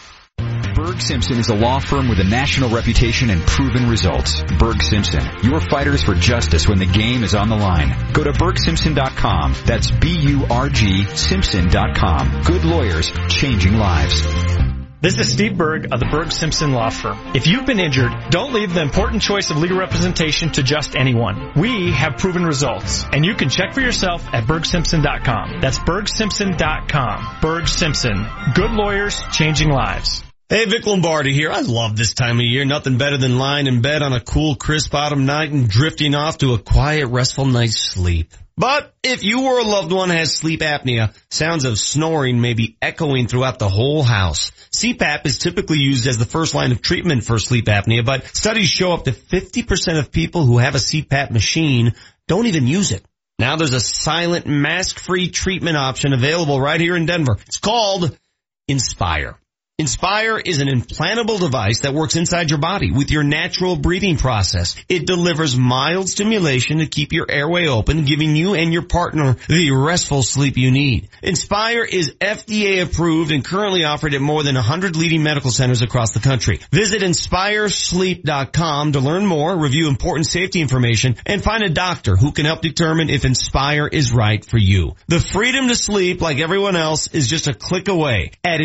Burg 0.74 1.00
Simpson 1.00 1.38
is 1.38 1.48
a 1.48 1.54
law 1.56 1.80
firm 1.80 2.08
with 2.08 2.20
a 2.20 2.24
national 2.24 2.70
reputation 2.70 3.30
and 3.30 3.42
proven 3.42 3.88
results. 3.90 4.40
Burg 4.60 4.80
Simpson, 4.80 5.22
your 5.42 5.58
fighters 5.60 6.04
for 6.04 6.14
justice 6.14 6.68
when 6.68 6.78
the 6.78 6.86
game 6.86 7.24
is 7.24 7.34
on 7.34 7.48
the 7.48 7.56
line. 7.56 8.12
Go 8.12 8.22
to 8.22 8.30
burgsimpson.com. 8.30 9.54
That's 9.66 9.90
B-U-R-G 9.90 11.04
Simpson.com. 11.16 12.42
Good 12.42 12.64
lawyers, 12.64 13.10
changing 13.28 13.74
lives. 13.74 14.77
This 15.00 15.16
is 15.20 15.32
Steve 15.32 15.56
Burg 15.56 15.92
of 15.92 16.00
the 16.00 16.06
Burg 16.06 16.32
Simpson 16.32 16.72
Law 16.72 16.90
Firm. 16.90 17.16
If 17.32 17.46
you've 17.46 17.64
been 17.64 17.78
injured, 17.78 18.10
don't 18.30 18.52
leave 18.52 18.74
the 18.74 18.82
important 18.82 19.22
choice 19.22 19.48
of 19.48 19.58
legal 19.58 19.78
representation 19.78 20.50
to 20.50 20.62
just 20.64 20.96
anyone. 20.96 21.52
We 21.54 21.92
have 21.92 22.16
proven 22.16 22.44
results, 22.44 23.04
and 23.12 23.24
you 23.24 23.34
can 23.34 23.48
check 23.48 23.74
for 23.74 23.80
yourself 23.80 24.26
at 24.34 24.48
burgsimpson.com. 24.48 25.60
That's 25.60 25.78
burgsimpson.com. 25.78 27.36
Burg 27.40 27.68
Simpson. 27.68 28.26
Good 28.56 28.72
lawyers, 28.72 29.22
changing 29.30 29.70
lives. 29.70 30.24
Hey, 30.48 30.64
Vic 30.64 30.84
Lombardi 30.84 31.32
here. 31.32 31.52
I 31.52 31.60
love 31.60 31.96
this 31.96 32.14
time 32.14 32.40
of 32.40 32.44
year. 32.44 32.64
Nothing 32.64 32.98
better 32.98 33.18
than 33.18 33.38
lying 33.38 33.68
in 33.68 33.82
bed 33.82 34.02
on 34.02 34.12
a 34.12 34.20
cool, 34.20 34.56
crisp 34.56 34.92
autumn 34.96 35.26
night 35.26 35.52
and 35.52 35.68
drifting 35.68 36.16
off 36.16 36.38
to 36.38 36.54
a 36.54 36.58
quiet, 36.58 37.06
restful 37.06 37.46
night's 37.46 37.78
sleep. 37.78 38.32
But 38.58 38.92
if 39.04 39.22
you 39.22 39.44
or 39.44 39.60
a 39.60 39.62
loved 39.62 39.92
one 39.92 40.10
has 40.10 40.34
sleep 40.34 40.60
apnea, 40.60 41.14
sounds 41.30 41.64
of 41.64 41.78
snoring 41.78 42.40
may 42.40 42.54
be 42.54 42.76
echoing 42.82 43.28
throughout 43.28 43.60
the 43.60 43.68
whole 43.68 44.02
house. 44.02 44.50
CPAP 44.76 45.26
is 45.26 45.38
typically 45.38 45.78
used 45.78 46.08
as 46.08 46.18
the 46.18 46.24
first 46.24 46.56
line 46.56 46.72
of 46.72 46.82
treatment 46.82 47.22
for 47.22 47.38
sleep 47.38 47.66
apnea, 47.66 48.04
but 48.04 48.26
studies 48.26 48.68
show 48.68 48.92
up 48.92 49.04
to 49.04 49.12
50% 49.12 50.00
of 50.00 50.10
people 50.10 50.44
who 50.44 50.58
have 50.58 50.74
a 50.74 50.78
CPAP 50.78 51.30
machine 51.30 51.94
don't 52.26 52.46
even 52.46 52.66
use 52.66 52.90
it. 52.90 53.04
Now 53.38 53.54
there's 53.54 53.74
a 53.74 53.80
silent, 53.80 54.48
mask-free 54.48 55.30
treatment 55.30 55.76
option 55.76 56.12
available 56.12 56.60
right 56.60 56.80
here 56.80 56.96
in 56.96 57.06
Denver. 57.06 57.36
It's 57.46 57.58
called 57.58 58.18
Inspire. 58.66 59.38
Inspire 59.80 60.38
is 60.38 60.60
an 60.60 60.66
implantable 60.66 61.38
device 61.38 61.82
that 61.82 61.94
works 61.94 62.16
inside 62.16 62.50
your 62.50 62.58
body 62.58 62.90
with 62.90 63.12
your 63.12 63.22
natural 63.22 63.76
breathing 63.76 64.16
process. 64.16 64.74
It 64.88 65.06
delivers 65.06 65.56
mild 65.56 66.08
stimulation 66.08 66.78
to 66.78 66.86
keep 66.88 67.12
your 67.12 67.30
airway 67.30 67.68
open, 67.68 68.04
giving 68.04 68.34
you 68.34 68.54
and 68.54 68.72
your 68.72 68.82
partner 68.82 69.36
the 69.46 69.70
restful 69.70 70.24
sleep 70.24 70.56
you 70.56 70.72
need. 70.72 71.10
Inspire 71.22 71.84
is 71.84 72.10
FDA 72.20 72.82
approved 72.82 73.30
and 73.30 73.44
currently 73.44 73.84
offered 73.84 74.14
at 74.14 74.20
more 74.20 74.42
than 74.42 74.56
100 74.56 74.96
leading 74.96 75.22
medical 75.22 75.52
centers 75.52 75.80
across 75.80 76.10
the 76.10 76.18
country. 76.18 76.58
Visit 76.72 77.02
inspiresleep.com 77.02 78.92
to 78.94 78.98
learn 78.98 79.26
more, 79.26 79.56
review 79.56 79.86
important 79.86 80.26
safety 80.26 80.60
information, 80.60 81.14
and 81.24 81.40
find 81.40 81.62
a 81.62 81.70
doctor 81.70 82.16
who 82.16 82.32
can 82.32 82.46
help 82.46 82.62
determine 82.62 83.10
if 83.10 83.24
Inspire 83.24 83.86
is 83.86 84.12
right 84.12 84.44
for 84.44 84.58
you. 84.58 84.96
The 85.06 85.20
freedom 85.20 85.68
to 85.68 85.76
sleep 85.76 86.20
like 86.20 86.40
everyone 86.40 86.74
else 86.74 87.06
is 87.14 87.28
just 87.28 87.46
a 87.46 87.54
click 87.54 87.86
away 87.86 88.32
at 88.42 88.60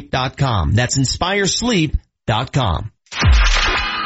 inspiresleep.com. 0.00 0.72
That's 0.72 0.98
inspiresleep.com. 0.98 2.92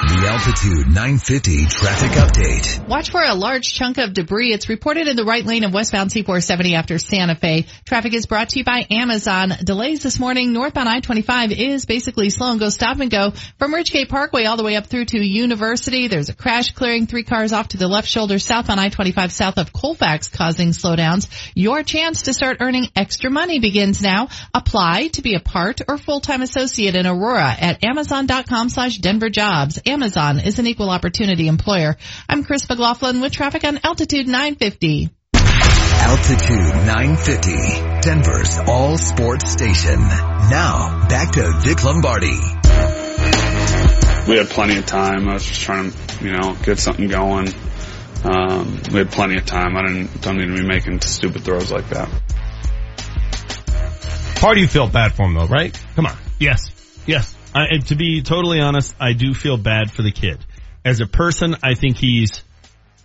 The 0.06 0.28
Altitude 0.28 0.86
950 0.86 1.66
traffic 1.66 2.12
update. 2.12 2.86
Watch 2.86 3.10
for 3.10 3.24
a 3.24 3.34
large 3.34 3.74
chunk 3.74 3.98
of 3.98 4.14
debris. 4.14 4.52
It's 4.52 4.68
reported 4.68 5.08
in 5.08 5.16
the 5.16 5.24
right 5.24 5.44
lane 5.44 5.64
of 5.64 5.74
westbound 5.74 6.10
C470 6.10 6.74
after 6.74 6.98
Santa 6.98 7.34
Fe. 7.34 7.66
Traffic 7.84 8.14
is 8.14 8.26
brought 8.26 8.50
to 8.50 8.60
you 8.60 8.64
by 8.64 8.86
Amazon. 8.88 9.52
Delays 9.64 10.04
this 10.04 10.20
morning. 10.20 10.52
Northbound 10.52 10.88
I-25 10.88 11.50
is 11.50 11.86
basically 11.86 12.30
slow 12.30 12.52
and 12.52 12.60
go 12.60 12.68
stop 12.68 13.00
and 13.00 13.10
go 13.10 13.32
from 13.58 13.74
Ridgegate 13.74 14.08
Parkway 14.08 14.44
all 14.44 14.56
the 14.56 14.62
way 14.62 14.76
up 14.76 14.86
through 14.86 15.06
to 15.06 15.18
University. 15.18 16.06
There's 16.06 16.28
a 16.28 16.34
crash 16.34 16.70
clearing 16.70 17.08
three 17.08 17.24
cars 17.24 17.52
off 17.52 17.68
to 17.68 17.76
the 17.76 17.88
left 17.88 18.06
shoulder 18.08 18.38
south 18.38 18.70
on 18.70 18.78
I-25 18.78 19.32
south 19.32 19.58
of 19.58 19.72
Colfax 19.72 20.28
causing 20.28 20.68
slowdowns. 20.68 21.26
Your 21.56 21.82
chance 21.82 22.22
to 22.22 22.32
start 22.32 22.58
earning 22.60 22.86
extra 22.94 23.28
money 23.28 23.58
begins 23.58 24.00
now. 24.02 24.28
Apply 24.54 25.08
to 25.14 25.22
be 25.22 25.34
a 25.34 25.40
part 25.40 25.80
or 25.88 25.98
full-time 25.98 26.42
associate 26.42 26.94
in 26.94 27.08
Aurora 27.08 27.50
at 27.58 27.82
amazon.com 27.84 28.68
slash 28.68 28.98
Denver 28.98 29.30
jobs. 29.30 29.80
Is 30.02 30.58
an 30.58 30.66
equal 30.66 30.90
opportunity 30.90 31.48
employer. 31.48 31.96
I'm 32.28 32.44
Chris 32.44 32.68
McLaughlin 32.68 33.20
with 33.20 33.32
traffic 33.32 33.64
on 33.64 33.80
Altitude 33.82 34.26
950. 34.26 35.08
Altitude 35.34 36.86
950, 36.86 38.00
Denver's 38.02 38.58
all 38.68 38.98
sports 38.98 39.50
station. 39.50 39.98
Now, 39.98 41.06
back 41.08 41.32
to 41.32 41.50
Vic 41.60 41.82
Lombardi. 41.82 42.38
We 44.28 44.36
had 44.36 44.48
plenty 44.50 44.76
of 44.76 44.86
time. 44.86 45.28
I 45.28 45.34
was 45.34 45.44
just 45.44 45.62
trying 45.62 45.90
to, 45.90 46.24
you 46.24 46.32
know, 46.32 46.54
get 46.62 46.78
something 46.78 47.08
going. 47.08 47.48
Um, 48.24 48.82
we 48.92 48.98
had 48.98 49.10
plenty 49.10 49.36
of 49.36 49.46
time. 49.46 49.76
I 49.76 49.86
didn't, 49.86 50.20
don't 50.20 50.36
need 50.36 50.54
to 50.54 50.62
be 50.62 50.66
making 50.66 51.00
stupid 51.00 51.42
throws 51.42 51.72
like 51.72 51.88
that. 51.88 52.08
Part 54.36 54.58
of 54.58 54.62
you 54.62 54.68
feel 54.68 54.88
bad 54.88 55.14
for 55.14 55.24
him 55.24 55.34
though, 55.34 55.46
right? 55.46 55.72
Come 55.94 56.06
on. 56.06 56.16
Yes. 56.38 56.70
Yes. 57.06 57.35
I, 57.56 57.78
to 57.86 57.96
be 57.96 58.22
totally 58.22 58.60
honest, 58.60 58.94
I 59.00 59.14
do 59.14 59.32
feel 59.32 59.56
bad 59.56 59.90
for 59.90 60.02
the 60.02 60.12
kid. 60.12 60.38
As 60.84 61.00
a 61.00 61.06
person, 61.06 61.56
I 61.62 61.74
think 61.74 61.96
he's 61.96 62.42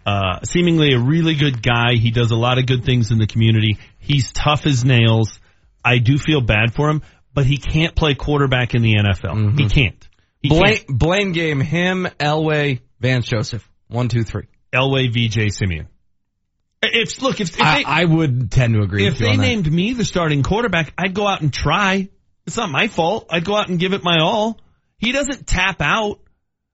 uh, 0.06 0.42
seemingly 0.44 0.94
a 0.94 1.00
really 1.00 1.36
good 1.36 1.64
guy. 1.64 1.94
He 1.94 2.12
does 2.12 2.32
a 2.32 2.36
lot 2.36 2.58
of 2.58 2.66
good 2.66 2.84
things 2.84 3.12
in 3.12 3.18
the 3.18 3.28
community. 3.28 3.78
He's 4.00 4.32
tough 4.32 4.66
as 4.66 4.84
nails. 4.84 5.40
I 5.84 6.00
do 6.00 6.18
feel 6.18 6.42
bad 6.42 6.74
for 6.74 6.90
him, 6.90 7.02
but 7.34 7.46
he 7.46 7.58
can't 7.58 7.96
play 7.96 8.14
quarterback 8.14 8.76
in 8.76 8.82
the 8.82 8.96
NFL. 8.96 9.58
He 9.58 9.70
can't. 9.70 10.08
He 10.42 10.50
Blame, 10.50 10.76
can't. 10.76 10.88
blame 11.00 11.32
game 11.32 11.60
him, 11.60 12.08
Elway, 12.20 12.82
Vance 13.00 13.28
Joseph. 13.28 13.68
One, 13.88 14.10
two, 14.10 14.24
three. 14.24 14.48
Elway, 14.74 15.12
VJ, 15.12 15.54
Siemian. 15.54 15.88
If 16.84 17.22
look, 17.22 17.40
if, 17.40 17.50
if 17.52 17.62
I, 17.62 17.78
they, 17.78 17.84
I 17.86 18.06
would 18.06 18.52
tend 18.52 18.74
to 18.74 18.82
agree 18.82 19.06
if 19.06 19.20
they 19.20 19.30
on 19.30 19.38
that. 19.38 19.44
named 19.44 19.72
me 19.72 19.94
the 19.94 20.04
starting 20.04 20.42
quarterback, 20.42 20.94
I'd 20.98 21.14
go 21.14 21.28
out 21.28 21.42
and 21.42 21.54
try. 21.54 22.10
It's 22.52 22.58
not 22.58 22.70
my 22.70 22.90
fault. 22.90 23.28
I'd 23.30 23.46
go 23.46 23.56
out 23.56 23.70
and 23.70 23.80
give 23.80 23.94
it 23.94 24.04
my 24.04 24.18
all. 24.22 24.60
He 24.98 25.14
doesn't 25.14 25.48
tap 25.48 25.78
out. 25.82 26.20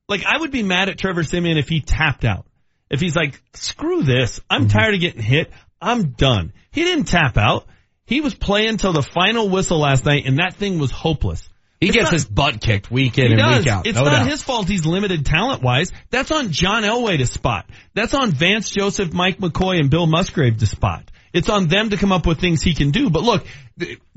Like 0.09 0.25
I 0.25 0.39
would 0.39 0.49
be 0.49 0.63
mad 0.63 0.89
at 0.89 0.97
Trevor 0.97 1.21
Simeon 1.23 1.59
if 1.59 1.69
he 1.69 1.81
tapped 1.81 2.25
out. 2.25 2.47
If 2.89 2.99
he's 2.99 3.15
like, 3.15 3.39
screw 3.53 4.01
this. 4.01 4.39
I'm 4.49 4.61
Mm-hmm. 4.67 4.69
tired 4.77 4.95
of 4.95 5.01
getting 5.01 5.21
hit. 5.21 5.51
I'm 5.79 6.09
done. 6.13 6.51
He 6.71 6.81
didn't 6.83 7.05
tap 7.05 7.37
out. 7.37 7.67
He 8.07 8.21
was 8.21 8.33
playing 8.33 8.77
till 8.77 8.91
the 8.93 9.03
final 9.03 9.49
whistle 9.49 9.77
last 9.79 10.03
night 10.03 10.23
and 10.25 10.39
that 10.39 10.55
thing 10.55 10.79
was 10.79 10.89
hopeless. 10.89 11.47
He 11.79 11.89
It's 11.89 11.95
gets 11.95 12.05
not- 12.05 12.13
his 12.13 12.25
butt 12.25 12.59
kicked 12.59 12.89
week 12.89 13.19
in 13.19 13.27
and 13.33 13.37
does. 13.37 13.59
week 13.59 13.67
out. 13.67 13.85
It's 13.85 13.99
no 13.99 14.05
not 14.05 14.11
doubt. 14.13 14.27
his 14.31 14.41
fault 14.41 14.67
he's 14.67 14.83
limited 14.87 15.27
talent 15.27 15.61
wise. 15.61 15.91
That's 16.09 16.31
on 16.31 16.51
John 16.51 16.81
Elway 16.81 17.19
to 17.19 17.27
spot. 17.27 17.69
That's 17.93 18.15
on 18.15 18.31
Vance 18.31 18.71
Joseph, 18.71 19.13
Mike 19.13 19.37
McCoy, 19.37 19.79
and 19.79 19.91
Bill 19.91 20.07
Musgrave 20.07 20.57
to 20.57 20.65
spot. 20.65 21.03
It's 21.37 21.49
on 21.49 21.67
them 21.67 21.91
to 21.91 21.97
come 21.97 22.11
up 22.11 22.25
with 22.25 22.39
things 22.39 22.61
he 22.61 22.73
can 22.73 22.91
do. 22.91 23.09
But 23.09 23.23
look, 23.23 23.45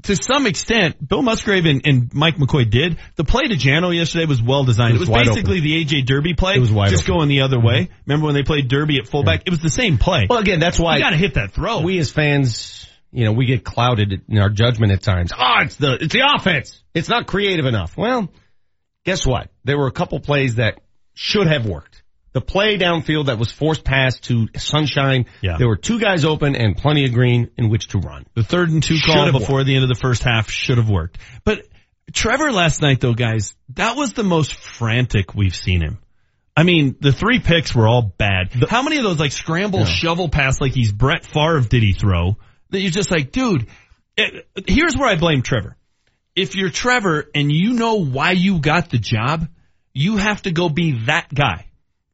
to 0.05 0.17
some 0.17 0.47
extent, 0.47 1.07
Bill 1.07 1.23
Musgrave 1.23 1.67
and, 1.67 1.83
and 1.87 2.15
Mike 2.15 2.37
McCoy 2.37 2.69
did. 2.69 2.99
The 3.17 3.25
play 3.25 3.43
to 3.43 3.55
Jano 3.55 3.95
yesterday 3.95 4.25
was 4.25 4.43
well 4.43 4.65
designed. 4.65 4.93
It 4.93 4.97
It 4.97 5.01
was 5.01 5.09
was, 5.09 5.19
wide 5.19 5.27
basically 5.27 5.61
the 5.61 5.85
AJ 5.85 6.07
Derby 6.07 6.35
play. 6.35 6.55
It 6.55 6.61
was 6.61 6.73
wide 6.73 6.91
just 6.91 7.05
open. 7.05 7.15
going 7.15 7.29
the 7.29 7.43
other 7.43 7.59
mm-hmm. 7.59 7.67
way. 7.67 7.91
Remember 8.07 8.27
when 8.27 8.35
they 8.35 8.43
played 8.43 8.69
Derby 8.69 8.99
at 8.99 9.07
fullback? 9.07 9.43
It 9.47 9.51
was 9.51 9.61
the 9.61 9.71
same 9.71 9.99
play. 9.99 10.27
Well, 10.29 10.39
again, 10.39 10.61
that's 10.61 10.79
why 10.79 10.97
you 10.97 11.03
got 11.03 11.11
to 11.11 11.17
hit 11.17 11.35
that 11.35 11.53
throw. 11.53 11.83
we 11.83 11.99
as 11.99 12.11
fans, 12.11 12.89
you 13.13 13.25
know, 13.25 13.33
we 13.33 13.47
get 13.47 13.65
clouded 13.65 14.23
in 14.29 14.39
our 14.39 14.51
judgment 14.51 14.93
at 14.93 15.03
times. 15.03 15.33
Oh, 15.37 15.61
it's 15.61 15.77
the 15.77 15.99
it's 16.01 16.15
the 16.15 16.23
offense. 16.35 16.83
It's 16.95 17.09
not 17.09 17.27
creative 17.27 17.67
enough. 17.67 17.97
Well, 17.97 18.31
guess 19.05 19.27
what? 19.27 19.49
There 19.65 19.79
were 19.79 19.87
a 19.87 19.93
couple 19.93 20.21
plays 20.21 20.57
that 20.57 20.81
should 21.15 21.47
have 21.47 21.67
worked. 21.67 22.00
The 22.33 22.41
play 22.41 22.79
downfield 22.79 23.27
that 23.27 23.39
was 23.39 23.51
forced 23.51 23.83
past 23.83 24.25
to 24.25 24.49
Sunshine. 24.57 25.27
Yeah. 25.41 25.57
There 25.59 25.67
were 25.67 25.77
two 25.77 25.99
guys 25.99 26.25
open 26.25 26.55
and 26.55 26.77
plenty 26.77 27.05
of 27.05 27.13
green 27.13 27.51
in 27.57 27.71
which 27.71 27.89
to 27.89 27.99
run. 27.99 28.25
The 28.35 28.45
third 28.45 28.71
and 28.71 28.83
two 28.83 28.97
Should 28.97 29.13
call 29.13 29.33
before 29.33 29.65
the 29.65 29.75
end 29.75 29.83
of 29.83 29.89
the 29.89 30.01
first 30.01 30.23
half 30.23 30.49
should 30.49 30.79
have 30.79 30.89
worked. 30.89 31.19
But 31.45 31.67
Trevor 32.13 32.53
last 32.53 32.83
night 32.83 33.01
though, 33.01 33.15
guys, 33.15 33.55
that 33.71 33.97
was 33.97 34.13
the 34.13 34.23
most 34.23 34.55
frantic 34.55 35.35
we've 35.35 35.57
seen 35.57 35.81
him. 35.81 35.99
I 36.57 36.63
mean, 36.63 36.97
the 37.01 37.13
three 37.13 37.41
picks 37.41 37.75
were 37.75 37.89
all 37.89 38.03
bad. 38.03 38.53
How 38.69 38.83
many 38.83 38.99
of 38.99 39.03
those 39.03 39.19
like 39.19 39.33
scramble 39.33 39.85
shovel 39.85 40.29
pass 40.29 40.61
like 40.61 40.73
he's 40.73 40.93
Brett 40.93 41.25
Favre 41.25 41.61
did 41.61 41.83
he 41.83 41.93
throw? 41.93 42.37
That 42.71 42.81
you're 42.81 42.91
just 42.91 43.11
like, 43.11 43.33
dude, 43.33 43.67
it, 44.17 44.47
here's 44.67 44.97
where 44.97 45.09
I 45.09 45.17
blame 45.17 45.43
Trevor. 45.43 45.77
If 46.37 46.55
you're 46.55 46.71
Trevor 46.71 47.29
and 47.35 47.51
you 47.51 47.73
know 47.73 47.95
why 48.05 48.33
you 48.33 48.61
got 48.61 48.91
the 48.91 48.99
job, 48.99 49.49
you 49.93 50.19
have 50.19 50.43
to 50.43 50.53
go 50.53 50.69
be 50.69 51.07
that 51.07 51.33
guy 51.33 51.70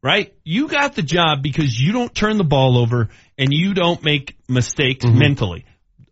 right? 0.07 0.33
You 0.45 0.69
got 0.69 0.95
the 0.95 1.03
job 1.03 1.43
because 1.43 1.79
you 1.79 1.93
don't 1.93 2.15
turn 2.15 2.39
the 2.39 2.45
ball 2.45 2.79
over 2.79 3.09
and 3.37 3.53
you 3.53 3.75
don't 3.75 4.05
make 4.05 4.37
mistakes 4.49 5.05
mm-hmm. 5.05 5.19
mentally, 5.19 5.67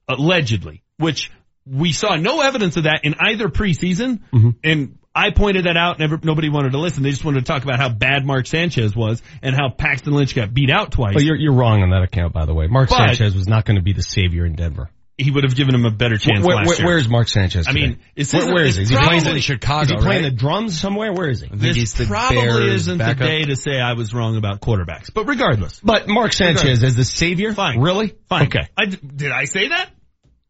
allegedly, 0.08 0.82
which 0.96 1.30
we 1.64 1.92
saw 1.92 2.16
no 2.16 2.40
evidence 2.40 2.76
of 2.76 2.84
that 2.84 3.02
in 3.04 3.14
either 3.20 3.48
preseason. 3.48 4.18
Mm-hmm. 4.32 4.50
And 4.64 4.98
I 5.14 5.30
pointed 5.30 5.66
that 5.66 5.76
out 5.76 6.00
and 6.00 6.10
never, 6.10 6.18
nobody 6.20 6.48
wanted 6.48 6.72
to 6.72 6.78
listen. 6.78 7.04
They 7.04 7.10
just 7.10 7.24
wanted 7.24 7.46
to 7.46 7.46
talk 7.46 7.62
about 7.62 7.78
how 7.78 7.88
bad 7.88 8.26
Mark 8.26 8.48
Sanchez 8.48 8.96
was 8.96 9.22
and 9.42 9.54
how 9.54 9.70
Paxton 9.70 10.12
Lynch 10.12 10.34
got 10.34 10.52
beat 10.52 10.70
out 10.70 10.90
twice. 10.90 11.14
But 11.14 11.22
you're 11.22 11.36
you're 11.36 11.54
wrong 11.54 11.82
on 11.82 11.90
that 11.90 12.02
account, 12.02 12.32
by 12.32 12.46
the 12.46 12.54
way. 12.54 12.66
Mark 12.66 12.88
But- 12.88 13.14
Sanchez 13.14 13.36
was 13.36 13.46
not 13.46 13.64
going 13.64 13.76
to 13.76 13.82
be 13.82 13.92
the 13.92 14.02
savior 14.02 14.44
in 14.44 14.56
Denver. 14.56 14.90
He 15.16 15.30
would 15.30 15.44
have 15.44 15.54
given 15.54 15.76
him 15.76 15.84
a 15.84 15.92
better 15.92 16.18
chance 16.18 16.44
Where, 16.44 16.56
last 16.56 16.78
where, 16.78 16.86
where's 16.86 17.08
Mark 17.08 17.28
Sanchez? 17.28 17.66
I 17.68 17.72
mean, 17.72 18.00
today? 18.16 18.38
where, 18.38 18.54
where 18.54 18.64
is 18.64 18.76
he? 18.76 18.82
Is 18.82 18.88
he 18.90 18.96
playing 18.96 19.24
in 19.24 19.38
Chicago, 19.38 19.82
Is 19.82 19.90
he 19.90 19.96
playing 19.96 20.24
right? 20.24 20.30
the 20.30 20.36
drums 20.36 20.80
somewhere? 20.80 21.12
Where 21.12 21.28
is 21.28 21.40
he? 21.40 21.48
this 21.52 21.94
probably 21.94 22.38
Bears 22.38 22.64
isn't 22.64 22.98
backup. 22.98 23.18
the 23.18 23.24
day 23.24 23.44
to 23.44 23.54
say 23.54 23.80
I 23.80 23.92
was 23.92 24.12
wrong 24.12 24.36
about 24.36 24.60
quarterbacks. 24.60 25.14
But 25.14 25.26
regardless, 25.28 25.80
But 25.84 26.08
Mark 26.08 26.32
Sanchez 26.32 26.82
as 26.82 26.96
the 26.96 27.04
savior? 27.04 27.52
Fine. 27.52 27.80
Really? 27.80 28.16
fine. 28.28 28.46
Okay. 28.46 28.68
I, 28.76 28.86
did 28.86 29.30
I 29.30 29.44
say 29.44 29.68
that? 29.68 29.90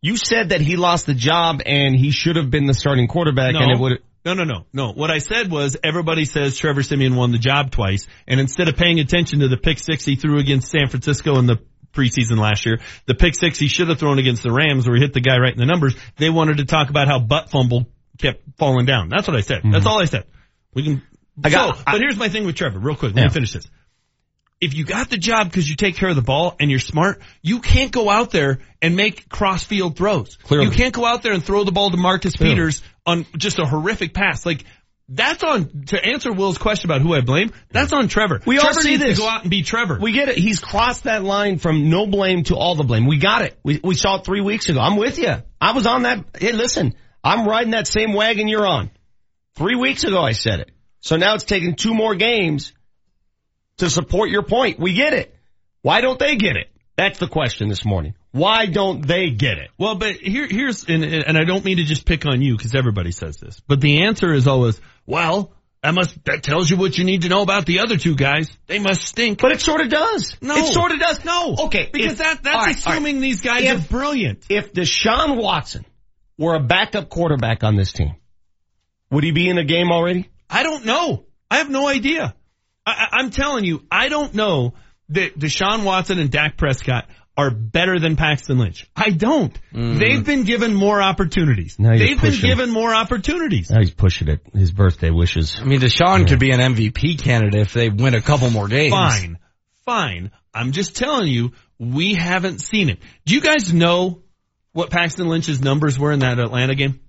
You 0.00 0.16
said 0.16 0.50
that 0.50 0.60
he 0.60 0.76
lost 0.76 1.06
the 1.06 1.14
job 1.14 1.60
and 1.64 1.94
he 1.94 2.10
should 2.10 2.36
have 2.36 2.50
been 2.50 2.66
the 2.66 2.74
starting 2.74 3.06
quarterback 3.06 3.54
and 3.54 3.70
it 3.70 3.78
would 3.78 4.00
No, 4.24 4.32
no, 4.34 4.44
no, 4.44 4.66
no. 4.72 4.92
What 4.92 5.10
I 5.10 5.18
said 5.18 5.50
was 5.50 5.76
everybody 5.82 6.24
says 6.24 6.56
Trevor 6.56 6.82
Siemian 6.82 7.16
won 7.16 7.32
the 7.32 7.38
job 7.38 7.70
twice, 7.70 8.06
and 8.26 8.40
instead 8.40 8.68
of 8.68 8.76
paying 8.76 8.98
attention 9.00 9.40
to 9.40 9.48
the 9.48 9.56
pick 9.58 9.78
six 9.78 10.04
he 10.04 10.16
threw 10.16 10.38
against 10.38 10.70
San 10.70 10.88
Francisco 10.88 11.38
in 11.38 11.46
the 11.46 11.58
preseason 11.94 12.38
last 12.38 12.66
year, 12.66 12.80
the 13.06 13.14
pick 13.14 13.34
six 13.34 13.58
he 13.58 13.68
should 13.68 13.88
have 13.88 13.98
thrown 13.98 14.18
against 14.18 14.42
the 14.42 14.52
Rams 14.52 14.86
where 14.86 14.96
he 14.96 15.02
hit 15.02 15.12
the 15.12 15.20
guy 15.20 15.38
right 15.38 15.52
in 15.52 15.58
the 15.58 15.66
numbers, 15.66 15.94
they 16.16 16.30
wanted 16.30 16.58
to 16.58 16.64
talk 16.64 16.90
about 16.90 17.08
how 17.08 17.18
butt 17.18 17.50
fumble 17.50 17.86
kept 18.18 18.42
falling 18.58 18.86
down. 18.86 19.08
That's 19.08 19.26
what 19.26 19.36
I 19.36 19.40
said. 19.40 19.62
That's 19.64 19.78
mm-hmm. 19.78 19.88
all 19.88 20.00
I 20.00 20.04
said. 20.04 20.24
We 20.74 20.84
can. 20.84 21.02
I 21.42 21.50
got- 21.50 21.76
so, 21.76 21.82
but 21.84 22.00
here's 22.00 22.16
my 22.16 22.28
thing 22.28 22.46
with 22.46 22.56
Trevor, 22.56 22.78
real 22.78 22.96
quick. 22.96 23.14
Let 23.14 23.22
Yeah. 23.22 23.28
me 23.28 23.34
finish 23.34 23.52
this. 23.52 23.66
If 24.60 24.74
you 24.74 24.84
got 24.84 25.10
the 25.10 25.18
job 25.18 25.50
because 25.50 25.68
you 25.68 25.76
take 25.76 25.96
care 25.96 26.08
of 26.08 26.16
the 26.16 26.22
ball 26.22 26.56
and 26.58 26.70
you're 26.70 26.78
smart, 26.78 27.20
you 27.42 27.60
can't 27.60 27.90
go 27.92 28.08
out 28.08 28.30
there 28.30 28.60
and 28.80 28.96
make 28.96 29.28
cross 29.28 29.62
field 29.64 29.96
throws. 29.96 30.36
Clearly. 30.36 30.66
You 30.66 30.72
can't 30.72 30.94
go 30.94 31.04
out 31.04 31.22
there 31.22 31.32
and 31.32 31.44
throw 31.44 31.64
the 31.64 31.72
ball 31.72 31.90
to 31.90 31.96
Marcus 31.96 32.34
Clearly. 32.34 32.54
Peters 32.54 32.82
on 33.04 33.26
just 33.36 33.58
a 33.58 33.66
horrific 33.66 34.14
pass. 34.14 34.46
Like 34.46 34.64
that's 35.08 35.44
on 35.44 35.84
to 35.86 36.02
answer 36.02 36.32
Will's 36.32 36.56
question 36.56 36.90
about 36.90 37.02
who 37.02 37.14
I 37.14 37.20
blame. 37.20 37.52
That's 37.70 37.92
on 37.92 38.08
Trevor. 38.08 38.40
We 38.46 38.58
all 38.58 38.64
Trevor 38.64 38.80
see 38.80 38.90
needs 38.92 39.02
this. 39.02 39.18
to 39.18 39.22
go 39.22 39.28
out 39.28 39.42
and 39.42 39.50
be 39.50 39.62
Trevor. 39.62 39.98
We 40.00 40.12
get 40.12 40.28
it. 40.28 40.38
He's 40.38 40.60
crossed 40.60 41.04
that 41.04 41.22
line 41.22 41.58
from 41.58 41.90
no 41.90 42.06
blame 42.06 42.44
to 42.44 42.56
all 42.56 42.74
the 42.74 42.84
blame. 42.84 43.06
We 43.06 43.18
got 43.18 43.42
it. 43.42 43.58
We, 43.62 43.80
we 43.84 43.94
saw 43.94 44.16
it 44.16 44.24
three 44.24 44.40
weeks 44.40 44.68
ago. 44.68 44.80
I'm 44.80 44.96
with 44.96 45.18
you. 45.18 45.34
I 45.60 45.72
was 45.72 45.86
on 45.86 46.02
that. 46.04 46.24
Hey, 46.38 46.52
listen, 46.52 46.94
I'm 47.22 47.46
riding 47.46 47.72
that 47.72 47.86
same 47.86 48.14
wagon 48.14 48.48
you're 48.48 48.66
on. 48.66 48.90
Three 49.56 49.76
weeks 49.76 50.04
ago 50.04 50.22
I 50.22 50.32
said 50.32 50.60
it. 50.60 50.70
So 51.00 51.16
now 51.16 51.34
it's 51.34 51.44
taken 51.44 51.74
two 51.74 51.92
more 51.92 52.14
games 52.14 52.72
to 53.78 53.90
support 53.90 54.30
your 54.30 54.42
point. 54.42 54.78
We 54.78 54.94
get 54.94 55.12
it. 55.12 55.34
Why 55.82 56.00
don't 56.00 56.18
they 56.18 56.36
get 56.36 56.56
it? 56.56 56.70
That's 56.96 57.18
the 57.18 57.26
question 57.26 57.68
this 57.68 57.84
morning. 57.84 58.14
Why 58.30 58.66
don't 58.66 59.06
they 59.06 59.30
get 59.30 59.58
it? 59.58 59.70
Well, 59.78 59.96
but 59.96 60.14
here, 60.14 60.46
here's, 60.46 60.84
and, 60.84 61.04
and 61.04 61.36
I 61.36 61.44
don't 61.44 61.64
mean 61.64 61.76
to 61.78 61.84
just 61.84 62.06
pick 62.06 62.24
on 62.24 62.40
you 62.40 62.56
because 62.56 62.74
everybody 62.74 63.10
says 63.10 63.36
this, 63.36 63.60
but 63.66 63.80
the 63.80 64.04
answer 64.04 64.32
is 64.32 64.46
always, 64.46 64.80
well, 65.06 65.52
that 65.82 65.92
must, 65.94 66.22
that 66.24 66.42
tells 66.42 66.70
you 66.70 66.76
what 66.76 66.96
you 66.96 67.04
need 67.04 67.22
to 67.22 67.28
know 67.28 67.42
about 67.42 67.66
the 67.66 67.80
other 67.80 67.96
two 67.98 68.14
guys. 68.16 68.50
They 68.66 68.78
must 68.78 69.02
stink. 69.02 69.40
But 69.40 69.52
it 69.52 69.60
sort 69.60 69.82
of 69.82 69.90
does. 69.90 70.36
No. 70.40 70.56
It 70.56 70.72
sort 70.72 70.92
of 70.92 70.98
does. 70.98 71.24
No. 71.24 71.56
Okay. 71.66 71.90
Because 71.92 72.12
if- 72.12 72.18
that, 72.18 72.42
that's 72.42 72.46
right, 72.46 72.54
all 72.54 72.66
right. 72.66 72.76
assuming 72.76 73.20
these 73.20 73.40
guys 73.42 73.64
If- 73.64 73.84
are 73.84 73.88
brilliant. 73.88 74.46
If 74.48 74.72
Deshaun 74.72 75.36
Watson 75.36 75.84
were 76.38 76.54
a 76.54 76.60
backup 76.60 77.10
quarterback 77.10 77.64
on 77.64 77.76
this 77.76 77.92
team, 77.92 78.14
would 79.10 79.24
he 79.24 79.30
be 79.32 79.48
in 79.48 79.56
the 79.56 79.64
game 79.64 79.92
already? 79.92 80.30
I 80.48 80.62
don't 80.62 80.84
know. 80.86 81.26
I 81.50 81.58
have 81.58 81.70
no 81.70 81.86
idea. 81.86 82.34
I, 82.86 82.90
I, 82.90 83.16
I'm 83.18 83.30
telling 83.30 83.64
you, 83.64 83.84
I 83.90 84.08
don't 84.08 84.34
know 84.34 84.74
that 85.10 85.38
Deshaun 85.38 85.84
Watson 85.84 86.18
and 86.18 86.30
Dak 86.30 86.56
Prescott 86.56 87.08
are 87.36 87.50
better 87.50 87.98
than 87.98 88.16
Paxton 88.16 88.58
Lynch. 88.58 88.88
I 88.94 89.10
don't. 89.10 89.58
Mm. 89.72 89.98
They've 89.98 90.24
been 90.24 90.44
given 90.44 90.74
more 90.74 91.02
opportunities. 91.02 91.78
Now 91.78 91.96
They've 91.96 92.20
been 92.20 92.40
given 92.40 92.70
more 92.70 92.94
opportunities. 92.94 93.70
Now 93.70 93.80
he's 93.80 93.90
pushing 93.90 94.28
it. 94.28 94.40
His 94.52 94.70
birthday 94.70 95.10
wishes. 95.10 95.58
I 95.60 95.64
mean, 95.64 95.80
Deshaun 95.80 96.28
could 96.28 96.38
be 96.38 96.52
an 96.52 96.60
MVP 96.60 97.20
candidate 97.20 97.60
if 97.60 97.72
they 97.72 97.88
win 97.88 98.14
a 98.14 98.22
couple 98.22 98.50
more 98.50 98.68
games. 98.68 98.92
Fine. 98.92 99.38
Fine. 99.84 100.30
I'm 100.54 100.72
just 100.72 100.96
telling 100.96 101.26
you, 101.26 101.52
we 101.78 102.14
haven't 102.14 102.60
seen 102.60 102.88
it. 102.88 103.00
Do 103.26 103.34
you 103.34 103.40
guys 103.40 103.72
know 103.72 104.22
what 104.72 104.90
Paxton 104.90 105.26
Lynch's 105.26 105.60
numbers 105.60 105.98
were 105.98 106.12
in 106.12 106.20
that 106.20 106.38
Atlanta 106.38 106.76
game? 106.76 107.00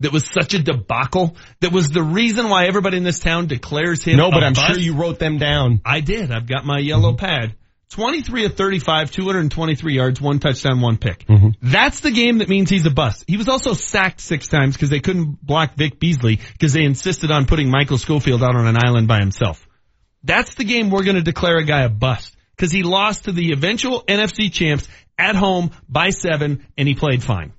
That 0.00 0.12
was 0.12 0.24
such 0.24 0.54
a 0.54 0.62
debacle. 0.62 1.36
That 1.58 1.72
was 1.72 1.88
the 1.88 2.02
reason 2.02 2.48
why 2.48 2.66
everybody 2.66 2.98
in 2.98 3.02
this 3.02 3.18
town 3.18 3.48
declares 3.48 4.04
him. 4.04 4.16
No, 4.16 4.30
but 4.30 4.44
a 4.44 4.46
I'm 4.46 4.52
bust. 4.52 4.74
sure 4.74 4.78
you 4.78 4.94
wrote 4.94 5.18
them 5.18 5.38
down. 5.38 5.80
I 5.84 6.00
did. 6.00 6.30
I've 6.30 6.46
got 6.46 6.64
my 6.64 6.78
yellow 6.78 7.10
mm-hmm. 7.12 7.26
pad. 7.26 7.56
23 7.90 8.44
of 8.44 8.54
35, 8.54 9.10
223 9.10 9.94
yards, 9.94 10.20
one 10.20 10.38
touchdown, 10.38 10.80
one 10.80 10.98
pick. 10.98 11.26
Mm-hmm. 11.26 11.48
That's 11.62 12.00
the 12.00 12.10
game 12.10 12.38
that 12.38 12.48
means 12.48 12.68
he's 12.68 12.84
a 12.84 12.90
bust. 12.90 13.24
He 13.26 13.36
was 13.36 13.48
also 13.48 13.72
sacked 13.72 14.20
six 14.20 14.48
times 14.48 14.76
because 14.76 14.90
they 14.90 15.00
couldn't 15.00 15.44
block 15.44 15.74
Vic 15.74 15.98
Beasley 15.98 16.40
because 16.52 16.72
they 16.72 16.84
insisted 16.84 17.30
on 17.30 17.46
putting 17.46 17.70
Michael 17.70 17.98
Schofield 17.98 18.42
out 18.42 18.56
on 18.56 18.66
an 18.66 18.76
island 18.82 19.08
by 19.08 19.18
himself. 19.18 19.66
That's 20.22 20.54
the 20.54 20.64
game 20.64 20.90
we're 20.90 21.04
going 21.04 21.16
to 21.16 21.22
declare 21.22 21.56
a 21.56 21.64
guy 21.64 21.82
a 21.82 21.88
bust 21.88 22.36
because 22.56 22.72
he 22.72 22.82
lost 22.82 23.24
to 23.24 23.32
the 23.32 23.52
eventual 23.52 24.02
NFC 24.02 24.52
champs 24.52 24.86
at 25.16 25.34
home 25.34 25.70
by 25.88 26.10
seven, 26.10 26.66
and 26.76 26.86
he 26.86 26.94
played 26.94 27.22
fine. 27.22 27.52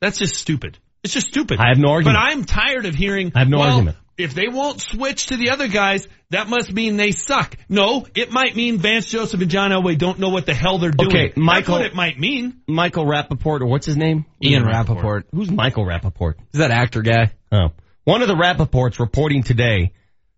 That's 0.00 0.18
just 0.18 0.34
stupid. 0.34 0.78
It's 1.02 1.12
just 1.12 1.28
stupid. 1.28 1.58
I 1.58 1.68
have 1.68 1.78
no 1.78 1.90
argument. 1.90 2.18
But 2.18 2.32
I'm 2.32 2.44
tired 2.44 2.86
of 2.86 2.94
hearing. 2.94 3.32
I 3.34 3.40
have 3.40 3.48
no 3.48 3.58
well, 3.58 3.70
argument. 3.70 3.96
If 4.16 4.34
they 4.34 4.48
won't 4.48 4.80
switch 4.80 5.26
to 5.26 5.36
the 5.36 5.50
other 5.50 5.68
guys, 5.68 6.06
that 6.32 6.48
must 6.48 6.72
mean 6.72 6.96
they 6.96 7.12
suck. 7.12 7.56
No, 7.68 8.06
it 8.14 8.30
might 8.30 8.54
mean 8.56 8.78
Vance 8.78 9.06
Joseph 9.06 9.40
and 9.40 9.50
John 9.50 9.70
Elway 9.70 9.96
don't 9.96 10.18
know 10.18 10.28
what 10.28 10.44
the 10.46 10.54
hell 10.54 10.78
they're 10.78 10.90
doing. 10.90 11.08
Okay, 11.10 11.32
Michael- 11.36 11.76
That's 11.76 11.84
what 11.84 11.86
it 11.86 11.94
might 11.94 12.18
mean. 12.18 12.60
Michael 12.68 13.06
Rappaport, 13.06 13.60
or 13.62 13.66
what's 13.66 13.86
his 13.86 13.96
name? 13.96 14.26
Ian 14.44 14.64
Rapoport. 14.66 15.26
Who's 15.32 15.50
Michael 15.50 15.84
Rappaport? 15.86 16.34
Is 16.52 16.58
that 16.58 16.70
actor 16.70 17.00
guy? 17.02 17.32
Oh. 17.50 17.68
One 18.04 18.20
of 18.22 18.28
the 18.28 18.34
Rappaports 18.34 18.98
reporting 18.98 19.42
today 19.44 19.92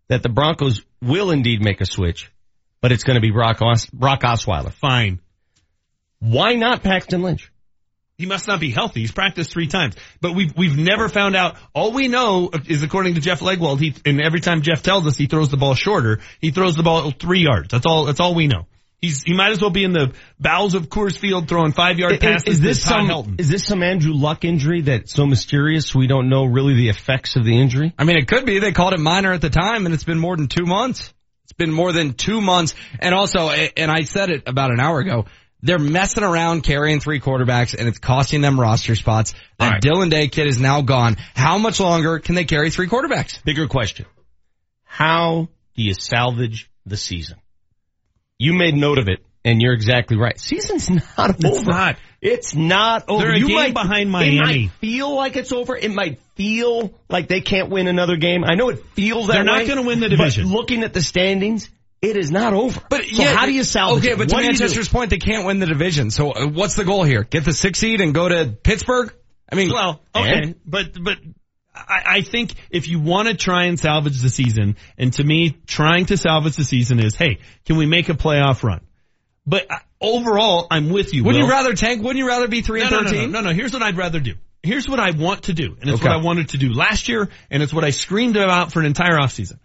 that 0.08 0.22
the 0.22 0.28
Broncos 0.28 0.84
will 1.00 1.30
indeed 1.30 1.62
make 1.62 1.80
a 1.80 1.86
switch, 1.86 2.30
but 2.82 2.92
it's 2.92 3.04
going 3.04 3.14
to 3.16 3.22
be 3.22 3.30
Brock, 3.30 3.62
Os- 3.62 3.86
Brock 3.86 4.20
Osweiler. 4.22 4.72
Fine. 4.72 5.20
Why 6.18 6.54
not 6.54 6.82
Paxton 6.82 7.22
Lynch? 7.22 7.50
He 8.16 8.26
must 8.26 8.46
not 8.46 8.60
be 8.60 8.70
healthy. 8.70 9.00
He's 9.00 9.10
practiced 9.10 9.52
three 9.52 9.66
times, 9.66 9.96
but 10.20 10.34
we've 10.34 10.56
we've 10.56 10.78
never 10.78 11.08
found 11.08 11.34
out. 11.34 11.56
All 11.74 11.92
we 11.92 12.06
know 12.06 12.50
is 12.66 12.84
according 12.84 13.14
to 13.14 13.20
Jeff 13.20 13.40
Legwold, 13.40 13.80
he 13.80 13.94
and 14.04 14.20
every 14.20 14.40
time 14.40 14.62
Jeff 14.62 14.82
tells 14.82 15.06
us 15.06 15.16
he 15.16 15.26
throws 15.26 15.48
the 15.48 15.56
ball 15.56 15.74
shorter, 15.74 16.20
he 16.40 16.52
throws 16.52 16.76
the 16.76 16.84
ball 16.84 17.10
three 17.10 17.40
yards. 17.40 17.68
That's 17.70 17.86
all. 17.86 18.04
That's 18.04 18.20
all 18.20 18.34
we 18.36 18.46
know. 18.46 18.66
He's 19.00 19.24
he 19.24 19.34
might 19.34 19.50
as 19.50 19.60
well 19.60 19.70
be 19.70 19.82
in 19.82 19.92
the 19.92 20.14
bowels 20.38 20.74
of 20.74 20.88
Coors 20.88 21.18
Field 21.18 21.48
throwing 21.48 21.72
five 21.72 21.98
yard 21.98 22.20
passes. 22.20 22.54
is 22.54 22.60
this 22.60 22.78
to 22.82 22.88
some 22.88 23.08
Helton. 23.08 23.40
is 23.40 23.48
this 23.48 23.66
some 23.66 23.82
Andrew 23.82 24.14
Luck 24.14 24.44
injury 24.44 24.82
that's 24.82 25.12
so 25.12 25.26
mysterious 25.26 25.92
we 25.92 26.06
don't 26.06 26.28
know 26.28 26.44
really 26.44 26.74
the 26.74 26.90
effects 26.90 27.34
of 27.34 27.44
the 27.44 27.60
injury? 27.60 27.92
I 27.98 28.04
mean, 28.04 28.16
it 28.16 28.28
could 28.28 28.46
be. 28.46 28.60
They 28.60 28.70
called 28.70 28.94
it 28.94 29.00
minor 29.00 29.32
at 29.32 29.40
the 29.40 29.50
time, 29.50 29.86
and 29.86 29.94
it's 29.94 30.04
been 30.04 30.20
more 30.20 30.36
than 30.36 30.46
two 30.46 30.66
months. 30.66 31.12
It's 31.42 31.52
been 31.52 31.72
more 31.72 31.92
than 31.92 32.14
two 32.14 32.40
months. 32.40 32.74
And 32.98 33.14
also, 33.14 33.50
and 33.50 33.90
I 33.90 34.04
said 34.04 34.30
it 34.30 34.44
about 34.46 34.70
an 34.70 34.80
hour 34.80 35.00
ago, 35.00 35.26
they're 35.64 35.78
messing 35.78 36.22
around 36.22 36.62
carrying 36.62 37.00
three 37.00 37.18
quarterbacks, 37.20 37.74
and 37.76 37.88
it's 37.88 37.98
costing 37.98 38.40
them 38.42 38.60
roster 38.60 38.94
spots. 38.94 39.34
That 39.58 39.70
right. 39.72 39.82
Dylan 39.82 40.10
Day 40.10 40.28
kid 40.28 40.46
is 40.46 40.60
now 40.60 40.82
gone. 40.82 41.16
How 41.34 41.58
much 41.58 41.80
longer 41.80 42.18
can 42.20 42.34
they 42.34 42.44
carry 42.44 42.70
three 42.70 42.86
quarterbacks? 42.86 43.42
Bigger 43.44 43.66
question. 43.66 44.06
How 44.84 45.48
do 45.74 45.82
you 45.82 45.94
salvage 45.94 46.70
the 46.86 46.96
season? 46.96 47.38
You 48.38 48.52
made 48.54 48.74
note 48.74 48.98
of 48.98 49.08
it, 49.08 49.20
and 49.44 49.60
you're 49.62 49.72
exactly 49.72 50.16
right. 50.16 50.38
Season's 50.38 50.90
not 50.90 51.30
It's 51.40 51.44
over. 51.58 51.70
not. 51.70 51.96
It's 52.20 52.54
not 52.54 53.08
over. 53.08 53.22
They're 53.24 53.34
a 53.34 53.38
you 53.38 53.48
game 53.48 53.56
might, 53.56 53.74
behind 53.74 54.08
It 54.08 54.12
Miami. 54.12 54.36
might 54.38 54.70
feel 54.80 55.14
like 55.14 55.36
it's 55.36 55.52
over. 55.52 55.76
It 55.76 55.92
might 55.92 56.20
feel 56.36 56.92
like 57.08 57.28
they 57.28 57.40
can't 57.40 57.70
win 57.70 57.86
another 57.86 58.16
game. 58.16 58.44
I 58.44 58.54
know 58.54 58.70
it 58.70 58.82
feels 58.94 59.26
that 59.28 59.32
way. 59.32 59.36
They're 59.44 59.44
not 59.44 59.66
gonna 59.66 59.82
win 59.82 60.00
the 60.00 60.08
but 60.08 60.16
division. 60.16 60.46
looking 60.50 60.82
at 60.84 60.94
the 60.94 61.02
standings, 61.02 61.68
it 62.04 62.16
is 62.16 62.30
not 62.30 62.52
over. 62.54 62.80
But 62.88 63.04
so 63.04 63.22
yeah, 63.22 63.34
how 63.34 63.46
do 63.46 63.52
you 63.52 63.64
salvage 63.64 64.04
Okay, 64.04 64.12
it? 64.12 64.18
but 64.18 64.28
to 64.28 64.34
What 64.34 64.40
do 64.40 64.46
you 64.46 64.52
do? 64.52 64.58
Manchester's 64.60 64.88
point, 64.88 65.10
they 65.10 65.18
can't 65.18 65.46
win 65.46 65.58
the 65.58 65.66
division. 65.66 66.10
So 66.10 66.32
uh, 66.32 66.46
what's 66.46 66.74
the 66.74 66.84
goal 66.84 67.02
here? 67.04 67.24
Get 67.24 67.44
the 67.44 67.52
six 67.52 67.78
seed 67.78 68.00
and 68.00 68.14
go 68.14 68.28
to 68.28 68.46
Pittsburgh? 68.62 69.12
I 69.50 69.56
mean, 69.56 69.70
Well, 69.72 70.00
okay, 70.14 70.42
And? 70.42 70.54
but 70.64 70.92
but 71.02 71.18
I, 71.74 72.02
I 72.18 72.22
think 72.22 72.54
if 72.70 72.88
you 72.88 73.00
want 73.00 73.28
to 73.28 73.34
try 73.34 73.64
and 73.64 73.78
salvage 73.78 74.20
the 74.20 74.30
season, 74.30 74.76
and 74.96 75.12
to 75.14 75.24
me, 75.24 75.56
trying 75.66 76.06
to 76.06 76.16
salvage 76.16 76.56
the 76.56 76.64
season 76.64 76.98
is, 77.00 77.14
hey, 77.16 77.38
can 77.66 77.76
we 77.76 77.86
make 77.86 78.08
a 78.08 78.14
playoff 78.14 78.62
run? 78.62 78.80
But 79.46 79.70
uh, 79.70 79.78
overall, 80.00 80.66
I'm 80.70 80.88
with 80.90 81.12
you. 81.12 81.24
wouldn't 81.24 81.42
Will. 81.42 81.48
you 81.48 81.52
rather 81.52 81.74
tank? 81.74 82.00
Wouldn't 82.02 82.18
you 82.18 82.26
rather 82.26 82.48
be 82.48 82.62
three 82.62 82.80
No, 82.80 82.86
and 82.86 82.92
no, 82.92 83.00
no, 83.00 83.08
thirteen? 83.08 83.30
no, 83.32 83.40
no, 83.40 83.48
no. 83.50 83.54
Here's 83.54 83.72
what 83.72 83.82
I'd 83.82 83.96
rather 83.96 84.20
do. 84.20 84.34
Here's 84.62 84.88
what 84.88 84.98
I 84.98 85.10
want 85.10 85.42
to 85.44 85.52
do, 85.52 85.76
and 85.80 85.90
it's 85.90 86.00
Okay. 86.00 86.08
what 86.08 86.18
I 86.18 86.22
wanted 86.24 86.48
to 86.50 86.58
do 86.58 86.72
last 86.72 87.08
year, 87.08 87.28
and 87.50 87.62
it's 87.62 87.74
what 87.74 87.84
I 87.84 87.90
screamed 87.90 88.36
about 88.36 88.72
for 88.72 88.80
an 88.80 88.86
entire 88.86 89.18
offseason. 89.18 89.58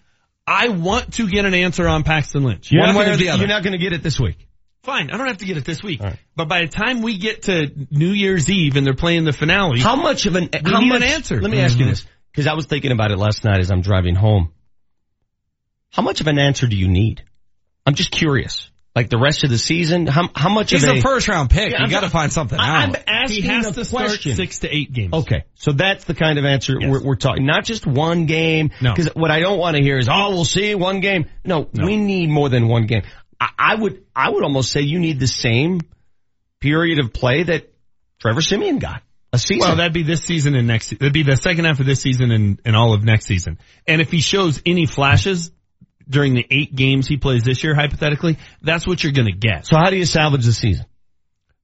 I 0.49 0.69
want 0.69 1.13
to 1.13 1.27
get 1.29 1.45
an 1.45 1.53
answer 1.53 1.87
on 1.87 2.03
Paxton 2.03 2.43
Lynch. 2.43 2.71
You're 2.71 2.81
One 2.85 2.95
way 2.95 3.03
gonna- 3.05 3.13
or 3.13 3.17
the 3.17 3.29
other. 3.29 3.39
You're 3.41 3.47
not 3.49 3.61
going 3.63 3.73
to 3.73 3.77
get 3.77 3.93
it 3.93 4.01
this 4.01 4.19
week. 4.19 4.47
Fine, 4.83 5.11
I 5.11 5.17
don't 5.17 5.27
have 5.27 5.37
to 5.39 5.45
get 5.45 5.57
it 5.57 5.65
this 5.65 5.83
week. 5.83 6.01
Right. 6.01 6.17
But 6.35 6.47
by 6.47 6.61
the 6.61 6.67
time 6.69 7.01
we 7.01 7.17
get 7.17 7.43
to 7.43 7.69
New 7.91 8.11
Year's 8.11 8.49
Eve 8.49 8.75
and 8.77 8.87
they're 8.87 8.93
playing 8.95 9.25
the 9.25 9.33
finale, 9.33 9.79
How 9.79 9.95
much 9.95 10.25
of 10.25 10.35
an 10.35 10.49
how 10.65 10.79
much, 10.81 11.01
an 11.01 11.03
answer. 11.03 11.39
Let 11.41 11.51
me 11.51 11.59
ask 11.59 11.77
you 11.77 11.85
this, 11.85 12.05
because 12.31 12.47
I 12.47 12.53
was 12.53 12.65
thinking 12.65 12.91
about 12.91 13.11
it 13.11 13.17
last 13.17 13.43
night 13.43 13.59
as 13.59 13.69
I'm 13.71 13.81
driving 13.81 14.15
home. 14.15 14.53
How 15.91 16.01
much 16.01 16.21
of 16.21 16.27
an 16.27 16.39
answer 16.39 16.65
do 16.65 16.75
you 16.77 16.87
need? 16.87 17.23
I'm 17.85 17.93
just 17.93 18.09
curious. 18.11 18.69
Like 18.95 19.09
the 19.09 19.19
rest 19.19 19.43
of 19.43 19.49
the 19.51 19.57
season, 19.57 20.07
how 20.07 20.29
how 20.35 20.49
much 20.49 20.71
He's 20.71 20.83
of 20.83 20.89
a 20.89 20.97
a 20.97 21.01
first 21.01 21.27
round 21.27 21.49
pick. 21.51 21.71
Yeah, 21.71 21.77
you 21.79 21.83
I'm 21.85 21.89
got 21.91 22.01
to 22.01 22.09
find 22.09 22.33
something 22.33 22.59
I- 22.59 22.83
I'm 22.83 22.95
asking 23.07 23.43
he 23.43 23.47
has 23.47 23.67
a 23.67 23.73
to 23.73 23.85
start 23.85 24.07
question. 24.07 24.35
six 24.35 24.59
to 24.59 24.75
eight 24.75 24.91
games. 24.91 25.13
Okay, 25.13 25.43
so 25.53 25.71
that's 25.71 26.05
the 26.05 26.15
kind 26.15 26.39
of 26.39 26.43
answer 26.45 26.73
Yes. 26.79 26.89
we're, 26.91 27.03
we're 27.03 27.15
talking. 27.15 27.45
Not 27.45 27.65
just 27.65 27.85
one 27.85 28.25
game. 28.25 28.71
No. 28.81 28.93
Because 28.93 29.13
what 29.13 29.29
I 29.31 29.39
don't 29.41 29.59
want 29.59 29.77
to 29.77 29.83
hear 29.83 29.97
is, 29.99 30.09
oh, 30.11 30.31
we'll 30.31 30.43
see 30.43 30.73
one 30.75 31.01
game. 31.01 31.27
No, 31.45 31.69
No. 31.71 31.85
we 31.85 31.97
need 31.97 32.29
more 32.29 32.49
than 32.49 32.67
one 32.67 32.87
game. 32.87 33.03
I, 33.39 33.49
I 33.59 33.75
would, 33.75 34.03
I 34.15 34.31
would 34.31 34.43
almost 34.43 34.71
say 34.71 34.81
you 34.81 34.99
need 34.99 35.19
the 35.19 35.27
same 35.27 35.81
period 36.59 36.99
of 36.99 37.13
play 37.13 37.43
that 37.43 37.71
Trevor 38.19 38.41
Siemian 38.41 38.79
got. 38.79 39.03
A 39.31 39.37
season. 39.37 39.67
Well, 39.67 39.75
that'd 39.77 39.93
be 39.93 40.01
this 40.03 40.23
season 40.23 40.55
and 40.55 40.67
next. 40.67 40.89
That'd 40.89 41.13
be 41.13 41.21
the 41.23 41.35
second 41.37 41.65
half 41.65 41.79
of 41.79 41.85
this 41.85 42.01
season 42.01 42.31
and, 42.31 42.59
and 42.65 42.75
all 42.75 42.95
of 42.95 43.03
next 43.03 43.27
season. 43.27 43.59
And 43.87 44.01
if 44.01 44.09
he 44.09 44.19
shows 44.21 44.59
any 44.65 44.87
flashes 44.87 45.51
during 46.09 46.33
the 46.33 46.45
eight 46.49 46.75
games 46.75 47.07
he 47.07 47.17
plays 47.17 47.43
this 47.43 47.63
year, 47.63 47.75
hypothetically, 47.75 48.37
that's 48.61 48.87
what 48.87 49.03
you're 49.03 49.13
going 49.13 49.27
to 49.27 49.37
get. 49.37 49.67
so 49.67 49.77
how 49.77 49.89
do 49.89 49.97
you 49.97 50.05
salvage 50.05 50.45
the 50.45 50.53
season? 50.53 50.85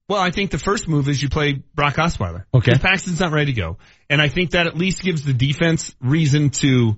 Well, 0.08 0.20
I 0.20 0.30
think 0.30 0.52
the 0.52 0.58
first 0.58 0.86
move 0.86 1.08
is 1.08 1.20
you 1.20 1.28
play 1.28 1.64
Brock 1.74 1.96
Osweiler. 1.96 2.44
Okay. 2.54 2.72
Because 2.72 2.78
Paxton's 2.78 3.18
not 3.18 3.32
ready 3.32 3.52
to 3.52 3.60
go. 3.60 3.78
And 4.08 4.22
I 4.22 4.28
think 4.28 4.52
that 4.52 4.68
at 4.68 4.76
least 4.76 5.02
gives 5.02 5.24
the 5.24 5.32
defense 5.32 5.94
reason 6.00 6.50
to 6.50 6.96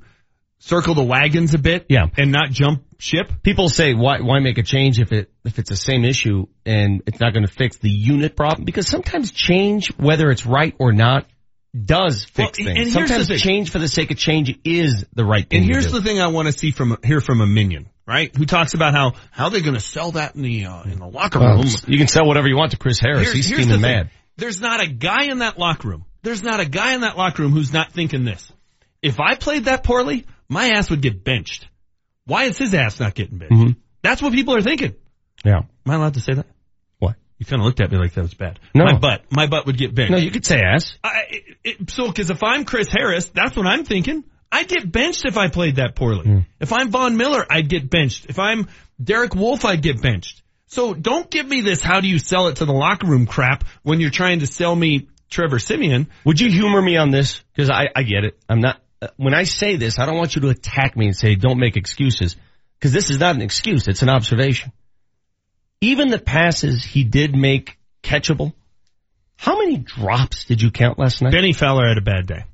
circle 0.58 0.94
the 0.94 1.02
wagons 1.02 1.54
a 1.54 1.58
bit. 1.58 1.86
Yeah. 1.88 2.08
And 2.18 2.32
not 2.32 2.50
jump 2.50 2.84
ship. 2.98 3.32
People 3.42 3.70
say, 3.70 3.94
why, 3.94 4.20
why 4.20 4.40
make 4.40 4.58
a 4.58 4.62
change 4.62 5.00
if 5.00 5.12
it, 5.12 5.30
if 5.44 5.58
it's 5.58 5.70
the 5.70 5.76
same 5.76 6.04
issue 6.04 6.46
and 6.66 7.02
it's 7.06 7.18
not 7.18 7.32
going 7.32 7.46
to 7.46 7.52
fix 7.52 7.78
the 7.78 7.90
unit 7.90 8.36
problem? 8.36 8.66
Because 8.66 8.86
sometimes 8.86 9.32
change, 9.32 9.90
whether 9.96 10.30
it's 10.30 10.44
right 10.44 10.74
or 10.78 10.92
not, 10.92 11.26
does 11.74 12.24
fix 12.24 12.58
Well, 12.58 12.74
things. 12.74 12.92
Sometimes 12.92 13.28
change 13.40 13.70
for 13.70 13.78
the 13.78 13.88
sake 13.88 14.10
of 14.10 14.16
change 14.16 14.58
is 14.64 15.04
the 15.14 15.24
right 15.24 15.48
thing 15.48 15.60
And 15.62 15.70
here's 15.70 15.90
the 15.92 16.02
thing 16.02 16.20
I 16.20 16.28
want 16.28 16.46
to 16.46 16.52
see 16.52 16.70
from 16.70 16.96
hear 17.04 17.20
from 17.20 17.40
a 17.40 17.46
minion, 17.46 17.88
right? 18.06 18.34
Who 18.36 18.46
talks 18.46 18.74
about 18.74 18.94
how 18.94 19.12
how 19.30 19.48
they're 19.50 19.60
going 19.60 19.74
to 19.74 19.80
sell 19.80 20.12
that 20.12 20.34
in 20.34 20.42
the 20.42 20.64
uh, 20.66 20.82
in 20.84 20.98
the 20.98 21.06
locker 21.06 21.38
Well, 21.38 21.58
room. 21.58 21.66
you 21.86 21.98
can 21.98 22.08
sell 22.08 22.26
whatever 22.26 22.48
you 22.48 22.56
want 22.56 22.70
to 22.72 22.78
Chris 22.78 22.98
Harris. 23.00 23.24
Here- 23.24 23.34
He's 23.34 23.46
steaming 23.46 23.68
the 23.68 23.72
thing. 23.74 23.82
mad. 23.82 24.10
There's 24.36 24.60
not 24.60 24.80
a 24.80 24.86
guy 24.86 25.24
in 25.24 25.40
that 25.40 25.58
locker 25.58 25.88
room. 25.88 26.04
There's 26.22 26.42
not 26.42 26.60
a 26.60 26.64
guy 26.66 26.94
in 26.94 27.02
that 27.02 27.16
locker 27.16 27.42
room 27.42 27.52
who's 27.52 27.72
not 27.72 27.92
thinking 27.92 28.24
this. 28.24 28.50
If 29.02 29.20
I 29.20 29.34
played 29.34 29.66
that 29.66 29.84
poorly, 29.84 30.26
my 30.48 30.70
ass 30.70 30.90
would 30.90 31.02
get 31.02 31.22
benched. 31.24 31.68
Why 32.24 32.44
is 32.44 32.58
his 32.58 32.72
ass 32.74 32.98
not 33.00 33.14
getting 33.14 33.38
benched? 33.38 33.52
Mhm. 33.54 33.76
That's 34.02 34.20
what 34.22 34.32
people 34.32 34.54
are 34.56 34.62
thinking. 34.62 34.94
Yeah. 35.44 35.58
Am 35.58 35.66
I 35.86 35.94
allowed 35.94 36.14
to 36.14 36.20
say 36.20 36.34
that? 36.34 36.46
You 37.38 37.46
kind 37.46 37.62
of 37.62 37.66
looked 37.66 37.80
at 37.80 37.90
me 37.90 37.98
like 37.98 38.14
that 38.14 38.22
was 38.22 38.34
bad. 38.34 38.58
No. 38.74 38.84
My 38.84 38.98
butt. 38.98 39.24
My 39.30 39.46
butt 39.46 39.66
would 39.66 39.78
get 39.78 39.94
benched. 39.94 40.10
No, 40.10 40.18
you 40.18 40.30
could 40.30 40.44
say 40.44 40.60
ass. 40.60 40.98
I, 41.04 41.22
it, 41.30 41.44
it, 41.64 41.90
so, 41.90 42.10
cause 42.10 42.30
if 42.30 42.42
I'm 42.42 42.64
Chris 42.64 42.88
Harris, 42.90 43.28
that's 43.28 43.56
what 43.56 43.66
I'm 43.66 43.84
thinking. 43.84 44.24
I'd 44.50 44.68
get 44.68 44.90
benched 44.90 45.24
if 45.24 45.36
I 45.36 45.48
played 45.48 45.76
that 45.76 45.94
poorly. 45.94 46.24
Hmm. 46.24 46.38
If 46.58 46.72
I'm 46.72 46.90
Von 46.90 47.16
Miller, 47.16 47.44
I'd 47.48 47.68
get 47.68 47.88
benched. 47.90 48.26
If 48.28 48.38
I'm 48.38 48.68
Derek 49.02 49.34
Wolfe, 49.34 49.64
I'd 49.64 49.82
get 49.82 50.02
benched. 50.02 50.42
So 50.66 50.94
don't 50.94 51.30
give 51.30 51.46
me 51.46 51.60
this 51.60 51.82
how 51.82 52.00
do 52.00 52.08
you 52.08 52.18
sell 52.18 52.48
it 52.48 52.56
to 52.56 52.64
the 52.64 52.72
locker 52.72 53.06
room 53.06 53.26
crap 53.26 53.64
when 53.82 54.00
you're 54.00 54.10
trying 54.10 54.40
to 54.40 54.46
sell 54.46 54.74
me 54.74 55.08
Trevor 55.30 55.58
Siemian. 55.58 56.08
Would 56.24 56.40
you 56.40 56.50
humor 56.50 56.80
me 56.80 56.96
on 56.96 57.10
this? 57.10 57.42
Because 57.54 57.70
I, 57.70 57.88
I 57.94 58.02
get 58.02 58.24
it. 58.24 58.38
I'm 58.48 58.60
not. 58.60 58.80
Uh, 59.00 59.08
when 59.16 59.34
I 59.34 59.44
say 59.44 59.76
this, 59.76 59.98
I 59.98 60.06
don't 60.06 60.16
want 60.16 60.34
you 60.34 60.42
to 60.42 60.48
attack 60.48 60.96
me 60.96 61.06
and 61.06 61.16
say 61.16 61.34
don't 61.34 61.58
make 61.58 61.76
excuses. 61.76 62.36
Because 62.78 62.92
this 62.92 63.10
is 63.10 63.18
not 63.18 63.34
an 63.34 63.42
excuse; 63.42 63.88
it's 63.88 64.02
an 64.02 64.08
observation. 64.08 64.72
Even 65.80 66.08
the 66.08 66.18
passes 66.18 66.84
he 66.84 67.04
did 67.04 67.36
make 67.36 67.78
catchable. 68.02 68.52
How 69.36 69.58
many 69.58 69.78
drops 69.78 70.44
did 70.46 70.60
you 70.60 70.70
count 70.70 70.98
last 70.98 71.22
night? 71.22 71.32
Bennie 71.32 71.52
Fowler 71.52 71.86
had 71.86 71.98
a 71.98 72.02
bad 72.02 72.26
day. 72.26 72.44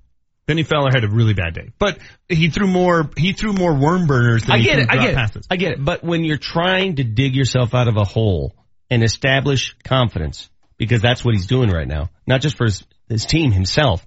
Bennie 0.47 0.63
Fowler 0.63 0.91
had 0.95 1.05
a 1.05 1.09
really 1.09 1.33
bad 1.33 1.55
day, 1.55 1.71
but 1.79 1.99
he 2.29 2.51
threw 2.51 2.67
more, 2.67 3.09
he 3.17 3.33
threw 3.33 3.55
more 3.55 3.75
worm 3.75 4.07
burners 4.07 4.43
than 4.43 4.53
I 4.53 4.59
he 4.59 4.65
get 4.65 4.79
it. 4.79 4.89
I 4.91 4.97
get 4.97 5.15
passes. 5.15 5.37
it. 5.37 5.47
I 5.49 5.57
get 5.57 5.73
it. 5.73 5.85
But 5.85 6.05
when 6.05 6.23
you're 6.23 6.37
trying 6.37 6.97
to 6.97 7.05
dig 7.05 7.35
yourself 7.35 7.75
out 7.75 7.89
of 7.89 7.97
a 7.97 8.05
hole 8.05 8.55
and 8.91 9.03
establish 9.03 9.75
confidence, 9.85 10.51
because 10.77 11.01
that's 11.01 11.25
what 11.25 11.35
he's 11.35 11.47
doing 11.47 11.71
right 11.71 11.89
now, 11.89 12.11
not 12.27 12.43
just 12.43 12.59
for 12.59 12.65
his, 12.65 12.85
his 13.09 13.25
team 13.25 13.53
himself, 13.53 14.07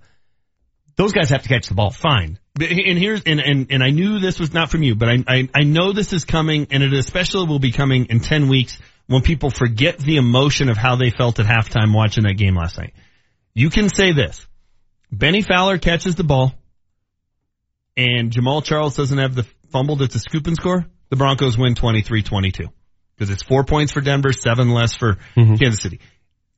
those 0.96 1.12
guys 1.12 1.32
have 1.32 1.42
to 1.42 1.50
catch 1.50 1.70
the 1.70 1.74
ball. 1.74 1.90
Fine. 1.90 2.38
And 2.60 3.00
here's, 3.00 3.24
and, 3.24 3.40
and, 3.40 3.68
and 3.72 3.84
I 3.84 3.90
knew 3.90 4.20
this 4.20 4.40
was 4.40 4.54
not 4.54 4.70
from 4.70 4.84
you, 4.84 4.94
but 4.94 5.10
I, 5.10 5.24
I, 5.28 5.50
I 5.56 5.64
know 5.64 5.92
this 5.92 6.14
is 6.14 6.24
coming 6.24 6.68
and 6.70 6.84
it 6.84 6.94
especially 6.94 7.48
will 7.48 7.60
be 7.60 7.72
coming 7.72 8.06
in 8.06 8.20
10 8.20 8.48
weeks 8.48 8.78
when 9.08 9.22
people 9.22 9.50
forget 9.50 9.98
the 9.98 10.18
emotion 10.18 10.70
of 10.70 10.78
how 10.78 10.96
they 10.96 11.10
felt 11.10 11.40
at 11.40 11.46
halftime 11.46 11.94
watching 11.94 12.24
that 12.26 12.36
game 12.38 12.56
last 12.56 12.78
night. 12.78 12.94
You 13.54 13.70
can 13.70 13.90
say 13.90 14.12
this. 14.12 14.46
Bennie 15.12 15.42
Fowler 15.42 15.78
catches 15.78 16.16
the 16.16 16.24
ball 16.24 16.54
and 17.96 18.32
Jamaal 18.32 18.64
Charles 18.64 18.96
doesn't 18.96 19.18
have 19.18 19.36
the 19.36 19.46
fumble 19.72 19.96
that's 19.96 20.16
a 20.16 20.20
scoop 20.20 20.48
and 20.48 20.56
score. 20.56 20.86
The 21.10 21.16
Broncos 21.16 21.58
win 21.58 21.74
23-22 21.74 22.68
because 23.16 23.30
it's 23.30 23.44
four 23.44 23.64
points 23.64 23.94
for 23.94 24.02
Denver, 24.02 24.32
seven 24.34 24.72
less 24.72 24.96
for 24.96 25.18
Mm-hmm. 25.36 25.56
Kansas 25.56 25.82
City. 25.82 26.00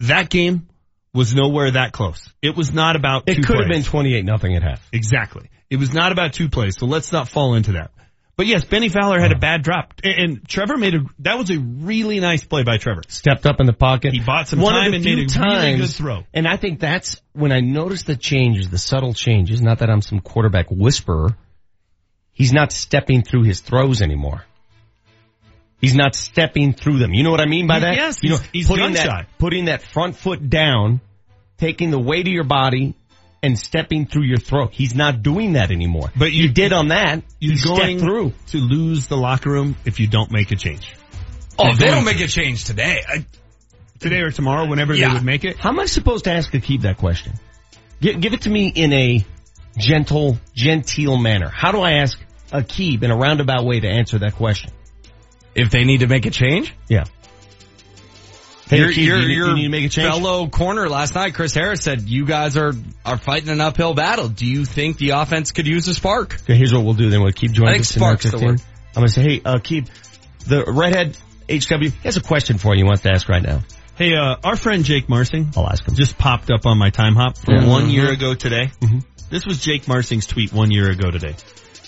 That 0.02 0.30
game 0.30 0.68
was 1.14 1.34
nowhere 1.36 1.72
that 1.72 1.92
close. 1.92 2.32
It 2.42 2.56
was 2.56 2.74
not 2.74 2.96
about 2.96 3.24
It 3.28 3.46
could 3.46 3.58
have 3.60 3.70
been 3.70 3.84
28 3.84 4.26
nothing 4.26 4.56
at 4.56 4.64
half. 4.64 4.88
Exactly. 4.92 5.50
It 5.70 5.78
was 5.78 5.94
not 5.94 6.12
about 6.12 6.34
two 6.34 6.50
plays, 6.50 6.76
so 6.80 6.86
let's 6.86 7.12
not 7.12 7.30
fall 7.30 7.54
into 7.54 7.74
that. 7.74 7.92
But 8.40 8.48
yes, 8.48 8.64
Bennie 8.64 8.88
Fowler 8.88 9.20
had 9.20 9.34
a 9.34 9.38
bad 9.38 9.64
drop, 9.64 9.96
and, 10.02 10.48
Trevor 10.48 10.78
made 10.78 10.96
a. 10.96 11.00
That 11.20 11.38
was 11.38 11.50
a 11.50 11.60
really 11.60 12.22
nice 12.22 12.42
play 12.42 12.64
by 12.64 12.78
Trevor. 12.78 13.02
Stepped 13.10 13.46
up 13.46 13.60
in 13.60 13.66
the 13.66 13.74
pocket. 13.74 14.14
He 14.14 14.22
bought 14.22 14.48
some 14.48 14.62
One 14.62 14.76
time 14.76 14.94
and 14.94 15.04
made 15.04 15.20
a 15.20 15.26
times, 15.28 15.62
really 15.66 15.78
good 15.80 15.90
throw. 15.90 16.24
And 16.34 16.48
I 16.48 16.56
think 16.56 16.80
that's 16.80 17.22
when 17.34 17.52
I 17.52 17.60
noticed 17.60 18.08
the 18.08 18.16
changes, 18.16 18.70
the 18.70 18.78
subtle 18.78 19.14
changes. 19.14 19.62
Not 19.62 19.80
that 19.80 19.90
I'm 19.90 20.02
some 20.02 20.22
quarterback 20.22 20.68
whisperer. 20.72 21.36
He's 22.32 22.54
not 22.54 22.72
stepping 22.72 23.24
through 23.24 23.44
his 23.44 23.60
throws 23.60 24.02
anymore. 24.02 24.46
He's 25.82 25.96
not 25.96 26.16
stepping 26.16 26.72
through 26.72 27.00
them. 27.00 27.14
You 27.14 27.24
know 27.24 27.32
what 27.32 27.42
I 27.42 27.46
mean 27.46 27.68
by 27.68 27.82
that? 27.82 27.96
Yes, 27.96 28.24
you 28.24 28.30
know, 28.30 28.38
he's- 28.38 28.50
he's 28.54 28.68
putting 28.68 28.94
that 28.94 29.28
putting 29.38 29.66
that 29.66 29.82
front 29.82 30.16
foot 30.16 30.50
down, 30.50 31.02
taking 31.58 31.92
the 31.92 32.00
weight 32.00 32.26
of 32.26 32.32
your 32.34 32.46
body, 32.46 32.94
and 33.42 33.58
stepping 33.58 34.06
through 34.06 34.24
your 34.24 34.38
throat. 34.38 34.70
He's 34.74 34.94
not 34.96 35.22
doing 35.24 35.54
that 35.54 35.72
anymore. 35.72 36.12
But 36.18 36.32
you, 36.32 36.50
did 36.52 36.74
on 36.74 36.90
that. 36.90 37.24
You're 37.40 37.56
You 37.56 37.64
going 37.64 38.00
through. 38.00 38.34
to 38.48 38.58
lose 38.58 39.08
the 39.08 39.18
locker 39.18 39.50
room 39.50 39.76
if 39.86 40.00
you 40.00 40.08
don't 40.08 40.32
make 40.32 40.52
a 40.52 40.56
change. 40.56 40.94
Oh, 41.58 41.68
You're 41.68 41.76
they 41.76 41.86
don't 41.88 42.00
to. 42.00 42.06
make 42.06 42.20
a 42.22 42.28
change 42.28 42.66
today. 42.66 43.02
I, 43.08 43.26
today 44.00 44.22
or 44.22 44.32
tomorrow, 44.32 44.68
whenever 44.68 44.94
Yeah. 44.94 45.10
they 45.10 45.14
would 45.16 45.24
make 45.26 45.44
it. 45.46 45.58
How 45.58 45.70
am 45.70 45.80
I 45.80 45.86
supposed 45.86 46.26
to 46.26 46.32
ask 46.32 46.52
Aqib 46.52 46.82
that 46.82 46.98
question? 46.98 47.34
Give, 48.02 48.20
give 48.20 48.34
it 48.34 48.42
to 48.42 48.50
me 48.50 48.68
in 48.74 48.94
a 48.94 49.26
gentle, 49.78 50.38
genteel 50.56 51.18
manner. 51.18 51.50
How 51.50 51.72
do 51.72 51.80
I 51.82 51.94
ask 51.94 52.20
Aqib 52.52 53.04
in 53.04 53.12
a 53.12 53.16
roundabout 53.18 53.66
way 53.66 53.80
to 53.80 53.88
answer 53.88 54.20
that 54.20 54.36
question? 54.36 54.72
if 55.56 55.72
they 55.72 55.84
need 55.84 56.02
to 56.02 56.08
make 56.08 56.26
a 56.26 56.30
change, 56.30 56.74
Yeah. 56.88 57.04
Hey, 58.70 58.78
your, 58.78 58.90
Aqib, 58.90 58.98
your, 59.06 59.18
you, 59.20 59.28
need- 59.28 59.34
your 59.36 59.48
you 59.50 59.56
need 59.56 59.64
to 59.64 59.70
make 59.70 59.86
a 59.86 59.90
change? 59.90 60.08
fellow 60.10 60.48
corner 60.48 60.88
last 60.90 61.16
night, 61.16 61.34
Chris 61.34 61.54
Harris 61.56 61.82
said 61.82 62.04
you 62.04 62.26
guys 62.26 62.56
are 62.56 62.74
are 63.04 63.18
fighting 63.18 63.50
an 63.50 63.62
uphill 63.62 63.94
battle. 63.96 64.28
Do 64.28 64.46
you 64.46 64.64
think 64.66 64.98
the 64.98 65.12
offense 65.12 65.52
could 65.52 65.66
use 65.68 65.88
a 65.88 65.94
spark? 65.96 66.36
Okay, 66.44 66.56
here's 66.56 66.74
what 66.74 66.84
we'll 66.84 66.94
do 66.94 67.10
then. 67.10 67.22
We'll 67.22 67.32
keep 67.32 67.52
I 67.52 67.54
joining 67.54 67.74
think 67.74 67.82
us 67.82 67.96
in 67.96 68.02
round 68.04 68.20
spark's 68.22 68.26
the 68.26 68.32
15. 68.32 68.48
word. 68.48 68.62
I'm 68.90 68.94
gonna 68.96 69.08
say, 69.10 69.22
hey, 69.24 69.42
uh, 69.44 69.60
keep 69.60 69.86
the 70.46 70.64
redhead 70.68 71.18
HW 71.50 71.90
has 72.04 72.18
a 72.18 72.22
question 72.22 72.58
for 72.60 72.74
you. 72.76 72.80
He 72.80 72.84
wants 72.84 73.02
to 73.04 73.12
ask 73.12 73.28
right 73.28 73.42
now. 73.42 73.62
Hey, 73.96 74.14
uh, 74.16 74.36
our 74.44 74.56
friend 74.56 74.84
Jake 74.86 75.10
Marsing. 75.10 75.50
I'll 75.58 75.68
ask 75.68 75.88
him. 75.88 75.96
Just 75.96 76.18
popped 76.18 76.52
up 76.52 76.66
on 76.68 76.78
my 76.78 76.90
time 76.92 77.16
hop 77.16 77.38
from 77.38 77.56
Yeah. 77.64 77.68
one 77.68 77.90
year 77.90 78.12
ago 78.12 78.34
today. 78.36 78.72
Mhm. 78.82 79.04
This 79.32 79.46
was 79.46 79.60
Jake 79.60 79.88
Marsing's 79.88 80.26
tweet 80.28 80.54
one 80.54 80.72
year 80.72 80.90
ago 80.90 81.10
today. 81.12 81.36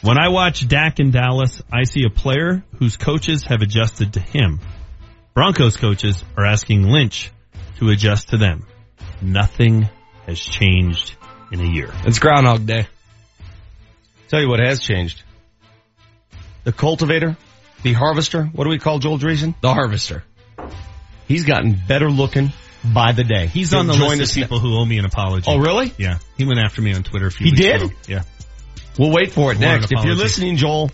When 0.01 0.17
I 0.19 0.29
watch 0.29 0.67
Dak 0.67 0.99
in 0.99 1.11
Dallas, 1.11 1.61
I 1.71 1.83
see 1.83 2.03
a 2.05 2.09
player 2.09 2.63
whose 2.79 2.97
coaches 2.97 3.43
have 3.45 3.61
adjusted 3.61 4.13
to 4.13 4.19
him. 4.19 4.59
Broncos 5.33 5.77
coaches 5.77 6.23
are 6.37 6.45
asking 6.45 6.83
Lynch 6.83 7.31
to 7.79 7.89
adjust 7.89 8.29
to 8.29 8.37
them. 8.37 8.65
Nothing 9.21 9.87
has 10.27 10.39
changed 10.39 11.15
in 11.51 11.61
a 11.61 11.67
year. 11.67 11.89
It's 12.05 12.19
Groundhog 12.19 12.65
Day. 12.65 12.87
Tell 14.27 14.41
you 14.41 14.49
what 14.49 14.59
has 14.59 14.81
changed. 14.81 15.23
The 16.63 16.71
cultivator, 16.71 17.37
the 17.83 17.93
harvester. 17.93 18.43
What 18.45 18.65
do 18.65 18.69
we 18.69 18.77
call 18.79 18.99
Joel 18.99 19.17
Dreessen? 19.17 19.55
The 19.61 19.73
harvester. 19.73 20.23
He's 21.27 21.45
gotten 21.45 21.79
better 21.87 22.09
looking 22.09 22.51
by 22.93 23.13
the 23.13 23.23
day. 23.23 23.47
He's 23.47 23.71
He'll 23.71 23.79
on 23.79 23.87
the 23.87 23.93
join 23.93 24.17
list 24.17 24.35
of 24.35 24.43
people 24.43 24.59
who 24.59 24.75
owe 24.77 24.85
me 24.85 24.97
an 24.99 25.05
apology. 25.05 25.47
Oh, 25.49 25.59
really? 25.59 25.93
Yeah. 25.97 26.19
He 26.37 26.45
went 26.45 26.59
after 26.59 26.81
me 26.81 26.93
on 26.93 27.03
Twitter 27.03 27.27
a 27.27 27.31
few 27.31 27.45
He 27.45 27.51
weeks 27.51 27.61
did? 27.61 27.81
ago. 27.83 27.93
Yeah. 28.07 28.23
We'll 28.99 29.11
wait 29.11 29.31
for 29.31 29.51
it 29.51 29.57
I 29.61 29.65
want 29.65 29.81
next. 29.81 29.91
If 29.91 30.03
you're 30.03 30.15
listening, 30.15 30.57
Joel, 30.57 30.91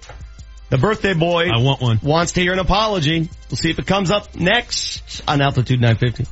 the 0.70 0.78
birthday 0.78 1.14
boy 1.14 1.50
I 1.50 1.62
want 1.62 1.82
one. 1.82 2.00
wants 2.04 2.34
to 2.34 2.42
hear 2.42 2.54
an 2.54 2.60
apology. 2.60 3.30
We'll 3.50 3.58
see 3.58 3.70
if 3.70 3.80
it 3.80 3.88
comes 3.88 4.12
up 4.12 4.36
next 4.36 5.22
on 5.28 5.42
Altitude 5.42 5.80
950. 5.80 6.26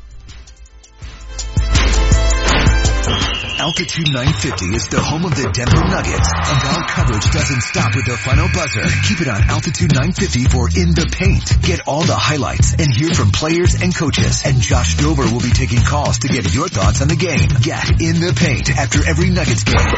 Altitude 3.65 4.13
950 4.13 4.77
is 4.77 4.85
the 4.89 5.01
home 5.01 5.25
of 5.25 5.33
the 5.33 5.49
Denver 5.49 5.81
Nuggets. 5.89 6.29
And 6.37 6.59
our 6.69 6.85
coverage 6.85 7.25
doesn't 7.33 7.63
stop 7.65 7.95
with 7.95 8.05
their 8.05 8.15
final 8.15 8.45
buzzer. 8.53 8.85
Keep 9.09 9.25
it 9.25 9.27
on 9.27 9.41
Altitude 9.49 9.89
950 9.89 10.53
for 10.53 10.69
In 10.69 10.93
the 10.93 11.09
Paint. 11.09 11.65
Get 11.65 11.81
all 11.89 12.05
the 12.05 12.13
highlights 12.13 12.77
and 12.77 12.93
hear 12.93 13.09
from 13.09 13.33
players 13.33 13.81
and 13.81 13.89
coaches. 13.89 14.45
And 14.45 14.61
Josh 14.61 15.01
Dover 15.01 15.25
will 15.33 15.41
be 15.41 15.49
taking 15.49 15.81
calls 15.81 16.19
to 16.19 16.27
get 16.27 16.45
your 16.53 16.69
thoughts 16.69 17.01
on 17.01 17.09
the 17.09 17.17
game. 17.17 17.49
Get 17.65 17.89
In 17.97 18.21
the 18.21 18.37
Paint 18.37 18.69
after 18.69 19.01
every 19.01 19.33
Nuggets 19.33 19.65
game 19.65 19.89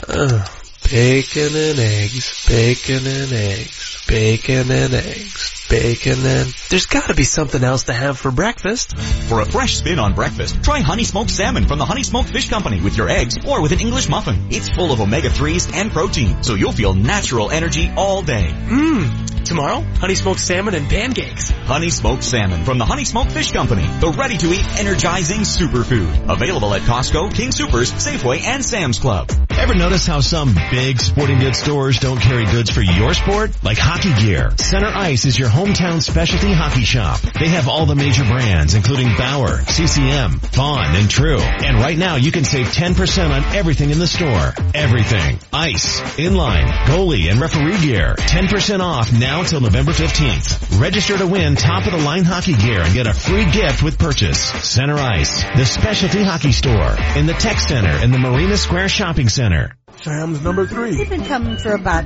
Ugh. 0.07 0.49
Bacon 0.91 1.57
and 1.57 1.79
eggs, 1.79 2.47
bacon 2.47 3.07
and 3.07 3.33
eggs, 3.33 4.05
bacon 4.07 4.71
and 4.71 4.93
eggs, 4.95 5.58
bacon 5.69 6.23
then. 6.23 6.47
There's 6.71 6.87
gotta 6.87 7.15
be 7.15 7.25
something 7.25 7.63
else 7.63 7.85
to 7.85 7.93
have 7.93 8.19
for 8.19 8.31
breakfast. 8.31 8.97
For 9.29 9.41
a 9.41 9.45
fresh 9.45 9.77
spin 9.77 9.99
on 9.99 10.15
breakfast, 10.15 10.63
try 10.63 10.81
Honey 10.81 11.05
Smoked 11.05 11.31
Salmon 11.31 11.67
from 11.67 11.79
the 11.79 11.85
Honey 11.85 12.03
Smoked 12.03 12.31
Fish 12.31 12.49
Company 12.49 12.81
with 12.81 12.97
your 12.97 13.09
eggs 13.09 13.37
or 13.47 13.63
with 13.63 13.73
an 13.73 13.81
English 13.81 14.09
muffin. 14.09 14.49
It's 14.51 14.69
full 14.71 14.93
of 14.93 15.01
omega-3s 15.01 15.75
and 15.75 15.93
protein, 15.93 16.43
so 16.43 16.55
you'll 16.55 16.73
feel 16.73 16.95
natural 16.95 17.51
energy 17.51 17.93
all 17.97 18.23
day. 18.23 18.49
Mmm. 18.53 19.45
Tomorrow, 19.49 19.81
honey 19.99 20.15
smoked 20.15 20.41
salmon 20.41 20.75
and 20.75 20.87
pancakes. 20.91 21.51
Honey 21.51 21.89
Smoked 21.89 22.23
Salmon 22.23 22.67
from 22.67 22.77
the 22.77 22.85
Honey 22.85 23.07
Smoked 23.07 23.33
Fish 23.33 23.51
Company, 23.51 23.87
the 23.99 24.11
ready-to-eat 24.11 24.79
energizing 24.79 25.41
superfood. 25.41 26.31
Available 26.31 26.75
at 26.75 26.83
Costco, 26.83 27.35
King 27.35 27.49
Soopers, 27.49 27.91
Safeway, 27.93 28.43
and 28.43 28.63
Sam's 28.63 28.99
Club. 28.99 29.31
Ever 29.51 29.75
notice 29.75 30.07
how 30.07 30.21
some 30.21 30.55
big 30.71 31.01
sporting 31.01 31.39
goods 31.39 31.59
stores 31.59 31.99
don't 31.99 32.21
carry 32.21 32.45
goods 32.45 32.71
for 32.71 32.83
your 32.83 33.15
sport? 33.15 33.53
Like 33.65 33.79
hockey 33.79 34.13
gear. 34.23 34.53
Center 34.59 34.87
Ice 34.89 35.25
is 35.25 35.39
your 35.39 35.49
hometown 35.59 36.01
specialty 36.01 36.53
hockey 36.53 36.85
shop. 36.85 37.21
They 37.21 37.49
have 37.49 37.67
all 37.67 37.85
the 37.85 37.97
major 37.97 38.23
brands, 38.23 38.75
including 38.75 39.09
Bauer, 39.17 39.61
CCM, 39.65 40.39
Vaughn, 40.55 40.95
and 40.95 41.11
True. 41.11 41.41
And 41.41 41.79
right 41.79 41.99
now 41.99 42.15
you 42.15 42.31
can 42.31 42.45
save 42.45 42.67
10% 42.67 43.31
on 43.31 43.57
everything 43.57 43.91
in 43.91 43.99
the 43.99 44.07
store. 44.07 44.55
Everything. 44.73 45.41
Ice, 45.53 46.01
inline, 46.17 46.69
goalie, 46.87 47.29
and 47.29 47.41
referee 47.41 47.81
gear. 47.81 48.15
10% 48.15 48.79
off 48.79 49.13
now 49.13 49.43
till 49.43 49.61
November 49.61 49.91
15th. 49.91 50.81
Register 50.81 51.19
to 51.19 51.27
win 51.27 51.57
top 51.57 51.87
of 51.87 51.93
the 51.93 51.99
line 51.99 52.23
hockey 52.23 52.55
gear 52.55 52.83
and 52.83 52.95
get 52.95 53.09
a 53.09 53.13
free 53.13 53.51
gift 53.51 53.83
with 53.83 53.99
purchase. 53.99 54.41
Center 54.41 54.95
Ice, 54.95 55.43
the 55.57 55.65
specialty 55.65 56.23
hockey 56.23 56.53
store 56.53 56.97
in 57.17 57.27
the 57.27 57.35
Tech 57.35 57.59
Center 57.59 58.01
in 58.05 58.13
the 58.13 58.19
Marina 58.19 58.57
Square 58.57 58.91
Shopping 58.91 59.29
Center. 59.29 59.78
Sam's 60.03 60.41
number 60.43 60.67
three. 60.67 60.97
We've 60.97 61.09
been 61.09 61.25
coming 61.25 61.57
for 61.57 61.75
about 61.75 62.05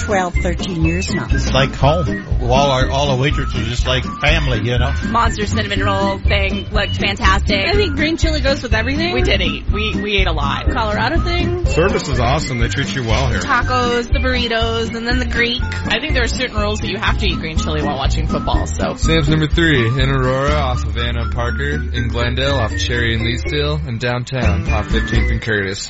12, 0.00 0.34
13 0.34 0.84
years 0.84 1.12
now. 1.12 1.26
It's 1.30 1.52
like 1.52 1.74
home. 1.74 2.42
All 2.42 2.70
our 2.70 2.88
all 2.88 3.10
our 3.10 3.18
waitresses, 3.18 3.54
are 3.54 3.64
just 3.64 3.86
like 3.86 4.04
family, 4.20 4.58
you 4.58 4.78
know. 4.78 4.92
Monster 5.08 5.46
cinnamon 5.46 5.80
roll 5.80 6.18
thing 6.18 6.68
looked 6.70 6.96
fantastic. 6.96 7.66
I 7.66 7.72
think 7.72 7.96
green 7.96 8.16
chili 8.16 8.40
goes 8.40 8.62
with 8.62 8.74
everything. 8.74 9.14
We 9.14 9.22
did 9.22 9.40
eat. 9.40 9.70
We 9.70 10.00
we 10.00 10.16
ate 10.18 10.26
a 10.26 10.32
lot. 10.32 10.70
Colorado 10.70 11.20
thing. 11.20 11.66
Service 11.66 12.08
is 12.08 12.20
awesome. 12.20 12.58
They 12.58 12.68
treat 12.68 12.94
you 12.94 13.04
well 13.04 13.28
here. 13.28 13.40
Tacos, 13.40 14.06
the 14.06 14.18
burritos, 14.18 14.94
and 14.94 15.06
then 15.06 15.18
the 15.18 15.26
Greek. 15.26 15.62
I 15.62 16.00
think 16.00 16.14
there 16.14 16.24
are 16.24 16.28
certain 16.28 16.56
rules 16.56 16.80
that 16.80 16.88
you 16.88 16.98
have 16.98 17.18
to 17.18 17.26
eat 17.26 17.38
green 17.38 17.58
chili 17.58 17.82
while 17.82 17.96
watching 17.96 18.28
football. 18.28 18.66
So 18.66 18.94
Sam's 18.94 19.28
number 19.28 19.46
three 19.46 19.86
in 19.86 20.10
Aurora 20.10 20.52
off 20.52 20.84
of 20.84 20.96
Anna 20.96 21.28
Parker, 21.30 21.70
in 21.70 22.08
Glendale 22.08 22.54
off 22.54 22.76
Cherry 22.76 23.14
and 23.14 23.24
Leetsdale, 23.24 23.86
and 23.86 23.98
downtown 23.98 24.68
off 24.70 24.88
15th 24.88 25.30
and 25.30 25.42
Curtis. 25.42 25.88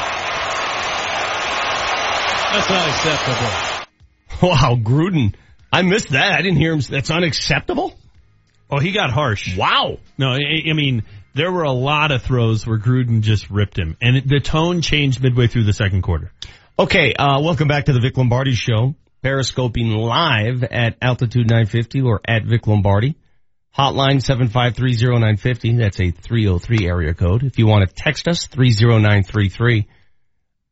That's 2.51 2.69
not 2.69 2.89
acceptable. 2.89 4.49
Wow, 4.49 4.75
Gruden. 4.75 5.35
I 5.71 5.83
missed 5.83 6.09
that. 6.09 6.33
I 6.33 6.41
didn't 6.41 6.57
hear 6.57 6.73
him. 6.73 6.81
That's 6.81 7.09
unacceptable. 7.09 7.93
Oh, 8.69 8.79
he 8.79 8.91
got 8.91 9.09
harsh. 9.11 9.55
Wow. 9.55 9.99
No, 10.17 10.31
I, 10.31 10.69
I 10.69 10.73
mean, 10.73 11.03
there 11.33 11.51
were 11.51 11.63
a 11.63 11.71
lot 11.71 12.11
of 12.11 12.23
throws 12.23 12.67
where 12.67 12.77
Gruden 12.77 13.21
just 13.21 13.49
ripped 13.49 13.79
him, 13.79 13.95
and 14.01 14.17
the 14.27 14.41
tone 14.41 14.81
changed 14.81 15.21
midway 15.21 15.47
through 15.47 15.63
the 15.63 15.73
second 15.73 16.01
quarter. 16.01 16.31
Okay, 16.77 17.13
uh, 17.13 17.39
welcome 17.41 17.69
back 17.69 17.85
to 17.85 17.93
the 17.93 18.01
Vic 18.01 18.17
Lombardi 18.17 18.55
Show. 18.55 18.95
Periscoping 19.23 19.95
live 19.95 20.63
at 20.63 20.97
Altitude 21.01 21.47
950 21.49 22.01
or 22.01 22.19
at 22.27 22.43
Vic 22.43 22.67
Lombardi. 22.67 23.15
Hotline 23.77 24.17
7530950. 24.17 25.77
That's 25.77 26.01
a 26.01 26.11
303 26.11 26.85
area 26.85 27.13
code. 27.13 27.43
If 27.43 27.59
you 27.59 27.67
want 27.67 27.87
to 27.87 27.95
text 27.95 28.27
us, 28.27 28.47
30933. 28.47 29.87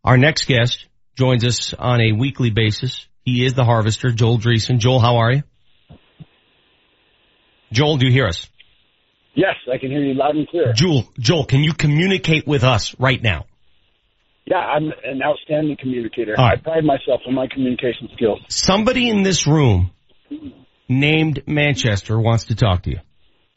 Our 0.04 0.18
next 0.18 0.46
guest 0.46 0.89
joins 1.20 1.44
us 1.44 1.74
on 1.74 2.00
a 2.00 2.14
weekly 2.14 2.50
basis. 2.50 3.06
He 3.26 3.46
is 3.46 3.54
the 3.54 3.66
harvester, 3.66 4.10
Joel 4.10 4.40
Dreessen. 4.40 4.78
Joel, 4.78 5.00
how 5.02 5.18
are 5.18 5.34
you? 5.34 5.44
Joel, 7.74 7.98
do 7.98 8.06
you 8.06 8.12
hear 8.12 8.26
us? 8.26 8.48
Yes, 9.36 9.56
I 9.72 9.78
can 9.78 9.92
hear 9.92 10.02
you 10.02 10.14
loud 10.14 10.38
and 10.38 10.48
clear. 10.48 10.72
Joel, 10.72 11.04
Joel, 11.20 11.44
can 11.44 11.62
you 11.62 11.74
communicate 11.74 12.48
with 12.48 12.64
us 12.64 12.96
right 12.98 13.22
now? 13.22 13.46
Yeah, 14.46 14.60
I'm 14.60 14.94
an 15.04 15.22
outstanding 15.22 15.76
communicator. 15.80 16.36
Right. 16.38 16.58
I 16.58 16.62
pride 16.62 16.86
myself 16.86 17.20
on 17.28 17.36
my 17.36 17.48
communication 17.54 18.08
skills. 18.16 18.40
Somebody 18.48 19.10
in 19.10 19.22
this 19.22 19.46
room 19.46 19.92
named 20.88 21.44
Manchester 21.46 22.18
wants 22.18 22.46
to 22.46 22.56
talk 22.56 22.84
to 22.84 22.92
you. 22.92 23.00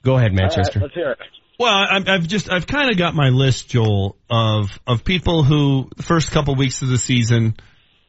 Go 0.02 0.18
ahead, 0.18 0.32
Manchester. 0.34 0.80
Right, 0.80 0.82
let's 0.82 0.94
hear 0.94 1.12
it. 1.12 1.18
Well, 1.58 1.72
I- 1.72 2.02
I've 2.06 2.26
just, 2.26 2.50
I've 2.50 2.66
kind 2.66 2.90
of 2.90 2.96
got 2.96 3.14
my 3.14 3.28
list, 3.28 3.68
Joel, 3.68 4.16
of, 4.30 4.70
of 4.86 5.04
people 5.04 5.42
who 5.44 5.90
the 5.96 6.02
first 6.02 6.30
couple 6.30 6.54
weeks 6.54 6.82
of 6.82 6.88
the 6.88 6.98
season, 6.98 7.56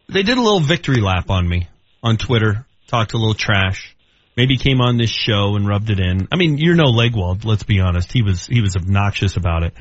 they 0.07 0.23
did 0.23 0.37
a 0.37 0.41
little 0.41 0.59
victory 0.59 1.01
lap 1.01 1.29
on 1.29 1.47
me 1.47 1.67
on 2.01 2.17
Twitter, 2.17 2.65
talked 2.87 3.13
a 3.13 3.17
little 3.17 3.33
trash, 3.33 3.95
maybe 4.35 4.57
came 4.57 4.81
on 4.81 4.97
this 4.97 5.09
show 5.09 5.55
and 5.55 5.67
rubbed 5.67 5.89
it 5.89 5.99
in. 5.99 6.27
I 6.31 6.35
mean, 6.35 6.57
you're 6.57 6.75
no 6.75 6.85
Legwold, 6.85 7.45
let's 7.45 7.63
be 7.63 7.79
honest. 7.79 8.11
He 8.11 8.21
was, 8.23 8.45
he 8.45 8.61
was 8.61 8.75
obnoxious 8.75 9.37
about 9.37 9.63
it. 9.63 9.73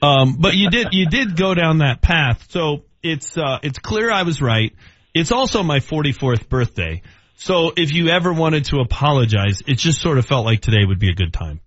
Um, 0.00 0.36
but 0.38 0.54
you 0.54 0.70
did, 0.70 0.88
you 0.92 1.06
did 1.06 1.36
go 1.36 1.54
down 1.54 1.78
that 1.78 2.00
path. 2.00 2.46
So 2.48 2.84
it's, 3.02 3.36
uh, 3.36 3.58
it's 3.62 3.78
clear 3.78 4.10
I 4.10 4.22
was 4.22 4.40
right. 4.40 4.74
It's 5.14 5.32
also 5.32 5.62
my 5.62 5.80
44th 5.80 6.48
birthday. 6.48 7.02
So 7.36 7.72
if 7.76 7.92
you 7.92 8.08
ever 8.08 8.32
wanted 8.32 8.66
to 8.66 8.78
apologize, 8.78 9.62
it 9.66 9.78
just 9.78 10.00
sort 10.00 10.18
of 10.18 10.26
felt 10.26 10.44
like 10.44 10.60
today 10.60 10.84
would 10.84 10.98
be 10.98 11.10
a 11.10 11.14
good 11.14 11.32
time. 11.32 11.60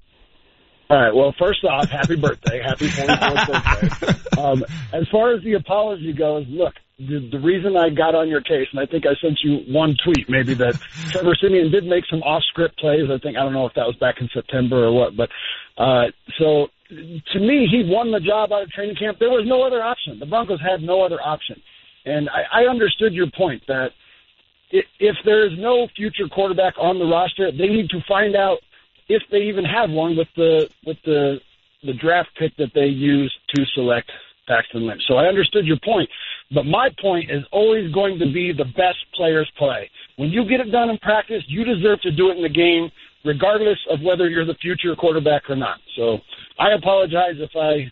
All 0.92 1.02
right. 1.02 1.16
Well, 1.16 1.34
first 1.40 1.64
off, 1.64 1.88
happy 1.90 2.18
birthday. 2.18 2.62
Happy 2.62 2.88
44th 2.88 3.48
birthday. 3.80 4.18
Um, 4.42 4.64
as 4.92 5.08
far 5.12 5.36
as 5.36 5.44
the 5.44 5.54
apology 5.54 6.14
goes, 6.14 6.46
look, 6.50 6.74
the, 6.98 7.30
the 7.32 7.40
reason 7.40 7.78
I 7.78 7.90
got 7.90 8.16
on 8.16 8.28
your 8.28 8.42
case, 8.42 8.66
and 8.72 8.80
I 8.80 8.88
think 8.88 9.06
I 9.06 9.14
sent 9.22 9.40
you 9.44 9.60
one 9.72 9.96
tweet 10.04 10.28
maybe 10.30 10.56
that 10.56 10.80
Trevor 11.10 11.36
Siemian 11.40 11.70
did 11.70 11.86
make 11.86 12.06
some 12.10 12.24
off 12.24 12.42
script 12.50 12.80
plays. 12.80 13.04
I 13.12 13.20
think, 13.20 13.38
I 13.38 13.44
don't 13.44 13.54
know 13.54 13.68
if 13.68 13.74
that 13.76 13.86
was 13.86 13.96
back 13.98 14.16
in 14.20 14.30
September 14.34 14.86
or 14.86 14.94
what, 14.94 15.16
but, 15.16 15.30
uh, 15.78 16.06
so 16.40 16.68
to 16.90 17.40
me, 17.40 17.68
he 17.70 17.84
won 17.86 18.12
the 18.12 18.20
job 18.20 18.52
out 18.52 18.64
of 18.64 18.72
training 18.72 18.96
camp. 18.96 19.20
There 19.20 19.30
was 19.30 19.46
no 19.46 19.62
other 19.62 19.84
option. 19.84 20.18
The 20.18 20.26
Broncos 20.26 20.60
had 20.60 20.82
no 20.82 21.04
other 21.04 21.22
option. 21.22 21.62
And 22.06 22.28
I, 22.30 22.64
I 22.64 22.70
understood 22.70 23.14
your 23.14 23.28
point 23.38 23.62
that 23.68 23.90
if 24.72 25.18
there 25.24 25.46
is 25.46 25.54
no 25.60 25.88
future 25.96 26.28
quarterback 26.34 26.74
on 26.80 26.98
the 26.98 27.06
roster, 27.06 27.52
they 27.52 27.68
need 27.68 27.90
to 27.92 28.00
find 28.08 28.36
out 28.36 28.58
if 29.14 29.24
they 29.32 29.44
even 29.52 29.66
have 29.66 29.90
one 29.90 30.16
with 30.18 30.28
the 30.36 30.70
with 30.86 30.98
the 31.06 31.40
the 31.84 31.94
draft 31.94 32.30
pick 32.38 32.56
that 32.58 32.72
they 32.74 32.86
use 32.86 33.34
to 33.56 33.66
select 33.74 34.10
Paxton 34.48 34.86
Lynch. 34.86 35.02
So 35.08 35.16
I 35.16 35.26
understood 35.26 35.66
your 35.66 35.80
point, 35.84 36.10
but 36.54 36.66
my 36.66 36.90
point 37.02 37.32
is 37.32 37.44
always 37.52 37.92
going 37.92 38.20
to 38.20 38.26
be 38.32 38.54
the 38.54 38.66
best 38.66 39.00
players 39.16 39.50
play. 39.58 39.90
When 40.18 40.30
you 40.30 40.46
get 40.48 40.60
it 40.60 40.72
done 40.72 40.90
in 40.90 40.98
practice, 41.00 41.44
you 41.48 41.64
deserve 41.64 42.02
to 42.02 42.12
do 42.12 42.30
it 42.30 42.38
in 42.38 42.44
the 42.44 42.50
game, 42.50 42.92
regardless 43.26 43.80
of 43.90 44.02
whether 44.02 44.30
you're 44.30 44.46
the 44.46 44.56
future 44.56 44.96
quarterback 44.96 45.50
or 45.50 45.56
not. 45.56 45.80
So 45.96 46.20
I 46.60 46.72
apologize 46.74 47.36
if 47.40 47.52
I 47.56 47.92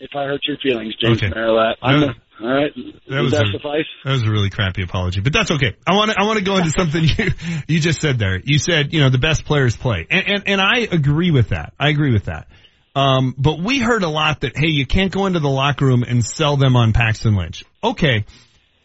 if 0.00 0.10
I 0.14 0.24
hurt 0.24 0.40
your 0.46 0.56
feelings, 0.58 0.94
James 0.96 1.22
Okay. 1.22 1.32
Merilatt. 1.34 1.76
I'm 1.82 2.00
That- 2.00 2.16
all 2.42 2.48
right. 2.48 2.72
That 3.08 3.20
was 3.20 3.32
that 3.32 3.44
a- 3.44 3.52
suffice? 3.52 3.86
That 4.04 4.12
was 4.12 4.22
a 4.22 4.30
really 4.30 4.50
crappy 4.50 4.82
apology, 4.82 5.20
but 5.20 5.32
that's 5.32 5.50
okay. 5.50 5.76
I 5.86 5.94
want 5.94 6.10
to 6.10 6.16
I 6.18 6.24
want 6.24 6.38
to 6.38 6.44
go 6.44 6.56
into 6.56 6.70
something 6.70 7.04
you 7.18 7.30
you 7.68 7.80
just 7.80 8.00
said 8.00 8.18
there. 8.18 8.40
You 8.42 8.58
said 8.58 8.92
you 8.92 9.00
know 9.00 9.10
the 9.10 9.18
best 9.18 9.44
players 9.44 9.76
play, 9.76 10.06
and 10.10 10.26
and, 10.26 10.42
and 10.46 10.60
I 10.60 10.80
agree 10.80 11.30
with 11.30 11.50
that. 11.50 11.74
I 11.78 11.88
agree 11.88 12.12
with 12.12 12.24
that. 12.24 12.48
Um, 12.94 13.34
but 13.38 13.60
we 13.60 13.78
heard 13.78 14.02
a 14.02 14.08
lot 14.08 14.40
that 14.40 14.56
hey, 14.56 14.68
you 14.68 14.86
can't 14.86 15.12
go 15.12 15.26
into 15.26 15.40
the 15.40 15.48
locker 15.48 15.86
room 15.86 16.02
and 16.02 16.24
sell 16.24 16.56
them 16.56 16.76
on 16.76 16.92
Paxton 16.92 17.36
Lynch. 17.36 17.64
Okay, 17.84 18.24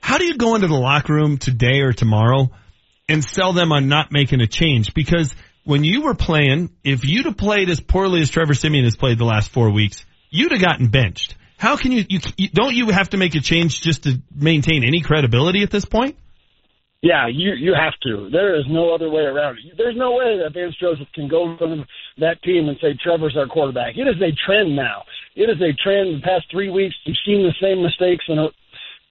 how 0.02 0.18
do 0.18 0.26
you 0.26 0.38
go 0.38 0.56
into 0.56 0.68
the 0.68 0.76
locker 0.76 1.14
room 1.14 1.38
today 1.38 1.82
or 1.82 1.94
tomorrow 1.94 2.52
and 3.10 3.24
sell 3.24 3.54
them 3.54 3.72
on 3.72 3.88
not 3.88 4.12
making 4.12 4.42
a 4.42 4.48
change? 4.48 4.94
Because 4.94 5.36
when 5.64 5.84
you 5.84 6.04
were 6.04 6.14
playing, 6.14 6.70
if 6.84 7.04
you'd 7.04 7.26
have 7.26 7.38
played 7.38 7.70
as 7.70 7.80
poorly 7.80 8.22
as 8.22 8.30
Trevor 8.30 8.54
Siemian 8.54 8.84
has 8.84 8.96
played 8.96 9.18
the 9.18 9.26
last 9.26 9.50
four 9.50 9.72
weeks, 9.72 10.06
you'd 10.30 10.52
have 10.52 10.62
gotten 10.62 10.90
benched. 10.90 11.36
How 11.58 11.78
can 11.78 11.92
you, 11.92 12.04
you, 12.10 12.50
don't 12.50 12.76
you 12.76 12.90
have 12.90 13.10
to 13.12 13.18
make 13.18 13.36
a 13.36 13.40
change 13.40 13.82
just 13.82 14.04
to 14.04 14.22
maintain 14.36 14.84
any 14.84 15.02
credibility 15.02 15.64
at 15.64 15.72
this 15.72 15.86
point? 15.86 16.18
Yeah, 17.02 17.28
you 17.28 17.54
you 17.54 17.74
have 17.78 17.94
to. 18.02 18.30
There 18.32 18.58
is 18.58 18.66
no 18.68 18.96
other 18.96 19.12
way 19.12 19.22
around 19.22 19.60
it. 19.60 19.78
There's 19.78 19.96
no 19.96 20.14
way 20.14 20.42
that 20.42 20.54
Vance 20.54 20.76
Joseph 20.82 21.08
can 21.14 21.28
go 21.28 21.52
of 21.52 21.60
that 22.18 22.42
team 22.42 22.68
and 22.68 22.78
say 22.82 22.98
Trevor's 22.98 23.38
our 23.38 23.46
quarterback. 23.46 23.94
It 23.96 24.08
is 24.10 24.18
a 24.18 24.34
trend 24.46 24.76
now. 24.76 25.04
It 25.36 25.44
is 25.44 25.62
a 25.62 25.70
trend. 25.84 26.18
The 26.18 26.22
past 26.24 26.46
three 26.50 26.72
weeks, 26.72 26.96
you've 27.04 27.22
seen 27.24 27.44
the 27.44 27.54
same 27.62 27.84
mistakes 27.84 28.26
and 28.28 28.50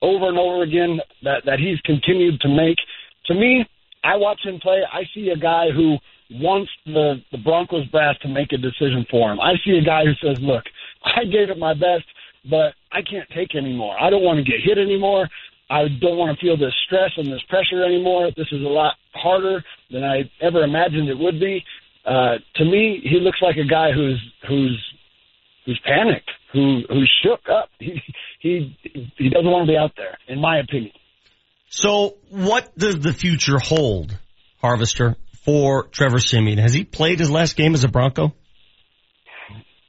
over 0.02 0.28
and 0.28 0.38
over 0.38 0.64
again 0.64 0.98
that 1.22 1.44
that 1.46 1.60
he's 1.60 1.78
continued 1.82 2.40
to 2.40 2.48
make. 2.48 2.78
To 3.26 3.34
me, 3.34 3.64
I 4.02 4.16
watch 4.16 4.40
him 4.44 4.58
play. 4.60 4.82
I 4.92 5.04
see 5.14 5.30
a 5.30 5.38
guy 5.38 5.70
who 5.70 5.96
wants 6.42 6.72
the 6.86 7.22
the 7.30 7.38
Broncos 7.38 7.86
brass 7.94 8.16
to 8.22 8.28
make 8.28 8.50
a 8.52 8.58
decision 8.58 9.06
for 9.08 9.30
him. 9.30 9.38
I 9.38 9.54
see 9.64 9.78
a 9.78 9.84
guy 9.84 10.02
who 10.04 10.14
says, 10.18 10.42
"Look, 10.42 10.64
I 11.04 11.24
gave 11.24 11.50
it 11.50 11.58
my 11.58 11.74
best, 11.74 12.04
but 12.48 12.74
I 12.92 13.02
can't 13.02 13.28
take 13.34 13.54
anymore. 13.54 13.96
I 14.00 14.10
don't 14.10 14.22
want 14.22 14.38
to 14.38 14.44
get 14.44 14.60
hit 14.64 14.78
anymore. 14.78 15.28
I 15.70 15.88
don't 16.00 16.18
want 16.18 16.38
to 16.38 16.44
feel 16.44 16.56
this 16.56 16.74
stress 16.86 17.10
and 17.16 17.26
this 17.26 17.42
pressure 17.48 17.84
anymore. 17.84 18.30
This 18.36 18.48
is 18.52 18.60
a 18.60 18.68
lot 18.68 18.94
harder 19.14 19.64
than 19.90 20.04
I 20.04 20.30
ever 20.40 20.62
imagined 20.62 21.08
it 21.08 21.18
would 21.18 21.40
be. 21.40 21.64
Uh, 22.04 22.36
to 22.56 22.64
me, 22.64 23.00
he 23.02 23.18
looks 23.20 23.38
like 23.40 23.56
a 23.56 23.66
guy 23.66 23.92
who's 23.92 24.22
who's 24.46 24.94
who's 25.64 25.80
panicked, 25.84 26.30
who 26.52 26.82
who's 26.88 27.10
shook 27.22 27.48
up. 27.48 27.70
He 28.44 28.76
he 28.92 29.10
he 29.16 29.30
doesn't 29.30 29.50
want 29.50 29.66
to 29.66 29.72
be 29.72 29.78
out 29.78 29.92
there, 29.96 30.18
in 30.28 30.38
my 30.38 30.58
opinion. 30.58 30.92
So 31.70 32.16
what 32.28 32.76
does 32.76 33.00
the 33.00 33.14
future 33.14 33.58
hold, 33.58 34.14
Harvester, 34.60 35.16
for 35.46 35.84
Trevor 35.84 36.18
Siemian? 36.18 36.58
Has 36.58 36.74
he 36.74 36.84
played 36.84 37.20
his 37.20 37.30
last 37.30 37.56
game 37.56 37.72
as 37.72 37.84
a 37.84 37.88
Bronco? 37.88 38.34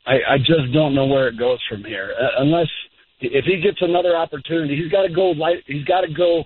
I, 0.05 0.35
I 0.35 0.37
just 0.37 0.71
don't 0.73 0.93
know 0.93 1.05
where 1.05 1.27
it 1.27 1.37
goes 1.37 1.59
from 1.69 1.83
here. 1.83 2.13
Uh, 2.19 2.41
unless 2.41 2.67
if 3.21 3.45
he 3.45 3.61
gets 3.61 3.81
another 3.81 4.15
opportunity, 4.15 4.75
he's 4.75 4.91
got 4.91 5.03
to 5.03 5.13
go 5.13 5.31
light. 5.31 5.63
He's 5.67 5.85
got 5.85 6.01
to 6.01 6.13
go 6.13 6.43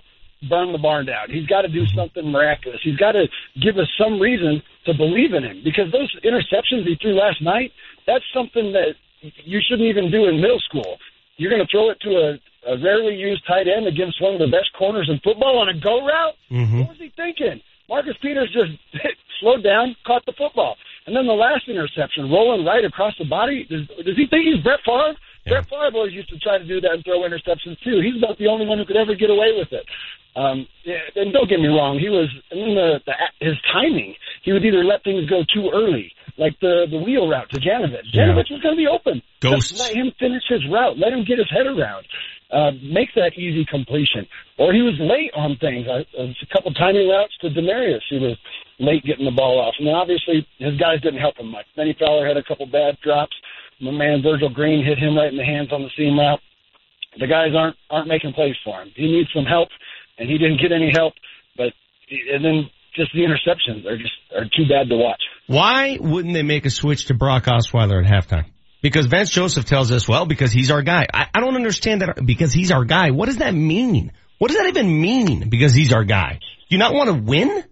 burn 0.48 0.72
the 0.72 0.78
barn 0.78 1.06
down. 1.06 1.28
He's 1.28 1.46
got 1.46 1.62
to 1.62 1.68
do 1.68 1.84
something 1.94 2.24
miraculous. 2.30 2.80
He's 2.82 2.96
got 2.96 3.12
to 3.12 3.26
give 3.60 3.76
us 3.76 3.88
some 4.00 4.18
reason 4.18 4.62
to 4.86 4.94
believe 4.94 5.34
in 5.34 5.44
him 5.44 5.60
because 5.62 5.92
those 5.92 6.08
interceptions 6.24 6.86
he 6.86 6.96
threw 7.00 7.12
last 7.12 7.42
night. 7.42 7.72
That's 8.06 8.24
something 8.32 8.72
that 8.72 8.96
you 9.44 9.60
shouldn't 9.68 9.88
even 9.88 10.10
do 10.10 10.26
in 10.26 10.40
middle 10.40 10.60
school. 10.60 10.96
You're 11.36 11.50
going 11.50 11.64
to 11.64 11.68
throw 11.70 11.90
it 11.90 12.00
to 12.00 12.10
a 12.16 12.38
a 12.66 12.76
rarely 12.76 13.14
used 13.14 13.46
tight 13.46 13.66
end 13.68 13.86
against 13.86 14.20
one 14.20 14.34
of 14.34 14.40
the 14.40 14.46
best 14.46 14.68
corners 14.76 15.08
in 15.08 15.18
football 15.24 15.58
on 15.58 15.68
a 15.68 15.80
go 15.80 16.04
route. 16.04 16.34
Mm-hmm. 16.50 16.80
What 16.80 16.88
was 16.90 16.98
he 16.98 17.12
thinking? 17.16 17.60
Marcus 17.88 18.16
Peters 18.20 18.52
just 18.52 18.72
slowed 19.40 19.64
down, 19.64 19.96
caught 20.06 20.24
the 20.26 20.34
football, 20.36 20.76
and 21.10 21.18
then 21.18 21.26
the 21.26 21.34
last 21.34 21.66
interception, 21.66 22.30
rolling 22.30 22.62
right 22.62 22.86
across 22.86 23.18
the 23.18 23.26
body. 23.26 23.66
Does, 23.66 23.82
does 24.06 24.14
he 24.14 24.30
think 24.30 24.46
he's 24.46 24.62
Brett 24.62 24.78
Favre? 24.86 25.18
Brett 25.42 25.66
Favre 25.66 25.90
always 25.90 26.14
used 26.14 26.30
to 26.30 26.38
try 26.38 26.54
to 26.54 26.62
do 26.62 26.80
that 26.80 26.94
and 26.94 27.02
throw 27.02 27.26
interceptions 27.26 27.74
too. 27.82 27.98
He's 27.98 28.14
about 28.14 28.38
the 28.38 28.46
only 28.46 28.62
one 28.62 28.78
who 28.78 28.86
could 28.86 28.94
ever 28.94 29.18
get 29.18 29.26
away 29.26 29.50
with 29.58 29.74
it. 29.74 29.82
Um, 30.38 30.70
yeah, 30.86 31.02
and 31.18 31.34
don't 31.34 31.50
get 31.50 31.58
me 31.58 31.66
wrong, 31.66 31.98
he 31.98 32.06
was. 32.06 32.30
And 32.54 32.62
then 32.62 32.74
the, 32.78 33.02
the 33.10 33.14
his 33.42 33.58
timing. 33.74 34.14
He 34.46 34.54
would 34.54 34.62
either 34.62 34.86
let 34.86 35.02
things 35.02 35.26
go 35.26 35.42
too 35.42 35.74
early, 35.74 36.14
like 36.38 36.54
the 36.62 36.86
the 36.86 37.02
wheel 37.02 37.26
route 37.26 37.50
to 37.50 37.58
Janovich. 37.58 38.06
Yeah. 38.14 38.30
Janovich 38.30 38.54
was 38.54 38.62
going 38.62 38.78
to 38.78 38.78
be 38.78 38.86
open. 38.86 39.18
Ghosts. 39.42 39.74
Just 39.74 39.82
let 39.82 39.98
him 39.98 40.14
finish 40.14 40.46
his 40.46 40.62
route. 40.70 40.94
Let 40.94 41.10
him 41.10 41.26
get 41.26 41.42
his 41.42 41.50
head 41.50 41.66
around. 41.66 42.06
Uh, 42.50 42.72
make 42.82 43.08
that 43.14 43.38
easy 43.38 43.64
completion. 43.70 44.26
Or 44.58 44.72
he 44.72 44.82
was 44.82 44.98
late 44.98 45.30
on 45.38 45.56
things. 45.62 45.86
I, 45.86 46.02
a 46.18 46.34
couple 46.52 46.74
timing 46.74 47.08
routes 47.08 47.32
to 47.42 47.48
Demaryius. 47.48 48.02
He 48.10 48.18
was 48.18 48.36
late 48.80 49.04
getting 49.04 49.24
the 49.24 49.30
ball 49.30 49.60
off. 49.60 49.74
And 49.78 49.86
then 49.86 49.94
obviously 49.94 50.46
his 50.58 50.74
guys 50.76 51.00
didn't 51.00 51.20
help 51.20 51.38
him 51.38 51.50
much. 51.52 51.66
Bennie 51.76 51.96
Fowler 51.98 52.26
had 52.26 52.36
a 52.36 52.42
couple 52.42 52.66
bad 52.66 52.98
drops. 53.02 53.36
My 53.80 53.92
man 53.92 54.20
Virgil 54.22 54.50
Green 54.50 54.84
hit 54.84 54.98
him 54.98 55.16
right 55.16 55.30
in 55.30 55.38
the 55.38 55.44
hands 55.44 55.72
on 55.72 55.82
the 55.82 55.90
seam 55.96 56.18
route. 56.18 56.40
The 57.18 57.26
guys 57.26 57.54
aren't 57.56 57.76
aren't 57.88 58.08
making 58.08 58.34
plays 58.34 58.54
for 58.64 58.82
him. 58.82 58.92
He 58.94 59.06
needs 59.06 59.30
some 59.34 59.44
help, 59.44 59.68
and 60.18 60.28
he 60.28 60.38
didn't 60.38 60.60
get 60.60 60.70
any 60.70 60.92
help. 60.94 61.14
But 61.56 61.72
and 62.10 62.44
then 62.44 62.70
just 62.94 63.12
the 63.14 63.20
interceptions 63.20 63.86
are 63.86 63.96
just 63.96 64.14
are 64.36 64.44
too 64.44 64.68
bad 64.68 64.88
to 64.90 64.96
watch. 64.96 65.22
Why 65.46 65.98
wouldn't 66.00 66.34
they 66.34 66.42
make 66.42 66.66
a 66.66 66.70
switch 66.70 67.06
to 67.06 67.14
Brock 67.14 67.44
Osweiler 67.44 68.04
at 68.04 68.10
halftime? 68.10 68.46
Because 68.82 69.06
Vance 69.06 69.30
Joseph 69.30 69.64
tells 69.66 69.92
us, 69.92 70.08
well, 70.08 70.26
because 70.26 70.52
he's 70.52 70.70
our 70.70 70.82
guy. 70.82 71.06
I, 71.12 71.26
I 71.34 71.40
don't 71.40 71.54
understand 71.54 72.02
that. 72.02 72.24
Because 72.24 72.52
he's 72.52 72.70
our 72.70 72.84
guy. 72.84 73.10
What 73.10 73.26
does 73.26 73.38
that 73.38 73.54
mean? 73.54 74.12
What 74.38 74.48
does 74.48 74.58
that 74.58 74.68
even 74.68 75.00
mean? 75.00 75.48
Because 75.50 75.74
he's 75.74 75.92
our 75.92 76.04
guy. 76.04 76.38
Do 76.40 76.76
you 76.76 76.78
not 76.78 76.94
want 76.94 77.08
to 77.08 77.14
win? 77.14 77.64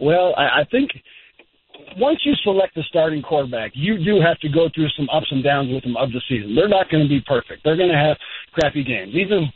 Well, 0.00 0.34
I, 0.36 0.62
I 0.62 0.64
think 0.70 0.90
once 1.96 2.20
you 2.24 2.34
select 2.42 2.74
the 2.74 2.82
starting 2.88 3.22
quarterback, 3.22 3.72
you 3.74 4.02
do 4.04 4.20
have 4.20 4.38
to 4.40 4.48
go 4.48 4.68
through 4.74 4.88
some 4.96 5.08
ups 5.10 5.26
and 5.30 5.44
downs 5.44 5.72
with 5.72 5.84
them 5.84 5.96
of 5.96 6.10
the 6.10 6.20
season. 6.28 6.54
They're 6.54 6.68
not 6.68 6.90
going 6.90 7.02
to 7.02 7.08
be 7.08 7.20
perfect. 7.26 7.62
They're 7.64 7.76
going 7.76 7.90
to 7.90 7.98
have 7.98 8.16
crappy 8.52 8.84
games. 8.84 9.14
Even 9.14 9.52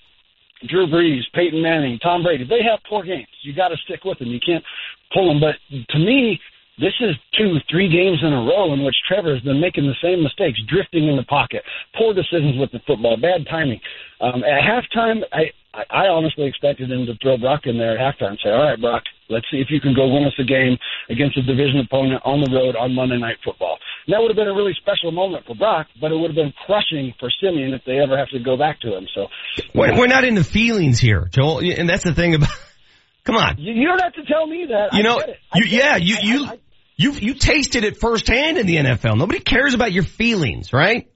Drew 0.69 0.87
Brees, 0.87 1.23
Peyton 1.35 1.63
Manning, 1.63 1.99
Tom 1.99 2.23
Brady, 2.23 2.45
they 2.45 2.63
have 2.63 2.81
poor 2.89 3.03
games. 3.05 3.27
You 3.43 3.55
got 3.55 3.69
to 3.69 3.77
stick 3.85 4.05
with 4.05 4.19
them. 4.19 4.29
You 4.29 4.41
can't 4.45 4.65
pull 5.13 5.29
them. 5.29 5.41
But 5.41 5.57
to 5.91 5.99
me, 5.99 6.41
this 6.79 6.95
is 7.01 7.15
two, 7.39 7.59
three 7.71 7.87
games 7.89 8.19
in 8.23 8.33
a 8.33 8.43
row 8.43 8.73
in 8.73 8.83
which 8.85 8.97
Trevor 9.07 9.35
has 9.35 9.43
been 9.43 9.61
making 9.61 9.87
the 9.87 9.95
same 10.03 10.23
mistakes, 10.23 10.59
drifting 10.67 11.07
in 11.09 11.17
the 11.17 11.23
pocket, 11.25 11.63
poor 11.97 12.13
decisions 12.15 12.59
with 12.59 12.73
the 12.73 12.81
football, 12.87 13.17
bad 13.17 13.47
timing. 13.49 13.81
Um, 14.21 14.43
at 14.43 14.63
halftime, 14.67 15.23
I, 15.33 15.55
I, 15.91 16.07
honestly 16.07 16.47
expected 16.47 16.91
him 16.91 17.07
to 17.07 17.15
throw 17.23 17.37
Brock 17.39 17.63
in 17.67 17.79
there 17.79 17.99
at 17.99 18.03
halftime 18.03 18.31
and 18.35 18.41
say, 18.43 18.51
all 18.51 18.63
right, 18.65 18.81
Brock, 18.81 19.03
let's 19.29 19.47
see 19.51 19.59
if 19.59 19.69
you 19.71 19.81
can 19.81 19.95
go 19.95 20.07
win 20.09 20.25
us 20.25 20.35
a 20.39 20.45
game 20.45 20.77
against 21.11 21.37
a 21.39 21.43
division 21.43 21.79
opponent 21.79 22.23
on 22.25 22.41
the 22.41 22.51
road 22.51 22.75
on 22.77 22.95
Monday 22.95 23.19
Night 23.19 23.37
Football. 23.45 23.79
And 24.07 24.15
that 24.15 24.21
would 24.21 24.31
have 24.31 24.37
been 24.37 24.49
a 24.49 24.55
really 24.55 24.75
special 24.81 25.13
moment 25.13 25.47
for 25.47 25.55
Brock, 25.55 25.87
but 26.01 26.11
it 26.11 26.17
would 26.17 26.31
have 26.31 26.37
been 26.37 26.55
crushing 26.67 27.15
for 27.19 27.31
Siemian 27.41 27.75
if 27.75 27.83
they 27.87 27.99
ever 27.99 28.19
have 28.19 28.29
to 28.31 28.39
go 28.39 28.57
back 28.57 28.81
to 28.81 28.97
him. 28.97 29.07
So 29.15 29.27
We're, 29.75 29.97
we're 29.99 30.07
not 30.07 30.25
into 30.25 30.43
feelings 30.45 30.99
here, 30.99 31.29
Joel. 31.31 31.61
And 31.61 31.89
that's 31.89 32.05
the 32.05 32.15
thing 32.15 32.35
about, 32.35 32.51
come 33.25 33.37
on. 33.37 33.59
you, 33.59 33.87
don't 33.87 34.03
have 34.03 34.15
to 34.15 34.25
tell 34.25 34.47
me 34.47 34.67
that. 34.71 34.95
You 34.95 35.03
know, 35.03 35.19
get 35.19 35.29
it. 35.31 35.39
I 35.53 35.59
you, 35.59 35.65
yeah, 35.67 35.97
you, 35.97 36.17
I- 36.17 36.21
you, 36.23 36.45
I- 36.47 36.59
you, 36.97 37.13
you 37.13 37.35
tasted 37.35 37.85
it 37.85 37.97
firsthand 37.97 38.59
in 38.59 38.67
the 38.67 38.77
NFL. 38.77 39.17
Nobody 39.17 39.41
cares 39.41 39.75
about 39.75 39.93
your 39.93 40.05
feelings, 40.05 40.73
right? 40.73 41.11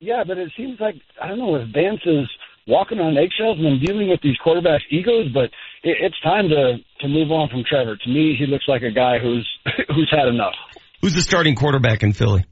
Yeah, 0.00 0.24
but 0.26 0.38
it 0.38 0.52
seems 0.56 0.78
like 0.80 0.96
I 1.20 1.28
don't 1.28 1.38
know 1.38 1.54
if 1.56 1.68
Vance 1.72 2.00
is 2.04 2.28
walking 2.66 2.98
on 2.98 3.16
eggshells 3.16 3.58
and 3.58 3.84
dealing 3.84 4.08
with 4.08 4.20
these 4.22 4.36
quarterbacks' 4.44 4.80
egos, 4.90 5.28
but 5.32 5.44
it, 5.82 5.96
it's 6.00 6.20
time 6.22 6.48
to 6.48 6.78
to 7.00 7.08
move 7.08 7.30
on 7.30 7.48
from 7.48 7.64
Trevor. 7.68 7.96
To 7.96 8.08
me, 8.08 8.36
he 8.38 8.46
looks 8.46 8.64
like 8.68 8.82
a 8.82 8.90
guy 8.90 9.18
who's 9.18 9.48
who's 9.88 10.10
had 10.10 10.28
enough. 10.28 10.54
Who's 11.00 11.14
the 11.14 11.22
starting 11.22 11.54
quarterback 11.54 12.02
in 12.02 12.12
Philly? 12.12 12.44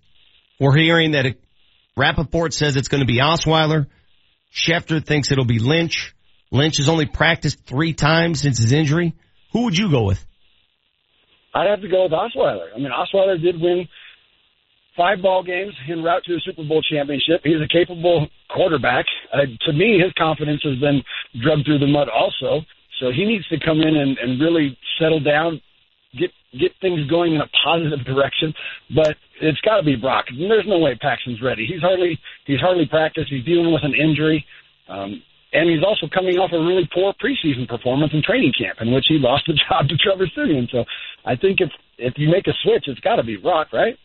We're 0.61 0.77
hearing 0.77 1.13
that 1.13 1.27
it, 1.27 1.41
Rapoport 1.97 2.55
says 2.55 2.77
it's 2.77 2.89
going 2.89 3.01
to 3.01 3.07
be 3.07 3.19
Osweiler. 3.19 3.87
Schefter 4.55 5.05
thinks 5.05 5.33
it'll 5.33 5.45
be 5.45 5.59
Lynch. 5.59 6.15
Lynch 6.53 6.77
has 6.77 6.89
only 6.89 7.07
practiced 7.07 7.67
three 7.67 7.93
times 7.93 8.41
since 8.41 8.59
his 8.59 8.73
injury. 8.73 9.15
Who 9.53 9.65
would 9.65 9.77
you 9.77 9.91
go 9.91 10.05
with? 10.05 10.25
I'd 11.55 11.69
have 11.69 11.81
to 11.83 11.89
go 11.89 12.05
with 12.05 12.13
Osweiler. 12.13 12.69
I 12.75 12.79
mean, 12.79 12.91
Osweiler 12.91 13.41
did 13.41 13.61
win 13.61 13.87
five 14.97 15.23
ball 15.23 15.43
games 15.43 15.73
en 15.89 16.03
route 16.03 16.23
to 16.25 16.35
a 16.35 16.41
Super 16.41 16.65
Bowl 16.65 16.83
championship. 16.83 17.41
He's 17.45 17.61
a 17.63 17.69
capable 17.69 18.29
quarterback. 18.51 19.07
Uh, 19.33 19.47
to 19.67 19.73
me, 19.73 20.01
his 20.03 20.13
confidence 20.19 20.63
has 20.65 20.79
been 20.79 21.03
drugged 21.43 21.65
through 21.67 21.79
the 21.79 21.87
mud 21.87 22.09
also. 22.09 22.61
So 23.01 23.11
he 23.11 23.25
needs 23.25 23.47
to 23.49 23.59
come 23.65 23.81
in 23.81 23.97
and, 23.97 24.17
and 24.19 24.41
really 24.41 24.77
settle 25.01 25.21
down, 25.21 25.61
get 26.19 26.31
get 26.59 26.71
things 26.81 27.09
going 27.11 27.35
in 27.35 27.41
a 27.41 27.49
positive 27.65 28.05
direction. 28.07 28.55
But 28.95 29.17
it's 29.41 29.61
got 29.63 29.79
to 29.79 29.83
be 29.83 29.97
Brock. 29.97 30.27
There's 30.31 30.67
no 30.67 30.79
way 30.79 30.97
Paxton's 31.01 31.43
ready. 31.43 31.67
He's 31.67 31.81
hardly 31.81 32.19
he's 32.47 32.61
hardly 32.61 32.87
practiced. 32.87 33.31
He's 33.31 33.45
dealing 33.45 33.73
with 33.73 33.83
an 33.85 33.95
injury. 33.95 34.45
Um, 34.89 35.23
and 35.55 35.71
he's 35.71 35.87
also 35.87 36.11
coming 36.13 36.37
off 36.37 36.51
a 36.53 36.59
really 36.59 36.91
poor 36.93 37.15
preseason 37.23 37.69
performance 37.69 38.13
in 38.13 38.23
training 38.23 38.53
camp, 38.59 38.79
in 38.81 38.93
which 38.93 39.07
he 39.09 39.19
lost 39.19 39.45
the 39.47 39.55
job 39.69 39.89
to 39.89 39.97
Trevor 39.97 40.27
Siemian. 40.35 40.69
So 40.71 40.85
I 41.25 41.37
think 41.37 41.61
if 41.61 41.71
if 41.97 42.15
you 42.17 42.29
make 42.29 42.47
a 42.49 42.53
switch, 42.63 42.85
it's 42.87 43.01
got 43.01 43.17
to 43.17 43.23
be 43.23 43.37
Brock, 43.37 43.69
right? 43.73 43.97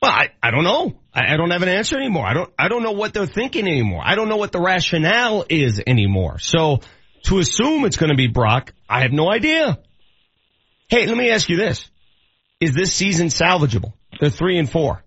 Well, 0.00 0.10
I, 0.10 0.30
I 0.42 0.50
don't 0.50 0.64
know. 0.64 0.98
I, 1.14 1.34
I 1.34 1.36
don't 1.36 1.50
have 1.50 1.62
an 1.62 1.68
answer 1.68 1.96
anymore. 1.96 2.26
I 2.26 2.34
don't, 2.34 2.52
I 2.58 2.68
don't 2.68 2.82
know 2.82 2.92
what 2.92 3.14
they're 3.14 3.26
thinking 3.26 3.66
anymore. 3.68 4.02
I 4.04 4.16
don't 4.16 4.28
know 4.28 4.36
what 4.36 4.50
the 4.50 4.60
rationale 4.60 5.44
is 5.48 5.80
anymore. 5.86 6.38
So 6.38 6.80
to 7.24 7.38
assume 7.38 7.84
it's 7.84 7.96
going 7.96 8.10
to 8.10 8.16
be 8.16 8.26
Brock, 8.26 8.72
I 8.88 9.02
have 9.02 9.12
no 9.12 9.30
idea. 9.30 9.78
Hey, 10.88 11.06
let 11.06 11.16
me 11.16 11.30
ask 11.30 11.48
you 11.48 11.56
this. 11.56 11.88
Is 12.60 12.74
this 12.74 12.92
season 12.92 13.28
salvageable? 13.28 13.92
They're 14.20 14.30
three 14.30 14.58
and 14.58 14.70
four. 14.70 15.01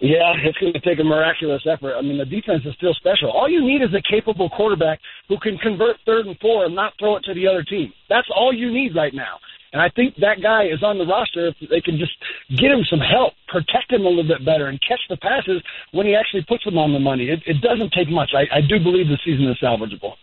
Yeah, 0.00 0.30
it's 0.44 0.58
going 0.58 0.72
to 0.72 0.80
take 0.80 1.00
a 1.00 1.04
miraculous 1.04 1.62
effort. 1.66 1.98
I 1.98 2.02
mean, 2.02 2.18
the 2.18 2.24
defense 2.24 2.62
is 2.64 2.74
still 2.76 2.94
special. 2.94 3.32
All 3.32 3.50
you 3.50 3.66
need 3.66 3.82
is 3.82 3.90
a 3.94 4.02
capable 4.02 4.48
quarterback 4.48 5.00
who 5.28 5.38
can 5.38 5.58
convert 5.58 5.96
third 6.06 6.26
and 6.26 6.38
four 6.38 6.66
and 6.66 6.74
not 6.74 6.92
throw 7.00 7.16
it 7.16 7.24
to 7.24 7.34
the 7.34 7.48
other 7.48 7.64
team. 7.64 7.92
That's 8.08 8.28
all 8.34 8.54
you 8.54 8.70
need 8.72 8.94
right 8.94 9.12
now. 9.12 9.42
And 9.72 9.82
I 9.82 9.90
think 9.90 10.14
that 10.22 10.40
guy 10.40 10.64
is 10.64 10.82
on 10.82 10.98
the 10.98 11.04
roster 11.04 11.48
if 11.48 11.56
they 11.68 11.80
can 11.80 11.98
just 11.98 12.12
get 12.48 12.70
him 12.70 12.86
some 12.88 13.00
help, 13.00 13.34
protect 13.48 13.90
him 13.90 14.06
a 14.06 14.08
little 14.08 14.26
bit 14.26 14.44
better, 14.46 14.68
and 14.68 14.80
catch 14.86 15.00
the 15.10 15.16
passes 15.18 15.62
when 15.92 16.06
he 16.06 16.14
actually 16.14 16.46
puts 16.48 16.64
them 16.64 16.78
on 16.78 16.92
the 16.92 17.00
money. 17.00 17.28
It, 17.28 17.42
it 17.44 17.60
doesn't 17.60 17.92
take 17.92 18.08
much. 18.08 18.30
I, 18.34 18.46
I 18.58 18.60
do 18.62 18.78
believe 18.78 19.08
the 19.08 19.18
season 19.24 19.50
is 19.50 19.58
salvageable. 19.60 20.14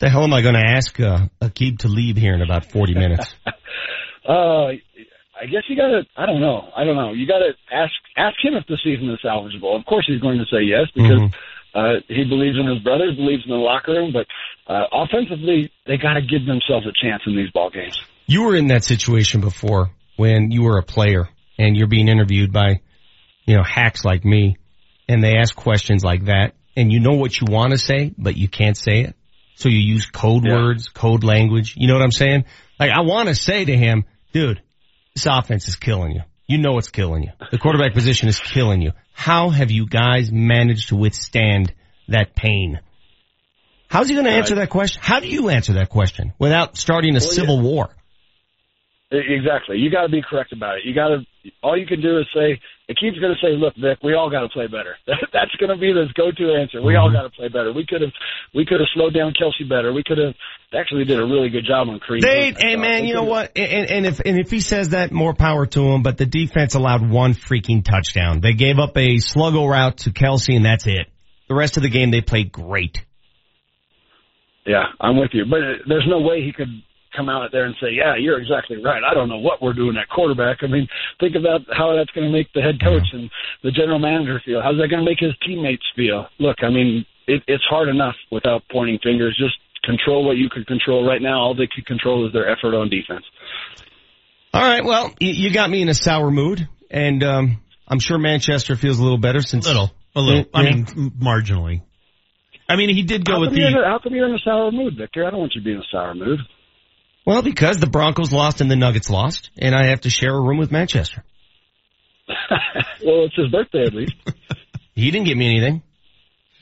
The 0.00 0.08
hell 0.08 0.24
am 0.24 0.32
I 0.32 0.42
going 0.42 0.54
to 0.54 0.66
ask 0.66 0.98
uh, 0.98 1.28
Aqib 1.40 1.80
to 1.80 1.88
leave 1.88 2.16
here 2.16 2.34
in 2.34 2.42
about 2.42 2.64
40 2.72 2.94
minutes? 2.94 3.34
Uh, 4.26 4.72
I 5.40 5.46
guess 5.46 5.62
you 5.68 5.76
gotta. 5.76 6.02
I 6.16 6.26
don't 6.26 6.40
know. 6.40 6.68
I 6.76 6.84
don't 6.84 6.96
know. 6.96 7.12
You 7.12 7.26
gotta 7.26 7.52
ask 7.72 7.92
ask 8.16 8.36
him 8.42 8.54
if 8.54 8.66
the 8.66 8.78
season 8.82 9.10
is 9.10 9.18
salvageable. 9.24 9.78
Of 9.78 9.84
course, 9.84 10.04
he's 10.06 10.20
going 10.20 10.38
to 10.38 10.44
say 10.44 10.62
yes 10.62 10.86
because 10.94 11.30
uh, 11.74 12.00
he 12.08 12.24
believes 12.24 12.56
in 12.58 12.66
his 12.66 12.78
brothers, 12.82 13.16
believes 13.16 13.42
in 13.44 13.50
the 13.50 13.56
locker 13.56 13.92
room. 13.92 14.12
But 14.12 14.26
uh, 14.72 14.84
offensively, 14.92 15.72
they 15.86 15.96
got 15.96 16.14
to 16.14 16.22
give 16.22 16.46
themselves 16.46 16.86
a 16.86 16.92
chance 16.94 17.22
in 17.26 17.36
these 17.36 17.50
ball 17.50 17.70
games. 17.70 17.98
You 18.26 18.44
were 18.44 18.54
in 18.54 18.68
that 18.68 18.84
situation 18.84 19.40
before 19.40 19.90
when 20.16 20.50
you 20.50 20.62
were 20.62 20.78
a 20.78 20.82
player 20.82 21.28
and 21.58 21.76
you're 21.76 21.88
being 21.88 22.08
interviewed 22.08 22.52
by, 22.52 22.80
you 23.44 23.56
know, 23.56 23.62
hacks 23.62 24.04
like 24.04 24.24
me 24.24 24.56
and 25.08 25.22
they 25.22 25.36
ask 25.36 25.54
questions 25.54 26.04
like 26.04 26.26
that 26.26 26.54
and 26.76 26.92
you 26.92 27.00
know 27.00 27.14
what 27.14 27.38
you 27.38 27.46
want 27.50 27.72
to 27.72 27.78
say, 27.78 28.12
but 28.16 28.36
you 28.36 28.48
can't 28.48 28.76
say 28.76 29.00
it. 29.00 29.14
So 29.56 29.68
you 29.68 29.78
use 29.78 30.06
code 30.06 30.44
words, 30.44 30.88
code 30.88 31.22
language. 31.22 31.74
You 31.76 31.86
know 31.86 31.94
what 31.94 32.02
I'm 32.02 32.10
saying? 32.10 32.44
Like 32.80 32.90
I 32.90 33.02
want 33.02 33.28
to 33.28 33.34
say 33.34 33.64
to 33.64 33.76
him, 33.76 34.04
dude, 34.32 34.60
this 35.14 35.26
offense 35.26 35.68
is 35.68 35.76
killing 35.76 36.12
you. 36.12 36.22
You 36.46 36.58
know 36.58 36.76
it's 36.78 36.88
killing 36.88 37.22
you. 37.22 37.30
The 37.50 37.58
quarterback 37.58 37.94
position 37.94 38.28
is 38.28 38.38
killing 38.38 38.82
you. 38.82 38.92
How 39.12 39.48
have 39.48 39.70
you 39.70 39.86
guys 39.86 40.30
managed 40.30 40.88
to 40.88 40.96
withstand 40.96 41.72
that 42.08 42.34
pain? 42.34 42.80
How's 43.88 44.08
he 44.08 44.14
going 44.14 44.26
to 44.26 44.32
answer 44.32 44.56
that 44.56 44.70
question? 44.70 45.00
How 45.02 45.20
do 45.20 45.28
you 45.28 45.48
answer 45.48 45.74
that 45.74 45.88
question 45.88 46.32
without 46.38 46.76
starting 46.76 47.12
a 47.16 47.20
Well, 47.20 47.30
civil 47.30 47.60
war? 47.60 47.90
Exactly. 49.14 49.78
You 49.78 49.90
got 49.90 50.02
to 50.02 50.08
be 50.08 50.22
correct 50.22 50.52
about 50.52 50.78
it. 50.78 50.84
You 50.84 50.94
got 50.94 51.08
to. 51.08 51.26
All 51.62 51.76
you 51.78 51.86
can 51.86 52.00
do 52.00 52.18
is 52.18 52.26
say. 52.34 52.60
It 52.86 52.98
keeps 53.00 53.18
going 53.18 53.32
to 53.32 53.40
say, 53.40 53.56
"Look, 53.56 53.74
Vic, 53.76 53.98
we 54.02 54.12
all 54.12 54.28
got 54.28 54.40
to 54.40 54.48
play 54.48 54.66
better." 54.66 54.96
That's 55.06 55.54
going 55.56 55.70
to 55.70 55.76
be 55.76 55.92
this 55.92 56.12
go-to 56.12 56.52
answer. 56.52 56.82
We 56.82 56.96
all 56.96 57.10
got 57.10 57.22
to 57.22 57.30
play 57.30 57.48
better. 57.48 57.72
We 57.72 57.86
could 57.86 58.02
have, 58.02 58.12
we 58.54 58.66
could 58.66 58.78
have 58.78 58.88
slowed 58.92 59.14
down 59.14 59.32
Kelce 59.32 59.66
better. 59.66 59.90
We 59.92 60.02
could 60.04 60.18
have 60.18 60.34
actually 60.74 61.04
did 61.04 61.18
a 61.18 61.24
really 61.24 61.48
good 61.48 61.64
job 61.64 61.88
on 61.88 61.98
Creed. 61.98 62.22
They, 62.22 62.52
hey 62.52 62.76
man, 62.76 63.06
you 63.06 63.14
know 63.14 63.24
what? 63.24 63.52
And, 63.56 63.90
and 63.90 64.06
if 64.06 64.20
and 64.20 64.38
if 64.38 64.50
he 64.50 64.60
says 64.60 64.90
that, 64.90 65.12
more 65.12 65.32
power 65.32 65.64
to 65.64 65.80
him. 65.92 66.02
But 66.02 66.18
the 66.18 66.26
defense 66.26 66.74
allowed 66.74 67.08
one 67.08 67.32
freaking 67.32 67.82
touchdown. 67.82 68.40
They 68.40 68.52
gave 68.52 68.78
up 68.78 68.96
a 68.98 69.16
sluggo 69.16 69.66
route 69.66 69.98
to 69.98 70.10
Kelce, 70.10 70.54
and 70.54 70.66
that's 70.66 70.86
it. 70.86 71.08
The 71.48 71.54
rest 71.54 71.78
of 71.78 71.82
the 71.82 71.90
game, 71.90 72.10
they 72.10 72.20
played 72.20 72.52
great. 72.52 73.04
Yeah, 74.66 74.84
I'm 75.00 75.18
with 75.18 75.30
you. 75.32 75.44
But 75.48 75.60
uh, 75.60 75.72
there's 75.86 76.06
no 76.08 76.20
way 76.20 76.42
he 76.42 76.52
could 76.52 76.68
come 77.16 77.28
out 77.28 77.50
there 77.52 77.64
and 77.64 77.74
say, 77.80 77.92
"Yeah, 77.92 78.16
you're 78.16 78.40
exactly 78.40 78.82
right. 78.82 79.02
I 79.02 79.14
don't 79.14 79.28
know 79.28 79.38
what 79.38 79.62
we're 79.62 79.72
doing 79.72 79.96
at 79.96 80.08
quarterback." 80.08 80.58
I 80.62 80.66
mean, 80.66 80.88
think 81.20 81.36
about 81.36 81.62
how 81.70 81.94
that's 81.96 82.10
going 82.10 82.26
to 82.26 82.32
make 82.32 82.52
the 82.52 82.60
head 82.62 82.80
coach 82.82 83.06
and 83.12 83.30
the 83.62 83.70
general 83.70 83.98
manager 83.98 84.40
feel. 84.44 84.62
How's 84.62 84.76
that 84.78 84.88
going 84.88 85.04
to 85.04 85.08
make 85.10 85.20
his 85.20 85.34
teammates 85.46 85.84
feel? 85.96 86.26
Look, 86.38 86.58
I 86.62 86.70
mean, 86.70 87.06
it, 87.26 87.42
it's 87.46 87.64
hard 87.68 87.88
enough 87.88 88.16
without 88.30 88.62
pointing 88.70 88.98
fingers. 89.02 89.36
Just 89.38 89.56
control 89.84 90.24
what 90.26 90.36
you 90.36 90.48
can 90.48 90.64
control. 90.64 91.06
Right 91.06 91.22
now, 91.22 91.40
all 91.40 91.54
they 91.54 91.68
can 91.68 91.84
control 91.84 92.26
is 92.26 92.32
their 92.32 92.48
effort 92.48 92.74
on 92.74 92.88
defense. 92.90 93.24
All 94.52 94.62
right, 94.62 94.84
well, 94.84 95.12
you, 95.18 95.30
you 95.30 95.52
got 95.52 95.68
me 95.68 95.82
in 95.82 95.88
a 95.88 95.94
sour 95.94 96.30
mood, 96.30 96.68
and 96.90 97.24
um, 97.24 97.60
I'm 97.88 97.98
sure 97.98 98.18
Manchester 98.18 98.76
feels 98.76 98.98
a 98.98 99.02
little 99.02 99.18
better 99.18 99.42
since 99.42 99.66
a 99.66 99.68
little, 99.68 99.90
a 100.14 100.20
little. 100.20 100.40
Yeah, 100.40 100.44
I 100.54 100.62
mean, 100.62 100.86
marginally. 101.20 101.82
I 102.68 102.76
mean, 102.76 102.94
he 102.94 103.02
did 103.02 103.24
go 103.24 103.34
How 103.34 103.40
with 103.40 103.50
come, 103.50 103.58
you're 103.58 103.68
in 103.68 103.74
the. 103.74 103.80
a, 103.80 103.84
how 103.84 103.98
come 104.02 104.14
you're 104.14 104.28
in 104.28 104.34
a 104.34 104.38
sour 104.38 104.70
mood, 104.70 104.94
Victor? 104.96 105.26
I 105.26 105.30
don't 105.30 105.40
want 105.40 105.52
you 105.54 105.60
to 105.60 105.64
be 105.64 105.72
in 105.72 105.78
a 105.78 105.84
sour 105.90 106.14
mood. 106.14 106.38
Well, 107.26 107.42
because 107.42 107.78
the 107.78 107.86
Broncos 107.86 108.32
lost 108.32 108.60
and 108.60 108.70
the 108.70 108.76
Nuggets 108.76 109.08
lost, 109.08 109.50
and 109.56 109.74
I 109.74 109.86
have 109.86 110.02
to 110.02 110.10
share 110.10 110.34
a 110.34 110.40
room 110.40 110.58
with 110.58 110.70
Manchester. 110.70 111.24
well, 113.04 113.24
it's 113.26 113.36
his 113.36 113.50
birthday 113.50 113.84
at 113.86 113.94
least. 113.94 114.14
He 114.96 115.10
didn't 115.10 115.26
get 115.26 115.36
me 115.36 115.46
anything. 115.48 115.82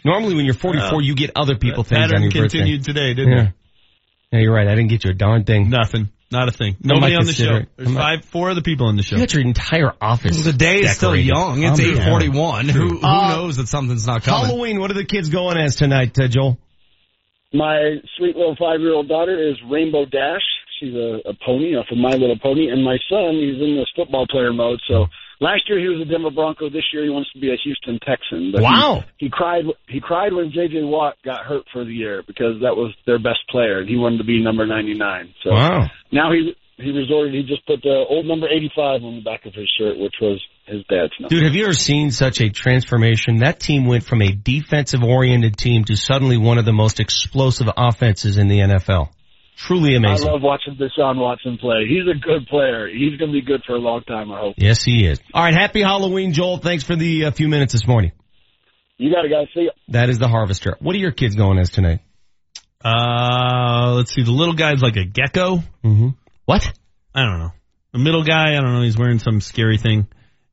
Normally, 0.06 0.34
when 0.34 0.46
you're 0.46 0.54
44, 0.54 0.90
Well, 0.90 1.00
you 1.02 1.14
get 1.14 1.32
other 1.36 1.54
people 1.54 1.82
that 1.82 1.88
things 1.90 2.04
on 2.04 2.08
pattern 2.08 2.22
your 2.22 2.30
birthday. 2.30 2.58
continued 2.60 2.82
today, 2.84 3.12
didn't 3.12 3.32
yeah. 3.32 3.42
it? 3.42 3.52
Yeah, 4.32 4.38
you're 4.40 4.54
right. 4.54 4.66
I 4.66 4.74
didn't 4.74 4.88
get 4.88 5.04
you 5.04 5.10
a 5.10 5.14
darn 5.14 5.44
thing. 5.44 5.68
Nothing. 5.68 6.08
Not 6.30 6.48
a 6.48 6.50
thing. 6.50 6.76
Nobody 6.80 7.14
on 7.14 7.26
the 7.26 7.34
show. 7.34 7.56
it. 7.56 7.68
There's 7.76 7.90
I 7.90 7.92
might- 7.92 8.00
five, 8.00 8.24
four 8.24 8.48
other 8.48 8.62
people 8.62 8.86
on 8.86 8.96
the 8.96 9.02
show. 9.02 9.16
You 9.16 9.20
got 9.22 9.34
your 9.34 9.42
entire 9.42 9.92
office. 10.00 10.42
The 10.42 10.54
day 10.54 10.80
is 10.80 10.96
still 10.96 11.14
young. 11.14 11.62
It's 11.62 11.78
Calm 11.78 11.90
eight 11.90 11.96
down. 11.96 12.10
forty-one. 12.10 12.68
Who, 12.70 12.88
who 13.00 13.06
Uh, 13.06 13.28
knows 13.36 13.58
that 13.58 13.68
something's 13.68 14.06
not 14.06 14.22
coming? 14.22 14.46
Halloween, 14.46 14.80
what 14.80 14.90
are 14.90 14.94
the 14.94 15.04
kids 15.04 15.28
going 15.28 15.58
as 15.58 15.76
tonight, 15.76 16.18
uh, 16.18 16.26
Joel? 16.26 16.56
My 17.52 17.96
sweet 18.16 18.36
little 18.36 18.56
five-year-old 18.58 19.08
daughter 19.08 19.36
is 19.50 19.56
Rainbow 19.70 20.04
Dash. 20.06 20.42
She's 20.80 20.94
a, 20.94 21.20
a 21.28 21.34
pony 21.44 21.76
off 21.76 21.86
of 21.90 21.98
My 21.98 22.10
Little 22.16 22.38
Pony, 22.38 22.68
and 22.68 22.82
my 22.82 22.96
son, 23.08 23.34
he's 23.34 23.60
in 23.62 23.76
this 23.76 23.90
football 23.94 24.26
player 24.26 24.52
mode. 24.52 24.80
So 24.88 25.06
last 25.40 25.68
year 25.68 25.78
he 25.78 25.86
was 25.88 26.00
a 26.00 26.10
Denver 26.10 26.30
Bronco. 26.30 26.68
This 26.70 26.84
year 26.92 27.04
he 27.04 27.10
wants 27.10 27.30
to 27.32 27.38
be 27.38 27.50
a 27.52 27.56
Houston 27.62 28.00
Texan. 28.00 28.50
But 28.52 28.62
Wow. 28.62 29.04
He, 29.18 29.26
he 29.26 29.30
cried. 29.30 29.64
He 29.88 30.00
cried 30.00 30.32
when 30.32 30.50
J.J. 30.50 30.82
Watt 30.82 31.14
got 31.24 31.44
hurt 31.44 31.64
for 31.72 31.84
the 31.84 31.92
year 31.92 32.22
because 32.26 32.60
that 32.62 32.74
was 32.74 32.92
their 33.06 33.18
best 33.18 33.40
player, 33.50 33.80
and 33.80 33.88
he 33.88 33.96
wanted 33.96 34.18
to 34.18 34.24
be 34.24 34.42
number 34.42 34.66
99. 34.66 35.34
So 35.44 35.50
Wow. 35.52 35.90
now 36.10 36.32
he 36.32 36.54
he 36.78 36.90
resorted. 36.90 37.34
He 37.34 37.42
just 37.42 37.64
put 37.66 37.82
the 37.82 38.04
old 38.08 38.26
number 38.26 38.48
85 38.48 39.04
on 39.04 39.16
the 39.16 39.22
back 39.22 39.46
of 39.46 39.54
his 39.54 39.70
shirt, 39.78 39.98
which 39.98 40.16
was 40.20 40.42
his 40.66 40.84
dad's 40.88 41.12
number. 41.18 41.34
Dude, 41.34 41.44
have 41.44 41.54
you 41.54 41.64
ever 41.64 41.74
seen 41.74 42.10
such 42.10 42.40
a 42.40 42.50
transformation? 42.50 43.38
That 43.38 43.60
team 43.60 43.86
went 43.86 44.04
from 44.04 44.22
a 44.22 44.32
defensive 44.32 45.02
oriented 45.02 45.56
team 45.56 45.84
to 45.84 45.96
suddenly 45.96 46.36
one 46.36 46.58
of 46.58 46.64
the 46.64 46.72
most 46.72 47.00
explosive 47.00 47.68
offenses 47.76 48.38
in 48.38 48.48
the 48.48 48.58
NFL. 48.58 49.08
Truly 49.56 49.94
amazing. 49.94 50.28
I 50.28 50.32
love 50.32 50.42
watching 50.42 50.76
Deshaun 50.76 51.18
Watson 51.18 51.58
play. 51.58 51.86
He's 51.86 52.04
a 52.08 52.18
good 52.18 52.46
player. 52.48 52.88
He's 52.88 53.16
going 53.18 53.30
to 53.30 53.32
be 53.32 53.42
good 53.42 53.62
for 53.66 53.74
a 53.74 53.78
long 53.78 54.02
time, 54.02 54.32
I 54.32 54.40
hope. 54.40 54.54
Yes, 54.56 54.82
he 54.82 55.06
is. 55.06 55.20
All 55.34 55.42
right. 55.44 55.54
Happy 55.54 55.82
Halloween, 55.82 56.32
Joel. 56.32 56.56
Thanks 56.56 56.84
for 56.84 56.96
the 56.96 57.26
uh, 57.26 57.30
few 57.30 57.48
minutes 57.48 57.72
this 57.72 57.86
morning. 57.86 58.12
You 58.96 59.12
got 59.12 59.24
it, 59.24 59.30
guys. 59.30 59.48
See 59.54 59.64
ya. 59.64 59.70
That 59.88 60.08
is 60.08 60.18
the 60.18 60.28
harvester. 60.28 60.76
What 60.80 60.94
are 60.96 60.98
your 60.98 61.12
kids 61.12 61.34
going 61.34 61.58
as 61.58 61.70
tonight? 61.70 62.00
Uh, 62.84 63.92
let's 63.96 64.12
see. 64.12 64.22
The 64.22 64.32
little 64.32 64.54
guy's 64.54 64.80
like 64.82 64.96
a 64.96 65.04
gecko. 65.04 65.58
Mm-hmm. 65.84 66.08
What? 66.46 66.72
I 67.14 67.24
don't 67.24 67.38
know. 67.38 67.52
The 67.92 67.98
middle 67.98 68.24
guy, 68.24 68.56
I 68.56 68.60
don't 68.60 68.72
know. 68.72 68.82
He's 68.82 68.96
wearing 68.96 69.18
some 69.18 69.40
scary 69.40 69.76
thing. 69.76 70.08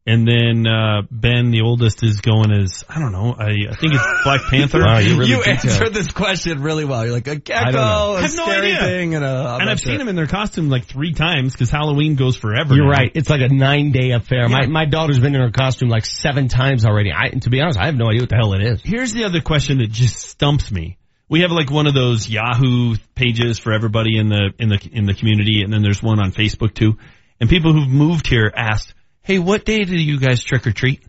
And 0.10 0.28
then 0.28 0.66
uh 0.66 1.04
Ben, 1.12 1.52
the 1.52 1.62
oldest, 1.62 2.04
is 2.04 2.22
going 2.22 2.52
as 2.52 2.84
I 2.90 2.98
don't 2.98 3.12
know. 3.12 3.36
I, 3.38 3.70
I 3.70 3.76
think 3.76 3.94
it's 3.94 4.24
Black 4.24 4.42
Panther. 4.50 4.80
Wow, 4.80 4.98
you're 4.98 5.20
really 5.20 5.30
you 5.30 5.38
detailed. 5.38 5.66
answered 5.66 5.94
this 5.94 6.12
question 6.12 6.64
really 6.64 6.84
well. 6.84 7.06
You're 7.06 7.14
like 7.14 7.28
a 7.28 7.36
gecko, 7.36 7.72
know. 7.72 8.14
a 8.14 8.16
I 8.16 8.22
have 8.22 8.36
no 8.36 8.46
scary 8.46 8.76
thing, 8.76 9.14
and 9.14 9.24
a. 9.24 9.28
I'm 9.28 9.62
and 9.62 9.70
I've 9.70 9.80
sure. 9.80 9.92
seen 9.92 10.00
them 10.00 10.08
in 10.08 10.16
their 10.16 10.26
costume 10.26 10.68
like 10.68 10.86
three 10.86 11.14
times 11.14 11.54
because 11.54 11.70
Halloween 11.70 12.16
goes 12.16 12.36
forever. 12.36 12.74
You're 12.74 12.86
now. 12.86 12.92
right. 12.92 13.12
It's 13.14 13.30
like 13.30 13.42
a 13.42 13.54
nine 13.54 13.92
day 13.92 14.12
affair. 14.12 14.50
My 14.50 14.66
my 14.66 14.86
daughter's 14.86 15.20
been 15.20 15.36
in 15.36 15.42
her 15.42 15.52
costume 15.52 15.90
like 15.90 16.08
seven 16.08 16.48
times 16.48 16.86
already. 16.86 17.12
I, 17.14 17.30
to 17.30 17.52
be 17.52 17.62
honest, 17.62 17.80
I 17.80 17.86
have 17.86 17.96
no 17.96 18.08
idea 18.08 18.22
what 18.22 18.30
the 18.30 18.36
hell 18.36 18.54
it 18.54 18.64
is. 18.64 18.82
Here's 18.84 19.14
the 19.14 19.26
other 19.26 19.42
question 19.42 19.78
that 19.78 19.92
just 19.92 20.18
stumps 20.18 20.72
me. 20.72 20.98
We 21.28 21.42
have 21.42 21.52
like 21.52 21.70
one 21.70 21.86
of 21.86 21.94
those 21.94 22.28
Yahoo 22.28 22.96
pages 23.14 23.60
for 23.60 23.74
everybody 23.74 24.18
in 24.18 24.30
the 24.30 24.54
in 24.58 24.70
the 24.70 24.80
in 24.92 25.06
the 25.06 25.14
community, 25.14 25.62
and 25.62 25.72
then 25.72 25.84
there's 25.84 26.02
one 26.02 26.20
on 26.20 26.32
Facebook 26.32 26.74
too. 26.74 26.98
And 27.40 27.48
people 27.48 27.74
who've 27.74 27.88
moved 27.88 28.28
here 28.28 28.52
asked, 28.54 28.94
"Hey, 29.24 29.40
what 29.40 29.66
day 29.66 29.84
do 29.84 29.96
you 29.96 30.20
guys 30.20 30.44
trick 30.44 30.66
or 30.68 30.72
treat?" 30.72 31.02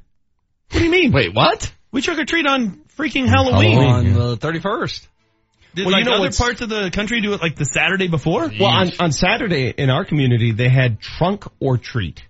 What 0.70 0.78
do 0.78 0.85
you 0.85 0.91
mean? 0.91 1.12
Wait, 1.12 1.35
what? 1.35 1.73
We 1.91 2.01
trick 2.03 2.19
or 2.19 2.24
treat 2.24 2.47
on 2.47 2.81
freaking 2.97 3.27
Halloween. 3.27 3.78
On 3.78 4.12
the 4.12 4.37
thirty-first. 4.37 5.09
Did 5.74 5.87
Well, 5.87 5.93
like 5.93 6.01
you 6.05 6.11
know 6.11 6.16
other 6.16 6.24
what's- 6.24 6.39
parts 6.39 6.61
of 6.62 6.69
the 6.69 6.91
country 6.91 7.20
do 7.20 7.32
it 7.32 7.41
like 7.41 7.55
the 7.57 7.65
Saturday 7.65 8.09
before? 8.09 8.49
Well, 8.59 8.69
on, 8.69 8.91
on 9.01 9.12
Saturday 9.12 9.73
in 9.77 9.89
our 9.89 10.05
community, 10.05 10.51
they 10.53 10.69
had 10.69 11.01
trunk 11.01 11.45
or 11.61 11.78
treat, 11.78 12.24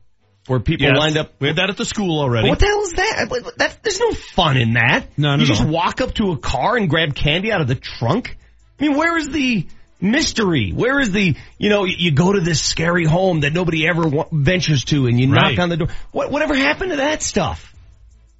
where 0.47 0.61
people 0.61 0.87
Yes. 0.89 0.99
lined 0.99 1.17
up. 1.17 1.33
We 1.41 1.49
had 1.49 1.57
that 1.57 1.71
at 1.71 1.77
the 1.79 1.87
school 1.87 2.21
already. 2.21 2.49
What 2.51 2.59
the 2.59 2.67
hell 2.67 2.83
is 2.83 2.93
that? 2.95 3.27
What- 3.31 3.57
that? 3.59 3.83
There's 3.83 3.99
no 4.01 4.13
fun 4.13 4.59
in 4.59 4.75
that. 4.75 5.07
None 5.19 5.39
you 5.41 5.45
at 5.45 5.49
just 5.49 5.63
all. 5.63 5.69
walk 5.69 6.01
up 6.03 6.15
to 6.15 6.33
a 6.33 6.37
car 6.39 6.77
and 6.77 6.89
grab 6.91 7.15
candy 7.15 7.51
out 7.51 7.63
of 7.63 7.67
the 7.69 7.75
trunk. 7.77 8.37
I 8.79 8.83
mean, 8.87 8.97
where 8.97 9.17
is 9.17 9.29
the 9.31 9.67
mystery? 10.01 10.73
Where 10.75 11.01
is 11.01 11.11
the, 11.13 11.35
you 11.59 11.69
know, 11.69 11.85
you- 11.85 12.11
go 12.13 12.33
to 12.33 12.41
this 12.41 12.61
scary 12.61 13.05
home 13.05 13.41
that 13.41 13.53
nobody 13.53 13.87
ever 13.89 14.07
wa- 14.09 14.27
ventures 14.33 14.85
to 14.87 15.07
and 15.07 15.19
you 15.21 15.31
Right. 15.33 15.51
knock 15.57 15.59
on 15.63 15.69
the 15.69 15.77
door. 15.77 15.89
What, 16.13 16.31
whatever 16.31 16.55
happened 16.55 16.91
to 16.91 16.97
that 16.97 17.23
stuff? 17.23 17.75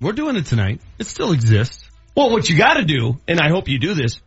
We're 0.01 0.13
doing 0.13 0.37
it 0.37 0.47
tonight. 0.47 0.81
It 0.99 1.07
still 1.07 1.33
exists. 1.33 1.85
Well, 2.15 2.31
what 2.31 2.49
you 2.49 2.57
gotta 2.57 2.85
do, 2.85 3.19
and 3.29 3.39
I 3.41 3.49
hope 3.49 3.69
you 3.69 3.79
do 3.79 3.95
this, 3.95 4.21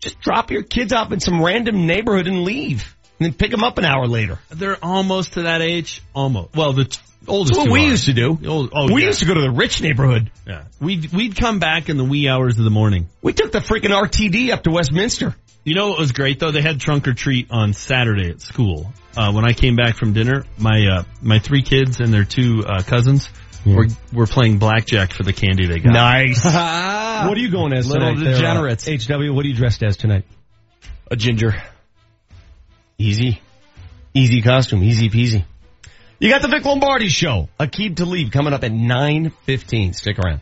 just 0.00 0.20
drop 0.20 0.50
your 0.50 0.62
kids 0.62 0.92
off 0.92 1.12
in 1.12 1.20
some 1.20 1.42
random 1.42 1.86
neighborhood 1.86 2.26
and 2.26 2.42
leave. 2.44 2.94
And 3.18 3.26
then 3.26 3.34
pick 3.34 3.50
them 3.52 3.62
up 3.62 3.78
an 3.78 3.84
hour 3.84 4.06
later. 4.08 4.38
They're 4.50 4.82
almost 4.84 5.34
to 5.34 5.42
that 5.42 5.62
age. 5.62 6.02
Almost. 6.12 6.56
Well, 6.56 6.72
the 6.72 6.86
t- 6.86 6.98
oldest. 7.28 7.54
That's 7.54 7.68
what 7.68 7.72
we 7.72 7.84
are. 7.86 7.90
used 7.90 8.06
to 8.06 8.12
do. 8.14 8.36
Old- 8.48 8.72
oh, 8.74 8.92
we 8.92 9.02
yeah. 9.02 9.08
used 9.08 9.20
to 9.20 9.26
go 9.26 9.34
to 9.34 9.40
the 9.42 9.50
rich 9.50 9.80
neighborhood. 9.80 10.30
Yeah. 10.46 10.62
We'd, 10.80 11.12
we'd 11.12 11.36
come 11.36 11.60
back 11.60 11.88
in 11.88 11.96
the 11.98 12.04
wee 12.04 12.28
hours 12.28 12.58
of 12.58 12.64
the 12.64 12.70
morning. 12.70 13.06
We 13.22 13.32
took 13.32 13.52
the 13.52 13.60
freaking 13.60 13.90
RTD 13.90 14.50
up 14.50 14.64
to 14.64 14.70
Westminster. 14.72 15.36
You 15.64 15.74
know 15.74 15.90
what 15.90 15.98
was 15.98 16.12
great 16.12 16.40
though? 16.40 16.50
They 16.50 16.62
had 16.62 16.80
trunk 16.80 17.06
or 17.06 17.14
treat 17.14 17.50
on 17.50 17.72
Saturday 17.72 18.30
at 18.30 18.40
school. 18.40 18.92
Uh, 19.16 19.32
when 19.32 19.44
I 19.44 19.52
came 19.52 19.76
back 19.76 19.96
from 19.96 20.12
dinner, 20.12 20.44
my, 20.58 20.86
uh, 20.86 21.02
my 21.20 21.38
three 21.38 21.62
kids 21.62 22.00
and 22.00 22.12
their 22.12 22.24
two, 22.24 22.64
uh, 22.66 22.82
cousins 22.82 23.28
were, 23.64 23.86
were 24.12 24.26
playing 24.26 24.58
blackjack 24.58 25.12
for 25.12 25.22
the 25.22 25.32
candy 25.32 25.66
they 25.66 25.78
got. 25.78 25.92
Nice. 25.92 26.44
What 27.22 27.36
are 27.36 27.40
you 27.40 27.52
going 27.52 27.72
as 27.72 27.86
Little 27.86 28.14
tonight? 28.14 28.24
there, 28.24 28.34
uh, 28.34 28.74
degenerates. 28.74 29.06
HW, 29.06 29.32
what 29.32 29.44
are 29.44 29.48
you 29.48 29.54
dressed 29.54 29.84
as 29.84 29.96
tonight? 29.96 30.24
a 31.08 31.14
ginger. 31.14 31.54
Easy. 32.98 33.40
Easy 34.14 34.40
costume. 34.42 34.82
Easy 34.82 35.08
peasy. 35.10 35.44
You 36.18 36.30
got 36.30 36.42
the 36.42 36.48
Vic 36.48 36.64
Lombardi 36.64 37.08
show. 37.08 37.48
Aqib 37.60 37.96
Talib 37.96 38.32
coming 38.32 38.52
up 38.54 38.64
at 38.64 38.72
9.15. 38.72 39.94
Stick 39.94 40.18
around. 40.18 40.40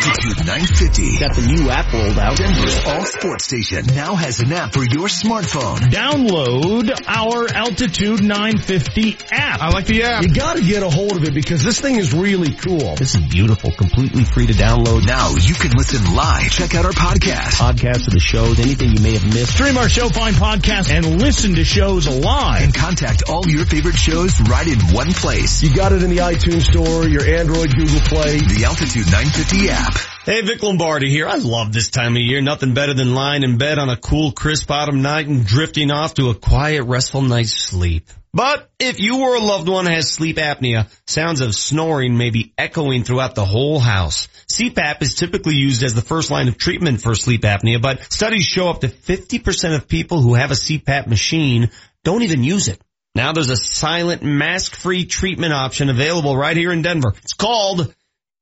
Altitude 0.00 0.46
950. 0.46 1.18
Got 1.18 1.34
the 1.36 1.42
new 1.42 1.68
app 1.68 1.92
rolled 1.92 2.18
out. 2.18 2.36
Denver's 2.38 2.86
all 2.86 3.04
sports 3.04 3.44
station 3.44 3.84
now 3.94 4.14
has 4.14 4.40
an 4.40 4.50
app 4.50 4.72
for 4.72 4.82
your 4.82 5.08
smartphone. 5.08 5.76
Download 5.92 6.90
our 7.06 7.46
Altitude 7.52 8.22
950 8.22 9.18
app. 9.30 9.60
I 9.60 9.68
like 9.68 9.84
the 9.84 10.04
app. 10.04 10.22
You 10.22 10.32
gotta 10.32 10.62
get 10.62 10.82
a 10.82 10.88
hold 10.88 11.16
of 11.18 11.24
it 11.24 11.34
because 11.34 11.62
this 11.62 11.80
thing 11.82 11.96
is 11.96 12.14
really 12.14 12.54
cool. 12.54 12.96
This 12.96 13.14
is 13.14 13.20
beautiful. 13.20 13.72
Completely 13.72 14.24
free 14.24 14.46
to 14.46 14.54
download. 14.54 15.06
Now 15.06 15.34
you 15.36 15.52
can 15.52 15.72
listen 15.72 16.14
live. 16.14 16.50
Check 16.50 16.74
out 16.74 16.86
our 16.86 16.92
podcast. 16.92 17.60
Podcasts 17.60 18.06
of 18.06 18.14
the 18.14 18.20
shows, 18.20 18.58
anything 18.58 18.96
you 18.96 19.02
may 19.02 19.12
have 19.12 19.26
missed. 19.26 19.52
Stream 19.52 19.76
our 19.76 19.90
show, 19.90 20.08
find 20.08 20.34
podcasts, 20.34 20.90
and 20.90 21.20
listen 21.20 21.56
to 21.56 21.64
shows 21.64 22.08
live. 22.08 22.62
And 22.62 22.72
contact 22.72 23.24
all 23.28 23.46
your 23.46 23.66
favorite 23.66 23.96
shows 23.96 24.40
right 24.48 24.66
in 24.66 24.80
one 24.94 25.12
place. 25.12 25.62
You 25.62 25.74
got 25.74 25.92
it 25.92 26.02
in 26.02 26.08
the 26.08 26.18
iTunes 26.24 26.62
store, 26.62 27.06
your 27.06 27.26
Android, 27.26 27.76
Google 27.76 28.00
Play. 28.00 28.38
The 28.38 28.64
Altitude 28.64 29.04
950 29.04 29.68
app. 29.68 29.89
Hey, 30.24 30.42
Vic 30.42 30.62
Lombardi 30.62 31.08
here. 31.08 31.26
I 31.26 31.36
love 31.36 31.72
this 31.72 31.90
time 31.90 32.14
of 32.14 32.22
year. 32.22 32.40
Nothing 32.40 32.74
better 32.74 32.94
than 32.94 33.14
lying 33.14 33.42
in 33.42 33.58
bed 33.58 33.78
on 33.78 33.88
a 33.88 33.96
cool, 33.96 34.32
crisp 34.32 34.70
autumn 34.70 35.02
night 35.02 35.26
and 35.26 35.46
drifting 35.46 35.90
off 35.90 36.14
to 36.14 36.30
a 36.30 36.34
quiet, 36.34 36.84
restful 36.84 37.22
night's 37.22 37.52
sleep. 37.52 38.08
But 38.32 38.70
if 38.78 39.00
you 39.00 39.22
or 39.22 39.34
a 39.34 39.40
loved 39.40 39.68
one 39.68 39.86
has 39.86 40.12
sleep 40.12 40.36
apnea, 40.36 40.88
sounds 41.06 41.40
of 41.40 41.54
snoring 41.54 42.16
may 42.16 42.30
be 42.30 42.52
echoing 42.56 43.02
throughout 43.02 43.34
the 43.34 43.44
whole 43.44 43.80
house. 43.80 44.28
CPAP 44.46 45.02
is 45.02 45.14
typically 45.14 45.56
used 45.56 45.82
as 45.82 45.94
the 45.94 46.02
first 46.02 46.30
line 46.30 46.46
of 46.46 46.56
treatment 46.56 47.00
for 47.00 47.14
sleep 47.14 47.42
apnea, 47.42 47.82
but 47.82 48.00
studies 48.12 48.44
show 48.44 48.68
up 48.68 48.82
to 48.82 48.88
50% 48.88 49.74
of 49.74 49.88
people 49.88 50.20
who 50.20 50.34
have 50.34 50.52
a 50.52 50.54
CPAP 50.54 51.08
machine 51.08 51.70
don't 52.04 52.22
even 52.22 52.44
use 52.44 52.68
it. 52.68 52.80
Now 53.16 53.32
there's 53.32 53.50
a 53.50 53.56
silent, 53.56 54.22
mask-free 54.22 55.06
treatment 55.06 55.52
option 55.52 55.88
available 55.88 56.36
right 56.36 56.56
here 56.56 56.72
in 56.72 56.82
Denver. 56.82 57.14
It's 57.22 57.32
called 57.32 57.92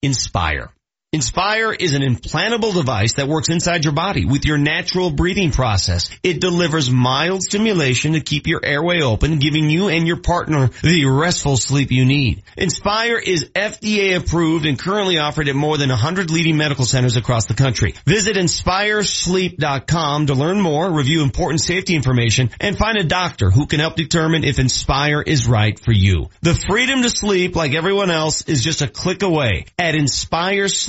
Inspire. 0.03 0.70
Inspire 1.11 1.73
is 1.73 1.95
an 1.95 2.03
implantable 2.03 2.75
device 2.75 3.15
that 3.15 3.29
works 3.29 3.49
inside 3.49 3.83
your 3.83 3.95
body 3.95 4.27
with 4.27 4.45
your 4.45 4.59
natural 4.59 5.11
breathing 5.11 5.51
process. 5.53 6.11
It 6.23 6.39
delivers 6.39 6.91
mild 6.91 7.43
stimulation 7.43 8.13
to 8.13 8.21
keep 8.21 8.47
your 8.47 8.61
airway 8.63 9.01
open, 9.01 9.39
giving 9.39 9.71
you 9.71 9.89
and 9.89 10.07
your 10.07 10.21
partner 10.21 10.69
the 10.83 11.07
restful 11.07 11.57
sleep 11.57 11.91
you 11.93 12.05
need. 12.05 12.43
Inspire 12.59 13.17
is 13.17 13.47
FDA 13.55 14.19
approved 14.19 14.67
and 14.67 14.79
currently 14.79 15.17
offered 15.17 15.49
at 15.49 15.57
more 15.57 15.79
than 15.79 15.89
100 15.89 16.31
leading 16.31 16.59
medical 16.59 16.85
centers 16.85 17.17
across 17.17 17.47
the 17.47 17.55
country. 17.55 17.95
Visit 18.05 18.37
inspiresleep.com 18.37 20.27
to 20.27 20.35
learn 20.35 20.61
more, 20.61 20.93
review 20.93 21.23
important 21.23 21.63
safety 21.63 21.95
information, 21.95 22.51
and 22.61 22.77
find 22.77 22.99
a 22.99 23.05
doctor 23.05 23.49
who 23.49 23.65
can 23.65 23.81
help 23.81 23.97
determine 23.97 24.45
if 24.45 24.59
Inspire 24.59 25.23
is 25.23 25.49
right 25.49 25.81
for 25.81 25.93
you. 25.93 26.29
The 26.43 26.53
freedom 26.69 27.01
to 27.01 27.09
sleep 27.09 27.57
like 27.57 27.73
everyone 27.73 28.11
else 28.11 28.43
is 28.43 28.63
just 28.63 28.83
a 28.83 28.89
click 28.89 29.23
away 29.23 29.65
at 29.79 29.95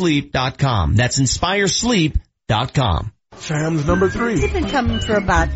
inspiresleep.com. 0.09 0.95
That's 0.95 1.19
inspiresleep.com. 1.19 3.11
Sam's 3.39 3.85
number 3.85 4.09
three. 4.09 4.39
They've 4.39 4.51
been 4.51 4.69
coming 4.69 4.99
for 4.99 5.15
about 5.15 5.49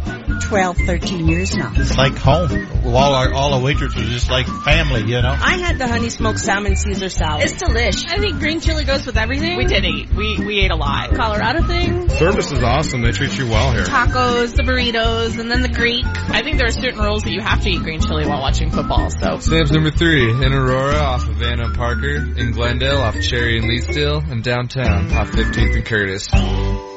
12, 0.44 0.78
13 0.78 1.28
years 1.28 1.56
now. 1.56 1.74
It's 1.76 1.98
like 1.98 2.16
home. 2.16 2.50
All 2.86 3.16
our 3.16 3.34
all 3.34 3.58
the 3.60 3.66
waitresses 3.66 4.10
just 4.10 4.30
like 4.30 4.46
family, 4.46 5.02
you 5.02 5.22
know. 5.22 5.36
I 5.38 5.58
had 5.58 5.78
the 5.80 5.88
honey 5.88 6.10
smoked 6.10 6.40
salmon 6.40 6.76
Caesar 6.76 7.10
salad. 7.10 7.44
It's 7.44 7.54
delish. 7.54 8.08
I 8.08 8.20
think 8.20 8.40
green 8.40 8.62
chili 8.62 8.84
goes 8.84 9.06
with 9.06 9.18
everything. 9.18 9.58
We 9.58 9.66
did 9.66 9.86
eat. 9.86 10.14
We 10.14 10.38
we 10.40 10.60
ate 10.62 10.72
a 10.72 10.76
lot. 10.76 11.16
Colorado 11.16 11.64
thing. 11.64 12.10
Service 12.10 12.52
is 12.52 12.64
awesome. 12.64 13.02
They 13.02 13.12
treat 13.12 13.38
you 13.38 13.48
well 13.48 13.72
here. 13.74 13.84
Tacos, 13.84 14.56
the 14.56 14.64
burritos, 14.64 15.40
and 15.40 15.50
then 15.52 15.62
the 15.62 15.70
Greek. 15.70 16.06
I 16.06 16.42
think 16.42 16.58
there 16.58 16.68
are 16.68 16.72
certain 16.72 17.00
rules 17.00 17.24
that 17.24 17.32
you 17.32 17.42
have 17.42 17.62
to 17.62 17.70
eat 17.70 17.82
green 17.82 18.02
chili 18.02 18.26
while 18.28 18.42
watching 18.42 18.70
football. 18.70 19.10
So 19.10 19.40
Sam's 19.40 19.72
number 19.72 19.92
three 19.92 20.30
in 20.30 20.54
Aurora 20.54 20.98
off 20.98 21.28
of 21.28 21.42
Anna 21.42 21.72
Parker, 21.74 22.16
in 22.16 22.52
Glendale 22.52 23.02
off 23.02 23.20
Cherry 23.20 23.58
and 23.58 23.68
Leetsdale, 23.68 24.32
and 24.32 24.44
downtown 24.44 25.12
off 25.14 25.32
15th 25.32 25.76
and 25.76 25.86
Curtis. 25.86 26.93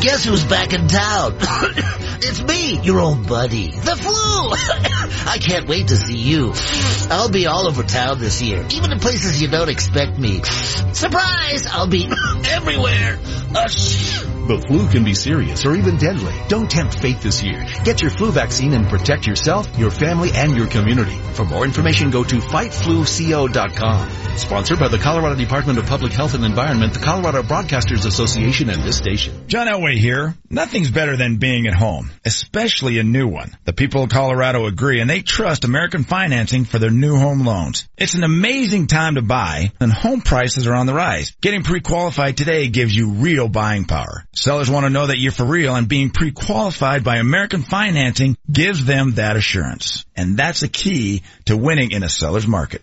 Guess 0.00 0.24
who's 0.24 0.44
back 0.44 0.72
in 0.72 0.86
town? 0.88 1.36
it's 1.40 2.42
me, 2.42 2.80
your 2.82 3.00
old 3.00 3.26
buddy. 3.26 3.70
The 3.72 3.96
flu! 3.96 4.12
I 5.30 5.38
can't 5.38 5.68
wait 5.68 5.88
to 5.88 5.96
see 5.96 6.16
you. 6.16 6.52
I'll 7.10 7.30
be 7.30 7.46
all 7.46 7.66
over 7.66 7.82
town 7.82 8.18
this 8.18 8.40
year, 8.40 8.64
even 8.70 8.92
in 8.92 9.00
places 9.00 9.42
you 9.42 9.48
don't 9.48 9.68
expect 9.68 10.18
me. 10.18 10.42
Surprise! 10.92 11.66
I'll 11.70 11.88
be 11.88 12.06
everywhere. 12.48 13.18
Uh, 13.54 13.68
The 14.46 14.64
flu 14.68 14.88
can 14.88 15.02
be 15.02 15.14
serious 15.14 15.64
or 15.66 15.74
even 15.74 15.96
deadly. 15.96 16.32
Don't 16.48 16.70
tempt 16.70 17.00
fate 17.00 17.20
this 17.20 17.42
year. 17.42 17.66
Get 17.84 18.00
your 18.00 18.12
flu 18.12 18.30
vaccine 18.30 18.72
and 18.74 18.88
protect 18.88 19.26
yourself, 19.26 19.66
your 19.76 19.90
family, 19.90 20.30
and 20.32 20.56
your 20.56 20.68
community. 20.68 21.16
For 21.34 21.44
more 21.44 21.64
information, 21.64 22.10
go 22.10 22.22
to 22.22 22.36
fightfluco.com. 22.36 24.10
Sponsored 24.36 24.78
by 24.78 24.88
the 24.88 24.98
Colorado 24.98 25.34
Department 25.34 25.78
of 25.78 25.86
Public 25.86 26.12
Health 26.12 26.34
and 26.34 26.44
Environment, 26.44 26.92
the 26.92 27.00
Colorado 27.00 27.42
Broadcasters 27.42 28.04
Association, 28.06 28.68
and 28.70 28.82
this 28.82 28.98
station. 28.98 29.44
John 29.56 29.68
Elway 29.68 29.96
here. 29.96 30.34
Nothing's 30.50 30.90
better 30.90 31.16
than 31.16 31.38
being 31.38 31.66
at 31.66 31.72
home, 31.72 32.10
especially 32.26 32.98
a 32.98 33.02
new 33.02 33.26
one. 33.26 33.56
The 33.64 33.72
people 33.72 34.02
of 34.02 34.10
Colorado 34.10 34.66
agree 34.66 35.00
and 35.00 35.08
they 35.08 35.22
trust 35.22 35.64
American 35.64 36.04
Financing 36.04 36.66
for 36.66 36.78
their 36.78 36.90
new 36.90 37.16
home 37.16 37.40
loans. 37.40 37.88
It's 37.96 38.12
an 38.12 38.22
amazing 38.22 38.86
time 38.86 39.14
to 39.14 39.22
buy 39.22 39.72
and 39.80 39.90
home 39.90 40.20
prices 40.20 40.66
are 40.66 40.74
on 40.74 40.84
the 40.84 40.92
rise. 40.92 41.34
Getting 41.40 41.62
pre-qualified 41.62 42.36
today 42.36 42.68
gives 42.68 42.94
you 42.94 43.12
real 43.12 43.48
buying 43.48 43.86
power. 43.86 44.26
Sellers 44.34 44.68
want 44.68 44.84
to 44.84 44.90
know 44.90 45.06
that 45.06 45.16
you're 45.16 45.32
for 45.32 45.46
real 45.46 45.74
and 45.74 45.88
being 45.88 46.10
pre-qualified 46.10 47.02
by 47.02 47.16
American 47.16 47.62
Financing 47.62 48.36
gives 48.52 48.84
them 48.84 49.12
that 49.12 49.36
assurance. 49.36 50.04
And 50.14 50.36
that's 50.36 50.64
a 50.64 50.68
key 50.68 51.22
to 51.46 51.56
winning 51.56 51.92
in 51.92 52.02
a 52.02 52.10
seller's 52.10 52.46
market. 52.46 52.82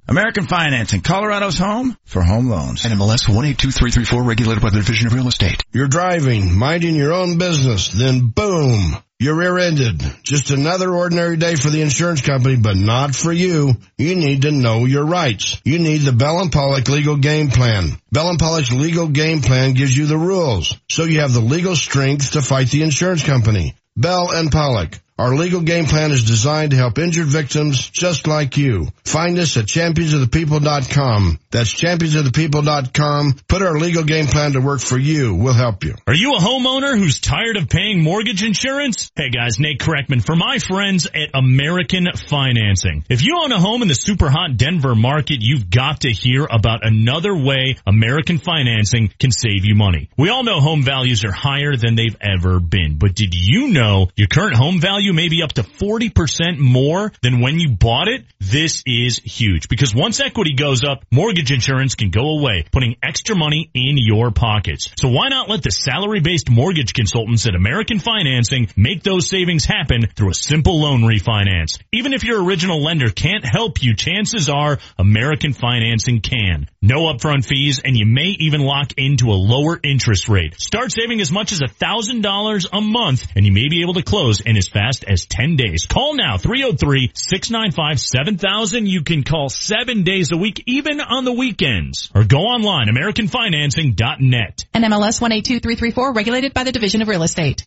American 0.11 0.45
Financing, 0.45 0.99
Colorado's 0.99 1.57
home 1.57 1.95
for 2.03 2.21
home 2.21 2.49
loans. 2.49 2.81
NMLS 2.81 3.29
182334 3.29 4.23
regulated 4.23 4.61
by 4.61 4.69
the 4.69 4.79
Division 4.79 5.07
of 5.07 5.13
Real 5.13 5.29
Estate. 5.29 5.63
You're 5.71 5.87
driving, 5.87 6.53
minding 6.53 6.95
your 6.95 7.13
own 7.13 7.37
business, 7.37 7.87
then 7.87 8.27
boom, 8.27 8.97
you're 9.21 9.37
rear-ended. 9.37 10.03
Just 10.21 10.51
another 10.51 10.93
ordinary 10.93 11.37
day 11.37 11.55
for 11.55 11.69
the 11.69 11.81
insurance 11.81 12.19
company, 12.19 12.57
but 12.57 12.75
not 12.75 13.15
for 13.15 13.31
you. 13.31 13.71
You 13.97 14.15
need 14.15 14.41
to 14.41 14.51
know 14.51 14.83
your 14.83 15.05
rights. 15.05 15.61
You 15.63 15.79
need 15.79 16.01
the 16.01 16.11
Bell 16.11 16.41
and 16.41 16.51
Pollock 16.51 16.89
legal 16.89 17.15
game 17.15 17.47
plan. 17.47 17.91
Bell 18.11 18.31
and 18.31 18.37
Pollock's 18.37 18.73
legal 18.73 19.07
game 19.07 19.39
plan 19.39 19.75
gives 19.75 19.95
you 19.95 20.07
the 20.07 20.17
rules, 20.17 20.75
so 20.89 21.05
you 21.05 21.21
have 21.21 21.31
the 21.31 21.39
legal 21.39 21.77
strength 21.77 22.31
to 22.31 22.41
fight 22.41 22.69
the 22.69 22.83
insurance 22.83 23.23
company. 23.23 23.75
Bell 23.95 24.29
and 24.33 24.51
Pollock. 24.51 24.99
Our 25.21 25.35
legal 25.35 25.61
game 25.61 25.85
plan 25.85 26.11
is 26.11 26.23
designed 26.23 26.71
to 26.71 26.77
help 26.77 26.97
injured 26.97 27.27
victims 27.27 27.87
just 27.87 28.25
like 28.25 28.57
you. 28.57 28.87
Find 29.05 29.37
us 29.37 29.55
at 29.55 29.65
championsofthepeople.com. 29.65 31.39
That's 31.51 31.73
championsofthepeople.com. 31.73 33.35
Put 33.47 33.61
our 33.61 33.77
legal 33.77 34.03
game 34.03 34.27
plan 34.27 34.53
to 34.53 34.61
work 34.61 34.79
for 34.79 34.97
you. 34.97 35.35
We'll 35.35 35.53
help 35.53 35.83
you. 35.83 35.95
Are 36.07 36.13
you 36.13 36.35
a 36.35 36.39
homeowner 36.39 36.97
who's 36.97 37.19
tired 37.19 37.57
of 37.57 37.67
paying 37.67 38.01
mortgage 38.01 38.43
insurance? 38.43 39.11
Hey 39.15 39.29
guys, 39.29 39.59
Nate 39.59 39.79
Kreckman 39.79 40.23
for 40.25 40.35
my 40.35 40.59
friends 40.59 41.07
at 41.07 41.29
American 41.33 42.07
Financing. 42.15 43.03
If 43.09 43.23
you 43.23 43.37
own 43.41 43.51
a 43.51 43.59
home 43.59 43.81
in 43.81 43.89
the 43.89 43.93
super 43.93 44.29
hot 44.29 44.55
Denver 44.55 44.95
market, 44.95 45.39
you've 45.41 45.69
got 45.69 46.01
to 46.01 46.11
hear 46.11 46.47
about 46.49 46.85
another 46.85 47.35
way 47.35 47.75
American 47.85 48.37
Financing 48.37 49.11
can 49.19 49.31
save 49.31 49.65
you 49.65 49.75
money. 49.75 50.09
We 50.17 50.29
all 50.29 50.43
know 50.43 50.61
home 50.61 50.83
values 50.83 51.25
are 51.25 51.31
higher 51.31 51.75
than 51.75 51.95
they've 51.95 52.17
ever 52.21 52.59
been, 52.59 52.97
but 52.97 53.13
did 53.13 53.33
you 53.33 53.67
know 53.67 54.09
your 54.15 54.27
current 54.27 54.55
home 54.55 54.79
value 54.79 55.11
may 55.11 55.27
be 55.27 55.43
up 55.43 55.53
to 55.53 55.63
40% 55.63 56.59
more 56.59 57.11
than 57.21 57.41
when 57.41 57.59
you 57.59 57.71
bought 57.71 58.07
it? 58.07 58.25
This 58.39 58.83
is 58.85 59.17
huge 59.17 59.67
because 59.67 59.93
once 59.93 60.19
equity 60.21 60.53
goes 60.53 60.83
up, 60.83 61.03
mortgage 61.11 61.40
insurance 61.49 61.95
can 61.95 62.11
go 62.11 62.37
away, 62.37 62.65
putting 62.71 62.97
extra 63.01 63.35
money 63.35 63.71
in 63.73 63.97
your 63.97 64.29
pockets. 64.29 64.91
So 64.97 65.09
why 65.09 65.29
not 65.29 65.49
let 65.49 65.63
the 65.63 65.71
salary-based 65.71 66.51
mortgage 66.51 66.93
consultants 66.93 67.47
at 67.47 67.55
American 67.55 67.99
Financing 67.99 68.69
make 68.75 69.01
those 69.01 69.27
savings 69.27 69.65
happen 69.65 70.05
through 70.15 70.29
a 70.29 70.35
simple 70.35 70.79
loan 70.79 71.01
refinance? 71.01 71.81
Even 71.91 72.13
if 72.13 72.23
your 72.23 72.43
original 72.43 72.83
lender 72.83 73.09
can't 73.09 73.43
help 73.43 73.81
you, 73.81 73.95
chances 73.95 74.49
are 74.49 74.77
American 74.99 75.53
Financing 75.53 76.21
can. 76.21 76.69
No 76.81 77.11
upfront 77.11 77.45
fees 77.45 77.81
and 77.83 77.97
you 77.97 78.05
may 78.05 78.35
even 78.39 78.61
lock 78.61 78.93
into 78.97 79.31
a 79.31 79.39
lower 79.39 79.79
interest 79.81 80.29
rate. 80.29 80.59
Start 80.59 80.91
saving 80.91 81.21
as 81.21 81.31
much 81.31 81.51
as 81.51 81.61
$1,000 81.61 82.65
a 82.73 82.81
month 82.81 83.25
and 83.35 83.45
you 83.45 83.51
may 83.51 83.69
be 83.69 83.81
able 83.81 83.93
to 83.93 84.03
close 84.03 84.41
in 84.41 84.57
as 84.57 84.67
fast 84.67 85.05
as 85.07 85.25
10 85.25 85.55
days. 85.55 85.85
Call 85.87 86.15
now 86.15 86.37
303-695-7000. 86.37 88.87
You 88.87 89.03
can 89.03 89.23
call 89.23 89.49
seven 89.49 90.03
days 90.03 90.31
a 90.31 90.37
week, 90.37 90.63
even 90.65 90.99
on 90.99 91.23
the 91.23 91.30
weekends. 91.35 92.11
Or 92.13 92.23
go 92.23 92.39
online, 92.39 92.87
AmericanFinancing.net. 92.87 94.65
And 94.73 94.83
MLS 94.85 95.21
182334, 95.21 96.13
regulated 96.13 96.53
by 96.53 96.63
the 96.63 96.71
Division 96.71 97.01
of 97.01 97.07
Real 97.07 97.23
Estate. 97.23 97.65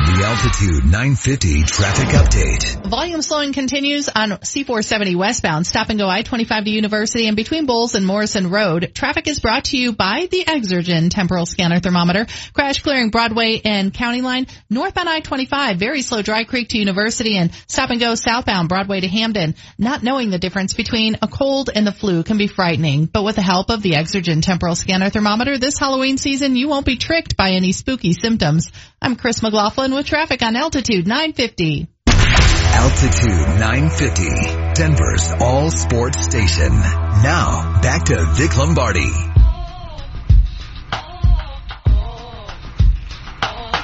The 0.00 0.24
Altitude 0.26 0.84
950 0.84 1.62
traffic 1.64 2.08
update. 2.08 2.88
Volume 2.88 3.22
slowing 3.22 3.52
continues 3.52 4.08
on 4.08 4.30
C470 4.30 5.14
westbound. 5.14 5.66
Stop 5.66 5.90
and 5.90 5.98
go 5.98 6.08
I-25 6.08 6.64
to 6.64 6.70
University 6.70 7.26
and 7.26 7.36
between 7.36 7.66
Bowles 7.66 7.94
and 7.94 8.04
Morrison 8.04 8.50
Road. 8.50 8.90
Traffic 8.94 9.28
is 9.28 9.38
brought 9.38 9.66
to 9.66 9.76
you 9.76 9.92
by 9.92 10.26
the 10.30 10.44
Exergen 10.44 11.10
temporal 11.10 11.46
scanner 11.46 11.78
thermometer. 11.78 12.26
Crash 12.54 12.82
clearing 12.82 13.10
Broadway 13.10 13.60
and 13.64 13.94
County 13.94 14.20
Line. 14.20 14.46
Northbound 14.68 15.08
I-25, 15.08 15.78
very 15.78 16.02
slow 16.02 16.22
Dry 16.22 16.44
Creek 16.44 16.70
to 16.70 16.78
University 16.78 17.36
and 17.36 17.52
stop 17.68 17.90
and 17.90 18.00
go 18.00 18.14
southbound 18.16 18.68
Broadway 18.68 19.00
to 19.00 19.08
Hampden. 19.08 19.54
Not 19.78 20.02
knowing 20.02 20.30
the 20.30 20.38
difference 20.38 20.74
between 20.74 21.18
a 21.22 21.28
cold 21.28 21.70
and 21.72 21.86
the 21.86 21.92
flu 21.92 22.24
can 22.24 22.36
be 22.36 22.48
frightening, 22.48 23.06
but 23.06 23.22
with 23.22 23.36
the 23.36 23.42
help 23.42 23.70
of 23.70 23.82
the 23.82 23.92
Exergen 23.92 24.42
temporal 24.42 24.74
scanner 24.74 25.10
thermometer 25.10 25.56
this 25.56 25.78
Halloween 25.78 26.18
season, 26.18 26.56
you 26.56 26.68
won't 26.68 26.86
be 26.86 26.96
tricked 26.96 27.36
by 27.36 27.50
any 27.50 27.72
spooky 27.72 28.12
symptoms. 28.12 28.72
I'm 29.02 29.16
Chris 29.16 29.40
McLaughlin 29.42 29.94
with 29.94 30.04
traffic 30.04 30.42
on 30.42 30.56
Altitude 30.56 31.06
950. 31.06 31.88
Altitude 32.06 33.58
950, 33.58 34.74
Denver's 34.74 35.32
all 35.40 35.70
sports 35.70 36.22
station. 36.22 36.68
Now, 36.68 37.80
back 37.80 38.04
to 38.04 38.22
Vic 38.34 38.54
Lombardi. 38.58 39.10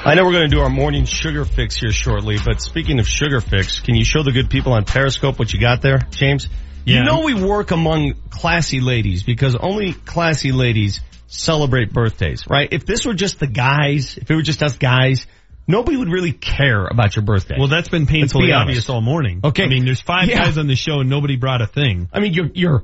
I 0.05 0.13
know 0.15 0.23
we're 0.23 0.33
going 0.33 0.49
to 0.51 0.55
do 0.55 0.61
our 0.61 0.69
morning 0.69 1.05
sugar 1.05 1.45
fix 1.45 1.75
here 1.75 1.91
shortly, 1.91 2.37
but 2.45 2.61
speaking 2.61 2.99
of 2.99 3.07
sugar 3.07 3.41
fix, 3.41 3.79
can 3.79 3.95
you 3.95 4.05
show 4.05 4.21
the 4.21 4.31
good 4.31 4.51
people 4.51 4.73
on 4.73 4.85
Periscope 4.85 5.39
what 5.39 5.51
you 5.51 5.59
got 5.59 5.81
there, 5.81 5.97
James? 6.11 6.47
Yeah. 6.85 6.99
You 6.99 7.03
know 7.05 7.21
we 7.21 7.33
work 7.33 7.71
among 7.71 8.13
classy 8.29 8.81
ladies 8.81 9.23
because 9.23 9.55
only 9.55 9.93
classy 9.93 10.51
ladies 10.51 11.01
celebrate 11.27 11.93
birthdays, 11.93 12.45
right? 12.49 12.67
If 12.71 12.85
this 12.85 13.05
were 13.05 13.13
just 13.13 13.39
the 13.39 13.47
guys, 13.47 14.17
if 14.17 14.29
it 14.29 14.35
were 14.35 14.41
just 14.41 14.63
us 14.63 14.77
guys, 14.77 15.27
nobody 15.67 15.97
would 15.97 16.09
really 16.09 16.31
care 16.31 16.85
about 16.85 17.15
your 17.15 17.23
birthday. 17.23 17.55
Well, 17.57 17.67
that's 17.67 17.89
been 17.89 18.01
Let's 18.03 18.11
be 18.11 18.19
painfully 18.19 18.51
obvious 18.53 18.89
all 18.89 19.01
morning. 19.01 19.41
Okay. 19.43 19.63
I 19.63 19.67
mean, 19.67 19.85
there's 19.85 20.01
five 20.01 20.29
Yeah. 20.29 20.39
guys 20.45 20.57
on 20.57 20.67
the 20.67 20.75
show 20.75 21.01
and 21.01 21.09
nobody 21.09 21.35
brought 21.35 21.61
a 21.61 21.67
thing. 21.67 22.09
I 22.13 22.19
mean, 22.19 22.33
your 22.33 22.47
your 22.53 22.83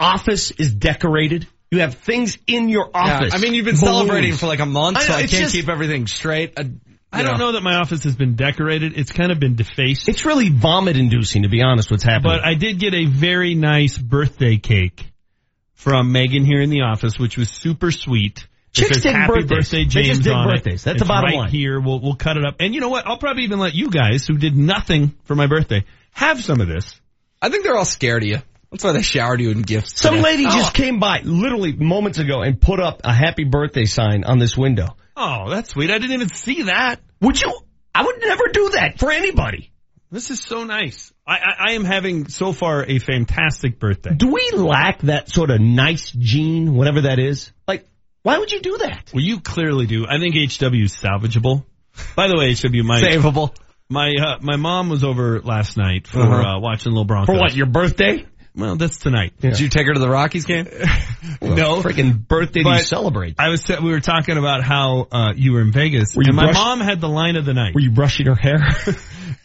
office 0.00 0.50
is 0.50 0.74
decorated. 0.74 1.46
You 1.70 1.80
have 1.80 1.94
things 1.94 2.38
in 2.46 2.68
your 2.68 2.90
Yeah, 2.94 3.00
office. 3.16 3.34
I 3.34 3.38
mean, 3.38 3.54
you've 3.54 3.64
been 3.64 3.76
Balloons. 3.76 3.96
celebrating 3.96 4.32
for 4.34 4.46
like 4.46 4.60
a 4.60 4.66
month, 4.66 4.98
I 4.98 5.00
so 5.02 5.08
know, 5.12 5.14
I 5.18 5.20
can't 5.20 5.30
just- 5.30 5.54
keep 5.54 5.68
everything 5.68 6.06
straight. 6.06 6.52
I, 6.58 6.70
I 7.12 7.22
don't 7.22 7.38
know 7.38 7.52
that 7.52 7.62
my 7.62 7.76
office 7.76 8.02
has 8.04 8.16
been 8.16 8.34
decorated. 8.34 8.94
It's 8.98 9.12
kind 9.12 9.30
of 9.30 9.38
been 9.38 9.54
defaced. 9.54 10.08
It's 10.08 10.24
really 10.24 10.48
vomit 10.48 10.96
inducing, 10.96 11.42
to 11.44 11.48
be 11.48 11.62
honest. 11.62 11.88
What's 11.88 12.02
happening? 12.02 12.38
But 12.38 12.44
I 12.44 12.54
did 12.54 12.80
get 12.80 12.92
a 12.92 13.04
very 13.06 13.54
nice 13.54 13.96
birthday 13.96 14.56
cake 14.56 15.12
from 15.84 16.10
Megan 16.12 16.44
here 16.46 16.60
in 16.62 16.70
the 16.70 16.80
office, 16.80 17.18
which 17.18 17.36
was 17.36 17.50
super 17.50 17.90
sweet. 17.92 18.38
It 18.38 18.46
Chicks 18.72 18.94
says, 18.94 19.02
dig 19.02 19.12
Happy 19.14 19.32
birthdays. 19.34 19.48
birthday, 19.50 19.76
They 19.84 19.84
James 19.84 20.08
just 20.08 20.22
dig 20.22 20.32
on 20.32 20.48
it. 20.48 20.52
birthdays. 20.54 20.82
That's 20.82 20.98
the 20.98 21.04
It's 21.04 21.08
bottom 21.08 21.30
right 21.30 21.38
line. 21.40 21.50
Here, 21.50 21.78
we'll 21.78 22.00
we'll 22.00 22.16
cut 22.16 22.36
it 22.38 22.44
up. 22.44 22.56
And 22.58 22.74
you 22.74 22.80
know 22.80 22.88
what? 22.88 23.06
I'll 23.06 23.18
probably 23.18 23.44
even 23.44 23.58
let 23.60 23.74
you 23.74 23.90
guys 23.90 24.26
who 24.26 24.36
did 24.38 24.56
nothing 24.56 25.14
for 25.24 25.34
my 25.36 25.46
birthday 25.46 25.84
have 26.12 26.42
some 26.42 26.60
of 26.60 26.66
this. 26.66 26.98
I 27.42 27.50
think 27.50 27.62
they're 27.64 27.76
all 27.76 27.84
scared 27.84 28.22
of 28.24 28.28
you. 28.28 28.38
That's 28.72 28.82
why 28.82 28.90
they 28.92 29.02
showered 29.02 29.40
you 29.40 29.50
in 29.50 29.62
gifts. 29.62 30.00
Some 30.00 30.14
today. 30.16 30.24
lady 30.24 30.46
Oh. 30.46 30.50
just 30.50 30.74
came 30.74 30.98
by 30.98 31.20
literally 31.22 31.72
moments 31.74 32.18
ago 32.18 32.40
and 32.42 32.60
put 32.60 32.80
up 32.80 33.02
a 33.04 33.12
happy 33.12 33.44
birthday 33.44 33.84
sign 33.84 34.24
on 34.24 34.40
this 34.40 34.56
window. 34.56 34.96
Oh, 35.16 35.48
that's 35.50 35.70
sweet. 35.70 35.90
I 35.92 35.98
didn't 35.98 36.14
even 36.14 36.30
see 36.30 36.62
that. 36.62 37.00
Would 37.20 37.40
you? 37.40 37.52
I 37.94 38.04
would 38.04 38.20
never 38.20 38.48
do 38.52 38.70
that 38.70 38.98
for 38.98 39.12
anybody. 39.12 39.70
This 40.10 40.32
is 40.32 40.40
so 40.40 40.64
nice. 40.64 41.12
I, 41.26 41.34
I, 41.36 41.54
I 41.68 41.72
am 41.72 41.84
having 41.84 42.28
so 42.28 42.52
far 42.52 42.84
a 42.84 42.98
fantastic 42.98 43.78
birthday. 43.78 44.14
Do 44.14 44.28
we 44.28 44.50
lack 44.54 45.00
that 45.02 45.28
sort 45.30 45.50
of 45.50 45.60
nice 45.60 46.10
gene, 46.10 46.74
whatever 46.74 47.02
that 47.02 47.18
is? 47.18 47.50
Like, 47.66 47.86
why 48.22 48.38
would 48.38 48.52
you 48.52 48.60
do 48.60 48.78
that? 48.78 49.10
Well, 49.12 49.22
you 49.22 49.40
clearly 49.40 49.86
do. 49.86 50.06
I 50.06 50.18
think 50.18 50.34
HW 50.34 50.82
is 50.84 50.94
salvageable. 50.94 51.64
By 52.16 52.26
the 52.28 52.36
way, 52.36 52.52
HW, 52.54 52.84
my 52.84 53.00
Savable. 53.00 53.54
My 53.88 54.10
uh, 54.18 54.38
my 54.40 54.56
mom 54.56 54.88
was 54.88 55.04
over 55.04 55.40
last 55.42 55.76
night 55.76 56.06
for 56.06 56.20
Uh-huh. 56.20 56.56
uh, 56.56 56.60
watching 56.60 56.92
Little 56.92 57.04
Broncos. 57.04 57.34
For 57.34 57.38
what? 57.40 57.54
Your 57.54 57.66
birthday? 57.66 58.24
Well, 58.56 58.76
that's 58.76 58.98
tonight. 58.98 59.34
Did 59.40 59.58
you 59.60 59.68
take 59.68 59.86
her 59.86 59.94
to 59.94 60.00
the 60.00 60.08
Rockies 60.08 60.44
game? 60.46 60.64
no, 61.42 61.80
freaking 61.82 62.26
birthday 62.26 62.62
do 62.62 62.70
you 62.70 62.78
celebrate? 62.78 63.34
I 63.38 63.48
was 63.48 63.68
we 63.68 63.90
were 63.90 64.00
talking 64.00 64.36
about 64.38 64.62
how 64.62 65.06
uh, 65.10 65.32
you 65.36 65.52
were 65.52 65.60
in 65.60 65.72
Vegas, 65.72 66.14
Were 66.14 66.22
you 66.22 66.28
and 66.28 66.36
my 66.36 66.44
brush- 66.44 66.54
mom 66.54 66.80
had 66.80 67.00
the 67.00 67.08
line 67.08 67.36
of 67.36 67.44
the 67.44 67.52
night. 67.52 67.74
Were 67.74 67.80
you 67.80 67.90
brushing 67.90 68.26
her 68.26 68.34
hair? 68.36 68.58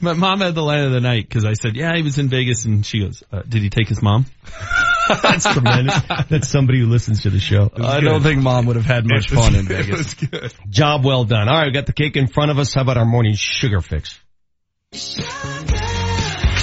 my 0.01 0.13
mom 0.13 0.41
had 0.41 0.55
the 0.55 0.61
line 0.61 0.84
of 0.84 0.91
the 0.91 1.01
night 1.01 1.27
because 1.27 1.45
I 1.45 1.53
said, 1.53 1.76
"Yeah, 1.76 1.95
he 1.95 2.01
was 2.03 2.17
in 2.17 2.30
Vegas," 2.30 2.65
and 2.65 2.85
she 2.85 3.01
goes, 3.01 3.23
uh, 3.31 3.41
"Did 3.47 3.61
he 3.61 3.69
take 3.69 3.88
his 3.89 4.01
mom?" 4.01 4.26
That's 5.21 5.51
tremendous. 5.51 5.99
That's 6.30 6.47
somebody 6.47 6.80
who 6.80 6.85
listens 6.88 7.23
to 7.23 7.30
the 7.31 7.39
show. 7.39 7.71
I 7.76 7.99
don't 7.99 8.21
think 8.21 8.41
mom 8.43 8.67
would 8.67 8.76
have 8.76 8.85
had 8.85 9.05
much 9.05 9.31
It 9.31 9.35
was- 9.35 9.45
fun 9.45 9.55
in 9.55 9.65
It 9.71 9.85
Vegas. 9.85 9.97
was 9.97 10.13
good. 10.13 10.53
Job 10.69 11.03
well 11.03 11.23
done. 11.26 11.47
All 11.49 11.55
right, 11.57 11.65
we 11.67 11.71
got 11.73 11.85
the 11.88 11.93
cake 11.93 12.15
in 12.15 12.27
front 12.27 12.51
of 12.51 12.59
us. 12.59 12.73
How 12.73 12.81
about 12.81 12.97
our 12.97 13.05
morning 13.05 13.34
sugar 13.35 13.81
fix? 13.81 14.19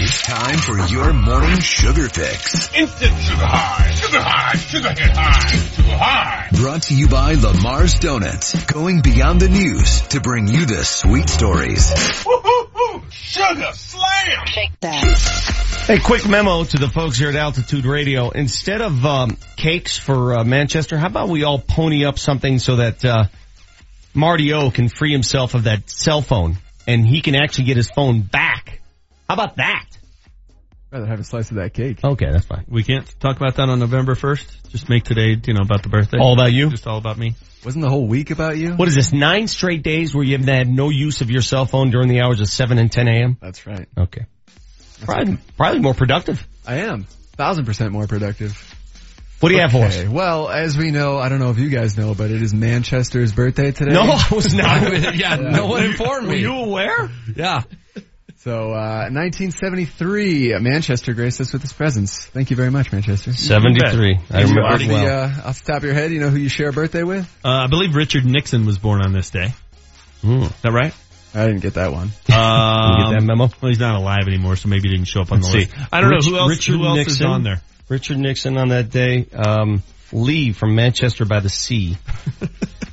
It's 0.08 0.22
time 0.22 0.58
for 0.58 0.78
your 0.86 1.12
morning 1.12 1.58
sugar 1.58 2.08
fix. 2.08 2.72
Instant 2.72 3.18
sugar 3.22 3.44
high, 3.44 3.90
sugar 3.90 4.20
high, 4.20 4.56
sugar 4.56 4.88
hit 4.90 5.16
high, 5.16 5.56
sugar 5.56 5.96
high. 5.96 6.48
Brought 6.52 6.82
to 6.82 6.94
you 6.94 7.08
by 7.08 7.34
Lamar's 7.34 7.98
Donuts. 7.98 8.66
Going 8.66 9.02
beyond 9.02 9.40
the 9.40 9.48
news 9.48 10.02
to 10.02 10.20
bring 10.20 10.46
you 10.46 10.64
the 10.64 10.84
sweet 10.84 11.28
stories. 11.28 11.92
Woo-hoo-hoo, 12.24 13.02
sugar 13.10 13.72
slam. 13.72 14.46
Shake 14.46 14.78
that. 14.78 15.84
Hey, 15.88 15.98
quick 15.98 16.28
memo 16.28 16.62
to 16.62 16.76
the 16.78 16.88
folks 16.88 17.18
here 17.18 17.30
at 17.30 17.34
Altitude 17.34 17.84
Radio. 17.84 18.30
Instead 18.30 18.82
of 18.82 19.04
um, 19.04 19.36
cakes 19.56 19.98
for 19.98 20.38
uh, 20.38 20.44
Manchester, 20.44 20.96
how 20.96 21.08
about 21.08 21.30
we 21.30 21.42
all 21.42 21.58
pony 21.58 22.04
up 22.04 22.20
something 22.20 22.60
so 22.60 22.76
that 22.76 23.04
uh, 23.04 23.24
Marty 24.14 24.52
O 24.52 24.70
can 24.70 24.88
free 24.88 25.10
himself 25.10 25.56
of 25.56 25.64
that 25.64 25.90
cell 25.90 26.22
phone 26.22 26.58
and 26.86 27.04
he 27.04 27.22
can 27.22 27.34
actually 27.34 27.64
get 27.64 27.76
his 27.76 27.90
phone 27.90 28.20
back. 28.20 28.80
How 29.28 29.34
about 29.34 29.56
that? 29.56 29.86
Rather 30.90 31.06
have 31.06 31.20
a 31.20 31.24
slice 31.24 31.50
of 31.50 31.56
that 31.56 31.74
cake. 31.74 31.98
Okay, 32.02 32.30
that's 32.30 32.46
fine. 32.46 32.64
We 32.68 32.82
can't 32.82 33.06
talk 33.20 33.36
about 33.36 33.56
that 33.56 33.68
on 33.68 33.78
November 33.78 34.14
first. 34.14 34.70
Just 34.70 34.88
make 34.88 35.04
today, 35.04 35.36
you 35.46 35.54
know, 35.54 35.62
about 35.62 35.82
the 35.82 35.88
birthday. 35.88 36.18
All 36.18 36.32
about 36.32 36.52
you? 36.52 36.70
Just 36.70 36.86
all 36.86 36.98
about 36.98 37.18
me. 37.18 37.34
Wasn't 37.64 37.82
the 37.82 37.90
whole 37.90 38.06
week 38.06 38.30
about 38.30 38.56
you? 38.56 38.74
What 38.74 38.88
is 38.88 38.94
this, 38.94 39.12
nine 39.12 39.48
straight 39.48 39.82
days 39.82 40.14
where 40.14 40.24
you 40.24 40.36
have 40.38 40.46
had 40.46 40.68
no 40.68 40.88
use 40.88 41.20
of 41.20 41.30
your 41.30 41.42
cell 41.42 41.66
phone 41.66 41.90
during 41.90 42.08
the 42.08 42.20
hours 42.20 42.40
of 42.40 42.48
7 42.48 42.78
and 42.78 42.90
10 42.92 43.08
a.m.? 43.08 43.36
That's 43.40 43.66
right. 43.66 43.88
Okay. 43.98 44.26
Probably, 45.02 45.38
probably 45.56 45.80
more 45.80 45.94
productive. 45.94 46.46
I 46.66 46.76
am. 46.76 47.04
Thousand 47.36 47.66
percent 47.66 47.92
more 47.92 48.06
productive. 48.06 48.56
What 49.40 49.50
do 49.50 49.56
you 49.56 49.60
have 49.60 49.72
for 49.72 49.84
us? 49.84 50.02
Well, 50.04 50.48
as 50.48 50.78
we 50.78 50.90
know, 50.90 51.18
I 51.18 51.28
don't 51.28 51.38
know 51.40 51.50
if 51.50 51.58
you 51.58 51.68
guys 51.68 51.98
know, 51.98 52.14
but 52.14 52.30
it 52.30 52.40
is 52.40 52.54
Manchester's 52.54 53.34
birthday 53.34 53.72
today. 53.72 53.92
No, 53.92 54.00
I 54.30 54.34
was 54.34 54.54
not. 54.54 55.14
yeah, 55.14 55.36
no 55.36 55.66
one 55.66 55.84
informed 55.84 56.28
Were 56.28 56.32
me. 56.32 56.40
you 56.40 56.54
aware? 56.54 57.10
Yeah. 57.34 57.64
So, 58.47 58.70
uh, 58.73 59.10
1973, 59.10 60.52
uh, 60.55 60.60
Manchester 60.60 61.14
graced 61.14 61.40
us 61.40 61.52
with 61.52 61.62
his 61.62 61.73
presence. 61.73 62.27
Thank 62.27 62.51
you 62.51 62.56
very 62.56 62.70
much, 62.70 62.93
Manchester. 62.93 63.32
73. 63.32 64.20
I 64.31 64.39
You 64.39 64.47
remember 64.47 64.62
off 64.62 64.81
it 64.81 64.86
the, 64.86 64.94
well. 64.94 65.24
uh, 65.44 65.48
off 65.48 65.64
the 65.64 65.73
top 65.73 65.78
of 65.78 65.82
your 65.85 65.94
head, 65.94 66.12
you 66.12 66.20
know 66.20 66.28
who 66.28 66.36
you 66.36 66.48
share 66.48 66.68
a 66.68 66.73
birthday 66.73 67.02
with? 67.02 67.27
Uh, 67.44 67.48
I 67.48 67.66
believe 67.66 67.97
Richard 67.97 68.24
Nixon 68.24 68.64
was 68.64 68.78
born 68.78 69.02
on 69.05 69.12
this 69.12 69.31
day. 69.31 69.52
Mm. 70.23 70.44
Is 70.44 70.60
that 70.60 70.70
right? 70.73 70.94
I 71.35 71.47
didn't 71.48 71.62
get 71.62 71.74
that 71.74 71.90
one. 71.90 72.10
Um, 72.32 72.93
You 73.01 73.05
get 73.14 73.18
that 73.18 73.27
memo? 73.27 73.48
Well, 73.60 73.68
he's 73.70 73.81
not 73.81 73.97
alive 73.97 74.28
anymore, 74.28 74.55
so 74.55 74.68
maybe 74.68 74.90
he 74.90 74.94
didn't 74.94 75.09
show 75.09 75.23
up 75.23 75.32
on 75.32 75.40
Let's 75.40 75.52
the 75.52 75.64
see. 75.64 75.73
list. 75.73 75.89
I 75.93 76.01
don't 76.01 76.10
Rich- 76.10 76.27
know 76.27 76.31
who 76.31 76.39
else. 76.39 76.51
Richard 76.51 76.73
who 76.77 76.86
else 76.86 76.98
is 77.01 77.06
Nixon. 77.09 77.27
on 77.27 77.43
there? 77.43 77.60
Richard 77.89 78.18
Nixon 78.18 78.59
on 78.59 78.68
that 78.68 78.90
day. 78.90 79.27
Um, 79.35 79.82
Lee 80.12 80.52
from 80.52 80.77
Manchester 80.77 81.24
by 81.24 81.40
the 81.40 81.48
Sea. 81.48 81.97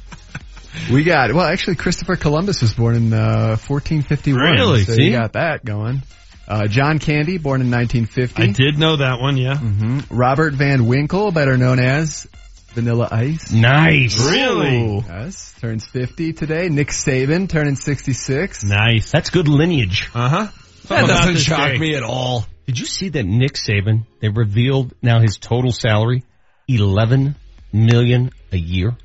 We 0.94 1.04
got, 1.04 1.34
well, 1.34 1.46
actually, 1.46 1.76
Christopher 1.76 2.16
Columbus 2.16 2.62
was 2.62 2.74
born 2.74 2.96
in, 2.96 3.14
uh, 3.14 3.58
1451. 3.58 4.40
Really? 4.40 4.84
So 4.84 4.94
See? 4.94 5.04
you 5.06 5.12
got 5.12 5.34
that 5.34 5.66
going. 5.66 6.04
Uh, 6.48 6.68
John 6.68 7.00
Candy, 7.00 7.38
born 7.38 7.62
in 7.62 7.72
1950. 7.72 8.44
I 8.44 8.48
did 8.48 8.78
know 8.78 8.98
that 8.98 9.20
one, 9.20 9.38
yeah. 9.38 9.58
hmm 9.58 10.00
Robert 10.10 10.54
Van 10.54 10.86
Winkle, 10.86 11.32
better 11.32 11.58
known 11.58 11.80
as 11.80 12.28
Vanilla 12.74 13.08
Ice. 13.12 13.52
Nice. 13.52 14.20
Really? 14.30 15.04
Yes, 15.08 15.54
turns 15.60 15.86
50 15.86 16.34
today. 16.34 16.70
Nick 16.70 16.90
Saban 16.90 17.48
turning 17.48 17.76
66. 17.76 18.64
Nice. 18.64 19.12
That's 19.12 19.30
good 19.30 19.48
lineage. 19.48 20.10
Uh 20.14 20.30
huh. 20.30 20.48
That 20.90 21.08
doesn't 21.08 21.38
shock 21.38 21.80
me 21.80 21.96
at 21.96 22.04
all. 22.04 22.46
Did 22.66 22.80
you 22.80 22.86
see 22.86 23.10
that 23.10 23.26
Nick 23.26 23.54
Saban, 23.54 24.06
they 24.22 24.30
revealed 24.30 24.94
now 25.02 25.22
his 25.22 25.38
total 25.38 25.72
salary, 25.72 26.24
11 26.68 27.36
million 27.72 28.32
a 28.52 28.58
year? 28.58 28.96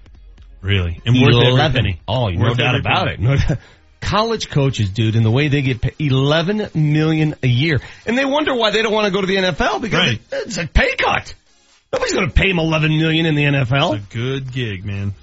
Really? 0.61 1.01
And 1.07 1.15
worth 1.15 1.35
every 1.35 1.49
11. 1.49 1.73
penny. 1.77 2.01
Oh, 2.09 2.29
no 2.29 2.55
doubt 2.55 2.75
about 2.77 3.07
penny. 3.09 3.15
it. 3.35 3.49
No. 3.51 3.57
College 4.01 4.49
coaches, 4.49 4.91
dude, 4.91 5.17
and 5.17 5.25
the 5.27 5.31
way 5.31 5.49
they 5.49 5.61
get 5.63 5.81
paid, 5.81 5.95
11 5.99 6.71
million 6.75 7.35
a 7.43 7.49
year. 7.49 7.81
And 8.07 8.17
they 8.17 8.25
wonder 8.25 8.55
why 8.55 8.71
they 8.71 8.81
don't 8.83 8.93
want 8.93 9.07
to 9.07 9.13
go 9.13 9.21
to 9.21 9.27
the 9.27 9.37
NFL 9.37 9.81
because 9.81 9.99
Right. 9.99 10.13
it- 10.15 10.21
it's 10.47 10.57
a 10.57 10.67
pay 10.67 10.95
cut. 10.97 11.35
Nobody's 11.93 12.15
going 12.15 12.29
to 12.29 12.33
pay 12.35 12.49
him 12.51 12.59
11 12.59 12.97
million 12.97 13.27
in 13.27 13.35
the 13.35 13.45
NFL. 13.45 13.95
It's 13.95 14.05
a 14.05 14.15
good 14.17 14.53
gig, 14.53 14.85
man. 14.85 15.15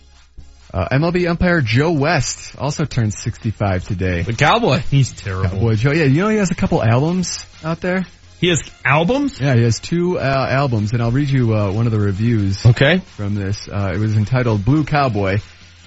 Uh, 0.73 0.87
MLB 0.91 1.25
umpire 1.29 1.61
Joe 1.61 1.93
West 1.93 2.55
also 2.57 2.83
turned 2.83 3.13
65 3.13 3.87
today. 3.87 4.23
The 4.23 4.33
cowboy. 4.33 4.79
He's 4.91 5.13
terrible. 5.13 5.49
Cowboy 5.51 5.75
Joe, 5.75 5.91
yeah, 5.93 6.03
you 6.03 6.21
know 6.23 6.29
he 6.29 6.37
has 6.37 6.51
a 6.51 6.55
couple 6.55 6.83
albums 6.83 7.45
out 7.63 7.79
there? 7.79 8.05
He 8.39 8.49
has 8.49 8.61
albums? 8.83 9.39
Yeah, 9.39 9.55
he 9.55 9.63
has 9.63 9.79
two 9.79 10.19
uh, 10.19 10.21
albums, 10.49 10.91
and 10.93 11.01
I'll 11.01 11.11
read 11.11 11.29
you 11.29 11.53
uh, 11.55 11.71
one 11.71 11.85
of 11.85 11.91
the 11.91 11.99
reviews 11.99 12.65
Okay. 12.65 12.97
from 12.99 13.33
this. 13.35 13.67
Uh, 13.67 13.91
it 13.95 13.97
was 13.99 14.17
entitled 14.17 14.65
Blue 14.65 14.83
Cowboy, 14.83 15.37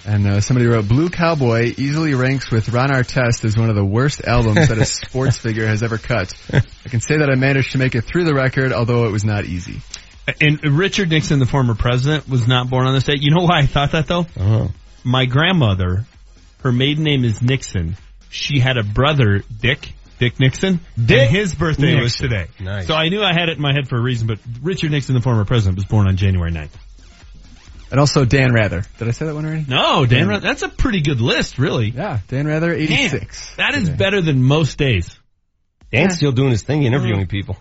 and 0.05 0.25
uh, 0.27 0.41
somebody 0.41 0.65
wrote, 0.67 0.87
Blue 0.87 1.09
Cowboy 1.09 1.73
easily 1.77 2.15
ranks 2.15 2.49
with 2.51 2.69
Ron 2.69 2.89
Artest 2.89 3.45
as 3.45 3.55
one 3.55 3.69
of 3.69 3.75
the 3.75 3.85
worst 3.85 4.23
albums 4.25 4.67
that 4.67 4.77
a 4.77 4.85
sports 5.07 5.37
figure 5.37 5.67
has 5.67 5.83
ever 5.83 5.97
cut. 5.97 6.33
I 6.51 6.89
can 6.89 7.01
say 7.01 7.17
that 7.19 7.29
I 7.29 7.35
managed 7.35 7.73
to 7.73 7.77
make 7.77 7.93
it 7.95 8.01
through 8.01 8.23
the 8.25 8.33
record, 8.33 8.73
although 8.73 9.05
it 9.05 9.11
was 9.11 9.23
not 9.23 9.45
easy. 9.45 9.81
And 10.41 10.63
Richard 10.77 11.09
Nixon, 11.09 11.39
the 11.39 11.45
former 11.45 11.75
president, 11.75 12.27
was 12.29 12.47
not 12.47 12.69
born 12.69 12.85
on 12.87 12.93
this 12.93 13.03
day. 13.03 13.15
You 13.17 13.31
know 13.31 13.43
why 13.45 13.59
I 13.59 13.65
thought 13.65 13.91
that 13.93 14.07
though? 14.07 14.21
Uh-huh. 14.37 14.67
My 15.03 15.25
grandmother, 15.25 16.05
her 16.61 16.71
maiden 16.71 17.03
name 17.03 17.23
is 17.23 17.41
Nixon. 17.41 17.95
She 18.29 18.59
had 18.59 18.77
a 18.77 18.83
brother, 18.83 19.43
Dick, 19.61 19.93
Dick 20.19 20.39
Nixon. 20.39 20.81
Dick 21.03 21.27
and 21.27 21.35
his 21.35 21.55
birthday 21.55 21.99
was 21.99 22.15
today. 22.15 22.47
Nice. 22.59 22.87
So 22.87 22.93
I 22.93 23.09
knew 23.09 23.21
I 23.23 23.33
had 23.33 23.49
it 23.49 23.55
in 23.55 23.61
my 23.61 23.73
head 23.73 23.87
for 23.87 23.97
a 23.97 24.01
reason, 24.01 24.27
but 24.27 24.39
Richard 24.61 24.91
Nixon, 24.91 25.15
the 25.15 25.21
former 25.21 25.45
president, 25.45 25.77
was 25.77 25.85
born 25.85 26.07
on 26.07 26.17
January 26.17 26.51
9th. 26.51 26.69
And 27.91 27.99
also 27.99 28.23
Dan 28.25 28.53
Rather. 28.53 28.83
Did 28.99 29.07
I 29.07 29.11
say 29.11 29.25
that 29.25 29.33
one 29.33 29.45
already? 29.45 29.65
No, 29.67 30.05
Dan, 30.05 30.27
Ra- 30.27 30.39
that's 30.39 30.61
a 30.61 30.69
pretty 30.69 31.01
good 31.01 31.21
list, 31.21 31.57
really. 31.57 31.89
Yeah, 31.89 32.19
Dan 32.27 32.45
Rather, 32.45 32.71
86. 32.71 33.55
That 33.55 33.73
is 33.73 33.89
better 33.89 34.21
than 34.21 34.43
most 34.43 34.77
days. 34.77 35.17
Dan's 35.91 36.17
still 36.17 36.31
doing 36.31 36.51
his 36.51 36.61
thing, 36.61 36.83
interviewing 36.83 37.25
people. 37.25 37.57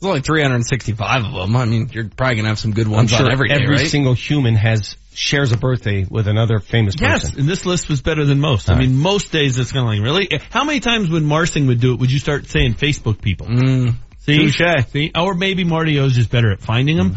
There's 0.00 0.08
only 0.10 0.20
365 0.20 1.24
of 1.24 1.32
them. 1.34 1.56
I 1.56 1.64
mean, 1.64 1.88
you're 1.92 2.08
probably 2.08 2.36
gonna 2.36 2.48
have 2.48 2.58
some 2.58 2.72
good 2.72 2.86
I'm 2.86 2.92
ones 2.92 3.10
sure 3.10 3.26
on 3.26 3.32
every 3.32 3.48
day, 3.48 3.54
every 3.56 3.76
right? 3.76 3.88
single 3.90 4.14
human 4.14 4.54
has 4.54 4.96
shares 5.12 5.50
a 5.50 5.56
birthday 5.56 6.06
with 6.08 6.28
another 6.28 6.60
famous 6.60 6.94
Yes, 7.00 7.22
person. 7.24 7.40
and 7.40 7.48
this 7.48 7.66
list 7.66 7.88
was 7.88 8.00
better 8.00 8.24
than 8.24 8.38
most. 8.38 8.70
I 8.70 8.74
All 8.74 8.78
mean, 8.78 8.96
most 8.96 9.32
days 9.32 9.58
it's 9.58 9.72
kind 9.72 9.84
of 9.86 9.92
like, 9.92 10.00
really? 10.02 10.40
How 10.50 10.62
many 10.62 10.78
times 10.78 11.10
when 11.10 11.24
Marsing 11.24 11.66
would 11.66 11.80
do 11.80 11.94
it, 11.94 11.98
would 12.00 12.12
you 12.12 12.20
start 12.20 12.46
saying 12.46 12.74
Facebook 12.74 13.20
people? 13.20 13.48
Mm, 13.48 13.94
See? 14.18 14.36
touche. 14.38 14.86
See? 14.92 15.10
Or 15.18 15.34
maybe 15.34 15.64
Marty 15.64 15.98
O's 15.98 16.14
just 16.14 16.30
better 16.30 16.52
at 16.52 16.60
finding 16.60 16.96
them. 16.96 17.16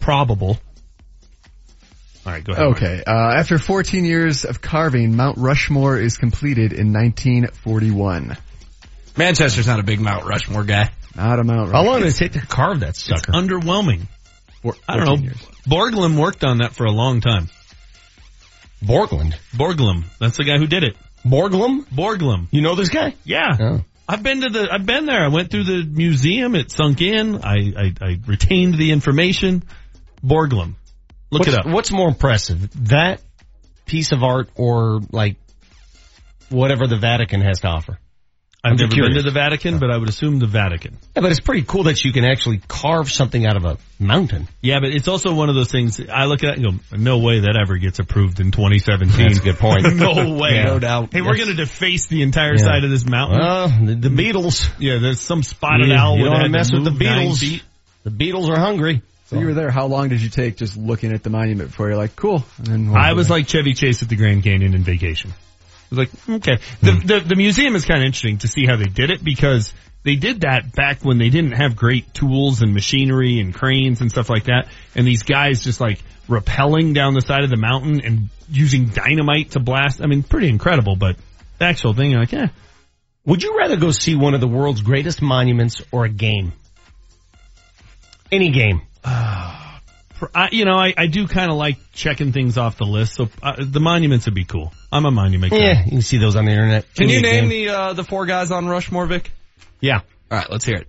Probable. 0.00 0.58
All 2.26 2.32
right, 2.32 2.42
go 2.42 2.54
ahead. 2.54 2.64
Okay. 2.68 3.02
Uh, 3.06 3.34
after 3.36 3.58
14 3.58 4.06
years 4.06 4.46
of 4.46 4.62
carving, 4.62 5.14
Mount 5.14 5.36
Rushmore 5.36 5.98
is 5.98 6.16
completed 6.16 6.72
in 6.72 6.90
1941. 6.94 8.38
Manchester's 9.18 9.66
not 9.66 9.78
a 9.78 9.82
big 9.82 10.00
Mount 10.00 10.24
Rushmore 10.24 10.64
guy. 10.64 10.90
Not 11.16 11.38
a 11.38 11.44
Mount 11.44 11.70
Rushmore. 11.70 11.72
How 11.72 11.82
long 11.90 12.00
did 12.00 12.08
it 12.08 12.16
take 12.16 12.32
to 12.32 12.40
carve 12.40 12.80
that 12.80 12.90
It's 12.90 13.04
sucker? 13.04 13.32
underwhelming. 13.32 14.08
Four- 14.62 14.76
I 14.88 14.96
don't 14.96 15.06
know. 15.06 15.16
years. 15.22 15.36
Borglum 15.68 16.18
worked 16.18 16.44
on 16.44 16.58
that 16.58 16.74
for 16.74 16.84
a 16.84 16.90
long 16.90 17.20
time. 17.20 17.48
Borgland. 18.82 19.34
Borglum. 19.54 20.04
That's 20.18 20.36
the 20.36 20.44
guy 20.44 20.58
who 20.58 20.66
did 20.66 20.84
it. 20.84 20.96
Borglum? 21.24 21.86
Borglum. 21.86 22.48
You 22.50 22.60
know 22.62 22.74
this 22.74 22.88
guy? 22.90 23.14
Yeah. 23.24 23.56
Oh. 23.58 23.84
I've 24.06 24.22
been 24.22 24.42
to 24.42 24.50
the, 24.50 24.68
I've 24.70 24.84
been 24.84 25.06
there. 25.06 25.24
I 25.24 25.28
went 25.28 25.50
through 25.50 25.64
the 25.64 25.84
museum. 25.84 26.54
It 26.54 26.70
sunk 26.70 27.00
in. 27.00 27.42
I, 27.42 27.54
I, 27.76 27.94
I 28.00 28.18
retained 28.26 28.74
the 28.74 28.90
information. 28.92 29.62
Borglum. 30.22 30.74
Look 31.30 31.40
what's, 31.40 31.48
it 31.48 31.58
up. 31.58 31.66
What's 31.66 31.90
more 31.90 32.08
impressive, 32.08 32.88
that 32.88 33.20
piece 33.86 34.12
of 34.12 34.22
art 34.22 34.50
or 34.54 35.00
like 35.10 35.36
whatever 36.50 36.86
the 36.86 36.96
Vatican 36.96 37.40
has 37.40 37.60
to 37.60 37.68
offer? 37.68 37.98
I've 38.64 38.70
I'm 38.72 38.76
never 38.78 38.92
curious. 38.92 39.14
been 39.14 39.24
to 39.24 39.30
the 39.30 39.34
Vatican, 39.34 39.78
but 39.78 39.90
I 39.90 39.98
would 39.98 40.08
assume 40.08 40.38
the 40.38 40.46
Vatican. 40.46 40.96
Yeah, 41.14 41.20
but 41.20 41.30
it's 41.30 41.40
pretty 41.40 41.64
cool 41.64 41.82
that 41.82 42.02
you 42.02 42.12
can 42.14 42.24
actually 42.24 42.62
carve 42.66 43.12
something 43.12 43.44
out 43.44 43.56
of 43.56 43.64
a 43.66 43.76
mountain. 43.98 44.48
Yeah, 44.62 44.80
but 44.80 44.88
it's 44.94 45.06
also 45.06 45.34
one 45.34 45.50
of 45.50 45.54
those 45.54 45.70
things. 45.70 46.00
I 46.00 46.24
look 46.24 46.42
at 46.44 46.56
it 46.56 46.64
and 46.64 46.80
go, 46.90 46.96
"No 46.96 47.18
way 47.18 47.40
that 47.40 47.56
ever 47.60 47.76
gets 47.76 47.98
approved 47.98 48.40
in 48.40 48.52
2017." 48.52 49.26
That's 49.26 49.38
a 49.38 49.42
good 49.42 49.58
point. 49.58 49.94
no 49.96 50.34
way, 50.34 50.54
Yeah. 50.54 50.64
No 50.64 50.78
doubt. 50.78 51.12
Hey, 51.12 51.20
we're 51.20 51.36
going 51.36 51.48
to 51.48 51.54
deface 51.54 52.06
the 52.06 52.22
entire 52.22 52.54
Yeah. 52.56 52.64
side 52.64 52.84
of 52.84 52.90
this 52.90 53.06
mountain. 53.06 53.38
Well, 53.38 53.68
the, 53.68 53.94
the 53.96 54.08
mm. 54.08 54.32
Beatles. 54.32 54.70
yeah, 54.78 54.98
there's 54.98 55.20
some 55.20 55.42
spotted 55.42 55.88
You- 55.88 55.94
owl. 55.94 56.16
you 56.16 56.24
don't 56.24 56.32
wanna 56.32 56.48
mess 56.48 56.72
with 56.72 56.84
the 56.84 56.90
Beatles. 56.90 57.62
The 58.04 58.10
Beatles 58.10 58.48
are 58.48 58.58
hungry. 58.58 59.02
So 59.26 59.38
you 59.38 59.46
were 59.46 59.54
there. 59.54 59.70
How 59.70 59.86
long 59.86 60.08
did 60.10 60.20
you 60.20 60.28
take 60.28 60.56
just 60.56 60.76
looking 60.76 61.12
at 61.12 61.22
the 61.22 61.30
monument 61.30 61.70
before 61.70 61.88
you're 61.88 61.96
like, 61.96 62.14
cool? 62.14 62.44
And 62.58 62.66
then 62.66 62.96
I 62.96 63.14
was 63.14 63.30
like 63.30 63.48
Chevy 63.48 63.72
Chase 63.72 64.02
at 64.02 64.08
the 64.10 64.16
Grand 64.16 64.42
Canyon 64.42 64.74
in 64.74 64.82
vacation. 64.84 65.32
I 65.90 65.94
was 65.94 65.98
like, 65.98 66.10
okay. 66.28 66.62
The, 66.80 66.92
Hmm. 66.92 67.06
the, 67.06 67.20
the 67.20 67.36
museum 67.36 67.74
is 67.76 67.84
kind 67.84 68.00
of 68.00 68.06
interesting 68.06 68.38
to 68.38 68.48
see 68.48 68.66
how 68.66 68.76
they 68.76 68.86
did 68.86 69.10
it 69.10 69.22
because 69.22 69.72
they 70.02 70.16
did 70.16 70.42
that 70.42 70.72
back 70.74 71.04
when 71.04 71.18
they 71.18 71.30
didn't 71.30 71.52
have 71.52 71.76
great 71.76 72.12
tools 72.12 72.62
and 72.62 72.74
machinery 72.74 73.40
and 73.40 73.54
cranes 73.54 74.00
and 74.00 74.10
stuff 74.10 74.28
like 74.28 74.44
that. 74.44 74.68
And 74.94 75.06
these 75.06 75.22
guys 75.22 75.62
just 75.62 75.80
like 75.80 76.00
rappelling 76.28 76.94
down 76.94 77.14
the 77.14 77.20
side 77.20 77.44
of 77.44 77.50
the 77.50 77.56
mountain 77.56 78.00
and 78.00 78.28
using 78.50 78.86
dynamite 78.86 79.52
to 79.52 79.60
blast. 79.60 80.02
I 80.02 80.06
mean, 80.06 80.22
pretty 80.22 80.48
incredible, 80.48 80.96
but 80.96 81.16
the 81.58 81.66
actual 81.66 81.94
thing, 81.94 82.10
you're 82.10 82.20
like, 82.20 82.32
eh. 82.34 82.48
Would 83.26 83.42
you 83.42 83.56
rather 83.56 83.76
go 83.76 83.90
see 83.90 84.16
one 84.16 84.34
of 84.34 84.40
the 84.40 84.48
world's 84.48 84.82
greatest 84.82 85.22
monuments 85.22 85.80
or 85.90 86.04
a 86.04 86.10
game? 86.10 86.52
Any 88.30 88.50
game. 88.50 88.82
For- 90.14 90.30
I, 90.34 90.48
you 90.52 90.64
know, 90.64 90.76
I, 90.76 90.94
I 90.96 91.06
do 91.06 91.26
kind 91.26 91.50
of 91.50 91.56
like 91.56 91.76
checking 91.92 92.32
things 92.32 92.56
off 92.56 92.76
the 92.78 92.84
list. 92.84 93.14
So 93.14 93.28
uh, 93.42 93.56
the 93.58 93.80
monuments 93.80 94.26
would 94.26 94.34
be 94.34 94.44
cool. 94.44 94.72
I'm 94.92 95.04
a 95.06 95.10
monument 95.10 95.52
guy. 95.52 95.58
Yeah, 95.58 95.84
you 95.84 95.90
can 95.90 96.02
see 96.02 96.18
those 96.18 96.36
on 96.36 96.44
the 96.44 96.52
internet. 96.52 96.92
Can 96.94 97.08
you 97.08 97.20
name 97.20 97.48
game. 97.48 97.66
the 97.66 97.68
uh, 97.68 97.92
the 97.94 98.04
four 98.04 98.26
guys 98.26 98.50
on 98.50 98.66
Rushmore, 98.66 99.06
Vic? 99.06 99.30
Yeah. 99.80 100.00
All 100.30 100.38
right, 100.38 100.50
let's 100.50 100.64
hear 100.64 100.76
it. 100.76 100.88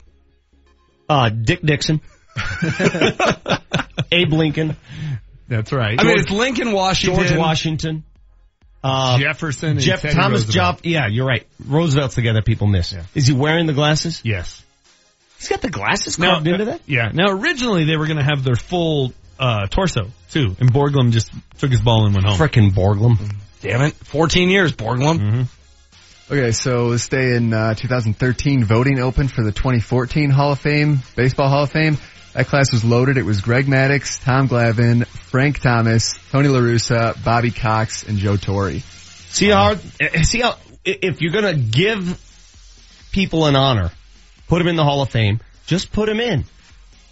Uh, 1.10 1.30
Dick 1.30 1.61
Dixon. 1.61 2.02
Abe 4.11 4.34
Lincoln. 4.34 4.76
That's 5.47 5.72
right. 5.72 5.99
I 5.99 6.03
mean, 6.03 6.19
it's 6.19 6.31
Lincoln, 6.31 6.72
Washington, 6.72 7.27
George 7.27 7.38
Washington. 7.38 8.03
Uh, 8.84 9.18
Jefferson 9.18 9.80
Jeff 9.80 10.02
Teddy 10.02 10.14
Thomas 10.14 10.45
Roosevelt. 10.45 10.77
Job. 10.77 10.85
Yeah, 10.85 11.07
you're 11.07 11.26
right. 11.26 11.45
Roosevelt's 11.65 12.15
the 12.15 12.22
guy 12.22 12.34
that 12.34 12.45
people 12.45 12.68
miss. 12.68 12.93
Is 13.15 13.27
he 13.27 13.34
wearing 13.34 13.65
the 13.65 13.73
glasses? 13.73 14.22
Yes. 14.23 14.64
He's 15.38 15.49
got 15.49 15.62
the 15.62 15.70
glasses 15.70 16.18
Now, 16.18 16.34
carved 16.34 16.48
into 16.48 16.66
that? 16.66 16.82
Yeah. 16.86 17.12
Now, 17.14 17.32
originally 17.32 17.86
they 17.86 17.98
were 17.98 18.07
going 18.07 18.18
to 18.18 18.24
have 18.24 18.44
their 18.44 18.56
full 18.56 19.14
uh, 19.40 19.68
torso 19.68 20.07
too, 20.32 20.56
and 20.60 20.72
Borglum 20.72 21.12
just 21.12 21.32
took 21.57 21.72
his 21.72 21.82
ball 21.82 22.06
and 22.06 22.16
went 22.16 22.26
home. 22.26 22.38
Frickin' 22.38 22.72
Borglum. 22.72 23.18
Damn 23.62 23.82
it, 23.82 23.94
14 23.94 24.49
years, 24.49 24.74
Borglum. 24.74 25.20
Mm-hmm. 25.20 25.41
Okay, 26.34 26.52
so 26.52 26.90
this 26.90 27.07
day 27.07 27.36
in 27.36 27.53
uh, 27.53 27.76
2013, 27.76 28.64
voting 28.64 28.99
opened 28.99 29.32
for 29.32 29.44
the 29.44 29.52
2014 29.52 30.32
Hall 30.32 30.53
of 30.53 30.60
Fame, 30.60 30.99
Baseball 31.16 31.49
Hall 31.49 31.64
of 31.64 31.72
Fame. 31.72 31.98
That 32.34 32.48
class 32.48 32.74
was 32.74 32.84
loaded. 32.84 33.18
It 33.18 33.24
was 33.24 33.41
Greg 33.41 33.68
Maddux, 33.68 34.24
Tom 34.24 34.49
Glavine, 34.49 35.06
Frank 35.06 35.60
Thomas, 35.60 36.16
Tony 36.32 36.49
La 36.49 36.60
Russa, 36.60 37.24
Bobby 37.24 37.52
Cox, 37.52 38.03
and 38.03 38.18
Joe 38.18 38.38
Torre. 38.38 38.80
See 39.30 39.49
how, 39.49 39.76
eh, 39.99 40.24
see 40.24 40.41
how, 40.41 40.57
if 40.84 41.22
you're 41.22 41.32
gonna 41.32 41.56
give 41.56 42.20
people 43.12 43.45
an 43.45 43.56
honor, 43.56 43.91
put 44.48 44.60
them 44.60 44.68
in 44.68 44.76
the 44.76 44.84
Hall 44.84 45.02
of 45.02 45.10
Fame, 45.10 45.40
just 45.66 45.92
put 45.92 46.08
them 46.08 46.20
in. 46.20 46.46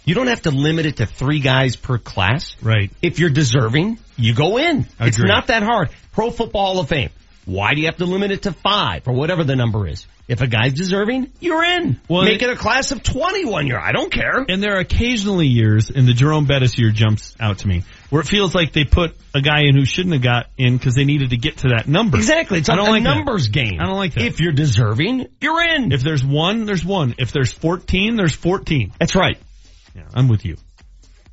You 0.04 0.14
don't 0.14 0.26
have 0.26 0.42
to 0.42 0.50
limit 0.50 0.84
it 0.86 0.96
to 0.96 1.06
three 1.06 1.40
guys 1.40 1.76
per 1.76 1.96
class. 1.96 2.56
Right. 2.60 2.90
If 3.00 3.18
you're 3.18 3.30
deserving, 3.30 3.98
you 4.16 4.34
go 4.34 4.58
in. 4.58 4.86
It's 5.00 5.18
not 5.18 5.46
that 5.46 5.62
hard. 5.62 5.88
Pro 6.12 6.30
Football 6.30 6.66
Hall 6.74 6.80
of 6.80 6.88
Fame. 6.88 7.10
Why 7.46 7.74
do 7.74 7.80
you 7.80 7.86
have 7.86 7.98
to 7.98 8.06
limit 8.06 8.30
it 8.30 8.42
to 8.42 8.52
five 8.52 9.06
or 9.06 9.12
whatever 9.12 9.44
the 9.44 9.56
number 9.56 9.86
is? 9.86 10.06
If 10.26 10.40
a 10.40 10.46
guy's 10.46 10.72
deserving, 10.72 11.30
you're 11.40 11.62
in. 11.62 12.00
Well, 12.08 12.22
Make 12.24 12.40
it- 12.40 12.48
it 12.48 12.52
a 12.52 12.56
class 12.56 12.92
of 12.92 13.02
21 13.02 13.66
year. 13.66 13.78
I 13.78 13.92
don't 13.92 14.10
care. 14.10 14.44
And 14.48 14.62
there 14.62 14.76
are 14.76 14.80
occasionally 14.80 15.48
years, 15.48 15.90
and 15.90 16.08
the 16.08 16.14
Jerome 16.14 16.46
Bettis 16.46 16.78
year 16.78 16.90
jumps 16.90 17.36
out 17.38 17.58
to 17.58 17.68
me, 17.68 17.82
where 18.08 18.22
it 18.22 18.26
feels 18.26 18.54
like 18.54 18.72
they 18.72 18.84
put 18.84 19.14
a 19.34 19.42
guy 19.42 19.64
in 19.64 19.76
who 19.76 19.84
shouldn't 19.84 20.14
have 20.14 20.22
got 20.22 20.46
in 20.56 20.78
because 20.78 20.94
they 20.94 21.04
needed 21.04 21.30
to 21.30 21.36
get 21.36 21.58
to 21.58 21.68
that 21.68 21.86
number. 21.86 22.16
Exactly. 22.16 22.58
It's 22.60 22.70
I 22.70 22.74
a 22.74 22.76
don't 22.76 22.88
like 22.88 23.04
that. 23.04 23.14
numbers 23.14 23.48
game. 23.48 23.78
I 23.78 23.84
don't 23.84 23.96
like 23.96 24.14
that. 24.14 24.24
If 24.24 24.40
you're 24.40 24.52
deserving, 24.52 25.26
you're 25.42 25.62
in. 25.62 25.92
If 25.92 26.02
there's 26.02 26.24
one, 26.24 26.64
there's 26.64 26.84
one. 26.84 27.14
If 27.18 27.32
there's 27.32 27.52
14, 27.52 28.16
there's 28.16 28.34
14. 28.34 28.92
That's 28.98 29.14
right. 29.14 29.36
Yeah, 29.94 30.04
I'm 30.14 30.28
with 30.28 30.46
you. 30.46 30.56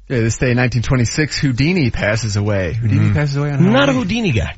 Yeah, 0.10 0.20
this 0.20 0.38
day 0.38 0.52
in 0.52 0.58
1926, 0.58 1.40
Houdini 1.40 1.92
passes 1.92 2.36
away. 2.36 2.74
Houdini 2.74 3.06
mm-hmm. 3.06 3.14
passes 3.14 3.38
away 3.38 3.52
on 3.52 3.60
I'm 3.66 3.72
not 3.72 3.88
a 3.88 3.94
Houdini 3.94 4.34
guy. 4.34 4.58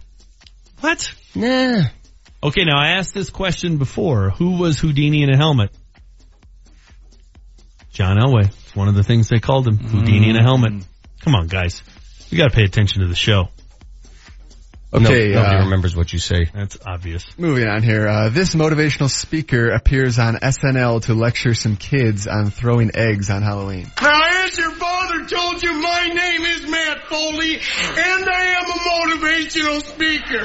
What? 0.80 1.13
Nah. 1.35 1.84
Okay, 2.41 2.65
now 2.65 2.77
I 2.77 2.97
asked 2.97 3.14
this 3.14 3.30
question 3.30 3.77
before. 3.77 4.31
Who 4.31 4.57
was 4.57 4.80
Houdini 4.80 5.23
in 5.23 5.30
a 5.30 5.38
helmet? 5.38 5.72
John 7.91 8.18
Elway. 8.18 8.47
It's 8.47 8.76
one 8.76 8.88
of 8.88 8.95
the 8.95 9.03
things 9.03 9.30
they 9.30 9.39
called 9.39 9.68
him. 9.68 9.77
Houdini 9.77 10.30
in 10.30 10.35
a 10.35 10.43
helmet. 10.43 10.73
Mm. 10.73 10.84
Come 11.22 11.35
on, 11.35 11.47
guys. 11.47 11.81
You 12.30 12.38
gotta 12.38 12.53
pay 12.53 12.64
attention 12.64 13.01
to 13.01 13.07
the 13.07 13.15
show. 13.15 13.49
Okay, 14.94 15.30
No, 15.30 15.41
nobody 15.41 15.56
uh, 15.56 15.64
remembers 15.64 15.95
what 15.95 16.14
you 16.14 16.20
say. 16.20 16.45
That's 16.53 16.78
obvious. 16.86 17.26
Moving 17.36 17.68
on 17.68 17.82
here. 17.82 18.07
Uh, 18.07 18.30
this 18.30 18.53
motivational 18.53 19.10
speaker 19.10 19.72
appears 19.72 20.20
on 20.20 20.36
SNL 20.36 21.02
to 21.06 21.15
lecture 21.15 21.56
some 21.56 21.78
kids 21.78 22.28
on 22.28 22.52
throwing 22.52 22.91
eggs 22.95 23.32
on 23.32 23.41
Halloween. 23.41 23.91
Now, 23.99 24.45
as 24.45 24.56
your 24.56 24.70
father 24.72 25.26
told 25.26 25.64
you, 25.64 25.74
my 25.74 26.07
name 26.14 26.41
is 26.44 26.68
Matt 26.70 27.07
Foley, 27.07 27.56
and 27.56 28.30
I 28.30 28.45
am 28.60 28.65
a 28.65 29.18
motivational 29.18 29.82
speaker. 29.82 30.44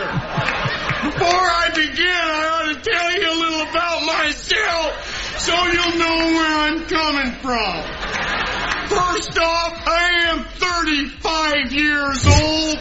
Before 1.11 1.29
I 1.29 1.69
begin, 1.75 2.07
I 2.09 2.49
ought 2.49 2.75
to 2.75 2.91
tell 2.91 3.13
you 3.13 3.31
a 3.31 3.39
little 3.39 3.69
about 3.69 4.07
myself 4.07 5.41
so 5.41 5.55
you'll 5.67 5.99
know 5.99 6.17
where 6.17 6.59
I'm 6.61 6.87
coming 6.87 7.33
from. 7.43 8.18
First 8.89 9.39
off, 9.39 9.83
I 9.87 10.11
am 10.29 10.45
35 10.45 11.73
years 11.73 12.27
old. 12.27 12.77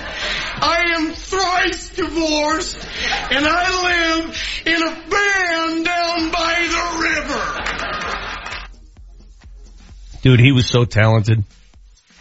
I 0.60 0.96
am 0.96 1.12
thrice 1.14 1.90
divorced, 1.90 2.78
and 3.32 3.46
I 3.46 4.24
live 4.24 4.38
in 4.66 4.82
a 4.84 4.92
van 4.92 5.84
down 5.84 6.32
by 6.32 6.68
the 6.70 6.86
river. 7.04 7.44
Dude, 10.22 10.40
he 10.40 10.52
was 10.52 10.68
so 10.70 10.86
talented. 10.86 11.44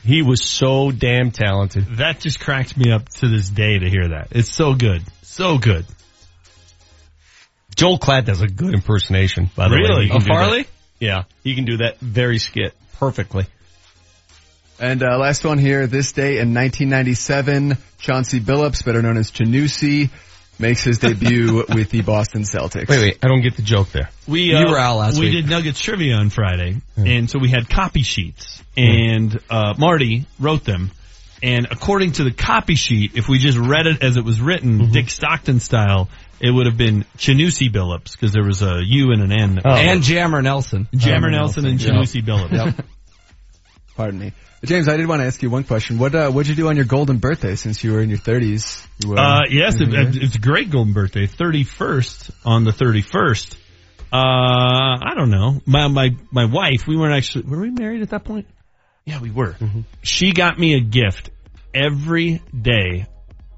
He 0.05 0.23
was 0.23 0.45
so 0.45 0.91
damn 0.91 1.31
talented. 1.31 1.97
That 1.97 2.21
just 2.21 2.41
cracks 2.41 2.77
me 2.77 2.93
up 2.93 3.09
to 3.21 3.29
this 3.29 3.49
day 3.49 3.79
to 3.79 3.89
hear 3.89 4.09
that. 4.09 4.29
It's 4.33 4.51
so 4.53 4.75
good. 4.75 5.03
So 5.23 5.59
good. 5.59 5.87
Joel 7.75 7.99
Klatt 7.99 8.25
does 8.25 8.43
a 8.43 8.47
good 8.47 8.75
impersonation, 8.75 9.51
by 9.57 9.69
the 9.69 9.75
way. 9.75 9.81
Really? 9.83 10.03
He 10.05 10.09
can 10.09 10.17
Of 10.19 10.25
that. 10.25 10.29
Farley? 10.29 10.67
Yeah, 11.01 11.25
he 11.43 11.55
can 11.55 11.65
do 11.65 11.79
that 11.79 11.99
very 12.01 12.39
skit 12.39 12.75
perfectly. 12.99 13.47
And 14.79 15.03
uh, 15.03 15.19
last 15.19 15.45
one 15.45 15.59
here. 15.59 15.87
This 15.87 16.13
day 16.13 16.39
in 16.39 16.53
1997, 16.55 17.79
Chauncey 17.99 18.41
Billups, 18.41 18.85
better 18.85 19.01
known 19.01 19.17
as 19.17 19.31
Chanusi, 19.31 20.11
makes 20.59 20.85
his 20.85 20.99
debut 20.99 21.65
with 21.75 21.91
the 21.91 22.03
Boston 22.03 22.43
Celtics. 22.43 22.89
Wait, 22.89 23.01
wait, 23.01 23.19
I 23.23 23.29
don't 23.29 23.41
get 23.41 23.57
the 23.57 23.63
joke 23.63 23.91
there. 23.91 24.11
We 24.27 24.51
You 24.51 24.57
uh, 24.57 24.71
were 24.71 24.79
out 24.79 24.97
last 24.97 25.19
we 25.19 25.27
week. 25.27 25.33
did 25.33 25.51
Nuggets 25.51 25.81
trivia 25.81 26.17
on 26.17 26.31
Friday, 26.31 26.77
and 26.97 27.31
so 27.31 27.39
we 27.39 27.49
had 27.49 27.69
copy 27.69 28.03
sheets, 28.03 28.63
and 28.77 29.39
uh, 29.49 29.75
Marty 29.79 30.27
wrote 30.39 30.65
them. 30.65 30.91
And 31.43 31.69
according 31.71 32.13
to 32.13 32.25
the 32.25 32.31
copy 32.31 32.77
sheet, 32.77 33.13
if 33.15 33.29
we 33.29 33.39
just 33.39 33.59
read 33.59 33.87
it 33.87 34.03
as 34.03 34.17
it 34.17 34.25
was 34.25 34.41
written, 34.41 34.91
Dick 34.91 35.11
Stockton 35.11 35.61
style, 35.61 36.09
it 36.41 36.51
would 36.51 36.67
have 36.67 36.79
been 36.79 37.05
Chanusi 37.19 37.71
Billups 37.71 38.13
because 38.13 38.33
there 38.33 38.45
was 38.45 38.63
a 38.63 38.81
U 38.83 39.13
and 39.13 39.23
an 39.23 39.33
N. 39.33 39.61
Oh. 39.65 39.71
And 39.71 40.03
Jammer 40.03 40.41
Nelson. 40.41 40.89
Jammer 40.95 41.31
Nelson 41.31 41.67
and 41.67 41.81
yeah. 41.81 41.91
Chanusi 41.91 42.23
Billups. 42.23 42.53
Yep. 42.77 42.87
Pardon 43.97 44.19
me. 44.19 44.33
James, 44.67 44.89
I 44.89 44.97
did 44.97 45.07
want 45.07 45.21
to 45.23 45.27
ask 45.27 45.41
you 45.43 45.49
one 45.51 45.65
question. 45.65 45.99
What 45.99 46.15
uh, 46.15 46.31
what'd 46.31 46.49
you 46.49 46.55
do 46.55 46.69
on 46.69 46.77
your 46.77 46.85
golden 46.85 47.19
birthday 47.19 47.55
since 47.57 47.83
you 47.85 47.93
were 47.93 48.01
in 48.01 48.09
your 48.11 48.19
30s? 48.19 48.87
You 49.03 49.11
were, 49.11 49.19
Uh, 49.19 49.41
yes, 49.49 49.81
it, 49.81 49.89
it's 49.93 50.35
a 50.37 50.41
great 50.41 50.71
golden 50.71 50.93
birthday. 50.93 51.27
31st 51.27 52.31
on 52.45 52.65
the 52.65 52.73
31st. 52.73 53.57
Uh, 54.13 54.17
I 54.17 55.13
don't 55.17 55.31
know. 55.31 55.61
My, 55.67 55.89
my, 55.89 56.11
my 56.31 56.45
wife, 56.45 56.87
we 56.87 56.97
weren't 56.97 57.15
actually, 57.15 57.45
were 57.45 57.61
we 57.61 57.71
married 57.71 58.03
at 58.03 58.11
that 58.11 58.25
point? 58.25 58.47
Yeah, 59.05 59.21
we 59.21 59.31
were. 59.31 59.57
She 60.03 60.33
got 60.33 60.59
me 60.59 60.75
a 60.75 60.81
gift 60.81 61.31
every 61.75 62.43
day 62.59 63.07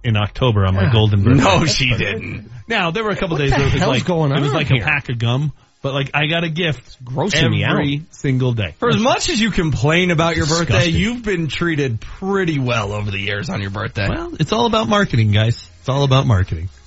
in 0.05 0.17
October 0.17 0.67
on 0.67 0.75
my 0.75 0.91
golden 0.93 1.23
birthday. 1.25 1.43
No, 1.43 1.65
she 1.67 1.91
didn't. 1.95 2.51
Now 2.69 2.91
there 2.91 3.03
were 3.05 3.11
a 3.11 3.17
couple 3.17 3.37
What 3.37 3.39
days 3.39 3.51
where 3.53 3.67
it 3.67 3.73
was 3.73 3.83
like 3.83 4.05
going 4.05 4.33
it 4.33 4.41
was 4.41 4.53
like 4.53 4.69
here? 4.69 4.83
a 4.83 4.87
pack 4.87 5.09
of 5.09 5.19
gum, 5.19 5.53
but 5.83 5.95
like 5.95 6.11
I 6.15 6.27
got 6.27 6.45
a 6.45 6.49
gift 6.49 7.05
grossing 7.05 7.51
me 7.51 7.65
every 7.65 8.03
single 8.11 8.53
day. 8.53 8.75
For 8.79 8.89
as 8.89 9.01
much 9.01 9.29
as 9.31 9.41
you 9.41 9.51
complain 9.51 10.11
about 10.11 10.37
your 10.37 10.47
birthday, 10.47 10.87
you've 10.89 11.23
been 11.23 11.49
treated 11.49 12.01
pretty 12.01 12.59
well 12.59 12.93
over 12.93 13.11
the 13.11 13.19
years 13.19 13.49
on 13.51 13.61
your 13.61 13.71
birthday. 13.71 14.09
Well, 14.09 14.35
it's 14.39 14.53
all 14.53 14.67
about 14.67 14.89
marketing, 14.89 15.31
guys. 15.33 15.69
It's 15.81 15.89
all 15.89 16.05
about 16.05 16.27
marketing. 16.27 16.69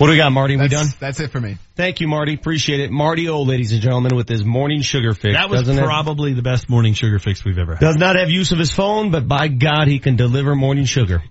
What 0.00 0.06
do 0.06 0.12
we 0.12 0.16
got, 0.16 0.32
Marty? 0.32 0.56
We 0.56 0.66
done? 0.68 0.86
That's 0.98 1.20
it 1.20 1.30
for 1.30 1.38
me. 1.38 1.58
Thank 1.76 2.00
you, 2.00 2.08
Marty. 2.08 2.32
Appreciate 2.32 2.80
it. 2.80 2.90
Marty 2.90 3.28
O, 3.28 3.42
ladies 3.42 3.72
and 3.72 3.82
gentlemen, 3.82 4.16
with 4.16 4.30
his 4.30 4.42
morning 4.42 4.80
sugar 4.80 5.12
fix. 5.12 5.34
That 5.34 5.50
was 5.50 5.60
Doesn't 5.60 5.76
have- 5.76 5.84
probably 5.84 6.32
the 6.32 6.40
best 6.40 6.70
morning 6.70 6.94
sugar 6.94 7.18
fix 7.18 7.44
we've 7.44 7.58
ever 7.58 7.74
had. 7.74 7.82
Does 7.82 7.96
not 7.96 8.16
have 8.16 8.30
use 8.30 8.50
of 8.52 8.58
his 8.58 8.72
phone, 8.72 9.10
but 9.10 9.28
by 9.28 9.48
God, 9.48 9.88
he 9.88 9.98
can 9.98 10.16
deliver 10.16 10.54
morning 10.56 10.86
sugar. 10.86 11.22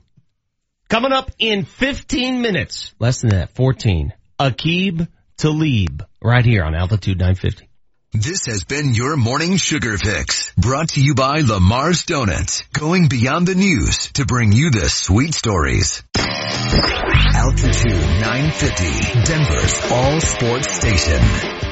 Coming 0.88 1.12
up 1.12 1.32
in 1.40 1.66
15 1.66 2.44
minutes, 2.44 2.94
less 3.00 3.22
than 3.22 3.32
that, 3.32 3.56
14, 3.56 4.14
Aqib 4.40 5.06
Talib, 5.38 6.06
right 6.24 6.46
here 6.46 6.64
on 6.64 6.74
Altitude 6.74 7.18
950. 7.20 7.68
This 8.14 8.46
has 8.46 8.64
been 8.64 8.94
your 8.94 9.18
morning 9.18 9.58
sugar 9.58 9.98
fix 9.98 10.54
brought 10.56 10.88
to 10.92 11.02
you 11.02 11.14
by 11.14 11.42
Lamar's 11.42 12.06
Donuts, 12.06 12.64
going 12.72 13.10
beyond 13.10 13.50
the 13.50 13.56
news 13.56 14.10
to 14.14 14.26
bring 14.26 14.54
you 14.54 14.72
the 14.72 14.88
sweet 14.88 15.34
stories. 15.34 16.04
Altitude 16.18 17.92
950, 17.92 19.24
Denver's 19.26 19.92
all 19.92 20.22
sports 20.22 20.72
station. 20.72 21.20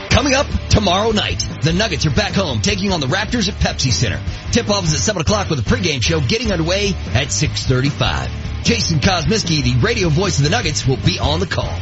Coming 0.09 0.35
up 0.35 0.47
tomorrow 0.67 1.11
night, 1.11 1.47
the 1.61 1.71
Nuggets 1.71 2.05
are 2.05 2.13
back 2.13 2.33
home 2.33 2.59
taking 2.59 2.91
on 2.91 2.99
the 2.99 3.07
Raptors 3.07 3.47
at 3.47 3.55
Pepsi 3.61 3.91
Center. 3.91 4.21
Tip-off 4.51 4.83
is 4.83 4.93
at 4.93 4.99
7 4.99 5.21
o'clock 5.21 5.49
with 5.49 5.59
a 5.59 5.61
pregame 5.61 6.03
show 6.03 6.19
getting 6.19 6.51
underway 6.51 6.89
at 7.13 7.29
6.35. 7.29 8.65
Jason 8.65 8.99
Kosmicki, 8.99 9.63
the 9.63 9.79
radio 9.79 10.09
voice 10.09 10.37
of 10.39 10.43
the 10.43 10.49
Nuggets, 10.49 10.85
will 10.85 10.97
be 10.97 11.17
on 11.17 11.39
the 11.39 11.47
call. 11.47 11.73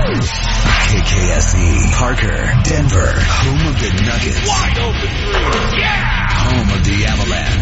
KKSE, 0.00 1.60
E, 1.60 1.92
Parker, 1.92 2.40
Denver, 2.64 3.12
home 3.12 3.66
of 3.68 3.76
the 3.78 3.90
Nuggets. 4.02 4.48
Wide 4.48 4.78
open 4.78 5.10
three. 5.28 5.80
Yeah! 5.80 6.26
Home 6.40 6.70
of 6.72 6.84
the 6.84 7.04
Avalanche. 7.04 7.60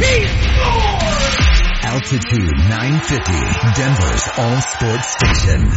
Altitude 1.83 2.55
950, 2.69 3.33
Denver's 3.75 4.29
all 4.39 4.61
sports 4.61 5.09
station. 5.19 5.69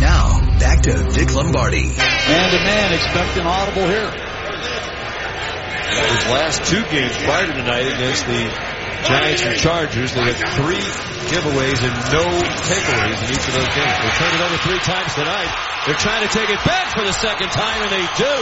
Now, 0.00 0.40
back 0.58 0.82
to 0.82 1.08
Vic 1.10 1.34
Lombardi. 1.34 1.86
Man 1.86 2.50
to 2.50 2.58
man, 2.64 2.92
expect 2.94 3.36
an 3.36 3.46
audible 3.46 3.86
here. 3.86 4.10
His 5.88 6.26
last 6.28 6.64
two 6.64 6.82
games 6.90 7.16
prior 7.16 7.46
to 7.46 7.52
tonight 7.52 7.86
against 7.86 8.26
the 8.26 8.77
Giants 9.04 9.42
and 9.42 9.56
Chargers, 9.56 10.12
they 10.12 10.20
had 10.20 10.38
three 10.58 10.82
giveaways 11.28 11.80
and 11.84 11.94
no 12.12 12.24
takeaways 12.64 13.18
in 13.22 13.28
each 13.30 13.46
of 13.46 13.54
those 13.54 13.72
games. 13.76 13.96
They 14.00 14.12
turned 14.16 14.34
it 14.34 14.42
over 14.42 14.58
three 14.64 14.80
times 14.80 15.14
tonight. 15.14 15.50
They're 15.86 16.00
trying 16.00 16.26
to 16.26 16.32
take 16.32 16.50
it 16.50 16.62
back 16.64 16.94
for 16.94 17.04
the 17.04 17.12
second 17.12 17.50
time, 17.50 17.82
and 17.82 17.90
they 17.92 18.06
do. 18.16 18.34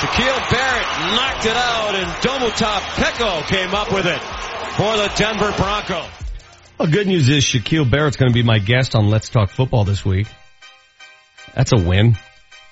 Shaquille 0.00 0.50
Barrett 0.50 0.88
knocked 1.16 1.44
it 1.44 1.56
out, 1.56 1.94
and 1.94 2.08
Domata 2.22 2.80
Peko 2.96 3.46
came 3.48 3.74
up 3.74 3.92
with 3.92 4.06
it 4.06 4.20
for 4.76 4.96
the 4.96 5.12
Denver 5.16 5.52
Broncos. 5.56 6.08
Well, 6.78 6.88
good 6.88 7.06
news 7.06 7.28
is 7.28 7.44
Shaquille 7.44 7.90
Barrett's 7.90 8.16
going 8.16 8.30
to 8.30 8.34
be 8.34 8.42
my 8.42 8.58
guest 8.58 8.94
on 8.94 9.08
Let's 9.08 9.28
Talk 9.28 9.50
Football 9.50 9.84
this 9.84 10.04
week. 10.04 10.26
That's 11.54 11.72
a 11.72 11.76
win. 11.76 12.16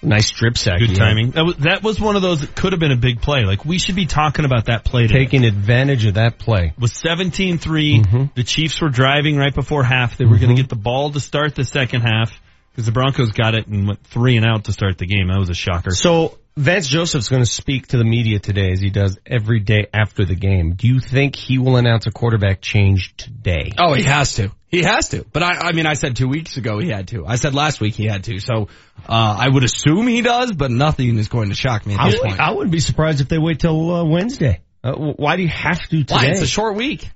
Nice 0.03 0.27
strip 0.27 0.57
sack. 0.57 0.79
Good 0.79 0.95
timing. 0.95 1.33
That 1.33 1.45
was, 1.45 1.57
that 1.57 1.83
was 1.83 2.01
one 2.01 2.15
of 2.15 2.23
those 2.23 2.41
that 2.41 2.55
could 2.55 2.73
have 2.73 2.81
been 2.81 2.93
a 2.93 2.97
big 2.97 3.21
play. 3.21 3.45
Like 3.45 3.65
we 3.65 3.79
should 3.79 3.97
be 3.97 4.07
talking 4.07 4.45
about 4.45 4.67
that 4.67 4.85
play. 4.85 5.07
today. 5.07 5.25
Taking 5.25 5.45
advantage 5.45 6.05
of 6.05 6.15
that 6.15 6.39
play. 6.39 6.73
was 6.79 6.93
17-3. 6.93 7.59
Mm-hmm. 7.59 8.25
The 8.35 8.45
Chiefs 8.45 8.81
were 8.81 8.91
driving 8.91 9.37
right 9.37 9.55
before 9.55 9.83
half. 9.83 10.17
They 10.17 10.25
were 10.25 10.33
going 10.33 10.41
to 10.41 10.47
mm-hmm. 10.49 10.55
get 10.57 10.69
the 10.69 10.77
ball 10.77 11.11
to 11.11 11.21
start 11.21 11.55
the 11.55 11.65
second 11.65 12.03
half 12.03 12.41
because 12.71 12.87
the 12.87 12.93
Broncos 12.93 13.33
got 13.33 13.55
it 13.55 13.67
and 13.67 13.89
went 13.89 14.05
three 14.05 14.37
and 14.37 14.47
out 14.47 14.65
to 14.65 14.73
start 14.73 14.99
the 14.99 15.07
game. 15.07 15.29
That 15.29 15.39
was 15.39 15.51
a 15.51 15.55
shocker. 15.55 15.91
So 15.91 16.39
Vance 16.57 16.89
Joseph's 16.89 17.29
going 17.29 17.43
to 17.43 17.51
speak 17.51 17.89
to 17.89 17.99
the 17.99 18.05
media 18.05 18.39
today 18.39 18.71
as 18.73 18.81
he 18.81 18.91
does 18.91 19.19
every 19.27 19.61
day 19.61 19.87
after 19.93 20.25
the 20.25 20.35
game. 20.35 20.75
Do 20.75 20.87
you 20.87 21.01
think 21.01 21.35
he 21.37 21.59
will 21.59 21.77
announce 21.77 22.07
a 22.07 22.13
quarterback 22.13 22.61
change 22.61 23.17
today? 23.17 23.73
Oh, 23.79 23.95
he 23.95 24.05
has 24.05 24.35
to. 24.35 24.51
He 24.69 24.83
has 24.83 25.09
to. 25.09 25.25
But 25.33 25.43
I, 25.43 25.69
I 25.69 25.73
mean, 25.73 25.87
I 25.87 25.95
said 25.95 26.17
two 26.17 26.29
weeks 26.29 26.59
ago 26.59 26.79
he 26.79 26.91
had 26.91 27.09
to. 27.09 27.27
I 27.27 27.37
said 27.37 27.55
last 27.55 27.81
week 27.81 27.95
he 27.95 28.05
had 28.05 28.25
to. 28.25 28.39
So, 28.39 28.69
uh, 29.09 29.37
I 29.39 29.49
would 29.49 29.65
assume 29.65 30.07
he 30.07 30.21
does, 30.21 30.53
but 30.53 30.71
nothing 30.71 31.17
is 31.19 31.29
going 31.29 31.49
to 31.49 31.55
shock 31.55 31.87
me 31.87 31.95
at 31.95 32.01
I, 32.01 32.11
this 32.11 32.21
would, 32.21 32.29
point. 32.29 32.41
I 32.41 32.53
wouldn't 32.53 32.73
be 32.73 32.81
surprised 32.81 33.21
if 33.21 33.29
they 33.29 33.39
wait 33.39 33.61
till 33.61 33.91
uh, 33.91 34.05
Wednesday. 34.05 34.61
Uh, 34.85 34.93
why 34.95 35.37
do 35.37 35.43
you 35.43 35.49
have 35.49 35.81
to 35.81 35.89
today? 35.89 36.15
Why? 36.15 36.27
It's 36.27 36.43
a 36.43 36.47
short 36.47 36.77
week. 36.77 37.09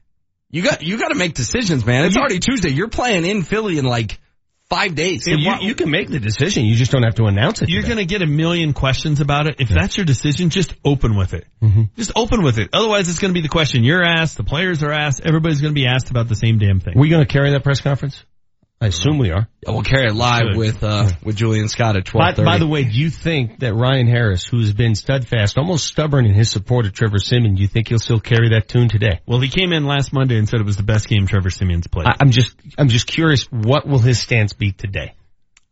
You 0.51 0.63
got, 0.63 0.83
you 0.83 0.99
got 0.99 1.09
to 1.09 1.15
make 1.15 1.35
decisions, 1.35 1.85
man. 1.87 2.05
It's 2.05 2.17
already 2.17 2.39
Tuesday. 2.39 2.71
You're 2.71 2.89
playing 2.89 3.25
in 3.25 3.43
Philly 3.43 3.79
in 3.79 3.85
like 3.85 4.19
five 4.73 4.95
days. 4.95 5.25
So 5.25 5.33
you, 5.33 5.53
you 5.61 5.75
can 5.75 5.91
make 5.91 6.09
the 6.09 6.19
decision. 6.19 6.65
You 6.65 6.77
just 6.77 6.91
don't 6.91 7.03
have 7.03 7.17
to 7.17 7.25
announce 7.25 7.61
it. 7.61 7.69
You're 7.69 7.83
going 7.83 7.99
to 7.99 8.07
get 8.07 8.23
a 8.23 8.27
million 8.27 8.73
questions 8.73 9.21
about 9.21 9.47
it. 9.47 9.57
If 9.59 9.69
that's 9.69 9.97
your 9.97 10.07
decision, 10.07 10.51
just 10.51 10.75
open 10.85 11.17
with 11.17 11.35
it. 11.35 11.47
Mm-hmm. 11.63 11.83
Just 11.97 12.13
open 12.17 12.43
with 12.43 12.59
it. 12.59 12.71
Otherwise, 12.73 13.09
it's 13.09 13.19
going 13.19 13.33
to 13.33 13.39
be 13.39 13.43
the 13.43 13.51
question 13.51 13.85
you're 13.85 14.05
asked, 14.05 14.37
the 14.37 14.45
players 14.45 14.83
are 14.83 14.93
asked, 14.93 15.21
everybody's 15.25 15.61
going 15.61 15.75
to 15.75 15.79
be 15.79 15.87
asked 15.87 16.11
about 16.11 16.29
the 16.29 16.37
same 16.37 16.59
damn 16.59 16.81
thing. 16.81 16.95
we 16.97 17.11
going 17.11 17.25
to 17.25 17.31
carry 17.31 17.51
that 17.51 17.63
press 17.63 17.81
conference? 17.81 18.25
I 18.83 18.87
assume 18.87 19.19
we 19.19 19.31
are. 19.31 19.47
We'll 19.65 19.85
carry 19.85 20.09
it 20.09 20.15
live 20.17 20.43
Good. 20.43 20.57
with, 20.57 20.83
uh, 20.83 21.09
with 21.23 21.37
Julian 21.37 21.69
Scott 21.69 21.95
at 21.95 22.13
1230. 22.13 22.45
by 22.45 22.59
the 22.59 22.67
way, 22.67 22.83
do 22.83 22.91
you 22.91 23.11
think 23.11 23.61
that 23.61 23.75
Ryan 23.75 24.09
Harris, 24.09 24.45
who's 24.45 24.73
been 24.75 24.97
steadfast, 24.97 25.57
almost 25.57 25.87
stubborn 25.87 26.27
in 26.27 26.35
his 26.35 26.51
support 26.51 26.87
of 26.87 26.93
Trevor 26.93 27.19
Siemian, 27.19 27.55
do 27.55 27.63
you 27.63 27.69
think 27.69 27.87
he'll 27.87 28.01
still 28.01 28.19
carry 28.19 28.49
that 28.51 28.67
tune 28.67 28.89
today? 28.89 29.21
Well, 29.25 29.39
he 29.39 29.49
came 29.49 29.73
in 29.73 29.87
last 29.87 30.13
Monday 30.13 30.37
and 30.37 30.49
said 30.49 30.59
it 30.59 30.67
was 30.67 30.77
the 30.77 30.83
best 30.83 31.07
game 31.07 31.29
Trevor 31.29 31.51
Siemian's 31.51 31.87
played. 31.87 32.09
I, 32.09 32.17
I'm 32.19 32.33
just, 32.33 32.57
I'm 32.77 32.89
just 32.89 33.07
curious, 33.07 33.45
what 33.53 33.87
will 33.87 34.01
his 34.01 34.21
stance 34.21 34.53
be 34.53 34.73
today? 34.73 35.15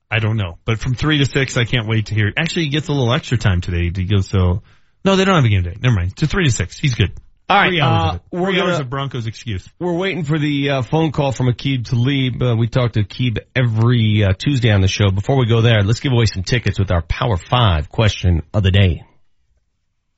I 0.09 0.21
don't 0.21 0.37
know, 0.37 0.59
but 0.65 0.79
from 0.79 0.95
three 0.95 1.19
to 1.19 1.27
six, 1.27 1.57
I 1.57 1.65
can't 1.65 1.89
wait 1.89 2.07
to 2.07 2.15
hear. 2.15 2.33
Actually, 2.37 2.67
he 2.67 2.71
gets 2.71 2.87
a 2.87 2.93
little 2.93 3.13
extra 3.13 3.39
time 3.39 3.61
today. 3.61 3.91
He 3.93 4.05
goes 4.05 4.29
so. 4.29 4.63
No, 5.05 5.17
they 5.17 5.25
don't 5.25 5.35
have 5.35 5.45
a 5.45 5.49
game 5.49 5.65
day. 5.65 5.75
Never 5.81 5.97
mind. 5.97 6.17
To 6.19 6.29
three 6.29 6.45
to 6.45 6.53
six, 6.53 6.79
he's 6.79 6.95
good. 6.95 7.13
All 7.51 7.57
right, 7.57 7.69
three 7.71 7.81
hours 7.81 8.03
uh, 8.03 8.09
of 8.11 8.15
it. 8.17 8.23
we're 8.31 8.51
Three 8.53 8.57
gonna- 8.61 8.81
of 8.81 8.91
Broncos 8.91 9.27
excuse. 9.27 9.69
We're 9.81 9.97
waiting 9.97 10.23
for 10.25 10.39
the 10.39 10.71
uh, 10.71 10.83
phone 10.83 11.11
call 11.11 11.33
from 11.33 11.49
Aqib 11.49 11.85
Talib. 11.85 12.41
Uh, 12.41 12.55
we 12.57 12.69
talk 12.69 12.93
to 12.93 13.03
Aqib 13.03 13.39
every 13.57 14.23
uh, 14.23 14.33
Tuesday 14.39 14.71
on 14.71 14.81
the 14.83 14.89
show. 14.89 15.11
Before 15.11 15.37
we 15.37 15.47
go 15.47 15.61
there, 15.61 15.83
let's 15.83 15.99
give 16.01 16.13
away 16.13 16.27
some 16.27 16.45
tickets 16.45 16.79
with 16.79 16.93
our 16.93 17.03
Power 17.03 17.37
5 17.37 17.89
question 17.91 18.43
of 18.55 18.63
the 18.63 18.71
day. 18.71 19.03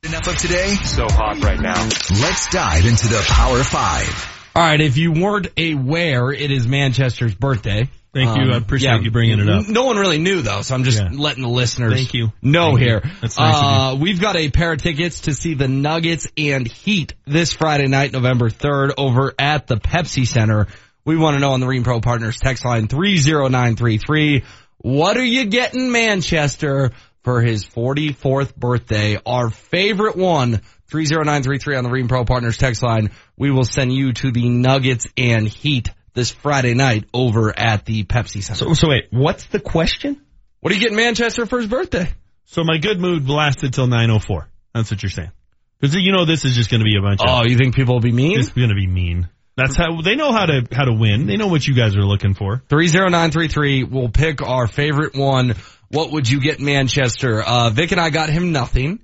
Enough 0.03 0.27
of 0.27 0.37
today? 0.37 0.67
So 0.83 1.07
hot 1.09 1.43
right 1.43 1.59
now. 1.59 1.81
Let's 2.21 2.49
dive 2.51 2.85
into 2.85 3.07
the 3.07 3.25
Power 3.27 3.63
Five. 3.63 4.29
All 4.55 4.61
right, 4.61 4.79
if 4.81 4.97
you 4.97 5.13
weren't 5.13 5.47
aware, 5.57 6.29
it 6.31 6.51
is 6.51 6.67
Manchester's 6.67 7.33
birthday. 7.33 7.89
Thank 8.13 8.37
you. 8.37 8.51
I 8.53 8.57
appreciate 8.57 9.01
you 9.01 9.09
bringing 9.09 9.39
it 9.39 9.49
up. 9.49 9.67
No 9.67 9.85
one 9.85 9.97
really 9.97 10.19
knew 10.19 10.41
though, 10.43 10.61
so 10.61 10.75
I'm 10.75 10.83
just 10.83 10.99
Yeah. 11.01 11.09
letting 11.11 11.41
the 11.41 11.49
listeners 11.49 11.93
Thank 11.95 12.13
you. 12.13 12.31
know 12.43 12.71
Thank 12.75 12.79
you. 12.81 12.85
here. 12.85 13.01
That's 13.21 13.39
nice 13.39 13.55
uh, 13.55 13.95
we've 13.99 14.21
got 14.21 14.35
a 14.35 14.49
pair 14.51 14.73
of 14.73 14.81
tickets 14.83 15.21
to 15.21 15.33
see 15.33 15.55
the 15.55 15.67
Nuggets 15.67 16.27
and 16.37 16.67
Heat 16.67 17.15
this 17.25 17.53
Friday 17.53 17.87
night, 17.87 18.11
November 18.13 18.49
3rd 18.49 18.93
over 18.99 19.33
at 19.39 19.65
the 19.65 19.77
Pepsi 19.77 20.27
Center. 20.27 20.67
We 21.05 21.17
want 21.17 21.35
to 21.35 21.39
know 21.39 21.53
on 21.53 21.59
the 21.59 21.67
Reen 21.67 21.83
Pro 21.83 22.01
Partners 22.01 22.37
text 22.37 22.63
line 22.63 22.87
30933. 22.87 24.43
What 24.77 25.17
are 25.17 25.23
you 25.25 25.45
getting 25.45 25.91
Manchester 25.91 26.91
for 27.23 27.41
his 27.41 27.65
44th 27.65 28.55
birthday? 28.55 29.17
Our 29.25 29.49
favorite 29.49 30.15
one, 30.17 30.61
30933 30.89 31.75
on 31.77 31.83
the 31.83 31.89
Reen 31.89 32.07
Pro 32.07 32.25
Partners 32.25 32.57
text 32.57 32.83
line. 32.83 33.09
We 33.37 33.49
will 33.49 33.63
send 33.65 33.91
you 33.91 34.13
to 34.13 34.31
the 34.31 34.47
Nuggets 34.49 35.07
and 35.17 35.47
Heat 35.47 35.89
this 36.13 36.31
Friday 36.31 36.73
night 36.73 37.05
over 37.13 37.57
at 37.57 37.85
the 37.85 38.03
Pepsi 38.03 38.43
Center. 38.43 38.65
So, 38.65 38.73
so 38.73 38.89
wait, 38.89 39.05
what's 39.11 39.45
the 39.45 39.59
question? 39.59 40.21
What 40.59 40.71
are 40.71 40.75
you 40.75 40.81
getting 40.81 40.97
Manchester 40.97 41.45
for 41.45 41.59
his 41.59 41.67
birthday? 41.67 42.09
So 42.45 42.63
my 42.63 42.77
good 42.77 42.99
mood 42.99 43.27
lasted 43.29 43.73
till 43.73 43.87
9:04. 43.87 44.45
That's 44.73 44.91
what 44.91 45.01
you're 45.03 45.09
saying. 45.09 45.31
Because 45.79 45.95
you 45.95 46.13
know 46.13 46.25
this 46.25 46.45
is 46.45 46.55
just 46.55 46.69
going 46.69 46.79
to 46.79 46.85
be 46.85 46.97
a 46.97 47.01
bunch 47.01 47.19
of. 47.21 47.27
Oh, 47.29 47.43
you 47.45 47.57
think 47.57 47.75
people 47.75 47.95
will 47.95 48.01
be 48.01 48.11
mean? 48.11 48.39
It's 48.39 48.49
going 48.49 48.69
to 48.69 48.75
be 48.75 48.87
mean. 48.87 49.27
That's 49.55 49.75
how 49.75 50.01
they 50.01 50.15
know 50.15 50.31
how 50.31 50.45
to 50.45 50.65
how 50.71 50.85
to 50.85 50.93
win. 50.93 51.27
They 51.27 51.35
know 51.35 51.47
what 51.47 51.67
you 51.67 51.75
guys 51.75 51.95
are 51.95 52.05
looking 52.05 52.33
for. 52.33 52.63
30933. 52.69 53.83
We'll 53.83 54.09
pick 54.09 54.41
our 54.41 54.67
favorite 54.67 55.15
one. 55.15 55.55
What 55.89 56.11
would 56.11 56.29
you 56.29 56.39
get 56.39 56.59
Manchester? 56.59 57.41
Uh, 57.41 57.69
Vic 57.69 57.91
and 57.91 58.01
I 58.01 58.09
got 58.09 58.29
him 58.29 58.51
nothing. 58.51 58.99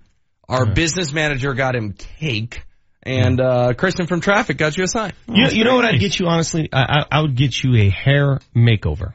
Our 0.47 0.65
business 0.65 1.13
manager 1.13 1.53
got 1.53 1.75
him 1.75 1.93
cake. 1.93 2.63
And, 3.09 3.41
uh, 3.41 3.73
Kristen 3.73 4.07
from 4.07 4.21
traffic 4.21 4.57
got 4.57 4.77
you 4.77 4.83
a 4.83 4.87
sign. 4.87 5.13
You, 5.27 5.47
you 5.47 5.63
know 5.63 5.75
what 5.75 5.85
I'd 5.85 5.99
get 5.99 6.19
you 6.19 6.27
honestly? 6.27 6.69
I, 6.71 6.81
I, 6.81 7.05
I 7.17 7.21
would 7.21 7.35
get 7.35 7.61
you 7.63 7.75
a 7.77 7.89
hair 7.89 8.39
makeover. 8.55 9.13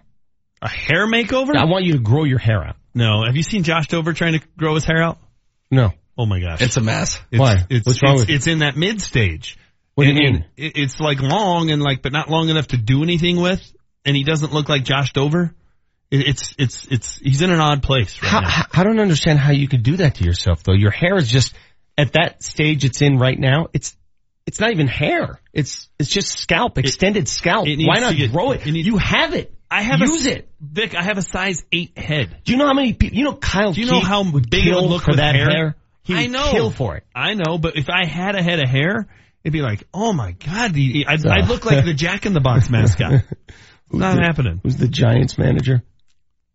A 0.63 0.69
hair 0.69 1.07
makeover? 1.07 1.55
I 1.57 1.67
want 1.67 1.85
you 1.85 1.93
to 1.93 1.99
grow 2.01 2.25
your 2.25 2.39
hair 2.39 2.65
out. 2.65 2.77
No. 2.95 3.23
Have 3.27 3.37
you 3.37 3.43
seen 3.43 3.63
Josh 3.65 3.89
Dover 3.89 4.13
trying 4.13 4.33
to 4.39 4.41
grow 4.57 4.75
his 4.75 4.85
hair 4.85 5.03
out? 5.03 5.19
No. 5.71 5.93
Oh 6.17 6.27
my 6.27 6.41
gosh. 6.41 6.63
It's 6.63 6.77
a 6.77 6.81
mess. 6.81 7.21
It's, 7.31 7.41
Why? 7.41 7.67
It's, 7.69 7.87
What's 7.87 8.01
wrong 8.03 8.15
it's, 8.15 8.21
with 8.23 8.31
it? 8.31 8.35
It's 8.37 8.47
in 8.47 8.59
that 8.61 8.77
mid 8.77 9.01
stage. 9.03 9.59
What 9.95 10.05
do 10.05 10.11
you 10.13 10.17
And- 10.17 10.35
mean? 10.35 10.45
and 10.59 10.73
It's 10.77 11.01
like 11.01 11.21
long 11.21 11.71
and 11.71 11.83
like, 11.83 12.03
but 12.03 12.13
not 12.13 12.29
long 12.31 12.49
enough 12.49 12.69
to 12.69 12.77
do 12.77 13.03
anything 13.03 13.41
with. 13.41 13.61
And 14.05 14.17
he 14.17 14.25
doesn't 14.25 14.53
look 14.53 14.69
like 14.69 14.85
Josh 14.85 15.13
Dover. 15.13 15.55
It's, 16.11 16.55
it's, 16.59 16.87
it's, 16.91 17.19
he's 17.19 17.43
in 17.43 17.51
an 17.51 17.59
odd 17.61 17.83
place 17.83 18.23
right 18.23 18.31
How, 18.31 18.41
now. 18.41 18.49
how- 18.49 18.67
I 18.73 18.85
don't 18.85 19.01
understand 19.01 19.39
how 19.39 19.53
you 19.53 19.67
could 19.69 19.83
do 19.83 19.97
that 19.99 20.17
to 20.17 20.25
yourself 20.25 20.63
though. 20.63 20.73
Your 20.75 20.91
hair 20.93 21.17
is 21.17 21.29
just, 21.29 21.55
at 21.97 22.13
that 22.15 22.43
stage 22.43 22.85
it's 22.85 23.03
in 23.03 23.19
right 23.19 23.39
now, 23.39 23.69
it's 23.73 23.97
it's 24.47 24.61
not 24.61 24.73
even 24.73 24.87
hair. 24.89 25.41
It's 25.53 25.89
it's 25.99 26.11
just 26.11 26.39
scalp, 26.39 26.77
extended 26.79 27.29
scalp. 27.29 27.67
it 27.67 27.79
Why 27.85 28.01
not 28.01 28.15
get- 28.17 28.33
grow 28.33 28.51
it? 28.53 28.67
you 28.67 28.97
have 28.99 29.35
it. 29.35 29.53
I 29.71 29.83
have 29.83 30.01
it 30.03 30.09
use 30.09 30.27
a, 30.27 30.37
it. 30.39 30.49
Vic, 30.61 30.95
I 30.95 31.03
have 31.03 31.19
a 31.19 31.23
size 31.23 31.65
eight 31.73 31.99
head. 31.99 32.37
Do 32.45 32.53
you 32.53 32.59
know 32.59 32.67
how 32.67 32.75
many 32.75 32.93
people? 32.93 33.17
You 33.19 33.25
know 33.25 33.35
Kyle. 33.35 33.73
Do 33.73 33.81
you 33.81 33.87
know 33.91 34.01
how 34.01 34.23
big 34.23 34.45
it 34.53 34.63
kill 34.63 34.83
would 34.83 34.91
look 34.91 35.03
for 35.03 35.17
that 35.17 35.35
hair? 35.35 35.51
hair? 35.51 35.77
He 36.05 36.15
I 36.15 36.27
know. 36.27 36.51
kill 36.51 36.71
for 36.71 36.97
it. 36.97 37.05
I 37.15 37.35
know, 37.35 37.59
but 37.59 37.77
if 37.77 37.89
I 37.89 38.07
had 38.07 38.37
a 38.37 38.43
head 38.43 38.61
of 38.63 38.69
hair, 38.69 39.09
it'd 39.43 39.53
be 39.53 39.63
like, 39.63 39.85
oh 39.95 40.13
my 40.13 40.33
god, 40.33 40.75
the, 40.75 41.07
I'd, 41.09 41.27
I'd 41.27 41.49
look 41.49 41.65
like 41.65 41.85
the 41.85 41.95
Jack 41.95 42.27
in 42.27 42.35
the 42.35 42.41
Box 42.41 42.69
mascot. 42.71 43.23
Who's 43.89 44.01
Not 44.01 44.17
the- 44.17 44.23
happening. 44.23 44.61
Who's 44.63 44.77
the 44.77 44.87
Giants 44.89 45.39
manager? 45.39 45.83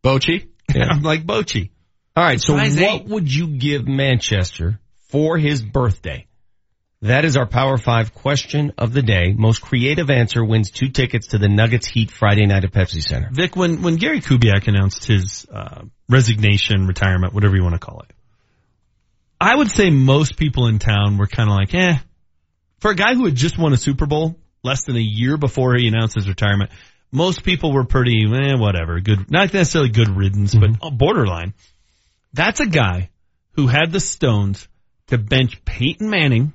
Bochy. 0.04 0.48
Yeah. 0.74 0.86
I'm 0.92 1.02
like 1.02 1.26
Bochy. 1.26 1.72
All 2.16 2.24
right. 2.24 2.40
So 2.40 2.56
Size 2.56 2.76
what 2.76 2.84
eight. 2.84 3.06
would 3.08 3.34
you 3.34 3.48
give 3.48 3.88
Manchester 3.88 4.80
for 5.10 5.38
his 5.38 5.62
birthday? 5.62 6.26
That 7.02 7.24
is 7.24 7.38
our 7.38 7.46
Power 7.46 7.78
Five 7.78 8.14
question 8.14 8.74
of 8.78 8.92
the 8.92 9.02
day. 9.02 9.34
Most 9.34 9.62
creative 9.62 10.10
answer 10.10 10.44
wins 10.44 10.70
two 10.70 10.90
tickets 10.90 11.28
to 11.28 11.38
the 11.38 11.48
Nuggets 11.48 11.88
Heat 11.88 12.12
Friday 12.12 12.46
night 12.46 12.66
at 12.66 12.74
Pepsi 12.74 13.02
Center. 13.02 13.30
Vic, 13.32 13.56
when 13.56 13.82
when 13.82 13.96
Gary 13.96 14.20
Kubiak 14.20 14.68
announced 14.68 15.06
his 15.06 15.46
uh, 15.54 15.84
resignation, 16.10 16.88
retirement, 16.88 17.34
whatever 17.34 17.56
you 17.56 17.64
want 17.64 17.76
to 17.76 17.80
call 17.80 18.02
it, 18.02 18.14
I 19.40 19.56
would 19.56 19.72
say 19.72 19.90
most 19.90 20.36
people 20.36 20.68
in 20.68 20.80
town 20.80 21.18
were 21.18 21.28
kind 21.28 21.50
of 21.50 21.56
like, 21.56 21.74
eh. 21.74 21.98
For 22.80 22.92
a 22.92 22.96
guy 22.96 23.14
who 23.14 23.26
had 23.26 23.36
just 23.36 23.58
won 23.58 23.74
a 23.74 23.78
Super 23.78 24.06
Bowl 24.06 24.36
less 24.64 24.84
than 24.84 24.98
a 24.98 25.02
year 25.02 25.38
before 25.38 25.76
he 25.76 25.88
announced 25.88 26.16
his 26.16 26.28
retirement, 26.28 26.70
most 27.12 27.44
people 27.44 27.72
were 27.72 27.86
pretty, 27.86 28.26
eh, 28.26 28.56
whatever, 28.56 29.00
good, 29.00 29.32
not 29.32 29.54
necessarily 29.54 29.90
good 29.90 30.10
riddance, 30.10 30.54
but 30.54 30.72
uh, 30.82 30.90
borderline. 30.90 31.54
That's 32.34 32.60
a 32.60 32.68
guy 32.68 33.10
who 33.54 33.68
had 33.68 33.92
the 33.92 34.00
stones 34.00 34.68
to 35.10 35.18
bench 35.18 35.64
Peyton 35.66 36.10
Manning 36.10 36.54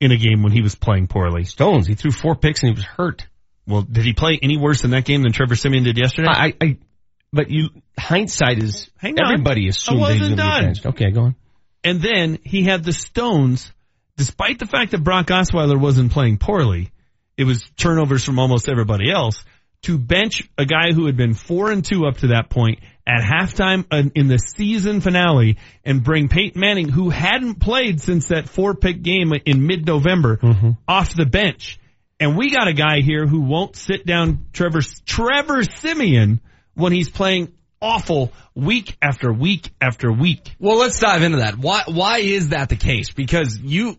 in 0.00 0.12
a 0.12 0.16
game 0.16 0.42
when 0.42 0.52
he 0.52 0.62
was 0.62 0.74
playing 0.74 1.06
poorly. 1.06 1.44
Stones, 1.44 1.86
he 1.86 1.94
threw 1.94 2.10
four 2.10 2.34
picks 2.36 2.62
and 2.62 2.70
he 2.70 2.74
was 2.74 2.84
hurt. 2.84 3.26
Well, 3.66 3.82
did 3.82 4.04
he 4.04 4.12
play 4.12 4.38
any 4.40 4.56
worse 4.56 4.84
in 4.84 4.90
that 4.90 5.04
game 5.04 5.22
than 5.22 5.32
Trevor 5.32 5.56
Siemian 5.56 5.84
did 5.84 5.98
yesterday? 5.98 6.28
I, 6.30 6.54
I, 6.60 6.78
but 7.32 7.50
you, 7.50 7.68
hindsight 7.98 8.62
is, 8.62 8.90
Hang 8.96 9.18
on. 9.18 9.32
everybody 9.32 9.68
assumed 9.68 10.00
that 10.00 10.14
he 10.14 10.20
was 10.20 10.20
wasn't 10.20 10.38
going 10.38 10.52
to 10.52 10.60
be 10.60 10.66
benched. 10.66 10.86
Okay, 10.86 11.10
go 11.10 11.20
on. 11.22 11.36
And 11.84 12.00
then 12.00 12.38
he 12.44 12.64
had 12.64 12.82
the 12.84 12.92
stones, 12.92 13.70
despite 14.16 14.58
the 14.58 14.66
fact 14.66 14.92
that 14.92 15.04
Brock 15.04 15.26
Osweiler 15.26 15.78
wasn't 15.78 16.12
playing 16.12 16.38
poorly, 16.38 16.90
it 17.36 17.44
was 17.44 17.62
turnovers 17.76 18.24
from 18.24 18.38
almost 18.38 18.68
everybody 18.68 19.10
else, 19.10 19.44
to 19.82 19.98
bench 19.98 20.48
a 20.56 20.64
guy 20.64 20.92
who 20.92 21.06
had 21.06 21.16
been 21.16 21.34
four 21.34 21.70
and 21.70 21.84
two 21.84 22.06
up 22.06 22.18
to 22.18 22.28
that 22.28 22.50
point 22.50 22.80
at 23.08 23.22
halftime 23.22 24.12
in 24.14 24.28
the 24.28 24.38
season 24.38 25.00
finale 25.00 25.56
and 25.82 26.04
bring 26.04 26.28
Peyton 26.28 26.60
Manning, 26.60 26.90
who 26.90 27.08
hadn't 27.08 27.54
played 27.54 28.02
since 28.02 28.28
that 28.28 28.48
four 28.48 28.74
pick 28.74 29.02
game 29.02 29.32
in 29.46 29.66
mid-November, 29.66 30.36
mm-hmm. 30.36 30.70
off 30.86 31.16
the 31.16 31.24
bench. 31.24 31.80
And 32.20 32.36
we 32.36 32.50
got 32.50 32.68
a 32.68 32.74
guy 32.74 33.00
here 33.00 33.26
who 33.26 33.40
won't 33.40 33.76
sit 33.76 34.04
down 34.04 34.46
Trevor, 34.52 34.80
Trevor 35.06 35.62
Siemian 35.62 36.40
when 36.74 36.92
he's 36.92 37.08
playing 37.08 37.52
awful 37.80 38.32
week 38.54 38.96
after 39.00 39.32
week 39.32 39.70
after 39.80 40.12
week. 40.12 40.54
Well, 40.58 40.78
let's 40.78 40.98
dive 40.98 41.22
into 41.22 41.38
that. 41.38 41.56
Why 41.56 41.84
why 41.86 42.18
is 42.18 42.48
that 42.48 42.68
the 42.68 42.76
case? 42.76 43.12
Because 43.12 43.58
you 43.58 43.96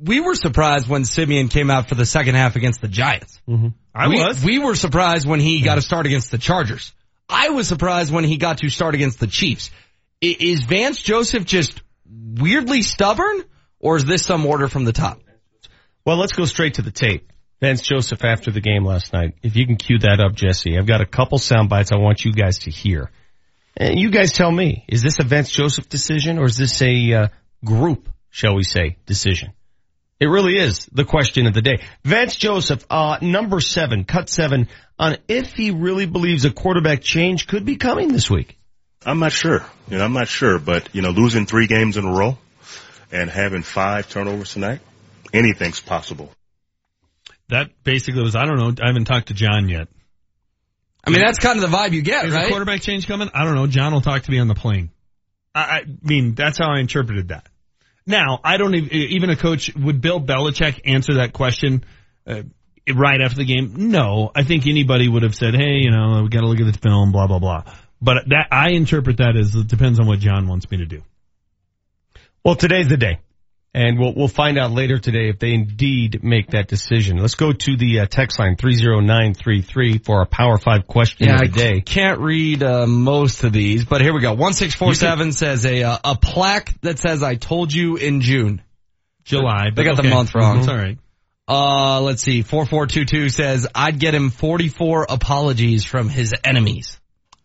we 0.00 0.20
were 0.20 0.36
surprised 0.36 0.88
when 0.88 1.04
Siemian 1.04 1.48
came 1.48 1.70
out 1.70 1.88
for 1.88 1.96
the 1.96 2.06
second 2.06 2.36
half 2.36 2.54
against 2.56 2.80
the 2.80 2.88
Giants. 2.88 3.40
Mm-hmm. 3.48 3.68
I 3.94 4.08
we, 4.08 4.22
was. 4.22 4.44
We 4.44 4.58
were 4.60 4.76
surprised 4.76 5.26
when 5.26 5.40
he 5.40 5.60
got 5.60 5.78
a 5.78 5.82
start 5.82 6.06
against 6.06 6.30
the 6.30 6.38
Chargers. 6.38 6.94
I 7.28 7.50
was 7.50 7.68
surprised 7.68 8.12
when 8.12 8.24
he 8.24 8.36
got 8.36 8.58
to 8.58 8.68
start 8.70 8.94
against 8.94 9.20
the 9.20 9.26
Chiefs. 9.26 9.70
I- 10.22 10.36
Is 10.40 10.62
Vance 10.62 11.00
Joseph 11.00 11.44
just 11.44 11.82
weirdly 12.06 12.82
stubborn, 12.82 13.44
or 13.78 13.96
is 13.96 14.04
this 14.04 14.24
some 14.24 14.44
order 14.46 14.68
from 14.68 14.84
the 14.84 14.92
top? 14.92 15.20
Well, 16.04 16.16
let's 16.16 16.32
go 16.32 16.44
straight 16.44 16.74
to 16.74 16.82
the 16.82 16.90
tape. 16.90 17.30
Vance 17.60 17.82
Joseph 17.82 18.24
after 18.24 18.50
the 18.50 18.60
game 18.60 18.84
last 18.84 19.12
night. 19.12 19.34
If 19.42 19.56
you 19.56 19.66
can 19.66 19.76
cue 19.76 19.98
that 20.00 20.20
up, 20.20 20.34
Jesse. 20.34 20.78
I've 20.78 20.86
got 20.86 21.00
a 21.00 21.06
couple 21.06 21.38
sound 21.38 21.68
bites 21.68 21.92
I 21.92 21.96
want 21.96 22.24
you 22.24 22.32
guys 22.32 22.60
to 22.60 22.70
hear. 22.70 23.10
And 23.76 23.98
you 23.98 24.10
guys 24.10 24.32
tell 24.32 24.50
me, 24.50 24.84
is 24.88 25.02
this 25.02 25.18
a 25.18 25.24
Vance 25.24 25.50
Joseph 25.50 25.88
decision 25.88 26.38
or 26.38 26.44
is 26.44 26.56
this 26.56 26.80
a 26.82 27.12
uh, 27.12 27.28
group, 27.64 28.08
shall 28.30 28.54
we 28.54 28.62
say, 28.62 28.96
decision? 29.06 29.52
It 30.20 30.26
really 30.26 30.58
is 30.58 30.86
the 30.86 31.04
question 31.04 31.46
of 31.46 31.54
the 31.54 31.62
day. 31.62 31.82
Vance 32.04 32.34
Joseph, 32.36 32.84
uh, 32.90 33.18
number 33.22 33.60
seven, 33.60 34.04
cut 34.04 34.28
seven, 34.28 34.68
on 34.98 35.16
if 35.28 35.54
he 35.54 35.70
really 35.70 36.06
believes 36.06 36.44
a 36.44 36.50
quarterback 36.50 37.02
change 37.02 37.46
could 37.46 37.64
be 37.64 37.76
coming 37.76 38.08
this 38.08 38.28
week. 38.28 38.58
I'm 39.06 39.20
not 39.20 39.32
sure. 39.32 39.64
You 39.88 39.98
know, 39.98 40.04
I'm 40.04 40.12
not 40.12 40.26
sure, 40.26 40.58
but 40.58 40.92
you 40.92 41.02
know, 41.02 41.10
losing 41.10 41.46
three 41.46 41.68
games 41.68 41.96
in 41.96 42.04
a 42.04 42.12
row 42.12 42.36
and 43.12 43.30
having 43.30 43.62
five 43.62 44.08
turnovers 44.10 44.52
tonight, 44.52 44.80
anything's 45.32 45.80
possible. 45.80 46.32
That 47.48 47.70
basically 47.84 48.22
was, 48.22 48.34
I 48.34 48.44
don't 48.44 48.58
know, 48.58 48.74
I 48.82 48.88
haven't 48.88 49.04
talked 49.04 49.28
to 49.28 49.34
John 49.34 49.68
yet. 49.68 49.88
I 51.04 51.10
mean, 51.10 51.20
that's 51.20 51.38
kind 51.38 51.62
of 51.62 51.70
the 51.70 51.74
vibe 51.74 51.92
you 51.92 52.02
get, 52.02 52.26
Is 52.26 52.34
right? 52.34 52.46
a 52.46 52.48
quarterback 52.48 52.82
change 52.82 53.06
coming? 53.06 53.30
I 53.32 53.44
don't 53.44 53.54
know. 53.54 53.66
John 53.66 53.94
will 53.94 54.02
talk 54.02 54.22
to 54.22 54.30
me 54.30 54.40
on 54.40 54.48
the 54.48 54.54
plane. 54.54 54.90
I, 55.54 55.60
I 55.60 55.84
mean, 56.02 56.34
that's 56.34 56.58
how 56.58 56.70
I 56.70 56.80
interpreted 56.80 57.28
that. 57.28 57.46
Now, 58.08 58.40
I 58.42 58.56
don't 58.56 58.74
even, 58.74 58.90
even 58.90 59.30
a 59.30 59.36
coach, 59.36 59.70
would 59.76 60.00
Bill 60.00 60.18
Belichick 60.18 60.80
answer 60.86 61.16
that 61.16 61.34
question 61.34 61.84
uh, 62.26 62.42
right 62.92 63.20
after 63.20 63.36
the 63.36 63.44
game? 63.44 63.90
No. 63.90 64.32
I 64.34 64.44
think 64.44 64.66
anybody 64.66 65.08
would 65.08 65.24
have 65.24 65.34
said, 65.34 65.54
hey, 65.54 65.82
you 65.82 65.90
know, 65.90 66.22
we 66.22 66.30
got 66.30 66.40
to 66.40 66.46
look 66.46 66.58
at 66.58 66.72
the 66.72 66.78
film, 66.78 67.12
blah, 67.12 67.26
blah, 67.26 67.38
blah. 67.38 67.64
But 68.00 68.28
that, 68.28 68.48
I 68.50 68.70
interpret 68.70 69.18
that 69.18 69.36
as 69.36 69.54
it 69.54 69.68
depends 69.68 70.00
on 70.00 70.06
what 70.06 70.20
John 70.20 70.48
wants 70.48 70.70
me 70.70 70.78
to 70.78 70.86
do. 70.86 71.02
Well, 72.42 72.54
today's 72.54 72.88
the 72.88 72.96
day. 72.96 73.18
And 73.74 73.98
we'll, 73.98 74.14
we'll 74.14 74.28
find 74.28 74.58
out 74.58 74.70
later 74.72 74.98
today 74.98 75.28
if 75.28 75.38
they 75.38 75.52
indeed 75.52 76.24
make 76.24 76.50
that 76.52 76.68
decision. 76.68 77.18
Let's 77.18 77.34
go 77.34 77.52
to 77.52 77.76
the 77.76 78.00
uh, 78.00 78.06
text 78.06 78.38
line 78.38 78.56
30933 78.56 79.98
for 79.98 80.18
our 80.20 80.26
Power 80.26 80.56
5 80.58 80.86
question 80.86 81.28
Yeah, 81.28 81.34
of 81.34 81.40
I 81.42 81.46
the 81.46 81.52
day. 81.52 81.80
can't 81.82 82.18
read 82.20 82.62
uh, 82.62 82.86
most 82.86 83.44
of 83.44 83.52
these, 83.52 83.84
but 83.84 84.00
here 84.00 84.14
we 84.14 84.20
go. 84.20 84.32
One 84.32 84.54
six 84.54 84.74
four 84.74 84.94
seven 84.94 85.32
says 85.32 85.66
a 85.66 85.82
uh, 85.82 85.98
a 86.02 86.16
plaque 86.16 86.80
that 86.80 86.98
says 86.98 87.22
"I 87.22 87.34
told 87.34 87.72
you 87.72 87.96
in 87.96 88.20
June." 88.20 88.62
July. 89.24 89.64
They 89.70 89.82
but 89.84 89.94
got 89.94 90.02
the 90.02 90.08
month 90.08 90.34
wrong. 90.34 90.60
It's 90.60 90.68
all 90.68 90.76
right. 90.76 90.98
Uh, 91.46 92.00
let's 92.00 92.22
see. 92.22 92.42
Four 92.42 92.64
four 92.64 92.86
two 92.86 93.04
two 93.04 93.28
says 93.28 93.66
I'd 93.74 93.98
get 93.98 94.14
him 94.14 94.30
forty 94.30 94.68
four 94.68 95.06
apologies 95.08 95.84
from 95.84 96.08
his 96.08 96.34
enemies. 96.42 96.98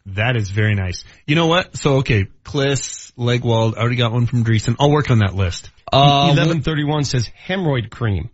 That 0.08 0.36
is 0.36 0.50
very 0.50 0.76
nice. 0.76 1.04
You 1.26 1.36
know 1.36 1.48
what? 1.48 1.78
So, 1.78 1.98
okay, 1.98 2.28
Kliss, 2.44 3.14
Legwold, 3.18 3.78
I 3.78 3.80
already 3.82 3.95
got 3.95 4.12
one 4.12 4.26
from 4.26 4.44
Dreessen. 4.44 4.76
I'll 4.80 4.91
work 4.91 5.10
on 5.10 5.20
that 5.20 5.34
list. 5.34 5.70
Uh, 5.94 6.34
1131 6.34 7.03
says 7.03 7.30
hemorrhoid 7.48 7.90
cream. 7.90 8.30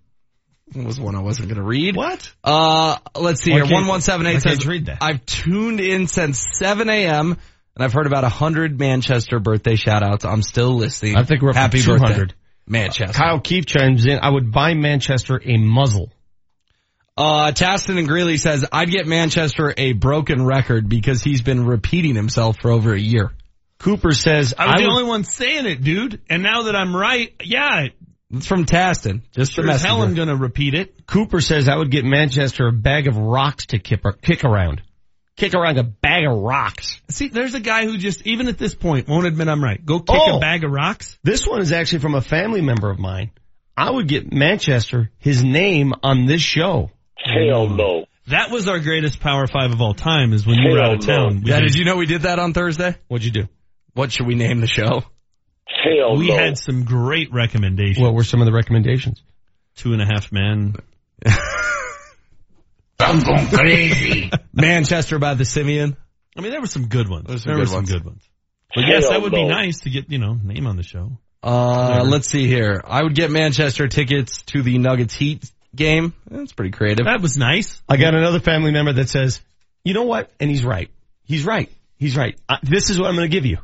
What 0.74 0.86
was 0.86 1.00
one 1.00 1.16
I 1.16 1.22
wasn't 1.22 1.50
going 1.50 1.58
to 1.58 1.64
read? 1.64 1.96
What? 1.96 2.32
Uh, 2.44 2.98
let's 3.16 3.42
see 3.42 3.52
here. 3.52 3.66
One 3.66 3.88
one 3.88 4.02
seven 4.02 4.28
eight 4.28 4.42
says 4.42 4.68
read 4.68 4.86
that? 4.86 5.00
I've 5.02 5.26
tuned 5.26 5.80
in 5.80 6.08
since 6.08 6.46
seven 6.58 6.90
a.m. 6.90 7.32
and 7.76 7.84
I've 7.84 7.94
heard 7.94 8.06
about 8.06 8.24
a 8.24 8.30
hundred 8.30 8.78
Manchester 8.78 9.40
birthday 9.40 9.76
shout 9.76 10.04
outs. 10.04 10.26
I'm 10.26 10.44
still 10.44 10.76
listening. 10.76 11.16
I 11.18 11.24
think 11.24 11.42
we're 11.42 11.50
up 11.50 11.56
to 11.56 11.60
Happy 11.62 11.82
200. 11.82 12.00
birthday, 12.08 12.36
Manchester. 12.68 13.18
Kyle 13.18 13.40
Keefe 13.40 13.66
chimes 13.66 14.06
in. 14.06 14.20
I 14.22 14.30
would 14.30 14.52
buy 14.52 14.76
Manchester 14.76 15.42
a 15.44 15.58
muzzle. 15.58 16.12
Uh, 17.18 17.52
Taston 17.52 17.98
and 17.98 18.08
Greeley 18.08 18.38
says, 18.38 18.66
I'd 18.72 18.90
get 18.90 19.06
Manchester 19.06 19.74
a 19.76 19.92
broken 19.92 20.46
record 20.46 20.88
because 20.88 21.22
he's 21.22 21.42
been 21.42 21.66
repeating 21.66 22.16
himself 22.16 22.58
for 22.62 22.72
over 22.72 22.94
a 22.94 23.00
year. 23.00 23.32
Cooper 23.80 24.12
says, 24.12 24.54
I 24.58 24.66
was 24.68 24.76
the 24.76 24.82
would- 24.88 24.92
only 24.92 25.04
one 25.06 25.24
saying 25.24 25.66
it, 25.66 25.82
dude. 25.84 26.22
And 26.30 26.44
now 26.44 26.64
that 26.64 26.76
I'm 26.76 26.96
right, 26.96 27.34
yeah, 27.44 27.88
It's 28.32 28.46
from 28.46 28.66
Taston. 28.66 29.24
Just 29.32 29.54
sure 29.54 29.66
the 29.66 29.72
as 29.72 29.82
hell. 29.84 30.04
I'm 30.04 30.14
gonna 30.14 30.36
repeat 30.36 30.76
it. 30.76 31.08
Cooper 31.08 31.42
says 31.42 31.68
I 31.68 31.76
would 31.76 31.90
get 31.90 32.06
Manchester 32.06 32.68
a 32.68 32.72
bag 32.72 33.08
of 33.08 33.18
rocks 33.18 33.66
to 33.68 33.80
kick, 33.80 34.02
kick 34.22 34.44
around. 34.46 34.84
Kick 35.36 35.56
around 35.56 35.78
a 35.80 35.84
bag 35.84 36.26
of 36.28 36.38
rocks. 36.38 37.02
See, 37.10 37.30
there's 37.30 37.56
a 37.56 37.60
guy 37.60 37.86
who 37.86 37.98
just, 37.98 38.28
even 38.28 38.48
at 38.48 38.58
this 38.60 38.76
point, 38.76 39.08
won't 39.08 39.26
admit 39.26 39.48
I'm 39.48 39.64
right. 39.64 39.84
Go 39.84 40.00
kick 40.02 40.16
Oh. 40.20 40.38
a 40.38 40.40
bag 40.40 40.64
of 40.64 40.70
rocks. 40.72 41.18
This 41.24 41.48
one 41.48 41.62
is 41.62 41.72
actually 41.72 42.00
from 42.00 42.14
a 42.14 42.22
family 42.22 42.62
member 42.62 42.92
of 42.92 43.00
mine. 43.00 43.32
I 43.76 43.90
would 43.90 44.08
get 44.08 44.32
Manchester 44.32 45.10
his 45.18 45.44
name 45.44 45.94
on 46.04 46.26
this 46.28 46.42
show. 46.42 46.92
Hell 47.16 47.70
no. 47.70 48.06
That 48.28 48.52
was 48.52 48.68
our 48.68 48.80
greatest 48.80 49.22
Power 49.22 49.48
Five 49.48 49.72
of 49.72 49.82
all 49.82 49.94
time 49.96 50.34
is 50.34 50.46
when 50.46 50.60
you 50.60 50.70
were 50.72 50.80
out 50.82 50.94
of 50.96 51.00
town. 51.06 51.42
We 51.44 51.50
Yeah, 51.50 51.62
did- 51.62 51.68
did 51.70 51.76
you 51.78 51.86
know 51.86 51.96
we 51.96 52.06
did 52.06 52.24
that 52.24 52.38
on 52.38 52.54
Thursday? 52.54 52.96
What'd 53.08 53.26
you 53.26 53.32
do? 53.32 53.48
What 54.00 54.14
should 54.14 54.28
we 54.28 54.36
name 54.36 54.62
the 54.62 54.68
show? 54.68 55.04
Hell 55.66 56.16
we 56.16 56.30
no. 56.30 56.38
had 56.38 56.58
some 56.58 56.86
great 56.86 57.34
recommendations. 57.34 58.00
What 58.00 58.14
were 58.14 58.24
some 58.24 58.40
of 58.40 58.46
the 58.46 58.54
recommendations? 58.54 59.22
Two 59.76 59.92
and 59.92 60.02
a 60.02 60.06
half 60.06 60.32
men. 60.32 60.76
I'm 62.98 63.20
going 63.20 63.48
crazy. 63.48 64.32
Manchester 64.54 65.20
by 65.20 65.34
the 65.34 65.44
Siemian. 65.44 65.98
I 66.38 66.40
mean, 66.40 66.52
there 66.52 66.62
were 66.62 66.68
some 66.68 66.88
good 66.88 67.10
ones. 67.10 67.26
There's 67.28 67.44
some 67.44 67.50
there 67.50 67.58
good 67.58 67.60
were 67.60 67.66
some 67.66 67.76
ones. 67.76 67.92
good 67.92 68.06
ones. 68.06 68.30
But 68.74 68.86
yes, 68.88 69.04
Hell 69.04 69.12
that 69.12 69.22
would 69.22 69.34
be 69.34 69.46
nice 69.46 69.82
to 69.82 69.90
get, 69.90 70.10
you 70.10 70.18
know, 70.18 70.34
name 70.42 70.66
on 70.66 70.78
the 70.78 70.84
show. 70.84 71.20
Uh, 71.44 72.06
let's 72.06 72.30
see 72.30 72.48
here. 72.48 72.82
I 72.86 73.04
would 73.04 73.16
get 73.16 73.32
Manchester 73.32 73.90
tickets 73.90 74.44
to 74.44 74.62
the 74.62 74.78
Nuggets 74.78 75.14
Heat 75.14 75.52
game. 75.76 76.14
That's 76.32 76.54
pretty 76.54 76.72
creative. 76.72 77.06
That 77.06 77.20
was 77.22 77.36
nice. 77.36 77.82
I 77.90 77.98
got 77.98 78.16
another 78.16 78.40
family 78.40 78.72
member 78.72 78.94
that 78.94 79.10
says, 79.10 79.42
you 79.84 79.94
know 79.94 80.04
what? 80.04 80.32
And 80.40 80.50
he's 80.50 80.64
right. 80.64 80.90
He's 81.26 81.46
right. 81.46 81.70
He's 81.98 82.16
right. 82.16 82.40
Uh, 82.48 82.60
this 82.64 82.90
is 82.90 82.98
what 82.98 83.10
I'm 83.10 83.16
going 83.18 83.30
to 83.30 83.36
give 83.36 83.46
you. 83.46 83.58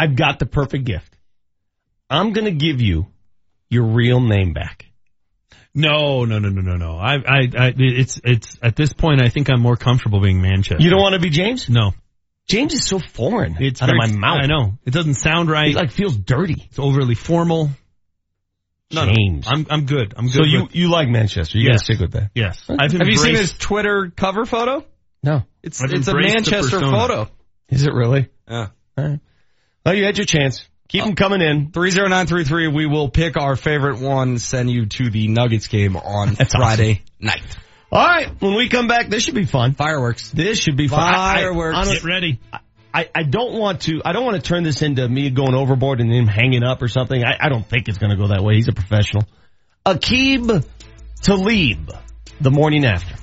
I've 0.00 0.16
got 0.16 0.38
the 0.38 0.46
perfect 0.46 0.84
gift. 0.84 1.14
I'm 2.08 2.32
going 2.32 2.46
to 2.46 2.52
give 2.52 2.80
you 2.80 3.06
your 3.68 3.84
real 3.84 4.20
name 4.20 4.52
back. 4.54 4.86
No, 5.74 6.24
no, 6.24 6.38
no, 6.38 6.48
no, 6.48 6.62
no, 6.62 6.76
no. 6.76 6.96
I, 6.98 7.14
I, 7.16 7.38
I, 7.56 7.74
it's, 7.76 8.20
it's, 8.24 8.58
at 8.62 8.76
this 8.76 8.92
point, 8.92 9.20
I 9.20 9.28
think 9.28 9.50
I'm 9.50 9.60
more 9.60 9.76
comfortable 9.76 10.20
being 10.20 10.40
Manchester. 10.42 10.82
You 10.82 10.90
don't 10.90 11.00
want 11.02 11.14
to 11.14 11.20
be 11.20 11.28
James? 11.30 11.68
No. 11.68 11.92
James 12.48 12.72
is 12.74 12.84
so 12.86 12.98
foreign. 12.98 13.56
It's 13.60 13.80
out 13.82 13.86
very- 13.90 13.98
of 14.02 14.10
my 14.10 14.18
mouth. 14.18 14.38
I 14.42 14.46
know. 14.46 14.78
It 14.84 14.92
doesn't 14.92 15.14
sound 15.14 15.50
right. 15.50 15.70
It 15.70 15.76
like 15.76 15.92
feels 15.92 16.16
dirty. 16.16 16.56
It's 16.70 16.78
overly 16.78 17.14
formal. 17.14 17.70
No, 18.92 19.04
no. 19.04 19.12
James. 19.14 19.46
I'm, 19.48 19.66
I'm 19.70 19.86
good. 19.86 20.14
I'm 20.16 20.24
good. 20.26 20.34
So 20.34 20.44
you, 20.44 20.62
with- 20.62 20.74
you 20.74 20.90
like 20.90 21.08
Manchester. 21.08 21.58
You 21.58 21.66
Yes. 21.66 21.82
gotta 21.82 21.84
stick 21.84 22.00
with 22.00 22.12
that. 22.12 22.30
yes. 22.34 22.64
I've 22.68 22.90
Have 22.92 23.06
you 23.06 23.16
seen 23.18 23.36
his 23.36 23.52
Twitter 23.52 24.10
cover 24.16 24.46
photo? 24.46 24.84
No. 25.22 25.44
It's 25.62 25.80
I've 25.80 25.92
it's 25.92 26.08
a 26.08 26.14
Manchester 26.14 26.80
photo. 26.80 27.28
Is 27.68 27.84
it 27.86 27.92
really? 27.92 28.28
Yeah. 28.48 28.68
All 28.98 29.04
right. 29.04 29.20
Well, 29.84 29.94
you 29.94 30.04
had 30.04 30.18
your 30.18 30.26
chance. 30.26 30.66
Keep 30.88 31.04
them 31.04 31.12
uh, 31.12 31.14
coming 31.14 31.40
in. 31.40 31.70
30933, 31.72 32.68
we 32.68 32.86
will 32.86 33.08
pick 33.08 33.36
our 33.36 33.54
favorite 33.56 34.00
one, 34.00 34.38
send 34.38 34.70
you 34.70 34.86
to 34.86 35.10
the 35.10 35.28
Nuggets 35.28 35.68
game 35.68 35.96
on 35.96 36.34
That's 36.34 36.52
Friday 36.54 37.02
night. 37.20 37.42
All 37.92 38.04
right. 38.06 38.28
When 38.40 38.54
we 38.56 38.68
come 38.68 38.88
back, 38.88 39.08
this 39.08 39.22
should 39.22 39.34
be 39.34 39.46
fun. 39.46 39.74
Fireworks. 39.74 40.30
This 40.30 40.58
should 40.58 40.76
be 40.76 40.88
fun. 40.88 41.00
I- 41.00 41.12
I- 41.12 41.34
Fireworks. 41.36 41.76
honestly, 41.76 41.94
Get 41.96 42.04
ready. 42.04 42.40
I, 42.92 43.08
I 43.14 43.22
don't 43.22 43.52
want 43.56 43.82
to, 43.82 44.00
I 44.04 44.12
don't 44.12 44.24
want 44.24 44.42
to 44.42 44.42
turn 44.42 44.64
this 44.64 44.82
into 44.82 45.08
me 45.08 45.30
going 45.30 45.54
overboard 45.54 46.00
and 46.00 46.12
him 46.12 46.26
hanging 46.26 46.64
up 46.64 46.82
or 46.82 46.88
something. 46.88 47.22
I, 47.22 47.36
I 47.46 47.48
don't 47.48 47.64
think 47.64 47.86
it's 47.88 47.98
going 47.98 48.10
to 48.10 48.16
go 48.16 48.28
that 48.28 48.42
way. 48.42 48.56
He's 48.56 48.66
a 48.66 48.72
professional. 48.72 49.22
Aqib 49.86 50.66
Talib, 51.22 51.92
the 52.40 52.50
morning 52.50 52.84
after. 52.84 53.14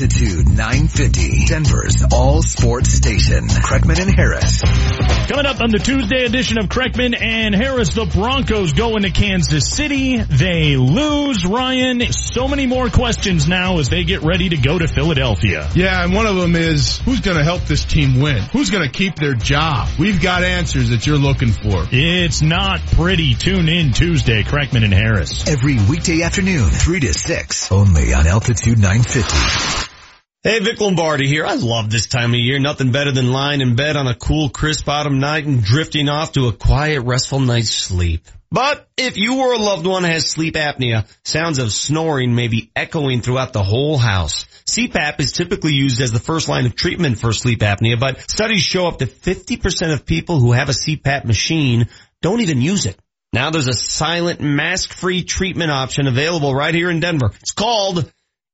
Altitude 0.00 0.46
950, 0.46 1.46
Denver's 1.46 2.04
all 2.12 2.40
sports 2.40 2.90
station. 2.90 3.48
Kreckman 3.48 3.98
and 3.98 4.14
Harris. 4.14 5.17
Coming 5.28 5.44
up 5.44 5.60
on 5.60 5.70
the 5.70 5.78
Tuesday 5.78 6.24
edition 6.24 6.56
of 6.58 6.70
Kreckman 6.70 7.14
and 7.20 7.54
Harris, 7.54 7.92
the 7.92 8.06
Broncos 8.06 8.72
go 8.72 8.96
into 8.96 9.10
Kansas 9.10 9.70
City. 9.70 10.16
They 10.16 10.78
lose 10.78 11.44
Ryan. 11.44 12.00
So 12.12 12.48
many 12.48 12.66
more 12.66 12.88
questions 12.88 13.46
now 13.46 13.78
as 13.78 13.90
they 13.90 14.04
get 14.04 14.22
ready 14.22 14.48
to 14.48 14.56
go 14.56 14.78
to 14.78 14.88
Philadelphia. 14.88 15.68
Yeah, 15.74 16.02
and 16.02 16.14
one 16.14 16.24
of 16.24 16.36
them 16.36 16.56
is 16.56 16.96
who's 17.00 17.20
going 17.20 17.36
to 17.36 17.44
help 17.44 17.64
this 17.64 17.84
team 17.84 18.20
win? 18.22 18.40
Who's 18.54 18.70
going 18.70 18.84
to 18.84 18.90
keep 18.90 19.16
their 19.16 19.34
job? 19.34 19.90
We've 19.98 20.18
got 20.18 20.44
answers 20.44 20.88
that 20.88 21.06
you're 21.06 21.18
looking 21.18 21.52
for. 21.52 21.84
It's 21.92 22.40
not 22.40 22.80
pretty. 22.92 23.34
Tune 23.34 23.68
in 23.68 23.92
Tuesday, 23.92 24.44
Kreckman 24.44 24.82
and 24.82 24.94
Harris. 24.94 25.46
Every 25.46 25.76
weekday 25.90 26.22
afternoon, 26.22 26.70
3 26.70 27.00
to 27.00 27.12
6, 27.12 27.70
only 27.70 28.14
on 28.14 28.26
Altitude 28.26 28.78
950. 28.78 29.97
Hey, 30.44 30.60
Vic 30.60 30.80
Lombardi 30.80 31.26
here. 31.26 31.44
I 31.44 31.54
love 31.54 31.90
this 31.90 32.06
time 32.06 32.32
of 32.32 32.38
year. 32.38 32.60
Nothing 32.60 32.92
better 32.92 33.10
than 33.10 33.32
lying 33.32 33.60
in 33.60 33.74
bed 33.74 33.96
on 33.96 34.06
a 34.06 34.14
cool, 34.14 34.50
crisp 34.50 34.88
autumn 34.88 35.18
night 35.18 35.46
and 35.46 35.64
drifting 35.64 36.08
off 36.08 36.30
to 36.32 36.46
a 36.46 36.52
quiet, 36.52 37.00
restful 37.00 37.40
night's 37.40 37.74
sleep. 37.74 38.24
But 38.48 38.88
if 38.96 39.18
you 39.18 39.40
or 39.40 39.54
a 39.54 39.58
loved 39.58 39.84
one 39.84 40.04
has 40.04 40.30
sleep 40.30 40.54
apnea, 40.54 41.08
sounds 41.24 41.58
of 41.58 41.72
snoring 41.72 42.36
may 42.36 42.46
be 42.46 42.70
echoing 42.76 43.20
throughout 43.20 43.52
the 43.52 43.64
whole 43.64 43.98
house. 43.98 44.44
CPAP 44.64 45.18
is 45.18 45.32
typically 45.32 45.72
used 45.72 46.00
as 46.00 46.12
the 46.12 46.20
first 46.20 46.48
line 46.48 46.66
of 46.66 46.76
treatment 46.76 47.18
for 47.18 47.32
sleep 47.32 47.58
apnea, 47.58 47.98
but 47.98 48.20
studies 48.30 48.62
show 48.62 48.86
up 48.86 49.00
to 49.00 49.06
50% 49.06 49.92
of 49.92 50.06
people 50.06 50.38
who 50.38 50.52
have 50.52 50.68
a 50.68 50.72
CPAP 50.72 51.24
machine 51.24 51.88
don't 52.22 52.42
even 52.42 52.62
use 52.62 52.86
it. 52.86 52.96
Now 53.32 53.50
there's 53.50 53.66
a 53.66 53.72
silent, 53.72 54.40
mask-free 54.40 55.24
treatment 55.24 55.72
option 55.72 56.06
available 56.06 56.54
right 56.54 56.74
here 56.74 56.90
in 56.90 57.00
Denver. 57.00 57.32
It's 57.40 57.50
called 57.50 58.08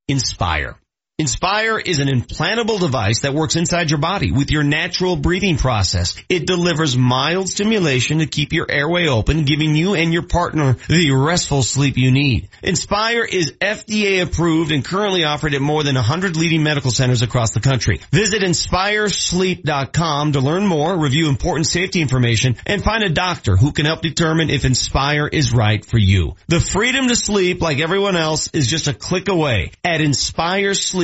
Inspire. 0.09 0.79
Inspire 1.17 1.79
is 1.79 2.01
an 2.01 2.09
implantable 2.09 2.81
device 2.81 3.21
that 3.21 3.35
works 3.35 3.55
inside 3.55 3.89
your 3.89 4.01
body 4.01 4.33
with 4.33 4.51
your 4.51 4.65
natural 4.65 5.15
breathing 5.15 5.57
process. 5.57 6.21
It 6.29 6.45
delivers 6.45 6.99
mild 6.99 7.49
stimulation 7.49 8.19
to 8.19 8.27
keep 8.27 8.53
your 8.53 8.69
airway 8.69 9.07
open, 9.07 9.45
giving 9.45 9.77
you 9.77 9.95
and 9.95 10.13
your 10.13 10.27
partner 10.27 10.77
the 10.89 11.13
restful 11.13 11.63
sleep 11.63 11.97
you 11.97 12.11
need. 12.11 12.49
Inspire 12.65 13.23
is 13.23 13.53
FDA 13.61 14.23
approved 14.23 14.73
and 14.73 14.85
currently 14.85 15.23
offered 15.23 15.55
at 15.55 15.63
more 15.63 15.85
than 15.85 15.95
100 15.95 16.35
leading 16.35 16.65
medical 16.65 16.91
centers 16.91 17.23
across 17.23 17.53
the 17.53 17.61
country. 17.61 18.01
Visit 18.11 18.43
inspiresleep.com 18.43 20.33
to 20.33 20.41
learn 20.41 20.67
more, 20.67 20.99
review 20.99 21.29
important 21.29 21.69
safety 21.69 22.01
information, 22.01 22.57
and 22.67 22.83
find 22.83 23.05
a 23.05 23.09
doctor 23.09 23.55
who 23.55 23.71
can 23.71 23.87
help 23.87 24.03
determine 24.03 24.51
if 24.51 24.65
Inspire 24.65 25.29
is 25.29 25.53
right 25.53 25.85
for 25.85 25.99
you. 25.99 26.35
The 26.49 26.59
freedom 26.59 27.07
to 27.07 27.15
sleep 27.15 27.63
like 27.63 27.79
everyone 27.79 28.17
else 28.17 28.49
is 28.49 28.67
just 28.67 28.89
a 28.89 28.93
click 28.93 29.29
away 29.29 29.71
at 29.85 30.01
inspiresleep.com. 30.01 31.04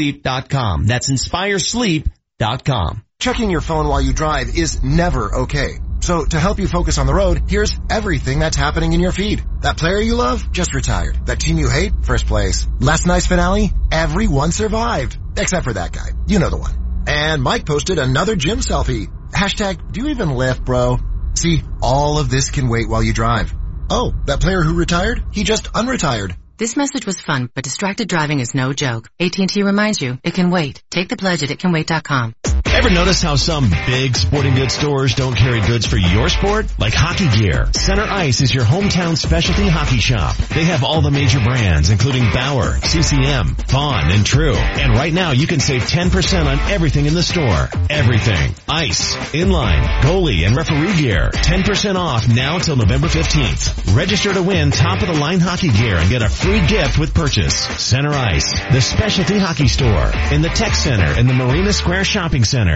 That's 0.86 1.10
inspiresleep.com. 1.10 3.04
Checking 3.18 3.50
your 3.50 3.60
phone 3.60 3.86
while 3.86 4.00
you 4.00 4.12
drive 4.14 4.56
is 4.56 4.82
never 4.82 5.34
okay. 5.42 5.78
So 6.00 6.24
to 6.24 6.40
help 6.40 6.58
you 6.58 6.66
focus 6.66 6.96
on 6.96 7.06
the 7.06 7.14
road, 7.14 7.42
here's 7.48 7.78
everything 7.90 8.38
that's 8.38 8.56
happening 8.56 8.94
in 8.94 9.00
your 9.00 9.12
feed. 9.12 9.44
That 9.60 9.76
player 9.76 9.98
you 9.98 10.14
love 10.14 10.50
just 10.50 10.74
retired. 10.74 11.26
That 11.26 11.38
team 11.38 11.58
you 11.58 11.68
hate, 11.68 11.92
first 12.02 12.26
place. 12.26 12.66
Last 12.80 13.06
night's 13.06 13.26
finale, 13.26 13.70
everyone 13.92 14.52
survived. 14.52 15.18
Except 15.36 15.64
for 15.64 15.74
that 15.74 15.92
guy. 15.92 16.08
You 16.26 16.38
know 16.38 16.48
the 16.48 16.56
one. 16.56 17.04
And 17.06 17.42
Mike 17.42 17.66
posted 17.66 17.98
another 17.98 18.36
gym 18.36 18.60
selfie. 18.60 19.08
Hashtag, 19.30 19.92
do 19.92 20.02
you 20.02 20.08
even 20.08 20.30
lift, 20.30 20.64
bro? 20.64 20.98
See, 21.34 21.62
all 21.82 22.18
of 22.18 22.30
this 22.30 22.50
can 22.50 22.68
wait 22.68 22.88
while 22.88 23.02
you 23.02 23.12
drive. 23.12 23.54
Oh, 23.90 24.14
that 24.26 24.40
player 24.40 24.62
who 24.62 24.74
retired? 24.74 25.22
He 25.32 25.44
just 25.44 25.72
unretired. 25.72 26.34
This 26.60 26.76
message 26.76 27.06
was 27.06 27.18
fun, 27.18 27.48
but 27.54 27.64
distracted 27.64 28.06
driving 28.06 28.40
is 28.40 28.54
no 28.54 28.74
joke. 28.74 29.08
AT&T 29.18 29.62
reminds 29.62 30.02
you, 30.02 30.18
it 30.22 30.34
can 30.34 30.50
wait. 30.50 30.82
Take 30.90 31.08
the 31.08 31.16
pledge 31.16 31.42
at 31.42 31.48
itcanwait.com. 31.48 32.34
Ever 32.80 32.88
notice 32.88 33.20
how 33.20 33.36
some 33.36 33.68
big 33.86 34.16
sporting 34.16 34.54
goods 34.54 34.72
stores 34.72 35.14
don't 35.14 35.36
carry 35.36 35.60
goods 35.60 35.84
for 35.84 35.98
your 35.98 36.30
sport? 36.30 36.64
Like 36.78 36.94
hockey 36.94 37.28
gear. 37.28 37.68
Center 37.74 38.04
Ice 38.04 38.40
is 38.40 38.54
your 38.54 38.64
hometown 38.64 39.18
specialty 39.18 39.68
hockey 39.68 39.98
shop. 39.98 40.34
They 40.48 40.64
have 40.64 40.82
all 40.82 41.02
the 41.02 41.10
major 41.10 41.40
brands, 41.40 41.90
including 41.90 42.22
Bauer, 42.32 42.78
CCM, 42.80 43.54
Vaughn, 43.68 44.10
and 44.10 44.24
True. 44.24 44.54
And 44.54 44.94
right 44.94 45.12
now 45.12 45.32
you 45.32 45.46
can 45.46 45.60
save 45.60 45.82
10% 45.82 46.46
on 46.46 46.58
everything 46.70 47.04
in 47.04 47.12
the 47.12 47.22
store. 47.22 47.68
Everything. 47.90 48.54
Ice, 48.66 49.14
inline, 49.34 49.84
goalie, 50.00 50.46
and 50.46 50.56
referee 50.56 50.96
gear. 51.02 51.28
10% 51.34 51.96
off 51.96 52.28
now 52.34 52.56
till 52.60 52.76
November 52.76 53.08
15th. 53.08 53.94
Register 53.94 54.32
to 54.32 54.42
win 54.42 54.70
top 54.70 55.02
of 55.02 55.08
the 55.08 55.20
line 55.20 55.40
hockey 55.40 55.68
gear 55.68 55.96
and 55.96 56.08
get 56.08 56.22
a 56.22 56.30
free 56.30 56.66
gift 56.66 56.98
with 56.98 57.12
purchase. 57.12 57.56
Center 57.78 58.12
Ice, 58.12 58.58
the 58.72 58.80
specialty 58.80 59.38
hockey 59.38 59.68
store 59.68 60.10
in 60.32 60.40
the 60.40 60.48
Tech 60.54 60.74
Center 60.74 61.20
in 61.20 61.26
the 61.26 61.34
Marina 61.34 61.74
Square 61.74 62.04
Shopping 62.04 62.42
Center. 62.42 62.69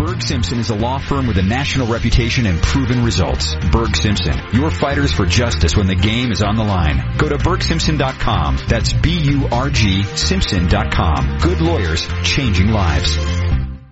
Burg 0.00 0.22
Simpson 0.22 0.58
is 0.58 0.70
a 0.70 0.74
law 0.74 0.98
firm 0.98 1.26
with 1.26 1.36
a 1.36 1.42
national 1.42 1.86
reputation 1.86 2.46
and 2.46 2.60
proven 2.62 3.04
results. 3.04 3.54
Burg 3.70 3.94
Simpson, 3.94 4.34
your 4.52 4.70
fighters 4.70 5.12
for 5.12 5.26
justice 5.26 5.76
when 5.76 5.86
the 5.86 5.94
game 5.94 6.32
is 6.32 6.42
on 6.42 6.56
the 6.56 6.64
line. 6.64 7.16
Go 7.18 7.28
to 7.28 7.36
burgsimpson.com. 7.36 8.58
That's 8.66 8.92
B-U-R-G 8.94 10.02
Simpson.com. 10.16 11.38
Good 11.42 11.60
lawyers, 11.60 12.08
changing 12.24 12.68
lives. 12.68 13.18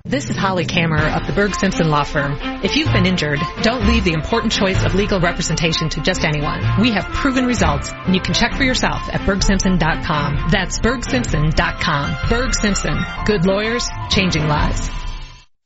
This 0.05 0.31
is 0.31 0.37
Holly 0.39 0.65
Kammer 0.65 1.15
of 1.15 1.27
the 1.27 1.35
Burg 1.35 1.55
Simpson 1.55 1.91
Law 1.91 2.05
Firm. 2.05 2.39
If 2.65 2.77
you've 2.77 2.91
been 2.91 3.05
injured, 3.05 3.41
don't 3.61 3.87
leave 3.87 4.05
the 4.05 4.15
important 4.15 4.55
choice 4.55 4.83
of 4.83 4.95
legal 4.95 5.21
representation 5.21 5.91
to 5.91 6.01
just 6.01 6.25
anyone. 6.25 6.63
We 6.81 6.93
have 6.93 7.05
proven 7.05 7.45
results, 7.45 7.93
and 7.93 8.15
you 8.15 8.23
can 8.23 8.33
check 8.33 8.55
for 8.55 8.65
yourself 8.65 9.03
at 9.13 9.21
burgsimpson.com. 9.21 10.49
That's 10.51 10.79
burgsimpson.com. 10.81 12.17
Burg 12.31 12.55
Simpson. 12.55 12.97
Good 13.27 13.45
lawyers, 13.45 13.87
changing 14.09 14.49
lives. 14.49 14.89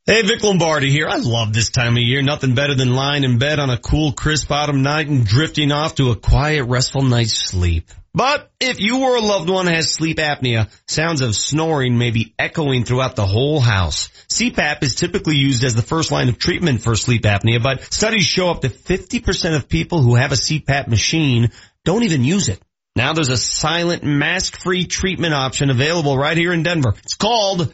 Hey, 0.05 0.21
Vic 0.21 0.43
Lombardi 0.43 0.91
here. 0.91 1.07
I 1.07 1.15
love 1.15 1.53
this 1.53 1.69
time 1.69 1.95
of 1.95 2.03
year. 2.03 2.21
Nothing 2.21 2.55
better 2.55 2.75
than 2.75 2.93
lying 2.93 3.23
in 3.23 3.37
bed 3.37 3.57
on 3.57 3.69
a 3.69 3.77
cool, 3.77 4.11
crisp 4.11 4.51
autumn 4.51 4.81
night 4.81 5.07
and 5.07 5.25
drifting 5.25 5.71
off 5.71 5.95
to 5.95 6.11
a 6.11 6.17
quiet, 6.17 6.65
restful 6.65 7.03
night's 7.03 7.37
sleep. 7.37 7.89
But 8.13 8.51
if 8.59 8.81
you 8.81 9.03
or 9.03 9.15
a 9.15 9.21
loved 9.21 9.49
one 9.49 9.67
has 9.67 9.93
sleep 9.93 10.17
apnea, 10.17 10.69
sounds 10.89 11.21
of 11.21 11.37
snoring 11.37 11.97
may 11.97 12.11
be 12.11 12.35
echoing 12.37 12.83
throughout 12.83 13.15
the 13.15 13.25
whole 13.25 13.61
house. 13.61 14.09
CPAP 14.27 14.83
is 14.83 14.95
typically 14.95 15.37
used 15.37 15.63
as 15.63 15.73
the 15.73 15.81
first 15.81 16.11
line 16.11 16.27
of 16.27 16.37
treatment 16.37 16.81
for 16.81 16.95
sleep 16.95 17.21
apnea, 17.21 17.63
but 17.63 17.81
studies 17.83 18.25
show 18.25 18.49
up 18.49 18.59
to 18.63 18.67
50% 18.67 19.55
of 19.55 19.69
people 19.69 20.01
who 20.01 20.15
have 20.15 20.33
a 20.33 20.35
CPAP 20.35 20.89
machine 20.89 21.49
don't 21.85 22.03
even 22.03 22.25
use 22.25 22.49
it. 22.49 22.61
Now 22.97 23.13
there's 23.13 23.29
a 23.29 23.37
silent, 23.37 24.03
mask-free 24.03 24.87
treatment 24.87 25.33
option 25.33 25.69
available 25.69 26.17
right 26.17 26.35
here 26.35 26.51
in 26.51 26.61
Denver. 26.61 26.93
It's 27.05 27.15
called 27.15 27.73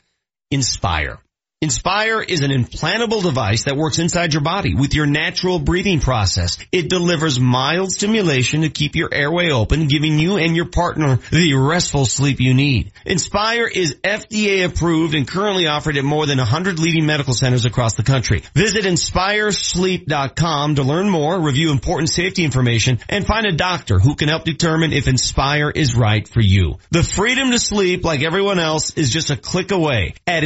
Inspire. 0.51 1.17
Inspire 1.61 2.21
is 2.21 2.39
an 2.39 2.51
implantable 2.51 3.21
device 3.21 3.65
that 3.65 3.75
works 3.75 3.99
inside 3.99 4.33
your 4.33 4.41
body 4.41 4.75
with 4.75 4.93
your 4.93 5.05
natural 5.05 5.59
breathing 5.59 5.99
process. 5.99 6.57
It 6.71 6.89
delivers 6.89 7.37
mild 7.37 7.91
stimulation 7.91 8.61
to 8.61 8.69
keep 8.69 8.95
your 8.95 9.13
airway 9.13 9.51
open, 9.51 9.89
giving 9.89 10.19
you 10.19 10.37
and 10.37 10.55
your 10.55 10.69
partner 10.69 11.19
the 11.33 11.55
restful 11.55 12.05
sleep 12.05 12.39
you 12.39 12.53
need. 12.53 12.93
Inspire 13.05 13.67
is 13.67 13.95
FDA 13.95 14.63
approved 14.63 15.13
and 15.15 15.27
currently 15.27 15.67
offered 15.67 15.97
at 15.97 16.05
more 16.05 16.25
than 16.25 16.37
100 16.37 16.79
leading 16.79 17.05
medical 17.05 17.33
centers 17.33 17.65
across 17.65 17.95
the 17.95 18.03
country. 18.03 18.41
Visit 18.53 18.85
inspiresleep.com 18.85 20.75
to 20.75 20.83
learn 20.83 21.09
more, 21.09 21.41
review 21.41 21.71
important 21.71 22.09
safety 22.09 22.45
information, 22.45 22.99
and 23.09 23.27
find 23.27 23.45
a 23.45 23.51
doctor 23.51 23.99
who 23.99 24.15
can 24.15 24.29
help 24.29 24.45
determine 24.45 24.93
if 24.93 25.09
Inspire 25.09 25.69
is 25.69 25.93
right 25.93 26.25
for 26.25 26.39
you. 26.39 26.77
The 26.91 27.03
freedom 27.03 27.51
to 27.51 27.59
sleep 27.59 28.05
like 28.05 28.21
everyone 28.21 28.59
else 28.59 28.91
is 28.91 29.09
just 29.09 29.29
a 29.29 29.35
click 29.35 29.73
away 29.73 30.13
at 30.25 30.45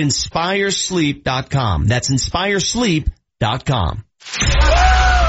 inspiresleep.com. 1.03 1.87
That's 1.87 2.09
inspiresleep.com. 2.09 4.03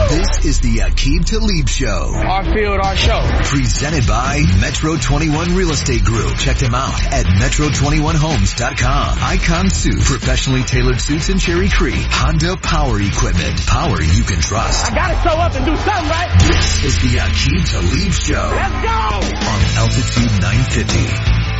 This 0.08 0.44
is 0.44 0.60
the 0.60 0.78
Aqib 0.86 1.24
Talib 1.24 1.68
Show. 1.68 2.12
Our 2.14 2.44
field, 2.54 2.78
our 2.78 2.96
show. 2.96 3.20
Presented 3.44 4.06
by 4.06 4.44
Metro 4.60 4.96
21 4.96 5.56
Real 5.56 5.70
Estate 5.70 6.04
Group. 6.04 6.36
Check 6.36 6.58
them 6.58 6.74
out 6.74 7.02
at 7.06 7.26
metro21homes.com. 7.26 9.18
Icon 9.20 9.70
Suit, 9.70 10.00
professionally 10.02 10.62
tailored 10.62 11.00
suits 11.00 11.28
in 11.30 11.38
Cherry 11.38 11.68
Creek. 11.68 12.06
Honda 12.08 12.56
Power 12.56 13.00
Equipment, 13.00 13.66
power 13.66 14.00
you 14.00 14.22
can 14.22 14.40
trust. 14.40 14.92
I 14.92 14.94
gotta 14.94 15.28
show 15.28 15.36
up 15.36 15.54
and 15.56 15.64
do 15.66 15.74
something, 15.74 16.10
right? 16.10 16.30
This 16.38 16.84
is 16.84 17.00
the 17.02 17.18
Aqib 17.18 17.64
Talib 17.70 18.12
Show. 18.12 18.50
Let's 18.54 18.78
go! 18.84 19.18
On 19.50 19.60
Altitude 19.82 20.40
950. 20.40 21.53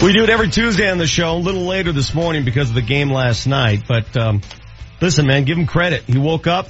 We 0.00 0.12
do 0.12 0.22
it 0.22 0.30
every 0.30 0.48
Tuesday 0.48 0.88
on 0.88 0.98
the 0.98 1.08
show, 1.08 1.34
a 1.34 1.38
little 1.38 1.66
later 1.66 1.90
this 1.90 2.14
morning 2.14 2.44
because 2.44 2.68
of 2.68 2.76
the 2.76 2.82
game 2.82 3.10
last 3.10 3.48
night. 3.48 3.82
But 3.88 4.16
um, 4.16 4.42
listen, 5.00 5.26
man, 5.26 5.42
give 5.42 5.58
him 5.58 5.66
credit. 5.66 6.04
He 6.04 6.16
woke 6.16 6.46
up, 6.46 6.68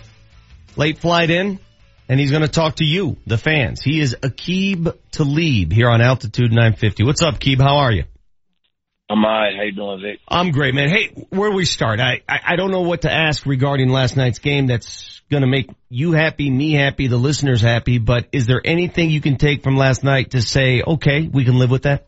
late 0.76 0.96
flight 0.96 1.28
in, 1.28 1.60
and 2.08 2.18
he's 2.18 2.30
going 2.30 2.42
to 2.42 2.48
talk 2.48 2.76
to 2.76 2.86
you, 2.86 3.18
the 3.26 3.36
fans. 3.36 3.82
He 3.82 4.00
is 4.00 4.16
Aqib 4.22 4.96
Talib 5.10 5.72
here 5.72 5.90
on 5.90 6.00
Altitude 6.00 6.52
950. 6.52 7.04
What's 7.04 7.20
up, 7.20 7.38
Keeb? 7.38 7.60
How 7.60 7.76
are 7.76 7.92
you? 7.92 8.04
I'm 9.10 9.22
alright. 9.22 9.54
How 9.54 9.62
you 9.62 9.72
doing, 9.72 10.00
Vic? 10.00 10.20
I'm 10.26 10.50
great, 10.50 10.74
man. 10.74 10.88
Hey, 10.88 11.26
where 11.28 11.50
do 11.50 11.56
we 11.56 11.66
start? 11.66 12.00
I, 12.00 12.22
I, 12.26 12.40
I 12.46 12.56
don't 12.56 12.70
know 12.70 12.82
what 12.82 13.02
to 13.02 13.12
ask 13.12 13.44
regarding 13.44 13.90
last 13.90 14.16
night's 14.16 14.38
game 14.38 14.68
that's 14.68 15.20
going 15.30 15.42
to 15.42 15.46
make 15.46 15.68
you 15.90 16.12
happy, 16.12 16.50
me 16.50 16.72
happy, 16.72 17.08
the 17.08 17.18
listeners 17.18 17.60
happy, 17.60 17.98
but 17.98 18.26
is 18.32 18.46
there 18.46 18.62
anything 18.64 19.10
you 19.10 19.20
can 19.20 19.36
take 19.36 19.62
from 19.62 19.76
last 19.76 20.02
night 20.02 20.30
to 20.30 20.40
say, 20.40 20.82
okay, 20.82 21.28
we 21.30 21.44
can 21.44 21.58
live 21.58 21.70
with 21.70 21.82
that? 21.82 22.07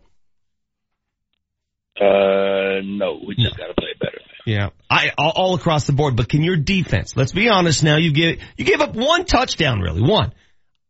Uh, 2.00 2.80
no, 2.82 3.20
we 3.26 3.34
just 3.34 3.56
gotta 3.56 3.74
play 3.74 3.90
better. 4.00 4.18
Yeah, 4.46 4.70
I 4.88 5.12
all, 5.18 5.32
all 5.36 5.54
across 5.54 5.86
the 5.86 5.92
board. 5.92 6.16
But 6.16 6.28
can 6.28 6.42
your 6.42 6.56
defense? 6.56 7.16
Let's 7.16 7.32
be 7.32 7.48
honest. 7.48 7.84
Now 7.84 7.96
you 7.96 8.12
give 8.12 8.40
you 8.56 8.64
gave 8.64 8.80
up 8.80 8.94
one 8.94 9.26
touchdown, 9.26 9.80
really 9.80 10.00
one. 10.02 10.32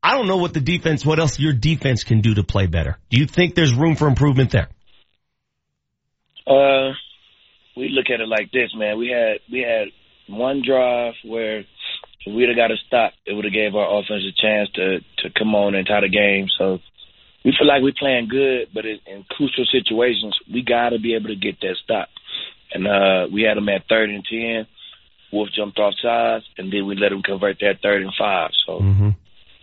I 0.02 0.14
don't 0.14 0.26
know 0.26 0.38
what 0.38 0.54
the 0.54 0.60
defense, 0.60 1.04
what 1.04 1.18
else 1.18 1.38
your 1.38 1.52
defense 1.52 2.04
can 2.04 2.20
do 2.20 2.34
to 2.34 2.42
play 2.42 2.66
better. 2.66 2.96
Do 3.10 3.18
you 3.18 3.26
think 3.26 3.54
there's 3.54 3.74
room 3.74 3.96
for 3.96 4.08
improvement 4.08 4.50
there? 4.50 4.68
Uh, 6.46 6.94
we 7.76 7.90
look 7.90 8.06
at 8.12 8.20
it 8.20 8.28
like 8.28 8.50
this, 8.52 8.70
man. 8.74 8.98
We 8.98 9.08
had 9.08 9.40
we 9.52 9.60
had 9.60 9.88
one 10.28 10.62
drive 10.66 11.14
where 11.24 11.60
if 11.60 12.34
we'd 12.34 12.48
have 12.48 12.56
got 12.56 12.70
a 12.70 12.76
stop, 12.86 13.12
it 13.26 13.34
would 13.34 13.44
have 13.44 13.54
gave 13.54 13.74
our 13.74 13.98
offense 13.98 14.22
a 14.24 14.40
chance 14.40 14.70
to 14.74 15.00
to 15.18 15.38
come 15.38 15.54
on 15.54 15.74
and 15.74 15.86
tie 15.86 16.00
the 16.00 16.08
game. 16.08 16.46
So 16.58 16.78
we 17.44 17.54
feel 17.58 17.66
like 17.66 17.82
we're 17.82 17.92
playing 17.98 18.28
good, 18.28 18.68
but 18.74 18.84
in, 18.84 18.98
in 19.06 19.24
crucial 19.28 19.64
situations, 19.70 20.36
we 20.52 20.62
got 20.62 20.90
to 20.90 20.98
be 20.98 21.14
able 21.14 21.28
to 21.28 21.36
get 21.36 21.60
that 21.60 21.76
stop. 21.82 22.08
And 22.72 22.86
uh, 22.86 23.26
we 23.32 23.42
had 23.42 23.56
them 23.56 23.68
at 23.68 23.88
third 23.88 24.10
and 24.10 24.24
ten. 24.24 24.66
Wolfe 25.32 25.50
jumped 25.54 25.78
off 25.78 25.94
sides, 26.02 26.44
and 26.58 26.72
then 26.72 26.86
we 26.86 26.96
let 26.96 27.10
them 27.10 27.22
convert 27.22 27.58
that 27.60 27.78
third 27.82 28.02
and 28.02 28.12
five. 28.18 28.50
So 28.66 28.78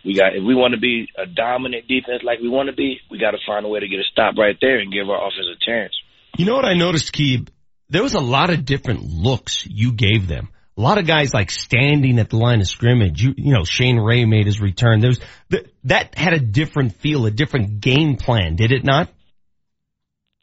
we 0.04 0.14
got 0.14 0.34
if 0.34 0.42
we 0.42 0.54
want 0.54 0.74
to 0.74 0.80
be 0.80 1.08
a 1.16 1.26
dominant 1.26 1.86
defense 1.86 2.22
like 2.24 2.40
we 2.40 2.48
want 2.48 2.68
to 2.68 2.74
be, 2.74 3.00
we 3.10 3.18
got 3.18 3.32
to 3.32 3.38
find 3.46 3.64
a 3.66 3.68
way 3.68 3.80
to 3.80 3.88
get 3.88 4.00
a 4.00 4.08
stop 4.10 4.36
right 4.36 4.56
there 4.60 4.78
and 4.78 4.92
give 4.92 5.08
our 5.08 5.26
offense 5.26 5.46
a 5.52 5.64
chance. 5.64 5.92
You 6.36 6.46
know 6.46 6.54
what 6.54 6.64
I 6.64 6.74
noticed, 6.74 7.12
Keeb? 7.12 7.48
There 7.90 8.02
was 8.02 8.14
a 8.14 8.20
lot 8.20 8.50
of 8.50 8.64
different 8.64 9.02
looks 9.02 9.66
you 9.66 9.92
gave 9.92 10.26
them. 10.28 10.48
A 10.78 10.80
lot 10.80 10.98
of 10.98 11.08
guys 11.08 11.34
like 11.34 11.50
standing 11.50 12.20
at 12.20 12.30
the 12.30 12.36
line 12.36 12.60
of 12.60 12.68
scrimmage. 12.68 13.20
You, 13.20 13.34
you 13.36 13.52
know, 13.52 13.64
Shane 13.64 13.98
Ray 13.98 14.24
made 14.24 14.46
his 14.46 14.60
return. 14.60 15.00
There's 15.00 15.18
th- 15.50 15.66
that 15.84 16.16
had 16.16 16.34
a 16.34 16.38
different 16.38 16.94
feel, 16.94 17.26
a 17.26 17.32
different 17.32 17.80
game 17.80 18.16
plan, 18.16 18.54
did 18.54 18.70
it 18.70 18.84
not? 18.84 19.08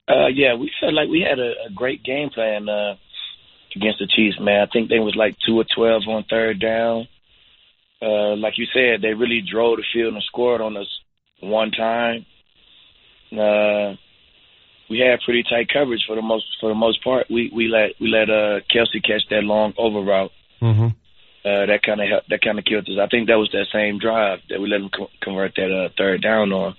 Uh, 0.09 0.27
yeah, 0.27 0.55
we 0.55 0.69
felt 0.81 0.93
like 0.93 1.07
we 1.07 1.25
had 1.27 1.39
a, 1.39 1.69
a 1.69 1.73
great 1.73 2.03
game 2.03 2.29
plan 2.31 2.67
uh, 2.67 2.95
against 3.77 3.99
the 3.99 4.07
Chiefs, 4.13 4.37
man. 4.41 4.67
I 4.67 4.71
think 4.71 4.89
they 4.89 4.99
was 4.99 5.15
like 5.15 5.37
two 5.47 5.57
or 5.57 5.65
twelve 5.73 6.03
on 6.07 6.25
third 6.29 6.59
down. 6.59 7.07
Uh, 8.01 8.35
like 8.35 8.57
you 8.57 8.65
said, 8.73 9.01
they 9.01 9.13
really 9.13 9.41
drove 9.41 9.77
the 9.77 9.85
field 9.93 10.15
and 10.15 10.23
scored 10.23 10.59
on 10.59 10.75
us 10.75 10.87
one 11.39 11.71
time. 11.71 12.25
Uh, 13.31 13.95
we 14.89 14.99
had 14.99 15.19
pretty 15.21 15.43
tight 15.43 15.69
coverage 15.71 16.03
for 16.07 16.15
the 16.15 16.21
most 16.21 16.45
for 16.59 16.69
the 16.69 16.75
most 16.75 17.03
part. 17.03 17.27
We 17.29 17.51
we 17.53 17.67
let 17.67 17.91
we 17.99 18.07
let 18.07 18.29
uh, 18.29 18.61
Kelce 18.71 19.03
catch 19.03 19.27
that 19.29 19.43
long 19.43 19.73
over 19.77 20.01
route. 20.01 20.31
Mm-hmm. 20.61 20.87
Uh, 21.45 21.65
that 21.67 21.81
kind 21.83 22.01
of 22.01 22.23
that 22.29 22.41
kind 22.41 22.59
of 22.59 22.65
killed 22.65 22.87
us. 22.89 22.97
I 23.01 23.07
think 23.07 23.27
that 23.27 23.37
was 23.37 23.49
that 23.51 23.67
same 23.71 23.99
drive 23.99 24.39
that 24.49 24.59
we 24.59 24.67
let 24.67 24.81
them 24.81 24.89
co- 24.89 25.11
convert 25.21 25.55
that 25.55 25.71
uh, 25.71 25.89
third 25.97 26.21
down 26.21 26.51
on. 26.51 26.75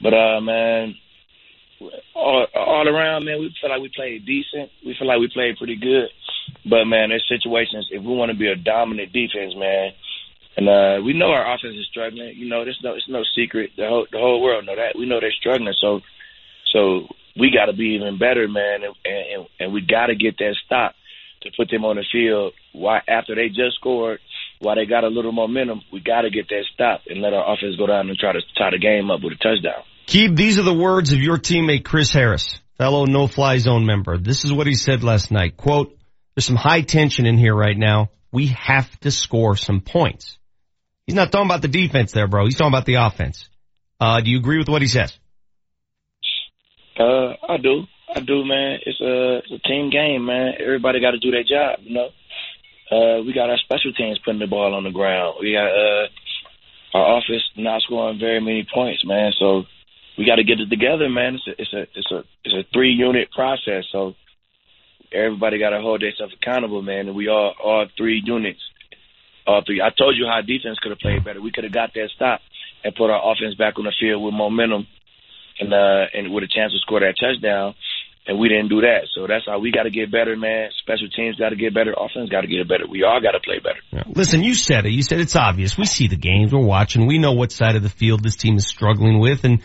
But 0.00 0.14
uh, 0.14 0.40
man, 0.40 0.94
all, 2.14 2.46
all 2.54 2.88
around, 2.88 3.24
man, 3.24 3.40
we 3.40 3.54
feel 3.60 3.70
like 3.70 3.82
we 3.82 3.90
played 3.94 4.26
decent. 4.26 4.70
We 4.84 4.94
feel 4.98 5.08
like 5.08 5.20
we 5.20 5.28
played 5.32 5.58
pretty 5.58 5.76
good. 5.76 6.08
But 6.64 6.84
man, 6.86 7.10
there's 7.10 7.26
situations 7.28 7.88
if 7.90 8.02
we 8.02 8.14
want 8.14 8.30
to 8.30 8.38
be 8.38 8.48
a 8.48 8.56
dominant 8.56 9.12
defense, 9.12 9.54
man, 9.56 9.92
and 10.56 10.68
uh, 10.68 11.00
we 11.04 11.12
know 11.12 11.30
our 11.30 11.54
offense 11.54 11.76
is 11.76 11.86
struggling. 11.86 12.36
You 12.36 12.48
know, 12.48 12.64
there's 12.64 12.80
no 12.82 12.94
it's 12.94 13.08
no 13.08 13.22
secret. 13.34 13.72
The 13.76 13.88
whole 13.88 14.06
the 14.10 14.18
whole 14.18 14.42
world 14.42 14.66
know 14.66 14.76
that. 14.76 14.96
We 14.96 15.06
know 15.06 15.20
they're 15.20 15.30
struggling. 15.32 15.74
So 15.80 16.00
so 16.72 17.08
we 17.38 17.50
got 17.50 17.66
to 17.66 17.76
be 17.76 17.96
even 17.96 18.18
better, 18.18 18.48
man, 18.48 18.82
and 18.82 18.94
and, 19.04 19.46
and 19.60 19.72
we 19.72 19.80
got 19.80 20.06
to 20.06 20.16
get 20.16 20.38
that 20.38 20.56
stop 20.64 20.94
to 21.42 21.50
put 21.56 21.70
them 21.70 21.84
on 21.84 21.96
the 21.96 22.04
field. 22.10 22.52
Why 22.72 23.00
after 23.06 23.34
they 23.34 23.48
just 23.48 23.76
scored, 23.76 24.20
why 24.60 24.74
they 24.74 24.86
got 24.86 25.04
a 25.04 25.08
little 25.08 25.32
momentum, 25.32 25.82
we 25.92 26.00
got 26.00 26.22
to 26.22 26.30
get 26.30 26.48
that 26.48 26.64
stop 26.74 27.02
and 27.06 27.20
let 27.20 27.32
our 27.32 27.52
offense 27.52 27.76
go 27.76 27.86
down 27.86 28.08
and 28.08 28.18
try 28.18 28.32
to 28.32 28.40
tie 28.56 28.70
the 28.70 28.78
game 28.78 29.10
up 29.10 29.20
with 29.22 29.34
a 29.34 29.36
touchdown. 29.36 29.84
Keeb, 30.06 30.36
these 30.36 30.58
are 30.58 30.62
the 30.62 30.74
words 30.74 31.12
of 31.12 31.20
your 31.20 31.36
teammate 31.36 31.84
Chris 31.84 32.12
Harris, 32.12 32.60
fellow 32.78 33.04
no-fly 33.04 33.58
zone 33.58 33.84
member. 33.84 34.16
This 34.16 34.44
is 34.44 34.52
what 34.52 34.66
he 34.66 34.74
said 34.74 35.04
last 35.04 35.30
night. 35.30 35.56
Quote, 35.56 35.96
there's 36.34 36.46
some 36.46 36.56
high 36.56 36.80
tension 36.80 37.26
in 37.26 37.36
here 37.36 37.54
right 37.54 37.76
now. 37.76 38.10
We 38.32 38.48
have 38.48 38.88
to 39.00 39.10
score 39.10 39.56
some 39.56 39.80
points. 39.80 40.38
He's 41.06 41.14
not 41.14 41.32
talking 41.32 41.46
about 41.46 41.62
the 41.62 41.68
defense 41.68 42.12
there, 42.12 42.26
bro. 42.26 42.44
He's 42.44 42.56
talking 42.56 42.72
about 42.72 42.86
the 42.86 42.94
offense. 42.94 43.48
Uh, 44.00 44.20
do 44.20 44.30
you 44.30 44.38
agree 44.38 44.58
with 44.58 44.68
what 44.68 44.82
he 44.82 44.88
says? 44.88 45.18
Uh, 46.98 47.34
I 47.48 47.56
do. 47.58 47.84
I 48.14 48.20
do, 48.20 48.44
man. 48.44 48.80
It's 48.84 49.00
a, 49.00 49.38
it's 49.38 49.52
a 49.52 49.68
team 49.68 49.90
game, 49.90 50.26
man. 50.26 50.54
Everybody 50.58 51.00
got 51.00 51.12
to 51.12 51.18
do 51.18 51.30
their 51.30 51.44
job, 51.44 51.80
you 51.82 51.94
know. 51.94 52.08
Uh, 52.90 53.22
we 53.22 53.32
got 53.32 53.50
our 53.50 53.58
special 53.58 53.92
teams 53.92 54.18
putting 54.24 54.40
the 54.40 54.46
ball 54.46 54.74
on 54.74 54.84
the 54.84 54.90
ground. 54.90 55.36
We 55.40 55.52
got 55.52 55.68
uh, 55.68 56.08
our 56.94 57.18
offense 57.18 57.42
not 57.56 57.82
scoring 57.82 58.18
very 58.18 58.40
many 58.40 58.66
points, 58.72 59.04
man. 59.04 59.32
So 59.38 59.64
we 60.16 60.24
got 60.24 60.36
to 60.36 60.44
get 60.44 60.58
it 60.58 60.70
together, 60.70 61.08
man. 61.08 61.38
It's 61.46 61.46
a 61.46 61.62
it's 61.62 61.72
a 61.72 61.98
it's 61.98 62.10
a 62.10 62.24
it's 62.44 62.54
a 62.54 62.72
three 62.72 62.92
unit 62.92 63.30
process. 63.30 63.84
So 63.92 64.14
everybody 65.12 65.58
got 65.58 65.70
to 65.70 65.80
hold 65.80 66.00
themselves 66.00 66.34
accountable, 66.40 66.80
man. 66.80 67.08
And 67.08 67.14
we 67.14 67.28
all 67.28 67.54
all 67.62 67.86
three 67.96 68.22
units, 68.24 68.60
all 69.46 69.62
three. 69.66 69.82
I 69.82 69.90
told 69.90 70.16
you 70.16 70.26
how 70.26 70.40
defense 70.40 70.78
could 70.80 70.90
have 70.90 70.98
played 70.98 71.24
better. 71.24 71.42
We 71.42 71.52
could 71.52 71.64
have 71.64 71.74
got 71.74 71.92
that 71.94 72.08
stop 72.16 72.40
and 72.82 72.94
put 72.94 73.10
our 73.10 73.32
offense 73.32 73.54
back 73.54 73.78
on 73.78 73.84
the 73.84 73.92
field 74.00 74.24
with 74.24 74.32
momentum 74.32 74.86
and 75.60 75.72
uh 75.72 76.06
and 76.14 76.32
with 76.32 76.44
a 76.44 76.48
chance 76.48 76.72
to 76.72 76.78
score 76.78 77.00
that 77.00 77.14
touchdown. 77.20 77.74
And 78.26 78.38
we 78.38 78.50
didn't 78.50 78.68
do 78.68 78.82
that. 78.82 79.08
So 79.14 79.26
that's 79.26 79.46
how 79.46 79.58
we 79.58 79.72
got 79.72 79.84
to 79.84 79.90
get 79.90 80.12
better, 80.12 80.36
man. 80.36 80.68
Special 80.82 81.08
teams 81.08 81.36
got 81.36 81.48
to 81.48 81.56
get 81.56 81.72
better. 81.72 81.94
Offense 81.96 82.28
got 82.28 82.42
to 82.42 82.46
get 82.46 82.68
better. 82.68 82.84
We 82.86 83.02
all 83.02 83.22
got 83.22 83.30
to 83.30 83.40
play 83.40 83.56
better. 83.58 84.04
Listen, 84.14 84.44
you 84.44 84.52
said 84.52 84.84
it. 84.84 84.92
You 84.92 85.02
said 85.02 85.20
it's 85.20 85.34
obvious. 85.34 85.78
We 85.78 85.86
see 85.86 86.08
the 86.08 86.16
games. 86.16 86.52
We're 86.52 86.60
watching. 86.60 87.06
We 87.06 87.16
know 87.16 87.32
what 87.32 87.52
side 87.52 87.74
of 87.74 87.82
the 87.82 87.88
field 87.88 88.22
this 88.22 88.36
team 88.36 88.56
is 88.56 88.66
struggling 88.66 89.18
with, 89.18 89.44
and 89.44 89.62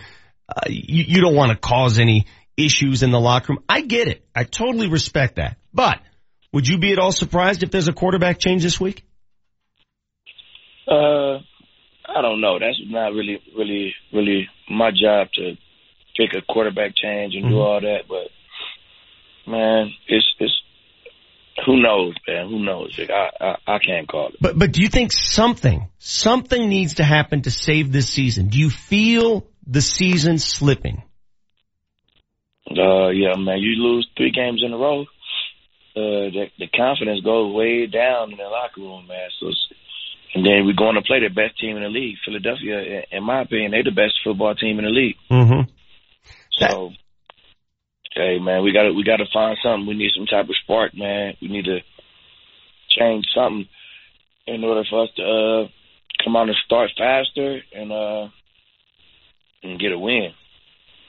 uh, 0.48 0.62
you, 0.70 1.04
you 1.06 1.22
don't 1.22 1.36
want 1.36 1.52
to 1.52 1.58
cause 1.58 2.00
any 2.00 2.26
issues 2.56 3.04
in 3.04 3.12
the 3.12 3.20
locker 3.20 3.52
room. 3.52 3.64
I 3.68 3.82
get 3.82 4.08
it. 4.08 4.26
I 4.34 4.46
totally 4.46 4.88
respect 4.88 5.36
that. 5.36 5.58
But 5.74 6.00
would 6.54 6.66
you 6.66 6.78
be 6.78 6.94
at 6.94 7.00
all 7.00 7.12
surprised 7.12 7.64
if 7.64 7.72
there's 7.72 7.90
a 7.90 7.94
quarterback 7.94 8.40
change 8.40 8.64
this 8.64 8.80
week? 8.80 9.04
Uh, 10.88 11.40
I 12.08 12.22
don't 12.22 12.42
know. 12.42 12.60
That's 12.60 12.80
not 12.88 13.14
really, 13.14 13.42
really, 13.58 13.94
really 14.14 14.48
my 14.70 14.92
job 14.92 15.28
to 15.34 15.56
pick 16.16 16.34
a 16.34 16.42
quarterback 16.42 16.96
change 16.96 17.36
and 17.36 17.50
do 17.50 17.60
all 17.60 17.82
that. 17.82 18.02
But 18.08 18.30
man, 19.52 19.92
it's 20.08 20.26
it's 20.40 20.54
who 21.66 21.82
knows, 21.82 22.16
man? 22.28 22.50
Who 22.50 22.64
knows? 22.64 22.98
Like, 22.98 23.12
I, 23.12 23.30
I 23.40 23.76
I 23.76 23.80
can't 23.80 24.08
call 24.08 24.30
it. 24.30 24.36
But 24.42 24.58
but 24.58 24.72
do 24.72 24.82
you 24.82 24.90
think 24.90 25.12
something 25.12 25.90
something 26.00 26.70
needs 26.70 26.96
to 26.96 27.04
happen 27.04 27.44
to 27.44 27.52
save 27.52 27.92
this 27.92 28.10
season? 28.10 28.48
Do 28.50 28.60
you 28.60 28.70
feel 28.70 29.48
the 29.66 29.82
season 29.82 30.40
slipping? 30.40 31.04
Uh, 32.70 33.10
yeah, 33.10 33.36
man. 33.38 33.60
You 33.60 33.76
lose 33.76 34.08
three 34.18 34.32
games 34.32 34.64
in 34.66 34.74
a 34.74 34.78
row. 34.78 35.02
Uh, 35.96 36.34
the, 36.34 36.46
the 36.58 36.68
confidence 36.68 37.22
goes 37.24 37.54
way 37.54 37.86
down 37.86 38.32
in 38.32 38.38
the 38.38 38.44
locker 38.44 38.82
room, 38.82 39.06
man. 39.06 39.30
So, 39.40 39.50
it's, 39.50 39.68
and 40.34 40.44
then 40.44 40.66
we're 40.66 40.74
going 40.74 40.96
to 40.96 41.02
play 41.02 41.20
the 41.20 41.30
best 41.30 41.60
team 41.60 41.78
in 41.78 41.84
the 41.84 41.90
league, 41.90 42.16
Philadelphia. 42.26 42.80
In, 42.82 43.18
in 43.18 43.24
my 43.24 43.44
opinion, 43.44 43.72
they're 43.72 43.84
the 43.84 43.92
best 43.92 44.16
football 44.24 44.56
team 44.56 44.80
in 44.80 44.86
the 44.86 44.92
league. 44.92 45.18
Mm-hmm. 45.30 45.70
So, 46.60 46.92
hey 48.14 48.40
man, 48.40 48.64
we 48.64 48.74
got 48.74 48.84
to 48.84 48.92
we 48.94 49.04
got 49.04 49.18
to 49.18 49.26
find 49.34 49.58
something. 49.64 49.88
We 49.88 49.96
need 49.96 50.12
some 50.16 50.26
type 50.26 50.46
of 50.46 50.56
spark, 50.64 50.96
man. 50.96 51.34
We 51.42 51.48
need 51.48 51.66
to 51.66 51.80
change 52.90 53.26
something 53.36 53.68
in 54.48 54.64
order 54.64 54.84
for 54.90 55.04
us 55.04 55.10
to 55.16 55.24
uh, 55.24 55.68
come 56.24 56.36
out 56.36 56.48
and 56.48 56.58
start 56.66 56.92
faster 56.98 57.60
and 57.74 57.92
uh, 57.92 58.28
and 59.64 59.80
get 59.80 59.92
a 59.92 60.00
win. 60.00 60.32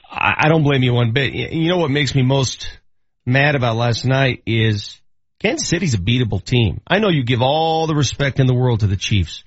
I, 0.09 0.45
I 0.45 0.49
don't 0.49 0.63
blame 0.63 0.83
you 0.83 0.93
one 0.93 1.11
bit. 1.11 1.33
You 1.33 1.69
know 1.69 1.77
what 1.77 1.91
makes 1.91 2.15
me 2.15 2.23
most 2.23 2.79
mad 3.25 3.55
about 3.55 3.75
last 3.75 4.05
night 4.05 4.43
is 4.45 5.01
Kansas 5.39 5.67
City's 5.67 5.93
a 5.93 5.97
beatable 5.97 6.43
team. 6.43 6.81
I 6.87 6.99
know 6.99 7.09
you 7.09 7.23
give 7.23 7.41
all 7.41 7.87
the 7.87 7.95
respect 7.95 8.39
in 8.39 8.47
the 8.47 8.53
world 8.53 8.81
to 8.81 8.87
the 8.87 8.95
Chiefs. 8.95 9.43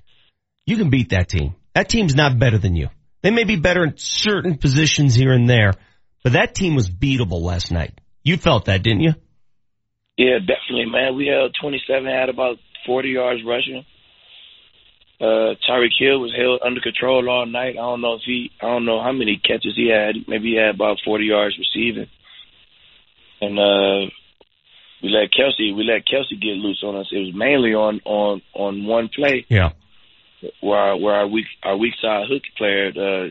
You 0.65 0.77
can 0.77 0.89
beat 0.89 1.09
that 1.09 1.29
team. 1.29 1.55
That 1.73 1.89
team's 1.89 2.15
not 2.15 2.37
better 2.37 2.57
than 2.57 2.75
you. 2.75 2.89
They 3.21 3.31
may 3.31 3.43
be 3.43 3.57
better 3.57 3.83
in 3.83 3.97
certain 3.97 4.57
positions 4.57 5.15
here 5.15 5.31
and 5.31 5.49
there, 5.49 5.73
but 6.23 6.33
that 6.33 6.55
team 6.55 6.75
was 6.75 6.89
beatable 6.89 7.41
last 7.41 7.71
night. 7.71 7.99
You 8.23 8.37
felt 8.37 8.65
that, 8.65 8.83
didn't 8.83 9.01
you? 9.01 9.13
Yeah, 10.17 10.39
definitely, 10.39 10.85
man. 10.91 11.15
We 11.15 11.27
held 11.27 11.55
27, 11.61 12.05
had 12.05 12.29
about 12.29 12.57
40 12.85 13.09
yards 13.09 13.41
rushing. 13.45 13.85
Uh, 15.21 15.55
Tyreek 15.67 15.95
Hill 15.99 16.19
was 16.19 16.33
held 16.37 16.61
under 16.65 16.81
control 16.81 17.29
all 17.29 17.45
night. 17.45 17.71
I 17.71 17.81
don't 17.81 18.01
know 18.01 18.15
if 18.15 18.21
he, 18.25 18.51
I 18.61 18.67
don't 18.67 18.85
know 18.85 19.01
how 19.01 19.11
many 19.11 19.37
catches 19.41 19.73
he 19.75 19.89
had. 19.89 20.15
Maybe 20.27 20.51
he 20.51 20.55
had 20.55 20.75
about 20.75 20.97
40 21.05 21.25
yards 21.25 21.57
receiving. 21.57 22.07
And, 23.41 23.57
uh, 23.59 24.09
we 25.01 25.07
let 25.09 25.31
Kelce, 25.31 25.73
we 25.75 25.83
let 25.83 26.03
Kelce 26.05 26.39
get 26.41 26.57
loose 26.57 26.83
on 26.85 26.97
us. 26.97 27.07
It 27.11 27.19
was 27.19 27.33
mainly 27.33 27.73
on, 27.73 28.01
on, 28.03 28.41
on 28.53 28.85
one 28.85 29.09
play 29.15 29.45
Yeah. 29.47 29.71
where 30.59 30.77
our, 30.77 30.97
where 30.97 31.15
our 31.15 31.27
weak, 31.27 31.45
our 31.63 31.77
weak 31.77 31.93
side 32.01 32.25
hook 32.29 32.43
player, 32.57 32.89
uh, 32.89 33.29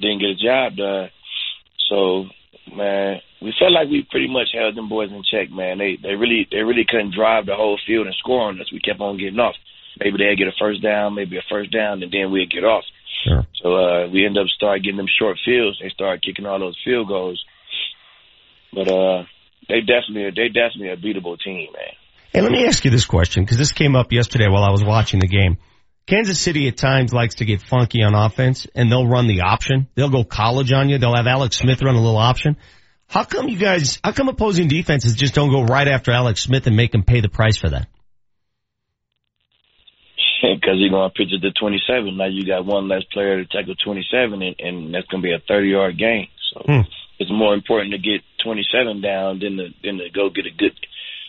didn't 0.00 0.20
get 0.20 0.30
a 0.30 0.34
job 0.42 0.76
done. 0.76 1.10
So, 1.88 2.26
man, 2.74 3.20
we 3.42 3.54
felt 3.58 3.72
like 3.72 3.88
we 3.88 4.06
pretty 4.10 4.28
much 4.28 4.48
held 4.52 4.76
them 4.76 4.88
boys 4.88 5.10
in 5.10 5.22
check, 5.22 5.50
man. 5.50 5.78
They, 5.78 5.98
they 6.00 6.14
really, 6.14 6.46
they 6.50 6.62
really 6.62 6.86
couldn't 6.88 7.14
drive 7.14 7.46
the 7.46 7.56
whole 7.56 7.78
field 7.86 8.06
and 8.06 8.16
score 8.16 8.48
on 8.48 8.60
us. 8.60 8.72
We 8.72 8.80
kept 8.80 9.00
on 9.00 9.18
getting 9.18 9.38
off. 9.38 9.54
Maybe 10.00 10.18
they'd 10.18 10.38
get 10.38 10.48
a 10.48 10.58
first 10.58 10.82
down, 10.82 11.14
maybe 11.14 11.36
a 11.36 11.42
first 11.48 11.70
down, 11.72 12.02
and 12.02 12.10
then 12.10 12.32
we'd 12.32 12.50
get 12.50 12.64
off. 12.64 12.84
Sure. 13.24 13.46
So 13.62 13.74
uh, 13.76 14.08
we 14.08 14.26
end 14.26 14.36
up 14.38 14.46
start 14.48 14.82
getting 14.82 14.96
them 14.96 15.06
short 15.18 15.38
fields. 15.44 15.78
They 15.80 15.88
start 15.90 16.22
kicking 16.22 16.46
all 16.46 16.58
those 16.58 16.78
field 16.84 17.08
goals. 17.08 17.42
But 18.72 18.88
uh, 18.88 19.24
they 19.68 19.80
definitely, 19.80 20.30
they 20.34 20.48
definitely 20.48 20.90
a 20.90 20.96
beatable 20.96 21.38
team, 21.38 21.68
man. 21.72 21.94
Hey, 22.32 22.40
let 22.40 22.50
me 22.50 22.66
ask 22.66 22.84
you 22.84 22.90
this 22.90 23.06
question 23.06 23.44
because 23.44 23.58
this 23.58 23.72
came 23.72 23.94
up 23.94 24.10
yesterday 24.10 24.48
while 24.48 24.64
I 24.64 24.70
was 24.70 24.82
watching 24.82 25.20
the 25.20 25.28
game. 25.28 25.58
Kansas 26.06 26.38
City 26.38 26.68
at 26.68 26.76
times 26.76 27.12
likes 27.14 27.36
to 27.36 27.44
get 27.44 27.62
funky 27.62 28.02
on 28.02 28.14
offense 28.14 28.66
and 28.74 28.90
they'll 28.92 29.06
run 29.06 29.26
the 29.26 29.40
option. 29.42 29.88
They'll 29.94 30.10
go 30.10 30.22
college 30.24 30.70
on 30.72 30.88
you. 30.90 30.98
They'll 30.98 31.16
have 31.16 31.26
Alex 31.26 31.56
Smith 31.56 31.82
run 31.82 31.94
a 31.94 32.00
little 32.00 32.18
option. 32.18 32.56
How 33.08 33.24
come 33.24 33.48
you 33.48 33.56
guys, 33.58 34.00
how 34.04 34.12
come 34.12 34.28
opposing 34.28 34.68
defenses 34.68 35.14
just 35.14 35.34
don't 35.34 35.50
go 35.50 35.62
right 35.62 35.88
after 35.88 36.10
Alex 36.12 36.42
Smith 36.42 36.66
and 36.66 36.76
make 36.76 36.94
him 36.94 37.04
pay 37.04 37.20
the 37.20 37.28
price 37.28 37.56
for 37.56 37.70
that? 37.70 37.88
Because 40.42 40.74
you're 40.76 40.90
going 40.90 41.08
to 41.08 41.14
pitch 41.14 41.32
it 41.32 41.40
to 41.40 41.52
27. 41.58 42.18
Now 42.18 42.26
you 42.26 42.44
got 42.46 42.66
one 42.66 42.86
less 42.86 43.02
player 43.14 43.42
to 43.42 43.46
tackle 43.46 43.74
27, 43.82 44.42
and, 44.42 44.54
and 44.58 44.94
that's 44.94 45.06
going 45.06 45.22
to 45.22 45.26
be 45.26 45.32
a 45.32 45.38
30 45.48 45.68
yard 45.68 45.98
gain. 45.98 46.28
So 46.52 46.60
Hmm. 46.66 46.80
it's 47.18 47.30
more 47.32 47.54
important 47.54 47.92
to 47.92 47.98
get 47.98 48.20
27 48.44 49.00
down 49.00 49.38
than 49.38 49.56
to 49.56 49.68
than 49.82 49.98
to 49.98 50.10
go 50.10 50.28
get 50.28 50.44
a 50.44 50.50
good, 50.50 50.72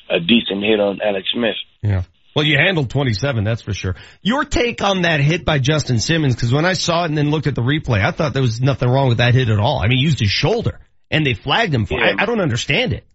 a 0.09 0.19
decent 0.19 0.63
hit 0.63 0.81
on 0.81 0.99
Alex 1.01 1.27
Smith. 1.33 1.55
Yeah. 1.81 2.03
Well, 2.35 2.45
you 2.45 2.57
handled 2.57 2.89
27, 2.89 3.45
that's 3.45 3.61
for 3.61 3.73
sure. 3.73 3.95
Your 4.21 4.43
take 4.43 4.81
on 4.83 5.03
that 5.03 5.21
hit 5.21 5.45
by 5.45 5.59
Justin 5.59 5.99
Simmons, 5.99 6.35
because 6.35 6.51
when 6.51 6.65
I 6.65 6.73
saw 6.73 7.03
it 7.03 7.05
and 7.07 7.17
then 7.17 7.29
looked 7.29 7.47
at 7.47 7.55
the 7.55 7.61
replay, 7.61 8.03
I 8.03 8.11
thought 8.11 8.33
there 8.33 8.41
was 8.41 8.59
nothing 8.59 8.89
wrong 8.89 9.07
with 9.07 9.19
that 9.19 9.33
hit 9.33 9.49
at 9.49 9.59
all. 9.59 9.79
I 9.79 9.87
mean, 9.87 9.99
he 9.99 10.03
used 10.03 10.19
his 10.19 10.29
shoulder 10.31 10.79
and 11.09 11.25
they 11.25 11.33
flagged 11.33 11.73
him 11.73 11.85
for, 11.85 11.97
Yeah. 11.97 12.15
I, 12.19 12.23
I 12.23 12.25
don't 12.25 12.41
understand 12.41 12.91
it. 12.93 13.05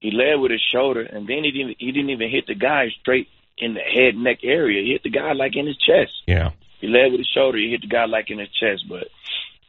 He 0.00 0.10
led 0.10 0.40
with 0.40 0.50
his 0.50 0.60
shoulder, 0.72 1.02
and 1.02 1.28
then 1.28 1.44
he 1.44 1.52
didn't 1.52 1.76
he 1.78 1.92
didn't 1.92 2.10
even 2.10 2.28
hit 2.28 2.48
the 2.48 2.56
guy 2.56 2.88
straight 3.00 3.28
in 3.56 3.74
the 3.74 3.80
head 3.80 4.16
neck 4.16 4.38
area. 4.42 4.82
He 4.82 4.90
hit 4.90 5.04
the 5.04 5.10
guy 5.10 5.32
like 5.32 5.54
in 5.54 5.64
his 5.68 5.76
chest. 5.76 6.10
Yeah. 6.26 6.50
He 6.80 6.88
led 6.88 7.12
with 7.12 7.20
his 7.20 7.30
shoulder. 7.32 7.56
He 7.58 7.70
hit 7.70 7.82
the 7.82 7.86
guy 7.86 8.06
like 8.06 8.28
in 8.28 8.40
his 8.40 8.48
chest. 8.50 8.82
But 8.88 9.06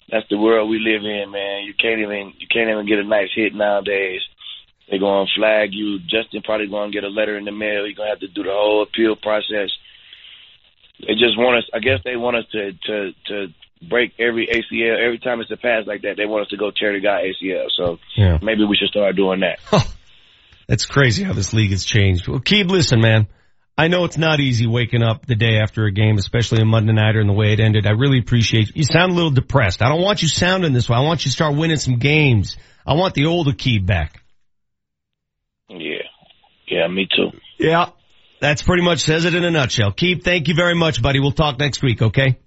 that's 0.10 0.27
the 0.32 0.40
world 0.40 0.72
we 0.72 0.80
live 0.80 1.06
in, 1.06 1.30
man. 1.30 1.66
You 1.66 1.76
can't 1.77 2.02
even 2.02 2.34
you 2.40 2.48
can't 2.50 2.68
even 2.68 2.88
get 2.88 2.98
a 2.98 3.03
nice 3.03 3.30
hit 3.35 3.53
nowadays. 3.53 4.22
They're 4.90 5.00
gonna 5.00 5.26
flag 5.36 5.70
you. 5.74 6.00
Justin 6.00 6.42
probably 6.44 6.68
gonna 6.68 6.92
get 6.92 7.03
a 7.03 7.10
letter 7.10 7.38
in 7.38 7.45
the 7.45 7.52
mail. 7.52 7.86
You're 7.86 7.95
gonna 7.95 8.10
have 8.10 8.20
to 8.20 8.28
do 8.28 8.44
the 8.44 8.52
whole 8.52 8.84
appeal 8.84 9.16
process. 9.16 9.70
They 11.00 11.14
just 11.14 11.38
want 11.38 11.58
us. 11.58 11.70
I 11.74 11.80
guess 11.80 12.00
they 12.03 12.16
want 12.16 12.38
us 12.38 12.45
to 12.52 12.72
to 12.74 13.12
to 13.28 13.48
break 13.90 14.14
every 14.20 14.48
ACL 14.48 14.98
every 15.03 15.20
time 15.20 15.42
it's 15.42 15.52
a 15.52 15.58
pass 15.58 15.86
like 15.88 16.03
that. 16.03 16.16
They 16.18 16.26
want 16.26 16.44
us 16.44 16.50
to 16.50 16.58
go 16.58 16.72
tear 16.72 16.94
the 16.94 17.00
guy 17.02 17.24
ACL. 17.32 17.68
So 17.76 18.00
Yeah. 18.16 18.38
maybe 18.42 18.64
we 18.66 18.76
should 18.78 18.90
start 18.90 19.16
doing 19.16 19.42
that. 19.42 19.60
It's 20.70 20.86
crazy 20.86 21.24
how 21.24 21.34
this 21.34 21.53
league 21.53 21.72
has 21.72 21.84
changed. 21.84 22.26
Well, 22.28 22.40
Keeb, 22.40 22.70
listen, 22.72 23.02
man. 23.02 23.28
I 23.78 23.90
know 23.90 24.06
it's 24.06 24.18
not 24.18 24.40
easy 24.40 24.66
waking 24.66 25.03
up 25.03 25.26
the 25.26 25.36
day 25.36 25.58
after 25.62 25.86
a 25.86 25.92
game, 25.92 26.18
especially 26.18 26.62
a 26.62 26.66
Monday 26.66 26.94
nighter 26.94 27.20
and 27.20 27.28
the 27.30 27.34
way 27.34 27.52
it 27.52 27.60
ended. 27.60 27.86
I 27.86 27.92
really 27.92 28.20
appreciate 28.20 28.68
you. 28.68 28.74
You 28.78 28.84
sound 28.86 29.12
a 29.12 29.16
little 29.16 29.30
depressed. 29.30 29.82
I 29.82 29.90
don't 29.90 30.02
want 30.02 30.22
you 30.22 30.30
sounding 30.30 30.72
this 30.72 30.90
way. 30.90 30.95
I 30.95 31.02
want 31.02 31.26
you 31.26 31.30
to 31.32 31.36
start 31.36 31.56
winning 31.56 31.76
some 31.76 31.98
games. 31.98 32.56
I 32.88 32.94
want 32.94 33.14
the 33.14 33.26
older 33.26 33.52
Keeb 33.52 33.86
back. 33.86 34.23
Yeah, 36.84 36.88
yeah, 36.88 36.94
me 36.94 37.08
too. 37.14 37.38
Yeah. 37.58 37.90
That's 38.40 38.62
pretty 38.62 38.84
much 38.84 39.00
says 39.00 39.26
it 39.26 39.36
in 39.36 39.45
a 39.45 39.52
nutshell. 39.52 39.94
Keeb, 39.94 40.24
thank 40.24 40.50
you 40.50 40.53
very 40.53 40.76
much, 40.76 41.02
buddy. 41.02 41.20
We'll 41.20 41.32
talk 41.32 41.60
next 41.60 41.82
week, 41.82 42.02
okay? 42.02 42.38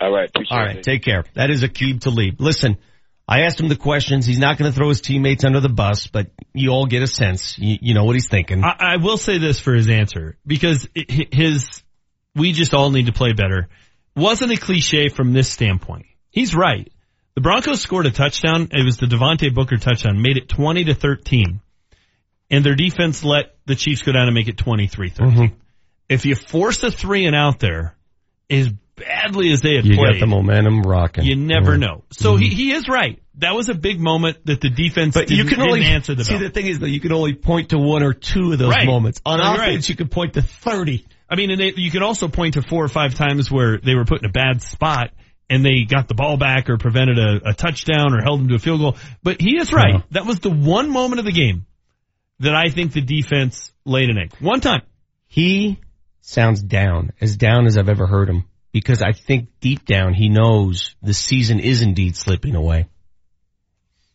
All 0.00 0.10
right, 0.10 0.30
appreciate 0.30 0.56
All 0.56 0.64
right, 0.64 0.76
it. 0.78 0.82
take 0.82 1.02
care. 1.02 1.24
That 1.34 1.50
is 1.50 1.62
Aqib 1.62 2.00
Talib. 2.00 2.40
Listen, 2.40 2.78
I 3.28 3.42
asked 3.42 3.60
him 3.60 3.68
the 3.68 3.76
questions. 3.76 4.24
He's 4.24 4.38
not 4.38 4.56
going 4.56 4.72
to 4.72 4.76
throw 4.76 4.88
his 4.88 5.02
teammates 5.02 5.44
under 5.44 5.60
the 5.60 5.68
bus, 5.68 6.06
but 6.06 6.30
you 6.54 6.70
all 6.70 6.86
get 6.86 7.02
a 7.02 7.06
sense. 7.06 7.58
You, 7.58 7.76
you 7.82 7.94
know 7.94 8.04
what 8.04 8.14
he's 8.14 8.28
thinking. 8.28 8.64
I, 8.64 8.76
I 8.78 8.96
will 8.96 9.18
say 9.18 9.36
this 9.36 9.60
for 9.60 9.74
his 9.74 9.88
answer 9.88 10.38
because 10.46 10.88
it, 10.94 11.34
his 11.34 11.82
we 12.34 12.52
just 12.52 12.72
all 12.72 12.90
need 12.90 13.06
to 13.06 13.12
play 13.12 13.34
better 13.34 13.68
wasn't 14.16 14.52
a 14.52 14.56
cliche 14.56 15.10
from 15.10 15.32
this 15.32 15.50
standpoint. 15.50 16.06
He's 16.30 16.54
right. 16.54 16.90
The 17.34 17.42
Broncos 17.42 17.80
scored 17.80 18.06
a 18.06 18.10
touchdown. 18.10 18.68
It 18.72 18.84
was 18.84 18.96
the 18.96 19.06
Devontae 19.06 19.54
Booker 19.54 19.76
touchdown, 19.76 20.22
made 20.22 20.36
it 20.36 20.48
20 20.48 20.84
to 20.84 20.94
13. 20.94 21.60
And 22.50 22.64
their 22.64 22.74
defense 22.74 23.22
let 23.24 23.54
the 23.66 23.74
Chiefs 23.76 24.02
go 24.02 24.12
down 24.12 24.26
and 24.26 24.34
make 24.34 24.48
it 24.48 24.56
23-13. 24.56 25.12
Mm-hmm. 25.16 25.54
If 26.08 26.26
you 26.26 26.34
force 26.34 26.82
a 26.82 26.90
three 26.90 27.26
and 27.26 27.36
out 27.36 27.60
there, 27.60 27.96
as 28.48 28.68
badly 28.96 29.52
as 29.52 29.60
they 29.60 29.76
had 29.76 29.84
you 29.86 29.94
played, 29.96 30.14
got 30.14 30.20
the 30.20 30.26
momentum 30.26 30.82
rocking. 30.82 31.24
you 31.24 31.36
never 31.36 31.72
Yeah. 31.72 31.76
know. 31.78 32.04
So 32.10 32.36
he, 32.36 32.48
he 32.48 32.72
is 32.72 32.88
right. 32.88 33.22
That 33.36 33.54
was 33.54 33.68
a 33.68 33.74
big 33.74 34.00
moment 34.00 34.44
that 34.46 34.60
the 34.60 34.68
defense 34.68 35.14
But 35.14 35.28
didn't, 35.28 35.44
you 35.46 35.50
can 35.50 35.62
only 35.62 35.84
answer 35.84 36.14
the 36.14 36.24
see 36.24 36.36
the 36.36 36.50
thing 36.50 36.66
is 36.66 36.80
though, 36.80 36.86
you 36.86 37.00
can 37.00 37.12
only 37.12 37.34
point 37.34 37.70
to 37.70 37.78
one 37.78 38.02
or 38.02 38.12
two 38.12 38.52
of 38.52 38.58
those 38.58 38.74
Right. 38.74 38.86
moments. 38.86 39.20
On 39.24 39.40
offense, 39.40 39.58
right. 39.58 39.88
you 39.88 39.94
can 39.96 40.08
point 40.08 40.34
to 40.34 40.42
thirty. 40.42 41.06
I 41.28 41.36
mean, 41.36 41.50
and 41.52 41.60
they, 41.60 41.72
you 41.76 41.90
can 41.92 42.02
also 42.02 42.26
point 42.28 42.54
to 42.54 42.62
four 42.62 42.84
or 42.84 42.88
five 42.88 43.14
times 43.14 43.50
where 43.50 43.78
they 43.78 43.94
were 43.94 44.04
put 44.04 44.18
in 44.20 44.28
a 44.28 44.32
bad 44.32 44.60
spot 44.62 45.12
and 45.48 45.64
they 45.64 45.84
got 45.84 46.08
the 46.08 46.14
ball 46.14 46.36
back 46.36 46.68
or 46.68 46.76
prevented 46.76 47.18
a, 47.18 47.50
a 47.50 47.54
touchdown 47.54 48.12
or 48.14 48.20
held 48.20 48.40
them 48.40 48.48
to 48.48 48.56
a 48.56 48.58
field 48.58 48.80
goal. 48.80 48.96
But 49.22 49.40
he 49.40 49.56
is 49.56 49.72
right. 49.72 49.94
Yeah. 49.94 50.02
That 50.10 50.26
was 50.26 50.40
the 50.40 50.50
one 50.50 50.90
moment 50.90 51.20
of 51.20 51.24
the 51.24 51.32
game 51.32 51.64
that 52.40 52.54
I 52.54 52.68
think 52.70 52.92
the 52.92 53.00
defense 53.00 53.72
laid 53.84 54.10
an 54.10 54.18
egg. 54.18 54.32
One 54.40 54.60
time. 54.60 54.82
He 55.26 55.78
sounds 56.20 56.62
down, 56.62 57.12
as 57.20 57.36
down 57.36 57.66
as 57.66 57.78
I've 57.78 57.88
ever 57.88 58.06
heard 58.06 58.28
him, 58.28 58.44
because 58.72 59.02
I 59.02 59.12
think 59.12 59.48
deep 59.60 59.84
down 59.84 60.14
he 60.14 60.28
knows 60.28 60.94
the 61.02 61.14
season 61.14 61.60
is 61.60 61.82
indeed 61.82 62.16
slipping 62.16 62.54
away. 62.54 62.86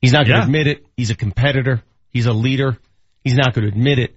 He's 0.01 0.11
not 0.13 0.25
going 0.25 0.35
to 0.35 0.41
Yeah. 0.41 0.45
admit 0.45 0.67
it. 0.67 0.85
He's 0.97 1.09
a 1.09 1.15
competitor. 1.15 1.81
He's 2.11 2.25
a 2.25 2.33
leader. 2.33 2.77
He's 3.23 3.35
not 3.35 3.53
going 3.53 3.65
to 3.65 3.71
admit 3.71 3.99
it, 3.99 4.15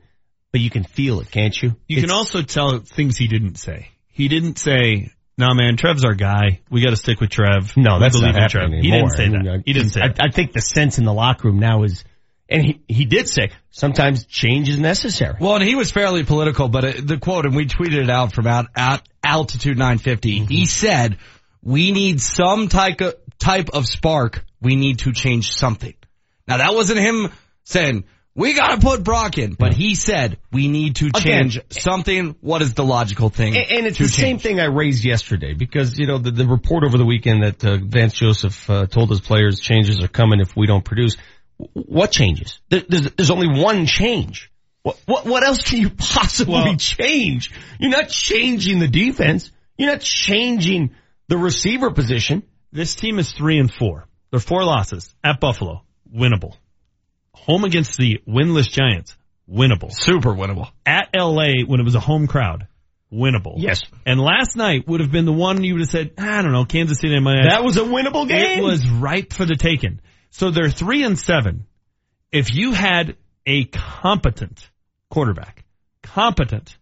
but 0.52 0.60
you 0.60 0.70
can 0.70 0.84
feel 0.84 1.20
it, 1.20 1.30
can't 1.30 1.60
you? 1.60 1.76
You 1.86 2.00
can 2.00 2.10
also 2.10 2.42
tell 2.42 2.78
things 2.78 3.16
he 3.16 3.26
didn't 3.26 3.56
say. 3.56 3.88
He 4.08 4.28
didn't 4.28 4.58
say, 4.58 5.12
"No, 5.38 5.54
man, 5.54 5.76
Trev's 5.76 6.04
our 6.04 6.14
guy. 6.14 6.60
We 6.70 6.82
got 6.82 6.90
to 6.90 6.96
stick 6.96 7.20
with 7.20 7.30
Trev. 7.30 7.76
No, 7.76 7.98
that's 8.00 8.20
not 8.20 8.34
in 8.36 8.48
Trev." 8.48 8.62
happening 8.64 8.82
He 8.82 8.90
didn't 8.90 9.10
say 9.10 9.28
that. 9.28 9.62
He 9.64 9.72
didn't 9.72 9.90
say 9.90 10.00
I, 10.02 10.08
that. 10.08 10.20
I 10.20 10.30
think 10.30 10.52
the 10.52 10.60
sense 10.60 10.98
in 10.98 11.04
the 11.04 11.12
locker 11.12 11.48
room 11.48 11.58
now 11.58 11.84
is, 11.84 12.04
and 12.48 12.64
he, 12.64 12.80
he 12.88 13.04
did 13.04 13.28
say, 13.28 13.50
sometimes 13.70 14.24
change 14.24 14.68
is 14.68 14.78
necessary. 14.78 15.36
Well, 15.38 15.56
and 15.56 15.64
he 15.64 15.74
was 15.74 15.90
fairly 15.90 16.24
political, 16.24 16.68
but 16.68 16.84
uh, 16.84 16.92
the 17.02 17.18
quote, 17.18 17.44
and 17.44 17.54
we 17.54 17.66
tweeted 17.66 18.02
it 18.02 18.10
out 18.10 18.32
from 18.32 18.46
out 18.46 18.66
at 18.74 19.06
altitude 19.22 19.76
950. 19.76 20.46
He 20.46 20.66
said, 20.66 21.18
"We 21.62 21.92
need 21.92 22.20
some 22.20 22.68
type 22.68 23.00
of 23.00 23.16
type 23.38 23.70
of 23.72 23.86
spark. 23.86 24.44
We 24.60 24.76
need 24.76 25.00
to 25.00 25.12
change 25.12 25.52
something." 25.52 25.94
Now 26.46 26.58
that 26.58 26.74
wasn't 26.74 27.00
him 27.00 27.30
saying 27.64 28.04
we 28.38 28.54
got 28.54 28.76
to 28.76 28.80
put 28.80 29.02
Brock 29.02 29.36
in, 29.36 29.54
but 29.54 29.74
he 29.74 29.96
said 29.96 30.38
we 30.52 30.68
need 30.68 30.96
to 30.96 31.06
Again, 31.06 31.50
change 31.50 31.60
something. 31.70 32.36
What 32.40 32.62
is 32.62 32.72
the 32.72 32.84
logical 32.84 33.30
thing? 33.30 33.56
And, 33.56 33.66
and 33.68 33.86
it's 33.86 33.98
the 33.98 34.06
same 34.06 34.38
thing 34.38 34.60
I 34.60 34.66
raised 34.66 35.04
yesterday 35.04 35.54
because, 35.54 35.98
you 35.98 36.06
know, 36.06 36.18
the, 36.18 36.30
the 36.30 36.46
report 36.46 36.84
over 36.84 36.96
the 36.96 37.04
weekend 37.04 37.42
that 37.42 37.64
uh, 37.64 37.78
Vance 37.82 38.14
Joseph 38.14 38.70
uh, 38.70 38.86
told 38.86 39.10
his 39.10 39.20
players 39.20 39.58
changes 39.58 39.98
are 39.98 40.08
coming 40.08 40.38
if 40.38 40.54
we 40.54 40.68
don't 40.68 40.84
produce. 40.84 41.16
W- 41.58 41.86
What 41.88 42.10
changes? 42.12 42.60
There, 42.68 42.82
there's, 42.88 43.10
there's 43.12 43.30
only 43.30 43.60
one 43.62 43.86
change. 43.86 44.50
What, 44.82 44.98
what, 45.06 45.26
what 45.26 45.42
else 45.42 45.62
can 45.62 45.80
you 45.80 45.90
possibly 45.90 46.54
Well- 46.54 46.76
change? 46.76 47.52
You're 47.78 47.90
not 47.90 48.08
changing 48.08 48.78
the 48.78 48.88
defense. 48.88 49.50
You're 49.76 49.90
not 49.92 50.00
changing 50.00 50.90
the 51.28 51.36
receiver 51.38 51.90
position. 51.90 52.42
This 52.72 52.94
team 52.94 53.18
is 53.18 53.32
three 53.32 53.58
and 53.58 53.72
four. 53.72 54.06
They're 54.30 54.40
four 54.40 54.64
losses 54.64 55.14
at 55.24 55.40
Buffalo, 55.40 55.82
winnable. 56.14 56.54
Home 57.34 57.64
against 57.64 57.96
the 57.96 58.20
winless 58.28 58.68
Giants, 58.68 59.16
winnable. 59.50 59.92
Super 59.92 60.30
winnable. 60.34 60.70
At 60.84 61.08
LA 61.16 61.64
when 61.66 61.80
it 61.80 61.84
was 61.84 61.94
a 61.94 62.00
home 62.00 62.26
crowd, 62.26 62.66
winnable. 63.12 63.54
Yes. 63.56 63.80
And 64.04 64.20
last 64.20 64.56
night 64.56 64.86
would 64.86 65.00
have 65.00 65.10
been 65.10 65.24
the 65.24 65.32
one 65.32 65.62
you 65.64 65.74
would 65.74 65.80
have 65.80 65.88
said, 65.90 66.12
I 66.18 66.42
don't 66.42 66.52
know, 66.52 66.64
Kansas 66.66 66.98
City 66.98 67.18
might 67.20 67.48
That 67.48 67.64
was 67.64 67.76
a 67.78 67.82
winnable 67.84 68.28
game. 68.28 68.58
It 68.58 68.62
was 68.62 68.88
ripe 68.88 69.32
for 69.32 69.46
the 69.46 69.56
taking. 69.56 70.00
So 70.30 70.50
they're 70.50 70.70
three 70.70 71.04
and 71.04 71.18
seven. 71.18 71.66
If 72.30 72.54
you 72.54 72.72
had 72.72 73.16
a 73.46 73.64
competent 73.64 74.68
quarterback, 75.10 75.64
competent, 76.02 76.76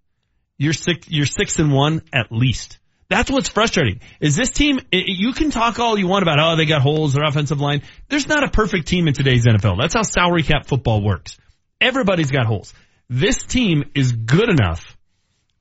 you're 0.59 0.73
six, 0.73 1.09
you're 1.09 1.27
six 1.27 1.59
and 1.59 1.73
one 1.73 2.03
at 2.13 2.33
least. 2.33 2.79
That's 3.09 3.31
what's 3.31 3.49
frustrating. 3.49 4.01
Is 4.21 4.35
this 4.35 4.51
team? 4.51 4.81
You 4.91 5.33
can 5.33 5.51
talk 5.51 5.79
all 5.79 5.97
you 5.97 6.09
want 6.09 6.23
about 6.23 6.41
oh 6.41 6.57
they 6.57 6.67
got 6.67 6.83
holes, 6.83 7.13
their 7.13 7.25
offensive 7.25 7.61
line. 7.61 7.83
There's 8.09 8.27
not 8.27 8.43
a 8.43 8.51
perfect 8.51 8.89
team 8.89 9.07
in 9.07 9.15
today's 9.15 9.47
NFL. 9.47 9.79
That's 9.81 9.95
how 9.95 10.03
salary 10.03 10.43
cap 10.43 10.67
football 10.67 11.03
works. 11.03 11.39
Everybody's 11.81 12.33
got 12.33 12.47
holes. 12.47 12.75
This 13.09 13.45
team 13.45 13.85
is 13.95 14.11
good 14.11 14.49
enough 14.49 14.97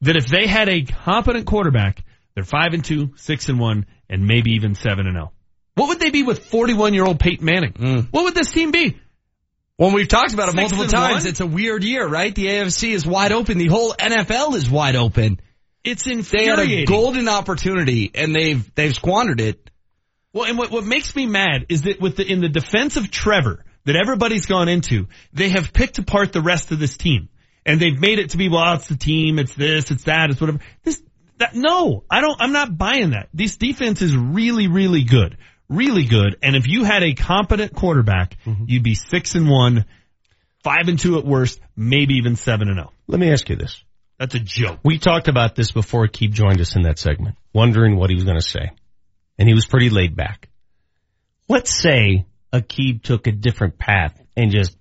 that 0.01 0.15
if 0.15 0.27
they 0.27 0.47
had 0.47 0.69
a 0.69 0.83
competent 0.83 1.45
quarterback, 1.45 2.03
they're 2.33 2.43
five 2.43 2.73
and 2.73 2.83
two, 2.83 3.13
six 3.15 3.47
and 3.49 3.59
one, 3.59 3.85
and 4.09 4.25
maybe 4.25 4.51
even 4.51 4.73
seven 4.73 5.05
and 5.05 5.15
zero. 5.15 5.31
What 5.75 5.89
would 5.89 5.99
they 5.99 6.09
be 6.09 6.23
with 6.23 6.47
41 6.47 6.93
year 6.93 7.05
old 7.05 7.19
Peyton 7.19 7.45
Manning? 7.45 7.73
Hmm. 7.73 7.99
What 8.11 8.23
would 8.25 8.35
this 8.35 8.51
team 8.51 8.71
be? 8.71 8.99
Well, 9.77 9.91
we've 9.91 10.07
talked 10.07 10.33
about 10.33 10.47
it 10.47 10.53
Six 10.53 10.61
multiple 10.71 10.87
times. 10.87 11.23
one? 11.23 11.27
It's 11.27 11.41
a 11.41 11.45
weird 11.45 11.83
year, 11.83 12.07
right? 12.07 12.33
The 12.33 12.45
AFC 12.47 12.93
is 12.93 13.05
wide 13.05 13.33
open. 13.33 13.57
The 13.57 13.67
whole 13.67 13.91
NFL 13.91 14.55
is 14.55 14.69
wide 14.69 14.95
open. 14.95 15.41
It's 15.83 16.07
infuriating. 16.07 16.55
They 16.55 16.75
had 16.77 16.83
a 16.83 16.85
golden 16.85 17.27
opportunity 17.27 18.09
and 18.15 18.33
they've 18.33 18.73
they've 18.73 18.95
squandered 18.95 19.41
it. 19.41 19.69
Well, 20.33 20.45
and 20.45 20.57
what, 20.57 20.71
what 20.71 20.85
makes 20.85 21.15
me 21.15 21.25
mad 21.27 21.67
is 21.69 21.83
that 21.83 22.01
with 22.01 22.17
the, 22.17 22.29
in 22.29 22.41
the 22.41 22.49
defense 22.49 22.97
of 22.97 23.11
Trevor 23.11 23.63
that 23.85 23.95
everybody's 23.95 24.45
gone 24.47 24.67
into, 24.67 25.07
they 25.31 25.49
have 25.49 25.71
picked 25.71 25.97
apart 25.99 26.33
the 26.33 26.41
rest 26.41 26.71
of 26.71 26.79
this 26.79 26.97
team. 26.97 27.29
And 27.65 27.79
they've 27.79 27.99
made 27.99 28.19
it 28.19 28.31
to 28.31 28.37
be, 28.37 28.49
well, 28.49 28.73
it's 28.75 28.87
the 28.87 28.97
team, 28.97 29.39
it's 29.39 29.53
this, 29.55 29.91
it's 29.91 30.03
that, 30.03 30.29
it's 30.29 30.41
whatever. 30.41 30.59
This, 30.83 31.01
that, 31.37 31.55
no, 31.55 32.03
I 32.09 32.21
don't, 32.21 32.35
I'm 32.39 32.51
not 32.51 32.77
buying 32.77 33.11
that. 33.11 33.29
This 33.33 33.57
defense 33.57 34.01
is 34.01 34.15
really, 34.15 34.67
really 34.67 35.03
good. 35.03 35.37
Really 35.69 36.05
good. 36.05 36.37
And 36.43 36.55
if 36.55 36.67
you 36.67 36.83
had 36.83 37.03
a 37.03 37.13
competent 37.13 37.73
quarterback, 37.73 38.37
mm-hmm. 38.45 38.65
you'd 38.67 38.83
be 38.83 38.95
six 38.95 39.35
and 39.35 39.49
one, 39.49 39.85
five 40.63 40.87
and 40.87 40.99
two 40.99 41.17
at 41.17 41.25
worst, 41.25 41.59
maybe 41.75 42.15
even 42.15 42.35
seven 42.35 42.69
and 42.69 42.79
oh. 42.79 42.91
Let 43.07 43.19
me 43.19 43.31
ask 43.31 43.49
you 43.49 43.55
this. 43.55 43.83
That's 44.19 44.35
a 44.35 44.39
joke. 44.39 44.79
We 44.83 44.97
talked 44.97 45.27
about 45.27 45.55
this 45.55 45.71
before 45.71 46.07
Keith 46.07 46.31
joined 46.31 46.61
us 46.61 46.75
in 46.75 46.83
that 46.83 46.99
segment, 46.99 47.35
wondering 47.53 47.97
what 47.97 48.09
he 48.09 48.15
was 48.15 48.23
going 48.23 48.39
to 48.39 48.45
say. 48.45 48.71
And 49.37 49.47
he 49.47 49.53
was 49.53 49.65
pretty 49.65 49.89
laid 49.89 50.15
back. 50.15 50.49
Let's 51.49 51.71
say 51.71 52.25
Aqib 52.53 53.03
took 53.03 53.27
a 53.27 53.31
different 53.31 53.77
path 53.77 54.19
and 54.37 54.51
just 54.51 54.77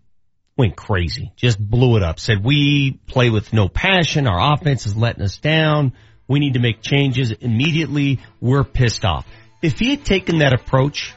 went 0.56 0.76
crazy, 0.76 1.32
just 1.36 1.58
blew 1.58 1.96
it 1.96 2.02
up, 2.02 2.20
said 2.20 2.44
we 2.44 2.92
play 3.06 3.28
with 3.30 3.52
no 3.52 3.68
passion, 3.68 4.28
our 4.28 4.54
offense 4.54 4.86
is 4.86 4.96
letting 4.96 5.22
us 5.22 5.38
down, 5.38 5.92
we 6.28 6.38
need 6.38 6.54
to 6.54 6.60
make 6.60 6.80
changes 6.80 7.32
immediately, 7.32 8.20
we're 8.40 8.64
pissed 8.64 9.04
off. 9.04 9.26
If 9.64 9.78
he 9.78 9.90
had 9.90 10.04
taken 10.04 10.38
that 10.38 10.52
approach, 10.52 11.14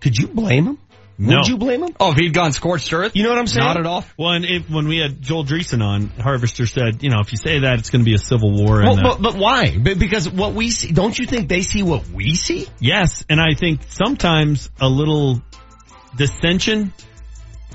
could 0.00 0.16
you 0.16 0.28
blame 0.28 0.66
him? 0.66 0.78
No. 1.16 1.36
Would 1.36 1.48
you 1.48 1.56
blame 1.56 1.82
him? 1.82 1.94
Oh, 1.98 2.10
if 2.10 2.18
he'd 2.18 2.34
gone 2.34 2.52
scorched 2.52 2.92
earth? 2.92 3.14
You 3.14 3.22
know 3.22 3.30
what 3.30 3.38
I'm 3.38 3.46
saying? 3.46 3.66
Not 3.66 3.78
at 3.78 3.86
all. 3.86 4.04
Well, 4.18 4.32
and 4.32 4.44
if, 4.44 4.68
when 4.68 4.86
we 4.88 4.98
had 4.98 5.22
Joel 5.22 5.44
Dreessen 5.44 5.80
on, 5.82 6.08
Harvester 6.08 6.66
said, 6.66 7.02
you 7.02 7.08
know, 7.08 7.20
if 7.20 7.32
you 7.32 7.38
say 7.38 7.60
that, 7.60 7.78
it's 7.78 7.88
going 7.88 8.04
to 8.04 8.04
be 8.04 8.14
a 8.14 8.18
civil 8.18 8.52
war. 8.52 8.82
Well, 8.82 8.94
and, 8.94 9.02
but, 9.02 9.22
but 9.22 9.34
why? 9.36 9.78
Because 9.78 10.28
what 10.28 10.52
we 10.52 10.70
see, 10.70 10.92
don't 10.92 11.16
you 11.18 11.24
think 11.24 11.48
they 11.48 11.62
see 11.62 11.82
what 11.82 12.08
we 12.08 12.34
see? 12.34 12.66
Yes, 12.80 13.24
and 13.30 13.40
I 13.40 13.54
think 13.54 13.82
sometimes 13.88 14.68
a 14.80 14.88
little 14.88 15.40
dissension 16.16 16.92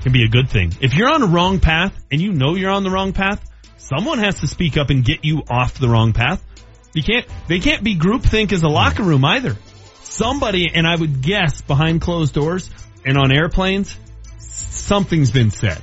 can 0.02 0.12
be 0.12 0.22
a 0.22 0.28
good 0.28 0.50
thing. 0.50 0.72
If 0.80 0.94
you're 0.94 1.10
on 1.10 1.22
a 1.22 1.26
wrong 1.26 1.60
path 1.60 1.98
and 2.12 2.20
you 2.20 2.32
know 2.32 2.54
you're 2.54 2.70
on 2.70 2.84
the 2.84 2.90
wrong 2.90 3.12
path, 3.12 3.42
someone 3.78 4.18
has 4.18 4.40
to 4.40 4.46
speak 4.46 4.76
up 4.76 4.90
and 4.90 5.04
get 5.04 5.24
you 5.24 5.42
off 5.50 5.78
the 5.78 5.88
wrong 5.88 6.12
path. 6.12 6.44
You 6.92 7.02
can't, 7.02 7.26
they 7.48 7.60
can't 7.60 7.82
be 7.82 7.96
groupthink 7.96 8.52
as 8.52 8.62
a 8.64 8.68
locker 8.68 9.02
room 9.02 9.24
either. 9.24 9.56
Somebody, 10.20 10.70
and 10.74 10.86
I 10.86 10.94
would 10.96 11.22
guess 11.22 11.62
behind 11.62 12.02
closed 12.02 12.34
doors 12.34 12.68
and 13.06 13.16
on 13.16 13.32
airplanes, 13.32 13.96
something's 14.38 15.30
been 15.30 15.50
said. 15.50 15.80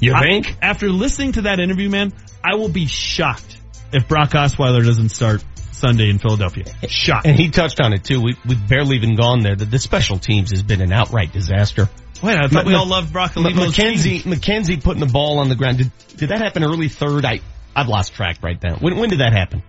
You 0.00 0.14
I- 0.14 0.22
think? 0.22 0.56
After 0.62 0.88
listening 0.88 1.32
to 1.32 1.42
that 1.42 1.60
interview, 1.60 1.90
man, 1.90 2.14
I 2.42 2.54
will 2.54 2.70
be 2.70 2.86
shocked 2.86 3.58
if 3.92 4.08
Brock 4.08 4.30
Osweiler 4.30 4.82
doesn't 4.82 5.10
start 5.10 5.44
Sunday 5.72 6.08
in 6.08 6.18
Philadelphia. 6.18 6.64
Shocked. 6.88 7.26
And 7.26 7.38
he 7.38 7.50
touched 7.50 7.78
on 7.78 7.92
it 7.92 8.04
too. 8.04 8.22
We, 8.22 8.36
we've 8.46 8.68
barely 8.68 8.96
even 8.96 9.16
gone 9.16 9.40
there. 9.40 9.54
The, 9.54 9.66
the 9.66 9.78
special 9.78 10.18
teams 10.18 10.50
has 10.50 10.62
been 10.62 10.80
an 10.80 10.90
outright 10.90 11.34
disaster. 11.34 11.90
Wait, 12.22 12.38
I 12.38 12.48
thought 12.48 12.64
we 12.64 12.72
all 12.72 12.86
loved 12.86 13.12
Brock 13.12 13.36
M- 13.36 13.42
McKenzie, 13.42 14.22
McKenzie 14.22 14.82
putting 14.82 15.00
the 15.00 15.12
ball 15.12 15.40
on 15.40 15.50
the 15.50 15.56
ground. 15.56 15.76
Did, 15.76 15.92
did 16.16 16.28
that 16.30 16.40
happen 16.40 16.64
early 16.64 16.88
third? 16.88 17.26
I, 17.26 17.40
I've 17.76 17.88
lost 17.88 18.14
track 18.14 18.38
right 18.42 18.60
now. 18.62 18.76
When, 18.76 18.96
when 18.96 19.10
did 19.10 19.20
that 19.20 19.34
happen? 19.34 19.62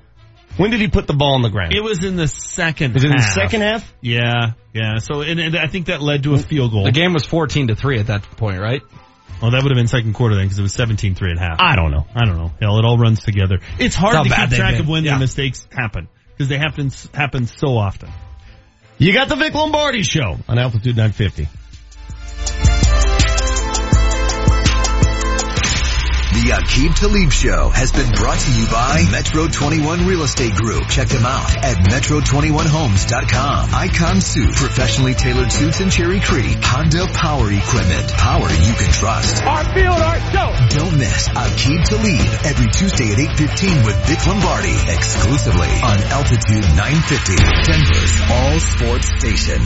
When 0.57 0.71
did 0.71 0.79
he 0.79 0.87
put 0.87 1.05
the 1.07 1.13
ball 1.13 1.35
on 1.35 1.41
the 1.41 1.49
ground? 1.49 1.73
It 1.73 1.81
was 1.83 2.03
in 2.03 2.15
the 2.15 2.27
second 2.27 2.93
Was 2.93 3.03
it 3.03 3.07
in 3.11 3.15
the 3.17 3.21
half. 3.21 3.33
second 3.33 3.61
half? 3.61 3.93
Yeah, 4.01 4.51
yeah. 4.73 4.97
So, 4.99 5.21
and, 5.21 5.39
and 5.39 5.57
I 5.57 5.67
think 5.67 5.87
that 5.87 6.01
led 6.01 6.23
to 6.23 6.33
a 6.35 6.37
field 6.37 6.71
goal. 6.71 6.83
The 6.85 6.91
game 6.91 7.13
was 7.13 7.25
14 7.25 7.67
to 7.67 7.75
3 7.75 7.99
at 7.99 8.07
that 8.07 8.23
point, 8.23 8.59
right? 8.61 8.81
Oh, 9.41 9.51
that 9.51 9.61
would 9.63 9.71
have 9.71 9.75
been 9.77 9.87
second 9.87 10.13
quarter 10.13 10.35
then 10.35 10.45
because 10.45 10.57
it 10.57 10.61
was 10.61 10.75
17-3 10.75 11.31
at 11.31 11.37
half. 11.37 11.57
I 11.59 11.75
don't 11.75 11.91
know. 11.91 12.05
I 12.15 12.23
don't 12.25 12.37
know. 12.37 12.51
Hell, 12.61 12.77
it 12.79 12.85
all 12.85 12.97
runs 12.97 13.21
together. 13.21 13.59
It's 13.79 13.95
hard 13.95 14.15
That's 14.15 14.29
to 14.29 14.47
keep 14.47 14.57
track 14.57 14.79
of 14.79 14.87
when 14.87 15.03
Yeah. 15.03 15.11
their 15.11 15.19
mistakes 15.19 15.67
happen 15.71 16.07
because 16.31 16.47
they 16.47 16.57
happen 16.57 16.89
happen 17.13 17.47
so 17.47 17.77
often. 17.77 18.09
You 18.97 19.11
got 19.11 19.27
the 19.27 19.35
Vic 19.35 19.53
Lombardi 19.53 20.03
show 20.03 20.37
on 20.47 20.57
Altitude 20.57 20.95
950. 20.95 21.49
The 26.35 26.51
Aqib 26.51 26.91
Talib 26.99 27.31
Show 27.31 27.69
has 27.71 27.95
been 27.95 28.11
brought 28.11 28.35
to 28.35 28.51
you 28.51 28.67
by 28.67 29.07
Metro 29.09 29.47
21 29.47 30.03
Real 30.05 30.23
Estate 30.27 30.51
Group. 30.51 30.83
Check 30.91 31.07
them 31.07 31.23
out 31.23 31.47
at 31.63 31.79
metro21homes.com. 31.87 33.71
Icon 33.71 34.19
Suit, 34.19 34.51
professionally 34.51 35.13
tailored 35.13 35.49
suits 35.49 35.79
in 35.79 35.89
Cherry 35.89 36.19
Creek. 36.19 36.59
Honda 36.59 37.07
Power 37.15 37.47
Equipment, 37.47 38.11
power 38.19 38.51
you 38.51 38.73
can 38.75 38.91
trust. 38.91 39.47
Our 39.47 39.63
field, 39.71 39.95
our 39.95 40.19
show. 40.35 40.51
Don't 40.75 40.99
miss 40.99 41.31
Aqib 41.31 41.87
Talib 41.87 42.27
every 42.43 42.67
Tuesday 42.67 43.15
at 43.15 43.39
8.15 43.39 43.85
with 43.87 43.95
Vic 44.03 44.19
Lombardi 44.27 44.75
exclusively 44.91 45.71
on 45.87 46.03
Altitude 46.19 46.67
950, 46.75 47.31
Denver's 47.63 48.15
all 48.27 48.59
sports 48.59 49.07
station. 49.23 49.63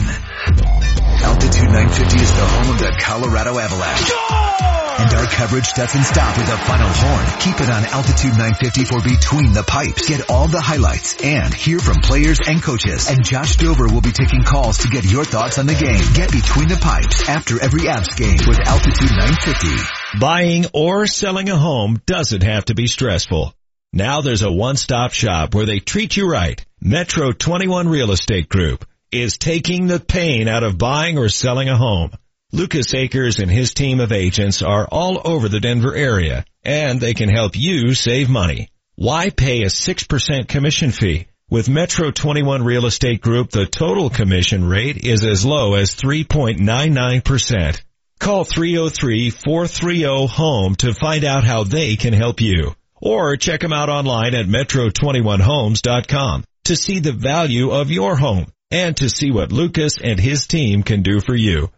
Altitude 1.18 1.66
950 1.66 2.14
is 2.14 2.30
the 2.30 2.46
home 2.46 2.70
of 2.70 2.78
the 2.78 2.94
Colorado 3.02 3.58
Avalanche. 3.58 4.89
And 5.00 5.14
our 5.14 5.24
coverage 5.24 5.72
doesn't 5.72 6.04
stop 6.04 6.36
with 6.36 6.46
the 6.46 6.58
final 6.58 6.90
horn. 6.92 7.26
Keep 7.40 7.60
it 7.62 7.70
on 7.70 7.86
Altitude 7.86 8.36
950 8.36 8.84
for 8.84 9.00
Between 9.00 9.54
the 9.54 9.62
Pipes. 9.62 10.06
Get 10.06 10.28
all 10.28 10.46
the 10.46 10.60
highlights 10.60 11.16
and 11.24 11.54
hear 11.54 11.78
from 11.78 11.96
players 12.02 12.38
and 12.46 12.62
coaches. 12.62 13.08
And 13.08 13.24
Josh 13.24 13.56
Dover 13.56 13.88
will 13.88 14.02
be 14.02 14.12
taking 14.12 14.42
calls 14.44 14.76
to 14.78 14.88
get 14.88 15.04
your 15.04 15.24
thoughts 15.24 15.58
on 15.58 15.64
the 15.64 15.72
game. 15.72 16.04
Get 16.12 16.30
Between 16.30 16.68
the 16.68 16.76
Pipes 16.76 17.26
after 17.30 17.62
every 17.62 17.88
Avs 17.88 18.14
game 18.14 18.36
with 18.46 18.60
Altitude 18.60 19.10
950. 19.10 20.18
Buying 20.20 20.66
or 20.74 21.06
selling 21.06 21.48
a 21.48 21.56
home 21.56 22.02
doesn't 22.04 22.42
have 22.42 22.66
to 22.66 22.74
be 22.74 22.86
stressful. 22.86 23.54
Now 23.94 24.20
there's 24.20 24.42
a 24.42 24.52
one-stop 24.52 25.12
shop 25.12 25.54
where 25.54 25.64
they 25.64 25.78
treat 25.78 26.14
you 26.14 26.30
right. 26.30 26.62
Metro 26.78 27.32
21 27.32 27.88
Real 27.88 28.12
Estate 28.12 28.50
Group 28.50 28.84
is 29.10 29.38
taking 29.38 29.86
the 29.86 29.98
pain 29.98 30.46
out 30.46 30.62
of 30.62 30.76
buying 30.76 31.16
or 31.16 31.30
selling 31.30 31.70
a 31.70 31.76
home. 31.76 32.10
Lucas 32.52 32.94
Akers 32.94 33.38
and 33.38 33.50
his 33.50 33.74
team 33.74 34.00
of 34.00 34.10
agents 34.10 34.60
are 34.60 34.88
all 34.90 35.22
over 35.24 35.48
the 35.48 35.60
Denver 35.60 35.94
area 35.94 36.44
and 36.64 37.00
they 37.00 37.14
can 37.14 37.28
help 37.28 37.52
you 37.54 37.94
save 37.94 38.28
money. 38.28 38.70
Why 38.96 39.30
pay 39.30 39.62
a 39.62 39.66
6% 39.66 40.48
commission 40.48 40.90
fee? 40.90 41.28
With 41.48 41.68
Metro 41.68 42.10
21 42.10 42.64
Real 42.64 42.86
Estate 42.86 43.20
Group, 43.20 43.50
the 43.50 43.66
total 43.66 44.10
commission 44.10 44.64
rate 44.64 45.04
is 45.04 45.24
as 45.24 45.44
low 45.44 45.74
as 45.74 45.94
3.99%. 45.94 47.80
Call 48.18 48.44
303-430-HOME 48.44 50.74
to 50.76 50.94
find 50.94 51.24
out 51.24 51.44
how 51.44 51.62
they 51.64 51.96
can 51.96 52.12
help 52.12 52.40
you. 52.40 52.74
Or 53.00 53.36
check 53.36 53.60
them 53.60 53.72
out 53.72 53.88
online 53.88 54.34
at 54.34 54.46
metro21homes.com 54.46 56.44
to 56.64 56.76
see 56.76 56.98
the 56.98 57.12
value 57.12 57.70
of 57.70 57.90
your 57.90 58.16
home 58.16 58.52
and 58.70 58.94
to 58.98 59.08
see 59.08 59.30
what 59.30 59.52
Lucas 59.52 59.94
and 60.02 60.20
his 60.20 60.46
team 60.46 60.82
can 60.82 61.00
do 61.02 61.20
for 61.20 61.34
you. 61.34 61.70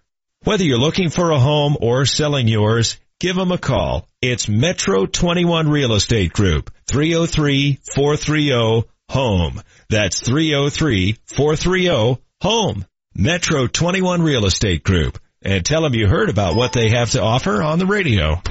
Whether 0.45 0.65
you're 0.65 0.77
looking 0.77 1.09
for 1.09 1.31
a 1.31 1.39
home 1.39 1.77
or 1.81 2.05
selling 2.05 2.49
yours, 2.49 2.97
give 3.21 3.37
them 3.37 3.53
a 3.53 3.59
call. 3.59 4.09
It's 4.21 4.49
Metro 4.49 5.07
21 5.07 5.69
Real 5.69 5.93
Estate 5.93 6.33
Group, 6.33 6.73
303-430-HOME. 6.91 9.63
That's 9.89 10.21
303-430-HOME. 10.23 12.85
Metro 13.15 13.69
21 13.69 14.23
Real 14.23 14.45
Estate 14.45 14.83
Group. 14.83 15.21
And 15.43 15.65
tell 15.65 15.83
them 15.83 15.95
you 15.95 16.09
heard 16.09 16.29
about 16.29 16.57
what 16.57 16.73
they 16.73 16.91
have 16.91 17.13
to 17.13 17.23
offer 17.23 17.63
on 17.63 17.79
the 17.79 17.87
radio. 17.87 18.43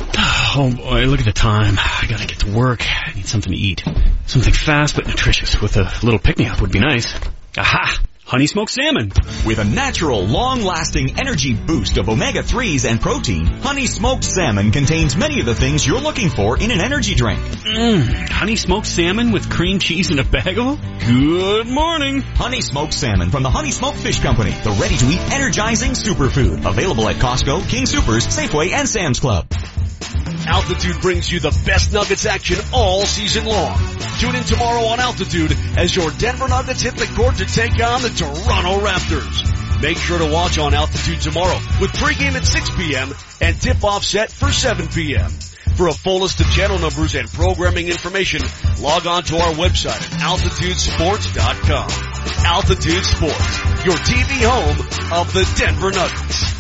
Oh 0.53 0.69
boy, 0.69 1.05
look 1.05 1.21
at 1.21 1.25
the 1.25 1.31
time. 1.31 1.75
I 1.79 2.07
gotta 2.09 2.27
get 2.27 2.39
to 2.39 2.51
work. 2.53 2.85
I 2.85 3.13
need 3.13 3.25
something 3.25 3.53
to 3.53 3.57
eat. 3.57 3.85
Something 4.25 4.51
fast 4.51 4.97
but 4.97 5.07
nutritious 5.07 5.61
with 5.61 5.77
a 5.77 5.89
little 6.03 6.19
pick-me-up 6.19 6.59
would 6.59 6.73
be 6.73 6.81
nice. 6.81 7.15
Aha! 7.57 8.01
Honey 8.32 8.48
smoked 8.48 8.72
salmon. 8.72 9.11
With 9.45 9.60
a 9.60 9.66
natural, 9.66 10.26
long-lasting 10.26 11.19
energy 11.19 11.53
boost 11.53 11.98
of 11.98 12.08
omega-3s 12.08 12.90
and 12.90 13.01
protein, 13.01 13.45
Honey 13.45 13.88
Smoked 13.88 14.24
Salmon 14.24 14.72
contains 14.72 15.18
many 15.18 15.42
of 15.42 15.45
the 15.45 15.53
things 15.53 15.85
you're 15.85 16.00
looking 16.00 16.30
for 16.30 16.58
in 16.58 16.72
an 16.72 16.80
energy 16.80 17.14
drink. 17.14 17.42
Mmm, 17.42 18.30
honey 18.30 18.56
smoked 18.56 18.88
salmon 18.88 19.34
with 19.34 19.50
cream 19.50 19.80
cheese 19.80 20.11
and 20.11 20.22
a 20.22 20.24
bagel? 20.24 20.80
Good 21.06 21.68
morning. 21.68 22.22
Honey 22.22 22.61
Smoked 22.61 22.93
Salmon 22.93 23.32
from 23.32 23.43
the 23.43 23.50
Honey 23.50 23.72
Smoked 23.72 23.98
Fish 23.98 24.22
Company, 24.22 24.51
the 24.51 24.77
ready-to-eat 24.80 25.34
energizing 25.34 25.92
superfood. 25.92 26.66
Available 26.66 27.10
at 27.10 27.18
Costco, 27.18 27.68
King 27.68 27.84
Soopers, 27.84 28.26
Safeway, 28.30 28.72
and 28.72 28.88
Sam's 28.88 29.19
Club. 29.19 29.45
Altitude 30.48 31.01
brings 31.01 31.30
you 31.30 31.42
the 31.42 31.51
best 31.66 31.92
Nuggets 31.93 32.26
action 32.26 32.58
all 32.74 33.06
season 33.06 33.45
long. 33.45 33.77
Tune 34.19 34.35
in 34.35 34.43
tomorrow 34.43 34.84
on 34.85 35.00
Altitude 35.00 35.56
as 35.77 35.95
your 35.95 36.11
Denver 36.11 36.48
Nuggets 36.48 36.82
hit 36.82 36.95
the 36.95 37.08
court 37.16 37.38
to 37.38 37.45
take 37.45 37.74
on 37.84 38.01
the 38.01 38.10
Toronto 38.22 38.85
Raptors. 38.85 39.82
Make 39.82 39.98
sure 39.98 40.19
to 40.19 40.32
watch 40.32 40.59
on 40.59 40.75
Altitude 40.75 41.22
tomorrow 41.22 41.58
with 41.80 41.90
pregame 41.93 42.33
at 42.33 42.45
6 42.45 42.69
p.m. 42.75 43.11
and 43.41 43.59
tip-off 43.59 44.03
set 44.03 44.32
for 44.32 44.51
7 44.51 44.88
p.m. 44.90 45.32
For 45.75 45.88
a 45.88 45.93
full 45.93 46.19
list 46.19 46.40
of 46.40 46.45
channel 46.51 46.77
numbers 46.77 47.16
and 47.16 47.27
programming 47.27 47.88
information, 47.88 48.41
log 48.80 49.08
on 49.08 49.24
to 49.24 49.38
our 49.38 49.53
website 49.53 50.00
at 50.00 50.22
altitudesports.com. 50.22 51.90
Altitude 52.45 53.06
Sports, 53.06 53.85
your 53.85 53.95
TV 53.95 54.45
home 54.45 55.19
of 55.19 55.33
the 55.33 55.51
Denver 55.58 55.90
Nuggets. 55.90 56.51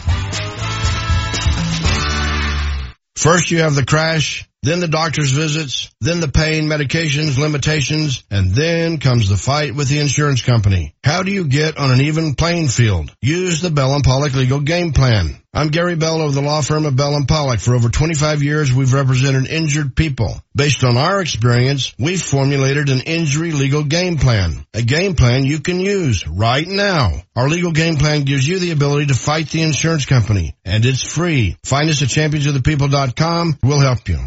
First 3.17 3.51
you 3.51 3.59
have 3.59 3.75
the 3.75 3.85
crash, 3.85 4.49
then 4.63 4.79
the 4.79 4.87
doctor's 4.87 5.31
visits, 5.31 5.89
then 6.01 6.19
the 6.19 6.27
pain, 6.27 6.65
medications, 6.65 7.39
limitations, 7.39 8.23
and 8.29 8.51
then 8.51 8.99
comes 8.99 9.27
the 9.27 9.35
fight 9.35 9.73
with 9.73 9.89
the 9.89 9.99
insurance 9.99 10.41
company. 10.43 10.93
How 11.03 11.23
do 11.23 11.31
you 11.31 11.45
get 11.45 11.77
on 11.77 11.91
an 11.91 12.01
even 12.01 12.35
playing 12.35 12.67
field? 12.67 13.15
Use 13.21 13.61
the 13.61 13.71
Bell 13.71 13.95
and 13.95 14.03
Pollock 14.03 14.35
legal 14.35 14.59
game 14.59 14.93
plan. 14.93 15.41
I'm 15.53 15.67
Gary 15.67 15.95
Bell 15.95 16.21
of 16.21 16.33
the 16.33 16.41
law 16.41 16.61
firm 16.61 16.85
of 16.85 16.95
Bell 16.95 17.13
and 17.13 17.27
Pollock. 17.27 17.59
For 17.59 17.75
over 17.75 17.89
25 17.89 18.41
years, 18.41 18.73
we've 18.73 18.93
represented 18.93 19.47
injured 19.47 19.97
people. 19.97 20.41
Based 20.55 20.81
on 20.85 20.95
our 20.95 21.19
experience, 21.19 21.93
we've 21.99 22.21
formulated 22.21 22.87
an 22.89 23.01
injury 23.01 23.51
legal 23.51 23.83
game 23.83 24.15
plan. 24.17 24.65
A 24.73 24.81
game 24.81 25.13
plan 25.13 25.43
you 25.43 25.59
can 25.59 25.81
use 25.81 26.25
right 26.25 26.65
now. 26.65 27.21
Our 27.35 27.49
legal 27.49 27.73
game 27.73 27.97
plan 27.97 28.23
gives 28.23 28.47
you 28.47 28.59
the 28.59 28.71
ability 28.71 29.07
to 29.07 29.13
fight 29.13 29.49
the 29.49 29.63
insurance 29.63 30.05
company, 30.05 30.55
and 30.63 30.85
it's 30.85 31.03
free. 31.03 31.57
Find 31.65 31.89
us 31.89 32.01
at 32.01 32.07
championsofthepeople.com. 32.07 33.59
We'll 33.61 33.81
help 33.81 34.07
you. 34.07 34.19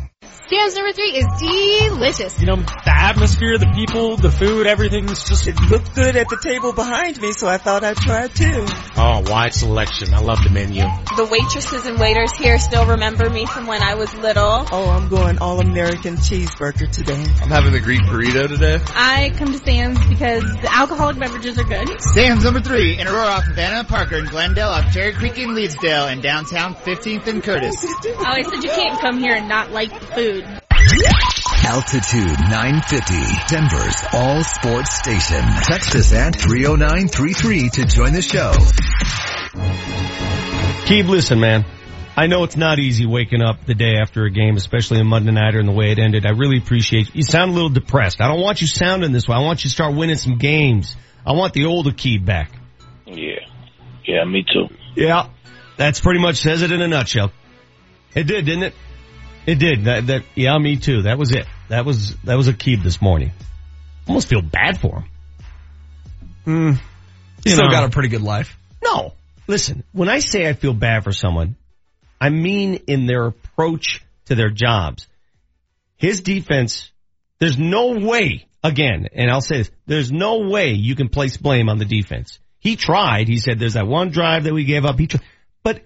Sam's 0.55 0.75
number 0.77 0.93
three 0.93 1.11
is 1.11 1.27
delicious. 1.91 2.41
You 2.41 2.47
know, 2.47 2.57
the 2.57 2.95
atmosphere, 2.95 3.59
the 3.59 3.73
people, 3.75 4.17
the 4.17 4.31
food, 4.31 4.67
everything's 4.67 5.25
just... 5.25 5.47
It 5.49 5.61
looked 5.69 5.95
good 5.95 6.17
at 6.17 6.29
the 6.29 6.37
table 6.37 6.73
behind 6.73 7.21
me, 7.21 7.33
so 7.33 7.49
I 7.49 7.59
thought 7.59 7.83
I'd 7.83 7.97
try 7.97 8.27
it 8.27 8.35
too. 8.35 8.65
Oh, 8.97 9.25
wide 9.27 9.53
selection. 9.53 10.15
I 10.15 10.21
love 10.21 10.39
the 10.45 10.51
menu. 10.51 10.83
The 11.17 11.27
waitresses 11.31 11.87
and 11.87 11.99
waiters 11.99 12.33
here 12.37 12.59
still 12.59 12.87
remember 12.87 13.29
me 13.29 13.47
from 13.47 13.67
when 13.67 13.83
I 13.83 13.95
was 13.97 14.15
little. 14.15 14.67
Oh, 14.71 14.91
I'm 14.91 15.09
going 15.09 15.39
all 15.39 15.61
American 15.61 16.17
cheeseburger 16.17 16.91
today. 16.91 17.25
I'm 17.43 17.51
having 17.51 17.73
the 17.73 17.81
Greek 17.81 18.03
burrito 18.03 18.49
today. 18.49 18.79
I 18.95 19.33
come 19.37 19.53
to 19.53 19.59
Sam's 19.59 20.07
because 20.07 20.43
the 20.43 20.73
alcoholic 20.73 21.19
beverages 21.19 21.59
are 21.59 21.65
good. 21.65 22.01
Sam's 22.01 22.45
number 22.45 22.61
three 22.61 22.99
in 22.99 23.09
Aurora 23.09 23.27
off 23.27 23.45
Havana, 23.45 23.85
Parker, 23.85 24.17
and 24.17 24.29
Glendale 24.29 24.69
off 24.69 24.93
Cherry 24.93 25.13
Creek 25.13 25.37
and 25.39 25.57
Leetsdale, 25.57 26.13
and 26.13 26.23
downtown 26.23 26.75
15th 26.75 27.27
and 27.27 27.43
Curtis. 27.43 27.85
Oh, 28.17 28.27
I 28.27 28.43
said 28.43 28.63
you 28.63 28.71
can't 28.71 29.01
come 29.01 29.19
here 29.19 29.35
and 29.35 29.49
not 29.49 29.71
like 29.71 29.91
the 29.91 30.07
food. 30.07 30.44
Altitude 31.67 32.39
950, 32.41 33.55
Denver's 33.55 33.97
all 34.13 34.45
sports 34.45 34.93
station. 34.93 35.43
Text 35.63 35.95
us 35.95 36.13
at 36.13 36.37
30933 36.37 37.71
to 37.71 37.87
join 37.87 38.13
the 38.13 38.21
show. 38.21 38.53
Keep 40.87 41.07
listen, 41.07 41.41
man. 41.41 41.65
I 42.17 42.27
know 42.27 42.45
it's 42.45 42.57
not 42.57 42.79
easy 42.79 43.07
waking 43.07 43.43
up 43.43 43.65
the 43.65 43.75
day 43.75 43.95
after 44.01 44.25
a 44.25 44.31
game, 44.31 44.57
especially 44.57 45.01
a 45.01 45.05
Monday 45.05 45.33
nighter 45.33 45.59
and 45.59 45.69
the 45.69 45.73
way 45.73 45.91
it 45.91 45.99
ended. 45.99 46.27
I 46.27 46.31
really 46.31 46.59
appreciate 46.59 47.09
you. 47.09 47.13
You 47.15 47.23
sound 47.23 47.51
a 47.51 47.55
little 47.55 47.71
depressed. 47.71 48.21
I 48.21 48.29
don't 48.29 48.41
want 48.41 48.61
you 48.61 48.67
sounding 48.67 49.13
this 49.13 49.27
way. 49.27 49.37
I 49.37 49.41
want 49.41 49.65
you 49.65 49.71
to 49.71 49.75
start 49.75 49.95
winning 49.95 50.17
some 50.17 50.37
games. 50.37 50.97
I 51.27 51.33
want 51.33 51.55
the 51.55 51.65
old 51.65 51.87
Aqib 51.87 52.25
back. 52.25 52.53
Yeah. 53.07 53.41
Yeah, 54.05 54.25
me 54.25 54.45
too. 54.45 54.69
Yeah. 54.95 55.29
That's 55.79 56.01
pretty 56.01 56.21
much 56.21 56.37
says 56.37 56.63
it 56.63 56.71
in 56.71 56.83
a 56.83 56.89
nutshell. 56.89 57.33
It 58.15 58.25
did, 58.25 58.45
didn't 58.45 58.65
it? 58.65 58.75
It 59.47 59.59
did. 59.59 59.85
That, 59.85 60.07
that, 60.09 60.23
yeah, 60.35 60.57
me 60.59 60.77
too. 60.77 61.03
That 61.03 61.19
was 61.19 61.33
it. 61.33 61.47
That 61.69 61.85
was, 61.85 62.17
that 62.25 62.37
was 62.37 62.49
Aqib 62.49 62.83
this 62.83 63.01
morning. 63.03 63.33
Almost 64.07 64.29
feel 64.29 64.43
bad 64.43 64.81
for 64.81 65.01
him. 65.01 65.05
Hmm. 66.45 66.73
You 67.45 67.53
Still 67.53 67.67
know. 67.67 67.71
got 67.71 67.85
a 67.85 67.91
pretty 67.91 68.09
good 68.09 68.23
life. 68.23 68.59
No. 68.83 69.13
Listen, 69.47 69.85
when 69.93 70.09
I 70.09 70.21
say 70.21 70.49
I 70.49 70.55
feel 70.55 70.73
bad 70.75 71.05
for 71.05 71.13
someone, 71.13 71.57
I 72.21 72.31
mean 72.31 72.75
in 72.87 73.07
their 73.07 73.27
approach 73.27 74.03
to 74.27 74.35
their 74.35 74.51
jobs. 74.51 75.07
His 75.97 76.23
defense, 76.23 76.91
there's 77.39 77.59
no 77.59 77.99
way, 77.99 78.47
again, 78.63 79.09
and 79.13 79.31
I'll 79.31 79.41
say 79.41 79.59
this, 79.59 79.71
there's 79.87 80.13
no 80.13 80.49
way 80.49 80.73
you 80.73 80.95
can 80.95 81.09
place 81.09 81.37
blame 81.37 81.69
on 81.69 81.79
the 81.79 81.85
defense. 81.85 82.39
He 82.59 82.77
tried. 82.77 83.29
He 83.29 83.39
said 83.39 83.59
there's 83.59 83.75
that 83.75 83.87
one 83.87 84.11
drive 84.11 84.45
that 84.45 84.55
we 84.55 84.65
gave 84.65 84.87
up. 84.87 84.99
He 84.99 85.07
tried, 85.07 85.23
but 85.63 85.83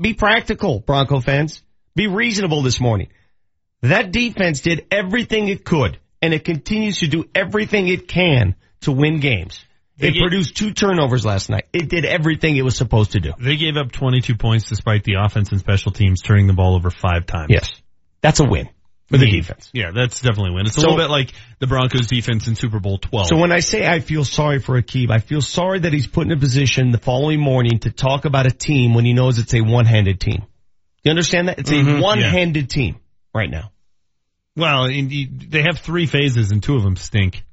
be 0.00 0.14
practical, 0.14 0.80
Bronco 0.80 1.20
fans. 1.20 1.62
Be 1.98 2.06
reasonable 2.06 2.62
this 2.62 2.80
morning. 2.80 3.08
That 3.82 4.12
defense 4.12 4.60
did 4.60 4.86
everything 4.88 5.48
it 5.48 5.64
could, 5.64 5.98
and 6.22 6.32
it 6.32 6.44
continues 6.44 7.00
to 7.00 7.08
do 7.08 7.24
everything 7.34 7.88
it 7.88 8.06
can 8.06 8.54
to 8.82 8.92
win 8.92 9.18
games. 9.18 9.58
It 9.98 10.12
gave- 10.12 10.20
produced 10.20 10.56
two 10.56 10.70
turnovers 10.70 11.26
last 11.26 11.50
night. 11.50 11.64
It 11.72 11.88
did 11.88 12.04
everything 12.04 12.56
it 12.56 12.64
was 12.64 12.76
supposed 12.76 13.12
to 13.12 13.20
do. 13.20 13.32
They 13.40 13.56
gave 13.56 13.76
up 13.76 13.90
22 13.90 14.36
points 14.36 14.68
despite 14.68 15.02
the 15.02 15.14
offense 15.14 15.50
and 15.50 15.58
special 15.58 15.90
teams 15.90 16.22
turning 16.22 16.46
the 16.46 16.52
ball 16.52 16.76
over 16.76 16.88
five 16.88 17.26
times. 17.26 17.48
Yes. 17.50 17.68
That's 18.20 18.38
a 18.38 18.44
win 18.44 18.68
for 19.08 19.18
the 19.18 19.24
mean, 19.26 19.34
defense. 19.34 19.68
Yeah, 19.74 19.90
that's 19.92 20.20
definitely 20.20 20.50
a 20.52 20.54
win. 20.54 20.66
It's 20.66 20.76
a 20.76 20.80
So- 20.82 20.90
little 20.90 21.04
bit 21.04 21.10
like 21.10 21.32
the 21.58 21.66
Broncos 21.66 22.06
defense 22.06 22.46
in 22.46 22.54
Super 22.54 22.78
Bowl 22.78 22.98
12. 22.98 23.26
So 23.26 23.36
when 23.36 23.50
I 23.50 23.58
say 23.58 23.84
I 23.84 23.98
feel 23.98 24.24
sorry 24.24 24.60
for 24.60 24.80
Aqib, 24.80 25.10
I 25.10 25.18
feel 25.18 25.40
sorry 25.40 25.80
that 25.80 25.92
he's 25.92 26.06
put 26.06 26.26
in 26.26 26.32
a 26.32 26.36
position 26.36 26.92
the 26.92 26.98
following 26.98 27.40
morning 27.40 27.80
to 27.80 27.90
talk 27.90 28.24
about 28.24 28.46
a 28.46 28.52
team 28.52 28.94
when 28.94 29.04
he 29.04 29.14
knows 29.14 29.40
it's 29.40 29.52
a 29.54 29.62
one-handed 29.62 30.20
team. 30.20 30.44
You 31.04 31.10
understand 31.10 31.48
that? 31.48 31.58
It's 31.58 31.70
Mhm, 31.70 31.98
a 31.98 32.02
one-handed 32.02 32.68
team 32.68 32.96
right 33.34 33.50
now. 33.50 33.70
Well, 34.56 34.88
they 34.88 35.62
have 35.62 35.78
three 35.78 36.06
phases 36.06 36.50
and 36.50 36.62
two 36.62 36.74
of 36.74 36.82
them 36.82 36.96
stink. 36.96 37.44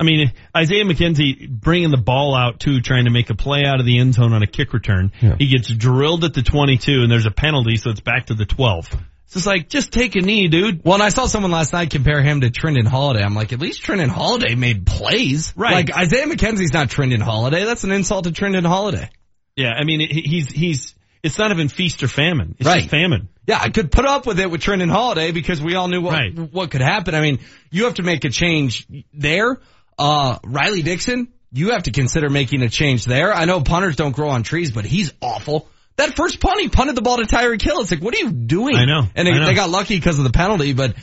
I 0.00 0.04
mean, 0.04 0.30
Isaiah 0.56 0.84
McKenzie 0.84 1.48
bringing 1.48 1.90
the 1.90 1.96
ball 1.96 2.36
out 2.36 2.60
too, 2.60 2.80
trying 2.80 3.06
to 3.06 3.10
make 3.10 3.30
a 3.30 3.34
play 3.34 3.64
out 3.64 3.80
of 3.80 3.86
the 3.86 3.98
end 3.98 4.14
zone 4.14 4.32
on 4.32 4.42
a 4.44 4.46
kick 4.46 4.72
return. 4.72 5.10
He 5.38 5.48
gets 5.48 5.68
drilled 5.68 6.22
at 6.24 6.34
the 6.34 6.42
22 6.42 7.02
and 7.02 7.10
there's 7.10 7.26
a 7.26 7.32
penalty, 7.32 7.76
so 7.76 7.90
it's 7.90 8.00
back 8.00 8.26
to 8.26 8.34
the 8.34 8.44
12. 8.46 8.92
It's 9.24 9.34
just 9.34 9.46
like, 9.46 9.68
just 9.68 9.90
take 9.92 10.14
a 10.14 10.20
knee, 10.20 10.46
dude. 10.46 10.84
Well, 10.84 10.94
and 10.94 11.02
I 11.02 11.08
saw 11.08 11.26
someone 11.26 11.50
last 11.50 11.72
night 11.72 11.90
compare 11.90 12.22
him 12.22 12.42
to 12.42 12.50
Trindon 12.50 12.86
Holliday. 12.86 13.22
I'm 13.24 13.34
like, 13.34 13.52
at 13.52 13.58
least 13.58 13.82
Trindon 13.82 14.08
Holliday 14.08 14.54
made 14.54 14.86
plays. 14.86 15.52
Right. 15.56 15.74
Like 15.74 15.94
Isaiah 15.94 16.26
McKenzie's 16.26 16.72
not 16.72 16.88
Trindon 16.88 17.20
Holliday. 17.20 17.64
That's 17.64 17.82
an 17.84 17.90
insult 17.90 18.24
to 18.24 18.30
Trindon 18.30 18.64
Holliday. 18.64 19.10
Yeah, 19.56 19.70
I 19.70 19.82
mean, 19.82 20.08
he's, 20.08 20.48
he's, 20.48 20.94
it's 21.22 21.38
not 21.38 21.50
even 21.50 21.68
feast 21.68 22.02
or 22.02 22.08
famine. 22.08 22.54
It's 22.58 22.66
Right. 22.66 22.78
just 22.78 22.90
famine. 22.90 23.28
Yeah, 23.46 23.58
I 23.60 23.70
could 23.70 23.90
put 23.90 24.04
up 24.06 24.26
with 24.26 24.38
it 24.40 24.50
with 24.50 24.60
Trindon 24.62 24.90
Holliday 24.90 25.32
because 25.32 25.60
we 25.62 25.74
all 25.74 25.88
knew 25.88 26.00
what 26.00 26.12
Right. 26.12 26.34
what 26.38 26.70
could 26.70 26.82
happen. 26.82 27.14
I 27.14 27.20
mean, 27.20 27.38
you 27.70 27.84
have 27.84 27.94
to 27.94 28.02
make 28.02 28.24
a 28.24 28.30
change 28.30 28.86
there. 29.14 29.58
Uh, 29.98 30.38
Riley 30.44 30.82
Dixon, 30.82 31.28
you 31.52 31.70
have 31.70 31.84
to 31.84 31.90
consider 31.90 32.28
making 32.28 32.62
a 32.62 32.68
change 32.68 33.04
there. 33.04 33.32
I 33.34 33.46
know 33.46 33.60
punters 33.62 33.96
don't 33.96 34.12
grow 34.14 34.28
on 34.28 34.42
trees, 34.42 34.70
but 34.70 34.84
he's 34.84 35.12
awful. 35.20 35.68
That 35.96 36.14
first 36.14 36.38
punt, 36.40 36.60
he 36.60 36.68
punted 36.68 36.94
the 36.94 37.02
ball 37.02 37.16
to 37.16 37.24
Tyreek 37.24 37.60
Hill. 37.62 37.80
It's 37.80 37.90
like, 37.90 38.00
what 38.02 38.14
are 38.14 38.18
you 38.18 38.30
doing? 38.30 38.76
I 38.76 38.84
know, 38.84 39.08
And 39.16 39.26
they, 39.26 39.32
know. 39.32 39.46
they 39.46 39.54
got 39.54 39.68
lucky 39.70 39.96
because 39.96 40.18
of 40.18 40.24
the 40.24 40.30
penalty, 40.30 40.72
but 40.72 40.94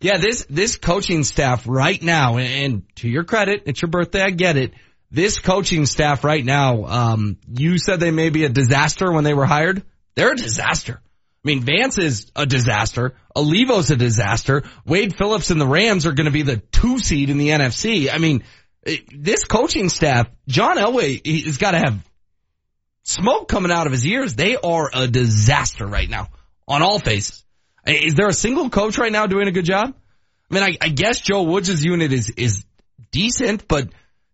yeah, 0.00 0.18
this, 0.18 0.46
this 0.48 0.76
coaching 0.76 1.24
staff 1.24 1.64
right 1.66 2.00
now, 2.00 2.36
and, 2.36 2.48
and 2.48 2.82
to 2.96 3.08
your 3.08 3.24
credit, 3.24 3.64
it's 3.66 3.82
your 3.82 3.90
birthday, 3.90 4.22
I 4.22 4.30
get 4.30 4.56
it. 4.56 4.72
This 5.10 5.38
coaching 5.40 5.86
staff 5.86 6.22
right 6.22 6.44
now, 6.44 6.84
um, 6.84 7.38
you 7.48 7.78
said 7.78 7.98
they 7.98 8.12
may 8.12 8.30
be 8.30 8.44
a 8.44 8.48
disaster 8.48 9.10
when 9.10 9.24
they 9.24 9.34
were 9.34 9.46
hired. 9.46 9.82
They're 10.14 10.32
a 10.32 10.36
disaster. 10.36 11.00
I 11.02 11.48
mean, 11.48 11.62
Vance 11.62 11.98
is 11.98 12.30
a 12.36 12.46
disaster. 12.46 13.14
Olivo's 13.34 13.90
a 13.90 13.96
disaster. 13.96 14.62
Wade 14.84 15.16
Phillips 15.16 15.50
and 15.50 15.60
the 15.60 15.66
Rams 15.66 16.06
are 16.06 16.12
going 16.12 16.26
to 16.26 16.30
be 16.30 16.42
the 16.42 16.58
two 16.58 16.98
seed 16.98 17.30
in 17.30 17.38
the 17.38 17.48
NFC. 17.48 18.12
I 18.12 18.18
mean, 18.18 18.44
this 18.84 19.44
coaching 19.44 19.88
staff, 19.88 20.28
John 20.46 20.76
Elway, 20.76 21.20
he's 21.24 21.58
got 21.58 21.72
to 21.72 21.78
have 21.78 21.98
smoke 23.02 23.48
coming 23.48 23.72
out 23.72 23.86
of 23.86 23.92
his 23.92 24.06
ears. 24.06 24.34
They 24.34 24.56
are 24.56 24.90
a 24.92 25.08
disaster 25.08 25.86
right 25.86 26.08
now 26.08 26.28
on 26.68 26.82
all 26.82 26.98
faces. 26.98 27.44
Is 27.86 28.14
there 28.14 28.28
a 28.28 28.34
single 28.34 28.68
coach 28.68 28.98
right 28.98 29.10
now 29.10 29.26
doing 29.26 29.48
a 29.48 29.52
good 29.52 29.64
job? 29.64 29.94
I 30.50 30.54
mean, 30.54 30.62
I, 30.62 30.76
I 30.80 30.88
guess 30.88 31.20
Joe 31.20 31.44
Woods' 31.44 31.82
unit 31.84 32.12
is, 32.12 32.30
is 32.36 32.64
decent, 33.10 33.66
but 33.66 33.88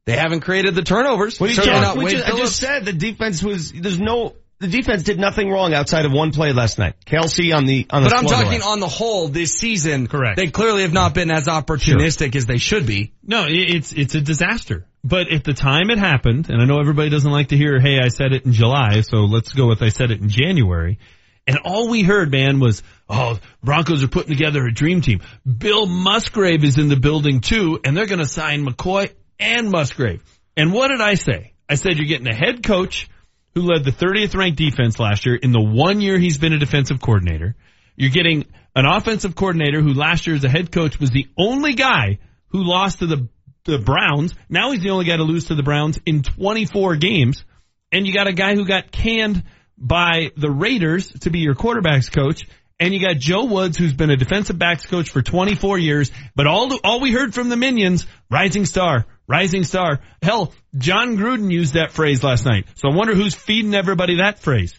they 0.06 0.16
haven't 0.16 0.40
created 0.40 0.74
the 0.74 0.82
turnovers. 0.82 1.38
What 1.40 1.50
are 1.50 1.52
you 1.52 1.56
talking- 1.56 1.72
not 1.72 1.96
we 1.96 2.04
Wade 2.06 2.16
just- 2.16 2.32
I 2.32 2.36
just 2.36 2.56
said 2.56 2.84
the 2.84 2.92
defense 2.92 3.42
was, 3.42 3.72
there's 3.72 3.98
no, 3.98 4.34
the 4.60 4.68
defense 4.68 5.02
did 5.02 5.18
nothing 5.18 5.50
wrong 5.50 5.74
outside 5.74 6.06
of 6.06 6.12
one 6.12 6.30
play 6.32 6.52
last 6.52 6.78
night. 6.78 6.94
Kelce 7.04 7.54
on 7.54 7.66
the, 7.66 7.86
on 7.90 8.02
the 8.04 8.08
But 8.08 8.16
I'm 8.18 8.24
talking 8.26 8.60
route. 8.60 8.66
on 8.66 8.80
the 8.80 8.88
whole 8.88 9.28
this 9.28 9.52
season. 9.54 10.06
Correct. 10.06 10.36
They 10.36 10.46
clearly 10.46 10.82
have 10.82 10.92
not 10.94 11.12
been 11.12 11.30
as 11.30 11.46
opportunistic 11.46 12.34
as 12.36 12.46
they 12.46 12.56
should 12.56 12.86
be. 12.86 13.12
No, 13.22 13.44
it's 13.48 13.92
it's 13.92 14.14
a 14.14 14.20
disaster. 14.22 14.86
But 15.04 15.30
at 15.30 15.44
the 15.44 15.52
time 15.52 15.90
it 15.90 15.98
happened, 15.98 16.48
and 16.48 16.62
I 16.62 16.64
know 16.64 16.80
everybody 16.80 17.10
doesn't 17.10 17.30
like 17.30 17.48
to 17.48 17.56
hear, 17.56 17.78
"Hey, 17.80 17.98
I 18.02 18.08
said 18.08 18.32
it 18.32 18.46
in 18.46 18.52
July," 18.52 19.02
so 19.02 19.18
let's 19.18 19.52
go 19.52 19.66
with 19.68 19.82
"I 19.82 19.90
said 19.90 20.10
it 20.10 20.20
in 20.22 20.30
January." 20.30 20.98
And 21.46 21.58
all 21.64 21.88
we 21.88 22.02
heard, 22.02 22.32
man, 22.32 22.58
was, 22.58 22.82
"Oh, 23.10 23.38
Broncos 23.62 24.02
are 24.02 24.08
putting 24.08 24.32
together 24.34 24.64
a 24.66 24.72
dream 24.72 25.00
team. 25.02 25.20
Bill 25.46 25.86
Musgrave 25.86 26.64
is 26.64 26.78
in 26.78 26.88
the 26.88 26.96
building 26.96 27.40
too, 27.40 27.78
and 27.84 27.96
they're 27.96 28.06
going 28.06 28.18
to 28.20 28.26
sign 28.26 28.64
McCoy 28.66 29.10
and 29.38 29.70
Musgrave." 29.70 30.22
And 30.56 30.72
what 30.72 30.88
did 30.88 31.00
I 31.00 31.14
say? 31.14 31.52
I 31.68 31.74
said 31.74 31.96
you're 31.96 32.06
getting 32.06 32.28
a 32.28 32.34
head 32.34 32.62
coach 32.64 33.08
who 33.54 33.62
led 33.62 33.84
the 33.84 33.90
30th 33.90 34.34
ranked 34.36 34.58
defense 34.58 34.98
last 34.98 35.26
year 35.26 35.34
in 35.34 35.52
the 35.52 35.60
one 35.60 36.00
year 36.00 36.18
he's 36.18 36.38
been 36.38 36.52
a 36.52 36.58
defensive 36.58 37.00
coordinator. 37.00 37.56
You're 37.96 38.10
getting 38.10 38.44
an 38.74 38.84
offensive 38.84 39.34
coordinator 39.34 39.80
who 39.80 39.94
last 39.94 40.26
year 40.26 40.36
as 40.36 40.44
a 40.44 40.48
head 40.48 40.70
coach 40.70 41.00
was 41.00 41.10
the 41.10 41.28
only 41.38 41.74
guy 41.74 42.18
who 42.48 42.62
lost 42.62 42.98
to 42.98 43.06
the, 43.06 43.28
the 43.64 43.78
Browns. 43.78 44.34
Now 44.50 44.72
he's 44.72 44.82
the 44.82 44.90
only 44.90 45.06
guy 45.06 45.16
to 45.16 45.22
lose 45.22 45.46
to 45.46 45.54
the 45.54 45.62
Browns 45.62 45.98
in 46.04 46.22
24 46.22 46.96
games. 46.96 47.44
And 47.90 48.06
you 48.06 48.12
got 48.12 48.26
a 48.26 48.32
guy 48.34 48.54
who 48.54 48.66
got 48.66 48.92
canned 48.92 49.42
by 49.78 50.32
the 50.36 50.50
Raiders 50.50 51.10
to 51.20 51.30
be 51.30 51.38
your 51.38 51.54
quarterbacks 51.54 52.12
coach. 52.12 52.46
And 52.78 52.92
you 52.92 53.00
got 53.00 53.16
Joe 53.16 53.44
Woods, 53.44 53.78
who's 53.78 53.94
been 53.94 54.10
a 54.10 54.16
defensive 54.16 54.58
backs 54.58 54.84
coach 54.84 55.08
for 55.08 55.22
24 55.22 55.78
years. 55.78 56.10
But 56.34 56.46
all 56.46 56.76
all 56.84 57.00
we 57.00 57.10
heard 57.12 57.32
from 57.34 57.48
the 57.48 57.56
minions, 57.56 58.06
rising 58.30 58.66
star, 58.66 59.06
rising 59.26 59.64
star. 59.64 60.00
Hell, 60.22 60.52
Jon 60.76 61.16
Gruden 61.16 61.50
used 61.50 61.74
that 61.74 61.92
phrase 61.92 62.22
last 62.22 62.44
night. 62.44 62.66
So 62.74 62.90
I 62.90 62.94
wonder 62.94 63.14
who's 63.14 63.34
feeding 63.34 63.74
everybody 63.74 64.16
that 64.18 64.40
phrase. 64.40 64.78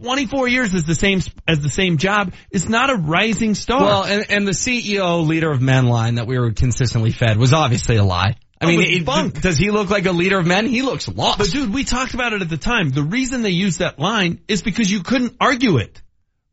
24 0.00 0.48
years 0.48 0.72
is 0.72 0.86
the 0.86 0.94
same 0.94 1.20
as 1.46 1.60
the 1.60 1.68
same 1.68 1.98
job. 1.98 2.32
It's 2.50 2.70
not 2.70 2.88
a 2.88 2.94
rising 2.96 3.54
star. 3.54 3.82
Well, 3.82 4.04
and, 4.04 4.24
and 4.30 4.48
the 4.48 4.52
CEO 4.52 5.26
leader 5.26 5.50
of 5.50 5.60
men 5.60 5.86
line 5.88 6.14
that 6.14 6.26
we 6.26 6.38
were 6.38 6.52
consistently 6.52 7.10
fed 7.10 7.36
was 7.36 7.52
obviously 7.52 7.96
a 7.96 8.04
lie. 8.04 8.36
I 8.62 8.64
Oh, 8.64 8.68
mean, 8.68 8.80
it- 8.80 9.04
bunk. 9.04 9.42
does 9.42 9.58
he 9.58 9.70
look 9.70 9.90
like 9.90 10.06
a 10.06 10.12
leader 10.12 10.38
of 10.38 10.46
men? 10.46 10.64
He 10.66 10.80
looks 10.80 11.06
lost. 11.06 11.36
But 11.38 11.50
dude, 11.50 11.74
we 11.74 11.84
talked 11.84 12.14
about 12.14 12.32
it 12.32 12.40
at 12.40 12.48
the 12.48 12.56
time. 12.56 12.88
The 12.88 13.02
reason 13.02 13.42
they 13.42 13.50
used 13.50 13.80
that 13.80 13.98
line 13.98 14.40
is 14.48 14.62
because 14.62 14.90
you 14.90 15.02
couldn't 15.02 15.36
argue 15.38 15.76
it. 15.76 16.00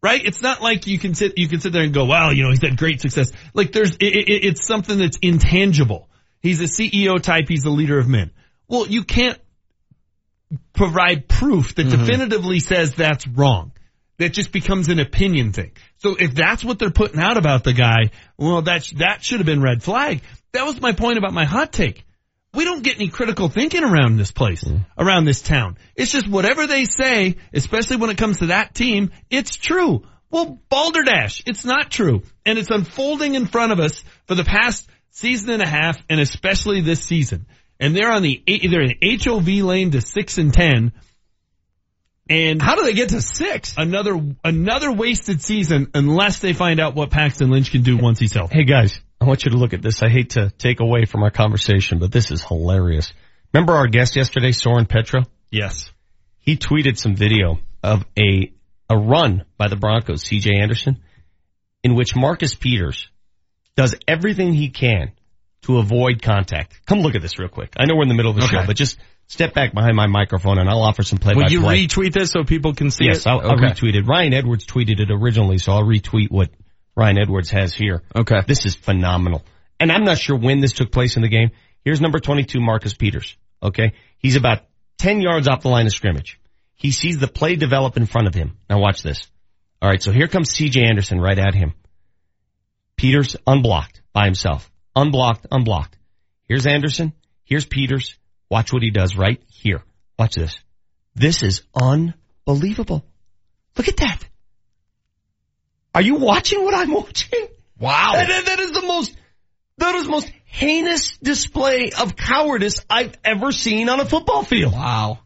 Right? 0.04 0.26
It's 0.26 0.42
not 0.42 0.62
like 0.62 0.88
you 0.88 0.98
can 0.98 1.14
sit, 1.14 1.38
you 1.38 1.48
can 1.48 1.60
sit 1.60 1.74
there 1.74 1.84
and 1.84 1.94
go, 1.94 2.06
wow, 2.06 2.32
you 2.32 2.44
know, 2.44 2.50
he's 2.50 2.62
had 2.62 2.76
great 2.76 3.02
success. 3.02 3.32
Like 3.54 3.72
there's, 3.72 3.96
it, 3.98 4.16
it, 4.16 4.46
it's 4.46 4.66
something 4.66 4.98
that's 4.98 5.18
intangible. 5.22 6.10
He's 6.42 6.60
a 6.60 6.64
CEO 6.64 7.22
type. 7.22 7.46
He's 7.48 7.64
the 7.64 7.70
leader 7.70 8.00
of 8.00 8.08
men. 8.08 8.32
Well, 8.68 8.88
you 8.88 9.04
can't 9.04 9.40
provide 10.74 11.28
proof 11.28 11.76
that 11.76 11.86
mm-hmm. 11.86 12.06
definitively 12.06 12.60
says 12.60 12.96
that's 12.96 13.28
wrong. 13.28 13.74
That 14.18 14.34
just 14.34 14.52
becomes 14.52 14.90
an 14.90 15.00
opinion 15.00 15.52
thing. 15.52 15.72
So 15.98 16.16
if 16.16 16.36
that's 16.36 16.64
what 16.64 16.80
they're 16.80 16.92
putting 16.92 17.20
out 17.20 17.38
about 17.38 17.64
the 17.64 17.74
guy, 17.74 18.12
well, 18.38 18.62
that, 18.64 18.92
that 18.98 19.24
should 19.24 19.40
have 19.40 19.46
been 19.46 19.62
red 19.62 19.84
flag. 19.84 20.22
That 20.52 20.66
was 20.66 20.82
my 20.82 20.94
point 20.94 21.18
about 21.18 21.34
my 21.34 21.46
hot 21.46 21.72
take. 21.72 22.06
We 22.54 22.66
don't 22.66 22.84
get 22.84 22.98
any 22.98 23.08
critical 23.08 23.48
thinking 23.48 23.84
around 23.84 24.18
this 24.18 24.32
place, 24.32 24.64
mm-hmm. 24.64 24.84
around 24.98 25.26
this 25.26 25.42
town. 25.42 25.78
It's 25.96 26.12
just 26.12 26.28
whatever 26.28 26.68
they 26.68 26.86
say, 26.86 27.38
especially 27.54 27.98
when 27.98 28.10
it 28.10 28.18
comes 28.18 28.40
to 28.40 28.48
that 28.48 28.76
team, 28.76 29.12
it's 29.30 29.56
true. 29.56 30.04
Well, 30.30 30.60
Balderdash, 30.70 31.44
it's 31.46 31.66
not 31.66 31.92
true. 31.92 32.24
And 32.46 32.58
it's 32.58 32.70
unfolding 32.70 33.36
in 33.36 33.46
front 33.46 33.72
of 33.72 33.80
us 33.80 34.04
for 34.28 34.36
the 34.36 34.44
past 34.44 34.90
season 35.12 35.52
and 35.52 35.64
a 35.64 35.68
half, 35.68 35.98
and 36.10 36.20
especially 36.20 36.82
this 36.82 37.04
season. 37.04 37.46
And 37.80 37.96
they're 37.96 38.12
on 38.12 38.22
the, 38.22 38.44
they're 38.46 38.84
in 38.84 39.20
HOV 39.20 39.48
lane 39.48 39.92
to 39.92 40.02
six 40.02 40.38
and 40.38 40.54
ten. 40.54 40.94
And 42.30 42.62
how 42.62 42.76
do 42.76 42.84
they 42.84 42.94
get 42.94 43.10
to 43.10 43.22
six? 43.22 43.76
Another, 43.78 44.22
another 44.44 44.92
wasted 44.92 45.42
season 45.42 45.90
unless 45.94 46.40
they 46.40 46.54
find 46.54 46.80
out 46.80 46.96
what 46.96 47.10
Paxton 47.10 47.50
Lynch 47.50 47.72
can 47.72 47.82
do 47.82 47.98
once 47.98 48.20
he's 48.20 48.34
healthy. 48.34 48.56
Hey 48.56 48.64
guys, 48.64 49.02
I 49.22 49.26
want 49.26 49.46
you 49.46 49.52
to 49.52 49.58
look 49.58 49.74
at 49.74 49.82
this. 49.84 50.02
I 50.02 50.10
hate 50.10 50.32
to 50.32 50.50
take 50.58 50.80
away 50.80 51.06
from 51.06 51.22
our 51.22 51.30
conversation, 51.30 52.00
but 52.00 52.12
this 52.12 52.32
is 52.32 52.44
hilarious. 52.44 53.14
Remember 53.54 53.74
our 53.74 53.88
guest 53.88 54.16
yesterday, 54.16 54.52
Soren 54.52 54.88
Petro? 54.88 55.22
Yes. 55.52 55.92
He 56.40 56.58
tweeted 56.58 56.98
some 56.98 57.16
video 57.16 57.60
of 57.84 58.04
a, 58.18 58.52
a 58.90 58.98
run 58.98 59.46
by 59.58 59.68
the 59.68 59.76
Broncos, 59.76 60.24
CJ 60.24 60.60
Anderson, 60.60 61.04
in 61.84 61.94
which 61.94 62.16
Marcus 62.16 62.56
Peters 62.56 63.10
does 63.76 63.96
everything 64.08 64.54
he 64.54 64.70
can 64.70 65.12
to 65.64 65.78
avoid 65.78 66.24
contact. 66.24 66.82
Come 66.88 67.02
look 67.02 67.14
at 67.14 67.22
this 67.22 67.38
real 67.38 67.48
quick. 67.50 67.74
I 67.78 67.86
know 67.86 67.96
we're 67.96 68.04
in 68.04 68.10
the 68.10 68.16
middle 68.16 68.32
of 68.32 68.38
the 68.38 68.44
Okay. 68.46 68.58
show, 68.58 68.66
but 68.66 68.76
just 68.76 68.98
step 69.28 69.54
back 69.54 69.74
behind 69.74 69.96
my 69.96 70.08
microphone 70.08 70.58
and 70.58 70.68
I'll 70.68 70.82
offer 70.82 71.04
some 71.04 71.20
play 71.20 71.36
Will 71.36 71.50
you 71.52 71.62
retweet 71.62 72.12
this 72.14 72.32
so 72.32 72.44
people 72.44 72.74
can 72.74 72.90
see 72.90 73.06
Yes, 73.06 73.20
it? 73.20 73.28
I'll, 73.28 73.40
I'll 73.42 73.58
retweet 73.58 73.94
it. 73.96 74.08
Ryan 74.08 74.34
Edwards 74.34 74.66
tweeted 74.66 75.00
it 75.00 75.10
originally, 75.12 75.60
so 75.60 75.74
I'll 75.74 75.84
retweet 75.84 76.32
what 76.32 76.50
Ryan 76.96 77.20
Edwards 77.20 77.50
has 77.50 77.74
here. 77.74 78.04
Okay. 78.16 78.42
This 78.48 78.66
is 78.66 78.76
phenomenal. 78.76 79.44
And 79.80 79.92
I'm 79.92 80.04
not 80.04 80.18
sure 80.18 80.38
when 80.38 80.60
this 80.60 80.74
took 80.74 80.92
place 80.92 81.16
in 81.16 81.22
the 81.22 81.30
game. 81.30 81.52
Here's 81.84 82.02
number 82.02 82.20
22, 82.20 82.60
Marcus 82.60 82.94
Peters. 82.94 83.38
Okay. 83.64 83.94
He's 84.18 84.36
about 84.36 84.60
10 84.98 85.22
yards 85.22 85.48
off 85.48 85.62
the 85.62 85.70
line 85.70 85.86
of 85.86 85.94
scrimmage. 85.94 86.40
He 86.76 86.92
sees 86.92 87.18
the 87.18 87.28
play 87.28 87.56
develop 87.56 87.98
in 87.98 88.06
front 88.06 88.28
of 88.28 88.36
him. 88.36 88.58
Now 88.70 88.80
watch 88.80 89.02
this. 89.02 89.30
All 89.82 89.90
right. 89.90 90.02
So 90.02 90.12
here 90.12 90.28
comes 90.28 90.52
CJ 90.52 90.88
Anderson 90.88 91.20
right 91.20 91.38
at 91.38 91.54
him. 91.54 91.74
Peters 92.98 93.36
unblocked 93.48 94.02
by 94.14 94.26
himself. 94.26 94.70
Unblocked, 94.96 95.48
unblocked. 95.52 95.98
Here's 96.48 96.68
Anderson. 96.68 97.14
Here's 97.46 97.66
Peters. 97.66 98.16
Watch 98.50 98.74
what 98.74 98.84
he 98.84 98.92
does 98.92 99.16
right 99.16 99.42
here. 99.48 99.84
Watch 100.20 100.36
this. 100.36 100.60
This 101.16 101.42
is 101.42 101.64
unbelievable. 101.74 103.06
Look 103.78 103.88
at 103.88 103.98
that. 103.98 104.20
Are 105.94 106.02
you 106.02 106.16
watching 106.16 106.64
what 106.64 106.74
I'm 106.74 106.92
watching? 106.94 107.48
Wow. 107.80 108.14
That- 108.14 108.28
that- 108.28 108.46
that 108.46 108.60
is 108.60 108.72
the 108.72 108.82
most, 108.82 109.16
that 109.78 109.96
is 109.96 110.06
the 110.06 110.12
most 110.12 110.32
heinous 110.46 111.18
display 111.18 111.92
of 111.92 112.16
cowardice 112.16 112.86
I've 112.90 113.18
ever 113.24 113.52
seen 113.52 113.90
on 113.90 114.00
a 114.00 114.06
football 114.06 114.44
field. 114.44 114.74
Wow. 114.74 115.20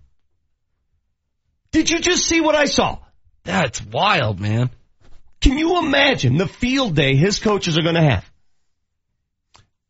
Did 1.72 1.90
you 1.90 2.00
just 2.00 2.26
see 2.26 2.42
what 2.42 2.56
I 2.56 2.66
saw? 2.66 3.00
That's 3.44 3.82
wild, 3.82 4.40
man. 4.40 4.70
Can 5.42 5.58
you 5.58 5.78
imagine 5.80 6.38
the 6.38 6.48
field 6.48 6.96
day 6.96 7.16
his 7.16 7.40
coaches 7.40 7.78
are 7.78 7.82
going 7.84 7.96
to 7.96 8.02
have? 8.02 8.32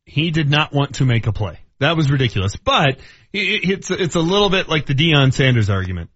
he 0.06 0.32
did 0.32 0.50
not 0.50 0.72
want 0.72 0.96
to 0.96 1.06
make 1.06 1.28
a 1.28 1.34
play. 1.34 1.58
That 1.80 1.98
was 1.98 2.10
ridiculous. 2.10 2.56
But 2.56 3.00
it's 3.34 3.92
it's 3.92 4.16
a 4.16 4.20
little 4.20 4.50
bit 4.50 4.70
like 4.70 4.86
the 4.86 4.94
Deion 4.94 5.34
Sanders 5.34 5.70
argument. 5.70 6.10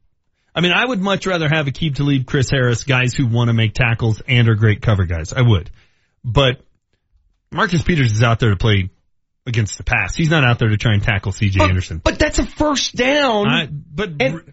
I 0.60 0.62
mean, 0.62 0.74
I 0.74 0.84
would 0.86 1.00
much 1.00 1.26
rather 1.26 1.48
have 1.48 1.68
Aqib 1.68 1.96
Talib, 1.96 2.26
Chris 2.26 2.50
Harris, 2.50 2.84
guys 2.84 3.14
who 3.14 3.28
want 3.28 3.48
to 3.48 3.54
make 3.54 3.74
tackles 3.74 4.22
and 4.28 4.50
are 4.50 4.56
great 4.56 4.82
cover 4.82 5.06
guys. 5.06 5.32
I 5.32 5.42
would. 5.42 5.72
But 6.22 6.60
Marcus 7.50 7.82
Peters 7.82 8.12
is 8.12 8.22
out 8.24 8.42
there 8.42 8.50
to 8.50 8.58
play 8.58 8.90
against 9.48 9.78
the 9.78 9.86
pass. 9.86 10.16
He's 10.16 10.30
not 10.30 10.44
out 10.44 10.60
there 10.60 10.68
to 10.68 10.76
try 10.76 10.96
and 10.96 11.02
tackle 11.02 11.32
CJ 11.32 11.62
Anderson. 11.62 12.02
But 12.04 12.20
that's 12.20 12.40
a 12.40 12.46
first 12.46 12.94
down. 12.94 13.48
I, 13.48 13.68
but 13.72 14.22
r- 14.22 14.44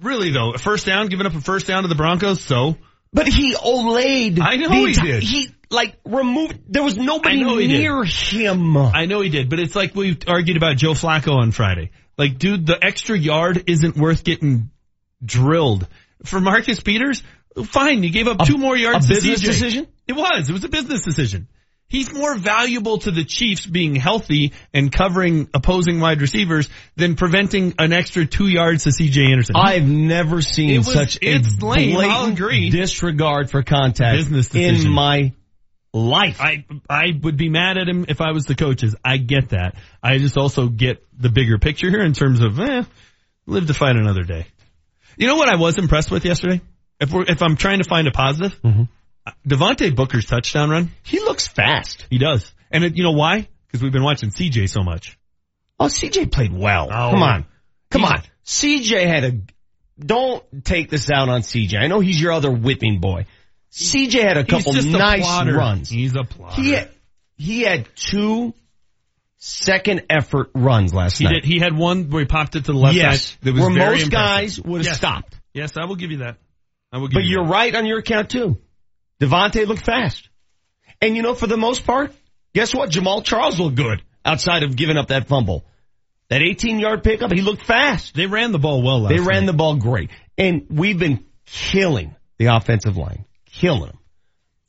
really 0.00 0.30
though, 0.30 0.52
a 0.54 0.58
first 0.58 0.86
down, 0.86 1.08
giving 1.08 1.26
up 1.26 1.34
a 1.34 1.40
first 1.42 1.66
down 1.66 1.82
to 1.82 1.88
the 1.88 1.96
Broncos, 1.96 2.40
so. 2.40 2.78
But 3.12 3.28
he 3.28 3.54
olayed. 3.54 4.40
I 4.40 4.56
know 4.56 4.70
he 4.70 4.94
enti- 4.94 5.02
did. 5.02 5.22
He 5.22 5.50
like 5.68 5.98
removed. 6.06 6.60
There 6.66 6.82
was 6.82 6.96
nobody 6.96 7.44
near 7.66 8.04
him. 8.04 8.74
I 8.78 9.04
know 9.04 9.20
he 9.20 9.28
did, 9.28 9.50
but 9.50 9.60
it's 9.60 9.76
like 9.76 9.94
we 9.94 10.16
argued 10.26 10.56
about 10.56 10.78
Joe 10.78 10.92
Flacco 10.92 11.34
on 11.36 11.52
Friday. 11.52 11.90
Like, 12.16 12.38
dude, 12.38 12.66
the 12.66 12.82
extra 12.82 13.18
yard 13.18 13.64
isn't 13.66 13.96
worth 13.98 14.24
getting 14.24 14.70
drilled. 15.24 15.86
For 16.24 16.40
Marcus 16.40 16.80
Peters, 16.80 17.22
fine, 17.64 18.02
you 18.02 18.10
gave 18.10 18.28
up 18.28 18.46
two 18.46 18.58
more 18.58 18.76
yards 18.76 19.06
a 19.06 19.08
business 19.08 19.40
CJ. 19.40 19.44
decision? 19.44 19.86
It 20.06 20.14
was. 20.14 20.48
It 20.48 20.52
was 20.52 20.64
a 20.64 20.68
business 20.68 21.02
decision. 21.04 21.48
He's 21.88 22.10
more 22.10 22.34
valuable 22.34 22.98
to 23.00 23.10
the 23.10 23.22
Chiefs 23.22 23.66
being 23.66 23.94
healthy 23.94 24.54
and 24.72 24.90
covering 24.90 25.50
opposing 25.52 26.00
wide 26.00 26.22
receivers 26.22 26.70
than 26.96 27.16
preventing 27.16 27.74
an 27.78 27.92
extra 27.92 28.24
two 28.24 28.48
yards 28.48 28.84
to 28.84 28.90
CJ 28.90 29.30
Anderson. 29.30 29.56
I've 29.56 29.86
never 29.86 30.40
seen 30.40 30.78
was- 30.78 30.92
such 30.92 31.16
a 31.16 31.36
it's 31.36 31.60
lame, 31.60 31.98
I'll 31.98 32.32
blatant 32.32 32.72
disregard 32.72 33.50
for 33.50 33.62
contact 33.62 34.26
in 34.54 34.90
my 34.90 35.34
life. 35.92 36.40
I 36.40 36.64
I 36.88 37.08
would 37.22 37.36
be 37.36 37.50
mad 37.50 37.76
at 37.76 37.88
him 37.88 38.06
if 38.08 38.22
I 38.22 38.32
was 38.32 38.44
the 38.44 38.54
coaches. 38.54 38.96
I 39.04 39.18
get 39.18 39.50
that. 39.50 39.74
I 40.02 40.16
just 40.16 40.38
also 40.38 40.68
get 40.68 41.04
the 41.18 41.28
bigger 41.28 41.58
picture 41.58 41.90
here 41.90 42.02
in 42.02 42.14
terms 42.14 42.40
of 42.40 42.58
eh, 42.58 42.84
live 43.46 43.66
to 43.66 43.74
fight 43.74 43.96
another 43.96 44.22
day. 44.22 44.46
You 45.16 45.26
know 45.26 45.36
what 45.36 45.48
I 45.48 45.56
was 45.56 45.78
impressed 45.78 46.10
with 46.10 46.24
yesterday? 46.24 46.60
If 47.00 47.12
we're 47.12 47.24
if 47.24 47.42
I'm 47.42 47.56
trying 47.56 47.78
to 47.78 47.88
find 47.88 48.06
a 48.06 48.12
positive, 48.12 48.60
mm-hmm. 48.62 48.82
Devontae 49.48 49.94
Booker's 49.94 50.26
touchdown 50.26 50.70
run. 50.70 50.92
He 51.02 51.20
looks 51.20 51.46
fast. 51.46 52.06
He 52.10 52.18
does, 52.18 52.52
and 52.70 52.84
it, 52.84 52.96
you 52.96 53.02
know 53.02 53.12
why? 53.12 53.48
Because 53.66 53.82
we've 53.82 53.92
been 53.92 54.04
watching 54.04 54.30
CJ 54.30 54.68
so 54.68 54.82
much. 54.82 55.18
Oh, 55.80 55.86
CJ 55.86 56.30
played 56.30 56.52
well. 56.52 56.88
Oh. 56.92 57.10
Come 57.10 57.22
on. 57.22 57.46
Come 57.90 58.04
on. 58.04 58.22
CJ 58.44 59.06
had 59.06 59.24
a, 59.24 59.40
don't 59.98 60.64
take 60.64 60.90
this 60.90 61.10
out 61.10 61.28
on 61.28 61.40
CJ. 61.40 61.76
I 61.76 61.88
know 61.88 62.00
he's 62.00 62.20
your 62.20 62.32
other 62.32 62.52
whipping 62.52 63.00
boy. 63.00 63.26
CJ 63.72 64.22
had 64.22 64.36
a 64.36 64.44
couple 64.44 64.76
a 64.76 64.82
nice 64.82 65.22
plotter. 65.22 65.56
runs. 65.56 65.88
He's 65.88 66.14
a 66.14 66.24
plotter. 66.24 66.60
He 66.60 66.72
had, 66.72 66.90
he 67.36 67.62
had 67.62 67.88
two 67.96 68.54
second 69.44 70.02
effort 70.08 70.50
runs 70.54 70.94
last 70.94 71.18
He 71.18 71.24
night. 71.24 71.42
did. 71.42 71.44
He 71.44 71.58
had 71.58 71.76
one 71.76 72.08
where 72.10 72.20
he 72.20 72.26
popped 72.26 72.54
it 72.54 72.66
to 72.66 72.72
the 72.72 72.78
left 72.78 72.94
yes. 72.94 73.36
side. 73.42 73.54
Where 73.54 73.70
most 73.70 73.76
impressive. 74.04 74.10
guys 74.10 74.60
would 74.60 74.78
have 74.78 74.86
Yes. 74.86 74.96
stopped. 74.96 75.34
Yes, 75.52 75.72
I 75.76 75.84
will 75.86 75.96
give 75.96 76.12
you 76.12 76.18
that. 76.18 76.36
I 76.92 76.98
will 76.98 77.08
give 77.08 77.14
But 77.14 77.24
you 77.24 77.30
you're 77.30 77.44
that. 77.44 77.50
right 77.50 77.74
on 77.74 77.84
your 77.86 77.98
account 77.98 78.30
too. 78.30 78.58
Devontae 79.20 79.66
looked 79.66 79.84
fast. 79.84 80.28
And 81.00 81.16
you 81.16 81.22
know, 81.22 81.34
for 81.34 81.48
the 81.48 81.56
most 81.56 81.84
part, 81.84 82.14
guess 82.54 82.72
what? 82.72 82.90
Jamaal 82.90 83.24
Charles 83.24 83.58
looked 83.58 83.76
good 83.76 84.02
outside 84.24 84.62
of 84.62 84.76
giving 84.76 84.96
up 84.96 85.08
that 85.08 85.26
fumble. 85.26 85.64
That 86.28 86.40
18 86.42 86.78
yard 86.78 87.02
pickup, 87.02 87.32
he 87.32 87.40
looked 87.42 87.66
fast. 87.66 88.14
They 88.14 88.26
ran 88.26 88.52
the 88.52 88.58
ball 88.60 88.82
well 88.82 89.00
last 89.00 89.10
They 89.14 89.20
ran 89.20 89.40
night. 89.40 89.46
the 89.46 89.52
ball 89.56 89.74
great. 89.76 90.10
And 90.38 90.66
we've 90.70 90.98
been 90.98 91.24
killing 91.46 92.14
the 92.38 92.46
offensive 92.46 92.96
line. 92.96 93.24
Killing 93.46 93.86
them. 93.90 93.98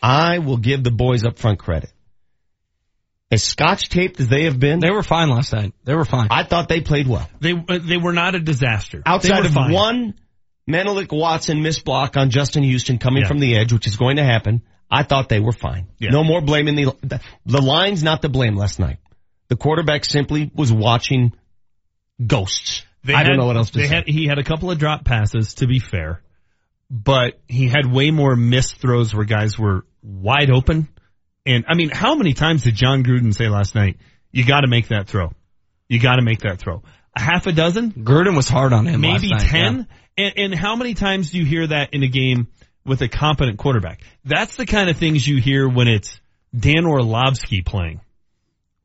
I 0.01 0.39
will 0.39 0.57
give 0.57 0.83
the 0.83 0.91
boys 0.91 1.23
up 1.23 1.37
front 1.37 1.59
credit. 1.59 1.91
As 3.33 3.43
scotch 3.43 3.89
taped 3.89 4.19
as 4.19 4.27
they 4.27 4.43
have 4.45 4.59
been, 4.59 4.79
They 4.79 4.91
were 4.91 5.03
fine 5.03 5.29
last 5.29 5.53
night. 5.53 5.73
They 5.83 5.95
were 5.95 6.05
fine. 6.05 6.27
I 6.29 6.43
thought 6.43 6.67
they 6.69 6.81
played 6.81 7.07
well. 7.07 7.27
They 7.39 7.53
uh, 7.53 7.79
they 7.81 7.97
were 7.97 8.13
not 8.13 8.35
a 8.35 8.39
disaster. 8.39 9.01
Outside 9.05 9.45
of 9.45 9.51
fine. 9.53 9.71
one 9.71 10.13
Menelik 10.67 11.11
Watson 11.11 11.61
miss 11.61 11.79
block 11.79 12.15
on 12.15 12.29
Justin 12.29 12.63
Houston 12.63 12.97
coming 12.99 13.23
Yeah. 13.23 13.27
from 13.27 13.39
the 13.39 13.57
edge, 13.57 13.73
which 13.73 13.87
is 13.87 13.97
going 13.97 14.17
to 14.17 14.23
happen, 14.23 14.61
I 14.89 15.03
thought 15.03 15.27
they 15.29 15.39
were 15.39 15.51
fine. 15.51 15.87
No 15.99 16.23
more 16.23 16.41
blaming 16.41 16.75
the, 16.75 16.95
the, 17.01 17.19
the 17.45 17.61
line's 17.61 18.03
not 18.03 18.21
to 18.21 18.29
blame 18.29 18.55
last 18.55 18.79
night. 18.79 18.99
The 19.49 19.55
quarterback 19.57 20.05
simply 20.05 20.51
was 20.55 20.71
watching 20.71 21.33
ghosts. 22.25 22.83
They 23.03 23.13
I 23.13 23.17
had- 23.19 23.27
don't 23.27 23.37
know 23.37 23.47
what 23.47 23.57
else 23.57 23.71
to 23.71 23.79
they 23.79 23.87
say. 23.87 23.95
Had, 23.95 24.07
he 24.07 24.27
had 24.27 24.37
a 24.39 24.43
couple 24.43 24.71
of 24.71 24.77
drop 24.77 25.03
passes, 25.03 25.55
to 25.55 25.67
be 25.67 25.79
fair, 25.79 26.21
but 26.89 27.39
he 27.47 27.67
had 27.67 27.85
way 27.91 28.11
more 28.11 28.35
missed 28.35 28.77
throws 28.77 29.13
where 29.13 29.25
guys 29.25 29.57
were 29.59 29.85
wide 30.01 30.51
open. 30.51 30.87
And 31.45 31.65
I 31.67 31.75
mean, 31.75 31.89
how 31.89 32.15
many 32.15 32.33
times 32.33 32.63
did 32.63 32.75
Jon 32.75 33.03
Gruden 33.03 33.33
say 33.33 33.49
last 33.49 33.75
night, 33.75 33.97
you 34.31 34.45
gotta 34.45 34.67
make 34.67 34.89
that 34.89 35.07
throw? 35.07 35.31
You 35.89 35.99
gotta 35.99 36.21
make 36.21 36.39
that 36.39 36.59
throw. 36.59 36.83
A 37.15 37.21
half 37.21 37.45
a 37.47 37.51
dozen? 37.51 37.91
Gruden 37.91 38.35
was 38.35 38.49
hard 38.49 38.73
on 38.73 38.87
him 38.87 39.01
Maybe 39.01 39.29
last 39.29 39.43
night, 39.43 39.49
10? 39.49 39.87
And, 40.17 40.33
and 40.37 40.55
how 40.55 40.75
many 40.75 40.93
times 40.93 41.31
do 41.31 41.39
you 41.39 41.45
hear 41.45 41.67
that 41.67 41.93
in 41.93 42.03
a 42.03 42.07
game 42.07 42.47
with 42.85 43.01
a 43.01 43.07
competent 43.07 43.57
quarterback? 43.57 44.01
That's 44.25 44.55
the 44.55 44.65
kind 44.65 44.89
of 44.89 44.97
things 44.97 45.27
you 45.27 45.39
hear 45.39 45.67
when 45.67 45.87
it's 45.87 46.19
Dan 46.57 46.85
Orlovsky 46.85 47.61
playing 47.61 48.01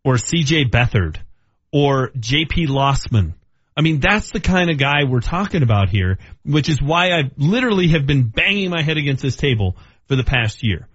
or 0.05 0.15
CJ 0.15 0.71
Beathard 0.71 1.19
or 1.73 2.11
JP 2.11 2.69
Losman. 2.69 3.35
I 3.77 3.81
mean, 3.81 4.01
that's 4.01 4.31
the 4.31 4.41
kind 4.41 4.71
of 4.71 4.79
guy 4.79 5.05
we're 5.05 5.21
talking 5.21 5.63
about 5.63 5.89
here, 5.89 6.19
which 6.45 6.69
is 6.69 6.83
why 6.83 7.11
I 7.11 7.31
literally 7.37 7.89
have 7.89 8.07
been 8.07 8.25
banging 8.25 8.71
my 8.71 8.83
head 8.83 8.97
against 8.97 9.23
this 9.23 9.37
table 9.37 9.77
for 10.07 10.17
the 10.17 10.25
past 10.25 10.65
year. 10.65 10.88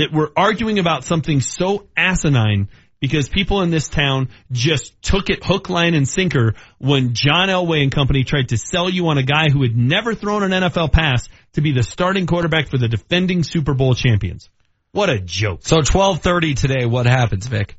That 0.00 0.12
we're 0.12 0.30
arguing 0.34 0.78
about 0.78 1.04
something 1.04 1.42
so 1.42 1.86
asinine 1.94 2.68
because 3.00 3.28
people 3.28 3.60
in 3.60 3.70
this 3.70 3.88
town 3.88 4.28
just 4.50 5.00
took 5.02 5.28
it 5.28 5.44
hook, 5.44 5.68
line, 5.68 5.92
and 5.92 6.08
sinker 6.08 6.54
when 6.78 7.12
John 7.12 7.48
Elway 7.48 7.82
and 7.82 7.92
company 7.92 8.24
tried 8.24 8.48
to 8.48 8.56
sell 8.56 8.88
you 8.88 9.08
on 9.08 9.18
a 9.18 9.22
guy 9.22 9.50
who 9.52 9.62
had 9.62 9.76
never 9.76 10.14
thrown 10.14 10.42
an 10.42 10.52
NFL 10.52 10.90
pass 10.90 11.28
to 11.52 11.60
be 11.60 11.72
the 11.72 11.82
starting 11.82 12.26
quarterback 12.26 12.68
for 12.68 12.78
the 12.78 12.88
defending 12.88 13.42
Super 13.42 13.74
Bowl 13.74 13.94
champions. 13.94 14.48
What 14.92 15.10
a 15.10 15.18
joke. 15.18 15.60
So 15.64 15.82
12:30 15.82 16.54
today, 16.54 16.86
what 16.86 17.04
happens, 17.06 17.46
Vic? 17.46 17.76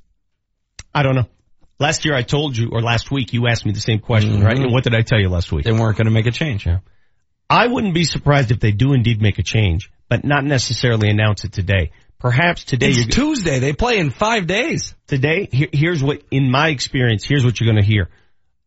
I 0.93 1.01
don't 1.01 1.15
know. 1.15 1.27
Last 1.79 2.05
year 2.05 2.13
I 2.13 2.21
told 2.21 2.55
you, 2.55 2.69
or 2.71 2.81
last 2.81 3.09
week 3.09 3.33
you 3.33 3.47
asked 3.47 3.65
me 3.65 3.71
the 3.71 3.81
same 3.81 3.99
question, 3.99 4.43
right? 4.43 4.57
Mhm. 4.57 4.65
And 4.65 4.73
what 4.73 4.83
did 4.83 4.93
I 4.93 5.01
tell 5.01 5.19
you 5.19 5.29
last 5.29 5.51
week? 5.51 5.65
They 5.65 5.71
weren't 5.71 5.97
going 5.97 6.05
to 6.05 6.11
make 6.11 6.27
a 6.27 6.31
change. 6.31 6.67
Yeah. 6.67 6.79
I 7.49 7.67
wouldn't 7.67 7.93
be 7.93 8.05
surprised 8.05 8.51
if 8.51 8.59
they 8.59 8.71
do 8.71 8.93
indeed 8.93 9.21
make 9.21 9.39
a 9.39 9.43
change, 9.43 9.89
but 10.07 10.23
not 10.23 10.45
necessarily 10.45 11.09
announce 11.09 11.43
it 11.43 11.51
today. 11.51 11.91
Perhaps 12.21 12.65
today 12.65 12.89
It's 12.89 12.97
you're 12.99 13.07
Tuesday. 13.07 13.57
They 13.57 13.73
play 13.73 13.97
in 13.97 14.11
five 14.11 14.45
days. 14.45 14.93
Today, 15.07 15.49
here, 15.51 15.69
here's 15.73 16.03
what, 16.03 16.21
in 16.29 16.51
my 16.51 16.69
experience, 16.69 17.25
here's 17.25 17.43
what 17.43 17.59
you're 17.59 17.71
going 17.71 17.81
to 17.81 17.87
hear. 17.87 18.09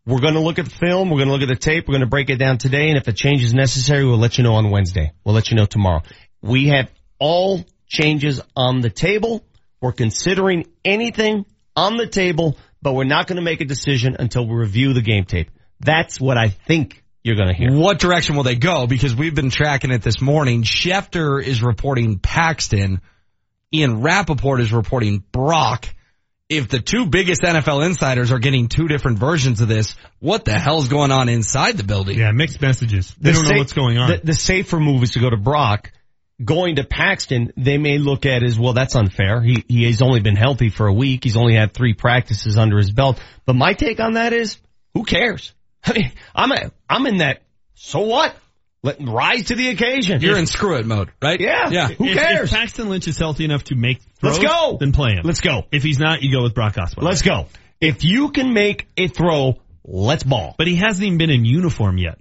We're 0.05 0.20
going 0.20 0.34
to 0.34 0.41
look 0.41 0.58
at 0.58 0.65
the 0.65 0.74
film. 0.74 1.08
We're 1.08 1.18
going 1.18 1.28
to 1.28 1.34
look 1.34 1.42
at 1.42 1.49
the 1.49 1.55
tape. 1.55 1.86
We're 1.86 1.92
going 1.92 2.00
to 2.00 2.08
break 2.08 2.31
it 2.31 2.36
down 2.36 2.58
today. 2.58 2.89
And 2.89 2.99
if 2.99 3.07
a 3.07 3.12
change 3.12 3.44
is 3.44 3.55
necessary, 3.55 4.05
we'll 4.05 4.18
let 4.18 4.39
you 4.39 4.44
know 4.44 4.55
on 4.55 4.70
Wednesday. 4.70 5.12
We'll 5.24 5.36
let 5.36 5.50
you 5.50 5.57
know 5.57 5.66
tomorrow. 5.66 6.02
We 6.42 6.66
have 6.68 6.91
all 7.20 7.65
changes 7.86 8.41
on 8.57 8.81
the 8.81 8.91
table. 8.91 9.44
We're 9.81 9.92
considering 9.92 10.66
anything 10.84 11.47
on 11.76 11.97
the 11.97 12.08
table, 12.08 12.58
but 12.83 12.94
we're 12.94 13.05
not 13.05 13.28
going 13.28 13.36
to 13.36 13.42
make 13.42 13.60
a 13.60 13.65
decision 13.66 14.16
until 14.18 14.49
we 14.49 14.57
review 14.57 14.94
the 14.94 15.00
game 15.00 15.26
tape. 15.26 15.50
That's 15.78 16.20
what 16.20 16.36
I 16.36 16.49
think 16.49 17.05
you're 17.23 17.36
going 17.36 17.49
to 17.49 17.55
hear. 17.55 17.73
What 17.73 18.00
direction 18.00 18.34
will 18.34 18.42
they 18.42 18.57
go? 18.57 18.89
Because 18.89 19.15
we've 19.15 19.34
been 19.34 19.50
tracking 19.50 19.92
it 19.92 20.02
this 20.02 20.20
morning. 20.20 20.65
Schefter 20.65 21.41
is 21.41 21.62
reporting 21.62 22.18
Paxton. 22.18 23.00
Ian 23.74 24.02
Rapoport 24.02 24.60
is 24.60 24.72
reporting 24.72 25.24
Brock. 25.32 25.88
If 26.48 26.68
the 26.68 26.78
two 26.78 27.06
biggest 27.06 27.42
NFL 27.42 27.84
insiders 27.84 28.30
are 28.30 28.38
getting 28.38 28.68
two 28.68 28.86
different 28.86 29.18
versions 29.18 29.60
of 29.60 29.68
this, 29.68 29.96
what 30.20 30.44
the 30.44 30.52
hell's 30.58 30.88
going 30.88 31.10
on 31.10 31.28
inside 31.28 31.76
the 31.76 31.84
building? 31.84 32.18
Yeah, 32.18 32.30
mixed 32.32 32.60
messages. 32.60 33.14
They 33.18 33.32
don't 33.32 33.44
know 33.44 33.58
what's 33.58 33.72
going 33.72 33.98
on. 33.98 34.10
The, 34.10 34.20
the 34.22 34.34
safer 34.34 34.78
move 34.78 35.02
is 35.02 35.12
to 35.12 35.20
go 35.20 35.30
to 35.30 35.36
Brock. 35.36 35.90
Going 36.44 36.76
to 36.76 36.84
Paxton, 36.84 37.52
they 37.56 37.78
may 37.78 37.98
look 37.98 38.26
at 38.26 38.42
as, 38.42 38.58
well, 38.58 38.72
that's 38.72 38.94
unfair. 38.94 39.40
He, 39.40 39.64
he 39.68 39.84
has 39.84 40.02
only 40.02 40.20
been 40.20 40.36
healthy 40.36 40.68
for 40.68 40.86
a 40.86 40.92
week. 40.92 41.24
He's 41.24 41.36
only 41.36 41.54
had 41.54 41.72
three 41.72 41.94
practices 41.94 42.56
under 42.56 42.76
his 42.76 42.90
belt. 42.90 43.20
But 43.46 43.54
my 43.54 43.72
take 43.72 44.00
on 44.00 44.14
that 44.14 44.32
is, 44.32 44.58
who 44.94 45.04
cares? 45.04 45.54
I 45.84 45.92
mean, 45.92 46.12
I'm 46.34 46.52
a, 46.52 46.72
I'm 46.88 47.06
in 47.06 47.18
that, 47.18 47.42
so 47.74 48.00
what? 48.00 48.36
Let 48.84 48.98
rise 49.00 49.44
to 49.44 49.54
the 49.54 49.68
occasion. 49.68 50.20
You're 50.20 50.36
in 50.36 50.44
screw 50.46 50.76
it 50.76 50.84
mode, 50.84 51.10
right? 51.22 51.40
Yeah. 51.40 51.70
Yeah. 51.70 51.88
Who 51.88 52.04
If- 52.04 52.18
cares? 52.18 52.52
If 52.52 52.58
Paxton 52.58 52.90
Lynch 52.90 53.08
is 53.08 53.16
healthy 53.18 53.46
enough 53.46 53.64
to 53.64 53.74
make 53.74 54.02
throws, 54.20 54.38
Let's 54.38 54.44
go. 54.44 54.76
Then 54.78 54.92
play 54.92 55.12
him. 55.12 55.22
Let's 55.24 55.40
go. 55.40 55.64
If 55.72 55.82
he's 55.82 55.98
not, 55.98 56.22
you 56.22 56.30
go 56.30 56.42
with 56.42 56.54
Brock 56.54 56.74
Osweiler. 56.74 57.02
Let's 57.02 57.22
go. 57.22 57.46
If 57.80 58.04
you 58.04 58.30
can 58.30 58.52
make 58.52 58.86
a 58.98 59.08
throw, 59.08 59.56
let's 59.84 60.22
ball. 60.22 60.54
But 60.58 60.66
he 60.66 60.76
hasn't 60.76 61.02
even 61.02 61.16
been 61.16 61.30
in 61.30 61.46
uniform 61.46 61.96
yet. 61.96 62.18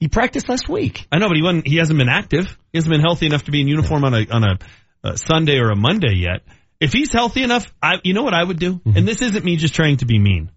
He 0.00 0.08
practiced 0.08 0.48
last 0.48 0.68
week. 0.68 1.06
I 1.12 1.18
know, 1.18 1.28
but 1.28 1.36
he 1.36 1.42
wasn't. 1.44 1.68
He 1.68 1.76
hasn't 1.76 1.96
been 1.96 2.08
active. 2.08 2.58
He 2.72 2.78
hasn't 2.78 2.90
been 2.90 3.00
healthy 3.00 3.26
enough 3.26 3.44
to 3.44 3.52
be 3.52 3.60
in 3.60 3.68
uniform 3.68 4.02
on 4.04 4.12
a 4.12 4.26
on 4.28 4.42
a, 4.42 4.58
a 5.04 5.16
Sunday 5.16 5.58
or 5.58 5.70
a 5.70 5.76
Monday 5.76 6.14
yet. 6.16 6.42
If 6.80 6.92
he's 6.92 7.12
healthy 7.12 7.44
enough, 7.44 7.72
I 7.80 8.00
you 8.02 8.12
know 8.12 8.24
what 8.24 8.34
I 8.34 8.42
would 8.42 8.58
do. 8.58 8.74
Mm-hmm. 8.74 8.96
And 8.96 9.06
this 9.06 9.22
isn't 9.22 9.44
me 9.44 9.54
just 9.54 9.76
trying 9.76 9.98
to 9.98 10.04
be 10.04 10.18
mean. 10.18 10.50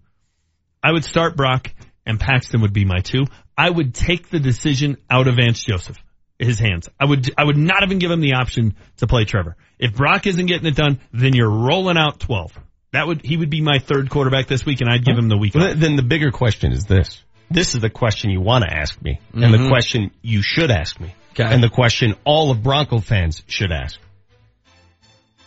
I 0.82 0.90
would 0.90 1.04
start 1.04 1.36
Brock 1.36 1.72
and 2.04 2.18
Paxton 2.18 2.62
would 2.62 2.72
be 2.72 2.84
my 2.84 2.98
two. 2.98 3.26
I 3.56 3.70
would 3.70 3.94
take 3.94 4.28
the 4.28 4.38
decision 4.38 4.98
out 5.10 5.28
of 5.28 5.36
Vance 5.36 5.62
Joseph, 5.62 5.96
his 6.38 6.58
hands. 6.58 6.88
I 7.00 7.06
would 7.06 7.32
I 7.38 7.44
would 7.44 7.56
not 7.56 7.82
even 7.82 7.98
give 7.98 8.10
him 8.10 8.20
the 8.20 8.34
option 8.34 8.74
to 8.98 9.06
play 9.06 9.24
Trevor. 9.24 9.56
If 9.78 9.94
Brock 9.94 10.26
isn't 10.26 10.46
getting 10.46 10.66
it 10.66 10.76
done, 10.76 11.00
then 11.12 11.34
you're 11.34 11.50
rolling 11.50 11.96
out 11.96 12.20
twelve. 12.20 12.58
That 12.92 13.06
would 13.06 13.24
he 13.24 13.36
would 13.36 13.50
be 13.50 13.60
my 13.60 13.78
third 13.78 14.10
quarterback 14.10 14.46
this 14.46 14.64
week, 14.66 14.80
and 14.80 14.90
I'd 14.90 15.04
give 15.04 15.16
him 15.16 15.28
the 15.28 15.36
week. 15.38 15.54
Well, 15.54 15.74
then 15.74 15.96
the 15.96 16.02
bigger 16.02 16.30
question 16.30 16.72
is 16.72 16.84
this. 16.84 17.22
This 17.50 17.74
is 17.74 17.80
the 17.80 17.90
question 17.90 18.30
you 18.30 18.40
want 18.40 18.64
to 18.64 18.72
ask 18.74 19.00
me, 19.00 19.20
and 19.32 19.54
the 19.54 19.58
Mhm. 19.58 19.68
question 19.68 20.10
you 20.20 20.42
should 20.42 20.70
ask 20.70 20.98
me, 21.00 21.14
Okay. 21.32 21.44
and 21.44 21.62
the 21.62 21.68
question 21.68 22.14
all 22.24 22.50
of 22.50 22.62
Bronco 22.62 22.98
fans 22.98 23.42
should 23.46 23.70
ask. 23.70 23.98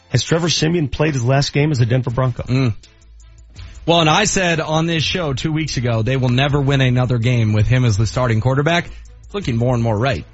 Has 0.09 0.23
Trevor 0.23 0.49
Siemian 0.49 0.87
played 0.87 1.13
his 1.13 1.25
last 1.25 1.53
game 1.53 1.71
as 1.71 1.81
a 1.81 1.85
Denver 1.85 2.09
Bronco? 2.09 2.43
Mm. 2.43 2.73
Well, 3.89 4.01
and 4.01 4.09
I 4.09 4.25
said 4.25 4.59
on 4.59 4.85
this 4.85 5.01
show 5.01 5.33
two 5.33 5.51
weeks 5.51 5.77
ago, 5.77 6.03
they 6.03 6.15
will 6.15 6.29
never 6.29 6.61
win 6.61 6.79
another 6.79 7.17
game 7.17 7.53
with 7.53 7.65
him 7.65 7.85
as 7.85 7.97
the 7.97 8.05
starting 8.05 8.39
quarterback. 8.39 8.87
Looking 9.33 9.57
more 9.57 9.73
and 9.73 9.81
more 9.81 9.97
right. 9.97 10.27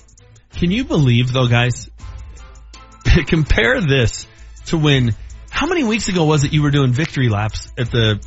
Can 0.57 0.71
you 0.71 0.83
believe 0.83 1.31
though, 1.31 1.47
guys? 1.47 1.89
Compare 3.27 3.79
this 3.79 4.27
to 4.65 4.77
when, 4.77 5.15
how 5.49 5.67
many 5.67 5.85
weeks 5.85 6.09
ago 6.09 6.25
was 6.25 6.43
it 6.43 6.51
you 6.51 6.63
were 6.63 6.69
doing 6.69 6.91
victory 6.91 7.29
laps 7.29 7.71
at 7.77 7.89
the 7.89 8.21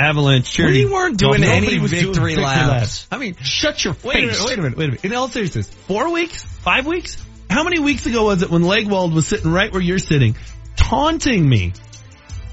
Avalanche 0.00 0.52
charity? 0.52 0.84
We 0.84 0.90
weren't 0.90 1.16
doing 1.16 1.42
Nobody 1.42 1.66
any 1.68 1.78
was 1.78 1.92
doing 1.92 2.06
victory 2.06 2.34
laps. 2.34 3.06
I 3.12 3.18
mean, 3.18 3.36
Shut 3.36 3.84
your 3.84 3.94
wait 4.02 4.16
a 4.16 4.26
minute, 4.26 4.44
wait 4.44 4.58
a 4.58 4.62
minute, 4.62 4.78
wait 4.78 4.84
a 4.84 4.88
minute. 4.88 5.04
In 5.04 5.14
all 5.14 5.28
seriousness, 5.28 5.70
four 5.70 6.10
weeks? 6.10 6.42
Five 6.42 6.88
weeks? 6.88 7.24
How 7.48 7.62
many 7.62 7.78
weeks 7.78 8.06
ago 8.06 8.24
was 8.24 8.42
it 8.42 8.50
when 8.50 8.62
Legwold 8.62 9.14
was 9.14 9.28
sitting 9.28 9.52
right 9.52 9.72
where 9.72 9.80
you're 9.80 10.00
sitting, 10.00 10.34
taunting 10.74 11.48
me? 11.48 11.72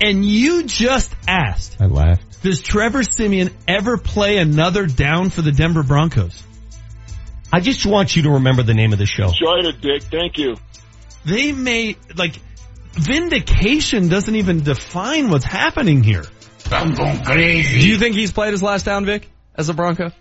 And 0.02 0.24
you 0.24 0.64
just 0.64 1.14
asked, 1.28 1.78
I 1.80 1.86
laughed. 1.86 2.42
does 2.42 2.61
Trevor 2.61 3.03
Siemian 3.03 3.52
ever 3.68 3.98
play 3.98 4.38
another 4.38 4.86
down 4.86 5.30
for 5.30 5.42
the 5.42 5.52
Denver 5.52 5.84
Broncos? 5.84 6.42
I 7.52 7.60
just 7.60 7.86
want 7.86 8.16
you 8.16 8.24
to 8.24 8.32
remember 8.32 8.64
the 8.64 8.74
name 8.74 8.94
of 8.94 9.00
the 9.00 9.06
show. 9.06 9.26
Enjoyed 9.26 9.66
it, 9.66 9.82
Dick. 9.82 10.03
Thank 10.03 10.38
you. 10.38 10.56
They 11.26 11.52
may, 11.52 11.98
like, 12.16 12.36
vindication 12.94 14.08
doesn't 14.08 14.36
even 14.36 14.64
define 14.64 15.30
what's 15.30 15.45
happening 15.45 16.03
here. 16.03 16.24
I'm 16.72 16.94
going 16.94 17.24
crazy. 17.24 17.80
Do 17.80 17.88
you 17.90 17.98
think 17.98 18.16
he's 18.16 18.32
played 18.32 18.52
his 18.52 18.61
last 18.61 18.86
down, 18.86 19.06
Vic, 19.06 19.28
as 19.56 19.69
a 19.69 19.74
Bronco? 19.74 20.11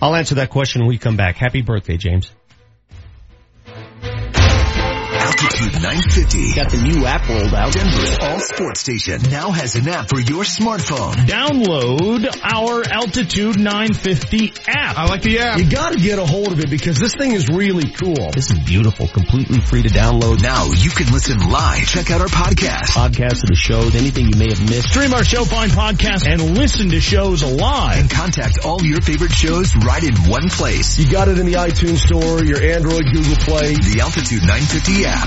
I'll 0.00 0.14
answer 0.14 0.36
that 0.36 0.50
question 0.50 0.82
when 0.82 0.88
we 0.88 0.98
come 0.98 1.16
back. 1.16 1.36
Happy 1.36 1.62
birthday, 1.62 1.96
James. 1.96 2.30
Altitude 5.38 5.82
950. 5.82 6.54
Got 6.54 6.70
the 6.70 6.80
new 6.80 7.04
app 7.04 7.28
rolled 7.28 7.52
out. 7.52 7.72
Denver's 7.72 8.16
all 8.22 8.40
sports 8.40 8.80
station 8.80 9.20
now 9.30 9.50
has 9.50 9.74
an 9.74 9.86
app 9.86 10.08
for 10.08 10.18
your 10.18 10.44
smartphone. 10.44 11.12
Download 11.28 12.24
our 12.42 12.82
Altitude 12.90 13.58
950 13.58 14.54
app. 14.66 14.96
I 14.96 15.04
like 15.06 15.20
the 15.20 15.40
app. 15.40 15.58
You 15.58 15.68
gotta 15.68 15.98
get 15.98 16.18
a 16.18 16.24
hold 16.24 16.52
of 16.52 16.60
it 16.60 16.70
because 16.70 16.98
this 16.98 17.14
thing 17.14 17.32
is 17.32 17.48
really 17.48 17.90
cool. 17.90 18.30
This 18.32 18.50
is 18.50 18.58
beautiful, 18.60 19.08
completely 19.08 19.60
free 19.60 19.82
to 19.82 19.90
download. 19.90 20.40
Now 20.40 20.72
you 20.72 20.88
can 20.88 21.12
listen 21.12 21.38
live. 21.50 21.86
Check 21.86 22.10
out 22.10 22.22
our 22.22 22.28
podcast. 22.28 22.96
Podcasts 22.96 23.42
of 23.42 23.50
the 23.50 23.56
shows, 23.56 23.94
anything 23.94 24.28
you 24.32 24.38
may 24.38 24.48
have 24.48 24.60
missed. 24.62 24.88
Stream 24.88 25.12
our 25.12 25.24
show, 25.24 25.44
find 25.44 25.70
podcasts, 25.70 26.26
and 26.26 26.56
listen 26.56 26.88
to 26.90 27.00
shows 27.00 27.44
live. 27.44 27.98
And 27.98 28.10
contact 28.10 28.64
all 28.64 28.82
your 28.82 29.02
favorite 29.02 29.32
shows 29.32 29.76
right 29.76 30.02
in 30.02 30.14
one 30.30 30.48
place. 30.48 30.98
You 30.98 31.10
got 31.10 31.28
it 31.28 31.38
in 31.38 31.44
the 31.44 31.54
iTunes 31.54 31.98
store, 31.98 32.42
your 32.42 32.62
Android, 32.62 33.04
Google 33.12 33.36
Play. 33.36 33.74
The 33.74 34.00
Altitude 34.00 34.40
950 34.40 35.04
app. 35.04 35.26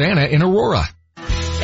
Vanna 0.01 0.25
in 0.25 0.41
Aurora. 0.41 1.00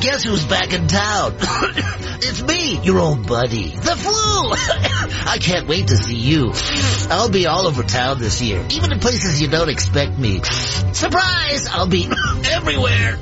Guess 0.00 0.24
who's 0.24 0.44
back 0.46 0.72
in 0.72 0.86
town? 0.88 1.36
it's 1.40 2.42
me, 2.42 2.78
your 2.80 2.98
old 2.98 3.26
buddy. 3.26 3.70
The 3.70 3.96
flu! 3.96 4.12
I 5.30 5.38
can't 5.40 5.66
wait 5.66 5.88
to 5.88 5.96
see 5.96 6.16
you. 6.16 6.52
I'll 7.10 7.30
be 7.30 7.46
all 7.46 7.66
over 7.66 7.82
town 7.82 8.18
this 8.18 8.40
year, 8.40 8.64
even 8.70 8.92
in 8.92 9.00
places 9.00 9.40
you 9.40 9.48
don't 9.48 9.68
expect 9.68 10.16
me. 10.18 10.40
Surprise! 10.42 11.68
I'll 11.70 11.88
be 11.88 12.08
everywhere. 12.50 13.18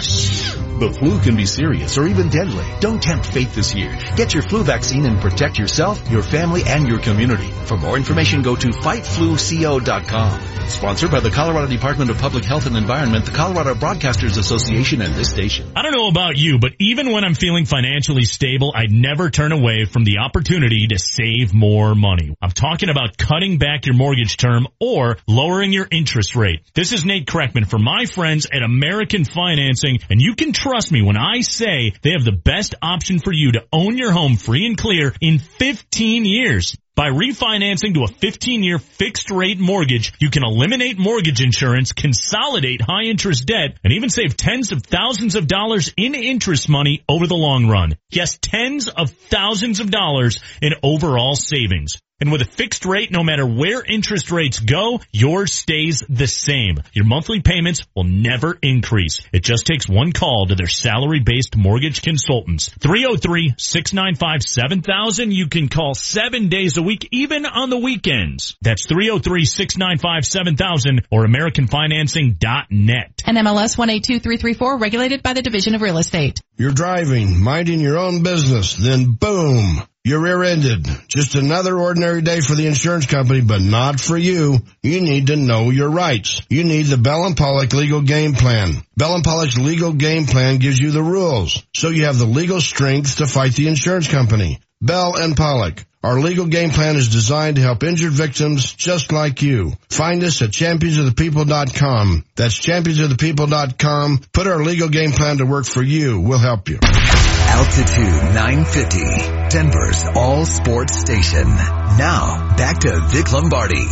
Sh- 0.00 0.67
The 0.78 0.92
flu 0.92 1.18
can 1.18 1.34
be 1.34 1.44
serious 1.44 1.98
or 1.98 2.06
even 2.06 2.28
deadly. 2.28 2.64
Don't 2.78 3.02
tempt 3.02 3.26
fate 3.26 3.50
this 3.50 3.74
year. 3.74 3.98
Get 4.14 4.32
your 4.32 4.44
flu 4.44 4.62
vaccine 4.62 5.06
and 5.06 5.20
protect 5.20 5.58
yourself, 5.58 6.08
your 6.08 6.22
family, 6.22 6.62
and 6.64 6.86
your 6.86 7.00
community. 7.00 7.50
For 7.64 7.76
more 7.76 7.96
information, 7.96 8.42
go 8.42 8.54
to 8.54 8.68
fightfluco.com. 8.68 10.40
Sponsored 10.68 11.10
by 11.10 11.20
the 11.20 11.30
Colorado 11.30 11.66
Department 11.66 12.10
of 12.10 12.18
Public 12.18 12.44
Health 12.44 12.66
and 12.66 12.76
Environment, 12.76 13.24
the 13.24 13.32
Colorado 13.32 13.74
Broadcasters 13.74 14.38
Association, 14.38 15.00
and 15.02 15.14
this 15.14 15.30
station. 15.30 15.72
I 15.74 15.82
don't 15.82 15.96
know 15.96 16.08
about 16.08 16.36
you, 16.36 16.58
but 16.60 16.72
even 16.78 17.10
when 17.10 17.24
I'm 17.24 17.34
feeling 17.34 17.64
financially 17.64 18.24
stable, 18.24 18.72
I 18.74 18.84
never 18.88 19.30
turn 19.30 19.50
away 19.50 19.86
from 19.86 20.04
the 20.04 20.18
opportunity 20.18 20.86
to 20.88 20.98
save 20.98 21.54
more 21.54 21.94
money. 21.94 22.36
I'm 22.40 22.50
talking 22.50 22.90
about 22.90 23.16
cutting 23.16 23.58
back 23.58 23.86
your 23.86 23.96
mortgage 23.96 24.36
term 24.36 24.68
or 24.78 25.16
lowering 25.26 25.72
your 25.72 25.88
interest 25.90 26.36
rate. 26.36 26.60
This 26.74 26.92
is 26.92 27.04
Nate 27.04 27.26
Kreckman 27.26 27.66
for 27.66 27.78
my 27.78 28.04
friends 28.04 28.46
at 28.52 28.62
American 28.62 29.24
Financing, 29.24 30.00
and 30.10 30.20
you 30.20 30.34
can 30.34 30.52
trust 30.68 30.92
me 30.92 31.00
when 31.00 31.16
I 31.16 31.40
say 31.40 31.94
they 32.02 32.10
have 32.10 32.24
the 32.24 32.40
best 32.44 32.74
option 32.82 33.20
for 33.20 33.32
you 33.32 33.52
to 33.52 33.64
own 33.72 33.96
your 33.96 34.12
home 34.12 34.36
free 34.36 34.66
and 34.66 34.76
clear 34.76 35.14
in 35.18 35.38
15 35.38 36.26
years. 36.26 36.76
By 36.94 37.08
refinancing 37.08 37.94
to 37.94 38.02
a 38.02 38.08
15-year 38.08 38.78
fixed 38.78 39.30
rate 39.30 39.58
mortgage, 39.58 40.12
you 40.20 40.28
can 40.28 40.44
eliminate 40.44 40.98
mortgage 40.98 41.40
insurance, 41.40 41.92
consolidate 41.92 42.82
high 42.82 43.04
interest 43.04 43.46
debt, 43.46 43.78
and 43.82 43.94
even 43.94 44.10
save 44.10 44.36
tens 44.36 44.70
of 44.70 44.82
thousands 44.82 45.36
of 45.36 45.46
dollars 45.46 45.94
in 45.96 46.14
interest 46.14 46.68
money 46.68 47.02
over 47.08 47.26
the 47.26 47.34
long 47.34 47.68
run. 47.68 47.96
Yes, 48.10 48.36
tens 48.38 48.88
of 48.88 49.10
thousands 49.10 49.80
of 49.80 49.90
dollars 49.90 50.40
in 50.60 50.74
overall 50.82 51.34
savings. 51.34 51.96
And 52.20 52.32
with 52.32 52.42
a 52.42 52.44
fixed 52.44 52.84
rate, 52.84 53.12
no 53.12 53.22
matter 53.22 53.46
where 53.46 53.80
interest 53.80 54.32
rates 54.32 54.58
go, 54.58 55.00
yours 55.12 55.54
stays 55.54 56.02
the 56.08 56.26
same. 56.26 56.82
Your 56.92 57.04
monthly 57.04 57.42
payments 57.42 57.84
will 57.94 58.02
never 58.02 58.58
increase. 58.60 59.20
It 59.32 59.44
just 59.44 59.66
takes 59.66 59.88
one 59.88 60.10
call 60.10 60.46
to 60.48 60.56
their 60.56 60.66
salary-based 60.66 61.56
mortgage 61.56 62.02
consultants. 62.02 62.70
303-695-7000. 62.70 65.32
You 65.32 65.46
can 65.46 65.68
call 65.68 65.94
seven 65.94 66.48
days 66.48 66.76
a 66.76 66.82
week, 66.82 67.06
even 67.12 67.46
on 67.46 67.70
the 67.70 67.78
weekends. 67.78 68.56
That's 68.62 68.88
303-695-7000 68.88 71.04
or 71.12 71.24
AmericanFinancing.net. 71.24 73.22
MLS 73.28 73.78
182334, 73.78 74.78
regulated 74.78 75.22
by 75.22 75.34
the 75.34 75.42
Division 75.42 75.76
of 75.76 75.82
Real 75.82 75.98
Estate. 75.98 76.40
You're 76.56 76.72
driving, 76.72 77.40
minding 77.40 77.80
your 77.80 77.98
own 77.98 78.24
business, 78.24 78.74
then 78.74 79.12
boom, 79.12 79.84
you're 80.04 80.20
rear-ended. 80.20 80.86
Just 81.08 81.34
another 81.34 81.76
ordinary 81.76 82.22
day 82.22 82.40
for 82.40 82.54
the 82.54 82.66
insurance 82.66 83.06
company, 83.06 83.40
but 83.40 83.60
not 83.60 84.00
for 84.00 84.16
you. 84.16 84.58
You 84.82 85.00
need 85.00 85.26
to 85.26 85.36
know 85.36 85.70
your 85.70 85.90
rights. 85.90 86.40
You 86.48 86.64
need 86.64 86.86
the 86.86 86.96
Bell 86.96 87.24
and 87.26 87.36
Pollock 87.36 87.72
legal 87.72 88.00
game 88.00 88.34
plan. 88.34 88.74
Bell 88.96 89.14
and 89.14 89.24
Pollock's 89.24 89.58
legal 89.58 89.92
game 89.92 90.26
plan 90.26 90.58
gives 90.58 90.78
you 90.78 90.90
the 90.90 91.02
rules, 91.02 91.62
so 91.74 91.90
you 91.90 92.04
have 92.04 92.18
the 92.18 92.26
legal 92.26 92.60
strength 92.60 93.16
to 93.16 93.26
fight 93.26 93.54
the 93.54 93.68
insurance 93.68 94.08
company. 94.08 94.60
Bell 94.80 95.16
and 95.16 95.36
Pollock. 95.36 95.84
Our 96.04 96.20
legal 96.20 96.46
game 96.46 96.70
plan 96.70 96.94
is 96.94 97.08
designed 97.08 97.56
to 97.56 97.62
help 97.62 97.82
injured 97.82 98.12
victims 98.12 98.72
just 98.72 99.10
like 99.10 99.42
you. 99.42 99.72
Find 99.90 100.22
us 100.22 100.40
at 100.42 100.50
championsofthepeople.com. 100.50 102.24
That's 102.36 102.54
championsofthepeople.com. 102.60 104.20
Put 104.32 104.46
our 104.46 104.62
legal 104.62 104.88
game 104.88 105.10
plan 105.10 105.38
to 105.38 105.44
work 105.44 105.66
for 105.66 105.82
you. 105.82 106.20
We'll 106.20 106.38
help 106.38 106.68
you. 106.68 106.78
Altitude 106.82 108.34
950, 108.34 109.37
Denver's 109.50 110.04
all 110.14 110.44
sports 110.44 110.98
station. 110.98 111.48
Now, 111.48 112.54
back 112.58 112.80
to 112.80 113.00
Vic 113.08 113.32
Lombardi. 113.32 113.86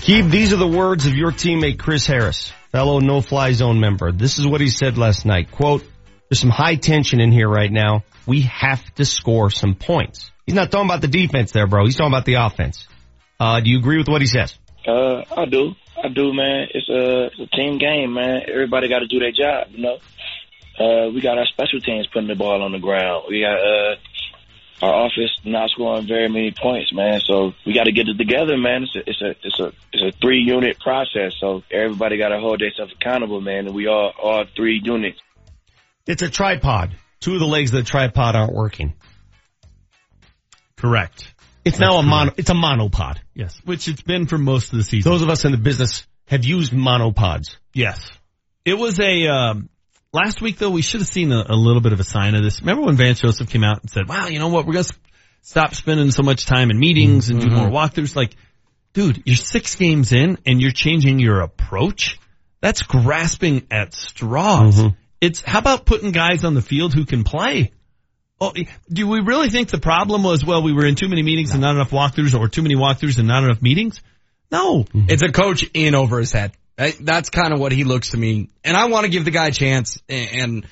Keep 0.00 0.26
these 0.26 0.54
are 0.54 0.56
the 0.56 0.66
words 0.66 1.06
of 1.06 1.14
your 1.14 1.32
teammate 1.32 1.78
Chris 1.78 2.06
Harris, 2.06 2.50
fellow 2.72 2.98
no-fly 2.98 3.52
zone 3.52 3.78
member. 3.78 4.10
This 4.10 4.38
is 4.38 4.46
what 4.46 4.62
he 4.62 4.68
said 4.68 4.96
last 4.96 5.26
night. 5.26 5.50
Quote, 5.50 5.84
there's 6.30 6.40
some 6.40 6.50
high 6.50 6.76
tension 6.76 7.20
in 7.20 7.30
here 7.30 7.48
right 7.48 7.70
now. 7.70 8.04
We 8.26 8.42
have 8.42 8.82
to 8.94 9.04
score 9.04 9.50
some 9.50 9.74
points. 9.74 10.30
He's 10.46 10.54
not 10.54 10.70
talking 10.70 10.88
about 10.88 11.02
the 11.02 11.08
defense 11.08 11.52
there, 11.52 11.66
bro. 11.66 11.84
He's 11.84 11.96
talking 11.96 12.12
about 12.12 12.24
the 12.24 12.34
offense. 12.34 12.88
Uh, 13.38 13.60
do 13.60 13.68
you 13.68 13.78
agree 13.78 13.98
with 13.98 14.08
what 14.08 14.22
he 14.22 14.26
says? 14.26 14.58
Uh, 14.88 15.24
I 15.36 15.44
do. 15.44 15.72
I 16.02 16.08
do, 16.08 16.32
man. 16.32 16.68
It's 16.72 16.88
a, 16.88 17.26
it's 17.26 17.52
a 17.52 17.56
team 17.56 17.76
game, 17.78 18.14
man. 18.14 18.42
Everybody 18.50 18.88
got 18.88 19.00
to 19.00 19.06
do 19.08 19.18
their 19.18 19.32
job, 19.32 19.68
you 19.72 19.82
know. 19.82 19.98
Uh, 20.78 21.10
we 21.10 21.20
got 21.20 21.38
our 21.38 21.46
special 21.46 21.80
teams 21.80 22.06
putting 22.12 22.28
the 22.28 22.34
ball 22.34 22.62
on 22.62 22.72
the 22.72 22.78
ground. 22.78 23.26
We 23.28 23.42
got 23.42 23.58
uh, 23.58 23.94
our 24.84 25.06
offense 25.06 25.30
not 25.44 25.70
scoring 25.70 26.06
very 26.06 26.28
many 26.28 26.52
points, 26.52 26.92
man. 26.92 27.20
So 27.20 27.52
we 27.64 27.72
got 27.72 27.84
to 27.84 27.92
get 27.92 28.08
it 28.08 28.18
together, 28.18 28.56
man. 28.56 28.84
It's 28.84 28.94
a 28.94 29.10
it's 29.10 29.22
a 29.22 29.30
it's 29.46 29.60
a 29.60 29.72
it's 29.92 30.16
a 30.16 30.18
three 30.20 30.40
unit 30.40 30.78
process. 30.78 31.32
So 31.40 31.62
everybody 31.70 32.18
got 32.18 32.28
to 32.28 32.40
hold 32.40 32.60
themselves 32.60 32.92
accountable, 32.92 33.40
man. 33.40 33.66
And 33.66 33.74
we 33.74 33.86
all 33.86 34.12
all 34.22 34.44
three 34.54 34.80
units. 34.82 35.18
It's 36.06 36.22
a 36.22 36.28
tripod. 36.28 36.96
Two 37.20 37.34
of 37.34 37.40
the 37.40 37.46
legs 37.46 37.72
of 37.72 37.82
the 37.82 37.90
tripod 37.90 38.36
aren't 38.36 38.52
working. 38.52 38.94
Correct. 40.76 41.32
It's 41.64 41.78
now 41.78 41.96
a 41.96 42.02
mono, 42.02 42.32
it's 42.36 42.50
a 42.50 42.54
monopod. 42.54 43.16
Yes, 43.32 43.58
which 43.64 43.88
it's 43.88 44.02
been 44.02 44.26
for 44.26 44.36
most 44.36 44.72
of 44.72 44.78
the 44.78 44.84
season. 44.84 45.10
Those 45.10 45.22
of 45.22 45.30
us 45.30 45.46
in 45.46 45.52
the 45.52 45.58
business 45.58 46.06
have 46.26 46.44
used 46.44 46.72
monopods. 46.72 47.56
Yes. 47.72 48.10
It 48.66 48.74
was 48.74 49.00
a, 49.00 49.26
um, 49.28 49.70
last 50.14 50.40
week 50.40 50.58
though, 50.58 50.70
we 50.70 50.80
should 50.80 51.00
have 51.00 51.08
seen 51.08 51.32
a, 51.32 51.44
a, 51.48 51.56
little 51.56 51.82
bit 51.82 51.92
of 51.92 52.00
a 52.00 52.04
sign 52.04 52.34
of 52.34 52.42
this. 52.42 52.60
Remember 52.60 52.82
when 52.82 52.96
Vance 52.96 53.20
Joseph 53.20 53.50
came 53.50 53.64
out 53.64 53.80
and 53.82 53.90
said, 53.90 54.08
wow, 54.08 54.28
you 54.28 54.38
know 54.38 54.48
what, 54.48 54.64
we're 54.64 54.74
going 54.74 54.84
to 54.84 54.94
stop 55.42 55.74
spending 55.74 56.10
so 56.10 56.22
much 56.22 56.46
time 56.46 56.70
in 56.70 56.78
meetings 56.78 57.28
and 57.28 57.40
mm-hmm. 57.40 57.50
do 57.50 57.56
more 57.56 57.68
walkthroughs. 57.68 58.16
Like, 58.16 58.34
dude, 58.92 59.22
you're 59.26 59.36
six 59.36 59.74
games 59.74 60.12
in 60.12 60.38
and 60.46 60.62
you're 60.62 60.70
changing 60.70 61.18
your 61.18 61.40
approach. 61.40 62.18
That's 62.60 62.82
grasping 62.82 63.66
at 63.70 63.92
straws. 63.92 64.76
Mm-hmm. 64.76 64.96
It's, 65.20 65.42
how 65.42 65.58
about 65.58 65.84
putting 65.84 66.12
guys 66.12 66.44
on 66.44 66.54
the 66.54 66.62
field 66.62 66.94
who 66.94 67.04
can 67.04 67.24
play? 67.24 67.72
Oh, 68.40 68.52
do 68.92 69.06
we 69.06 69.20
really 69.20 69.48
think 69.48 69.70
the 69.70 69.78
problem 69.78 70.22
was, 70.22 70.44
well, 70.44 70.62
we 70.62 70.72
were 70.72 70.86
in 70.86 70.96
too 70.96 71.08
many 71.08 71.22
meetings 71.22 71.50
no. 71.50 71.54
and 71.54 71.62
not 71.62 71.74
enough 71.76 71.90
walkthroughs 71.90 72.38
or 72.38 72.48
too 72.48 72.62
many 72.62 72.74
walkthroughs 72.74 73.18
and 73.18 73.28
not 73.28 73.44
enough 73.44 73.62
meetings? 73.62 74.00
No. 74.50 74.84
Mm-hmm. 74.84 75.06
It's 75.08 75.22
a 75.22 75.32
coach 75.32 75.64
in 75.72 75.94
over 75.94 76.18
his 76.18 76.32
head. 76.32 76.52
That's 76.76 77.30
kind 77.30 77.52
of 77.52 77.60
what 77.60 77.72
he 77.72 77.84
looks 77.84 78.10
to 78.10 78.16
me. 78.16 78.50
And 78.64 78.76
I 78.76 78.86
want 78.86 79.04
to 79.04 79.10
give 79.10 79.24
the 79.24 79.30
guy 79.30 79.48
a 79.48 79.52
chance 79.52 80.02
and 80.08 80.66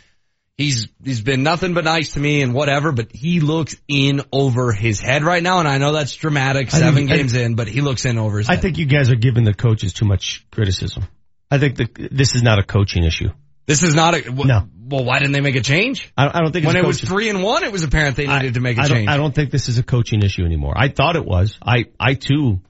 he's, 0.58 0.88
he's 1.02 1.20
been 1.20 1.42
nothing 1.42 1.74
but 1.74 1.84
nice 1.84 2.14
to 2.14 2.20
me 2.20 2.42
and 2.42 2.54
whatever, 2.54 2.92
but 2.92 3.12
he 3.12 3.40
looks 3.40 3.76
in 3.88 4.22
over 4.32 4.72
his 4.72 5.00
head 5.00 5.22
right 5.22 5.42
now. 5.42 5.60
And 5.60 5.68
I 5.68 5.78
know 5.78 5.92
that's 5.92 6.14
dramatic, 6.14 6.70
seven 6.70 6.94
think, 6.94 7.10
games 7.10 7.34
I, 7.34 7.40
in, 7.40 7.54
but 7.54 7.68
he 7.68 7.80
looks 7.80 8.04
in 8.04 8.18
over 8.18 8.38
his 8.38 8.48
I 8.48 8.52
head. 8.52 8.58
I 8.58 8.62
think 8.62 8.78
you 8.78 8.86
guys 8.86 9.10
are 9.10 9.16
giving 9.16 9.44
the 9.44 9.54
coaches 9.54 9.92
too 9.92 10.04
much 10.04 10.46
criticism. 10.50 11.04
I 11.50 11.58
think 11.58 11.76
the, 11.76 12.08
this 12.10 12.34
is 12.34 12.42
not 12.42 12.58
a 12.58 12.62
coaching 12.64 13.04
issue. 13.04 13.28
This 13.66 13.82
is 13.82 13.94
not 13.94 14.14
a, 14.14 14.22
w- 14.22 14.46
no. 14.46 14.68
Well, 14.84 15.04
why 15.04 15.20
didn't 15.20 15.32
they 15.32 15.40
make 15.40 15.54
a 15.54 15.60
change? 15.60 16.12
I, 16.18 16.26
I 16.26 16.40
don't 16.40 16.52
think 16.52 16.66
when 16.66 16.76
it 16.76 16.84
was 16.84 17.00
three 17.00 17.30
and 17.30 17.42
one, 17.42 17.62
it 17.62 17.70
was 17.70 17.84
apparent 17.84 18.16
they 18.16 18.26
needed 18.26 18.50
I, 18.50 18.52
to 18.52 18.60
make 18.60 18.76
a 18.76 18.82
I 18.82 18.88
change. 18.88 19.08
I 19.08 19.16
don't 19.16 19.34
think 19.34 19.50
this 19.50 19.68
is 19.68 19.78
a 19.78 19.82
coaching 19.82 20.22
issue 20.22 20.44
anymore. 20.44 20.74
I 20.76 20.88
thought 20.88 21.14
it 21.16 21.24
was. 21.24 21.56
I, 21.64 21.86
I 21.98 22.14
too, 22.14 22.60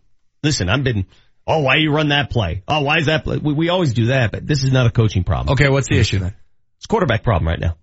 listen, 0.43 0.69
I've 0.69 0.85
been, 0.85 1.07
oh, 1.47 1.61
why 1.61 1.77
you 1.77 1.93
run 1.93 2.09
that 2.09 2.31
play? 2.31 2.63
Oh, 2.69 2.83
why 2.83 2.99
is 2.99 3.07
that 3.07 3.25
play? 3.25 3.39
We, 3.39 3.53
we 3.53 3.69
always 3.69 3.95
do 3.95 4.07
that, 4.07 4.33
but 4.33 4.47
this 4.47 4.63
is 4.63 4.73
not 4.73 4.87
a 4.87 4.91
coaching 4.91 5.25
problem. 5.25 5.53
Okay, 5.55 5.69
what's 5.69 5.89
the 5.89 5.99
issue 5.99 6.19
then? 6.19 6.35
It's 6.79 6.87
quarterback 6.87 7.23
problem 7.23 7.49
right 7.49 7.61
now. 7.61 7.77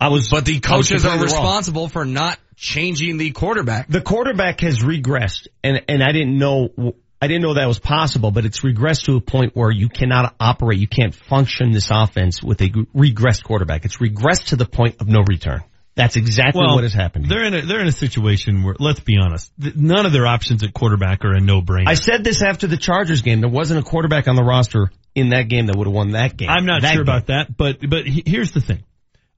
I 0.00 0.08
was, 0.08 0.30
but 0.30 0.44
the 0.44 0.58
coaches 0.58 1.04
are 1.04 1.22
responsible 1.22 1.82
wrong. 1.82 1.90
for 1.90 2.04
not 2.04 2.38
changing 2.56 3.18
the 3.18 3.30
quarterback. 3.30 3.88
The 3.88 4.00
quarterback 4.00 4.60
has 4.60 4.80
regressed, 4.80 5.46
and 5.62 5.82
and 5.88 6.02
I 6.02 6.10
didn't 6.10 6.36
know 6.36 6.94
I 7.22 7.28
didn't 7.28 7.42
know 7.42 7.54
that 7.54 7.68
was 7.68 7.78
possible, 7.78 8.32
but 8.32 8.44
it's 8.44 8.62
regressed 8.62 9.04
to 9.04 9.14
a 9.14 9.20
point 9.20 9.54
where 9.54 9.70
you 9.70 9.88
cannot 9.88 10.34
operate, 10.40 10.80
you 10.80 10.88
can't 10.88 11.14
function 11.14 11.70
this 11.70 11.88
offense 11.88 12.42
with 12.42 12.60
a 12.62 12.68
regressed 12.68 13.44
quarterback. 13.44 13.84
It's 13.84 13.98
regressed 13.98 14.46
to 14.46 14.56
the 14.56 14.66
point 14.66 14.96
of 15.00 15.06
no 15.06 15.20
return. 15.24 15.62
That's 15.94 16.16
exactly 16.16 16.60
well, 16.64 16.74
what 16.76 16.84
has 16.84 16.94
happened. 16.94 17.26
They're 17.28 17.44
in 17.44 17.54
a 17.54 17.62
they're 17.62 17.80
in 17.80 17.86
a 17.86 17.92
situation 17.92 18.62
where 18.62 18.74
let's 18.78 19.00
be 19.00 19.18
honest, 19.18 19.52
none 19.58 20.06
of 20.06 20.12
their 20.12 20.26
options 20.26 20.62
at 20.62 20.72
quarterback 20.72 21.22
are 21.24 21.34
a 21.34 21.40
no 21.40 21.60
brainer. 21.60 21.86
I 21.88 21.94
said 21.94 22.24
this 22.24 22.42
after 22.42 22.66
the 22.66 22.78
Chargers 22.78 23.20
game. 23.20 23.40
There 23.40 23.50
wasn't 23.50 23.80
a 23.80 23.82
quarterback 23.82 24.26
on 24.26 24.34
the 24.36 24.42
roster 24.42 24.90
in 25.14 25.28
that 25.30 25.48
game 25.48 25.66
that 25.66 25.76
would 25.76 25.86
have 25.86 25.94
won 25.94 26.12
that 26.12 26.36
game. 26.36 26.48
I'm 26.48 26.64
not 26.64 26.80
That 26.80 26.94
sure 26.94 27.04
game. 27.04 27.14
about 27.14 27.26
that, 27.26 27.54
but 27.54 27.78
but 27.86 28.06
he- 28.06 28.22
here's 28.24 28.52
the 28.52 28.62
thing. 28.62 28.82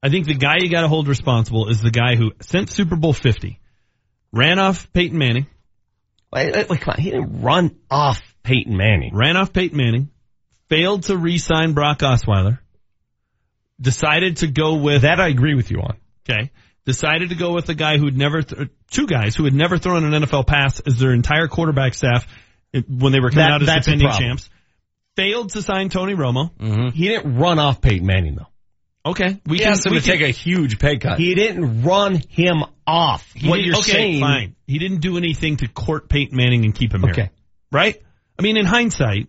I 0.00 0.10
think 0.10 0.26
the 0.26 0.34
guy 0.34 0.56
you 0.60 0.70
got 0.70 0.82
to 0.82 0.88
hold 0.88 1.08
responsible 1.08 1.68
is 1.68 1.80
the 1.80 1.90
guy 1.90 2.14
who 2.14 2.32
sent 2.40 2.70
Super 2.70 2.94
Bowl 2.94 3.12
50, 3.14 3.58
ran 4.32 4.58
off 4.60 4.92
Peyton 4.92 5.18
Manning, 5.18 5.46
Wait, 6.32 6.54
wait, 6.54 6.68
wait, 6.68 6.80
come 6.80 6.94
on. 6.96 7.00
He 7.02 7.10
didn't 7.10 7.42
run 7.42 7.76
off 7.90 8.20
Peyton 8.42 8.76
Manning. 8.76 9.14
ran 9.14 9.36
off 9.36 9.52
Peyton 9.52 9.76
Manning, 9.78 10.10
failed 10.68 11.04
to 11.04 11.16
re-sign 11.16 11.72
Brock 11.74 12.00
Osweiler, 12.00 12.58
decided 13.80 14.38
to 14.38 14.46
go 14.46 14.74
with 14.76 15.02
That 15.02 15.20
I 15.20 15.28
agree 15.28 15.54
with 15.54 15.70
you 15.70 15.80
on. 15.80 15.96
Okay. 16.28 16.50
Decided 16.86 17.30
to 17.30 17.34
go 17.34 17.52
with 17.52 17.68
a 17.70 17.74
guy 17.74 17.96
who'd 17.98 18.16
never, 18.16 18.42
th- 18.42 18.68
two 18.90 19.06
guys 19.06 19.34
who 19.34 19.44
had 19.44 19.54
never 19.54 19.78
thrown 19.78 20.04
an 20.04 20.22
NFL 20.22 20.46
pass 20.46 20.80
as 20.80 20.98
their 20.98 21.12
entire 21.12 21.48
quarterback 21.48 21.94
staff 21.94 22.26
when 22.88 23.12
they 23.12 23.20
were 23.20 23.30
coming 23.30 23.46
That- 23.46 23.52
out 23.52 23.62
as 23.62 23.66
that's 23.68 23.86
defending 23.86 24.10
champs. 24.10 24.50
Failed 25.16 25.50
to 25.50 25.62
sign 25.62 25.88
Tony 25.90 26.14
Romo. 26.14 26.50
Mm-hmm. 26.58 26.88
He 26.90 27.06
didn't 27.08 27.36
run 27.36 27.58
off 27.60 27.80
Peyton 27.80 28.04
Manning 28.06 28.34
though. 28.34 28.48
Okay. 29.10 29.40
We 29.46 29.58
He 29.58 29.62
can, 29.62 29.72
asked 29.72 29.86
him 29.86 29.92
we 29.92 30.00
to 30.00 30.04
can- 30.04 30.18
take 30.18 30.28
a 30.28 30.32
huge 30.32 30.78
pay 30.78 30.98
cut. 30.98 31.18
He 31.18 31.34
didn't 31.34 31.82
run 31.84 32.20
him 32.28 32.64
off. 32.86 33.30
he 33.32 33.48
what 33.48 33.56
did- 33.56 33.66
you're 33.66 33.76
okay, 33.76 33.92
saying, 33.92 34.20
fine. 34.20 34.56
He 34.66 34.78
didn't 34.78 35.00
do 35.00 35.16
anything 35.16 35.58
to 35.58 35.68
court 35.68 36.08
Peyton 36.08 36.36
Manning 36.36 36.64
and 36.64 36.74
keep 36.74 36.92
him 36.92 37.04
Okay. 37.04 37.14
here. 37.14 37.30
Right? 37.70 37.96
I 38.38 38.42
mean, 38.42 38.56
in 38.56 38.66
hindsight, 38.66 39.28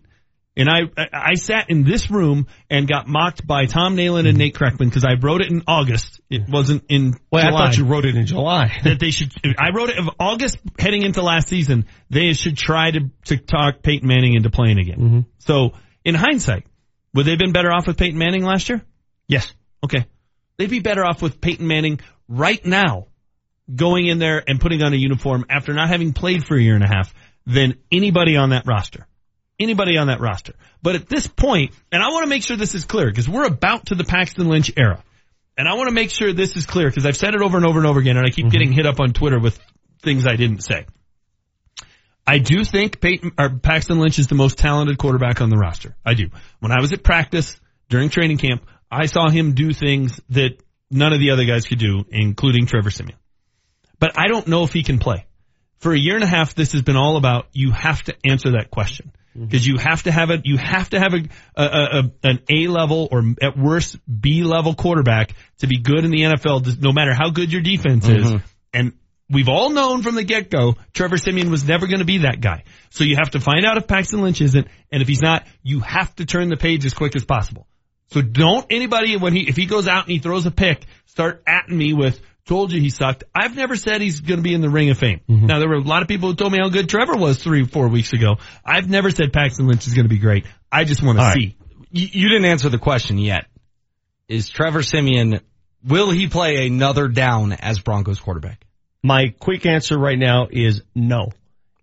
and 0.56 0.68
I, 0.70 0.82
I, 1.12 1.34
sat 1.34 1.68
in 1.68 1.84
this 1.84 2.10
room 2.10 2.46
and 2.70 2.88
got 2.88 3.06
mocked 3.06 3.46
by 3.46 3.66
Tom 3.66 3.96
Nalen 3.96 4.26
and 4.26 4.38
Nate 4.38 4.54
Kreckman 4.54 4.86
because 4.86 5.04
I 5.04 5.14
wrote 5.20 5.42
it 5.42 5.50
in 5.50 5.62
August. 5.66 6.20
It 6.30 6.48
wasn't 6.48 6.84
in 6.88 7.14
Well, 7.30 7.44
July. 7.44 7.62
I 7.62 7.66
thought 7.66 7.76
you 7.76 7.84
wrote 7.84 8.06
it 8.06 8.16
in 8.16 8.26
July. 8.26 8.72
that 8.84 8.98
they 8.98 9.10
should. 9.10 9.32
I 9.58 9.70
wrote 9.74 9.90
it 9.90 9.98
of 9.98 10.08
August 10.18 10.58
heading 10.78 11.02
into 11.02 11.22
last 11.22 11.48
season. 11.48 11.86
They 12.08 12.32
should 12.32 12.56
try 12.56 12.90
to 12.90 13.10
to 13.26 13.36
talk 13.36 13.82
Peyton 13.82 14.08
Manning 14.08 14.34
into 14.34 14.50
playing 14.50 14.78
again. 14.78 14.98
Mm-hmm. 14.98 15.20
So 15.38 15.72
in 16.04 16.14
hindsight, 16.14 16.66
would 17.12 17.26
they 17.26 17.32
have 17.32 17.38
been 17.38 17.52
better 17.52 17.70
off 17.72 17.86
with 17.86 17.98
Peyton 17.98 18.18
Manning 18.18 18.44
last 18.44 18.68
year? 18.68 18.82
yes. 19.28 19.52
Okay, 19.84 20.06
they'd 20.56 20.70
be 20.70 20.80
better 20.80 21.04
off 21.04 21.20
with 21.20 21.40
Peyton 21.40 21.66
Manning 21.66 22.00
right 22.28 22.64
now, 22.64 23.08
going 23.72 24.06
in 24.06 24.18
there 24.18 24.42
and 24.48 24.58
putting 24.58 24.82
on 24.82 24.94
a 24.94 24.96
uniform 24.96 25.44
after 25.50 25.74
not 25.74 25.88
having 25.88 26.12
played 26.12 26.44
for 26.44 26.56
a 26.56 26.60
year 26.60 26.74
and 26.74 26.82
a 26.82 26.88
half 26.88 27.12
than 27.46 27.74
anybody 27.92 28.36
on 28.36 28.50
that 28.50 28.66
roster. 28.66 29.06
Anybody 29.58 29.96
on 29.96 30.08
that 30.08 30.20
roster. 30.20 30.54
But 30.82 30.96
at 30.96 31.08
this 31.08 31.26
point, 31.26 31.72
and 31.90 32.02
I 32.02 32.08
want 32.08 32.24
to 32.24 32.28
make 32.28 32.42
sure 32.42 32.56
this 32.56 32.74
is 32.74 32.84
clear 32.84 33.06
because 33.06 33.28
we're 33.28 33.46
about 33.46 33.86
to 33.86 33.94
the 33.94 34.04
Paxton 34.04 34.48
Lynch 34.48 34.72
era. 34.76 35.02
And 35.56 35.66
I 35.66 35.74
want 35.74 35.88
to 35.88 35.94
make 35.94 36.10
sure 36.10 36.32
this 36.32 36.56
is 36.56 36.66
clear 36.66 36.88
because 36.88 37.06
I've 37.06 37.16
said 37.16 37.34
it 37.34 37.40
over 37.40 37.56
and 37.56 37.64
over 37.64 37.78
and 37.78 37.86
over 37.86 37.98
again 37.98 38.18
and 38.18 38.26
I 38.26 38.30
keep 38.30 38.44
mm-hmm. 38.44 38.52
getting 38.52 38.72
hit 38.72 38.84
up 38.84 39.00
on 39.00 39.12
Twitter 39.12 39.38
with 39.38 39.58
things 40.02 40.26
I 40.26 40.36
didn't 40.36 40.60
say. 40.60 40.86
I 42.26 42.38
do 42.38 42.64
think 42.64 43.00
Peyton, 43.00 43.30
Paxton 43.62 43.98
Lynch 43.98 44.18
is 44.18 44.26
the 44.26 44.34
most 44.34 44.58
talented 44.58 44.98
quarterback 44.98 45.40
on 45.40 45.48
the 45.48 45.56
roster. 45.56 45.96
I 46.04 46.14
do. 46.14 46.28
When 46.58 46.72
I 46.72 46.80
was 46.80 46.92
at 46.92 47.02
practice 47.02 47.58
during 47.88 48.10
training 48.10 48.38
camp, 48.38 48.66
I 48.90 49.06
saw 49.06 49.30
him 49.30 49.54
do 49.54 49.72
things 49.72 50.20
that 50.30 50.60
none 50.90 51.12
of 51.12 51.20
the 51.20 51.30
other 51.30 51.44
guys 51.44 51.66
could 51.66 51.78
do, 51.78 52.04
including 52.10 52.66
Trevor 52.66 52.90
Siemian. 52.90 53.18
But 53.98 54.18
I 54.18 54.26
don't 54.26 54.48
know 54.48 54.64
if 54.64 54.72
he 54.72 54.82
can 54.82 54.98
play. 54.98 55.26
For 55.78 55.92
a 55.92 55.98
year 55.98 56.14
and 56.14 56.24
a 56.24 56.28
half, 56.28 56.54
this 56.54 56.72
has 56.72 56.82
been 56.82 56.96
all 56.96 57.16
about 57.16 57.46
you 57.52 57.70
have 57.70 58.02
to 58.04 58.16
answer 58.24 58.52
that 58.52 58.70
question 58.70 59.12
Mm-hmm. 59.36 59.44
because 59.46 59.66
you 59.66 59.76
have 59.76 60.02
to 60.04 60.12
have 60.12 60.30
a 60.30 60.40
you 60.44 60.56
have 60.56 60.88
to 60.90 60.98
have 60.98 61.12
a, 61.12 61.22
a, 61.54 61.64
a 61.64 62.10
an 62.22 62.40
A 62.48 62.68
level 62.68 63.06
or 63.10 63.22
at 63.42 63.58
worst 63.58 63.98
B 64.08 64.42
level 64.44 64.74
quarterback 64.74 65.34
to 65.58 65.66
be 65.66 65.78
good 65.78 66.06
in 66.06 66.10
the 66.10 66.22
NFL, 66.22 66.80
no 66.80 66.90
matter 66.90 67.12
how 67.12 67.28
good 67.28 67.52
your 67.52 67.60
defense 67.60 68.08
is. 68.08 68.24
Mm-hmm. 68.24 68.36
And 68.72 68.92
we've 69.28 69.50
all 69.50 69.70
known 69.70 70.02
from 70.02 70.14
the 70.14 70.24
get 70.24 70.48
go, 70.50 70.76
Trevor 70.94 71.18
Siemian 71.18 71.50
was 71.50 71.68
never 71.68 71.86
going 71.86 71.98
to 71.98 72.06
be 72.06 72.18
that 72.18 72.40
guy. 72.40 72.64
So 72.88 73.04
you 73.04 73.16
have 73.16 73.32
to 73.32 73.40
find 73.40 73.66
out 73.66 73.76
if 73.76 73.86
Paxton 73.86 74.22
Lynch 74.22 74.40
isn't, 74.40 74.66
and 74.90 75.02
if 75.02 75.08
he's 75.08 75.20
not, 75.20 75.46
you 75.62 75.80
have 75.80 76.14
to 76.16 76.24
turn 76.24 76.48
the 76.48 76.56
page 76.56 76.86
as 76.86 76.94
quick 76.94 77.14
as 77.14 77.24
possible. 77.26 77.66
So 78.12 78.22
don't 78.22 78.64
anybody 78.70 79.18
when 79.18 79.34
he 79.34 79.46
if 79.46 79.56
he 79.56 79.66
goes 79.66 79.86
out 79.86 80.04
and 80.04 80.12
he 80.12 80.18
throws 80.18 80.46
a 80.46 80.50
pick, 80.50 80.86
start 81.04 81.42
at 81.46 81.68
me 81.68 81.92
with 81.92 82.18
told 82.46 82.72
you 82.72 82.80
he 82.80 82.90
sucked. 82.90 83.24
I've 83.34 83.56
never 83.56 83.76
said 83.76 84.00
he's 84.00 84.20
going 84.20 84.38
to 84.38 84.42
be 84.42 84.54
in 84.54 84.60
the 84.60 84.70
ring 84.70 84.90
of 84.90 84.98
fame. 84.98 85.20
Mm-hmm. 85.28 85.46
Now 85.46 85.58
there 85.58 85.68
were 85.68 85.74
a 85.74 85.80
lot 85.80 86.02
of 86.02 86.08
people 86.08 86.30
who 86.30 86.34
told 86.34 86.52
me 86.52 86.58
how 86.60 86.68
good 86.68 86.88
Trevor 86.88 87.16
was 87.16 87.42
three 87.42 87.64
four 87.64 87.88
weeks 87.88 88.12
ago. 88.12 88.36
I've 88.64 88.88
never 88.88 89.10
said 89.10 89.32
Paxton 89.32 89.66
Lynch 89.66 89.86
is 89.86 89.94
going 89.94 90.04
to 90.04 90.10
be 90.10 90.18
great. 90.18 90.46
I 90.70 90.84
just 90.84 91.02
want 91.02 91.18
to 91.18 91.22
All 91.22 91.30
right. 91.30 91.36
see. 91.36 91.56
You, 91.90 92.08
you 92.12 92.28
didn't 92.28 92.46
answer 92.46 92.68
the 92.68 92.78
question 92.78 93.18
yet. 93.18 93.46
Is 94.28 94.48
Trevor 94.48 94.82
Siemian, 94.82 95.40
will 95.84 96.10
he 96.10 96.28
play 96.28 96.66
another 96.66 97.08
down 97.08 97.52
as 97.52 97.78
Broncos 97.78 98.20
quarterback? 98.20 98.64
My 99.02 99.34
quick 99.38 99.66
answer 99.66 99.96
right 99.96 100.18
now 100.18 100.48
is 100.50 100.82
no. 100.94 101.30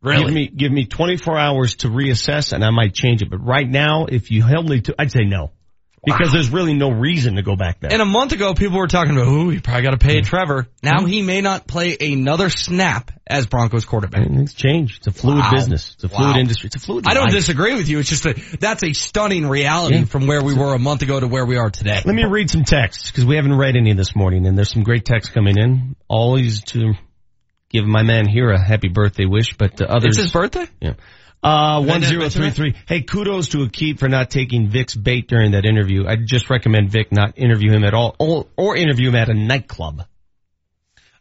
Really? 0.01 0.25
Give 0.25 0.33
me 0.33 0.47
give 0.47 0.71
me 0.71 0.85
24 0.85 1.39
hours 1.39 1.75
to 1.77 1.87
reassess, 1.87 2.51
and 2.51 2.63
I 2.63 2.71
might 2.71 2.93
change 2.93 3.21
it. 3.21 3.29
But 3.29 3.37
right 3.37 3.67
now, 3.67 4.05
if 4.05 4.31
you 4.31 4.43
held 4.43 4.69
me 4.69 4.81
to, 4.81 4.95
I'd 4.99 5.11
say 5.11 5.23
no, 5.23 5.51
because 6.05 6.31
there's 6.31 6.49
really 6.49 6.73
no 6.73 6.89
reason 6.89 7.35
to 7.35 7.41
go 7.41 7.55
back 7.55 7.79
there. 7.79 7.91
And 7.91 8.01
a 8.01 8.05
month 8.05 8.33
ago, 8.33 8.53
people 8.53 8.77
were 8.77 8.87
talking 8.87 9.15
about, 9.15 9.27
ooh, 9.27 9.51
you 9.51 9.61
probably 9.61 9.83
got 9.83 9.91
to 9.91 9.97
pay 9.97 10.19
mm. 10.19 10.25
Trevor. 10.25 10.67
Now 10.81 10.99
mm. 10.99 11.09
he 11.09 11.21
may 11.21 11.41
not 11.41 11.65
play 11.65 11.95
another 11.99 12.49
snap 12.49 13.11
as 13.25 13.45
Broncos 13.45 13.85
quarterback. 13.85 14.23
Mm, 14.27 14.35
Things 14.35 14.53
change. 14.53 14.97
It's 14.97 15.07
a 15.07 15.11
fluid 15.11 15.39
Wow. 15.39 15.51
business. 15.51 15.93
It's 15.95 16.03
a 16.03 16.09
fluid 16.09 16.35
Wow. 16.35 16.39
industry. 16.39 16.67
It's 16.67 16.75
a 16.75 16.79
fluid. 16.79 17.05
I 17.07 17.13
don't 17.13 17.25
life. 17.25 17.33
disagree 17.33 17.75
with 17.75 17.87
you. 17.87 17.99
It's 17.99 18.09
just 18.09 18.23
that 18.23 18.37
that's 18.59 18.83
a 18.83 18.91
stunning 18.93 19.47
reality 19.47 19.99
Yeah. 19.99 20.05
from 20.05 20.27
where 20.27 20.43
we 20.43 20.53
were 20.53 20.73
a 20.73 20.79
month 20.79 21.03
ago 21.03 21.19
to 21.19 21.27
where 21.27 21.45
we 21.45 21.57
are 21.57 21.69
today. 21.69 22.01
Let 22.03 22.15
me 22.15 22.25
read 22.25 22.49
some 22.49 22.65
texts 22.65 23.09
because 23.09 23.25
we 23.25 23.35
haven't 23.37 23.57
read 23.57 23.75
any 23.77 23.93
this 23.93 24.15
morning, 24.15 24.45
and 24.45 24.57
there's 24.57 24.71
some 24.71 24.83
great 24.83 25.05
texts 25.05 25.33
coming 25.33 25.57
in. 25.57 25.95
Always 26.09 26.63
to 26.71 26.93
give 27.69 27.85
my 27.85 28.03
man 28.03 28.27
here 28.27 28.51
a 28.51 28.61
happy 28.61 28.89
birthday 28.89 29.25
wish, 29.25 29.55
but 29.57 29.77
the 29.77 29.89
others. 29.89 30.17
It's 30.17 30.17
his 30.17 30.31
birthday? 30.31 30.67
Yeah. 30.81 30.93
Uh, 31.43 31.83
one 31.83 32.01
zero 32.01 32.29
three 32.29 32.51
three. 32.51 32.75
Hey, 32.87 33.01
kudos 33.01 33.49
to 33.49 33.57
Aqib 33.57 33.99
for 33.99 34.07
not 34.07 34.29
taking 34.29 34.69
Vic's 34.69 34.95
bait 34.95 35.27
during 35.27 35.51
that 35.51 35.65
interview. 35.65 36.07
I 36.07 36.15
just 36.15 36.49
recommend 36.49 36.89
Vic 36.89 37.11
not 37.11 37.37
interview 37.37 37.71
him 37.71 37.83
at 37.83 37.93
all, 37.93 38.15
or, 38.17 38.47
or 38.55 38.77
interview 38.77 39.09
him 39.09 39.15
at 39.15 39.29
a 39.29 39.33
nightclub. 39.33 40.05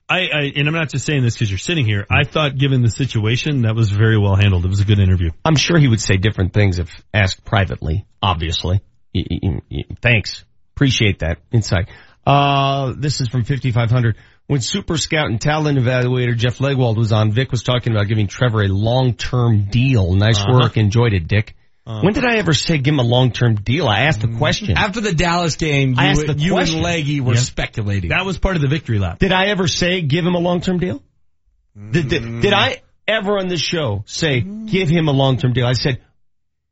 I, 0.08 0.28
I 0.32 0.52
and 0.54 0.68
I'm 0.68 0.74
not 0.74 0.90
just 0.90 1.06
saying 1.06 1.22
this 1.24 1.34
because 1.34 1.50
you're 1.50 1.58
sitting 1.58 1.86
here. 1.86 2.06
I 2.08 2.24
thought, 2.24 2.56
given 2.56 2.82
the 2.82 2.90
situation, 2.90 3.62
that 3.62 3.74
was 3.74 3.90
very 3.90 4.18
well 4.18 4.36
handled. 4.36 4.64
It 4.64 4.68
was 4.68 4.80
a 4.80 4.84
good 4.84 5.00
interview. 5.00 5.30
I'm 5.44 5.56
sure 5.56 5.78
he 5.78 5.88
would 5.88 6.00
say 6.00 6.18
different 6.18 6.52
things 6.52 6.78
if 6.78 6.88
asked 7.12 7.44
privately. 7.44 8.06
Obviously. 8.22 8.80
Thanks. 10.00 10.44
Appreciate 10.76 11.20
that 11.20 11.38
insight. 11.50 11.88
Uh, 12.26 12.92
this 12.96 13.20
is 13.20 13.28
from 13.28 13.44
5500. 13.44 14.16
When 14.46 14.60
Super 14.60 14.98
Scout 14.98 15.26
and 15.28 15.40
talent 15.40 15.78
evaluator 15.78 16.36
Jeff 16.36 16.58
Legwold 16.58 16.96
was 16.96 17.12
on, 17.12 17.32
Vic 17.32 17.50
was 17.50 17.62
talking 17.62 17.92
about 17.92 18.08
giving 18.08 18.26
Trevor 18.26 18.62
a 18.62 18.68
long-term 18.68 19.66
deal. 19.70 20.12
Nice 20.14 20.40
Uh-huh. 20.40 20.58
work. 20.60 20.76
Enjoyed 20.76 21.14
it, 21.14 21.26
Dick. 21.28 21.54
Uh-huh. 21.86 22.00
When 22.02 22.12
did 22.12 22.24
I 22.24 22.36
ever 22.36 22.52
say 22.52 22.78
give 22.78 22.94
him 22.94 23.00
a 23.00 23.04
long-term 23.04 23.56
deal? 23.56 23.88
I 23.88 24.00
asked 24.00 24.20
the 24.20 24.28
mm. 24.28 24.38
question. 24.38 24.76
After 24.76 25.00
the 25.00 25.12
Dallas 25.14 25.56
game, 25.56 25.90
you, 25.90 25.96
I 25.98 26.06
asked 26.06 26.26
the 26.26 26.34
you 26.34 26.56
and. 26.58 26.82
Leggy 26.82 27.20
were 27.20 27.34
Yeah. 27.34 27.40
speculating. 27.40 28.10
That 28.10 28.24
was 28.24 28.38
part 28.38 28.56
of 28.56 28.62
the 28.62 28.68
victory 28.68 28.98
lap. 28.98 29.18
Did 29.18 29.32
I 29.32 29.46
ever 29.46 29.66
say 29.66 30.00
give 30.02 30.24
him 30.24 30.34
a 30.34 30.38
long-term 30.38 30.78
deal? 30.78 31.02
Did, 31.74 32.08
did, 32.08 32.22
mm. 32.22 32.42
did 32.42 32.52
I 32.52 32.82
ever 33.08 33.38
on 33.38 33.48
this 33.48 33.60
show 33.60 34.04
say 34.06 34.40
give 34.40 34.88
him 34.88 35.08
a 35.08 35.12
long-term 35.12 35.54
deal? 35.54 35.66
I 35.66 35.72
said, 35.72 36.00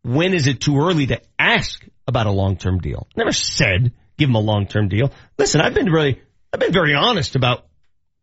when 0.03 0.35
is 0.35 0.47
it 0.47 0.61
too 0.61 0.79
early 0.79 1.07
to 1.07 1.21
ask 1.39 1.85
about 2.07 2.27
a 2.27 2.31
long-term 2.33 2.79
deal? 2.79 3.09
Never 3.17 3.33
said 3.33 3.93
give 4.17 4.29
him 4.29 4.35
a 4.37 4.41
long-term 4.41 4.89
deal. 4.89 5.13
Listen, 5.39 5.61
I've 5.61 5.75
been 5.75 5.91
really, 5.91 6.21
I've 6.53 6.61
been 6.61 6.73
very 6.73 6.95
honest 6.95 7.37
about 7.37 7.67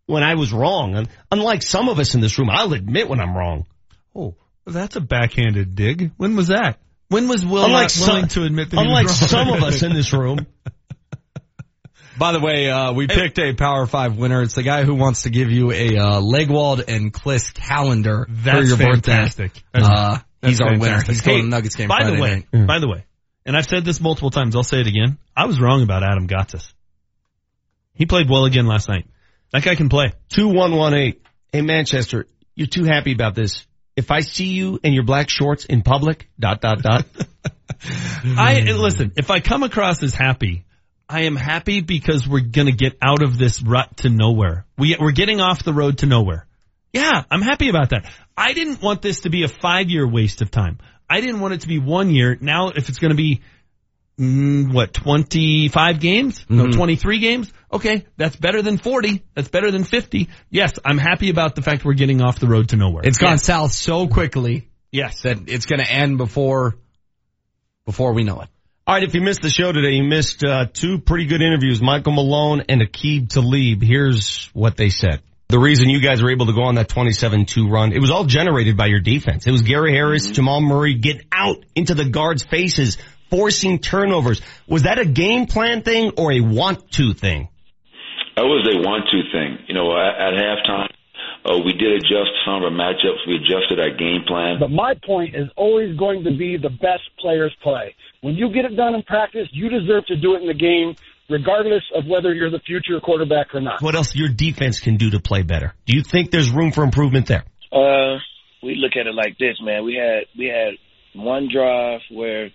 when 0.06 0.24
I 0.24 0.36
was 0.36 0.52
wrong. 0.54 0.96
And 0.96 1.10
unlike 1.32 1.62
some 1.64 1.90
of 1.90 2.00
us 2.00 2.14
in 2.16 2.22
this 2.22 2.38
room, 2.38 2.50
I'll 2.52 2.74
admit 2.74 3.08
when 3.10 3.20
I'm 3.20 3.36
wrong. 3.36 3.66
Oh, 4.16 4.36
that's 4.66 4.96
a 4.96 5.02
backhanded 5.02 5.76
dig. 5.76 6.12
When 6.18 6.36
was 6.36 6.48
that? 6.48 6.78
When 7.10 7.28
was 7.30 7.46
Will 7.46 7.64
Unlike 7.64 7.92
not 7.98 8.08
willing 8.08 8.22
some- 8.30 8.42
to 8.42 8.44
admit 8.44 8.70
that 8.72 8.78
he 8.80 8.86
Unlike 8.86 9.08
was 9.08 9.22
wrong? 9.22 9.30
some 9.30 9.50
of 9.54 9.64
us 9.64 9.82
in 9.84 9.94
this 9.94 10.12
room. 10.12 10.46
By 12.20 12.32
the 12.32 12.40
way, 12.40 12.68
uh, 12.70 12.94
we 12.94 13.06
picked 13.08 13.38
a 13.38 13.54
Power 13.54 13.86
Five 13.86 14.18
winner. 14.18 14.42
It's 14.42 14.56
the 14.56 14.64
guy 14.64 14.84
who 14.84 14.96
wants 14.96 15.24
to 15.24 15.30
give 15.30 15.52
you 15.52 15.72
a 15.72 15.98
uh, 15.98 16.20
Legwold 16.20 16.84
and 16.88 17.14
Kliss 17.14 17.54
calendar 17.54 18.26
That's 18.28 18.58
for 18.58 18.64
your 18.66 18.78
fantastic. 18.78 19.54
birthday. 19.72 19.88
Uh, 19.88 20.18
he's 20.42 20.58
That's 20.58 20.62
our 20.72 20.80
winner. 20.80 21.02
He's 21.04 21.22
going 21.22 21.38
Hey, 21.38 21.42
to 21.44 21.48
Nuggets 21.48 21.76
game 21.76 21.88
By 21.90 22.00
Friday 22.00 22.16
the 22.16 22.22
way, 22.22 22.46
night. 22.52 22.68
by 22.68 22.80
the 22.80 22.88
way, 22.90 23.06
and 23.46 23.56
I've 23.56 23.68
said 23.68 23.86
this 23.86 24.02
multiple 24.02 24.32
times. 24.32 24.56
I'll 24.56 24.64
say 24.64 24.80
it 24.82 24.88
again. 24.88 25.20
I 25.36 25.46
was 25.46 25.62
wrong 25.62 25.84
about 25.84 26.02
Adam 26.02 26.28
Gotsis. 26.28 26.74
He 27.98 28.06
played 28.06 28.30
well 28.30 28.46
again 28.46 28.68
last 28.68 28.88
night. 28.88 29.08
That 29.52 29.64
guy 29.64 29.76
can 29.76 29.90
play. 29.90 30.14
2118. 30.30 31.20
Hey, 31.52 31.62
Manchester, 31.62 32.28
you're 32.56 32.68
too 32.68 32.84
happy 32.84 33.14
about 33.14 33.36
this. 33.36 33.66
If 33.96 34.12
I 34.12 34.20
see 34.20 34.48
you 34.48 34.80
in 34.84 34.94
your 34.94 35.04
black 35.04 35.30
shorts 35.30 35.66
in 35.66 35.82
public, 35.82 36.30
dot, 36.40 36.62
dot, 36.62 36.82
dot. 36.82 37.06
I 38.24 38.62
listen. 38.62 39.14
If 39.16 39.32
I 39.32 39.40
come 39.40 39.64
across 39.64 40.04
as 40.04 40.14
happy, 40.14 40.66
I 41.10 41.22
am 41.22 41.36
happy 41.36 41.82
because 41.82 42.28
we're 42.28 42.42
gonna 42.42 42.72
get 42.72 42.98
out 43.02 43.24
of 43.24 43.38
this 43.38 43.62
rut 43.62 43.98
to 43.98 44.10
nowhere. 44.10 44.66
We 44.78 44.96
we're 45.00 45.12
getting 45.12 45.42
off 45.42 45.64
the 45.64 45.74
road 45.74 46.00
to 46.00 46.06
nowhere. 46.06 46.46
Yeah, 46.94 47.24
I'm 47.30 47.42
happy 47.42 47.70
about 47.70 47.90
that. 47.90 48.12
I 48.36 48.54
didn't 48.54 48.82
want 48.82 49.02
this 49.02 49.22
to 49.22 49.30
be 49.30 49.44
a 49.44 49.48
five 49.48 49.90
year 49.90 50.08
waste 50.08 50.42
of 50.42 50.52
time. 50.52 50.80
I 51.10 51.22
didn't 51.22 51.40
want 51.40 51.54
it 51.54 51.62
to 51.62 51.68
be 51.68 51.80
one 51.80 52.10
year. 52.10 52.38
Now, 52.40 52.70
if 52.70 52.90
it's 52.90 53.00
going 53.00 53.12
to 53.12 53.18
be 53.18 53.42
mm, 54.20 54.74
what 54.74 54.94
25 54.94 56.00
games, 56.00 56.46
no 56.50 56.66
Mhm. 56.66 56.74
23 56.74 57.20
games, 57.20 57.52
okay, 57.72 58.06
that's 58.18 58.36
better 58.36 58.62
than 58.62 58.78
40. 58.78 59.22
That's 59.36 59.50
better 59.50 59.72
than 59.72 59.84
50. 59.84 60.30
Yes, 60.50 60.74
I'm 60.84 60.98
happy 60.98 61.30
about 61.30 61.56
the 61.56 61.62
fact 61.62 61.86
we're 61.86 61.94
getting 61.94 62.22
off 62.22 62.40
the 62.40 62.48
road 62.48 62.70
to 62.70 62.76
nowhere. 62.78 63.04
It's 63.06 63.18
gone 63.18 63.34
Yes. 63.34 63.44
south 63.46 63.72
so 63.74 64.08
quickly 64.08 64.68
Yes. 64.92 65.22
that 65.22 65.38
it's 65.48 65.66
going 65.66 65.80
to 65.84 65.92
end 65.92 66.18
before 66.18 66.76
before 67.86 68.14
we 68.14 68.24
know 68.24 68.42
it. 68.42 68.50
All 68.86 68.96
right, 68.96 69.04
if 69.04 69.14
you 69.16 69.22
missed 69.22 69.42
the 69.42 69.50
show 69.50 69.72
today, 69.72 69.96
you 69.96 70.04
missed 70.04 70.44
uh, 70.44 70.66
two 70.72 70.98
pretty 71.00 71.26
good 71.26 71.42
interviews, 71.42 71.82
Michael 71.82 72.14
Malone 72.14 72.64
and 72.70 72.82
Aqib 72.82 73.30
Talib. 73.30 73.82
Here's 73.82 74.50
what 74.54 74.78
they 74.78 74.90
said. 74.90 75.22
The 75.50 75.60
reason 75.60 75.90
you 75.90 76.02
guys 76.02 76.22
were 76.22 76.32
able 76.32 76.48
to 76.48 76.54
go 76.54 76.64
on 76.64 76.76
that 76.76 76.90
27-2 76.90 77.70
run, 77.70 77.94
it 77.94 78.00
was 78.00 78.12
all 78.12 78.26
generated 78.26 78.76
by 78.76 78.88
your 78.88 79.00
defense. 79.00 79.48
It 79.48 79.52
was 79.52 79.62
Gary 79.62 79.94
Harris, 79.94 80.24
mm-hmm. 80.26 80.34
Jamal 80.34 80.62
Murray 80.62 80.96
get 80.96 81.26
out 81.32 81.64
into 81.76 81.96
the 81.96 82.04
guards' 82.06 82.44
faces, 82.44 82.98
forcing 83.30 83.80
turnovers. 83.80 84.42
Was 84.68 84.84
that 84.84 85.00
a 85.00 85.06
game 85.06 85.46
plan 85.46 85.82
thing 85.82 86.12
or 86.18 86.32
a 86.32 86.42
want 86.42 86.92
to 86.94 87.14
thing? 87.14 87.50
That 88.36 88.44
was 88.46 88.68
a 88.70 88.78
want 88.86 89.06
to 89.12 89.22
thing. 89.32 89.66
You 89.68 89.74
know, 89.74 89.98
at, 89.98 90.14
at 90.14 90.34
halftime, 90.38 90.90
uh, 91.46 91.58
we 91.64 91.74
did 91.74 91.94
adjust 91.94 92.32
some 92.46 92.62
of 92.62 92.64
our 92.64 92.70
matchups. 92.70 93.26
We 93.28 93.36
adjusted 93.36 93.80
our 93.80 93.90
game 93.90 94.24
plan. 94.28 94.58
But 94.60 94.70
my 94.70 94.94
point 95.06 95.36
is 95.36 95.48
always 95.56 95.98
going 95.98 96.24
to 96.26 96.38
be 96.38 96.58
the 96.58 96.70
best 96.70 97.10
players 97.20 97.56
play. 97.64 97.96
When 98.22 98.36
you 98.36 98.52
get 98.54 98.66
it 98.66 98.76
done 98.76 98.96
in 98.96 99.04
practice, 99.04 99.48
you 99.52 99.70
deserve 99.70 100.06
to 100.08 100.16
do 100.18 100.36
it 100.36 100.42
in 100.42 100.48
the 100.48 100.54
game, 100.54 100.96
regardless 101.30 101.84
of 101.96 102.06
whether 102.06 102.34
you're 102.34 102.52
the 102.52 102.60
future 102.60 103.00
quarterback 103.00 103.56
or 103.56 103.62
not. 103.62 103.82
What 103.82 103.96
else 103.96 104.16
your 104.16 104.30
defense 104.30 104.80
can 104.80 104.98
do 104.98 105.12
to 105.12 105.20
play 105.20 105.44
better? 105.44 105.74
Do 105.86 105.96
you 105.96 106.04
think 106.04 106.32
there's 106.32 106.52
room 106.52 106.72
for 106.72 106.84
improvement 106.84 107.28
there? 107.28 107.46
Uh, 107.72 108.18
we 108.62 108.76
look 108.76 108.94
at 109.00 109.08
it 109.08 109.16
like 109.16 109.38
this, 109.38 109.58
man. 109.62 109.86
We 109.86 109.96
had 109.96 110.26
we 110.38 110.46
had 110.46 110.74
one 111.14 111.50
drive 111.52 112.02
where 112.12 112.50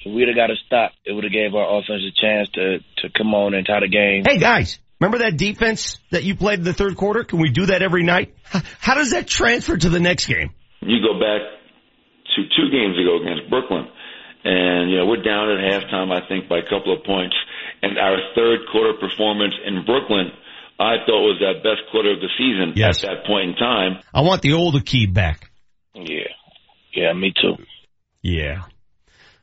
if 0.00 0.14
we'd 0.14 0.28
have 0.28 0.36
got 0.36 0.50
a 0.50 0.56
stop, 0.66 0.92
it 1.04 1.12
would 1.12 1.24
have 1.24 1.32
gave 1.32 1.54
our 1.54 1.78
offense 1.78 2.02
a 2.02 2.20
chance 2.20 2.48
to 2.50 2.78
to 2.98 3.10
come 3.16 3.34
on 3.34 3.54
and 3.54 3.66
tie 3.66 3.80
the 3.80 3.88
game. 3.88 4.24
Hey 4.26 4.38
guys, 4.38 4.78
remember 5.00 5.18
that 5.18 5.36
defense 5.36 5.98
that 6.10 6.24
you 6.24 6.34
played 6.34 6.60
in 6.60 6.64
the 6.64 6.74
third 6.74 6.96
quarter? 6.96 7.24
Can 7.24 7.40
we 7.40 7.50
do 7.50 7.66
that 7.66 7.82
every 7.82 8.02
night? 8.02 8.34
How 8.80 8.94
does 8.94 9.10
that 9.12 9.26
transfer 9.26 9.76
to 9.76 9.88
the 9.88 10.00
next 10.00 10.26
game? 10.26 10.50
You 10.80 10.98
go 11.02 11.18
back 11.18 11.42
to 12.36 12.42
two 12.56 12.70
games 12.70 12.96
ago 12.98 13.20
against 13.20 13.50
Brooklyn 13.50 13.88
and, 14.44 14.90
you 14.90 14.96
know, 14.96 15.06
we're 15.06 15.22
down 15.22 15.50
at 15.50 15.58
halftime, 15.58 16.10
I 16.10 16.26
think, 16.26 16.48
by 16.48 16.58
a 16.58 16.62
couple 16.62 16.96
of 16.96 17.04
points. 17.04 17.36
And 17.82 17.98
our 17.98 18.16
third 18.34 18.60
quarter 18.72 18.94
performance 18.98 19.54
in 19.66 19.84
Brooklyn, 19.84 20.30
I 20.78 20.96
thought 21.04 21.20
was 21.20 21.40
that 21.40 21.62
best 21.62 21.90
quarter 21.92 22.12
of 22.12 22.20
the 22.20 22.28
season 22.38 22.72
yes. 22.74 23.04
at 23.04 23.10
that 23.10 23.26
point 23.26 23.50
in 23.50 23.56
time. 23.56 23.98
I 24.14 24.22
want 24.22 24.40
the 24.42 24.54
old 24.54 24.74
Aqib 24.76 25.12
back. 25.12 25.50
Yeah. 25.94 26.32
Yeah, 26.94 27.12
me 27.12 27.32
too. 27.38 27.62
Yeah. 28.22 28.62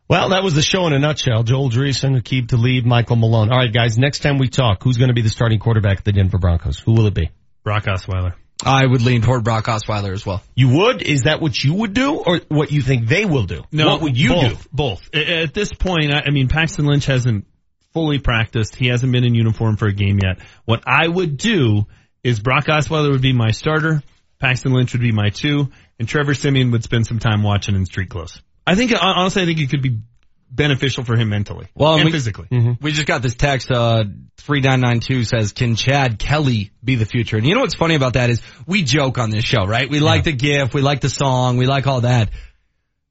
Well, 0.10 0.30
that 0.30 0.44
was 0.44 0.56
the 0.56 0.62
show 0.62 0.88
in 0.88 0.94
a 0.94 1.00
nutshell. 1.00 1.44
Joel 1.44 1.70
Dreessen, 1.70 2.18
Aqib 2.18 2.48
Talib, 2.48 2.86
Michael 2.86 3.18
Malone. 3.18 3.52
All 3.52 3.58
right, 3.58 3.74
guys, 3.74 3.98
next 3.98 4.20
time 4.20 4.38
we 4.38 4.48
talk, 4.48 4.82
who's 4.82 4.98
going 4.98 5.10
to 5.10 5.14
be 5.14 5.22
the 5.22 5.30
starting 5.30 5.60
quarterback 5.60 6.00
of 6.00 6.04
the 6.06 6.14
Denver 6.14 6.38
Broncos? 6.38 6.80
Who 6.80 6.94
will 6.94 7.08
it 7.08 7.14
be? 7.14 7.30
Brock 7.64 7.84
Osweiler. 7.84 8.34
I 8.66 8.86
would 8.86 9.02
lean 9.02 9.22
toward 9.22 9.44
Brock 9.44 9.66
Osweiler 9.66 10.14
as 10.14 10.26
well. 10.26 10.42
You 10.56 10.70
would? 10.70 11.02
Is 11.02 11.24
that 11.24 11.42
what 11.42 11.62
you 11.62 11.74
would 11.74 11.94
do 11.94 12.16
or 12.16 12.40
what 12.48 12.72
you 12.72 12.82
think 12.82 13.08
they 13.08 13.26
will 13.26 13.44
do? 13.44 13.64
No, 13.72 13.88
what 13.88 14.02
would 14.02 14.18
you 14.18 14.30
both, 14.30 14.64
do? 14.64 14.70
Both. 14.72 15.14
At 15.14 15.54
this 15.54 15.74
point, 15.74 16.14
I 16.14 16.32
mean, 16.32 16.48
Paxton 16.48 16.86
Lynch 16.86 17.06
hasn't 17.06 17.46
fully 17.94 18.20
practiced. 18.20 18.76
He 18.76 18.88
hasn't 18.88 19.12
been 19.12 19.26
in 19.26 19.36
uniform 19.36 19.76
for 19.76 19.88
a 19.88 19.94
game 19.94 20.20
yet. 20.24 20.40
What 20.66 20.84
I 20.88 21.08
would 21.08 21.38
do 21.38 21.86
is 22.24 22.40
Brock 22.40 22.66
Osweiler 22.66 23.12
would 23.12 23.22
be 23.22 23.34
my 23.34 23.52
starter. 23.52 24.02
Paxton 24.40 24.72
Lynch 24.72 24.94
would 24.94 25.02
be 25.02 25.12
my 25.12 25.30
two 25.30 25.70
and 26.00 26.08
Trevor 26.08 26.34
Siemian 26.34 26.72
would 26.72 26.84
spend 26.84 27.08
some 27.08 27.20
time 27.20 27.44
watching 27.44 27.76
in 27.76 27.86
street 27.86 28.10
clothes. 28.10 28.42
I 28.68 28.76
think, 28.76 28.92
honestly, 29.00 29.42
I 29.42 29.46
think 29.46 29.60
it 29.60 29.70
could 29.70 29.82
be 29.82 30.02
beneficial 30.50 31.04
for 31.04 31.16
him 31.16 31.30
mentally 31.30 31.68
well, 31.74 31.96
and 31.96 32.06
we, 32.06 32.12
physically. 32.12 32.48
Mm-hmm. 32.52 32.84
We 32.84 32.92
just 32.92 33.08
got 33.08 33.22
this 33.22 33.36
text, 33.36 33.72
uh, 33.72 34.04
3992 34.38 35.24
says, 35.24 35.52
can 35.54 35.76
Chad 35.76 36.20
Kelly 36.20 36.72
be 36.84 36.96
the 36.96 37.06
future? 37.06 37.38
And 37.38 37.46
you 37.46 37.56
know 37.56 37.62
what's 37.62 37.76
funny 37.76 37.96
about 37.96 38.14
that 38.14 38.30
is 38.30 38.42
we 38.66 38.84
joke 38.84 39.18
on 39.18 39.30
this 39.30 39.46
show, 39.46 39.66
right? 39.66 39.90
We 39.90 40.00
yeah. 40.00 40.06
like 40.06 40.26
the 40.26 40.34
gif, 40.34 40.74
we 40.74 40.82
like 40.82 41.02
the 41.02 41.10
song, 41.10 41.58
we 41.58 41.66
like 41.66 41.88
all 41.88 42.02
that. 42.02 42.30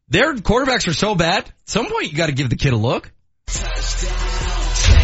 Their 0.09 0.35
quarterbacks 0.35 0.86
are 0.89 0.94
so 0.94 1.15
bad. 1.15 1.44
At 1.44 1.52
some 1.65 1.86
point 1.86 2.10
you 2.12 2.17
gotta 2.17 2.33
give 2.33 2.51
the 2.51 2.57
kid 2.57 2.73
a 2.73 2.76
look. 2.76 3.10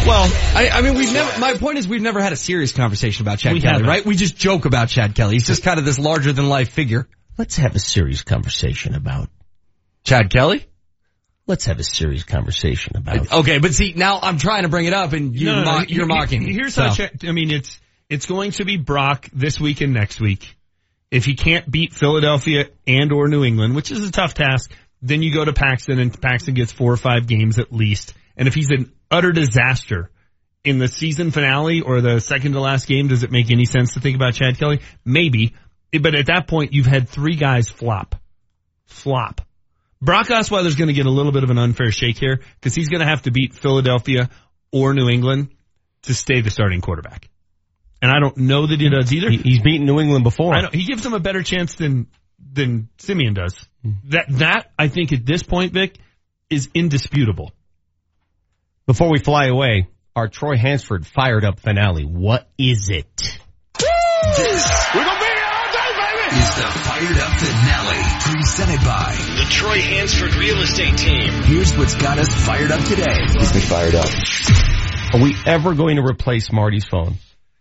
Well, 0.05 0.29
I, 0.55 0.69
I 0.73 0.81
mean, 0.81 0.95
we've 0.95 1.13
never, 1.13 1.39
my 1.39 1.55
point 1.55 1.77
is 1.77 1.87
we've 1.87 2.01
never 2.01 2.21
had 2.21 2.33
a 2.33 2.35
serious 2.35 2.73
conversation 2.73 3.23
about 3.23 3.39
Chad 3.39 3.53
we 3.53 3.61
Kelly, 3.61 3.73
haven't. 3.73 3.87
right? 3.87 4.05
We 4.05 4.15
just 4.15 4.35
joke 4.35 4.65
about 4.65 4.89
Chad 4.89 5.15
Kelly. 5.15 5.35
He's 5.35 5.47
just 5.47 5.63
kind 5.63 5.79
of 5.79 5.85
this 5.85 5.97
larger 5.97 6.33
than 6.33 6.49
life 6.49 6.69
figure. 6.69 7.07
Let's 7.37 7.55
have 7.55 7.75
a 7.75 7.79
serious 7.79 8.21
conversation 8.21 8.95
about 8.95 9.29
Chad 10.03 10.29
Kelly? 10.29 10.65
Let's 11.45 11.65
have 11.65 11.79
a 11.79 11.83
serious 11.83 12.23
conversation 12.23 12.95
about. 12.95 13.15
It. 13.17 13.33
Okay, 13.33 13.59
but 13.59 13.73
see, 13.73 13.93
now 13.93 14.19
I'm 14.21 14.37
trying 14.37 14.63
to 14.63 14.69
bring 14.69 14.85
it 14.85 14.93
up, 14.93 15.11
and 15.11 15.35
you 15.35 15.47
no, 15.47 15.63
no, 15.63 15.77
no, 15.79 15.85
you're 15.87 16.05
mocking 16.05 16.43
me. 16.43 16.53
Here's 16.53 16.75
so. 16.75 16.83
how. 16.83 17.05
I 17.23 17.31
mean, 17.33 17.51
it's 17.51 17.81
it's 18.09 18.25
going 18.25 18.51
to 18.51 18.65
be 18.65 18.77
Brock 18.77 19.29
this 19.33 19.59
week 19.59 19.81
and 19.81 19.93
next 19.93 20.21
week. 20.21 20.55
If 21.11 21.25
he 21.25 21.35
can't 21.35 21.69
beat 21.69 21.93
Philadelphia 21.93 22.69
and 22.87 23.11
or 23.11 23.27
New 23.27 23.43
England, 23.43 23.75
which 23.75 23.91
is 23.91 24.07
a 24.07 24.11
tough 24.11 24.33
task, 24.33 24.71
then 25.01 25.21
you 25.21 25.33
go 25.33 25.43
to 25.43 25.53
Paxton, 25.53 25.99
and 25.99 26.19
Paxton 26.19 26.53
gets 26.53 26.71
four 26.71 26.91
or 26.93 26.97
five 26.97 27.27
games 27.27 27.59
at 27.59 27.73
least. 27.73 28.13
And 28.37 28.47
if 28.47 28.53
he's 28.53 28.71
an 28.71 28.91
utter 29.11 29.31
disaster 29.31 30.09
in 30.63 30.79
the 30.79 30.87
season 30.87 31.31
finale 31.31 31.81
or 31.81 31.99
the 31.99 32.19
second 32.19 32.53
to 32.53 32.61
last 32.61 32.87
game, 32.87 33.09
does 33.09 33.23
it 33.23 33.31
make 33.31 33.51
any 33.51 33.65
sense 33.65 33.93
to 33.93 33.99
think 33.99 34.15
about 34.15 34.33
Chad 34.33 34.57
Kelly? 34.57 34.79
Maybe, 35.03 35.53
but 35.91 36.15
at 36.15 36.27
that 36.27 36.47
point, 36.47 36.71
you've 36.73 36.85
had 36.85 37.09
three 37.09 37.35
guys 37.35 37.69
flop, 37.69 38.15
flop 38.85 39.41
Brock 40.03 40.27
Osweiler's 40.27 40.75
going 40.75 40.89
to 40.89 40.93
get 40.93 41.05
a 41.05 41.09
little 41.09 41.31
bit 41.31 41.43
of 41.43 41.49
an 41.49 41.57
unfair 41.57 41.89
shake 41.89 42.17
here 42.17 42.41
because 42.59 42.75
he's 42.75 42.89
going 42.89 42.99
to 42.99 43.07
have 43.07 43.21
to 43.21 43.31
beat 43.31 43.53
Philadelphia 43.53 44.29
or 44.71 44.93
New 44.93 45.07
England 45.07 45.49
to 46.03 46.13
stay 46.13 46.41
the 46.41 46.49
starting 46.49 46.81
quarterback. 46.81 47.29
And 48.01 48.11
I 48.11 48.19
don't 48.19 48.35
know 48.35 48.67
that 48.67 48.81
he 48.81 48.89
does 48.89 49.13
either. 49.13 49.29
He's 49.29 49.61
beaten 49.61 49.85
New 49.85 50.01
England 50.01 50.25
before. 50.25 50.53
I 50.53 50.61
know, 50.61 50.69
he 50.73 50.83
gives 50.83 51.03
them 51.03 51.13
a 51.13 51.21
better 51.21 51.41
chance 51.41 51.75
than 51.75 52.07
than 52.37 52.89
Siemian 52.97 53.33
does. 53.33 53.65
Hmm. 53.81 53.91
That 54.09 54.25
that 54.29 54.71
I 54.77 54.89
think 54.89 55.13
at 55.13 55.25
this 55.25 55.41
point, 55.41 55.71
Vic, 55.71 55.97
is 56.49 56.69
indisputable. 56.73 57.53
Before 58.85 59.09
we 59.09 59.19
fly 59.19 59.45
away, 59.45 59.87
our 60.17 60.27
Troy 60.27 60.57
Hansford 60.57 61.07
fired 61.07 61.45
up 61.45 61.61
finale. 61.61 62.03
What 62.03 62.49
is 62.57 62.89
it? 62.89 63.39
This 64.37 64.72
Is 66.33 66.55
the 66.55 66.63
fired 66.63 67.17
up 67.19 67.39
finale 67.39 68.03
presented 68.21 68.83
by 68.83 69.15
the 69.35 69.45
Troy 69.51 69.79
Hansford 69.79 70.33
Real 70.33 70.57
Estate 70.63 70.97
Team. 70.97 71.31
Here's 71.43 71.71
what's 71.77 71.93
got 71.93 72.17
us 72.17 72.27
fired 72.27 72.71
up 72.71 72.83
today. 72.85 73.17
Gets 73.33 73.53
me 73.53 73.61
fired 73.61 73.93
up. 73.93 74.09
Are 75.13 75.21
we 75.21 75.35
ever 75.45 75.75
going 75.75 75.97
to 75.97 76.01
replace 76.01 76.51
Marty's 76.51 76.85
phone? 76.85 77.17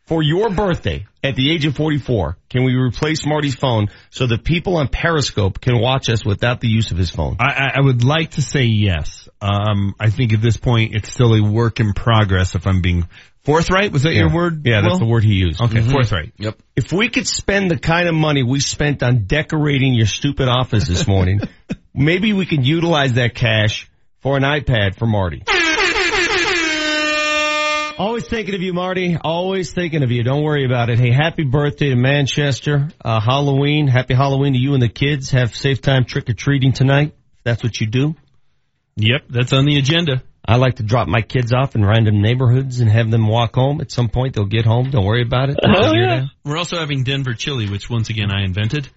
For 0.07 0.23
your 0.23 0.49
birthday, 0.49 1.07
at 1.23 1.37
the 1.37 1.53
age 1.53 1.67
of 1.67 1.77
44, 1.77 2.39
can 2.49 2.65
we 2.65 2.75
replace 2.75 3.27
Marty's 3.27 3.55
phone 3.55 3.89
so 4.11 4.27
that 4.27 4.43
people 4.43 4.77
on 4.77 4.89
Periscope 4.89 5.61
can 5.61 5.79
watch 5.79 6.09
us 6.09 6.25
without 6.25 6.61
the 6.61 6.69
use 6.69 6.91
of 6.91 6.97
his 6.97 7.11
phone? 7.11 7.37
I, 7.41 7.73
I 7.75 7.81
would 7.81 8.05
like 8.05 8.33
to 8.33 8.43
say 8.43 8.65
yes. 8.65 9.22
Um, 9.43 9.95
I 9.99 10.11
think 10.11 10.33
at 10.33 10.41
this 10.41 10.57
point 10.57 10.95
it's 10.95 11.13
still 11.13 11.35
a 11.35 11.43
work 11.43 11.81
in 11.81 11.95
progress 11.95 12.55
if 12.55 12.67
I'm 12.67 12.81
being 12.81 13.09
Forthright? 13.45 13.91
Was 13.91 14.05
that 14.05 14.13
yeah. 14.13 14.21
your 14.21 14.33
word? 14.33 14.65
Yeah, 14.65 14.83
that's 14.83 15.01
the 15.01 15.05
word 15.05 15.25
he 15.25 15.35
used. 15.35 15.61
Okay, 15.61 15.79
mm-hmm. 15.81 15.91
forthright. 15.91 16.33
Yep. 16.39 16.59
If 16.77 16.93
we 16.93 17.09
could 17.09 17.27
spend 17.27 17.73
the 17.73 17.77
kind 17.77 18.09
of 18.09 18.15
money 18.15 18.45
we 18.45 18.61
spent 18.61 19.03
on 19.03 19.25
decorating 19.25 19.95
your 19.95 20.07
stupid 20.07 20.49
office 20.49 20.87
this 20.87 21.09
morning, 21.09 21.41
maybe 21.95 22.33
we 22.33 22.47
could 22.47 22.65
utilize 22.65 23.15
that 23.15 23.35
cash 23.35 23.91
for 24.21 24.37
an 24.37 24.45
iPad 24.45 24.95
for 24.95 25.07
Marty. 25.07 25.43
Always 27.99 28.27
thinking 28.27 28.55
of 28.55 28.63
you, 28.63 28.73
Marty. 28.73 29.17
Always 29.21 29.73
thinking 29.73 30.05
of 30.05 30.11
you. 30.13 30.23
Don't 30.23 30.45
worry 30.45 30.65
about 30.65 30.89
it. 30.89 30.99
Hey, 31.01 31.11
happy 31.11 31.45
birthday 31.45 31.91
to 31.91 31.97
Manchester. 31.97 32.89
Uh, 33.05 33.21
Halloween. 33.21 33.89
Happy 33.89 34.15
Halloween 34.15 34.53
to 34.53 34.59
you 34.59 34.75
and 34.75 34.83
the 34.83 34.89
kids. 34.89 35.33
Have 35.33 35.55
safe 35.55 35.81
time 35.81 36.05
trick 36.05 36.31
or 36.31 36.35
treating 36.35 36.73
tonight. 36.73 37.09
If 37.09 37.45
that's 37.45 37.63
what 37.65 37.81
you 37.81 37.89
do. 37.89 38.15
Yep, 38.97 39.23
that's 39.31 39.53
on 39.53 39.65
the 39.65 39.79
agenda. 39.79 40.23
I 40.45 40.57
like 40.57 40.77
to 40.77 40.83
drop 40.83 41.07
my 41.07 41.23
kids 41.23 41.53
off 41.53 41.77
in 41.77 41.85
random 41.85 42.21
neighborhoods 42.21 42.81
and 42.81 42.91
have 42.91 43.11
them 43.11 43.29
walk 43.29 43.55
home. 43.55 43.81
At 43.81 43.93
some 43.93 44.09
point, 44.09 44.35
they'll 44.35 44.45
get 44.45 44.65
home. 44.65 44.91
Don't 44.91 45.05
worry 45.05 45.23
about 45.23 45.51
it. 45.51 45.59
Oh, 45.63 45.95
yeah. 45.95 46.27
We're 46.45 46.57
also 46.57 46.79
having 46.79 47.05
Denver 47.05 47.35
chili, 47.35 47.69
which 47.69 47.89
once 47.89 48.11
again 48.11 48.31
I 48.31 48.45
invented. 48.45 48.89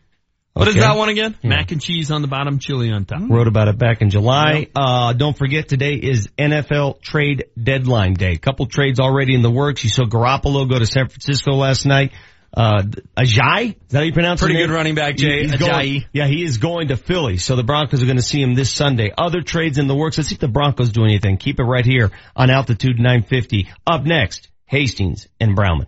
What 0.54 0.70
okay. 0.70 0.80
is 0.80 0.84
that 0.86 0.98
one 0.98 1.10
again? 1.10 1.36
Yeah. 1.42 1.50
Mac 1.50 1.72
and 1.72 1.82
cheese 1.82 2.12
on 2.12 2.22
the 2.22 2.30
bottom, 2.30 2.60
chili 2.60 2.90
on 2.90 3.04
top. 3.04 3.30
Wrote 3.30 3.48
about 3.48 3.68
it 3.68 3.78
back 3.78 4.02
in 4.02 4.10
July. 4.10 4.54
Yep. 4.54 4.70
Uh, 4.74 5.14
don't 5.14 5.38
forget 5.38 5.68
today 5.68 5.96
is 5.96 6.30
NFL 6.38 7.02
trade 7.02 7.46
deadline 7.62 8.14
day. 8.14 8.38
Couple 8.38 8.66
trades 8.66 9.02
already 9.02 9.36
in 9.36 9.42
the 9.42 9.52
works. 9.52 9.84
You 9.84 9.90
saw 9.90 10.06
Garoppolo 10.06 10.70
go 10.70 10.80
to 10.80 10.86
San 10.86 11.10
Francisco 11.10 11.52
last 11.52 11.86
night. 11.86 12.14
Uh, 12.56 12.84
Ajay? 13.18 13.70
Is 13.70 13.76
that 13.90 13.98
how 13.98 14.04
you 14.04 14.14
pronounce 14.14 14.42
it? 14.42 14.46
Pretty 14.46 14.60
good 14.60 14.72
running 14.72 14.96
back, 14.96 15.18
Jay. 15.18 15.42
He's 15.42 15.52
Ajayi. 15.52 15.60
Going, 15.60 16.06
yeah, 16.14 16.28
he 16.28 16.44
is 16.44 16.58
going 16.58 16.88
to 16.88 16.98
Philly. 16.98 17.38
So 17.38 17.56
the 17.56 17.64
Broncos 17.64 18.02
are 18.02 18.06
going 18.06 18.18
to 18.18 18.24
see 18.24 18.42
him 18.42 18.56
this 18.56 18.72
Sunday. 18.72 19.12
Other 19.18 19.42
trades 19.42 19.78
in 19.78 19.88
the 19.88 19.96
works. 19.96 20.18
Let's 20.18 20.30
see 20.30 20.36
if 20.36 20.42
the 20.42 20.48
Broncos 20.48 20.92
do 20.92 21.04
anything. 21.04 21.38
Keep 21.38 21.60
it 21.60 21.64
right 21.64 21.86
here 21.86 22.12
on 22.36 22.50
Altitude 22.50 22.98
950. 22.98 23.70
Up 23.86 24.04
next, 24.06 24.50
Hastings 24.66 25.28
and 25.40 25.56
Browman. 25.56 25.88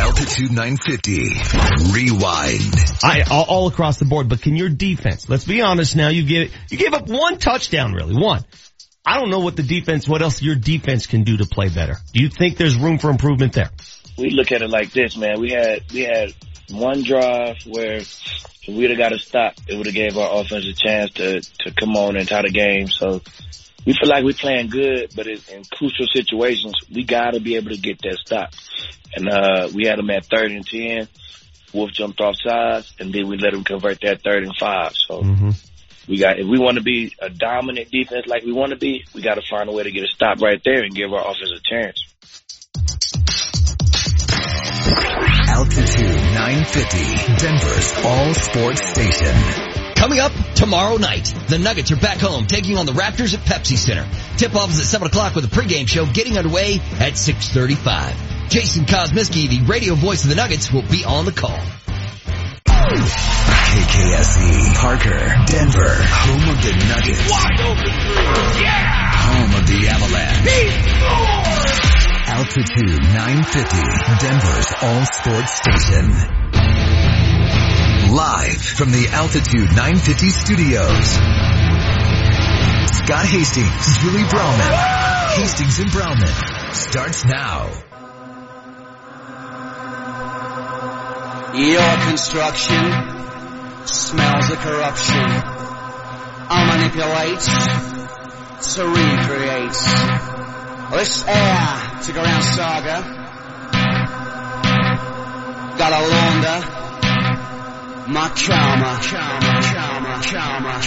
Altitude 0.00 0.52
950. 0.52 1.92
Rewind. 1.92 2.74
I, 3.02 3.24
all, 3.28 3.44
all, 3.44 3.66
across 3.66 3.98
the 3.98 4.04
board, 4.04 4.28
but 4.28 4.40
can 4.40 4.54
your 4.54 4.68
defense, 4.68 5.28
let's 5.28 5.44
be 5.44 5.60
honest 5.60 5.96
now, 5.96 6.08
you 6.08 6.24
get, 6.24 6.52
you 6.70 6.78
gave 6.78 6.94
up 6.94 7.08
one 7.08 7.38
touchdown 7.38 7.92
really, 7.92 8.14
one. 8.14 8.44
I 9.04 9.18
don't 9.18 9.30
know 9.30 9.40
what 9.40 9.56
the 9.56 9.62
defense, 9.62 10.06
what 10.06 10.22
else 10.22 10.40
your 10.40 10.54
defense 10.54 11.06
can 11.06 11.24
do 11.24 11.38
to 11.38 11.46
play 11.46 11.68
better. 11.68 11.96
Do 12.12 12.22
you 12.22 12.28
think 12.28 12.58
there's 12.58 12.76
room 12.76 12.98
for 12.98 13.10
improvement 13.10 13.54
there? 13.54 13.70
We 14.18 14.30
look 14.30 14.50
at 14.50 14.62
it 14.62 14.70
like 14.70 14.92
this, 14.92 15.16
man. 15.16 15.40
We 15.40 15.52
had 15.52 15.90
we 15.92 16.00
had 16.00 16.34
one 16.70 17.02
drive 17.02 17.56
where 17.66 17.98
if 17.98 18.68
we'd 18.68 18.90
have 18.90 18.98
got 18.98 19.12
a 19.12 19.18
stop, 19.18 19.54
it 19.68 19.76
would 19.76 19.86
have 19.86 19.94
gave 19.94 20.18
our 20.18 20.40
offense 20.40 20.66
a 20.66 20.74
chance 20.74 21.12
to 21.12 21.40
to 21.40 21.72
come 21.78 21.96
on 21.96 22.16
and 22.16 22.28
tie 22.28 22.42
the 22.42 22.50
game. 22.50 22.88
So 22.88 23.22
we 23.86 23.92
feel 23.94 24.08
like 24.08 24.24
we're 24.24 24.32
playing 24.34 24.68
good, 24.70 25.12
but 25.14 25.28
in, 25.28 25.38
in 25.52 25.62
crucial 25.72 26.06
situations, 26.12 26.74
we 26.92 27.04
got 27.04 27.30
to 27.32 27.40
be 27.40 27.54
able 27.56 27.70
to 27.70 27.78
get 27.78 28.02
that 28.02 28.18
stop. 28.26 28.50
And 29.14 29.28
uh 29.28 29.68
we 29.72 29.86
had 29.86 29.98
them 29.98 30.10
at 30.10 30.26
third 30.26 30.50
and 30.50 30.66
ten. 30.66 31.08
Wolfe 31.72 31.92
jumped 31.92 32.20
off 32.20 32.34
sides, 32.42 32.92
and 32.98 33.12
then 33.12 33.28
we 33.28 33.36
let 33.36 33.52
them 33.52 33.62
convert 33.62 34.00
that 34.00 34.22
third 34.22 34.42
and 34.42 34.54
five. 34.58 34.92
So 34.96 35.20
we 36.08 36.18
got 36.18 36.40
if 36.40 36.46
we 36.46 36.58
want 36.58 36.76
to 36.78 36.82
be 36.82 37.14
a 37.20 37.30
dominant 37.30 37.90
defense 37.90 38.26
like 38.26 38.42
we 38.42 38.52
want 38.52 38.70
to 38.70 38.76
be, 38.78 39.04
we 39.14 39.22
got 39.22 39.34
to 39.34 39.42
find 39.48 39.68
a 39.68 39.72
way 39.72 39.84
to 39.84 39.92
get 39.92 40.02
a 40.04 40.08
stop 40.08 40.40
right 40.40 40.60
there 40.64 40.82
and 40.82 40.92
give 40.94 41.12
our 41.12 41.20
offense 41.30 41.52
a 41.54 41.60
chance. 41.62 42.02
Altitude 44.90 46.16
950, 46.16 47.36
Denver's 47.36 47.92
all 48.04 48.32
sports 48.34 48.88
station. 48.88 49.34
Coming 49.96 50.20
up 50.20 50.32
tomorrow 50.54 50.96
night, 50.96 51.32
the 51.48 51.58
Nuggets 51.58 51.90
are 51.92 51.96
back 51.96 52.18
home 52.18 52.46
taking 52.46 52.78
on 52.78 52.86
the 52.86 52.92
Raptors 52.92 53.34
at 53.34 53.40
Pepsi 53.40 53.76
Center. 53.76 54.08
Tip-off 54.36 54.70
is 54.70 54.78
at 54.78 54.86
7 54.86 55.08
o'clock 55.08 55.34
with 55.34 55.44
a 55.44 55.48
pregame 55.48 55.86
show 55.86 56.06
getting 56.06 56.38
underway 56.38 56.76
at 57.00 57.14
6.35. 57.14 58.48
Jason 58.48 58.86
Kosmicki, 58.86 59.48
the 59.50 59.60
radio 59.66 59.94
voice 59.94 60.22
of 60.22 60.30
the 60.30 60.36
Nuggets, 60.36 60.72
will 60.72 60.82
be 60.82 61.04
on 61.04 61.26
the 61.26 61.32
call. 61.32 61.58
KKSE, 63.68 64.74
Parker, 64.76 65.34
Denver, 65.46 65.94
home 66.00 66.48
of 66.48 66.62
the 66.62 66.72
Nuggets. 66.88 67.30
Wide 67.30 67.60
open 67.60 67.92
three. 67.92 68.62
Yeah! 68.62 69.12
Home 69.12 69.54
of 69.54 69.66
the 69.66 69.88
Avalanche. 69.88 71.37
Altitude 72.30 73.00
950, 73.02 73.76
Denver's 74.20 74.68
all 74.82 75.02
sports 75.06 75.52
station. 75.64 76.12
Live 78.14 78.60
from 78.60 78.92
the 78.92 79.08
Altitude 79.12 79.70
950 79.72 80.28
studios. 80.28 81.08
Scott 83.00 83.24
Hastings, 83.24 83.98
Julie 84.04 84.28
Browman. 84.28 84.74
Hastings 85.40 85.78
and 85.80 85.90
Browman 85.90 86.74
starts 86.74 87.24
now. 87.24 87.70
Your 91.56 91.96
construction 92.10 92.92
smells 93.86 94.50
of 94.50 94.58
corruption. 94.58 95.26
I 96.50 96.76
manipulate 96.76 97.40
to 98.60 98.84
recreate. 98.84 99.72
This 100.92 101.26
air 101.26 101.87
to 102.02 102.12
go 102.12 102.22
around 102.22 102.42
saga. 102.42 103.02
Gotta 105.78 106.00
launder 106.08 106.78
my 108.08 108.28
karma. 108.30 108.98
Karma, 109.02 109.62
karma, 109.62 110.22
karma, 110.22 110.22
karma, 110.22 110.80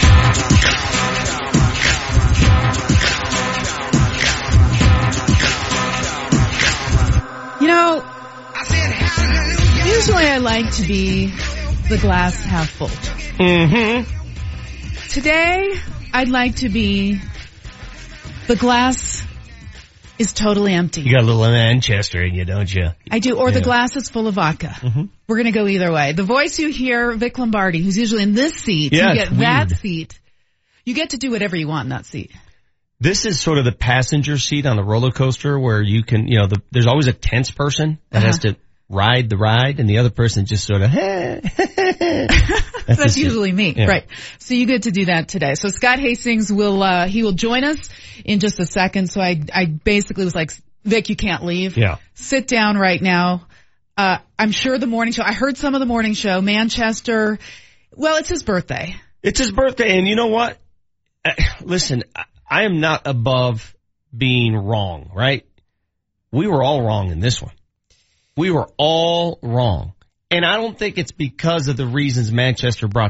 You 7.61 7.67
know, 7.67 8.03
usually 9.85 10.25
I 10.25 10.37
like 10.39 10.71
to 10.77 10.87
be 10.87 11.27
the 11.89 11.99
glass 12.01 12.43
half 12.43 12.69
full. 12.71 12.87
Mm-hmm. 12.87 14.03
Today, 15.09 15.75
I'd 16.11 16.29
like 16.29 16.55
to 16.57 16.69
be 16.69 17.21
the 18.47 18.55
glass 18.55 19.23
is 20.21 20.31
totally 20.33 20.73
empty. 20.73 21.01
You 21.01 21.11
got 21.11 21.23
a 21.23 21.25
little 21.25 21.41
Manchester 21.41 22.23
in 22.23 22.33
you, 22.33 22.45
don't 22.45 22.73
you? 22.73 22.89
I 23.09 23.19
do, 23.19 23.37
or 23.37 23.51
the 23.51 23.61
glass 23.61 23.95
is 23.95 24.09
full 24.09 24.27
of 24.27 24.35
vodka. 24.35 24.75
We're 25.27 25.37
gonna 25.37 25.51
go 25.51 25.67
either 25.67 25.91
way. 25.91 26.13
The 26.13 26.23
voice 26.23 26.57
you 26.59 26.69
hear, 26.69 27.11
Vic 27.13 27.37
Lombardi, 27.37 27.81
who's 27.81 27.97
usually 27.97 28.23
in 28.23 28.33
this 28.33 28.53
seat, 28.55 28.93
Yeah, 28.93 29.09
you 29.09 29.15
get 29.15 29.29
that 29.37 29.67
weird. 29.67 29.79
seat. 29.79 30.19
You 30.85 30.93
get 30.93 31.11
to 31.11 31.17
do 31.17 31.31
whatever 31.31 31.55
you 31.55 31.67
want 31.67 31.85
in 31.85 31.89
that 31.89 32.05
seat. 32.05 32.31
This 32.99 33.25
is 33.25 33.39
sort 33.39 33.57
of 33.57 33.65
the 33.65 33.71
passenger 33.71 34.37
seat 34.37 34.65
on 34.65 34.75
the 34.75 34.83
roller 34.83 35.11
coaster 35.11 35.59
where 35.59 35.81
you 35.81 36.03
can, 36.03 36.27
you 36.27 36.37
know, 36.37 36.47
the, 36.47 36.61
there's 36.71 36.87
always 36.87 37.07
a 37.07 37.13
tense 37.13 37.49
person 37.51 37.97
that 38.11 38.23
has 38.23 38.37
Uh-huh. 38.45 38.53
to 38.53 38.59
ride 38.91 39.29
the 39.29 39.37
ride 39.37 39.79
and 39.79 39.89
the 39.89 39.97
other 39.99 40.09
person 40.09 40.45
just 40.45 40.65
sort 40.65 40.81
of, 40.81 40.91
That's, 41.91 42.97
the 42.97 43.09
seat. 43.09 43.23
usually 43.23 43.51
me, 43.51 43.73
Yeah. 43.75 43.85
right? 43.87 44.07
So 44.39 44.53
you 44.53 44.65
get 44.65 44.83
to 44.83 44.91
do 44.91 45.05
that 45.05 45.27
today. 45.29 45.55
So 45.55 45.69
Scott 45.69 45.99
Hastings 45.99 46.51
will 46.51 46.81
uh 46.83 47.07
he 47.07 47.23
will 47.23 47.31
join 47.33 47.63
us 47.63 47.89
in 48.25 48.39
just 48.39 48.59
a 48.59 48.65
second. 48.65 49.09
So 49.09 49.21
I 49.21 49.41
I 49.53 49.65
basically 49.65 50.25
was 50.25 50.35
like, 50.35 50.51
Vic, 50.83 51.09
you 51.09 51.15
can't 51.15 51.43
leave. 51.45 51.77
Yeah. 51.77 51.97
Sit 52.15 52.47
down 52.47 52.77
right 52.77 53.01
now. 53.01 53.47
Uh 53.97 54.17
I'm 54.37 54.51
sure 54.51 54.77
the 54.77 54.87
morning 54.87 55.13
show. 55.13 55.23
I 55.23 55.33
heard 55.33 55.57
some 55.57 55.73
of 55.75 55.79
the 55.79 55.85
morning 55.85 56.13
show. 56.13 56.41
Manchester. 56.41 57.39
Well, 57.95 58.17
it's 58.17 58.29
his 58.29 58.43
birthday. 58.43 58.95
It's 59.23 59.37
his 59.39 59.51
birthday, 59.51 59.97
and 59.97 60.07
you 60.07 60.15
know 60.15 60.27
what? 60.27 60.57
Uh, 61.23 61.33
Listen, 61.61 62.03
I 62.49 62.63
am 62.63 62.79
not 62.79 63.03
above 63.05 63.75
being 64.15 64.55
wrong, 64.55 65.11
right? 65.13 65.45
We 66.31 66.47
were 66.47 66.63
all 66.63 66.81
wrong 66.81 67.11
in 67.11 67.19
this 67.19 67.41
one. 67.41 67.51
We 68.37 68.51
were 68.51 68.67
all 68.77 69.39
wrong. 69.41 69.93
And 70.29 70.45
I 70.45 70.55
don't 70.55 70.77
think 70.77 70.97
it's 70.97 71.11
because 71.11 71.67
of 71.67 71.75
the 71.75 71.85
reasons 71.85 72.31
Manchester 72.31 72.87
brought 72.87 73.09